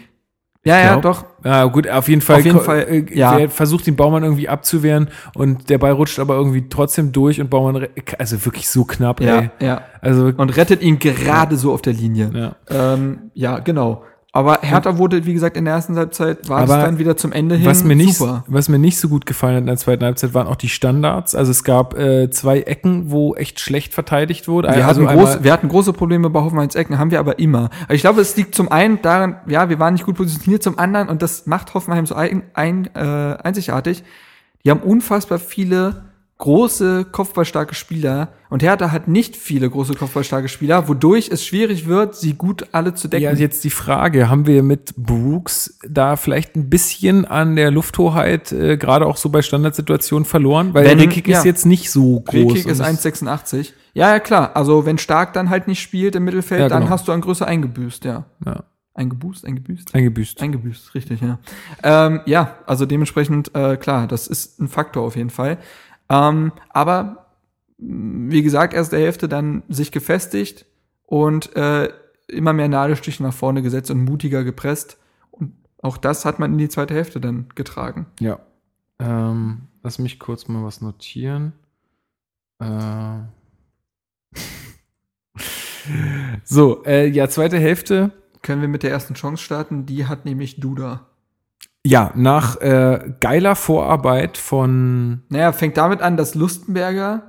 Ja, 0.62 0.78
ja, 0.78 0.97
glaub. 0.99 1.03
doch. 1.03 1.24
Ja, 1.43 1.65
gut, 1.65 1.89
auf 1.89 2.07
jeden 2.09 2.20
Fall. 2.20 2.41
Auf 2.41 2.45
jeden 2.45 2.61
Fall, 2.61 2.81
äh, 2.81 3.07
ja. 3.15 3.39
Der 3.39 3.49
versucht 3.49 3.87
den 3.87 3.97
Baumann 3.97 4.23
irgendwie 4.23 4.49
abzuwehren 4.49 5.09
und 5.35 5.70
der 5.70 5.78
Ball 5.78 5.93
rutscht 5.93 6.19
aber 6.19 6.35
irgendwie 6.35 6.69
trotzdem 6.69 7.12
durch 7.12 7.41
und 7.41 7.49
Baumann, 7.49 7.89
also 8.19 8.45
wirklich 8.45 8.69
so 8.69 8.85
knapp, 8.85 9.23
Ja, 9.23 9.39
ey. 9.39 9.51
ja. 9.61 9.82
Also, 10.03 10.27
Und 10.37 10.57
rettet 10.59 10.82
ihn 10.82 10.99
gerade 10.99 11.57
so 11.57 11.73
auf 11.73 11.81
der 11.81 11.95
Linie. 11.95 12.31
ja. 12.69 12.95
Ähm, 12.95 13.31
ja, 13.32 13.59
genau. 13.61 14.05
Aber 14.32 14.61
Hertha 14.62 14.97
wurde, 14.97 15.27
wie 15.27 15.35
gesagt, 15.35 15.57
in 15.57 15.65
der 15.65 15.74
ersten 15.74 15.97
Halbzeit 15.97 16.48
war 16.48 16.62
es 16.62 16.70
Aber 16.70 16.82
dann 16.82 16.98
wieder 16.98 17.16
zum 17.16 17.32
Ende 17.32 17.57
hin 17.57 17.66
Was 17.66 17.82
mir, 17.82 17.97
nicht, 17.97 18.16
super. 18.16 18.44
was 18.47 18.69
mir 18.69 18.78
nicht 18.78 19.01
so 19.01 19.09
gut 19.09 19.27
gefallen 19.27 19.57
hat 19.57 19.61
in 19.62 19.66
der 19.66 19.77
zweiten 19.77 20.05
Halbzeit, 20.05 20.35
waren 20.35 20.47
auch 20.47 20.57
die 20.57 20.69
Standards. 20.69 21.35
Also 21.35 21.51
es 21.51 21.65
gab 21.65 21.98
äh, 21.98 22.31
zwei 22.31 22.61
Ecken, 22.61 23.11
wo 23.11 23.35
echt 23.35 23.59
schlecht 23.59 23.93
verteidigt 23.93 24.47
wurde. 24.47 24.69
Wir, 24.69 24.86
also 24.86 25.05
hatten 25.09 25.19
groß, 25.19 25.43
wir 25.43 25.52
hatten 25.52 25.69
große 25.69 25.93
Probleme 25.93 26.31
bei 26.31 26.40
Hoffenheims 26.40 26.77
Ecken, 26.77 26.98
haben 26.98 27.11
wir 27.11 27.19
aber 27.19 27.40
immer. 27.40 27.70
Aber 27.85 27.94
ich 27.94 28.02
glaube, 28.02 28.20
es 28.20 28.36
liegt 28.36 28.55
zum 28.55 28.70
einen 28.70 29.02
daran, 29.02 29.36
ja, 29.48 29.69
wir 29.69 29.81
waren 29.81 29.94
nicht 29.94 30.07
gut 30.07 30.16
positioniert, 30.16 30.62
zum 30.62 30.78
anderen, 30.78 31.09
und 31.09 31.23
das 31.23 31.47
macht 31.47 31.74
Hoffenheim 31.74 32.07
so 32.07 32.15
ein, 32.15 32.44
ein, 32.55 32.89
äh, 32.94 33.36
einzigartig, 33.43 34.05
die 34.65 34.70
haben 34.70 34.81
unfassbar 34.81 35.40
viele 35.40 36.10
große, 36.40 37.06
kopfballstarke 37.12 37.74
Spieler. 37.74 38.32
Und 38.48 38.64
Hertha 38.64 38.90
hat 38.90 39.06
nicht 39.06 39.36
viele 39.36 39.70
große, 39.70 39.94
kopfballstarke 39.94 40.48
Spieler, 40.48 40.88
wodurch 40.88 41.28
es 41.30 41.46
schwierig 41.46 41.86
wird, 41.86 42.16
sie 42.16 42.34
gut 42.34 42.66
alle 42.72 42.94
zu 42.94 43.06
decken. 43.06 43.22
Ja, 43.22 43.32
jetzt 43.32 43.62
die 43.62 43.70
Frage, 43.70 44.28
haben 44.28 44.46
wir 44.46 44.64
mit 44.64 44.96
Brooks 44.96 45.78
da 45.88 46.16
vielleicht 46.16 46.56
ein 46.56 46.68
bisschen 46.68 47.24
an 47.24 47.54
der 47.54 47.70
Lufthoheit, 47.70 48.50
äh, 48.50 48.76
gerade 48.76 49.06
auch 49.06 49.16
so 49.16 49.28
bei 49.28 49.42
Standardsituationen 49.42 50.24
verloren? 50.24 50.74
Weil 50.74 50.84
Wenn- 50.86 50.98
der 50.98 51.06
Rekik 51.06 51.28
ja. 51.28 51.38
ist 51.38 51.44
jetzt 51.44 51.64
nicht 51.66 51.90
so 51.92 52.20
groß. 52.20 52.34
Rekik 52.54 52.66
ist 52.66 52.80
und 52.80 52.86
1,86. 52.86 53.72
Ja, 53.94 54.10
ja, 54.12 54.18
klar. 54.20 54.56
Also, 54.56 54.84
wenn 54.86 54.98
Stark 54.98 55.32
dann 55.32 55.50
halt 55.50 55.68
nicht 55.68 55.80
spielt 55.80 56.16
im 56.16 56.24
Mittelfeld, 56.24 56.60
Ja, 56.60 56.68
dann 56.68 56.80
genau. 56.82 56.90
hast 56.92 57.06
du 57.06 57.12
an 57.12 57.20
Größe 57.20 57.46
eingebüßt, 57.46 58.04
ja. 58.04 58.24
Ja. 58.44 58.64
Eingeboost, 58.94 59.46
eingebüßt? 59.46 59.94
Eingebüßt. 59.94 60.42
Eingebüßt, 60.42 60.94
richtig, 60.94 61.20
ja. 61.22 61.38
Ähm, 61.82 62.20
ja, 62.26 62.56
also 62.66 62.86
dementsprechend, 62.86 63.54
äh, 63.54 63.76
klar, 63.76 64.06
das 64.08 64.26
ist 64.26 64.60
ein 64.60 64.68
Faktor 64.68 65.04
auf 65.04 65.16
jeden 65.16 65.30
Fall. 65.30 65.58
Ähm, 66.11 66.53
aber 66.69 67.27
wie 67.78 68.43
gesagt, 68.43 68.74
erste 68.74 68.99
Hälfte 68.99 69.28
dann 69.28 69.62
sich 69.69 69.91
gefestigt 69.91 70.66
und 71.07 71.57
äh, 71.57 71.91
immer 72.28 72.53
mehr 72.53 72.69
Nadelstiche 72.69 73.23
nach 73.23 73.32
vorne 73.32 73.62
gesetzt 73.62 73.91
und 73.91 74.05
mutiger 74.05 74.45
gepresst. 74.45 74.99
Und 75.31 75.55
auch 75.82 75.97
das 75.97 76.24
hat 76.24 76.39
man 76.39 76.53
in 76.53 76.59
die 76.59 76.69
zweite 76.69 76.95
Hälfte 76.95 77.20
dann 77.20 77.49
getragen. 77.55 78.07
Ja. 78.20 78.41
Ähm, 78.99 79.69
lass 79.82 79.99
mich 79.99 80.19
kurz 80.19 80.47
mal 80.49 80.62
was 80.62 80.82
notieren. 80.82 81.55
Äh. 82.59 83.20
so, 86.45 86.85
äh, 86.85 87.07
ja, 87.07 87.28
zweite 87.28 87.59
Hälfte. 87.59 88.12
Können 88.43 88.61
wir 88.61 88.69
mit 88.69 88.82
der 88.82 88.91
ersten 88.91 89.15
Chance 89.15 89.43
starten? 89.43 89.87
Die 89.87 90.07
hat 90.07 90.24
nämlich 90.24 90.61
Duda. 90.61 91.10
Ja, 91.86 92.12
nach 92.15 92.61
äh, 92.61 92.98
geiler 93.20 93.57
Vorarbeit 93.57 94.36
von. 94.36 95.23
Naja, 95.28 95.52
fängt 95.52 95.77
damit 95.77 96.02
an, 96.02 96.16
dass 96.16 96.35
Lustenberger 96.35 97.23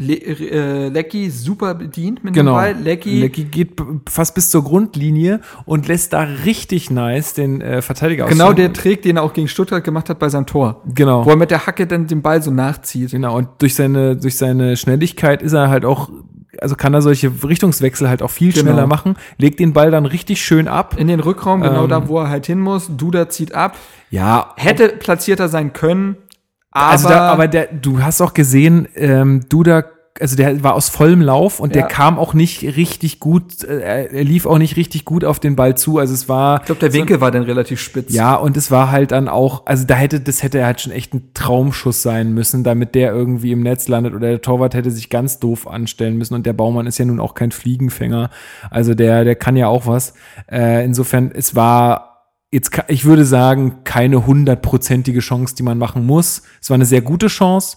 Le 0.00 0.14
äh, 0.14 0.88
Lecky 0.90 1.28
super 1.28 1.74
bedient 1.74 2.22
mit 2.22 2.32
Genau. 2.32 2.52
dem 2.52 2.54
Ball. 2.56 2.76
Lecky, 2.80 3.18
Lecky 3.20 3.44
geht 3.44 3.72
fast 4.08 4.34
bis 4.36 4.48
zur 4.48 4.62
Grundlinie 4.62 5.40
und 5.64 5.88
lässt 5.88 6.12
da 6.12 6.20
richtig 6.22 6.88
nice 6.90 7.34
den 7.34 7.60
äh, 7.60 7.82
Verteidiger 7.82 8.26
genau 8.26 8.50
ausführen. 8.50 8.56
der 8.56 8.72
Trick, 8.80 9.02
den 9.02 9.16
er 9.16 9.24
auch 9.24 9.32
gegen 9.32 9.48
Stuttgart 9.48 9.82
gemacht 9.82 10.08
hat 10.08 10.20
bei 10.20 10.28
seinem 10.28 10.46
Tor. 10.46 10.82
Genau. 10.94 11.26
Wo 11.26 11.30
er 11.30 11.36
mit 11.36 11.50
der 11.50 11.66
Hacke 11.66 11.88
dann 11.88 12.06
den 12.06 12.22
Ball 12.22 12.40
so 12.44 12.52
nachzieht. 12.52 13.10
Genau, 13.10 13.36
und 13.36 13.48
durch 13.58 13.74
seine, 13.74 14.16
durch 14.16 14.36
seine 14.38 14.76
Schnelligkeit 14.76 15.42
ist 15.42 15.52
er 15.52 15.68
halt 15.68 15.84
auch, 15.84 16.10
also 16.60 16.74
kann 16.76 16.94
er 16.94 17.02
solche 17.02 17.30
Richtungswechsel 17.44 18.08
halt 18.08 18.22
auch 18.22 18.30
viel 18.30 18.52
Genau. 18.52 18.62
schneller 18.62 18.86
machen, 18.86 19.16
legt 19.36 19.60
den 19.60 19.72
Ball 19.72 19.90
dann 19.90 20.06
richtig 20.06 20.42
schön 20.42 20.68
ab. 20.68 20.96
In 20.98 21.08
den 21.08 21.20
Rückraum, 21.20 21.60
genau 21.62 21.84
Ähm. 21.84 21.88
da, 21.90 22.08
wo 22.08 22.18
er 22.20 22.28
halt 22.28 22.46
hin 22.46 22.60
muss. 22.60 22.88
Duda 22.96 23.28
zieht 23.28 23.54
ab. 23.54 23.76
Ja, 24.10 24.54
Hätte 24.56 24.88
platzierter 24.88 25.48
sein 25.48 25.72
können, 25.72 26.16
aber, 26.70 26.86
also 26.90 27.08
da, 27.08 27.30
aber 27.32 27.48
der, 27.48 27.66
du 27.72 28.02
hast 28.02 28.20
auch 28.20 28.34
gesehen, 28.34 28.88
ähm, 28.94 29.40
Duda, 29.48 29.84
also 30.20 30.36
der 30.36 30.62
war 30.62 30.74
aus 30.74 30.88
vollem 30.88 31.20
Lauf 31.20 31.60
und 31.60 31.74
Ja. 31.74 31.82
der 31.82 31.88
kam 31.88 32.18
auch 32.18 32.34
nicht 32.34 32.62
richtig 32.76 33.20
gut, 33.20 33.62
äh, 33.64 33.80
er- 34.12 34.24
lief 34.24 34.46
auch 34.46 34.58
nicht 34.58 34.76
richtig 34.76 35.04
gut 35.04 35.24
auf 35.24 35.38
den 35.40 35.54
Ball 35.56 35.76
zu. 35.76 35.98
Also 35.98 36.14
es 36.14 36.28
war 36.28 36.60
ich 36.60 36.66
glaube, 36.66 36.80
der 36.80 36.92
Winkel 36.92 37.20
war 37.20 37.30
dann 37.30 37.42
relativ 37.44 37.80
spitz. 37.80 38.12
Ja, 38.12 38.34
und 38.34 38.56
es 38.56 38.70
war 38.70 38.90
halt 38.90 39.12
dann 39.12 39.28
auch, 39.28 39.66
also 39.66 39.84
da 39.84 39.94
hätte, 39.94 40.20
das 40.20 40.42
hätte 40.42 40.64
halt 40.64 40.80
schon 40.80 40.92
echt 40.92 41.14
ein 41.14 41.30
Traumschuss 41.34 42.02
sein 42.02 42.32
müssen, 42.32 42.64
damit 42.64 42.94
der 42.94 43.12
irgendwie 43.12 43.52
im 43.52 43.60
Netz 43.62 43.88
landet 43.88 44.14
oder 44.14 44.28
der 44.28 44.42
Torwart 44.42 44.74
hätte 44.74 44.90
sich 44.90 45.10
ganz 45.10 45.38
doof 45.38 45.66
anstellen 45.66 46.16
müssen 46.16 46.34
und 46.34 46.46
der 46.46 46.52
Baumann 46.52 46.86
ist 46.86 46.98
ja 46.98 47.04
nun 47.04 47.20
auch 47.20 47.34
kein 47.34 47.50
Fliegenfänger. 47.52 48.30
Also 48.70 48.94
der, 48.94 49.24
der 49.24 49.36
kann 49.36 49.56
ja 49.56 49.68
auch 49.68 49.86
was. 49.86 50.14
Äh, 50.50 50.84
insofern, 50.84 51.30
es 51.32 51.54
war 51.54 52.04
jetzt, 52.50 52.70
ich 52.88 53.04
würde 53.04 53.24
sagen, 53.24 53.80
keine 53.84 54.26
hundertprozentige 54.26 55.20
Chance, 55.20 55.54
die 55.54 55.62
man 55.62 55.78
machen 55.78 56.06
muss. 56.06 56.42
Es 56.60 56.70
war 56.70 56.74
eine 56.76 56.86
sehr 56.86 57.02
gute 57.02 57.26
Chance. 57.28 57.76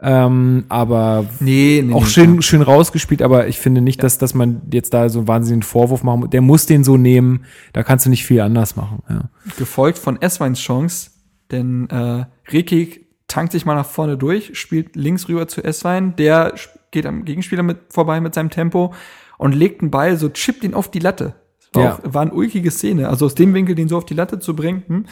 Ähm, 0.00 0.64
aber 0.68 1.24
Nee, 1.40 1.82
nee, 1.86 1.94
auch 1.94 2.02
nee, 2.02 2.06
schön, 2.06 2.42
schön 2.42 2.60
rausgespielt, 2.62 3.22
aber 3.22 3.48
ich 3.48 3.58
finde 3.58 3.80
nicht, 3.80 4.02
dass, 4.02 4.18
dass 4.18 4.34
man 4.34 4.60
jetzt 4.70 4.92
da 4.92 5.08
so 5.08 5.20
einen 5.20 5.28
wahnsinnigen 5.28 5.62
Vorwurf 5.62 6.02
machen 6.02 6.20
muss. 6.20 6.30
Der 6.30 6.42
muss 6.42 6.66
den 6.66 6.84
so 6.84 6.96
nehmen, 6.98 7.44
da 7.72 7.82
kannst 7.82 8.04
du 8.04 8.10
nicht 8.10 8.24
viel 8.26 8.40
anders 8.40 8.76
machen. 8.76 9.02
Ja. 9.08 9.30
gefolgt 9.56 9.98
von 9.98 10.20
Essweins 10.20 10.60
Chance, 10.60 11.10
denn 11.50 11.88
äh, 11.88 12.26
Rekik 12.52 13.06
tankt 13.26 13.52
sich 13.52 13.64
mal 13.64 13.74
nach 13.74 13.86
vorne 13.86 14.18
durch, 14.18 14.58
spielt 14.58 14.96
links 14.96 15.28
rüber 15.28 15.48
zu 15.48 15.64
Esswein, 15.64 16.14
der 16.16 16.54
geht 16.90 17.06
am 17.06 17.24
Gegenspieler 17.24 17.62
mit 17.62 17.78
vorbei 17.90 18.20
mit 18.20 18.34
seinem 18.34 18.50
Tempo 18.50 18.92
und 19.38 19.54
legt 19.54 19.80
einen 19.80 19.90
Ball, 19.90 20.16
so 20.18 20.28
chippt 20.28 20.62
ihn 20.62 20.74
auf 20.74 20.90
die 20.90 20.98
Latte. 21.00 21.34
War, 21.72 21.82
Ja. 21.82 21.94
auch, 21.94 22.00
war 22.04 22.22
eine 22.22 22.32
ulkige 22.32 22.70
Szene. 22.70 23.08
Also 23.08 23.26
aus 23.26 23.34
dem 23.34 23.52
Winkel, 23.54 23.74
den 23.74 23.88
so 23.88 23.96
auf 23.96 24.04
die 24.06 24.14
Latte 24.14 24.38
zu 24.40 24.54
bringen. 24.54 24.82
Hm. 24.86 25.04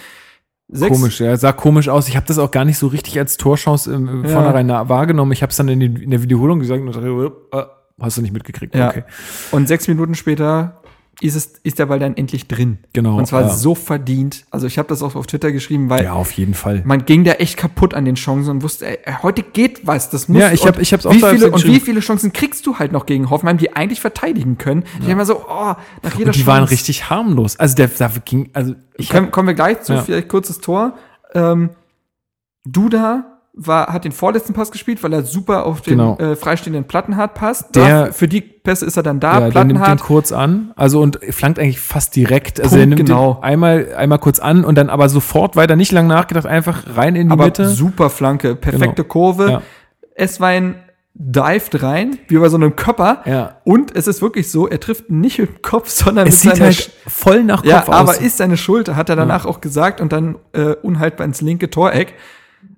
Sechs, 0.77 0.97
Komisch, 0.97 1.21
ja, 1.21 1.37
sah 1.37 1.53
komisch 1.53 1.89
aus. 1.89 2.09
Ich 2.09 2.17
habe 2.17 2.27
das 2.27 2.39
auch 2.39 2.51
gar 2.51 2.65
nicht 2.65 2.79
so 2.79 2.89
richtig 2.89 3.17
als 3.19 3.37
Torchance 3.37 3.93
im, 3.93 4.25
Ja. 4.25 4.31
vornherein 4.31 4.69
wahrgenommen. 4.69 5.31
Ich 5.31 5.43
habe 5.43 5.51
es 5.51 5.57
dann 5.57 5.69
in, 5.69 5.79
die, 5.79 6.03
in 6.03 6.11
der 6.11 6.23
Wiederholung 6.23 6.59
gesagt 6.59 6.81
und 6.83 6.95
dachte, 6.95 7.33
äh, 7.53 7.63
hast 8.01 8.17
du 8.19 8.23
nicht 8.23 8.33
mitgekriegt. 8.33 8.75
Ja. 8.75 8.89
Okay. 8.89 9.05
Und 9.53 9.69
sechs 9.69 9.87
Minuten 9.87 10.17
später 10.17 10.81
ist, 11.21 11.35
es, 11.37 11.47
ist 11.63 11.79
der 11.79 11.87
Ball 11.87 11.99
dann 11.99 12.17
endlich 12.17 12.49
drin. 12.49 12.79
Genau, 12.93 13.17
Und 13.19 13.27
zwar 13.27 13.43
ja. 13.43 13.49
so 13.49 13.75
verdient. 13.75 14.45
Also 14.51 14.67
ich 14.67 14.79
habe 14.79 14.89
das 14.89 15.03
auch 15.03 15.15
auf 15.15 15.27
Twitter 15.27 15.53
geschrieben, 15.53 15.89
weil 15.91 16.05
Ja, 16.05 16.13
auf 16.15 16.33
jeden 16.33 16.55
Fall. 16.55 16.83
man 16.85 17.05
ging 17.07 17.25
da 17.25 17.33
echt 17.33 17.57
kaputt 17.57 17.95
an 17.95 18.05
den 18.05 18.15
Chancen 18.17 18.51
und 18.51 18.63
wusste, 18.63 18.87
ey, 18.87 19.15
heute 19.23 19.43
geht 19.43 19.87
was. 19.87 20.11
Das 20.11 20.29
muss 20.29 20.41
Ja, 20.41 20.53
ich 20.53 20.67
hab- 20.67 20.77
und 20.77 20.83
ich 20.83 20.93
hab's 20.93 21.07
auch 21.07 21.13
wie 21.15 21.21
viele, 21.21 21.51
Und 21.51 21.65
wie 21.65 21.81
viele 21.81 22.01
Chancen 22.01 22.33
kriegst 22.33 22.67
du 22.67 22.79
halt 22.79 22.93
noch 22.93 23.07
gegen 23.07 23.31
Hoffenheim, 23.31 23.59
die 23.59 23.75
eigentlich 23.75 24.01
verteidigen 24.01 24.59
können? 24.59 24.85
Ich 25.01 25.09
immer 25.09 25.25
so, 25.25 25.45
oh, 25.49 25.75
nach 26.03 26.15
jeder 26.17 26.29
Und 26.29 26.37
die 26.37 26.47
waren 26.47 26.65
richtig 26.65 27.11
harmlos. 27.11 27.59
Also 27.59 27.75
der, 27.77 27.89
da 27.89 28.11
ging, 28.25 28.51
also 28.53 28.75
ich 28.97 29.09
Komm, 29.11 29.31
kommen 29.31 29.49
wir 29.49 29.55
gleich 29.55 29.83
zu, 29.83 29.95
Ja. 29.95 30.03
vielleicht 30.03 30.29
kurzes 30.29 30.59
Tor. 30.61 30.95
Ähm, 31.35 31.71
Duda 32.65 33.34
war, 33.57 33.93
hat 33.93 34.05
den 34.05 34.11
vorletzten 34.13 34.53
Pass 34.53 34.73
gespielt, 34.73 35.03
weil 35.05 35.13
er 35.13 35.23
super 35.23 35.65
auf 35.65 35.81
den 35.81 35.99
Genau. 35.99 36.17
äh, 36.19 36.35
freistehenden 36.35 36.85
Plattenhardt 36.85 37.35
passt. 37.35 37.77
Der- 37.77 38.07
Da, 38.07 38.13
für 38.13 38.27
die 38.27 38.41
Pässe 38.41 38.85
ist 38.85 38.97
er 38.97 39.03
dann 39.05 39.21
da, 39.21 39.41
ja, 39.41 39.51
der 39.51 39.65
nimmt 39.65 39.87
den 39.87 39.99
kurz 39.99 40.33
an, 40.33 40.73
also 40.75 41.01
und 41.01 41.21
flankt 41.31 41.59
eigentlich 41.61 41.79
fast 41.79 42.17
direkt. 42.17 42.59
Also 42.61 42.71
Punkt, 42.77 42.81
er 42.83 42.87
nimmt 42.87 43.07
genau. 43.09 43.35
den 43.35 43.43
einmal, 43.45 43.95
einmal 43.97 44.19
kurz 44.19 44.41
an 44.41 44.65
und 44.65 44.75
dann 44.77 44.91
aber 44.91 45.09
sofort 45.09 45.55
weiter, 45.55 45.77
nicht 45.77 45.93
lang 45.93 46.07
nachgedacht, 46.09 46.47
einfach 46.47 46.83
rein 46.97 47.15
in 47.15 47.29
die 47.29 47.33
aber 47.33 47.45
Mitte. 47.45 47.69
super 47.69 48.11
Flanke, 48.11 48.57
perfekte 48.57 49.03
Genau. 49.03 49.09
Kurve. 49.13 49.51
Ja. 49.51 49.63
Esswein 50.17 50.77
dived 51.17 51.81
rein, 51.83 52.19
wie 52.27 52.39
bei 52.39 52.49
so 52.49 52.57
einem 52.57 52.75
Körper. 52.75 53.23
Ja. 53.25 53.59
Und 53.63 53.95
es 53.95 54.09
ist 54.09 54.21
wirklich 54.21 54.51
so, 54.51 54.67
er 54.67 54.81
trifft 54.81 55.11
nicht 55.11 55.39
mit 55.39 55.49
dem 55.49 55.63
Kopf, 55.63 55.89
sondern 55.89 56.27
Es 56.27 56.43
mit 56.45 56.55
sieht 56.57 56.63
halt 56.65 56.91
voll 57.07 57.45
nach 57.45 57.59
Kopf 57.63 57.69
Ja, 57.71 57.83
aus. 57.85 57.89
aber 57.89 58.21
ist 58.21 58.39
seine 58.39 58.57
Schulter, 58.57 58.97
hat 58.97 59.09
er 59.11 59.17
danach 59.17 59.47
auch 59.47 59.61
gesagt 59.61 60.01
und 60.01 60.13
dann 60.13 60.37
äh, 60.55 60.75
unhaltbar 60.83 61.25
ins 61.25 61.41
linke 61.41 61.71
Toreck. 61.71 62.15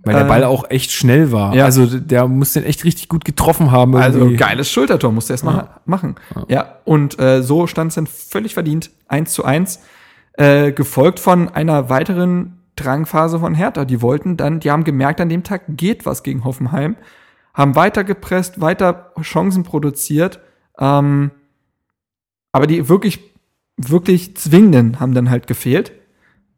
Weil 0.07 0.15
der 0.15 0.25
Ball 0.25 0.45
auch 0.45 0.71
echt 0.71 0.93
schnell 0.93 1.33
war. 1.33 1.55
ja. 1.55 1.65
Also 1.65 1.87
der 1.87 2.29
muss 2.29 2.53
den 2.53 2.65
echt 2.65 2.85
richtig 2.85 3.09
gut 3.09 3.25
getroffen 3.25 3.71
haben. 3.71 3.97
Also 3.97 4.19
irgendwie. 4.21 4.37
geiles 4.37 4.71
Schultertor 4.71 5.13
musste 5.13 5.33
er 5.33 5.35
erst 5.35 5.45
mal 5.45 5.69
machen. 5.85 6.17
Ja, 6.49 6.77
und 6.85 7.19
äh, 7.19 7.43
so 7.43 7.67
stand 7.67 7.91
es 7.91 7.97
dann 7.97 8.07
völlig 8.07 8.55
verdient, 8.55 8.91
1 9.09 9.33
zu 9.33 9.45
1, 9.45 9.81
äh, 10.35 10.73
gefolgt 10.73 11.21
von 11.21 11.49
einer 11.49 11.89
weiteren 11.89 12.61
Drangphase 12.77 13.41
von 13.41 13.55
Hertha. 13.55 13.85
Die 13.85 14.03
wollten 14.03 14.37
dann, 14.37 14.61
die 14.61 14.71
haben 14.71 14.85
gemerkt, 14.85 15.21
an 15.21 15.29
dem 15.29 15.43
Tag 15.43 15.63
geht 15.69 16.07
was 16.07 16.23
gegen 16.23 16.45
Hoffenheim, 16.45 16.97
haben 17.55 17.75
weiter 17.75 18.05
gepresst, 18.05 18.61
weiter 18.61 19.13
Chancen 19.23 19.65
produziert, 19.65 20.41
ähm, 20.79 21.31
aber 22.53 22.67
die 22.67 22.89
wirklich, 22.89 23.21
wirklich 23.77 24.37
zwingenden 24.37 25.01
haben 25.01 25.15
dann 25.15 25.31
halt 25.31 25.47
gefehlt. 25.47 25.93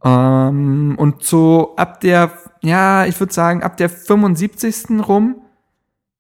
Ähm, 0.05 0.95
und 0.99 1.23
so 1.23 1.75
ab 1.77 2.01
der, 2.01 2.33
ja, 2.63 3.07
ich 3.07 3.19
würde 3.21 3.33
sagen, 3.33 3.63
ab 3.63 3.77
der 3.77 3.89
75. 3.89 5.07
rum 5.07 5.37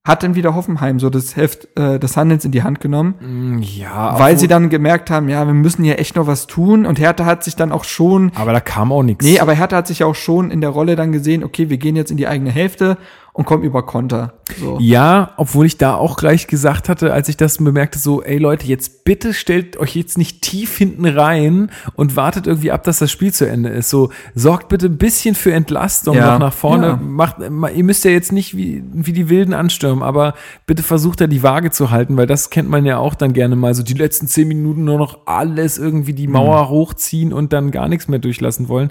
hat 0.04 0.22
dann 0.22 0.34
wieder 0.34 0.54
Hoffenheim 0.54 0.98
so 1.00 1.10
das 1.10 1.36
Heft 1.36 1.68
äh, 1.78 1.98
des 1.98 2.16
Handelns 2.16 2.42
in 2.44 2.50
die 2.52 2.62
Hand 2.62 2.80
genommen, 2.80 3.14
Mm, 3.20 3.58
Ja, 3.62 4.18
weil 4.18 4.38
sie 4.38 4.48
dann 4.48 4.70
gemerkt 4.70 5.10
haben, 5.10 5.28
ja, 5.28 5.46
wir 5.46 5.52
müssen 5.52 5.84
hier 5.84 5.98
echt 5.98 6.16
noch 6.16 6.26
was 6.26 6.46
tun. 6.46 6.86
Und 6.86 6.98
Hertha 6.98 7.26
hat 7.26 7.44
sich 7.44 7.56
dann 7.56 7.72
auch 7.72 7.84
schon, 7.84 8.32
Aber 8.34 8.52
da 8.54 8.60
kam 8.60 8.90
auch 8.90 9.02
nichts. 9.02 9.22
nee, 9.24 9.38
aber 9.38 9.52
Hertha 9.52 9.76
hat 9.76 9.86
sich 9.86 9.98
ja 9.98 10.06
auch 10.06 10.14
schon 10.14 10.50
in 10.50 10.62
der 10.62 10.70
Rolle 10.70 10.96
dann 10.96 11.12
gesehen, 11.12 11.44
okay, 11.44 11.68
wir 11.68 11.76
gehen 11.76 11.94
jetzt 11.94 12.10
in 12.10 12.16
die 12.16 12.26
eigene 12.26 12.50
Hälfte 12.50 12.96
und 13.38 13.44
kommen 13.44 13.62
über 13.62 13.84
Konter. 13.84 14.32
So. 14.58 14.78
Ja, 14.80 15.30
obwohl 15.36 15.64
ich 15.66 15.78
da 15.78 15.94
auch 15.94 16.16
gleich 16.16 16.48
gesagt 16.48 16.88
hatte, 16.88 17.12
als 17.12 17.28
ich 17.28 17.36
das 17.36 17.58
bemerkte, 17.58 18.00
so, 18.00 18.20
ey 18.20 18.36
Leute, 18.38 18.66
jetzt 18.66 19.04
bitte 19.04 19.32
stellt 19.32 19.76
euch 19.76 19.94
jetzt 19.94 20.18
nicht 20.18 20.42
tief 20.42 20.76
hinten 20.76 21.06
rein 21.06 21.70
und 21.94 22.16
wartet 22.16 22.48
irgendwie 22.48 22.72
ab, 22.72 22.82
dass 22.82 22.98
das 22.98 23.12
Spiel 23.12 23.32
zu 23.32 23.48
Ende 23.48 23.68
ist. 23.68 23.90
So, 23.90 24.10
sorgt 24.34 24.68
bitte 24.68 24.86
ein 24.86 24.98
bisschen 24.98 25.36
für 25.36 25.52
Entlastung 25.52 26.16
Ja. 26.16 26.32
noch 26.32 26.38
nach 26.40 26.52
vorne. 26.52 26.86
Ja. 26.88 26.96
Macht, 26.96 27.36
ihr 27.40 27.84
müsst 27.84 28.04
ja 28.04 28.10
jetzt 28.10 28.32
nicht 28.32 28.56
wie, 28.56 28.82
wie 28.92 29.12
die 29.12 29.28
Wilden 29.28 29.54
anstürmen, 29.54 30.02
aber 30.02 30.34
bitte 30.66 30.82
versucht 30.82 31.20
da 31.20 31.28
die 31.28 31.44
Waage 31.44 31.70
zu 31.70 31.92
halten, 31.92 32.16
weil 32.16 32.26
das 32.26 32.50
kennt 32.50 32.68
man 32.68 32.84
ja 32.84 32.98
auch 32.98 33.14
dann 33.14 33.34
gerne 33.34 33.54
mal. 33.54 33.72
So 33.74 33.84
die 33.84 33.94
letzten 33.94 34.26
zehn 34.26 34.48
Minuten 34.48 34.82
nur 34.82 34.98
noch 34.98 35.18
alles 35.26 35.78
irgendwie 35.78 36.12
die 36.12 36.26
Mauer 36.26 36.64
Mhm. 36.64 36.68
hochziehen 36.70 37.32
und 37.32 37.52
dann 37.52 37.70
gar 37.70 37.88
nichts 37.88 38.08
mehr 38.08 38.18
durchlassen 38.18 38.68
wollen. 38.68 38.90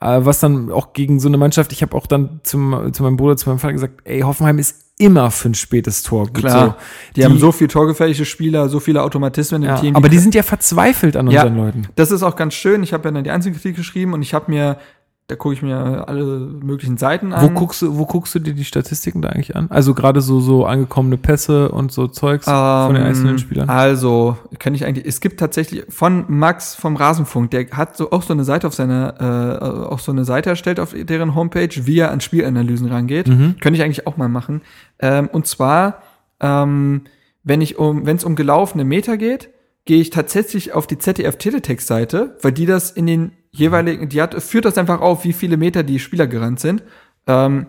Äh, 0.00 0.20
was 0.24 0.40
dann 0.40 0.70
auch 0.70 0.92
gegen 0.92 1.20
so 1.20 1.28
eine 1.28 1.38
Mannschaft, 1.38 1.72
ich 1.72 1.82
habe 1.82 1.96
auch 1.96 2.06
dann 2.06 2.40
zum, 2.42 2.92
zu 2.92 3.02
meinem 3.02 3.16
Bruder, 3.16 3.36
zu 3.36 3.48
meinem 3.48 3.58
Vater 3.58 3.72
gesagt, 3.72 4.00
ey, 4.04 4.20
Hoffenheim 4.20 4.58
ist 4.58 4.86
immer 4.98 5.30
für 5.30 5.50
ein 5.50 5.54
spätes 5.54 6.02
Tor. 6.02 6.32
Klar, 6.32 6.66
So, 6.68 6.74
die, 7.16 7.24
haben 7.24 7.38
so 7.38 7.52
viel 7.52 7.68
torgefährliche 7.68 8.24
Spieler, 8.24 8.68
so 8.68 8.80
viele 8.80 9.02
Automatismen 9.02 9.62
im 9.62 9.68
ja, 9.68 9.76
Team. 9.76 9.96
aber 9.96 10.08
die 10.08 10.18
sind 10.18 10.34
ja 10.34 10.42
verzweifelt 10.42 11.16
an 11.16 11.30
ja, 11.30 11.42
unseren 11.42 11.56
Leuten. 11.58 11.88
das 11.96 12.10
ist 12.10 12.22
auch 12.22 12.36
ganz 12.36 12.54
schön. 12.54 12.82
Ich 12.82 12.92
habe 12.92 13.08
ja 13.08 13.12
dann 13.12 13.24
die 13.24 13.30
Einzelkritik 13.30 13.76
geschrieben 13.76 14.14
und 14.14 14.22
ich 14.22 14.32
habe 14.32 14.50
mir, 14.50 14.78
da 15.28 15.34
gucke 15.34 15.54
ich 15.54 15.62
mir 15.62 16.06
alle 16.06 16.24
möglichen 16.24 16.98
Seiten 16.98 17.32
an. 17.32 17.42
Wo 17.42 17.50
guckst 17.50 17.82
du, 17.82 17.98
wo 17.98 18.06
guckst 18.06 18.32
du 18.36 18.38
dir 18.38 18.54
die 18.54 18.64
Statistiken 18.64 19.22
da 19.22 19.30
eigentlich 19.30 19.56
an? 19.56 19.66
Also 19.70 19.92
gerade 19.92 20.20
so, 20.20 20.38
so 20.38 20.66
angekommene 20.66 21.16
Pässe 21.16 21.70
und 21.70 21.90
so 21.90 22.06
Zeugs 22.06 22.44
von 22.44 22.94
den 22.94 23.02
Ähm, 23.02 23.08
einzelnen 23.08 23.38
Spielern. 23.38 23.68
Also, 23.68 24.36
kann 24.60 24.76
ich 24.76 24.84
eigentlich, 24.84 25.04
es 25.04 25.20
gibt 25.20 25.40
tatsächlich 25.40 25.84
von 25.88 26.26
Max 26.28 26.76
vom 26.76 26.94
Rasenfunk, 26.94 27.50
der 27.50 27.68
hat 27.72 27.96
so 27.96 28.12
auch 28.12 28.22
so 28.22 28.34
eine 28.34 28.44
Seite 28.44 28.68
auf 28.68 28.74
seiner, 28.74 29.14
äh, 29.20 29.64
auch 29.86 29.98
so 29.98 30.12
eine 30.12 30.24
Seite 30.24 30.50
erstellt 30.50 30.78
auf 30.78 30.94
deren 30.96 31.34
Homepage, 31.34 31.70
wie 31.74 31.98
er 31.98 32.12
an 32.12 32.20
Spielanalysen 32.20 32.88
rangeht. 32.88 33.26
Mhm. 33.26 33.56
Könnte 33.60 33.78
ich 33.78 33.84
eigentlich 33.84 34.06
auch 34.06 34.16
mal 34.16 34.28
machen. 34.28 34.62
Ähm, 35.00 35.28
und 35.32 35.48
zwar, 35.48 36.02
ähm, 36.38 37.02
wenn 37.42 37.60
ich 37.60 37.78
um, 37.78 38.06
wenn 38.06 38.16
es 38.16 38.22
um 38.22 38.36
gelaufene 38.36 38.84
Meter 38.84 39.16
geht, 39.16 39.50
gehe 39.86 40.00
ich 40.00 40.10
tatsächlich 40.10 40.72
auf 40.72 40.86
die 40.86 40.98
ZDF-Teletext-Seite, 40.98 42.36
weil 42.42 42.52
die 42.52 42.66
das 42.66 42.90
in 42.90 43.06
den 43.06 43.32
jeweiligen, 43.58 44.08
die 44.08 44.20
hat, 44.22 44.34
führt 44.42 44.64
das 44.64 44.78
einfach 44.78 45.00
auf, 45.00 45.24
wie 45.24 45.32
viele 45.32 45.56
Meter 45.56 45.82
die 45.82 45.98
Spieler 45.98 46.26
gerannt 46.26 46.60
sind. 46.60 46.82
Ähm, 47.26 47.66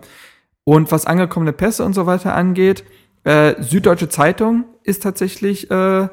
und 0.64 0.92
was 0.92 1.06
angekommene 1.06 1.52
Pässe 1.52 1.84
und 1.84 1.94
so 1.94 2.06
weiter 2.06 2.34
angeht, 2.34 2.84
äh, 3.24 3.54
Süddeutsche 3.62 4.08
Zeitung 4.08 4.64
ist 4.84 5.02
tatsächlich 5.02 5.70
äh, 5.70 6.08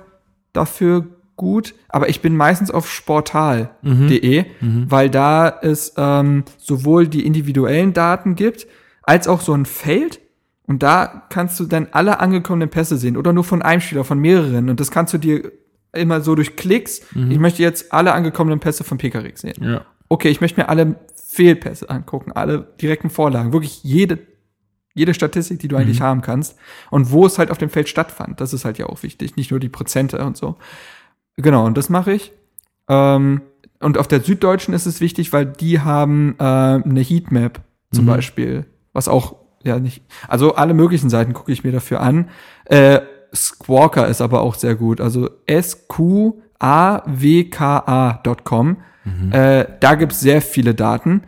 dafür 0.53 1.05
gut, 1.35 1.75
aber 1.89 2.07
ich 2.07 2.21
bin 2.21 2.35
meistens 2.37 2.71
auf 2.71 2.89
sportal.de, 2.89 4.45
Mhm. 4.61 4.85
weil 4.89 5.09
da 5.09 5.59
es 5.61 5.93
ähm, 5.97 6.43
sowohl 6.57 7.07
die 7.07 7.25
individuellen 7.25 7.93
Daten 7.93 8.35
gibt, 8.35 8.67
als 9.03 9.27
auch 9.27 9.41
so 9.41 9.53
ein 9.53 9.65
Feld. 9.65 10.21
Und 10.67 10.81
da 10.81 11.23
kannst 11.29 11.59
du 11.59 11.65
dann 11.65 11.89
alle 11.91 12.19
angekommenen 12.19 12.69
Pässe 12.69 12.97
sehen 12.97 13.17
oder 13.17 13.33
nur 13.33 13.43
von 13.43 13.61
einem 13.61 13.81
Spieler, 13.81 14.03
von 14.03 14.17
mehreren. 14.19 14.69
Und 14.69 14.79
das 14.79 14.89
kannst 14.91 15.13
du 15.13 15.17
dir 15.17 15.51
immer 15.95 16.21
so 16.21 16.35
durch 16.35 16.55
Klicks. 16.55 17.01
Ich 17.29 17.39
möchte 17.39 17.61
jetzt 17.63 17.91
alle 17.93 18.13
angekommenen 18.13 18.59
Pässe 18.59 18.83
von 18.83 18.97
Pekarik 18.97 19.37
sehen. 19.37 19.55
Ja. 19.61 19.85
Okay, 20.09 20.29
ich 20.29 20.41
möchte 20.41 20.59
mir 20.61 20.69
alle 20.69 20.95
Fehlpässe 21.27 21.89
angucken, 21.89 22.31
alle 22.31 22.67
direkten 22.81 23.09
Vorlagen, 23.09 23.51
wirklich 23.53 23.83
jede, 23.83 24.19
jede 24.93 25.13
Statistik, 25.13 25.59
die 25.59 25.67
du 25.67 25.75
eigentlich 25.75 26.01
haben 26.01 26.21
kannst 26.21 26.57
und 26.91 27.11
wo 27.11 27.25
es 27.25 27.37
halt 27.39 27.51
auf 27.51 27.57
dem 27.57 27.69
Feld 27.69 27.89
stattfand. 27.89 28.39
Das 28.39 28.53
ist 28.53 28.63
halt 28.65 28.77
ja 28.77 28.85
auch 28.85 29.03
wichtig, 29.03 29.35
nicht 29.35 29.51
nur 29.51 29.59
die 29.59 29.69
Prozente 29.69 30.23
und 30.23 30.37
so. 30.37 30.55
Genau, 31.37 31.65
und 31.65 31.77
das 31.77 31.89
mache 31.89 32.13
ich. 32.13 32.31
Ähm, 32.87 33.41
und 33.81 33.97
auf 33.97 34.07
der 34.07 34.21
Süddeutschen 34.21 34.73
ist 34.73 34.85
es 34.85 35.01
wichtig, 35.01 35.33
weil 35.33 35.45
die 35.45 35.81
haben 35.81 36.35
äh, 36.39 36.43
eine 36.43 37.01
Heatmap 37.01 37.61
zum 37.91 38.05
Mhm. 38.05 38.09
Beispiel, 38.09 38.65
was 38.93 39.07
auch 39.07 39.35
ja 39.63 39.79
nicht. 39.79 40.03
Also 40.27 40.55
alle 40.55 40.73
möglichen 40.73 41.09
Seiten 41.09 41.33
gucke 41.33 41.51
ich 41.51 41.63
mir 41.63 41.71
dafür 41.71 41.99
an. 41.99 42.29
Äh, 42.65 43.01
Squawka 43.35 44.05
ist 44.05 44.21
aber 44.21 44.41
auch 44.41 44.55
sehr 44.55 44.75
gut. 44.75 45.01
Also 45.01 45.29
S-Q-A-W-K-A.com. 47.45 48.77
Äh, 49.31 49.65
da 49.79 49.95
gibt's 49.95 50.19
sehr 50.19 50.41
viele 50.41 50.73
Daten. 50.73 51.21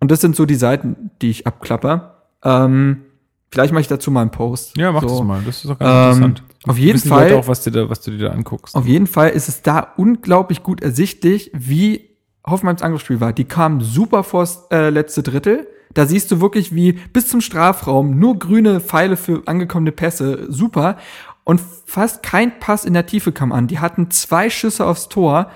Und 0.00 0.10
das 0.10 0.20
sind 0.20 0.36
so 0.36 0.46
die 0.46 0.54
Seiten, 0.54 1.10
die 1.20 1.30
ich 1.30 1.46
abklapper. 1.46 2.22
Ähm, 2.44 3.02
vielleicht 3.50 3.72
mache 3.72 3.80
ich 3.80 3.88
dazu 3.88 4.10
mal 4.10 4.20
einen 4.22 4.30
Post. 4.30 4.76
Ja, 4.76 4.92
mach 4.92 5.02
so. 5.02 5.08
das 5.08 5.22
mal. 5.22 5.42
Das 5.44 5.56
ist 5.56 5.68
doch 5.68 5.78
ganz 5.78 6.16
Ähm, 6.18 6.22
interessant. 6.24 6.42
auf 6.68 6.78
jeden 6.78 6.94
Wissen 6.96 7.08
Fall- 7.08 7.32
auch, 7.34 7.48
was, 7.48 7.62
dir 7.62 7.70
da, 7.72 7.88
was 7.90 8.00
du 8.02 8.12
dir 8.12 8.28
da 8.28 8.32
anguckst. 8.32 8.74
Auf 8.76 8.86
jeden 8.86 9.06
Fall 9.08 9.30
ist 9.30 9.48
es 9.48 9.62
da 9.62 9.88
unglaublich 9.96 10.62
gut 10.62 10.82
ersichtlich, 10.82 11.50
wie 11.54 12.10
Hoffenheims 12.46 12.82
Angriffsspiel 12.82 13.20
war. 13.20 13.32
Die 13.32 13.44
kamen 13.46 13.80
super 13.80 14.22
vors 14.22 14.66
äh, 14.70 14.90
letzte 14.90 15.22
Drittel. 15.22 15.66
Da 15.94 16.06
siehst 16.06 16.30
du 16.30 16.40
wirklich, 16.40 16.74
wie 16.74 16.92
bis 16.92 17.28
zum 17.28 17.40
Strafraum 17.40 18.18
nur 18.18 18.38
grüne 18.38 18.80
Pfeile 18.80 19.16
für 19.16 19.42
angekommene 19.46 19.92
Pässe. 19.92 20.46
Super. 20.52 20.98
Und 21.44 21.60
fast 21.84 22.22
kein 22.22 22.58
Pass 22.58 22.84
in 22.84 22.94
der 22.94 23.06
Tiefe 23.06 23.30
kam 23.30 23.52
an. 23.52 23.66
Die 23.66 23.78
hatten 23.78 24.10
zwei 24.10 24.48
Schüsse 24.50 24.86
aufs 24.86 25.08
Tor. 25.08 25.50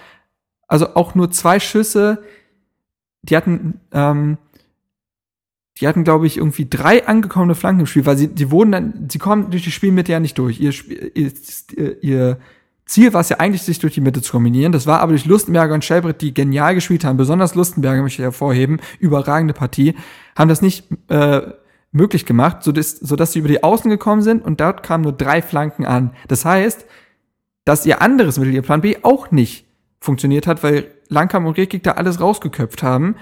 Also 0.67 0.95
auch 0.95 1.15
nur 1.15 1.31
zwei 1.31 1.59
Schüsse. 1.61 2.23
Die 3.23 3.37
hatten, 3.37 3.81
ähm, 3.93 4.37
die 5.81 5.89
hatten, 5.89 6.05
glaube 6.05 6.27
ich, 6.27 6.37
irgendwie 6.37 6.69
drei 6.69 7.07
angekommene 7.07 7.55
Flanken 7.55 7.81
im 7.81 7.87
Spiel, 7.87 8.05
weil 8.05 8.19
sie, 8.19 8.29
die 8.29 8.51
wurden 8.51 8.73
dann, 8.73 9.09
sie 9.11 9.19
kommen 9.19 9.51
durch 9.51 9.65
die 9.65 9.71
Spielmitte 9.71 10.13
ja 10.13 10.21
nicht 10.21 10.37
durch. 10.37 10.61
Ihr, 10.61 10.75
ihr, 11.15 12.03
ihr 12.03 12.39
Ziel 12.85 13.13
war 13.13 13.21
es 13.21 13.29
ja 13.29 13.39
eigentlich, 13.39 13.63
sich 13.63 13.79
durch 13.79 13.95
die 13.95 14.01
Mitte 14.01 14.21
zu 14.23 14.33
kombinieren. 14.33 14.73
Das 14.73 14.87
war 14.87 15.01
aber 15.01 15.13
durch 15.13 15.25
Lustenberger 15.25 15.75
und 15.75 15.85
Schelbrett, 15.85 16.21
die 16.21 16.35
genial 16.35 16.75
gespielt 16.75 17.05
haben. 17.05 17.17
Besonders 17.17 17.55
Lustenberger 17.55 18.03
möchte 18.03 18.23
ich 18.23 18.25
hervorheben. 18.25 18.81
Überragende 18.99 19.55
Partie. 19.55 19.95
Haben 20.37 20.49
das 20.49 20.63
nicht 20.63 20.87
äh, 21.09 21.43
möglich 21.93 22.27
gemacht, 22.27 22.63
sodass, 22.63 22.93
sodass 22.93 23.33
sie 23.33 23.39
über 23.39 23.49
die 23.49 23.63
Außen 23.63 23.91
gekommen 23.91 24.23
sind 24.23 24.45
und 24.45 24.61
dort 24.61 24.83
kamen 24.83 25.03
nur 25.05 25.13
drei 25.13 25.41
Flanken 25.43 25.87
an. 25.87 26.13
Das 26.29 26.45
heißt, 26.45 26.85
dass 27.65 27.87
ihr 27.87 28.03
anderes 28.03 28.39
Mittel, 28.39 28.55
ihr 28.55 28.63
Plan 28.63 28.81
B, 28.81 28.97
auch 29.03 29.31
nicht 29.31 29.67
funktioniert 30.01 30.47
hat, 30.47 30.63
weil 30.63 30.91
Langkamp 31.09 31.47
und 31.47 31.57
Rekik 31.57 31.83
da 31.83 31.93
alles 31.93 32.21
rausgeköpft 32.21 32.83
haben. 32.83 33.17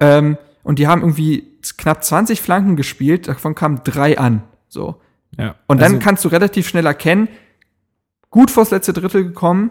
Ähm, 0.00 0.36
und 0.62 0.78
die 0.78 0.86
haben 0.86 1.02
irgendwie 1.02 1.46
knapp 1.76 2.02
20 2.04 2.40
Flanken 2.40 2.76
gespielt, 2.76 3.28
davon 3.28 3.54
kamen 3.54 3.80
drei 3.84 4.18
an. 4.18 4.42
So. 4.68 5.00
ja. 5.36 5.54
Und 5.66 5.80
dann 5.80 5.92
Also- 5.94 6.04
kannst 6.04 6.24
du 6.24 6.28
relativ 6.28 6.68
schnell 6.68 6.86
erkennen, 6.86 7.28
gut 8.30 8.50
vors 8.50 8.70
letzte 8.70 8.92
Drittel 8.92 9.24
gekommen, 9.24 9.70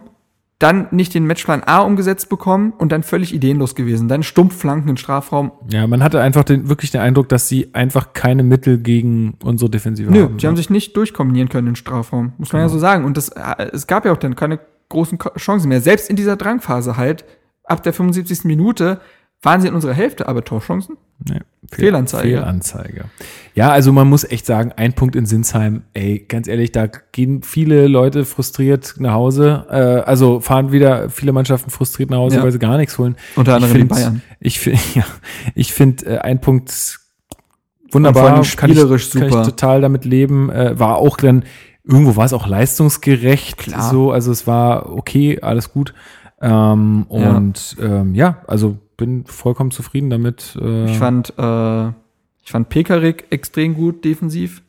dann 0.59 0.87
nicht 0.89 1.13
den 1.13 1.25
Matchplan 1.25 1.63
A 1.63 1.79
umgesetzt 1.81 2.29
bekommen 2.29 2.73
und 2.77 2.91
dann 2.91 3.03
völlig 3.03 3.33
ideenlos 3.33 3.75
gewesen. 3.75 4.07
Dann 4.07 4.23
stumpf 4.23 4.57
Flanken 4.57 4.89
im 4.89 4.97
Strafraum. 4.97 5.51
Ja, 5.71 5.85
man 5.85 6.01
hatte 6.01 6.19
einfach 6.19 6.43
den, 6.43 6.67
wirklich 6.67 6.89
den 6.89 7.01
Eindruck, 7.01 7.29
dass 7.29 7.47
sie 7.47 7.73
einfach 7.73 8.13
keine 8.13 8.41
Mittel 8.41 8.79
gegen 8.79 9.35
unsere 9.43 9.69
Defensive 9.69 10.11
Nö, 10.11 10.23
haben. 10.23 10.37
die 10.37 10.47
haben 10.47 10.57
sich 10.57 10.71
nicht 10.71 10.97
durchkombinieren 10.97 11.49
können 11.49 11.67
im 11.67 11.75
Strafraum. 11.75 12.33
Muss 12.39 12.53
man 12.53 12.63
ja 12.63 12.69
so 12.69 12.79
sagen. 12.79 13.05
Und 13.05 13.17
das, 13.17 13.29
äh, 13.29 13.67
es 13.71 13.85
gab 13.85 14.05
ja 14.05 14.11
auch 14.11 14.17
dann 14.17 14.35
keine 14.35 14.59
großen 14.89 15.19
Chancen 15.37 15.69
mehr. 15.69 15.81
Selbst 15.81 16.09
in 16.09 16.15
dieser 16.15 16.37
Drangphase 16.37 16.97
halt, 16.97 17.25
ab 17.63 17.83
der 17.83 17.93
75. 17.93 18.45
Minute, 18.45 18.99
waren 19.41 19.61
sie 19.61 19.67
in 19.67 19.75
unserer 19.75 19.93
Hälfte, 19.93 20.27
aber 20.27 20.43
Torchancen? 20.43 20.97
Nee, 21.27 21.39
Fehl- 21.71 21.85
Fehlanzeige. 21.85 22.27
Fehlanzeige. 22.29 23.05
Ja, 23.55 23.71
also 23.71 23.91
man 23.91 24.07
muss 24.07 24.23
echt 24.23 24.45
sagen, 24.45 24.71
ein 24.75 24.93
Punkt 24.93 25.15
in 25.15 25.25
Sinsheim, 25.25 25.83
ey, 25.93 26.19
ganz 26.27 26.47
ehrlich, 26.47 26.71
da 26.71 26.87
gehen 26.87 27.41
viele 27.43 27.87
Leute 27.87 28.25
frustriert 28.25 28.95
nach 28.99 29.13
Hause, 29.13 29.65
äh, 29.69 29.73
also 30.07 30.39
fahren 30.39 30.71
wieder 30.71 31.09
viele 31.09 31.31
Mannschaften 31.33 31.69
frustriert 31.71 32.09
nach 32.11 32.17
Hause, 32.17 32.37
Ja. 32.37 32.43
weil 32.43 32.51
sie 32.51 32.59
gar 32.59 32.77
nichts 32.77 32.97
holen. 32.99 33.15
Unter 33.35 33.55
anderem 33.55 33.71
ich 33.73 33.77
find, 33.79 33.89
Bayern. 33.89 34.21
Ich 34.39 34.59
finde, 34.59 34.79
ja, 34.95 35.03
ich 35.55 35.73
finde 35.73 36.05
äh, 36.05 36.17
ein 36.19 36.39
Punkt 36.41 36.99
wunderbar, 37.91 38.31
kann 38.33 38.41
ich, 38.41 38.49
spielerisch 38.51 39.09
kann 39.11 39.23
ich 39.23 39.31
super. 39.31 39.43
total 39.43 39.81
damit 39.81 40.05
leben. 40.05 40.49
Äh, 40.49 40.77
war 40.79 40.97
auch 40.97 41.17
dann 41.17 41.43
irgendwo 41.83 42.15
war 42.15 42.25
es 42.25 42.33
auch 42.33 42.47
leistungsgerecht, 42.47 43.57
Klar. 43.57 43.89
so, 43.89 44.11
also 44.11 44.31
es 44.31 44.45
war 44.45 44.91
okay, 44.93 45.39
alles 45.41 45.71
gut. 45.71 45.93
Ähm, 46.41 47.07
Ja. 47.09 47.35
und 47.37 47.77
ähm, 47.81 48.13
ja, 48.13 48.43
also 48.47 48.77
bin 48.97 49.25
vollkommen 49.25 49.71
zufrieden 49.71 50.09
damit. 50.09 50.57
Äh, 50.61 50.91
Ich 50.91 50.97
fand, 50.97 51.33
äh, 51.37 51.87
ich 52.43 52.51
fand 52.51 52.69
Pekarik 52.69 53.25
extrem 53.29 53.75
gut 53.75 54.03
defensiv. 54.03 54.63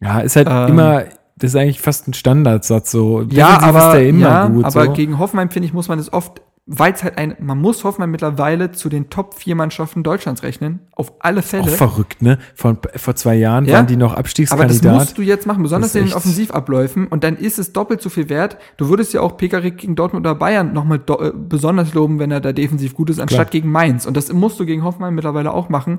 Ja, 0.00 0.20
ist 0.20 0.36
halt 0.36 0.48
Ähm, 0.50 0.68
immer, 0.68 1.04
das 1.36 1.50
ist 1.50 1.56
eigentlich 1.56 1.80
fast 1.80 2.06
ein 2.08 2.14
Standardsatz 2.14 2.90
so. 2.90 3.22
Ja, 3.30 3.56
Defensiv 3.56 3.62
aber, 3.68 3.86
ist 3.88 3.92
der 3.94 4.08
immer 4.08 4.20
ja, 4.28 4.46
gut. 4.46 4.64
aber 4.64 4.84
so. 4.86 4.92
gegen 4.92 5.18
Hoffenheim, 5.18 5.50
finde 5.50 5.66
ich, 5.66 5.72
muss 5.74 5.88
man 5.88 5.98
es 5.98 6.12
oft, 6.12 6.40
weil 6.66 6.94
es 6.94 7.04
halt 7.04 7.18
ein, 7.18 7.36
man 7.40 7.58
muss 7.60 7.84
Hoffenheim 7.84 8.10
mittlerweile 8.10 8.72
zu 8.72 8.88
den 8.88 9.10
Top 9.10 9.34
4 9.34 9.54
Mannschaften 9.54 10.02
Deutschlands 10.02 10.42
rechnen. 10.42 10.80
Auf 10.92 11.12
alle 11.20 11.40
auch 11.40 11.44
Fälle. 11.44 11.68
verrückt, 11.68 12.22
ne? 12.22 12.38
Vor, 12.54 12.78
vor 12.96 13.14
zwei 13.16 13.34
Jahren 13.34 13.66
Ja, 13.66 13.74
waren 13.74 13.86
die 13.86 13.96
noch 13.96 14.12
Aber 14.12 14.16
das 14.16 14.20
Abstiegskandidat. 14.20 14.94
musst 14.94 15.18
du 15.18 15.22
jetzt 15.22 15.46
machen, 15.46 15.62
besonders 15.62 15.94
in 15.94 16.06
den 16.06 16.14
Offensivabläufen. 16.14 17.06
Und 17.08 17.22
dann 17.22 17.36
ist 17.36 17.58
es 17.58 17.74
doppelt 17.74 18.00
so 18.00 18.08
viel 18.08 18.30
wert. 18.30 18.56
Du 18.78 18.88
würdest 18.88 19.12
ja 19.12 19.20
auch 19.20 19.36
Pekarik 19.36 19.76
gegen 19.76 19.94
Dortmund 19.94 20.24
oder 20.24 20.34
Bayern 20.34 20.72
nochmal 20.72 21.02
äh, 21.06 21.32
besonders 21.34 21.92
loben, 21.92 22.18
wenn 22.18 22.30
er 22.30 22.40
da 22.40 22.54
defensiv 22.54 22.94
gut 22.94 23.10
ist, 23.10 23.20
anstatt 23.20 23.50
gegen 23.50 23.70
Mainz. 23.70 24.06
Und 24.06 24.16
das 24.16 24.32
musst 24.32 24.58
du 24.58 24.64
gegen 24.64 24.84
Hoffenheim 24.84 25.14
mittlerweile 25.14 25.52
auch 25.52 25.68
machen. 25.68 25.98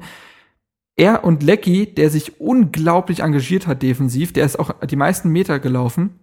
Er 0.96 1.24
und 1.26 1.44
Lecky, 1.44 1.94
der 1.94 2.10
sich 2.10 2.40
unglaublich 2.40 3.20
engagiert 3.20 3.68
hat 3.68 3.84
defensiv, 3.84 4.34
der 4.34 4.46
ist 4.46 4.58
auch 4.58 4.72
die 4.84 4.96
meisten 4.96 5.30
Meter 5.30 5.60
gelaufen. 5.60 6.20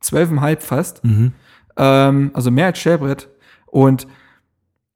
Zwölfeinhalb 0.00 0.62
fast. 0.62 1.02
mhm. 1.02 1.32
Ähm, 1.78 2.30
also 2.34 2.50
mehr 2.50 2.66
als 2.66 2.78
Schäbrett. 2.78 3.28
Und 3.76 4.06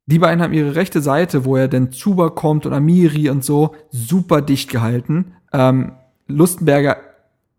die 0.07 0.19
beiden 0.19 0.43
haben 0.43 0.55
ihre 0.55 0.75
rechte 0.75 1.03
Seite, 1.03 1.45
wo 1.45 1.55
er 1.57 1.69
dann 1.69 1.93
Zuber 1.93 2.35
kommt 2.35 2.65
und 2.65 2.73
Amiri 2.73 3.29
und 3.29 3.45
so, 3.45 3.75
super 3.91 4.41
dicht 4.41 4.71
gehalten. 4.71 5.35
Ähm, 5.53 5.93
Lustenberger, 6.29 6.97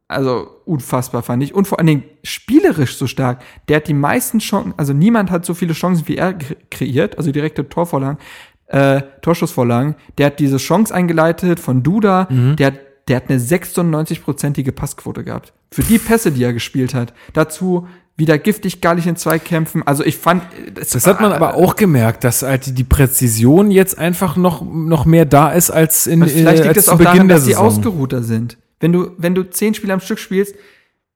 also 0.08 0.48
unfassbar 0.66 1.22
fand 1.22 1.44
ich. 1.44 1.54
Und 1.54 1.68
vor 1.68 1.78
allen 1.78 1.86
Dingen 1.88 2.04
spielerisch 2.24 2.98
so 2.98 3.06
stark. 3.06 3.44
Der 3.68 3.78
hat 3.78 3.88
die 3.88 3.94
meisten 3.94 4.40
Chancen, 4.40 4.74
also 4.78 4.94
niemand 4.94 5.30
hat 5.30 5.46
so 5.46 5.54
viele 5.54 5.74
Chancen 5.74 6.08
wie 6.08 6.18
er 6.18 6.32
kre- 6.32 6.58
kreiert, 6.72 7.18
also 7.20 7.32
direkte 7.32 7.70
Torvorlagen, 7.70 8.18
äh, 8.66 9.04
Torschussvorlagen. 9.22 9.96
Der 10.18 10.26
hat 10.26 10.40
diese 10.40 10.58
Chance 10.58 10.92
eingeleitet 10.94 11.60
von 11.60 11.84
Duda, 11.84 12.26
der 12.58 12.68
hat 12.68 12.80
der 13.08 13.16
hat 13.18 13.30
eine 13.30 13.40
96-prozentige 13.40 14.72
Passquote 14.72 15.24
gehabt. 15.24 15.54
Für 15.72 15.82
die 15.82 15.98
Pässe, 15.98 16.32
die 16.32 16.44
er 16.44 16.54
gespielt 16.54 16.94
hat. 16.94 17.14
Dazu 17.34 17.88
wieder 18.18 18.38
giftig, 18.38 18.82
gallig 18.82 19.08
in 19.08 19.16
Zweikämpfen. 19.16 19.82
Also 19.88 20.04
ich 20.04 20.18
fand, 20.18 20.44
Das 20.76 21.08
hat 21.08 21.22
man 21.22 21.32
aber 21.32 21.56
auch 21.56 21.76
gemerkt, 21.76 22.24
dass 22.24 22.44
halt 22.44 22.78
die- 22.78 22.84
Präzision 22.84 23.72
jetzt 23.72 23.98
einfach 23.98 24.36
noch, 24.36 24.62
noch 24.62 25.06
mehr 25.06 25.26
da 25.26 25.50
ist 25.52 25.72
als 25.72 26.06
in 26.08 26.24
vielleicht 26.26 26.64
äh, 26.64 26.68
liegt 26.68 26.78
es 26.78 26.90
auch 26.90 26.98
Beginn 26.98 27.14
daran, 27.14 27.28
dass 27.30 27.44
die 27.46 27.52
Saison. 27.52 27.66
ausgeruhter 27.68 28.22
sind. 28.22 28.58
Wenn 28.80 28.92
du, 28.94 29.12
wenn 29.18 29.34
du 29.34 29.44
zehn 29.50 29.74
Spiele 29.74 29.94
am 29.94 30.00
Stück 30.02 30.20
spielst, 30.20 30.56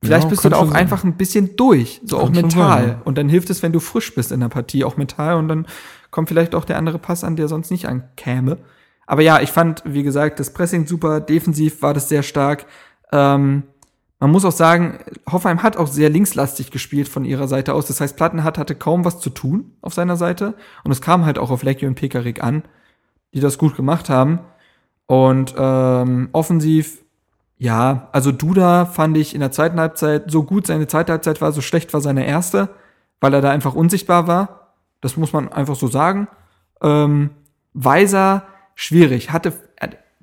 vielleicht 0.03 0.23
Ja, 0.23 0.29
bist 0.29 0.45
du 0.45 0.49
da 0.49 0.57
auch 0.57 0.67
sein. 0.67 0.75
einfach 0.77 1.03
ein 1.03 1.13
bisschen 1.17 1.55
durch. 1.57 2.01
So 2.05 2.17
auch 2.17 2.25
Kann 2.25 2.33
schon 2.35 2.41
mental. 2.43 2.79
sein, 2.81 2.87
ja. 2.89 3.01
Und 3.03 3.17
dann 3.17 3.29
hilft 3.29 3.49
es, 3.49 3.61
wenn 3.61 3.71
du 3.71 3.79
frisch 3.79 4.13
bist 4.15 4.31
in 4.31 4.39
der 4.39 4.49
Partie, 4.49 4.83
auch 4.83 4.97
mental. 4.97 5.35
Und 5.35 5.47
dann 5.47 5.67
kommt 6.11 6.29
vielleicht 6.29 6.55
auch 6.55 6.65
der 6.65 6.77
andere 6.77 6.97
Pass 6.97 7.23
an, 7.23 7.35
der 7.35 7.47
sonst 7.47 7.71
nicht 7.71 7.87
ankäme. 7.87 8.57
Aber 9.07 9.21
ja, 9.21 9.41
ich 9.41 9.51
fand, 9.51 9.83
wie 9.85 10.01
gesagt, 10.03 10.39
das 10.39 10.51
Pressing 10.53 10.87
super, 10.87 11.19
defensiv 11.19 11.81
war 11.83 11.93
das 11.93 12.09
sehr 12.09 12.23
stark. 12.23 12.65
Ähm, 13.11 13.63
man 14.19 14.31
muss 14.31 14.45
auch 14.45 14.51
sagen, 14.51 14.99
Hoffenheim 15.29 15.61
hat 15.61 15.77
auch 15.77 15.87
sehr 15.87 16.09
linkslastig 16.09 16.71
gespielt 16.71 17.09
von 17.09 17.25
ihrer 17.25 17.47
Seite 17.47 17.73
aus. 17.73 17.87
Das 17.87 17.99
heißt, 18.01 18.15
Plattenhardt 18.15 18.57
hatte 18.57 18.75
kaum 18.75 19.03
was 19.05 19.19
zu 19.19 19.29
tun 19.29 19.73
auf 19.81 19.93
seiner 19.93 20.15
Seite. 20.15 20.55
Und 20.83 20.91
es 20.91 21.01
kam 21.01 21.25
halt 21.25 21.37
auch 21.37 21.51
auf 21.51 21.63
Lecky 21.63 21.85
und 21.85 21.95
Pekarik 21.95 22.41
an, 22.43 22.63
die 23.33 23.41
das 23.41 23.57
gut 23.57 23.75
gemacht 23.75 24.09
haben. 24.09 24.39
Und 25.07 25.53
ähm, 25.57 26.29
offensiv, 26.31 27.03
ja, 27.57 28.07
also 28.13 28.31
Duda 28.31 28.85
fand 28.85 29.17
ich 29.17 29.33
in 29.33 29.41
der 29.41 29.51
zweiten 29.51 29.79
Halbzeit 29.79 30.31
so 30.31 30.43
gut 30.43 30.65
seine 30.67 30.87
zweite 30.87 31.11
Halbzeit 31.11 31.41
war, 31.41 31.51
so 31.51 31.61
schlecht 31.61 31.93
war 31.93 32.01
seine 32.01 32.25
erste. 32.25 32.69
weil 33.21 33.33
er 33.33 33.41
da 33.41 33.49
einfach 33.51 33.75
unsichtbar 33.75 34.27
war. 34.27 34.73
Das 35.01 35.17
muss 35.17 35.33
man 35.33 35.51
einfach 35.51 35.75
so 35.75 35.87
sagen. 35.87 36.27
Ähm, 36.81 37.31
Weiser, 37.73 38.43
schwierig. 38.75 39.31
Hatte, 39.31 39.53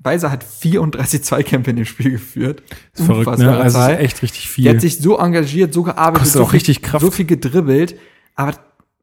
Weiser 0.03 0.31
hat 0.31 0.43
34 0.43 1.23
Zweikämpfe 1.23 1.71
in 1.71 1.77
dem 1.77 1.85
Spiel 1.85 2.11
geführt. 2.11 2.63
Das 2.91 3.01
ist 3.01 3.05
verrückt, 3.05 3.37
ne? 3.37 3.57
Also 3.57 3.79
ist 3.79 3.99
echt 3.99 4.21
richtig 4.21 4.49
viel. 4.49 4.65
Der 4.65 4.73
hat 4.73 4.81
sich 4.81 4.97
so 4.99 5.17
engagiert, 5.17 5.73
so 5.73 5.83
gearbeitet, 5.83 6.19
Kostet 6.23 6.39
so 6.39 6.43
auch 6.43 6.53
richtig 6.53 6.81
Kraft. 6.81 7.03
so 7.05 7.11
viel 7.11 7.25
gedribbelt. 7.25 7.97
Aber 8.35 8.53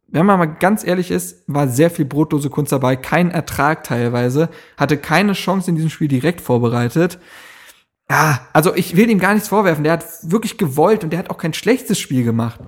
wenn 0.09 0.27
man 0.27 0.39
mal 0.39 0.47
ganz 0.47 0.85
ehrlich 0.85 1.11
ist, 1.11 1.45
war 1.47 1.69
sehr 1.69 1.91
viel 1.91 2.05
brotlose 2.05 2.51
Kunst 2.51 2.73
dabei, 2.73 2.97
kein 2.97 3.31
Ertrag 3.31 3.85
teilweise, 3.85 4.49
hatte 4.77 4.97
keine 4.97 5.35
Chance 5.35 5.71
in 5.71 5.77
diesem 5.77 5.91
Spiel 5.91 6.09
direkt 6.09 6.41
vorbereitet. 6.41 7.19
Ja, 8.11 8.41
also 8.53 8.75
ich 8.75 8.97
will 8.97 9.09
ihm 9.09 9.21
gar 9.21 9.35
nichts 9.35 9.49
vorwerfen. 9.49 9.85
Der 9.85 9.93
hat 9.95 10.05
wirklich 10.23 10.59
gewollt 10.59 11.05
und 11.05 11.11
der 11.11 11.21
hat 11.21 11.31
auch 11.31 11.39
kein 11.39 11.55
schlechtes 11.55 11.99
Spiel 12.01 12.25
gemacht. 12.25 12.59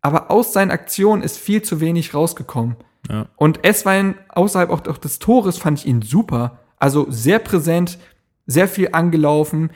Aber 0.00 0.30
aus 0.30 0.52
seinen 0.52 0.72
Aktionen 0.72 1.22
ist 1.22 1.38
viel 1.38 1.62
zu 1.62 1.80
wenig 1.80 2.12
rausgekommen. 2.12 2.76
Ja. 3.08 3.26
Und 3.36 3.64
Esswein 3.64 4.16
außerhalb 4.28 4.70
auch, 4.70 4.86
auch 4.86 4.98
des 4.98 5.20
Tores 5.20 5.58
fand 5.58 5.78
ich 5.78 5.86
ihn 5.86 6.02
super. 6.02 6.59
Also 6.80 7.06
sehr 7.08 7.38
präsent, 7.38 7.98
sehr 8.46 8.66
viel 8.66 8.88
angelaufen. 8.92 9.70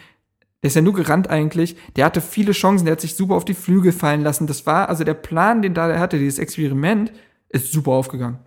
Der 0.62 0.68
ist 0.68 0.74
ja 0.74 0.82
nur 0.82 0.94
gerannt 0.94 1.28
eigentlich. 1.30 1.76
Der 1.94 2.06
hatte 2.06 2.20
viele 2.20 2.52
Chancen, 2.52 2.86
der 2.86 2.92
hat 2.92 3.00
sich 3.00 3.14
super 3.14 3.34
auf 3.34 3.44
die 3.44 3.54
Flügel 3.54 3.92
fallen 3.92 4.22
lassen. 4.22 4.46
Das 4.48 4.66
war, 4.66 4.88
also 4.88 5.04
der 5.04 5.14
Plan, 5.14 5.62
den 5.62 5.74
da 5.74 5.88
er 5.88 6.00
hatte, 6.00 6.18
dieses 6.18 6.38
Experiment, 6.40 7.12
ist 7.50 7.70
super 7.70 7.92
aufgegangen. 7.92 8.38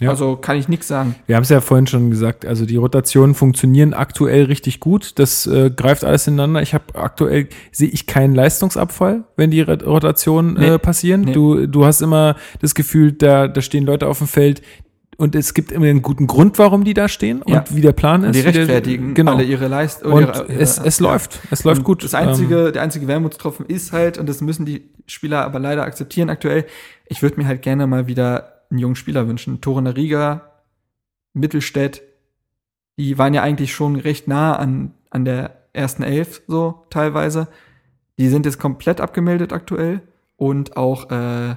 Ja. 0.00 0.10
Also 0.10 0.36
kann 0.36 0.58
ich 0.58 0.68
nichts 0.68 0.88
sagen. 0.88 1.14
Wir 1.26 1.36
haben 1.36 1.42
es 1.42 1.48
ja 1.48 1.62
vorhin 1.62 1.86
schon 1.86 2.10
gesagt, 2.10 2.44
also 2.44 2.66
die 2.66 2.76
Rotationen 2.76 3.34
funktionieren 3.34 3.94
aktuell 3.94 4.44
richtig 4.44 4.78
gut. 4.78 5.18
Das 5.18 5.46
äh, 5.46 5.70
greift 5.74 6.04
alles 6.04 6.26
ineinander. 6.26 6.60
Ich 6.60 6.74
habe 6.74 6.84
aktuell 6.94 7.48
sehe 7.72 7.88
ich 7.88 8.06
keinen 8.06 8.34
Leistungsabfall, 8.34 9.24
wenn 9.36 9.50
die 9.50 9.62
Rotationen 9.62 10.54
Nee. 10.54 10.66
äh, 10.74 10.78
passieren. 10.78 11.22
Nee. 11.22 11.32
Du, 11.32 11.66
du 11.66 11.86
hast 11.86 12.02
immer 12.02 12.36
das 12.60 12.74
Gefühl, 12.74 13.12
da, 13.12 13.48
da 13.48 13.62
stehen 13.62 13.86
Leute 13.86 14.06
auf 14.06 14.18
dem 14.18 14.26
Feld 14.26 14.60
und 15.16 15.34
es 15.34 15.54
gibt 15.54 15.72
immer 15.72 15.86
einen 15.86 16.02
guten 16.02 16.26
Grund, 16.26 16.58
warum 16.58 16.84
die 16.84 16.94
da 16.94 17.08
stehen 17.08 17.42
Ja. 17.46 17.60
und 17.60 17.74
wie 17.74 17.80
der 17.80 17.92
Plan 17.92 18.22
ist. 18.22 18.28
Und 18.28 18.32
die 18.34 18.38
wie 18.40 18.52
der- 18.52 18.60
rechtfertigen 18.62 19.14
genau. 19.14 19.32
alle 19.32 19.44
ihre 19.44 19.68
Leistung. 19.68 20.12
und 20.12 20.28
es, 20.48 20.78
es 20.78 21.00
läuft, 21.00 21.40
es 21.50 21.64
läuft 21.64 21.78
Und 21.78 21.84
gut. 21.84 22.04
Das 22.04 22.14
einzige, 22.14 22.66
Ähm, 22.68 22.72
der 22.72 22.82
einzige 22.82 23.08
Wermutstropfen 23.08 23.66
ist 23.66 23.92
halt, 23.92 24.18
und 24.18 24.28
das 24.28 24.40
müssen 24.40 24.66
die 24.66 24.90
Spieler 25.06 25.44
aber 25.44 25.58
leider 25.58 25.82
akzeptieren 25.84 26.30
aktuell, 26.30 26.66
ich 27.06 27.22
würde 27.22 27.36
mir 27.40 27.46
halt 27.46 27.62
gerne 27.62 27.86
mal 27.86 28.06
wieder 28.06 28.62
einen 28.70 28.78
jungen 28.78 28.96
Spieler 28.96 29.26
wünschen. 29.28 29.60
Tore 29.60 29.96
Riga, 29.96 30.50
Mittelstädt, 31.32 32.02
die 32.98 33.18
waren 33.18 33.34
ja 33.34 33.42
eigentlich 33.42 33.74
schon 33.74 33.96
recht 33.96 34.26
nah 34.28 34.56
an, 34.56 34.92
an 35.10 35.24
der 35.24 35.56
ersten 35.72 36.02
Elf, 36.02 36.42
so 36.46 36.84
teilweise. 36.90 37.48
Die 38.18 38.28
sind 38.28 38.46
jetzt 38.46 38.58
komplett 38.58 39.00
abgemeldet 39.00 39.52
aktuell. 39.52 40.00
Und 40.36 40.76
auch 40.76 41.10
äh, 41.10 41.56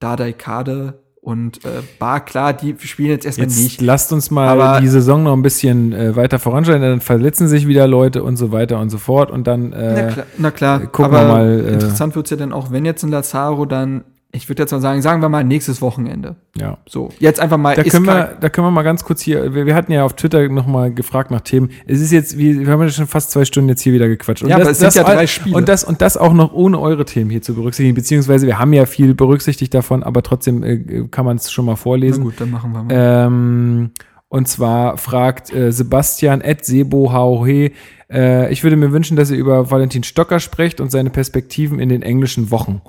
Dardai 0.00 0.32
Kade 0.32 0.98
und 1.20 1.64
äh, 1.64 1.68
Bar, 1.98 2.24
klar, 2.24 2.52
die 2.52 2.74
spielen 2.78 3.10
jetzt 3.10 3.26
erstmal 3.26 3.48
Jetzt 3.48 3.58
nicht. 3.62 3.80
lasst 3.80 4.12
uns 4.12 4.30
mal 4.30 4.48
Aber- 4.60 4.80
die 4.80 4.88
Saison 4.88 5.22
noch 5.24 5.32
ein 5.34 5.42
bisschen 5.42 5.92
äh, 5.92 6.16
weiter 6.16 6.38
voranschreiten, 6.38 6.82
dann 6.82 7.00
verletzen 7.00 7.48
sich 7.48 7.66
wieder 7.66 7.86
Leute 7.86 8.22
und 8.22 8.36
so 8.36 8.52
weiter 8.52 8.78
und 8.80 8.90
so 8.90 8.98
fort 8.98 9.30
und 9.30 9.46
dann 9.46 9.70
Na 9.70 9.76
äh, 10.08 10.12
klar, 10.12 10.26
na 10.38 10.50
klar. 10.50 10.80
gucken 10.86 11.04
aber 11.14 11.20
wir 11.20 11.28
mal, 11.32 11.60
äh, 11.60 11.72
interessant 11.74 12.14
wird's 12.16 12.30
ja 12.30 12.36
dann 12.36 12.52
auch, 12.52 12.70
wenn 12.70 12.84
jetzt 12.84 13.02
ein 13.02 13.10
Lazaro 13.10 13.66
dann, 13.66 14.04
ich 14.30 14.46
würde 14.48 14.62
jetzt 14.62 14.72
mal 14.72 14.80
sagen, 14.80 15.00
sagen 15.00 15.22
wir 15.22 15.30
mal 15.30 15.42
nächstes 15.42 15.80
Wochenende. 15.80 16.36
ja. 16.54 16.76
So, 16.86 17.08
jetzt 17.18 17.40
einfach 17.40 17.56
mal. 17.56 17.74
Da 17.74 17.82
können, 17.82 18.04
wir, 18.04 18.36
da 18.38 18.48
können 18.50 18.66
wir 18.66 18.70
mal 18.70 18.82
ganz 18.82 19.02
kurz 19.02 19.22
hier, 19.22 19.54
wir, 19.54 19.64
wir 19.64 19.74
hatten 19.74 19.90
ja 19.90 20.04
auf 20.04 20.14
Twitter 20.16 20.48
noch 20.50 20.66
mal 20.66 20.92
gefragt 20.92 21.30
nach 21.30 21.40
Themen. 21.40 21.70
Es 21.86 22.00
ist 22.00 22.12
jetzt, 22.12 22.36
wie, 22.36 22.66
wir 22.66 22.72
haben 22.72 22.82
ja 22.82 22.90
schon 22.90 23.06
fast 23.06 23.30
zwei 23.30 23.46
Stunden 23.46 23.70
jetzt 23.70 23.80
hier 23.80 23.94
wieder 23.94 24.06
gequatscht. 24.06 24.42
Und 24.42 24.50
Ja, 24.50 24.56
aber 24.56 24.70
es 24.70 24.80
sind 24.80 24.94
ja 24.94 25.02
drei 25.02 25.26
Spiele. 25.26 25.56
Und 25.56 25.68
das, 25.68 25.82
und 25.82 26.02
das 26.02 26.18
auch 26.18 26.34
noch 26.34 26.52
ohne 26.52 26.78
eure 26.78 27.06
Themen 27.06 27.30
hier 27.30 27.40
zu 27.40 27.54
berücksichtigen, 27.54 27.94
beziehungsweise 27.94 28.46
wir 28.46 28.58
haben 28.58 28.74
ja 28.74 28.84
viel 28.84 29.14
berücksichtigt 29.14 29.72
davon, 29.72 30.02
aber 30.02 30.22
trotzdem 30.22 30.62
äh, 30.62 31.08
kann 31.10 31.24
man 31.24 31.38
es 31.38 31.50
schon 31.50 31.64
mal 31.64 31.72
Na 31.72 31.76
vorlesen. 31.76 32.22
gut, 32.22 32.34
dann 32.38 32.50
machen 32.50 32.72
wir 32.72 32.82
mal. 32.82 32.92
Ähm, 32.92 33.90
und 34.28 34.46
zwar 34.46 34.98
fragt 34.98 35.54
äh, 35.54 35.72
Sebastian 35.72 36.42
at 36.44 36.66
Sebo 36.66 37.12
HOH, 37.14 37.70
äh, 38.10 38.52
ich 38.52 38.62
würde 38.62 38.76
mir 38.76 38.92
wünschen, 38.92 39.16
dass 39.16 39.30
ihr 39.30 39.38
über 39.38 39.70
Valentin 39.70 40.02
Stocker 40.02 40.38
sprecht 40.38 40.82
und 40.82 40.90
seine 40.90 41.08
Perspektiven 41.08 41.78
in 41.78 41.88
den 41.88 42.02
englischen 42.02 42.50
Wochen. 42.50 42.82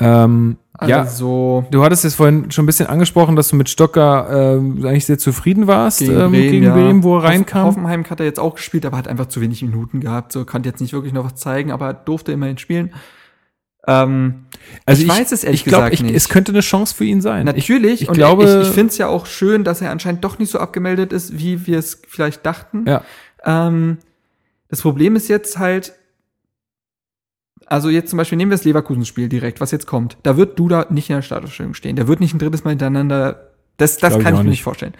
Ähm, 0.00 0.56
ja, 0.86 1.00
also, 1.00 1.64
du 1.72 1.82
hattest 1.82 2.04
es 2.04 2.14
vorhin 2.14 2.52
schon 2.52 2.62
ein 2.62 2.66
bisschen 2.66 2.86
angesprochen, 2.86 3.34
dass 3.34 3.48
du 3.48 3.56
mit 3.56 3.68
Stocker 3.68 4.56
ähm, 4.56 4.84
eigentlich 4.86 5.06
sehr 5.06 5.18
zufrieden 5.18 5.66
warst 5.66 5.98
gegen, 5.98 6.12
ähm, 6.12 6.30
Bremen, 6.30 6.50
gegen 6.50 6.64
ja. 6.66 6.72
Bremen, 6.72 7.02
wo 7.02 7.16
er 7.18 7.24
reinkam. 7.24 7.66
Hoffenheim 7.66 8.04
hat 8.08 8.20
er 8.20 8.26
jetzt 8.26 8.38
auch 8.38 8.54
gespielt, 8.54 8.86
aber 8.86 8.96
hat 8.96 9.08
einfach 9.08 9.26
zu 9.26 9.40
wenig 9.40 9.60
Minuten 9.62 10.00
gehabt. 10.00 10.30
So 10.30 10.44
konnte 10.44 10.68
jetzt 10.68 10.80
nicht 10.80 10.92
wirklich 10.92 11.12
noch 11.12 11.24
was 11.24 11.34
zeigen, 11.34 11.72
aber 11.72 11.92
durfte 11.94 12.30
immerhin 12.30 12.58
spielen. 12.58 12.92
Ähm, 13.88 14.44
also 14.86 15.02
ich 15.02 15.08
weiß 15.08 15.32
es 15.32 15.42
ehrlich 15.42 15.62
ich 15.62 15.64
glaub, 15.64 15.80
gesagt 15.80 15.94
ich, 15.94 16.02
nicht. 16.02 16.14
Es 16.14 16.28
könnte 16.28 16.52
eine 16.52 16.60
Chance 16.60 16.94
für 16.94 17.04
ihn 17.04 17.20
sein. 17.20 17.46
natürlich. 17.46 18.02
ich 18.02 18.08
und 18.08 18.14
glaube- 18.14 18.44
ich, 18.44 18.68
ich 18.68 18.74
finde 18.74 18.90
es 18.92 18.98
ja 18.98 19.08
auch 19.08 19.26
schön, 19.26 19.64
dass 19.64 19.80
er 19.80 19.90
anscheinend 19.90 20.22
doch 20.24 20.38
nicht 20.38 20.50
so 20.50 20.58
abgemeldet 20.58 21.12
ist, 21.12 21.38
wie 21.38 21.66
wir 21.66 21.78
es 21.78 22.00
vielleicht 22.06 22.46
dachten. 22.46 22.82
Ich, 22.82 22.88
ja, 22.88 23.02
Ähm, 23.44 23.98
das 24.68 24.82
Problem 24.82 25.16
ist 25.16 25.28
jetzt 25.28 25.58
halt, 25.58 25.94
also 27.68 27.90
jetzt 27.90 28.10
zum 28.10 28.16
Beispiel 28.16 28.36
nehmen 28.36 28.50
wir 28.50 28.56
das 28.56 28.64
Leverkusen-Spiel 28.64 29.28
direkt, 29.28 29.60
was 29.60 29.70
jetzt 29.70 29.86
kommt. 29.86 30.16
Da 30.22 30.36
wird 30.36 30.58
Duda 30.58 30.86
nicht 30.90 31.10
in 31.10 31.16
der 31.16 31.22
Startaufstellung 31.22 31.74
stehen. 31.74 31.96
Der 31.96 32.08
wird 32.08 32.20
nicht 32.20 32.34
ein 32.34 32.38
drittes 32.38 32.64
Mal 32.64 32.70
hintereinander. 32.70 33.50
Das, 33.76 33.98
das 33.98 34.14
Glaub 34.14 34.22
kann 34.22 34.34
ich 34.34 34.42
mir 34.42 34.50
nicht. 34.50 34.62
vorstellen. 34.62 34.94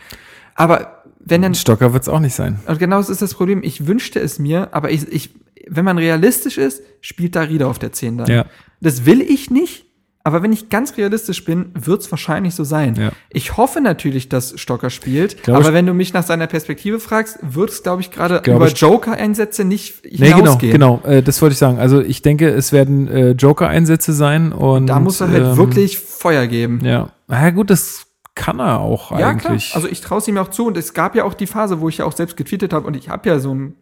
Aber 0.55 1.03
wenn 1.21 1.43
dann, 1.43 1.55
Stocker 1.55 1.93
wird 1.93 2.03
es 2.03 2.09
auch 2.09 2.21
nicht 2.21 2.35
sein. 2.35 2.59
und 2.67 2.79
genau 2.79 2.99
das 2.99 3.09
ist 3.09 3.23
das 3.23 3.35
Problem. 3.35 3.63
Ich 3.63 3.87
wünschte 3.87 4.21
es 4.21 4.39
mir, 4.39 4.69
aber 4.73 4.91
ich, 4.91 5.11
ich, 5.13 5.31
wenn 5.67 5.85
man 5.85 5.99
realistisch 5.99 6.59
ist, 6.59 6.83
spielt 7.01 7.37
da 7.37 7.43
Rieder 7.43 7.69
auf 7.69 7.79
der 7.79 7.93
10 7.93 8.19
dann. 8.19 8.27
Ja. 8.29 8.47
Das 8.81 9.07
will 9.07 9.21
ich 9.21 9.51
nicht, 9.51 9.87
aber 10.25 10.43
wenn 10.43 10.53
ich 10.53 10.69
ganz 10.69 10.97
realistisch 10.99 11.45
bin, 11.45 11.71
wird 11.75 12.03
es 12.03 12.11
wahrscheinlich 12.11 12.55
so 12.55 12.65
sein. 12.65 12.97
Ja. 12.97 13.13
Ich 13.31 13.57
hoffe 13.57 13.81
natürlich, 13.81 14.29
dass 14.29 14.59
Stocker 14.61 14.91
spielt, 14.91 15.43
glaube, 15.43 15.61
aber 15.61 15.69
ich- 15.69 15.75
wenn 15.75 15.87
du 15.87 15.95
mich 15.95 16.13
nach 16.13 16.25
seiner 16.25 16.47
Perspektive 16.47 17.01
fragst, 17.01 17.39
wird 17.43 17.71
es, 17.71 17.83
glaube 17.83 18.03
ich, 18.03 18.11
gerade 18.11 18.43
über 18.51 18.69
Joker-Einsätze 18.69 19.65
nicht 19.65 20.05
Nee, 20.05 20.11
genau, 20.27 20.37
hinausgehen. 20.37 20.73
genau. 20.73 21.01
Äh, 21.05 21.23
das 21.23 21.41
wollte 21.41 21.53
ich 21.55 21.59
sagen. 21.59 21.79
Also 21.79 22.01
ich 22.03 22.21
denke, 22.23 22.49
es 22.49 22.73
werden 22.73 23.09
äh, 23.09 23.31
Joker-Einsätze 23.31 24.13
sein 24.13 24.53
und 24.53 24.87
Da 24.87 25.01
muss 25.01 25.21
er 25.21 25.31
halt 25.31 25.43
ähm, 25.45 25.57
wirklich 25.57 25.99
Feuer 25.99 26.47
geben. 26.47 26.81
Ja. 26.85 27.11
Na 27.27 27.43
ja, 27.43 27.51
gut, 27.51 27.71
das 27.71 28.07
kann 28.35 28.59
er 28.61 28.81
auch 28.81 29.11
Ja, 29.19 29.29
eigentlich. 29.29 29.71
klar. 29.71 29.77
Also 29.77 29.89
ich 29.89 30.01
traue 30.01 30.19
es 30.19 30.29
ihm 30.29 30.37
auch 30.39 30.49
zu 30.49 30.67
und 30.67 30.77
es 30.77 30.93
gab 30.95 31.15
ja 31.17 31.25
auch 31.25 31.35
die 31.35 31.47
Phase, 31.47 31.81
wo 31.81 31.89
ich 31.89 31.99
ja 31.99 32.05
auch 32.05 32.13
selbst 32.13 32.37
getweetet 32.37 32.73
habe 32.73 32.87
und 32.87 32.97
ich 32.97 33.09
habe 33.09 33.29
ja 33.29 33.39
so 33.39 33.55
ein 33.55 33.75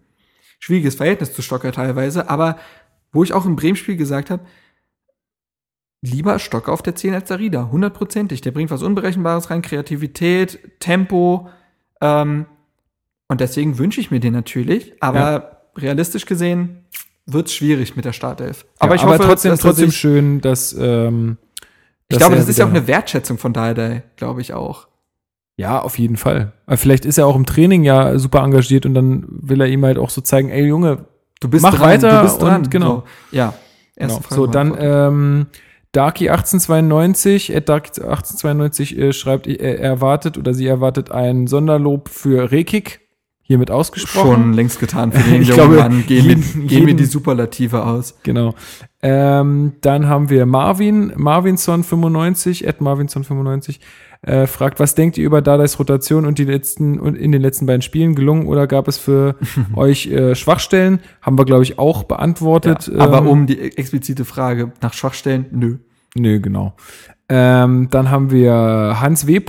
schwieriges 0.61 0.95
Verhältnis 0.95 1.35
zu 1.35 1.43
Stocker 1.43 1.73
teilweise, 1.73 2.31
aber 2.31 2.57
wo 3.13 3.23
ich 3.25 3.33
auch 3.33 3.45
im 3.47 3.57
Bremen-Spiel 3.57 3.97
gesagt 3.97 4.31
habe, 4.31 4.43
lieber 6.03 6.39
Stocker 6.39 6.73
auf 6.73 6.83
der 6.83 6.95
10 6.95 7.15
als 7.15 7.29
der 7.29 7.39
Rieder, 7.39 7.71
hundertprozentig. 7.71 8.41
Der 8.41 8.51
bringt 8.53 8.71
was 8.71 8.83
Unberechenbares 8.83 9.51
rein, 9.51 9.63
Kreativität, 9.63 10.59
Tempo 10.81 11.49
ähm, 12.01 12.47
und 13.29 13.41
deswegen 13.41 13.79
wünsche 13.79 14.01
ich 14.01 14.11
mir 14.11 14.21
den 14.21 14.33
natürlich, 14.33 14.93
aber 15.01 15.63
realistisch 15.77 16.27
gesehen 16.27 16.85
wird 17.27 17.49
es 17.49 17.55
schwierig 17.55 17.97
mit 17.97 18.05
der 18.05 18.13
Startelf. 18.13 18.67
aber, 18.79 18.95
ich 18.95 19.03
aber 19.03 19.15
hoffe, 19.15 19.25
trotzdem, 19.25 19.51
dass 19.51 19.61
trotzdem 19.61 19.91
sich- 19.91 19.97
schön, 19.99 20.41
dass 20.41 20.73
ähm, 20.79 21.39
Ich 22.09 22.11
dass 22.11 22.19
glaube, 22.19 22.37
das 22.37 22.49
ist 22.49 22.59
ja 22.59 22.67
auch 22.67 22.71
eine 22.71 22.87
Wertschätzung 22.87 23.37
von 23.39 23.53
Dardai, 23.53 24.05
glaube 24.17 24.41
ich 24.43 24.55
auch. 24.55 24.87
Ja, 25.57 25.81
auf 25.81 25.99
jeden 25.99 26.19
Fall. 26.19 26.53
Aber 26.67 26.77
vielleicht 26.77 27.05
ist 27.07 27.17
er 27.19 27.27
auch 27.27 27.35
im 27.35 27.47
Training 27.47 27.83
ja 27.83 28.19
super 28.19 28.43
engagiert 28.45 28.85
und 28.87 28.95
dann 28.95 29.25
will 29.29 29.61
er 29.61 29.67
ihm 29.67 29.85
halt 29.85 29.97
auch 29.99 30.11
so 30.11 30.21
zeigen, 30.21 30.51
ey 30.51 30.65
Junge, 30.67 31.07
Du 31.41 31.49
bist 31.49 31.63
Mach 31.63 31.75
dran, 31.75 31.81
weiter 31.89 32.17
du 32.19 32.23
bist 32.23 32.41
dran. 32.41 32.63
und 32.63 32.71
genau. 32.71 33.05
So, 33.31 33.37
ja. 33.37 33.55
genau. 33.97 34.21
Frage 34.21 34.35
so 34.35 34.47
dann 34.47 34.75
ähm, 34.79 35.47
Darky1892, 35.97 37.55
at 37.57 37.69
Darky1892 37.69 38.97
äh, 38.99 39.13
schreibt, 39.13 39.47
er 39.47 39.81
erwartet 39.81 40.39
oder 40.39 40.55
sie 40.55 40.67
erwartet 40.67 41.11
ein 41.11 41.47
Sonderlob 41.47 42.09
für 42.09 42.51
Rekik, 42.51 43.01
hiermit 43.43 43.71
ausgesprochen. 43.71 44.31
schon 44.33 44.53
längst 44.55 44.81
getan 44.81 45.13
für 45.13 45.23
den 45.31 45.43
Ich 45.43 45.49
jungen 45.49 45.61
glaube, 45.61 45.77
Mann. 45.77 46.05
Gehen, 46.07 46.25
jeden- 46.27 46.67
gehen 46.67 46.87
jeden- 46.89 46.97
die 46.97 47.05
Superlative 47.05 47.85
aus. 47.85 48.17
Genau. 48.23 48.55
Ähm, 49.03 49.75
dann 49.83 50.09
haben 50.09 50.31
wir 50.31 50.47
Marvin, 50.47 51.13
Marvinson95, 51.13 52.67
at 52.69 52.81
Marvinson95, 52.81 53.79
äh, 54.23 54.47
fragt, 54.49 54.81
was 54.81 54.97
denkt 54.97 55.17
ihr 55.19 55.25
über 55.27 55.43
Dardais 55.43 55.79
Rotation 55.79 56.27
und 56.27 56.39
die 56.39 56.45
letzten 56.45 56.99
und 56.99 57.15
in 57.15 57.31
den 57.31 57.41
letzten 57.43 57.67
beiden 57.67 57.83
Spielen 57.83 58.17
gelungen 58.17 58.47
oder 58.47 58.67
gab 58.67 58.89
es 58.89 58.99
für 58.99 59.37
euch 59.77 60.07
äh, 60.09 60.35
Schwachstellen? 60.35 60.99
Haben 61.23 61.39
wir, 61.39 61.45
glaube 61.45 61.63
ich, 61.63 61.79
auch 61.79 62.03
beantwortet. 62.03 62.91
Ja, 62.93 62.99
aber 63.01 63.19
ähm, 63.19 63.27
um 63.29 63.47
die 63.47 63.61
explizite 63.77 64.25
Frage 64.25 64.73
nach 64.83 64.93
Schwachstellen, 64.95 65.47
nö. 65.53 65.77
Nö, 66.19 66.41
genau. 66.41 66.75
Ähm, 67.29 67.89
dann 67.91 68.11
haben 68.11 68.31
wir 68.31 68.99
Hans 69.01 69.27
W. 69.27 69.41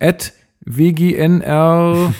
At 0.00 0.32
WGNRHNS 0.60 2.12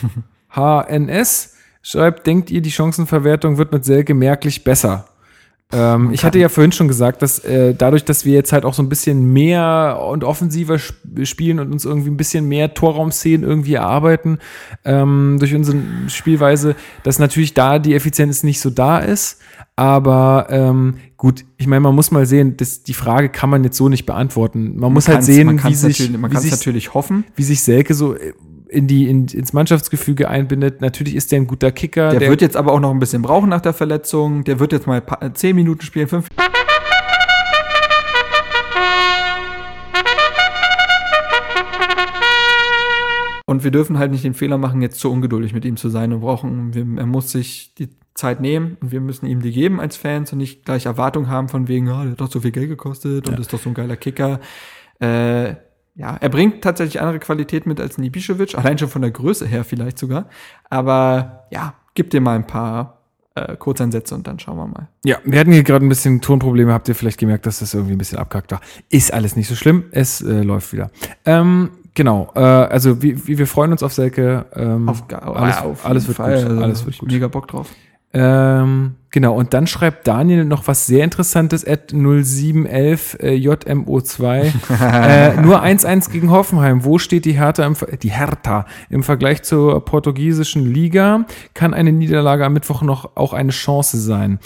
schreibt, 1.81 2.27
denkt 2.27 2.49
ihr, 2.51 2.61
die 2.61 2.71
Chancenverwertung 2.71 3.57
wird 3.57 3.71
mit 3.71 3.85
Selke 3.85 4.13
merklich 4.13 4.63
besser? 4.63 5.05
Ähm, 5.73 6.11
ich 6.13 6.23
hatte 6.23 6.39
ja 6.39 6.47
vorhin 6.47 6.71
schon 6.71 6.87
gesagt, 6.87 7.21
dass 7.21 7.39
äh, 7.39 7.75
dadurch, 7.75 8.05
dass 8.05 8.23
wir 8.23 8.33
jetzt 8.33 8.53
halt 8.53 8.63
auch 8.63 8.73
so 8.73 8.81
ein 8.81 8.87
bisschen 8.87 9.33
mehr 9.33 9.99
und 10.09 10.23
offensiver 10.23 10.75
sp 10.79 10.95
spielen 11.25 11.59
und 11.59 11.73
uns 11.73 11.83
irgendwie 11.83 12.09
ein 12.09 12.15
bisschen 12.15 12.47
mehr 12.47 12.73
Torraumszenen 12.73 13.47
irgendwie 13.47 13.73
erarbeiten 13.73 14.39
ähm, 14.85 15.35
durch 15.39 15.53
unsere 15.53 15.77
Spielweise, 16.07 16.75
dass 17.03 17.19
natürlich 17.19 17.53
da 17.53 17.79
die 17.79 17.95
Effizienz 17.95 18.43
nicht 18.43 18.61
so 18.61 18.69
da 18.69 18.99
ist. 18.99 19.41
Aber 19.75 20.47
ähm, 20.49 20.95
gut, 21.17 21.45
ich 21.57 21.67
meine, 21.67 21.81
man 21.81 21.95
muss 21.95 22.11
mal 22.11 22.25
sehen, 22.25 22.57
das, 22.57 22.83
die 22.83 22.93
Frage 22.93 23.29
kann 23.29 23.49
man 23.49 23.63
jetzt 23.63 23.75
so 23.77 23.89
nicht 23.89 24.05
beantworten. 24.05 24.77
Man, 24.77 24.93
muss 24.93 25.07
halt 25.07 25.23
sehen, 25.23 25.47
man 25.47 25.63
wie 25.63 25.73
sich, 25.73 26.11
man 26.11 26.29
wie, 26.29 26.33
kann 26.35 26.37
es 26.37 26.43
sich, 26.43 26.51
natürlich 26.51 26.93
hoffen. 26.93 27.25
wie 27.35 27.43
sich 27.43 27.61
Selke 27.61 27.93
so 27.95 28.15
äh, 28.15 28.33
in 28.69 28.87
die, 28.87 29.09
in, 29.09 29.25
ins 29.27 29.53
Mannschaftsgefüge 29.53 30.29
einbindet. 30.29 30.81
Natürlich 30.81 31.15
ist 31.15 31.31
der 31.31 31.39
ein 31.39 31.47
guter 31.47 31.71
Kicker. 31.71 32.11
Der, 32.11 32.29
wird 32.29 32.41
jetzt 32.41 32.55
aber 32.55 32.71
auch 32.73 32.79
noch 32.79 32.91
ein 32.91 32.99
bisschen 32.99 33.21
brauchen 33.21 33.49
nach 33.49 33.61
der 33.61 33.73
Verletzung. 33.73 34.43
Der 34.43 34.59
wird 34.59 34.73
jetzt 34.73 34.85
mal 34.87 35.01
pa- 35.01 35.33
zehn 35.33 35.55
Minuten 35.55 35.81
spielen, 35.81 36.07
fünf. 36.07 36.27
Und 43.49 43.63
wir 43.63 43.71
dürfen 43.71 43.97
halt 43.97 44.11
nicht 44.11 44.25
den 44.25 44.33
Fehler 44.33 44.57
machen, 44.57 44.81
jetzt 44.81 44.99
zu 44.99 45.09
ungeduldig 45.09 45.53
mit 45.53 45.63
ihm 45.63 45.77
zu 45.77 45.87
sein. 45.87 46.11
Wir 46.11 46.17
brauchen, 46.17 46.73
wir, 46.73 46.85
er 46.99 47.05
muss 47.05 47.31
sich 47.31 47.73
die 47.77 47.87
Zeit 48.17 48.41
nehmen 48.41 48.77
und 48.81 48.91
wir 48.91 48.99
müssen 48.99 49.27
ihm 49.27 49.41
die 49.41 49.51
geben 49.51 49.79
als 49.79 49.95
Fans 49.95 50.33
und 50.33 50.39
nicht 50.39 50.65
gleich 50.65 50.85
Erwartungen 50.85 51.29
haben 51.29 51.49
von 51.49 51.67
wegen, 51.67 51.87
ah, 51.89 52.03
der 52.03 52.11
hat 52.11 52.21
doch 52.21 52.31
so 52.31 52.41
viel 52.41 52.51
Geld 52.51 52.67
gekostet 52.67 53.29
und 53.29 53.39
ist 53.39 53.53
doch 53.53 53.59
so 53.59 53.69
ein 53.69 53.75
geiler 53.75 53.95
Kicker. 53.95 54.39
Äh, 54.99 55.49
ja, 55.95 56.15
er 56.19 56.29
bringt 56.29 56.63
tatsächlich 56.63 56.99
andere 56.99 57.19
Qualität 57.19 57.65
mit 57.65 57.79
als 57.79 57.97
Nibischewitsch, 57.97 58.55
allein 58.55 58.77
schon 58.77 58.89
von 58.89 59.01
der 59.01 59.11
Größe 59.11 59.45
her 59.47 59.63
vielleicht 59.63 59.97
sogar. 59.97 60.27
Aber 60.69 61.47
ja, 61.51 61.75
gib 61.95 62.09
dir 62.09 62.21
mal 62.21 62.35
ein 62.35 62.45
paar 62.45 63.01
äh, 63.35 63.55
Kurzeinsätze 63.55 64.15
und 64.15 64.27
dann 64.27 64.39
schauen 64.39 64.57
wir 64.57 64.67
mal. 64.67 64.87
Ja, 65.05 65.17
wir 65.23 65.39
hatten 65.39 65.51
hier 65.51 65.63
gerade 65.63 65.85
ein 65.85 65.89
bisschen 65.89 66.21
Tonprobleme. 66.21 66.73
Habt 66.73 66.87
ihr 66.87 66.95
vielleicht 66.95 67.19
gemerkt, 67.19 67.45
dass 67.45 67.59
das 67.59 67.73
irgendwie 67.73 67.93
ein 67.93 67.97
bisschen 67.99 68.17
abgehackt 68.17 68.51
war? 68.51 68.61
Ist 68.89 69.13
alles 69.13 69.35
nicht 69.35 69.47
so 69.47 69.55
schlimm. 69.55 69.85
Es 69.91 70.21
äh, 70.21 70.41
läuft 70.41 70.73
wieder. 70.73 70.89
Ähm, 71.25 71.69
genau. 71.93 72.31
Äh, 72.35 72.39
also 72.39 73.01
wie, 73.01 73.27
wie, 73.27 73.37
wir 73.37 73.47
freuen 73.47 73.71
uns 73.71 73.83
auf 73.83 73.93
Selke. 73.93 74.45
Ähm, 74.55 74.89
Auf, 74.89 75.03
alles, 75.11 75.61
auf 75.61 75.85
alles 75.85 76.07
wird 76.07 76.17
Fall. 76.17 76.41
gut. 76.41 76.49
Also, 76.49 76.63
alles 76.63 76.85
wird 76.85 76.95
ich 76.95 76.99
gut. 76.99 77.11
Mega 77.11 77.27
Bock 77.27 77.47
drauf. 77.47 77.69
Ähm, 78.13 78.95
genau. 79.11 79.35
Und 79.35 79.53
dann 79.53 79.67
schreibt 79.67 80.07
Daniel 80.07 80.45
noch 80.45 80.67
was 80.67 80.85
sehr 80.85 81.03
Interessantes. 81.03 81.67
At 81.67 81.91
0711 81.91 83.17
äh, 83.19 83.31
JMO2. 83.35 84.51
äh, 84.81 85.41
nur 85.41 85.61
1-1 85.63 86.09
gegen 86.11 86.31
Hoffenheim. 86.31 86.83
Wo 86.85 86.97
steht 86.99 87.25
die 87.25 87.33
Hertha 87.33 87.65
im, 87.65 87.75
Ver- 87.75 87.97
die 87.97 88.11
Hertha 88.11 88.65
im 88.89 89.03
Vergleich 89.03 89.43
zur 89.43 89.83
portugiesischen 89.83 90.65
Liga? 90.65 91.25
Kann 91.53 91.73
eine 91.73 91.91
Niederlage 91.91 92.45
am 92.45 92.53
Mittwoch 92.53 92.81
noch 92.81 93.15
auch 93.15 93.33
eine 93.33 93.51
Chance 93.51 93.99
sein? 93.99 94.39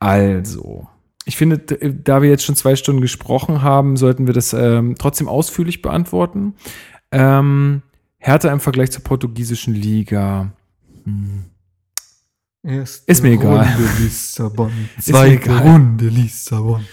Also, 0.00 0.88
ich 1.24 1.36
finde, 1.36 1.58
da 1.58 2.22
wir 2.22 2.30
jetzt 2.30 2.44
schon 2.44 2.56
zwei 2.56 2.74
Stunden 2.74 3.00
gesprochen 3.02 3.62
haben, 3.62 3.96
sollten 3.96 4.26
wir 4.26 4.34
das 4.34 4.52
ähm, 4.52 4.96
trotzdem 4.98 5.28
ausführlich 5.28 5.80
beantworten. 5.82 6.54
Ähm, 7.12 7.82
Hertha 8.18 8.50
im 8.50 8.58
Vergleich 8.60 8.90
zur 8.90 9.04
portugiesischen 9.04 9.74
Liga. 9.74 10.52
Erste 12.64 13.10
Ist 13.10 13.22
mir 13.24 13.30
egal. 13.30 13.64
Runde 13.64 13.88
Lissabon. 14.00 14.72
Zweite. 15.00 15.58
Runde 15.58 16.06
Lissabon. 16.06 16.86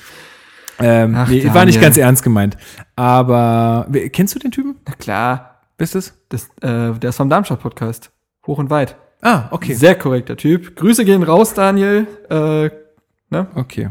Ähm, 0.80 1.14
Ach, 1.16 1.28
nee, 1.28 1.46
war 1.54 1.66
nicht 1.66 1.80
ganz 1.80 1.98
ernst 1.98 2.24
gemeint. 2.24 2.58
Aber 2.96 3.88
kennst 4.12 4.34
du 4.34 4.40
den 4.40 4.52
Typen? 4.52 4.78
Na 4.88 4.94
klar, 4.94 5.62
Bist 5.78 5.96
es? 5.96 6.14
das, 6.30 6.46
äh, 6.62 6.94
der 6.94 7.10
ist 7.10 7.18
vom 7.18 7.30
Darmstadt-Podcast. 7.30 8.12
Hoch 8.48 8.58
und 8.58 8.70
weit. 8.70 8.96
Ah, 9.22 9.50
okay. 9.52 9.74
Sehr 9.74 9.96
korrekter 9.96 10.38
Typ. 10.38 10.76
Grüße 10.76 11.06
gehen 11.06 11.22
raus, 11.24 11.54
Daniel. 11.54 12.08
Äh, 12.30 12.70
ne? 13.30 13.48
Okay. 13.54 13.90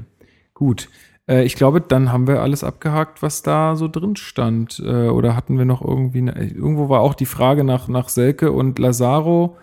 Gut. 0.55 0.89
Äh, 1.29 1.45
ich 1.45 1.55
glaube, 1.55 1.81
dann 1.81 2.11
haben 2.11 2.27
wir 2.27 2.43
alles 2.43 2.65
abgehakt, 2.65 3.23
was 3.23 3.43
da 3.43 3.77
so 3.77 3.87
drin 3.87 4.17
stand. 4.17 4.83
Äh, 4.85 5.09
oder 5.09 5.37
hatten 5.37 5.59
wir 5.59 5.65
noch 5.65 5.83
irgendwie, 5.83 6.19
eine, 6.19 6.33
irgendwo 6.33 6.89
war 6.89 7.01
auch 7.01 7.15
die 7.15 7.27
Frage 7.27 7.63
nach, 7.63 7.87
nach 7.87 8.09
Selke 8.09 8.51
und 8.51 8.79
Lazaro. 8.79 9.57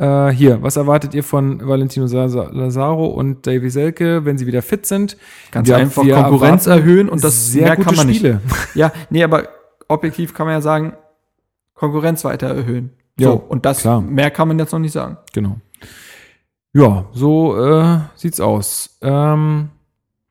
Äh, 0.00 0.30
hier, 0.30 0.62
was 0.62 0.76
erwartet 0.76 1.12
ihr 1.14 1.22
von 1.22 1.66
Valentino 1.66 2.06
Lazaro 2.06 3.06
und 3.06 3.46
Davy 3.46 3.68
Selke, 3.68 4.24
wenn 4.24 4.38
sie 4.38 4.46
wieder 4.46 4.62
fit 4.62 4.86
sind? 4.86 5.16
Ganz 5.52 5.68
Wir- 5.68 5.76
einfach 5.76 6.02
Konkurrenz 6.02 6.66
erhöhen 6.66 7.08
und 7.10 7.22
das 7.22 7.52
sehr 7.52 7.64
mehr 7.66 7.76
gute 7.76 7.86
kann 7.88 7.96
man 7.96 8.14
Spiele. 8.14 8.40
nicht. 8.42 8.56
Ja, 8.74 8.92
nee, 9.10 9.22
aber 9.22 9.48
objektiv 9.88 10.32
kann 10.32 10.46
man 10.46 10.54
ja 10.54 10.60
sagen, 10.62 10.94
Konkurrenz 11.74 12.24
weiter 12.24 12.48
erhöhen. 12.48 12.90
So, 13.18 13.24
Ja, 13.24 13.30
und 13.32 13.66
das 13.66 13.80
klar. 13.80 14.00
mehr 14.00 14.30
kann 14.30 14.48
man 14.48 14.58
jetzt 14.58 14.72
noch 14.72 14.78
nicht 14.78 14.92
sagen. 14.92 15.18
Genau. 15.34 15.56
Ja, 16.72 17.04
so 17.12 17.58
äh, 17.58 17.98
sieht's 18.14 18.40
aus. 18.40 18.96
Ähm, 19.02 19.70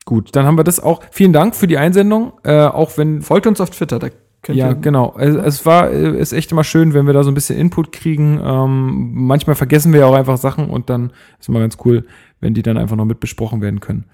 gut, 0.04 0.34
dann 0.34 0.46
haben 0.46 0.56
wir 0.58 0.64
das 0.64 0.80
auch. 0.80 1.00
Vielen 1.12 1.32
Dank 1.32 1.54
für 1.54 1.66
die 1.66 1.76
Einsendung, 1.78 2.32
äh, 2.44 2.62
auch 2.64 2.96
wenn 2.96 3.22
Folgt 3.22 3.46
uns 3.46 3.60
auf 3.60 3.70
Twitter, 3.70 3.98
da 3.98 4.08
könnt 4.42 4.58
ja, 4.58 4.70
ihr 4.70 4.74
genau. 4.74 5.14
Es, 5.18 5.34
es 5.34 5.66
war, 5.66 5.90
äh, 5.90 6.18
ist 6.18 6.32
echt 6.32 6.52
immer 6.52 6.64
schön, 6.64 6.94
wenn 6.94 7.06
wir 7.06 7.12
da 7.12 7.22
so 7.22 7.30
ein 7.30 7.34
bisschen 7.34 7.58
Input 7.58 7.92
kriegen. 7.92 8.40
Ähm, 8.42 9.10
manchmal 9.14 9.56
vergessen 9.56 9.92
wir 9.92 10.00
ja 10.00 10.06
auch 10.06 10.14
einfach 10.14 10.38
Sachen 10.38 10.70
und 10.70 10.90
dann 10.90 11.12
ist 11.38 11.48
immer 11.48 11.60
ganz 11.60 11.76
cool, 11.84 12.04
wenn 12.40 12.54
die 12.54 12.62
dann 12.62 12.78
einfach 12.78 12.96
noch 12.96 13.04
mit 13.04 13.20
besprochen 13.20 13.60
werden 13.60 13.80
können. 13.80 14.04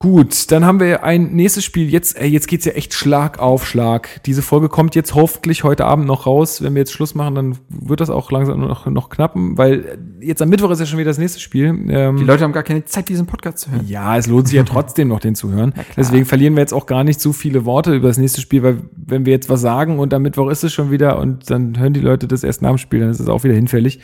Gut, 0.00 0.52
dann 0.52 0.64
haben 0.64 0.78
wir 0.78 1.02
ein 1.02 1.32
nächstes 1.32 1.64
Spiel. 1.64 1.90
Jetzt, 1.90 2.16
ey, 2.16 2.28
jetzt 2.28 2.46
geht's 2.46 2.64
ja 2.64 2.70
echt 2.70 2.94
Schlag 2.94 3.40
auf 3.40 3.66
Schlag. 3.66 4.22
Diese 4.26 4.42
Folge 4.42 4.68
kommt 4.68 4.94
jetzt 4.94 5.16
hoffentlich 5.16 5.64
heute 5.64 5.86
Abend 5.86 6.06
noch 6.06 6.24
raus. 6.24 6.62
Wenn 6.62 6.74
wir 6.74 6.78
jetzt 6.82 6.92
Schluss 6.92 7.16
machen, 7.16 7.34
dann 7.34 7.58
wird 7.68 8.00
das 8.00 8.08
auch 8.08 8.30
langsam 8.30 8.60
noch, 8.60 8.86
noch 8.86 9.08
knappen, 9.10 9.58
weil 9.58 9.98
äh, 10.20 10.24
jetzt 10.24 10.40
am 10.40 10.50
Mittwoch 10.50 10.70
ist 10.70 10.78
ja 10.78 10.86
schon 10.86 11.00
wieder 11.00 11.10
das 11.10 11.18
nächste 11.18 11.40
Spiel. 11.40 11.76
Ähm, 11.88 12.16
Die 12.16 12.22
Leute 12.22 12.44
haben 12.44 12.52
gar 12.52 12.62
keine 12.62 12.84
Zeit, 12.84 13.08
diesen 13.08 13.26
Podcast 13.26 13.58
zu 13.58 13.72
hören. 13.72 13.88
ja, 13.88 14.16
es 14.16 14.28
lohnt 14.28 14.46
sich 14.46 14.56
ja 14.56 14.62
trotzdem 14.66 15.08
noch, 15.08 15.18
den 15.18 15.34
zu 15.34 15.50
hören. 15.50 15.74
Deswegen 15.96 16.26
verlieren 16.26 16.54
wir 16.54 16.60
jetzt 16.60 16.74
auch 16.74 16.86
gar 16.86 17.02
nicht 17.02 17.20
so 17.20 17.32
viele 17.32 17.64
Worte 17.64 17.92
über 17.96 18.06
das 18.06 18.18
nächste 18.18 18.40
Spiel, 18.40 18.62
weil 18.62 18.78
wenn 18.94 19.26
wir 19.26 19.32
jetzt 19.32 19.48
was 19.48 19.60
sagen 19.62 19.98
und 19.98 20.14
am 20.14 20.22
Mittwoch 20.22 20.48
ist 20.48 20.62
es 20.62 20.72
schon 20.72 20.92
wieder 20.92 21.18
und 21.18 21.50
dann 21.50 21.76
hören 21.76 21.92
die 21.92 22.00
Leute 22.00 22.28
das 22.28 22.44
erst 22.44 22.62
nach 22.62 22.70
dem 22.70 22.78
Spiel, 22.78 23.00
dann 23.00 23.10
ist 23.10 23.18
es 23.18 23.28
auch 23.28 23.42
wieder 23.42 23.54
hinfällig. 23.54 23.98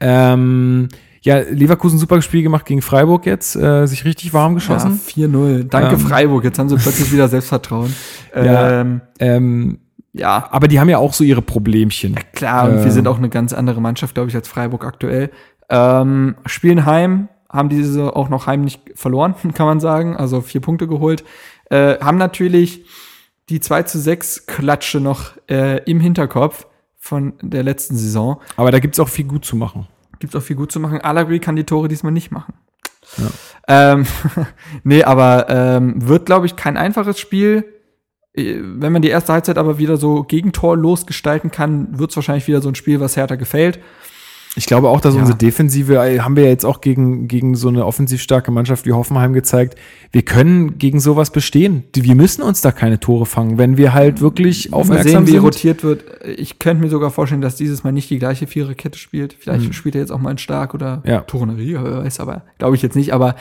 Ähm, 0.00 0.88
ja, 1.22 1.38
Leverkusen 1.40 1.98
super 1.98 2.20
Spiel 2.22 2.42
gemacht 2.42 2.64
gegen 2.66 2.82
Freiburg 2.82 3.26
jetzt, 3.26 3.56
äh, 3.56 3.86
sich 3.86 4.04
richtig 4.04 4.32
warm 4.32 4.54
geschossen. 4.54 5.00
Ja, 5.14 5.26
4-0. 5.26 5.64
Danke, 5.64 5.94
Ähm. 5.94 6.00
Freiburg. 6.00 6.44
Jetzt 6.44 6.58
haben 6.58 6.68
sie 6.68 6.76
plötzlich 6.76 7.12
wieder 7.12 7.28
Selbstvertrauen. 7.28 7.94
Ja. 8.34 8.80
Ähm, 8.80 9.00
Ähm, 9.18 9.78
ja, 10.12 10.48
aber 10.50 10.68
die 10.68 10.78
haben 10.80 10.88
ja 10.88 10.98
auch 10.98 11.12
so 11.12 11.24
ihre 11.24 11.42
Problemchen. 11.42 12.16
klar. 12.32 12.68
Und 12.68 12.84
wir 12.84 12.90
sind 12.92 13.06
auch 13.08 13.18
eine 13.18 13.28
ganz 13.28 13.52
andere 13.52 13.80
Mannschaft, 13.80 14.14
glaube 14.14 14.30
ich, 14.30 14.36
als 14.36 14.48
Freiburg 14.48 14.84
aktuell. 14.84 15.30
Ähm, 15.70 16.36
spielen 16.46 16.86
heim, 16.86 17.28
haben 17.50 17.68
diese 17.68 18.14
auch 18.16 18.28
noch 18.28 18.46
heimlich 18.46 18.80
verloren, 18.94 19.34
kann 19.54 19.66
man 19.66 19.80
sagen. 19.80 20.16
Also 20.16 20.40
vier 20.40 20.60
Punkte 20.60 20.86
geholt. 20.86 21.24
Äh, 21.70 21.98
haben 22.00 22.18
natürlich 22.18 22.84
die 23.48 23.60
2 23.60 23.82
zu 23.84 23.98
6 23.98 24.46
Klatsche 24.46 25.00
noch 25.00 25.32
äh, 25.50 25.82
im 25.84 26.00
Hinterkopf 26.00 26.66
von 26.96 27.34
der 27.42 27.62
letzten 27.62 27.96
Saison. 27.96 28.40
Aber 28.56 28.70
da 28.70 28.78
gibt's 28.78 29.00
auch 29.00 29.08
viel 29.08 29.24
gut 29.24 29.44
zu 29.44 29.56
machen. 29.56 29.86
Gibt 30.18 30.34
auch 30.34 30.42
viel 30.42 30.56
gut 30.56 30.72
zu 30.72 30.80
machen. 30.80 31.00
Allegri 31.00 31.38
kann 31.38 31.56
die 31.56 31.64
Tore 31.64 31.88
diesmal 31.88 32.12
nicht 32.12 32.30
machen. 32.30 32.54
Ähm, 33.66 34.06
nee, 34.84 35.02
aber 35.04 35.46
ähm, 35.48 36.08
wird, 36.08 36.26
glaube 36.26 36.46
ich, 36.46 36.56
kein 36.56 36.76
einfaches 36.76 37.18
Spiel. 37.18 37.64
Äh, 38.34 38.56
Wenn 38.60 38.92
man 38.92 39.02
die 39.02 39.08
erste 39.08 39.32
Halbzeit 39.32 39.58
aber 39.58 39.78
wieder 39.78 39.96
so 39.96 40.22
gegentorlos 40.22 41.06
gestalten 41.06 41.50
kann, 41.50 41.98
wird 41.98 42.10
es 42.10 42.16
wahrscheinlich 42.16 42.48
wieder 42.48 42.60
so 42.60 42.68
ein 42.68 42.74
Spiel, 42.74 43.00
was 43.00 43.16
Hertha 43.16 43.36
gefällt. 43.36 43.80
Ich 44.58 44.66
glaube 44.66 44.88
auch, 44.88 45.00
dass 45.00 45.14
Ja. 45.14 45.20
unsere 45.20 45.38
Defensive, 45.38 45.94
äh, 46.04 46.18
haben 46.18 46.34
wir 46.34 46.42
ja 46.44 46.48
jetzt 46.50 46.64
auch 46.64 46.80
gegen, 46.80 47.28
gegen 47.28 47.54
so 47.54 47.68
eine 47.68 47.86
offensiv 47.86 48.20
starke 48.20 48.50
Mannschaft 48.50 48.86
wie 48.86 48.92
Hoffenheim 48.92 49.32
gezeigt, 49.32 49.76
wir 50.10 50.22
können 50.22 50.78
gegen 50.78 50.98
sowas 50.98 51.30
bestehen. 51.30 51.84
Wir 51.94 52.16
müssen 52.16 52.42
uns 52.42 52.60
da 52.60 52.72
keine 52.72 52.98
Tore 52.98 53.24
fangen, 53.24 53.56
wenn 53.56 53.76
wir 53.76 53.94
halt 53.94 54.20
wirklich 54.20 54.70
Mal 54.72 54.78
aufmerksam 54.78 55.10
sehen, 55.12 55.26
wie 55.28 55.30
sind. 55.32 55.40
rotiert 55.42 55.84
wird. 55.84 56.04
Ich 56.36 56.58
könnte 56.58 56.82
mir 56.82 56.90
sogar 56.90 57.10
vorstellen, 57.10 57.40
dass 57.40 57.54
dieses 57.54 57.84
Mal 57.84 57.92
nicht 57.92 58.10
die 58.10 58.18
gleiche 58.18 58.48
Viererkette 58.48 58.98
spielt. 58.98 59.34
Vielleicht 59.38 59.72
spielt 59.74 59.94
er 59.94 60.00
jetzt 60.00 60.10
auch 60.10 60.18
mal 60.18 60.30
ein 60.30 60.38
Stark 60.38 60.74
oder 60.74 61.02
Ja. 61.06 61.20
Tournerie, 61.20 61.76
weiß, 61.76 62.18
aber 62.18 62.42
glaube 62.58 62.74
ich 62.74 62.82
jetzt 62.82 62.96
nicht. 62.96 63.14
Aber 63.14 63.36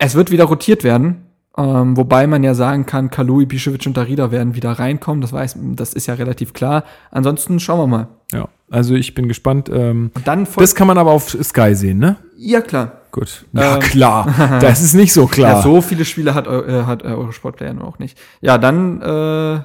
es 0.00 0.16
wird 0.16 0.30
wieder 0.32 0.44
rotiert 0.44 0.82
werden. 0.82 1.22
Ähm, 1.58 1.96
wobei 1.96 2.26
man 2.28 2.44
ja 2.44 2.54
sagen 2.54 2.86
kann, 2.86 3.10
Kalu, 3.10 3.40
Ibišević 3.40 3.88
und 3.88 3.96
Darida 3.96 4.30
werden 4.30 4.54
wieder 4.54 4.72
reinkommen. 4.72 5.20
Das 5.20 5.32
weiß, 5.32 5.56
das 5.74 5.92
ist 5.92 6.06
ja 6.06 6.14
relativ 6.14 6.52
klar. 6.52 6.84
Ansonsten 7.10 7.58
schauen 7.58 7.80
wir 7.80 7.86
mal. 7.88 8.08
Ja, 8.32 8.48
also 8.70 8.94
ich 8.94 9.14
bin 9.14 9.26
gespannt. 9.28 9.68
Ähm, 9.72 10.12
dann 10.24 10.46
das 10.56 10.74
kann 10.76 10.86
man 10.86 10.98
aber 10.98 11.10
auf 11.10 11.30
Sky 11.42 11.74
sehen, 11.74 11.98
ne? 11.98 12.16
ja 12.36 12.60
klar. 12.60 12.92
Gut. 13.10 13.46
Ja, 13.52 13.74
Ähm. 13.76 13.80
klar. 13.80 14.58
Das 14.60 14.80
ist 14.82 14.94
nicht 14.94 15.12
so 15.12 15.26
klar. 15.34 15.56
Ja, 15.56 15.62
so 15.62 15.80
viele 15.80 16.04
Spiele 16.04 16.34
hat, 16.34 16.46
äh, 16.46 16.84
hat 16.84 17.02
äh, 17.02 17.08
eure 17.08 17.32
Sportplayer 17.32 17.72
nur 17.74 17.88
auch 17.88 17.98
nicht. 17.98 18.16
Ja, 18.40 18.56
dann 18.58 19.00
äh, 19.02 19.60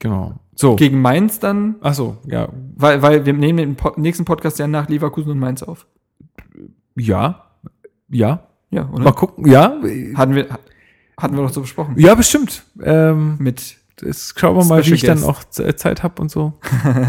Genau. 0.00 0.34
So. 0.56 0.74
gegen 0.74 1.00
Mainz 1.00 1.38
dann, 1.38 1.76
Ach 1.82 1.94
so, 1.94 2.16
ja. 2.24 2.48
weil, 2.74 3.00
weil 3.02 3.24
wir 3.26 3.32
nehmen 3.32 3.58
den 3.58 3.76
po 3.76 3.92
nächsten 3.96 4.24
Podcast 4.24 4.58
ja 4.58 4.66
nach 4.66 4.88
Leverkusen 4.88 5.30
und 5.30 5.38
Mainz 5.38 5.62
auf. 5.62 5.86
Ja. 6.96 7.44
Ja. 8.08 8.40
Ja, 8.70 8.88
oder? 8.92 9.04
Mal 9.04 9.12
gucken. 9.12 9.46
Ja. 9.48 9.76
Hatten 10.16 10.34
wir, 10.34 10.46
hatten 11.18 11.36
wir 11.36 11.42
doch 11.42 11.52
so 11.52 11.60
besprochen. 11.60 11.94
Ja, 11.98 12.14
bestimmt. 12.14 12.62
Ähm, 12.82 13.36
Mit, 13.38 13.76
das 13.96 14.32
schauen 14.36 14.56
wir 14.56 14.64
mal, 14.64 14.84
wie 14.86 14.94
ich 14.94 15.02
dann 15.02 15.22
auch 15.24 15.42
Z- 15.44 15.78
Zeit 15.78 16.02
habe 16.02 16.22
und 16.22 16.30
so. 16.30 16.54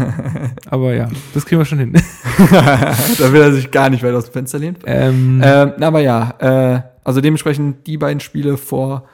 aber 0.70 0.94
ja, 0.94 1.08
das 1.34 1.46
kriegen 1.46 1.60
wir 1.60 1.64
schon 1.64 1.78
hin. 1.78 1.92
da 2.50 3.32
will 3.32 3.40
er 3.40 3.52
sich 3.52 3.70
gar 3.70 3.90
nicht 3.90 4.02
weit 4.02 4.14
aus 4.14 4.24
dem 4.26 4.32
Fenster 4.32 4.58
lehnen. 4.58 4.76
ähm, 4.86 5.40
Ähm, 5.44 5.72
aber 5.80 6.00
ja, 6.00 6.34
äh, 6.38 6.82
also 7.04 7.20
dementsprechend 7.20 7.86
die 7.86 7.96
beiden 7.96 8.20
Spiele 8.20 8.56
vor 8.56 9.04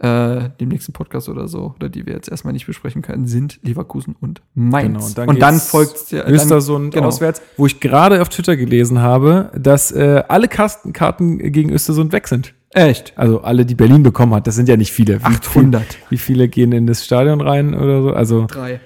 äh, 0.00 0.50
dem 0.60 0.68
nächsten 0.68 0.92
Podcast 0.92 1.28
oder 1.28 1.48
so, 1.48 1.74
oder 1.76 1.88
die 1.88 2.06
wir 2.06 2.14
jetzt 2.14 2.28
erstmal 2.28 2.52
nicht 2.52 2.66
besprechen 2.66 3.02
können, 3.02 3.26
sind 3.26 3.58
Leverkusen 3.62 4.14
und 4.20 4.40
Mainz. 4.54 5.14
Genau, 5.14 5.28
und 5.30 5.42
dann 5.42 5.54
geht's 5.56 5.68
folgt 5.70 6.12
ja, 6.12 6.22
dann, 6.22 6.32
Östersund 6.34 6.94
genau. 6.94 7.08
auswärts, 7.08 7.42
wo 7.56 7.66
ich 7.66 7.80
gerade 7.80 8.22
auf 8.22 8.28
Twitter 8.28 8.56
gelesen 8.56 9.00
habe, 9.00 9.50
dass 9.56 9.90
äh, 9.90 10.22
alle 10.28 10.46
Kasten 10.48 10.92
Karten 10.92 11.38
gegen 11.38 11.70
Östersund 11.70 12.12
weg 12.12 12.28
sind. 12.28 12.54
Echt? 12.74 13.12
Also 13.16 13.40
alle, 13.42 13.64
die 13.64 13.74
Berlin 13.74 14.02
bekommen 14.02 14.34
hat, 14.34 14.46
das 14.46 14.54
sind 14.54 14.68
ja 14.68 14.76
nicht 14.76 14.92
viele. 14.92 15.20
Wie 15.20 15.24
800. 15.24 15.82
Viel, 15.82 16.02
wie 16.10 16.18
viele 16.18 16.48
gehen 16.48 16.72
in 16.72 16.86
das 16.86 17.04
Stadion 17.04 17.40
rein 17.40 17.74
oder 17.74 18.02
so? 18.02 18.10
Also 18.12 18.44
Drei. 18.46 18.80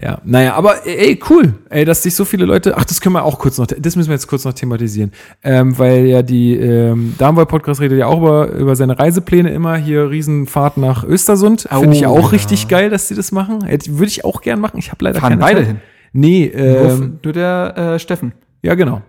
ja, 0.00 0.18
naja, 0.24 0.54
aber 0.54 0.86
ey, 0.86 1.20
cool, 1.28 1.54
ey, 1.68 1.84
dass 1.84 2.02
sich 2.02 2.14
so 2.14 2.24
viele 2.24 2.46
Leute, 2.46 2.76
ach, 2.78 2.86
das 2.86 3.02
können 3.02 3.14
wir 3.14 3.24
auch 3.24 3.38
kurz 3.38 3.58
noch, 3.58 3.66
das 3.66 3.96
müssen 3.96 4.08
wir 4.08 4.14
jetzt 4.14 4.26
kurz 4.28 4.46
noch 4.46 4.54
thematisieren, 4.54 5.12
ähm, 5.44 5.78
weil 5.78 6.06
ja 6.06 6.22
die 6.22 6.56
ähm, 6.56 7.14
Darmwoll 7.18 7.44
Podcast 7.44 7.82
redet 7.82 7.98
ja 7.98 8.06
auch 8.06 8.18
über, 8.18 8.48
über 8.52 8.76
seine 8.76 8.98
Reisepläne 8.98 9.50
immer, 9.52 9.76
hier 9.76 10.08
Riesenfahrt 10.10 10.78
nach 10.78 11.04
Östersund, 11.04 11.68
finde 11.70 11.94
ich 11.94 12.06
Oh, 12.06 12.10
auch 12.10 12.22
ja. 12.22 12.28
richtig 12.28 12.68
geil, 12.68 12.88
dass 12.88 13.08
sie 13.08 13.14
das 13.14 13.30
machen, 13.30 13.60
würde 13.62 14.06
ich 14.06 14.24
auch 14.24 14.40
gern 14.40 14.58
machen, 14.58 14.78
ich 14.78 14.90
habe 14.90 15.04
leider 15.04 15.20
Fahren 15.20 15.32
keine 15.38 15.42
beide 15.42 15.58
Zeit. 15.60 15.66
hin. 15.66 15.76
Nee, 16.14 16.50
Nur, 16.54 16.64
ähm, 16.66 17.18
nur 17.22 17.32
der 17.34 17.74
äh, 17.76 17.98
Steffen. 17.98 18.32
ja 18.62 18.74
genau. 18.74 19.02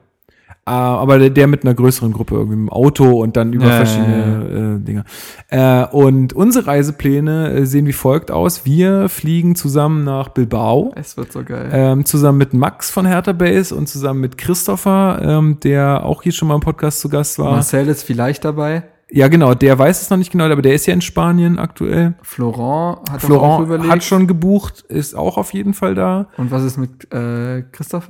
Äh, 0.66 0.72
aber 0.72 1.20
der, 1.20 1.30
der 1.30 1.48
mit 1.48 1.64
einer 1.64 1.74
größeren 1.74 2.14
Gruppe 2.14 2.36
irgendwie 2.36 2.56
im 2.56 2.70
Auto 2.70 3.22
und 3.22 3.36
dann 3.36 3.52
über 3.52 3.66
Ja, 3.66 3.72
ja, 3.72 3.78
verschiedene 3.78 4.80
Äh, 4.80 4.86
Dinge. 4.86 5.04
Äh, 5.50 5.86
und 5.88 6.32
unsere 6.34 6.68
Reisepläne 6.68 7.52
äh, 7.52 7.66
sehen 7.66 7.86
wie 7.86 7.94
folgt 7.94 8.32
aus. 8.32 8.66
Wir 8.66 9.10
fliegen 9.10 9.56
zusammen 9.56 10.04
nach 10.06 10.30
Bilbao. 10.30 10.94
Es 10.96 11.18
wird 11.18 11.32
so 11.34 11.44
geil. 11.44 11.70
Ähm, 11.74 12.06
zusammen 12.06 12.38
mit 12.38 12.54
Max 12.54 12.90
von 12.92 13.06
Hertha 13.06 13.34
Base 13.34 13.76
und 13.76 13.88
zusammen 13.90 14.22
mit 14.22 14.38
Christopher, 14.38 15.20
ähm, 15.22 15.60
der 15.62 16.06
auch 16.06 16.24
hier 16.24 16.32
schon 16.32 16.48
mal 16.48 16.56
im 16.56 16.62
Podcast 16.62 17.02
zu 17.02 17.10
Gast 17.10 17.40
war. 17.40 17.52
Marcel 17.52 17.88
ist 17.90 18.04
vielleicht 18.04 18.46
dabei. 18.46 18.84
Ja, 19.12 19.28
genau, 19.28 19.54
der 19.54 19.78
weiß 19.78 20.02
es 20.02 20.10
noch 20.10 20.18
nicht 20.18 20.32
genau, 20.32 20.46
aber 20.46 20.62
der 20.64 20.74
ist 20.74 20.86
ja 20.88 20.94
in 20.94 21.02
Spanien 21.02 21.60
aktuell. 21.60 22.16
Florent 22.24 23.12
hat 23.12 23.22
doch 23.24 23.30
auch 23.30 23.58
Florent 23.58 23.66
überlegt. 23.66 23.92
hat 23.92 24.04
schon 24.04 24.26
gebucht, 24.28 24.82
ist 24.88 25.14
auch 25.14 25.38
auf 25.38 25.54
jeden 25.54 25.74
Fall 25.76 25.94
da. 25.94 26.28
Und 26.38 26.50
was 26.52 26.64
ist 26.64 26.78
mit 26.78 27.14
äh, 27.14 27.64
Christoph? 27.72 28.08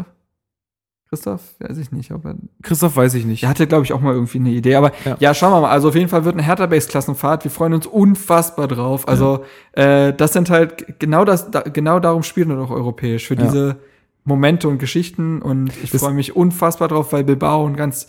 Christoph? 1.13 1.41
Weiß 1.59 1.77
ich 1.77 1.91
nicht, 1.91 2.11
ob 2.11 2.25
er. 2.25 2.33
Christoph 2.63 2.95
weiß 2.95 3.13
ich 3.13 3.25
nicht. 3.25 3.43
Der 3.43 3.49
hatte, 3.49 3.67
glaube 3.67 3.83
ich, 3.85 3.93
auch 3.93 4.01
mal 4.01 4.13
irgendwie 4.13 4.39
eine 4.39 4.49
Idee. 4.49 4.75
Aber 4.75 4.91
Ja. 5.05 5.15
ja. 5.19 5.33
schauen 5.35 5.51
wir 5.53 5.61
mal. 5.61 5.69
Also 5.69 5.89
auf 5.89 5.95
jeden 5.95 6.09
Fall 6.09 6.25
wird 6.25 6.33
eine 6.33 6.41
Hertha-Base-Klassenfahrt. 6.43 7.43
Wir 7.43 7.51
freuen 7.51 7.73
uns 7.75 7.85
unfassbar 7.85 8.67
drauf. 8.67 9.07
Also 9.07 9.43
äh, 9.73 10.11
das 10.13 10.33
sind 10.33 10.49
halt 10.49 10.99
genau 10.99 11.23
das, 11.23 11.51
da, 11.51 11.61
genau 11.61 11.99
darum 11.99 12.23
spielen 12.23 12.49
wir 12.49 12.55
doch 12.55 12.71
europäisch. 12.71 13.27
Für 13.27 13.35
Ja. 13.35 13.43
diese 13.43 13.75
Momente 14.25 14.67
und 14.67 14.79
Geschichten. 14.79 15.41
Und 15.41 15.71
ich 15.83 15.91
freue 15.91 16.13
mich 16.13 16.35
unfassbar 16.35 16.87
drauf, 16.87 17.13
weil 17.13 17.23
Bilbao 17.23 17.67
ein 17.67 17.75
ganz 17.75 18.07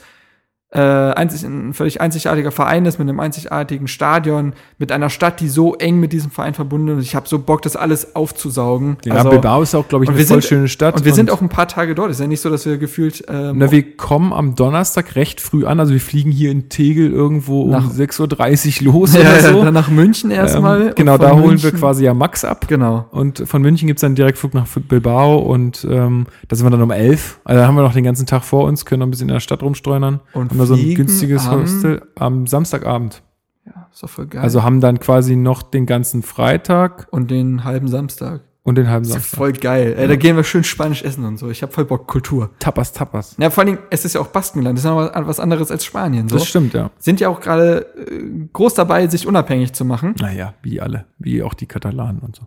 äh, 0.75 0.81
einzig, 0.81 1.45
ein 1.45 1.73
völlig 1.73 2.01
einzigartiger 2.01 2.51
Verein 2.51 2.85
ist, 2.85 2.99
mit 2.99 3.09
einem 3.09 3.21
einzigartigen 3.21 3.87
Stadion, 3.87 4.55
mit 4.79 4.91
einer 4.91 5.09
Stadt, 5.09 5.39
die 5.41 5.49
so 5.49 5.75
eng 5.77 6.01
mit 6.01 6.13
diesem 6.13 6.31
Verein 6.33 6.53
verbunden 6.55 6.99
ist. 6.99 7.05
Ich 7.05 7.15
habe 7.15 7.29
so 7.29 7.39
Bock, 7.39 7.63
das 7.63 7.77
alles 7.77 8.17
aufzusaugen. 8.17 8.97
ja, 9.05 9.23
Bilbao 9.23 9.63
ist 9.63 9.75
auch, 9.75 9.87
glaube 9.89 10.05
ich, 10.05 10.09
und 10.09 10.15
eine 10.15 10.19
wir 10.23 10.27
voll 10.27 10.43
sind- 10.43 10.49
schöne 10.49 10.69
Stadt. 10.69 10.97
Und 10.97 11.05
wir 11.05 11.15
sind 11.15 11.31
auch 11.31 11.41
ein 11.41 11.49
paar 11.49 11.69
Tage 11.69 11.95
dort. 11.95 12.11
Ist 12.11 12.21
ja 12.21 12.27
nicht 12.27 12.41
so, 12.41 12.51
dass 12.51 12.67
wir 12.67 12.77
gefühlt 12.79 13.25
ähm, 13.29 13.59
Na, 13.59 13.71
wir 13.71 13.97
kommen 13.97 14.33
am 14.33 14.57
Donnerstag 14.57 15.15
recht 15.17 15.41
früh 15.41 15.65
an. 15.65 15.79
Also 15.79 15.93
wir 15.93 16.01
fliegen 16.01 16.31
hier 16.33 16.51
in 16.51 16.69
Tegel 16.69 17.11
irgendwo 17.13 17.69
Nach- 17.71 17.85
um 17.85 17.91
6.30 17.93 18.85
Uhr 18.87 18.93
los 18.93 19.15
ja, 19.15 19.21
oder 19.21 19.41
ja, 19.41 19.53
so. 19.53 19.65
dann 19.65 19.75
nach 19.75 19.89
München 19.91 20.31
erstmal. 20.31 20.89
ähm, 20.89 20.93
genau, 20.97 21.15
Und 21.15 21.23
da 21.23 21.31
holen 21.33 21.47
München- 21.51 21.73
wir 21.73 21.79
quasi 21.79 22.05
ja 22.05 22.15
Max 22.15 22.45
ab. 22.45 22.67
Genau. 22.69 23.07
Und 23.13 23.45
von 23.47 23.63
München 23.63 23.87
gibt's 23.87 24.01
dann 24.01 24.15
Direktflug 24.17 24.55
nach 24.55 24.67
Bilbao 24.89 25.39
und 25.39 25.87
ähm, 25.89 26.27
da 26.49 26.57
sind 26.57 26.67
wir 26.67 26.71
dann 26.71 26.83
um 26.83 26.91
11. 26.91 27.41
Also 27.45 27.61
da 27.61 27.67
haben 27.69 27.77
wir 27.77 27.83
noch 27.83 27.93
den 27.95 28.05
ganzen 28.05 28.27
Tag 28.27 28.43
vor 28.45 28.65
uns, 28.65 28.85
können 28.85 29.01
noch 29.01 29.07
ein 29.07 29.11
bisschen 29.11 29.29
in 29.29 29.35
der 29.35 29.41
Stadt 29.41 29.63
rumstreunern. 29.63 30.21
Und 30.33 30.53
wir 30.71 30.77
so 30.77 30.83
ein 30.83 30.95
günstiges 30.95 31.47
am- 31.47 31.61
Hostel 31.63 32.03
am 32.17 32.47
Samstagabend. 32.47 33.23
Ja, 33.67 33.89
ist 33.93 34.03
doch 34.03 34.11
voll 34.11 34.27
geil. 34.27 34.43
Also 34.43 34.63
haben 34.63 34.81
dann 34.81 35.01
quasi 35.01 35.37
noch 35.37 35.63
den 35.63 35.87
ganzen 35.87 36.23
Freitag 36.23 37.07
und 37.11 37.31
den 37.31 37.65
halben 37.65 37.89
Samstag. 37.89 38.43
und 38.63 38.77
den 38.77 38.89
halben 38.91 39.05
Ist 39.07 39.13
Samstag. 39.13 39.37
voll 39.39 39.53
geil. 39.53 39.95
Ey, 39.97 40.09
da 40.09 40.17
gehen 40.17 40.37
wir 40.37 40.45
schön 40.45 40.65
Spanisch 40.65 41.03
essen 41.03 41.25
und 41.25 41.37
so. 41.39 41.49
Ich 41.51 41.63
habe 41.63 41.71
voll 41.73 41.85
Bock 41.85 42.07
Kultur. 42.07 42.51
Tapas, 42.59 42.93
Tapas. 42.93 43.37
Ja, 43.39 43.51
vor 43.51 43.63
allen 43.63 43.75
Dingen, 43.77 43.87
es 43.91 44.05
ist 44.07 44.15
ja 44.15 44.21
auch 44.23 44.29
Baskenland. 44.29 44.77
Das 44.79 44.85
ist 44.85 44.89
ja 44.91 44.95
noch 44.95 45.27
was 45.27 45.39
anderes 45.41 45.71
als 45.71 45.85
Spanien. 45.85 46.29
So. 46.29 46.37
Das 46.37 46.47
stimmt, 46.47 46.73
ja. 46.75 46.91
Sind 46.99 47.21
ja 47.21 47.29
auch 47.29 47.41
gerade 47.41 47.87
äh, 47.97 48.47
groß 48.53 48.75
dabei, 48.75 49.07
sich 49.09 49.27
unabhängig 49.27 49.73
zu 49.75 49.85
machen. 49.85 50.15
Naja, 50.19 50.55
wie 50.63 50.81
alle. 50.81 51.07
Wie 51.19 51.43
auch 51.43 51.55
die 51.55 51.67
Katalanen 51.67 52.21
und 52.21 52.37
so. 52.37 52.43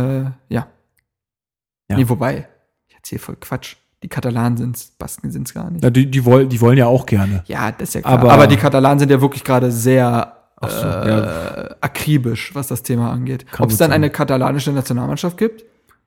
Äh, 0.00 0.24
ja. 0.48 0.66
Ja. 1.90 1.96
Nee, 1.96 2.08
wobei, 2.08 2.48
ich 2.88 2.94
erzähle 2.96 3.18
voll 3.20 3.36
Quatsch. 3.40 3.76
Die 4.02 4.08
Katalanen 4.08 4.56
sind's, 4.56 4.92
Basken 4.98 5.30
sind's 5.30 5.52
gar 5.52 5.70
nicht. 5.70 5.82
Ja, 5.82 5.90
die, 5.90 6.08
die, 6.10 6.24
wollen, 6.24 6.48
die 6.48 6.60
wollen 6.60 6.78
ja 6.78 6.86
auch 6.86 7.04
gerne. 7.04 7.42
Ja, 7.46 7.72
das 7.72 7.88
ist 7.90 7.94
ja 7.94 8.00
klar. 8.02 8.12
Aber- 8.14 8.32
Aber, 8.32 8.46
die 8.46 8.56
Katalanen 8.56 8.98
sind 8.98 9.10
ja 9.10 9.20
wirklich 9.20 9.42
gerade 9.42 9.72
sehr 9.72 10.34
so, 10.60 10.66
äh, 10.66 11.08
ja. 11.08 11.76
akribisch, 11.80 12.54
was 12.54 12.68
das 12.68 12.82
Thema 12.82 13.12
angeht. 13.12 13.44
Ob 13.58 13.70
es 13.70 13.76
dann 13.76 13.90
sein. 13.90 13.96
eine 13.96 14.10
katalanische 14.10 14.72
Nationalmannschaft 14.72 15.36
gibt? 15.36 15.64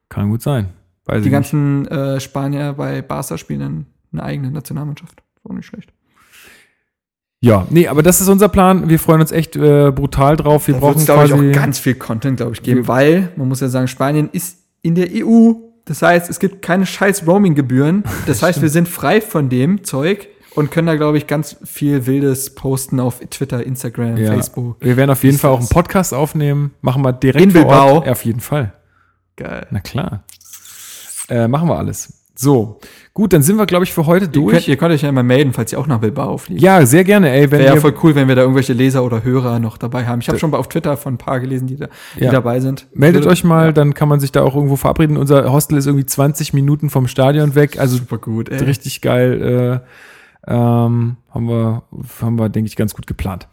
Kann 0.09 0.29
gut 0.29 0.41
sein. 0.41 0.69
Weiß 1.05 1.23
Die 1.23 1.29
ganzen 1.29 1.87
äh, 1.87 2.19
Spanier 2.19 2.73
bei 2.73 3.01
Barca 3.01 3.37
spielen 3.37 3.85
eine 4.11 4.23
eigene 4.23 4.51
Nationalmannschaft. 4.51 5.23
Auch 5.47 5.53
nicht 5.53 5.65
schlecht. 5.65 5.91
Ja, 7.43 7.65
nee, 7.71 7.87
aber 7.87 8.03
das 8.03 8.21
ist 8.21 8.27
unser 8.27 8.49
Plan. 8.49 8.87
Wir 8.87 8.99
freuen 8.99 9.19
uns 9.21 9.31
echt 9.31 9.55
äh, 9.55 9.91
brutal 9.91 10.35
drauf. 10.37 10.67
Wir 10.67 10.75
Da 10.75 10.79
brauchen 10.79 11.03
glaube 11.03 11.25
ich, 11.25 11.33
auch 11.33 11.51
ganz 11.59 11.79
viel 11.79 11.95
Content, 11.95 12.37
glaube 12.37 12.53
ich, 12.53 12.61
geben, 12.61 12.87
weil, 12.87 13.31
man 13.35 13.47
muss 13.47 13.61
ja 13.61 13.67
sagen, 13.67 13.87
Spanien 13.87 14.29
ist 14.31 14.59
in 14.83 14.93
der 14.95 15.07
EU. 15.11 15.53
Das 15.91 16.01
heißt, 16.01 16.29
es 16.29 16.39
gibt 16.39 16.61
keine 16.61 16.85
scheiß 16.85 17.27
Roaming-Gebühren. 17.27 18.05
Das 18.25 18.41
heißt, 18.41 18.61
wir 18.61 18.69
sind 18.69 18.87
frei 18.87 19.19
von 19.19 19.49
dem 19.49 19.83
Zeug 19.83 20.29
und 20.55 20.71
können 20.71 20.87
da, 20.87 20.95
glaube 20.95 21.17
ich, 21.17 21.27
ganz 21.27 21.57
viel 21.65 22.05
Wildes 22.05 22.55
posten 22.55 23.01
auf 23.01 23.19
Twitter, 23.29 23.65
Instagram, 23.65 24.15
ja, 24.15 24.31
Facebook. 24.31 24.77
wir 24.79 24.95
werden 24.95 25.11
auf 25.11 25.21
jeden 25.25 25.37
Fall 25.37 25.51
auch 25.51 25.59
einen? 25.59 25.67
Podcast 25.67 26.13
aufnehmen. 26.13 26.71
Machen 26.79 27.01
wir 27.03 27.11
direkt 27.11 27.43
In 27.43 27.51
vor 27.51 27.61
Bilbao? 27.61 27.95
Ort. 27.95 28.05
Ja, 28.05 28.13
auf 28.13 28.23
jeden 28.23 28.39
Fall. 28.39 28.71
Geil. 29.35 29.67
Na 29.71 29.81
klar. 29.81 30.23
Äh, 31.27 31.49
machen 31.49 31.67
wir 31.67 31.77
alles. 31.77 32.13
So, 32.35 32.79
gut, 33.13 33.33
dann 33.33 33.41
sind 33.41 33.57
wir, 33.57 33.65
glaube 33.65 33.83
ich, 33.83 33.93
für 33.93 34.05
heute 34.05 34.25
Ihr 34.25 34.31
durch. 34.31 34.53
könnt, 34.53 34.67
ihr 34.67 34.77
könnt 34.77 34.93
euch 34.93 35.01
ja 35.01 35.09
immer 35.09 35.23
melden, 35.23 35.53
falls 35.53 35.71
ihr 35.71 35.79
auch 35.79 35.87
nach 35.87 35.99
Bilbao 35.99 36.37
fliegt. 36.37 36.61
ja, 36.61 36.85
sehr 36.85 37.03
gerne, 37.03 37.29
ey. 37.31 37.51
Wenn 37.51 37.59
Wäre 37.59 37.69
ja 37.69 37.75
ihr, 37.75 37.81
voll 37.81 37.93
cool, 38.03 38.15
wenn 38.15 38.27
wir 38.27 38.35
da 38.35 38.41
irgendwelche 38.41 38.73
Leser 38.73 39.03
oder 39.03 39.23
Hörer 39.23 39.59
noch 39.59 39.77
dabei 39.77 40.05
haben. 40.05 40.21
Ich 40.21 40.27
habe 40.29 40.39
schon 40.39 40.53
auf 40.53 40.69
Twitter 40.69 40.95
von 40.97 41.15
ein 41.15 41.17
paar 41.17 41.39
gelesen, 41.39 41.67
die, 41.67 41.75
da, 41.77 41.87
die 42.17 42.23
Ja. 42.25 42.31
dabei 42.31 42.59
sind. 42.59 42.87
meldet 42.93 43.25
euch 43.27 43.43
mal, 43.43 43.73
dann 43.73 43.93
kann 43.93 44.07
man 44.09 44.19
sich 44.19 44.31
da 44.31 44.41
auch 44.43 44.55
irgendwo 44.55 44.75
verabreden. 44.75 45.17
Unser 45.17 45.51
Hostel 45.51 45.77
ist 45.77 45.87
irgendwie 45.87 46.05
20 46.05 46.53
Minuten 46.53 46.89
vom 46.89 47.07
Stadion 47.07 47.55
weg. 47.55 47.79
Also 47.79 47.97
Super 47.97 48.17
gut, 48.17 48.49
ey. 48.49 48.63
richtig 48.63 49.01
geil. 49.01 49.81
Äh, 49.87 49.87
ähm, 50.47 51.17
haben 51.29 51.47
wir, 51.47 51.83
haben 52.19 52.39
wir, 52.39 52.49
denke 52.49 52.67
ich, 52.67 52.75
ganz 52.75 52.95
gut 52.95 53.05
geplant. 53.05 53.47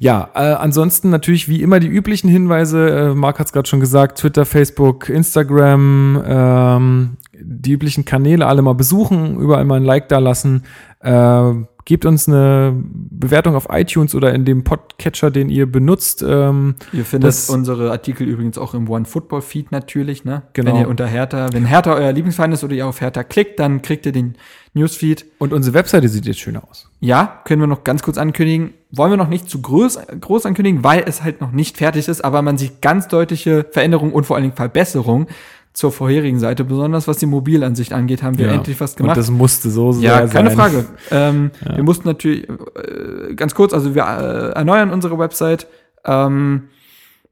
Ja, 0.00 0.30
äh, 0.34 0.38
ansonsten 0.54 1.10
natürlich 1.10 1.48
wie 1.48 1.62
immer 1.62 1.78
die 1.78 1.86
üblichen 1.86 2.28
Hinweise. 2.28 2.90
Äh, 2.90 3.14
Marc 3.14 3.38
hat 3.38 3.46
es 3.46 3.52
gerade 3.52 3.68
schon 3.68 3.78
gesagt: 3.78 4.18
Twitter, 4.18 4.44
Facebook, 4.44 5.08
Instagram, 5.08 6.20
ähm, 6.26 7.16
die 7.46 7.72
üblichen 7.72 8.04
Kanäle 8.04 8.46
alle 8.46 8.62
mal 8.62 8.74
besuchen, 8.74 9.38
überall 9.38 9.64
mal 9.64 9.76
ein 9.76 9.84
Like 9.84 10.08
da 10.08 10.18
lassen. 10.18 10.64
Äh, 11.00 11.52
gebt 11.84 12.06
uns 12.06 12.28
eine 12.28 12.72
Bewertung 12.74 13.54
auf 13.54 13.66
iTunes 13.70 14.14
oder 14.14 14.32
in 14.32 14.44
dem 14.44 14.64
Podcatcher, 14.64 15.30
den 15.30 15.50
ihr 15.50 15.70
benutzt. 15.70 16.24
Ähm, 16.26 16.76
Ihr 16.92 17.04
findet 17.04 17.34
unsere 17.48 17.90
Artikel 17.90 18.26
übrigens 18.26 18.56
auch 18.56 18.74
im 18.74 18.88
One 18.88 19.04
Football 19.04 19.42
Feed 19.42 19.70
natürlich, 19.70 20.24
ne? 20.24 20.42
Genau. 20.54 20.72
Wenn 20.72 20.80
ihr 20.80 20.88
unter 20.88 21.06
Hertha, 21.06 21.52
wenn 21.52 21.66
Hertha 21.66 21.94
euer 21.94 22.12
Lieblingsverein 22.12 22.52
ist 22.52 22.64
oder 22.64 22.74
ihr 22.74 22.86
auf 22.86 23.00
Hertha 23.00 23.22
klickt, 23.22 23.60
dann 23.60 23.82
kriegt 23.82 24.06
ihr 24.06 24.12
den 24.12 24.36
Newsfeed. 24.72 25.26
und 25.38 25.52
unsere 25.52 25.74
Webseite 25.74 26.08
sieht 26.08 26.26
jetzt 26.26 26.40
schön 26.40 26.56
aus. 26.56 26.90
Ja, 27.00 27.42
können 27.44 27.60
wir 27.60 27.66
noch 27.66 27.84
ganz 27.84 28.02
kurz 28.02 28.16
ankündigen. 28.18 28.72
Wollen 28.90 29.12
wir 29.12 29.16
noch 29.16 29.28
nicht 29.28 29.50
zu 29.50 29.60
groß, 29.60 29.98
groß 30.20 30.46
ankündigen, 30.46 30.82
weil 30.84 31.04
es 31.06 31.22
halt 31.22 31.40
noch 31.40 31.52
nicht 31.52 31.76
fertig 31.76 32.08
ist, 32.08 32.24
aber 32.24 32.42
man 32.42 32.56
sieht 32.56 32.80
ganz 32.80 33.08
deutliche 33.08 33.66
Veränderungen 33.70 34.12
und 34.12 34.24
vor 34.24 34.36
allen 34.36 34.44
Dingen 34.44 34.56
Verbesserungen 34.56 35.26
zur 35.74 35.90
vorherigen 35.90 36.38
Seite. 36.38 36.64
Besonders 36.64 37.08
was 37.08 37.18
die 37.18 37.26
Mobilansicht 37.26 37.92
angeht, 37.92 38.22
haben 38.22 38.38
wir 38.38 38.48
endlich 38.50 38.80
was 38.80 38.94
gemacht. 38.96 39.16
Und 39.16 39.18
das 39.18 39.30
musste 39.30 39.70
so 39.70 39.90
Ja, 40.00 40.18
sehr 40.18 40.28
keine 40.28 40.50
sein. 40.50 40.56
Frage. 40.56 40.86
Ähm, 41.10 41.50
Wir 41.74 41.82
mussten 41.82 42.08
natürlich, 42.08 42.48
äh, 42.48 43.34
ganz 43.34 43.54
kurz, 43.54 43.74
also 43.74 43.94
wir 43.94 44.02
äh, 44.02 44.56
erneuern 44.56 44.90
unsere 44.90 45.18
Website, 45.18 45.66
ähm, 46.04 46.68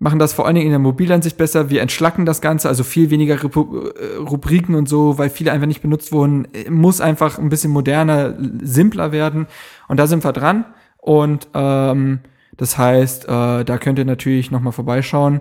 machen 0.01 0.19
das 0.19 0.33
vor 0.33 0.47
allen 0.47 0.57
Dingen 0.57 0.67
in 0.67 0.73
der 0.73 0.81
Mobilansicht 0.81 1.37
besser. 1.37 1.71
Wir 1.71 1.81
entschlacken 1.81 2.27
das 2.27 2.41
Ganze, 2.41 2.69
also 2.69 2.83
viel 2.83 3.11
weniger 3.11 3.37
äh, 3.37 4.17
Rubriken 4.19 4.75
und 4.75 4.89
so, 4.89 5.19
weil 5.19 5.31
viele 5.31 5.53
einfach 5.53 5.69
nicht 5.69 5.81
benutzt 5.81 6.11
wurden. 6.11 6.49
Äh, 6.53 6.69
Muss 6.69 7.01
einfach 7.01 7.39
ein 7.39 7.49
bisschen 7.49 7.71
moderner, 7.71 8.35
simpler 8.61 9.13
werden. 9.13 9.47
Und 9.87 10.01
da 10.01 10.09
sind 10.09 10.25
wir 10.25 10.33
dran. 10.33 10.65
Und 10.99 11.47
ähm, 11.55 12.19
das 12.57 12.77
heißt, 12.77 13.27
äh, 13.27 13.65
da 13.65 13.79
könnt 13.79 14.01
ihr 14.01 14.05
natürlich 14.05 14.51
noch 14.51 14.61
mal 14.61 14.73
vorbeischauen 14.73 15.41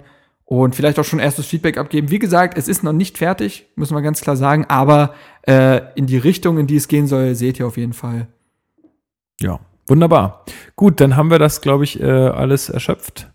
und 0.51 0.75
vielleicht 0.75 0.99
auch 0.99 1.05
schon 1.05 1.19
erstes 1.19 1.45
Feedback 1.45 1.77
abgeben. 1.77 2.11
Wie 2.11 2.19
gesagt, 2.19 2.57
es 2.57 2.67
ist 2.67 2.83
noch 2.83 2.91
nicht 2.91 3.17
fertig, 3.17 3.67
müssen 3.77 3.95
wir 3.95 4.01
ganz 4.01 4.19
klar 4.19 4.35
sagen, 4.35 4.65
aber 4.67 5.13
äh, 5.43 5.79
in 5.95 6.07
die 6.07 6.17
Richtung, 6.17 6.57
in 6.57 6.67
die 6.67 6.75
es 6.75 6.89
gehen 6.89 7.07
soll, 7.07 7.35
seht 7.35 7.57
ihr 7.57 7.65
auf 7.65 7.77
jeden 7.77 7.93
Fall. 7.93 8.27
Ja, 9.39 9.61
wunderbar. 9.87 10.43
Gut, 10.75 10.99
dann 10.99 11.15
haben 11.15 11.31
wir 11.31 11.39
das, 11.39 11.61
glaube 11.61 11.85
ich, 11.85 12.01
äh, 12.01 12.05
alles 12.05 12.67
erschöpft. 12.67 13.31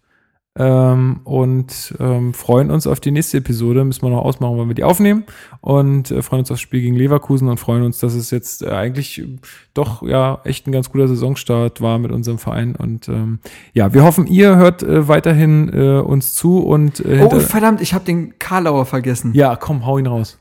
Ähm, 0.58 1.20
und 1.24 1.94
ähm, 2.00 2.32
freuen 2.32 2.70
uns 2.70 2.86
auf 2.86 2.98
die 3.00 3.10
nächste 3.10 3.38
Episode. 3.38 3.84
Müssen 3.84 4.02
wir 4.02 4.10
noch 4.10 4.24
ausmachen, 4.24 4.56
wann 4.56 4.68
wir 4.68 4.74
die 4.74 4.84
aufnehmen. 4.84 5.24
Und 5.60 6.10
äh, 6.10 6.22
freuen 6.22 6.40
uns 6.40 6.50
aufs 6.50 6.60
Spiel 6.62 6.80
gegen 6.80 6.96
Leverkusen 6.96 7.48
und 7.48 7.60
freuen 7.60 7.82
uns, 7.82 7.98
dass 7.98 8.14
es 8.14 8.30
jetzt 8.30 8.62
äh, 8.62 8.70
eigentlich 8.70 9.18
äh, 9.18 9.36
doch 9.74 10.02
ja 10.02 10.40
echt 10.44 10.66
ein 10.66 10.72
ganz 10.72 10.90
guter 10.90 11.08
Saisonstart 11.08 11.80
war 11.80 11.98
mit 11.98 12.10
unserem 12.12 12.38
Verein. 12.38 12.74
Und 12.74 13.08
ähm, 13.08 13.38
ja, 13.74 13.92
wir 13.92 14.02
hoffen, 14.02 14.26
ihr 14.26 14.56
hört 14.56 14.82
äh, 14.82 15.08
weiterhin 15.08 15.70
äh, 15.72 15.98
uns 16.00 16.34
zu 16.34 16.60
und 16.60 17.00
äh, 17.00 17.20
Oh, 17.22 17.38
verdammt, 17.40 17.80
ich 17.80 17.92
habe 17.92 18.04
den 18.04 18.38
Karlauer 18.38 18.86
vergessen. 18.86 19.32
ja, 19.34 19.56
komm, 19.56 19.84
hau 19.84 19.98
ihn 19.98 20.06
raus. 20.06 20.38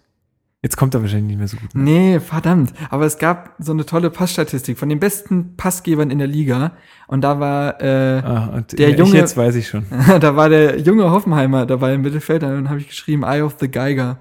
Jetzt 0.65 0.77
kommt 0.77 0.95
er 0.95 1.01
wahrscheinlich 1.03 1.27
nicht 1.27 1.37
mehr 1.37 1.47
so 1.47 1.57
gut. 1.57 1.69
Nee, 1.75 2.19
verdammt. 2.19 2.73
Aber 2.89 3.05
es 3.05 3.19
gab 3.19 3.53
so 3.59 3.71
eine 3.71 3.85
tolle 3.85 4.09
Passstatistik 4.09 4.79
von 4.79 4.89
den 4.89 4.99
besten 4.99 5.55
Passgebern 5.57 6.09
in 6.09 6.17
der 6.17 6.25
Liga. 6.27 6.71
Und 7.05 7.21
da 7.21 7.39
war 7.39 7.79
äh, 7.83 8.21
Ah, 8.25 8.47
und 8.55 8.77
Der 8.79 8.89
ja, 8.89 8.95
Junge- 8.97 9.09
Ich 9.09 9.13
jetzt 9.13 9.37
weiß 9.37 9.53
ich 9.57 9.67
schon. 9.67 9.85
da 10.19 10.35
war 10.35 10.49
der 10.49 10.79
junge 10.79 11.11
Hoffenheimer 11.11 11.67
dabei 11.67 11.93
im 11.93 12.01
Mittelfeld. 12.01 12.41
Und 12.41 12.49
dann 12.49 12.69
habe 12.69 12.79
ich 12.79 12.87
geschrieben, 12.87 13.21
Eye 13.21 13.43
of 13.43 13.57
the 13.59 13.69
Geiger. 13.69 14.17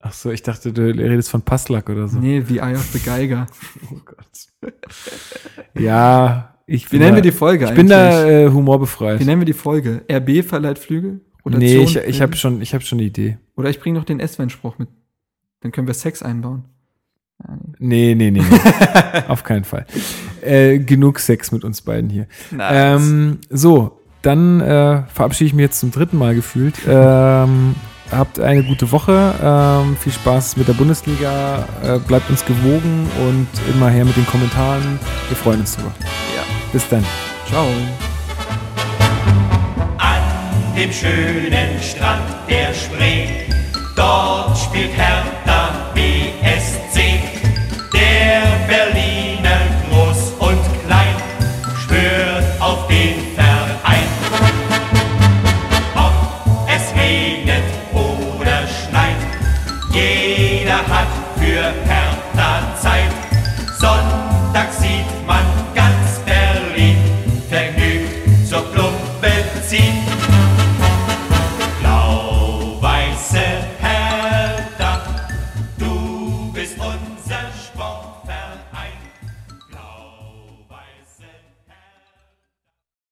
Ach 0.00 0.12
so, 0.12 0.30
ich 0.30 0.42
dachte, 0.42 0.74
du 0.74 0.82
redest 0.82 1.30
von 1.30 1.40
Passlack 1.40 1.88
oder 1.88 2.06
so. 2.06 2.18
Nee, 2.18 2.42
wie 2.48 2.58
Eye 2.58 2.74
of 2.74 2.84
the 2.92 2.98
Geiger. 2.98 3.46
Oh 3.90 3.96
Gott. 4.04 4.72
Ja, 5.74 6.54
ich 6.66 6.90
Wie 6.92 6.98
nennen 6.98 7.12
da, 7.12 7.16
wir 7.16 7.22
die 7.22 7.32
Folge 7.32 7.64
Ich 7.64 7.74
bin 7.74 7.88
da 7.88 8.20
eigentlich? 8.20 8.32
äh, 8.32 8.48
humorbefreit. 8.50 9.20
Wie 9.20 9.24
nennen 9.24 9.40
wir 9.40 9.46
die 9.46 9.52
Folge? 9.52 10.02
RB 10.10 10.44
verleiht 10.44 10.78
Flügel? 10.78 11.20
Nee, 11.44 11.78
ich, 11.78 11.96
ich 11.96 12.20
habe 12.22 12.36
schon, 12.36 12.60
ich 12.62 12.72
hab 12.74 12.82
schon 12.82 12.98
eine 12.98 13.06
Idee. 13.08 13.38
Oder 13.56 13.70
ich 13.70 13.80
bringe 13.80 13.98
noch 13.98 14.04
den 14.04 14.20
S-Wenn-Spruch 14.20 14.78
mit. 14.78 14.88
Dann 15.62 15.72
können 15.72 15.86
wir 15.86 15.94
Sex 15.94 16.22
einbauen. 16.22 16.64
Nee. 17.78 18.14
Nee, 18.14 18.30
nee, 18.30 18.40
nee. 18.40 18.42
Auf 19.28 19.42
keinen 19.42 19.64
Fall. 19.64 19.86
Äh, 20.42 20.78
genug 20.78 21.18
Sex 21.18 21.50
mit 21.52 21.64
uns 21.64 21.80
beiden 21.82 22.10
hier. 22.10 22.26
Ähm, 22.58 23.38
so, 23.50 24.00
dann 24.22 24.60
äh, 24.60 25.02
verabschiede 25.08 25.48
ich 25.48 25.54
mich 25.54 25.64
jetzt 25.64 25.80
zum 25.80 25.90
dritten 25.90 26.18
Mal 26.18 26.34
gefühlt. 26.34 26.74
Ähm, 26.86 27.74
habt 28.10 28.38
eine 28.38 28.62
gute 28.62 28.92
Woche. 28.92 29.34
Ähm, 29.42 29.96
viel 29.96 30.12
Spaß 30.12 30.56
mit 30.56 30.68
der 30.68 30.74
Bundesliga. 30.74 31.66
Äh, 31.82 31.98
bleibt 31.98 32.30
uns 32.30 32.44
gewogen 32.44 33.08
und 33.26 33.48
immer 33.74 33.88
her 33.88 34.04
mit 34.04 34.16
den 34.16 34.26
Kommentaren. 34.26 34.98
Wir 35.28 35.36
freuen 35.36 35.60
uns 35.60 35.76
drüber. 35.76 35.92
Ja. 36.36 36.42
Bis 36.72 36.88
dann. 36.88 37.04
Ciao. 37.48 37.66
An 39.98 40.22
dem 40.76 40.92
schönen 40.92 41.80
Strand 41.82 42.22
der 42.48 42.72
Spree, 42.72 43.51
dort 43.96 44.56
spielt 44.58 44.92
Hertha 44.96 45.90
BSC. 45.94 47.20
Der 47.92 48.42
Berliner 48.66 49.11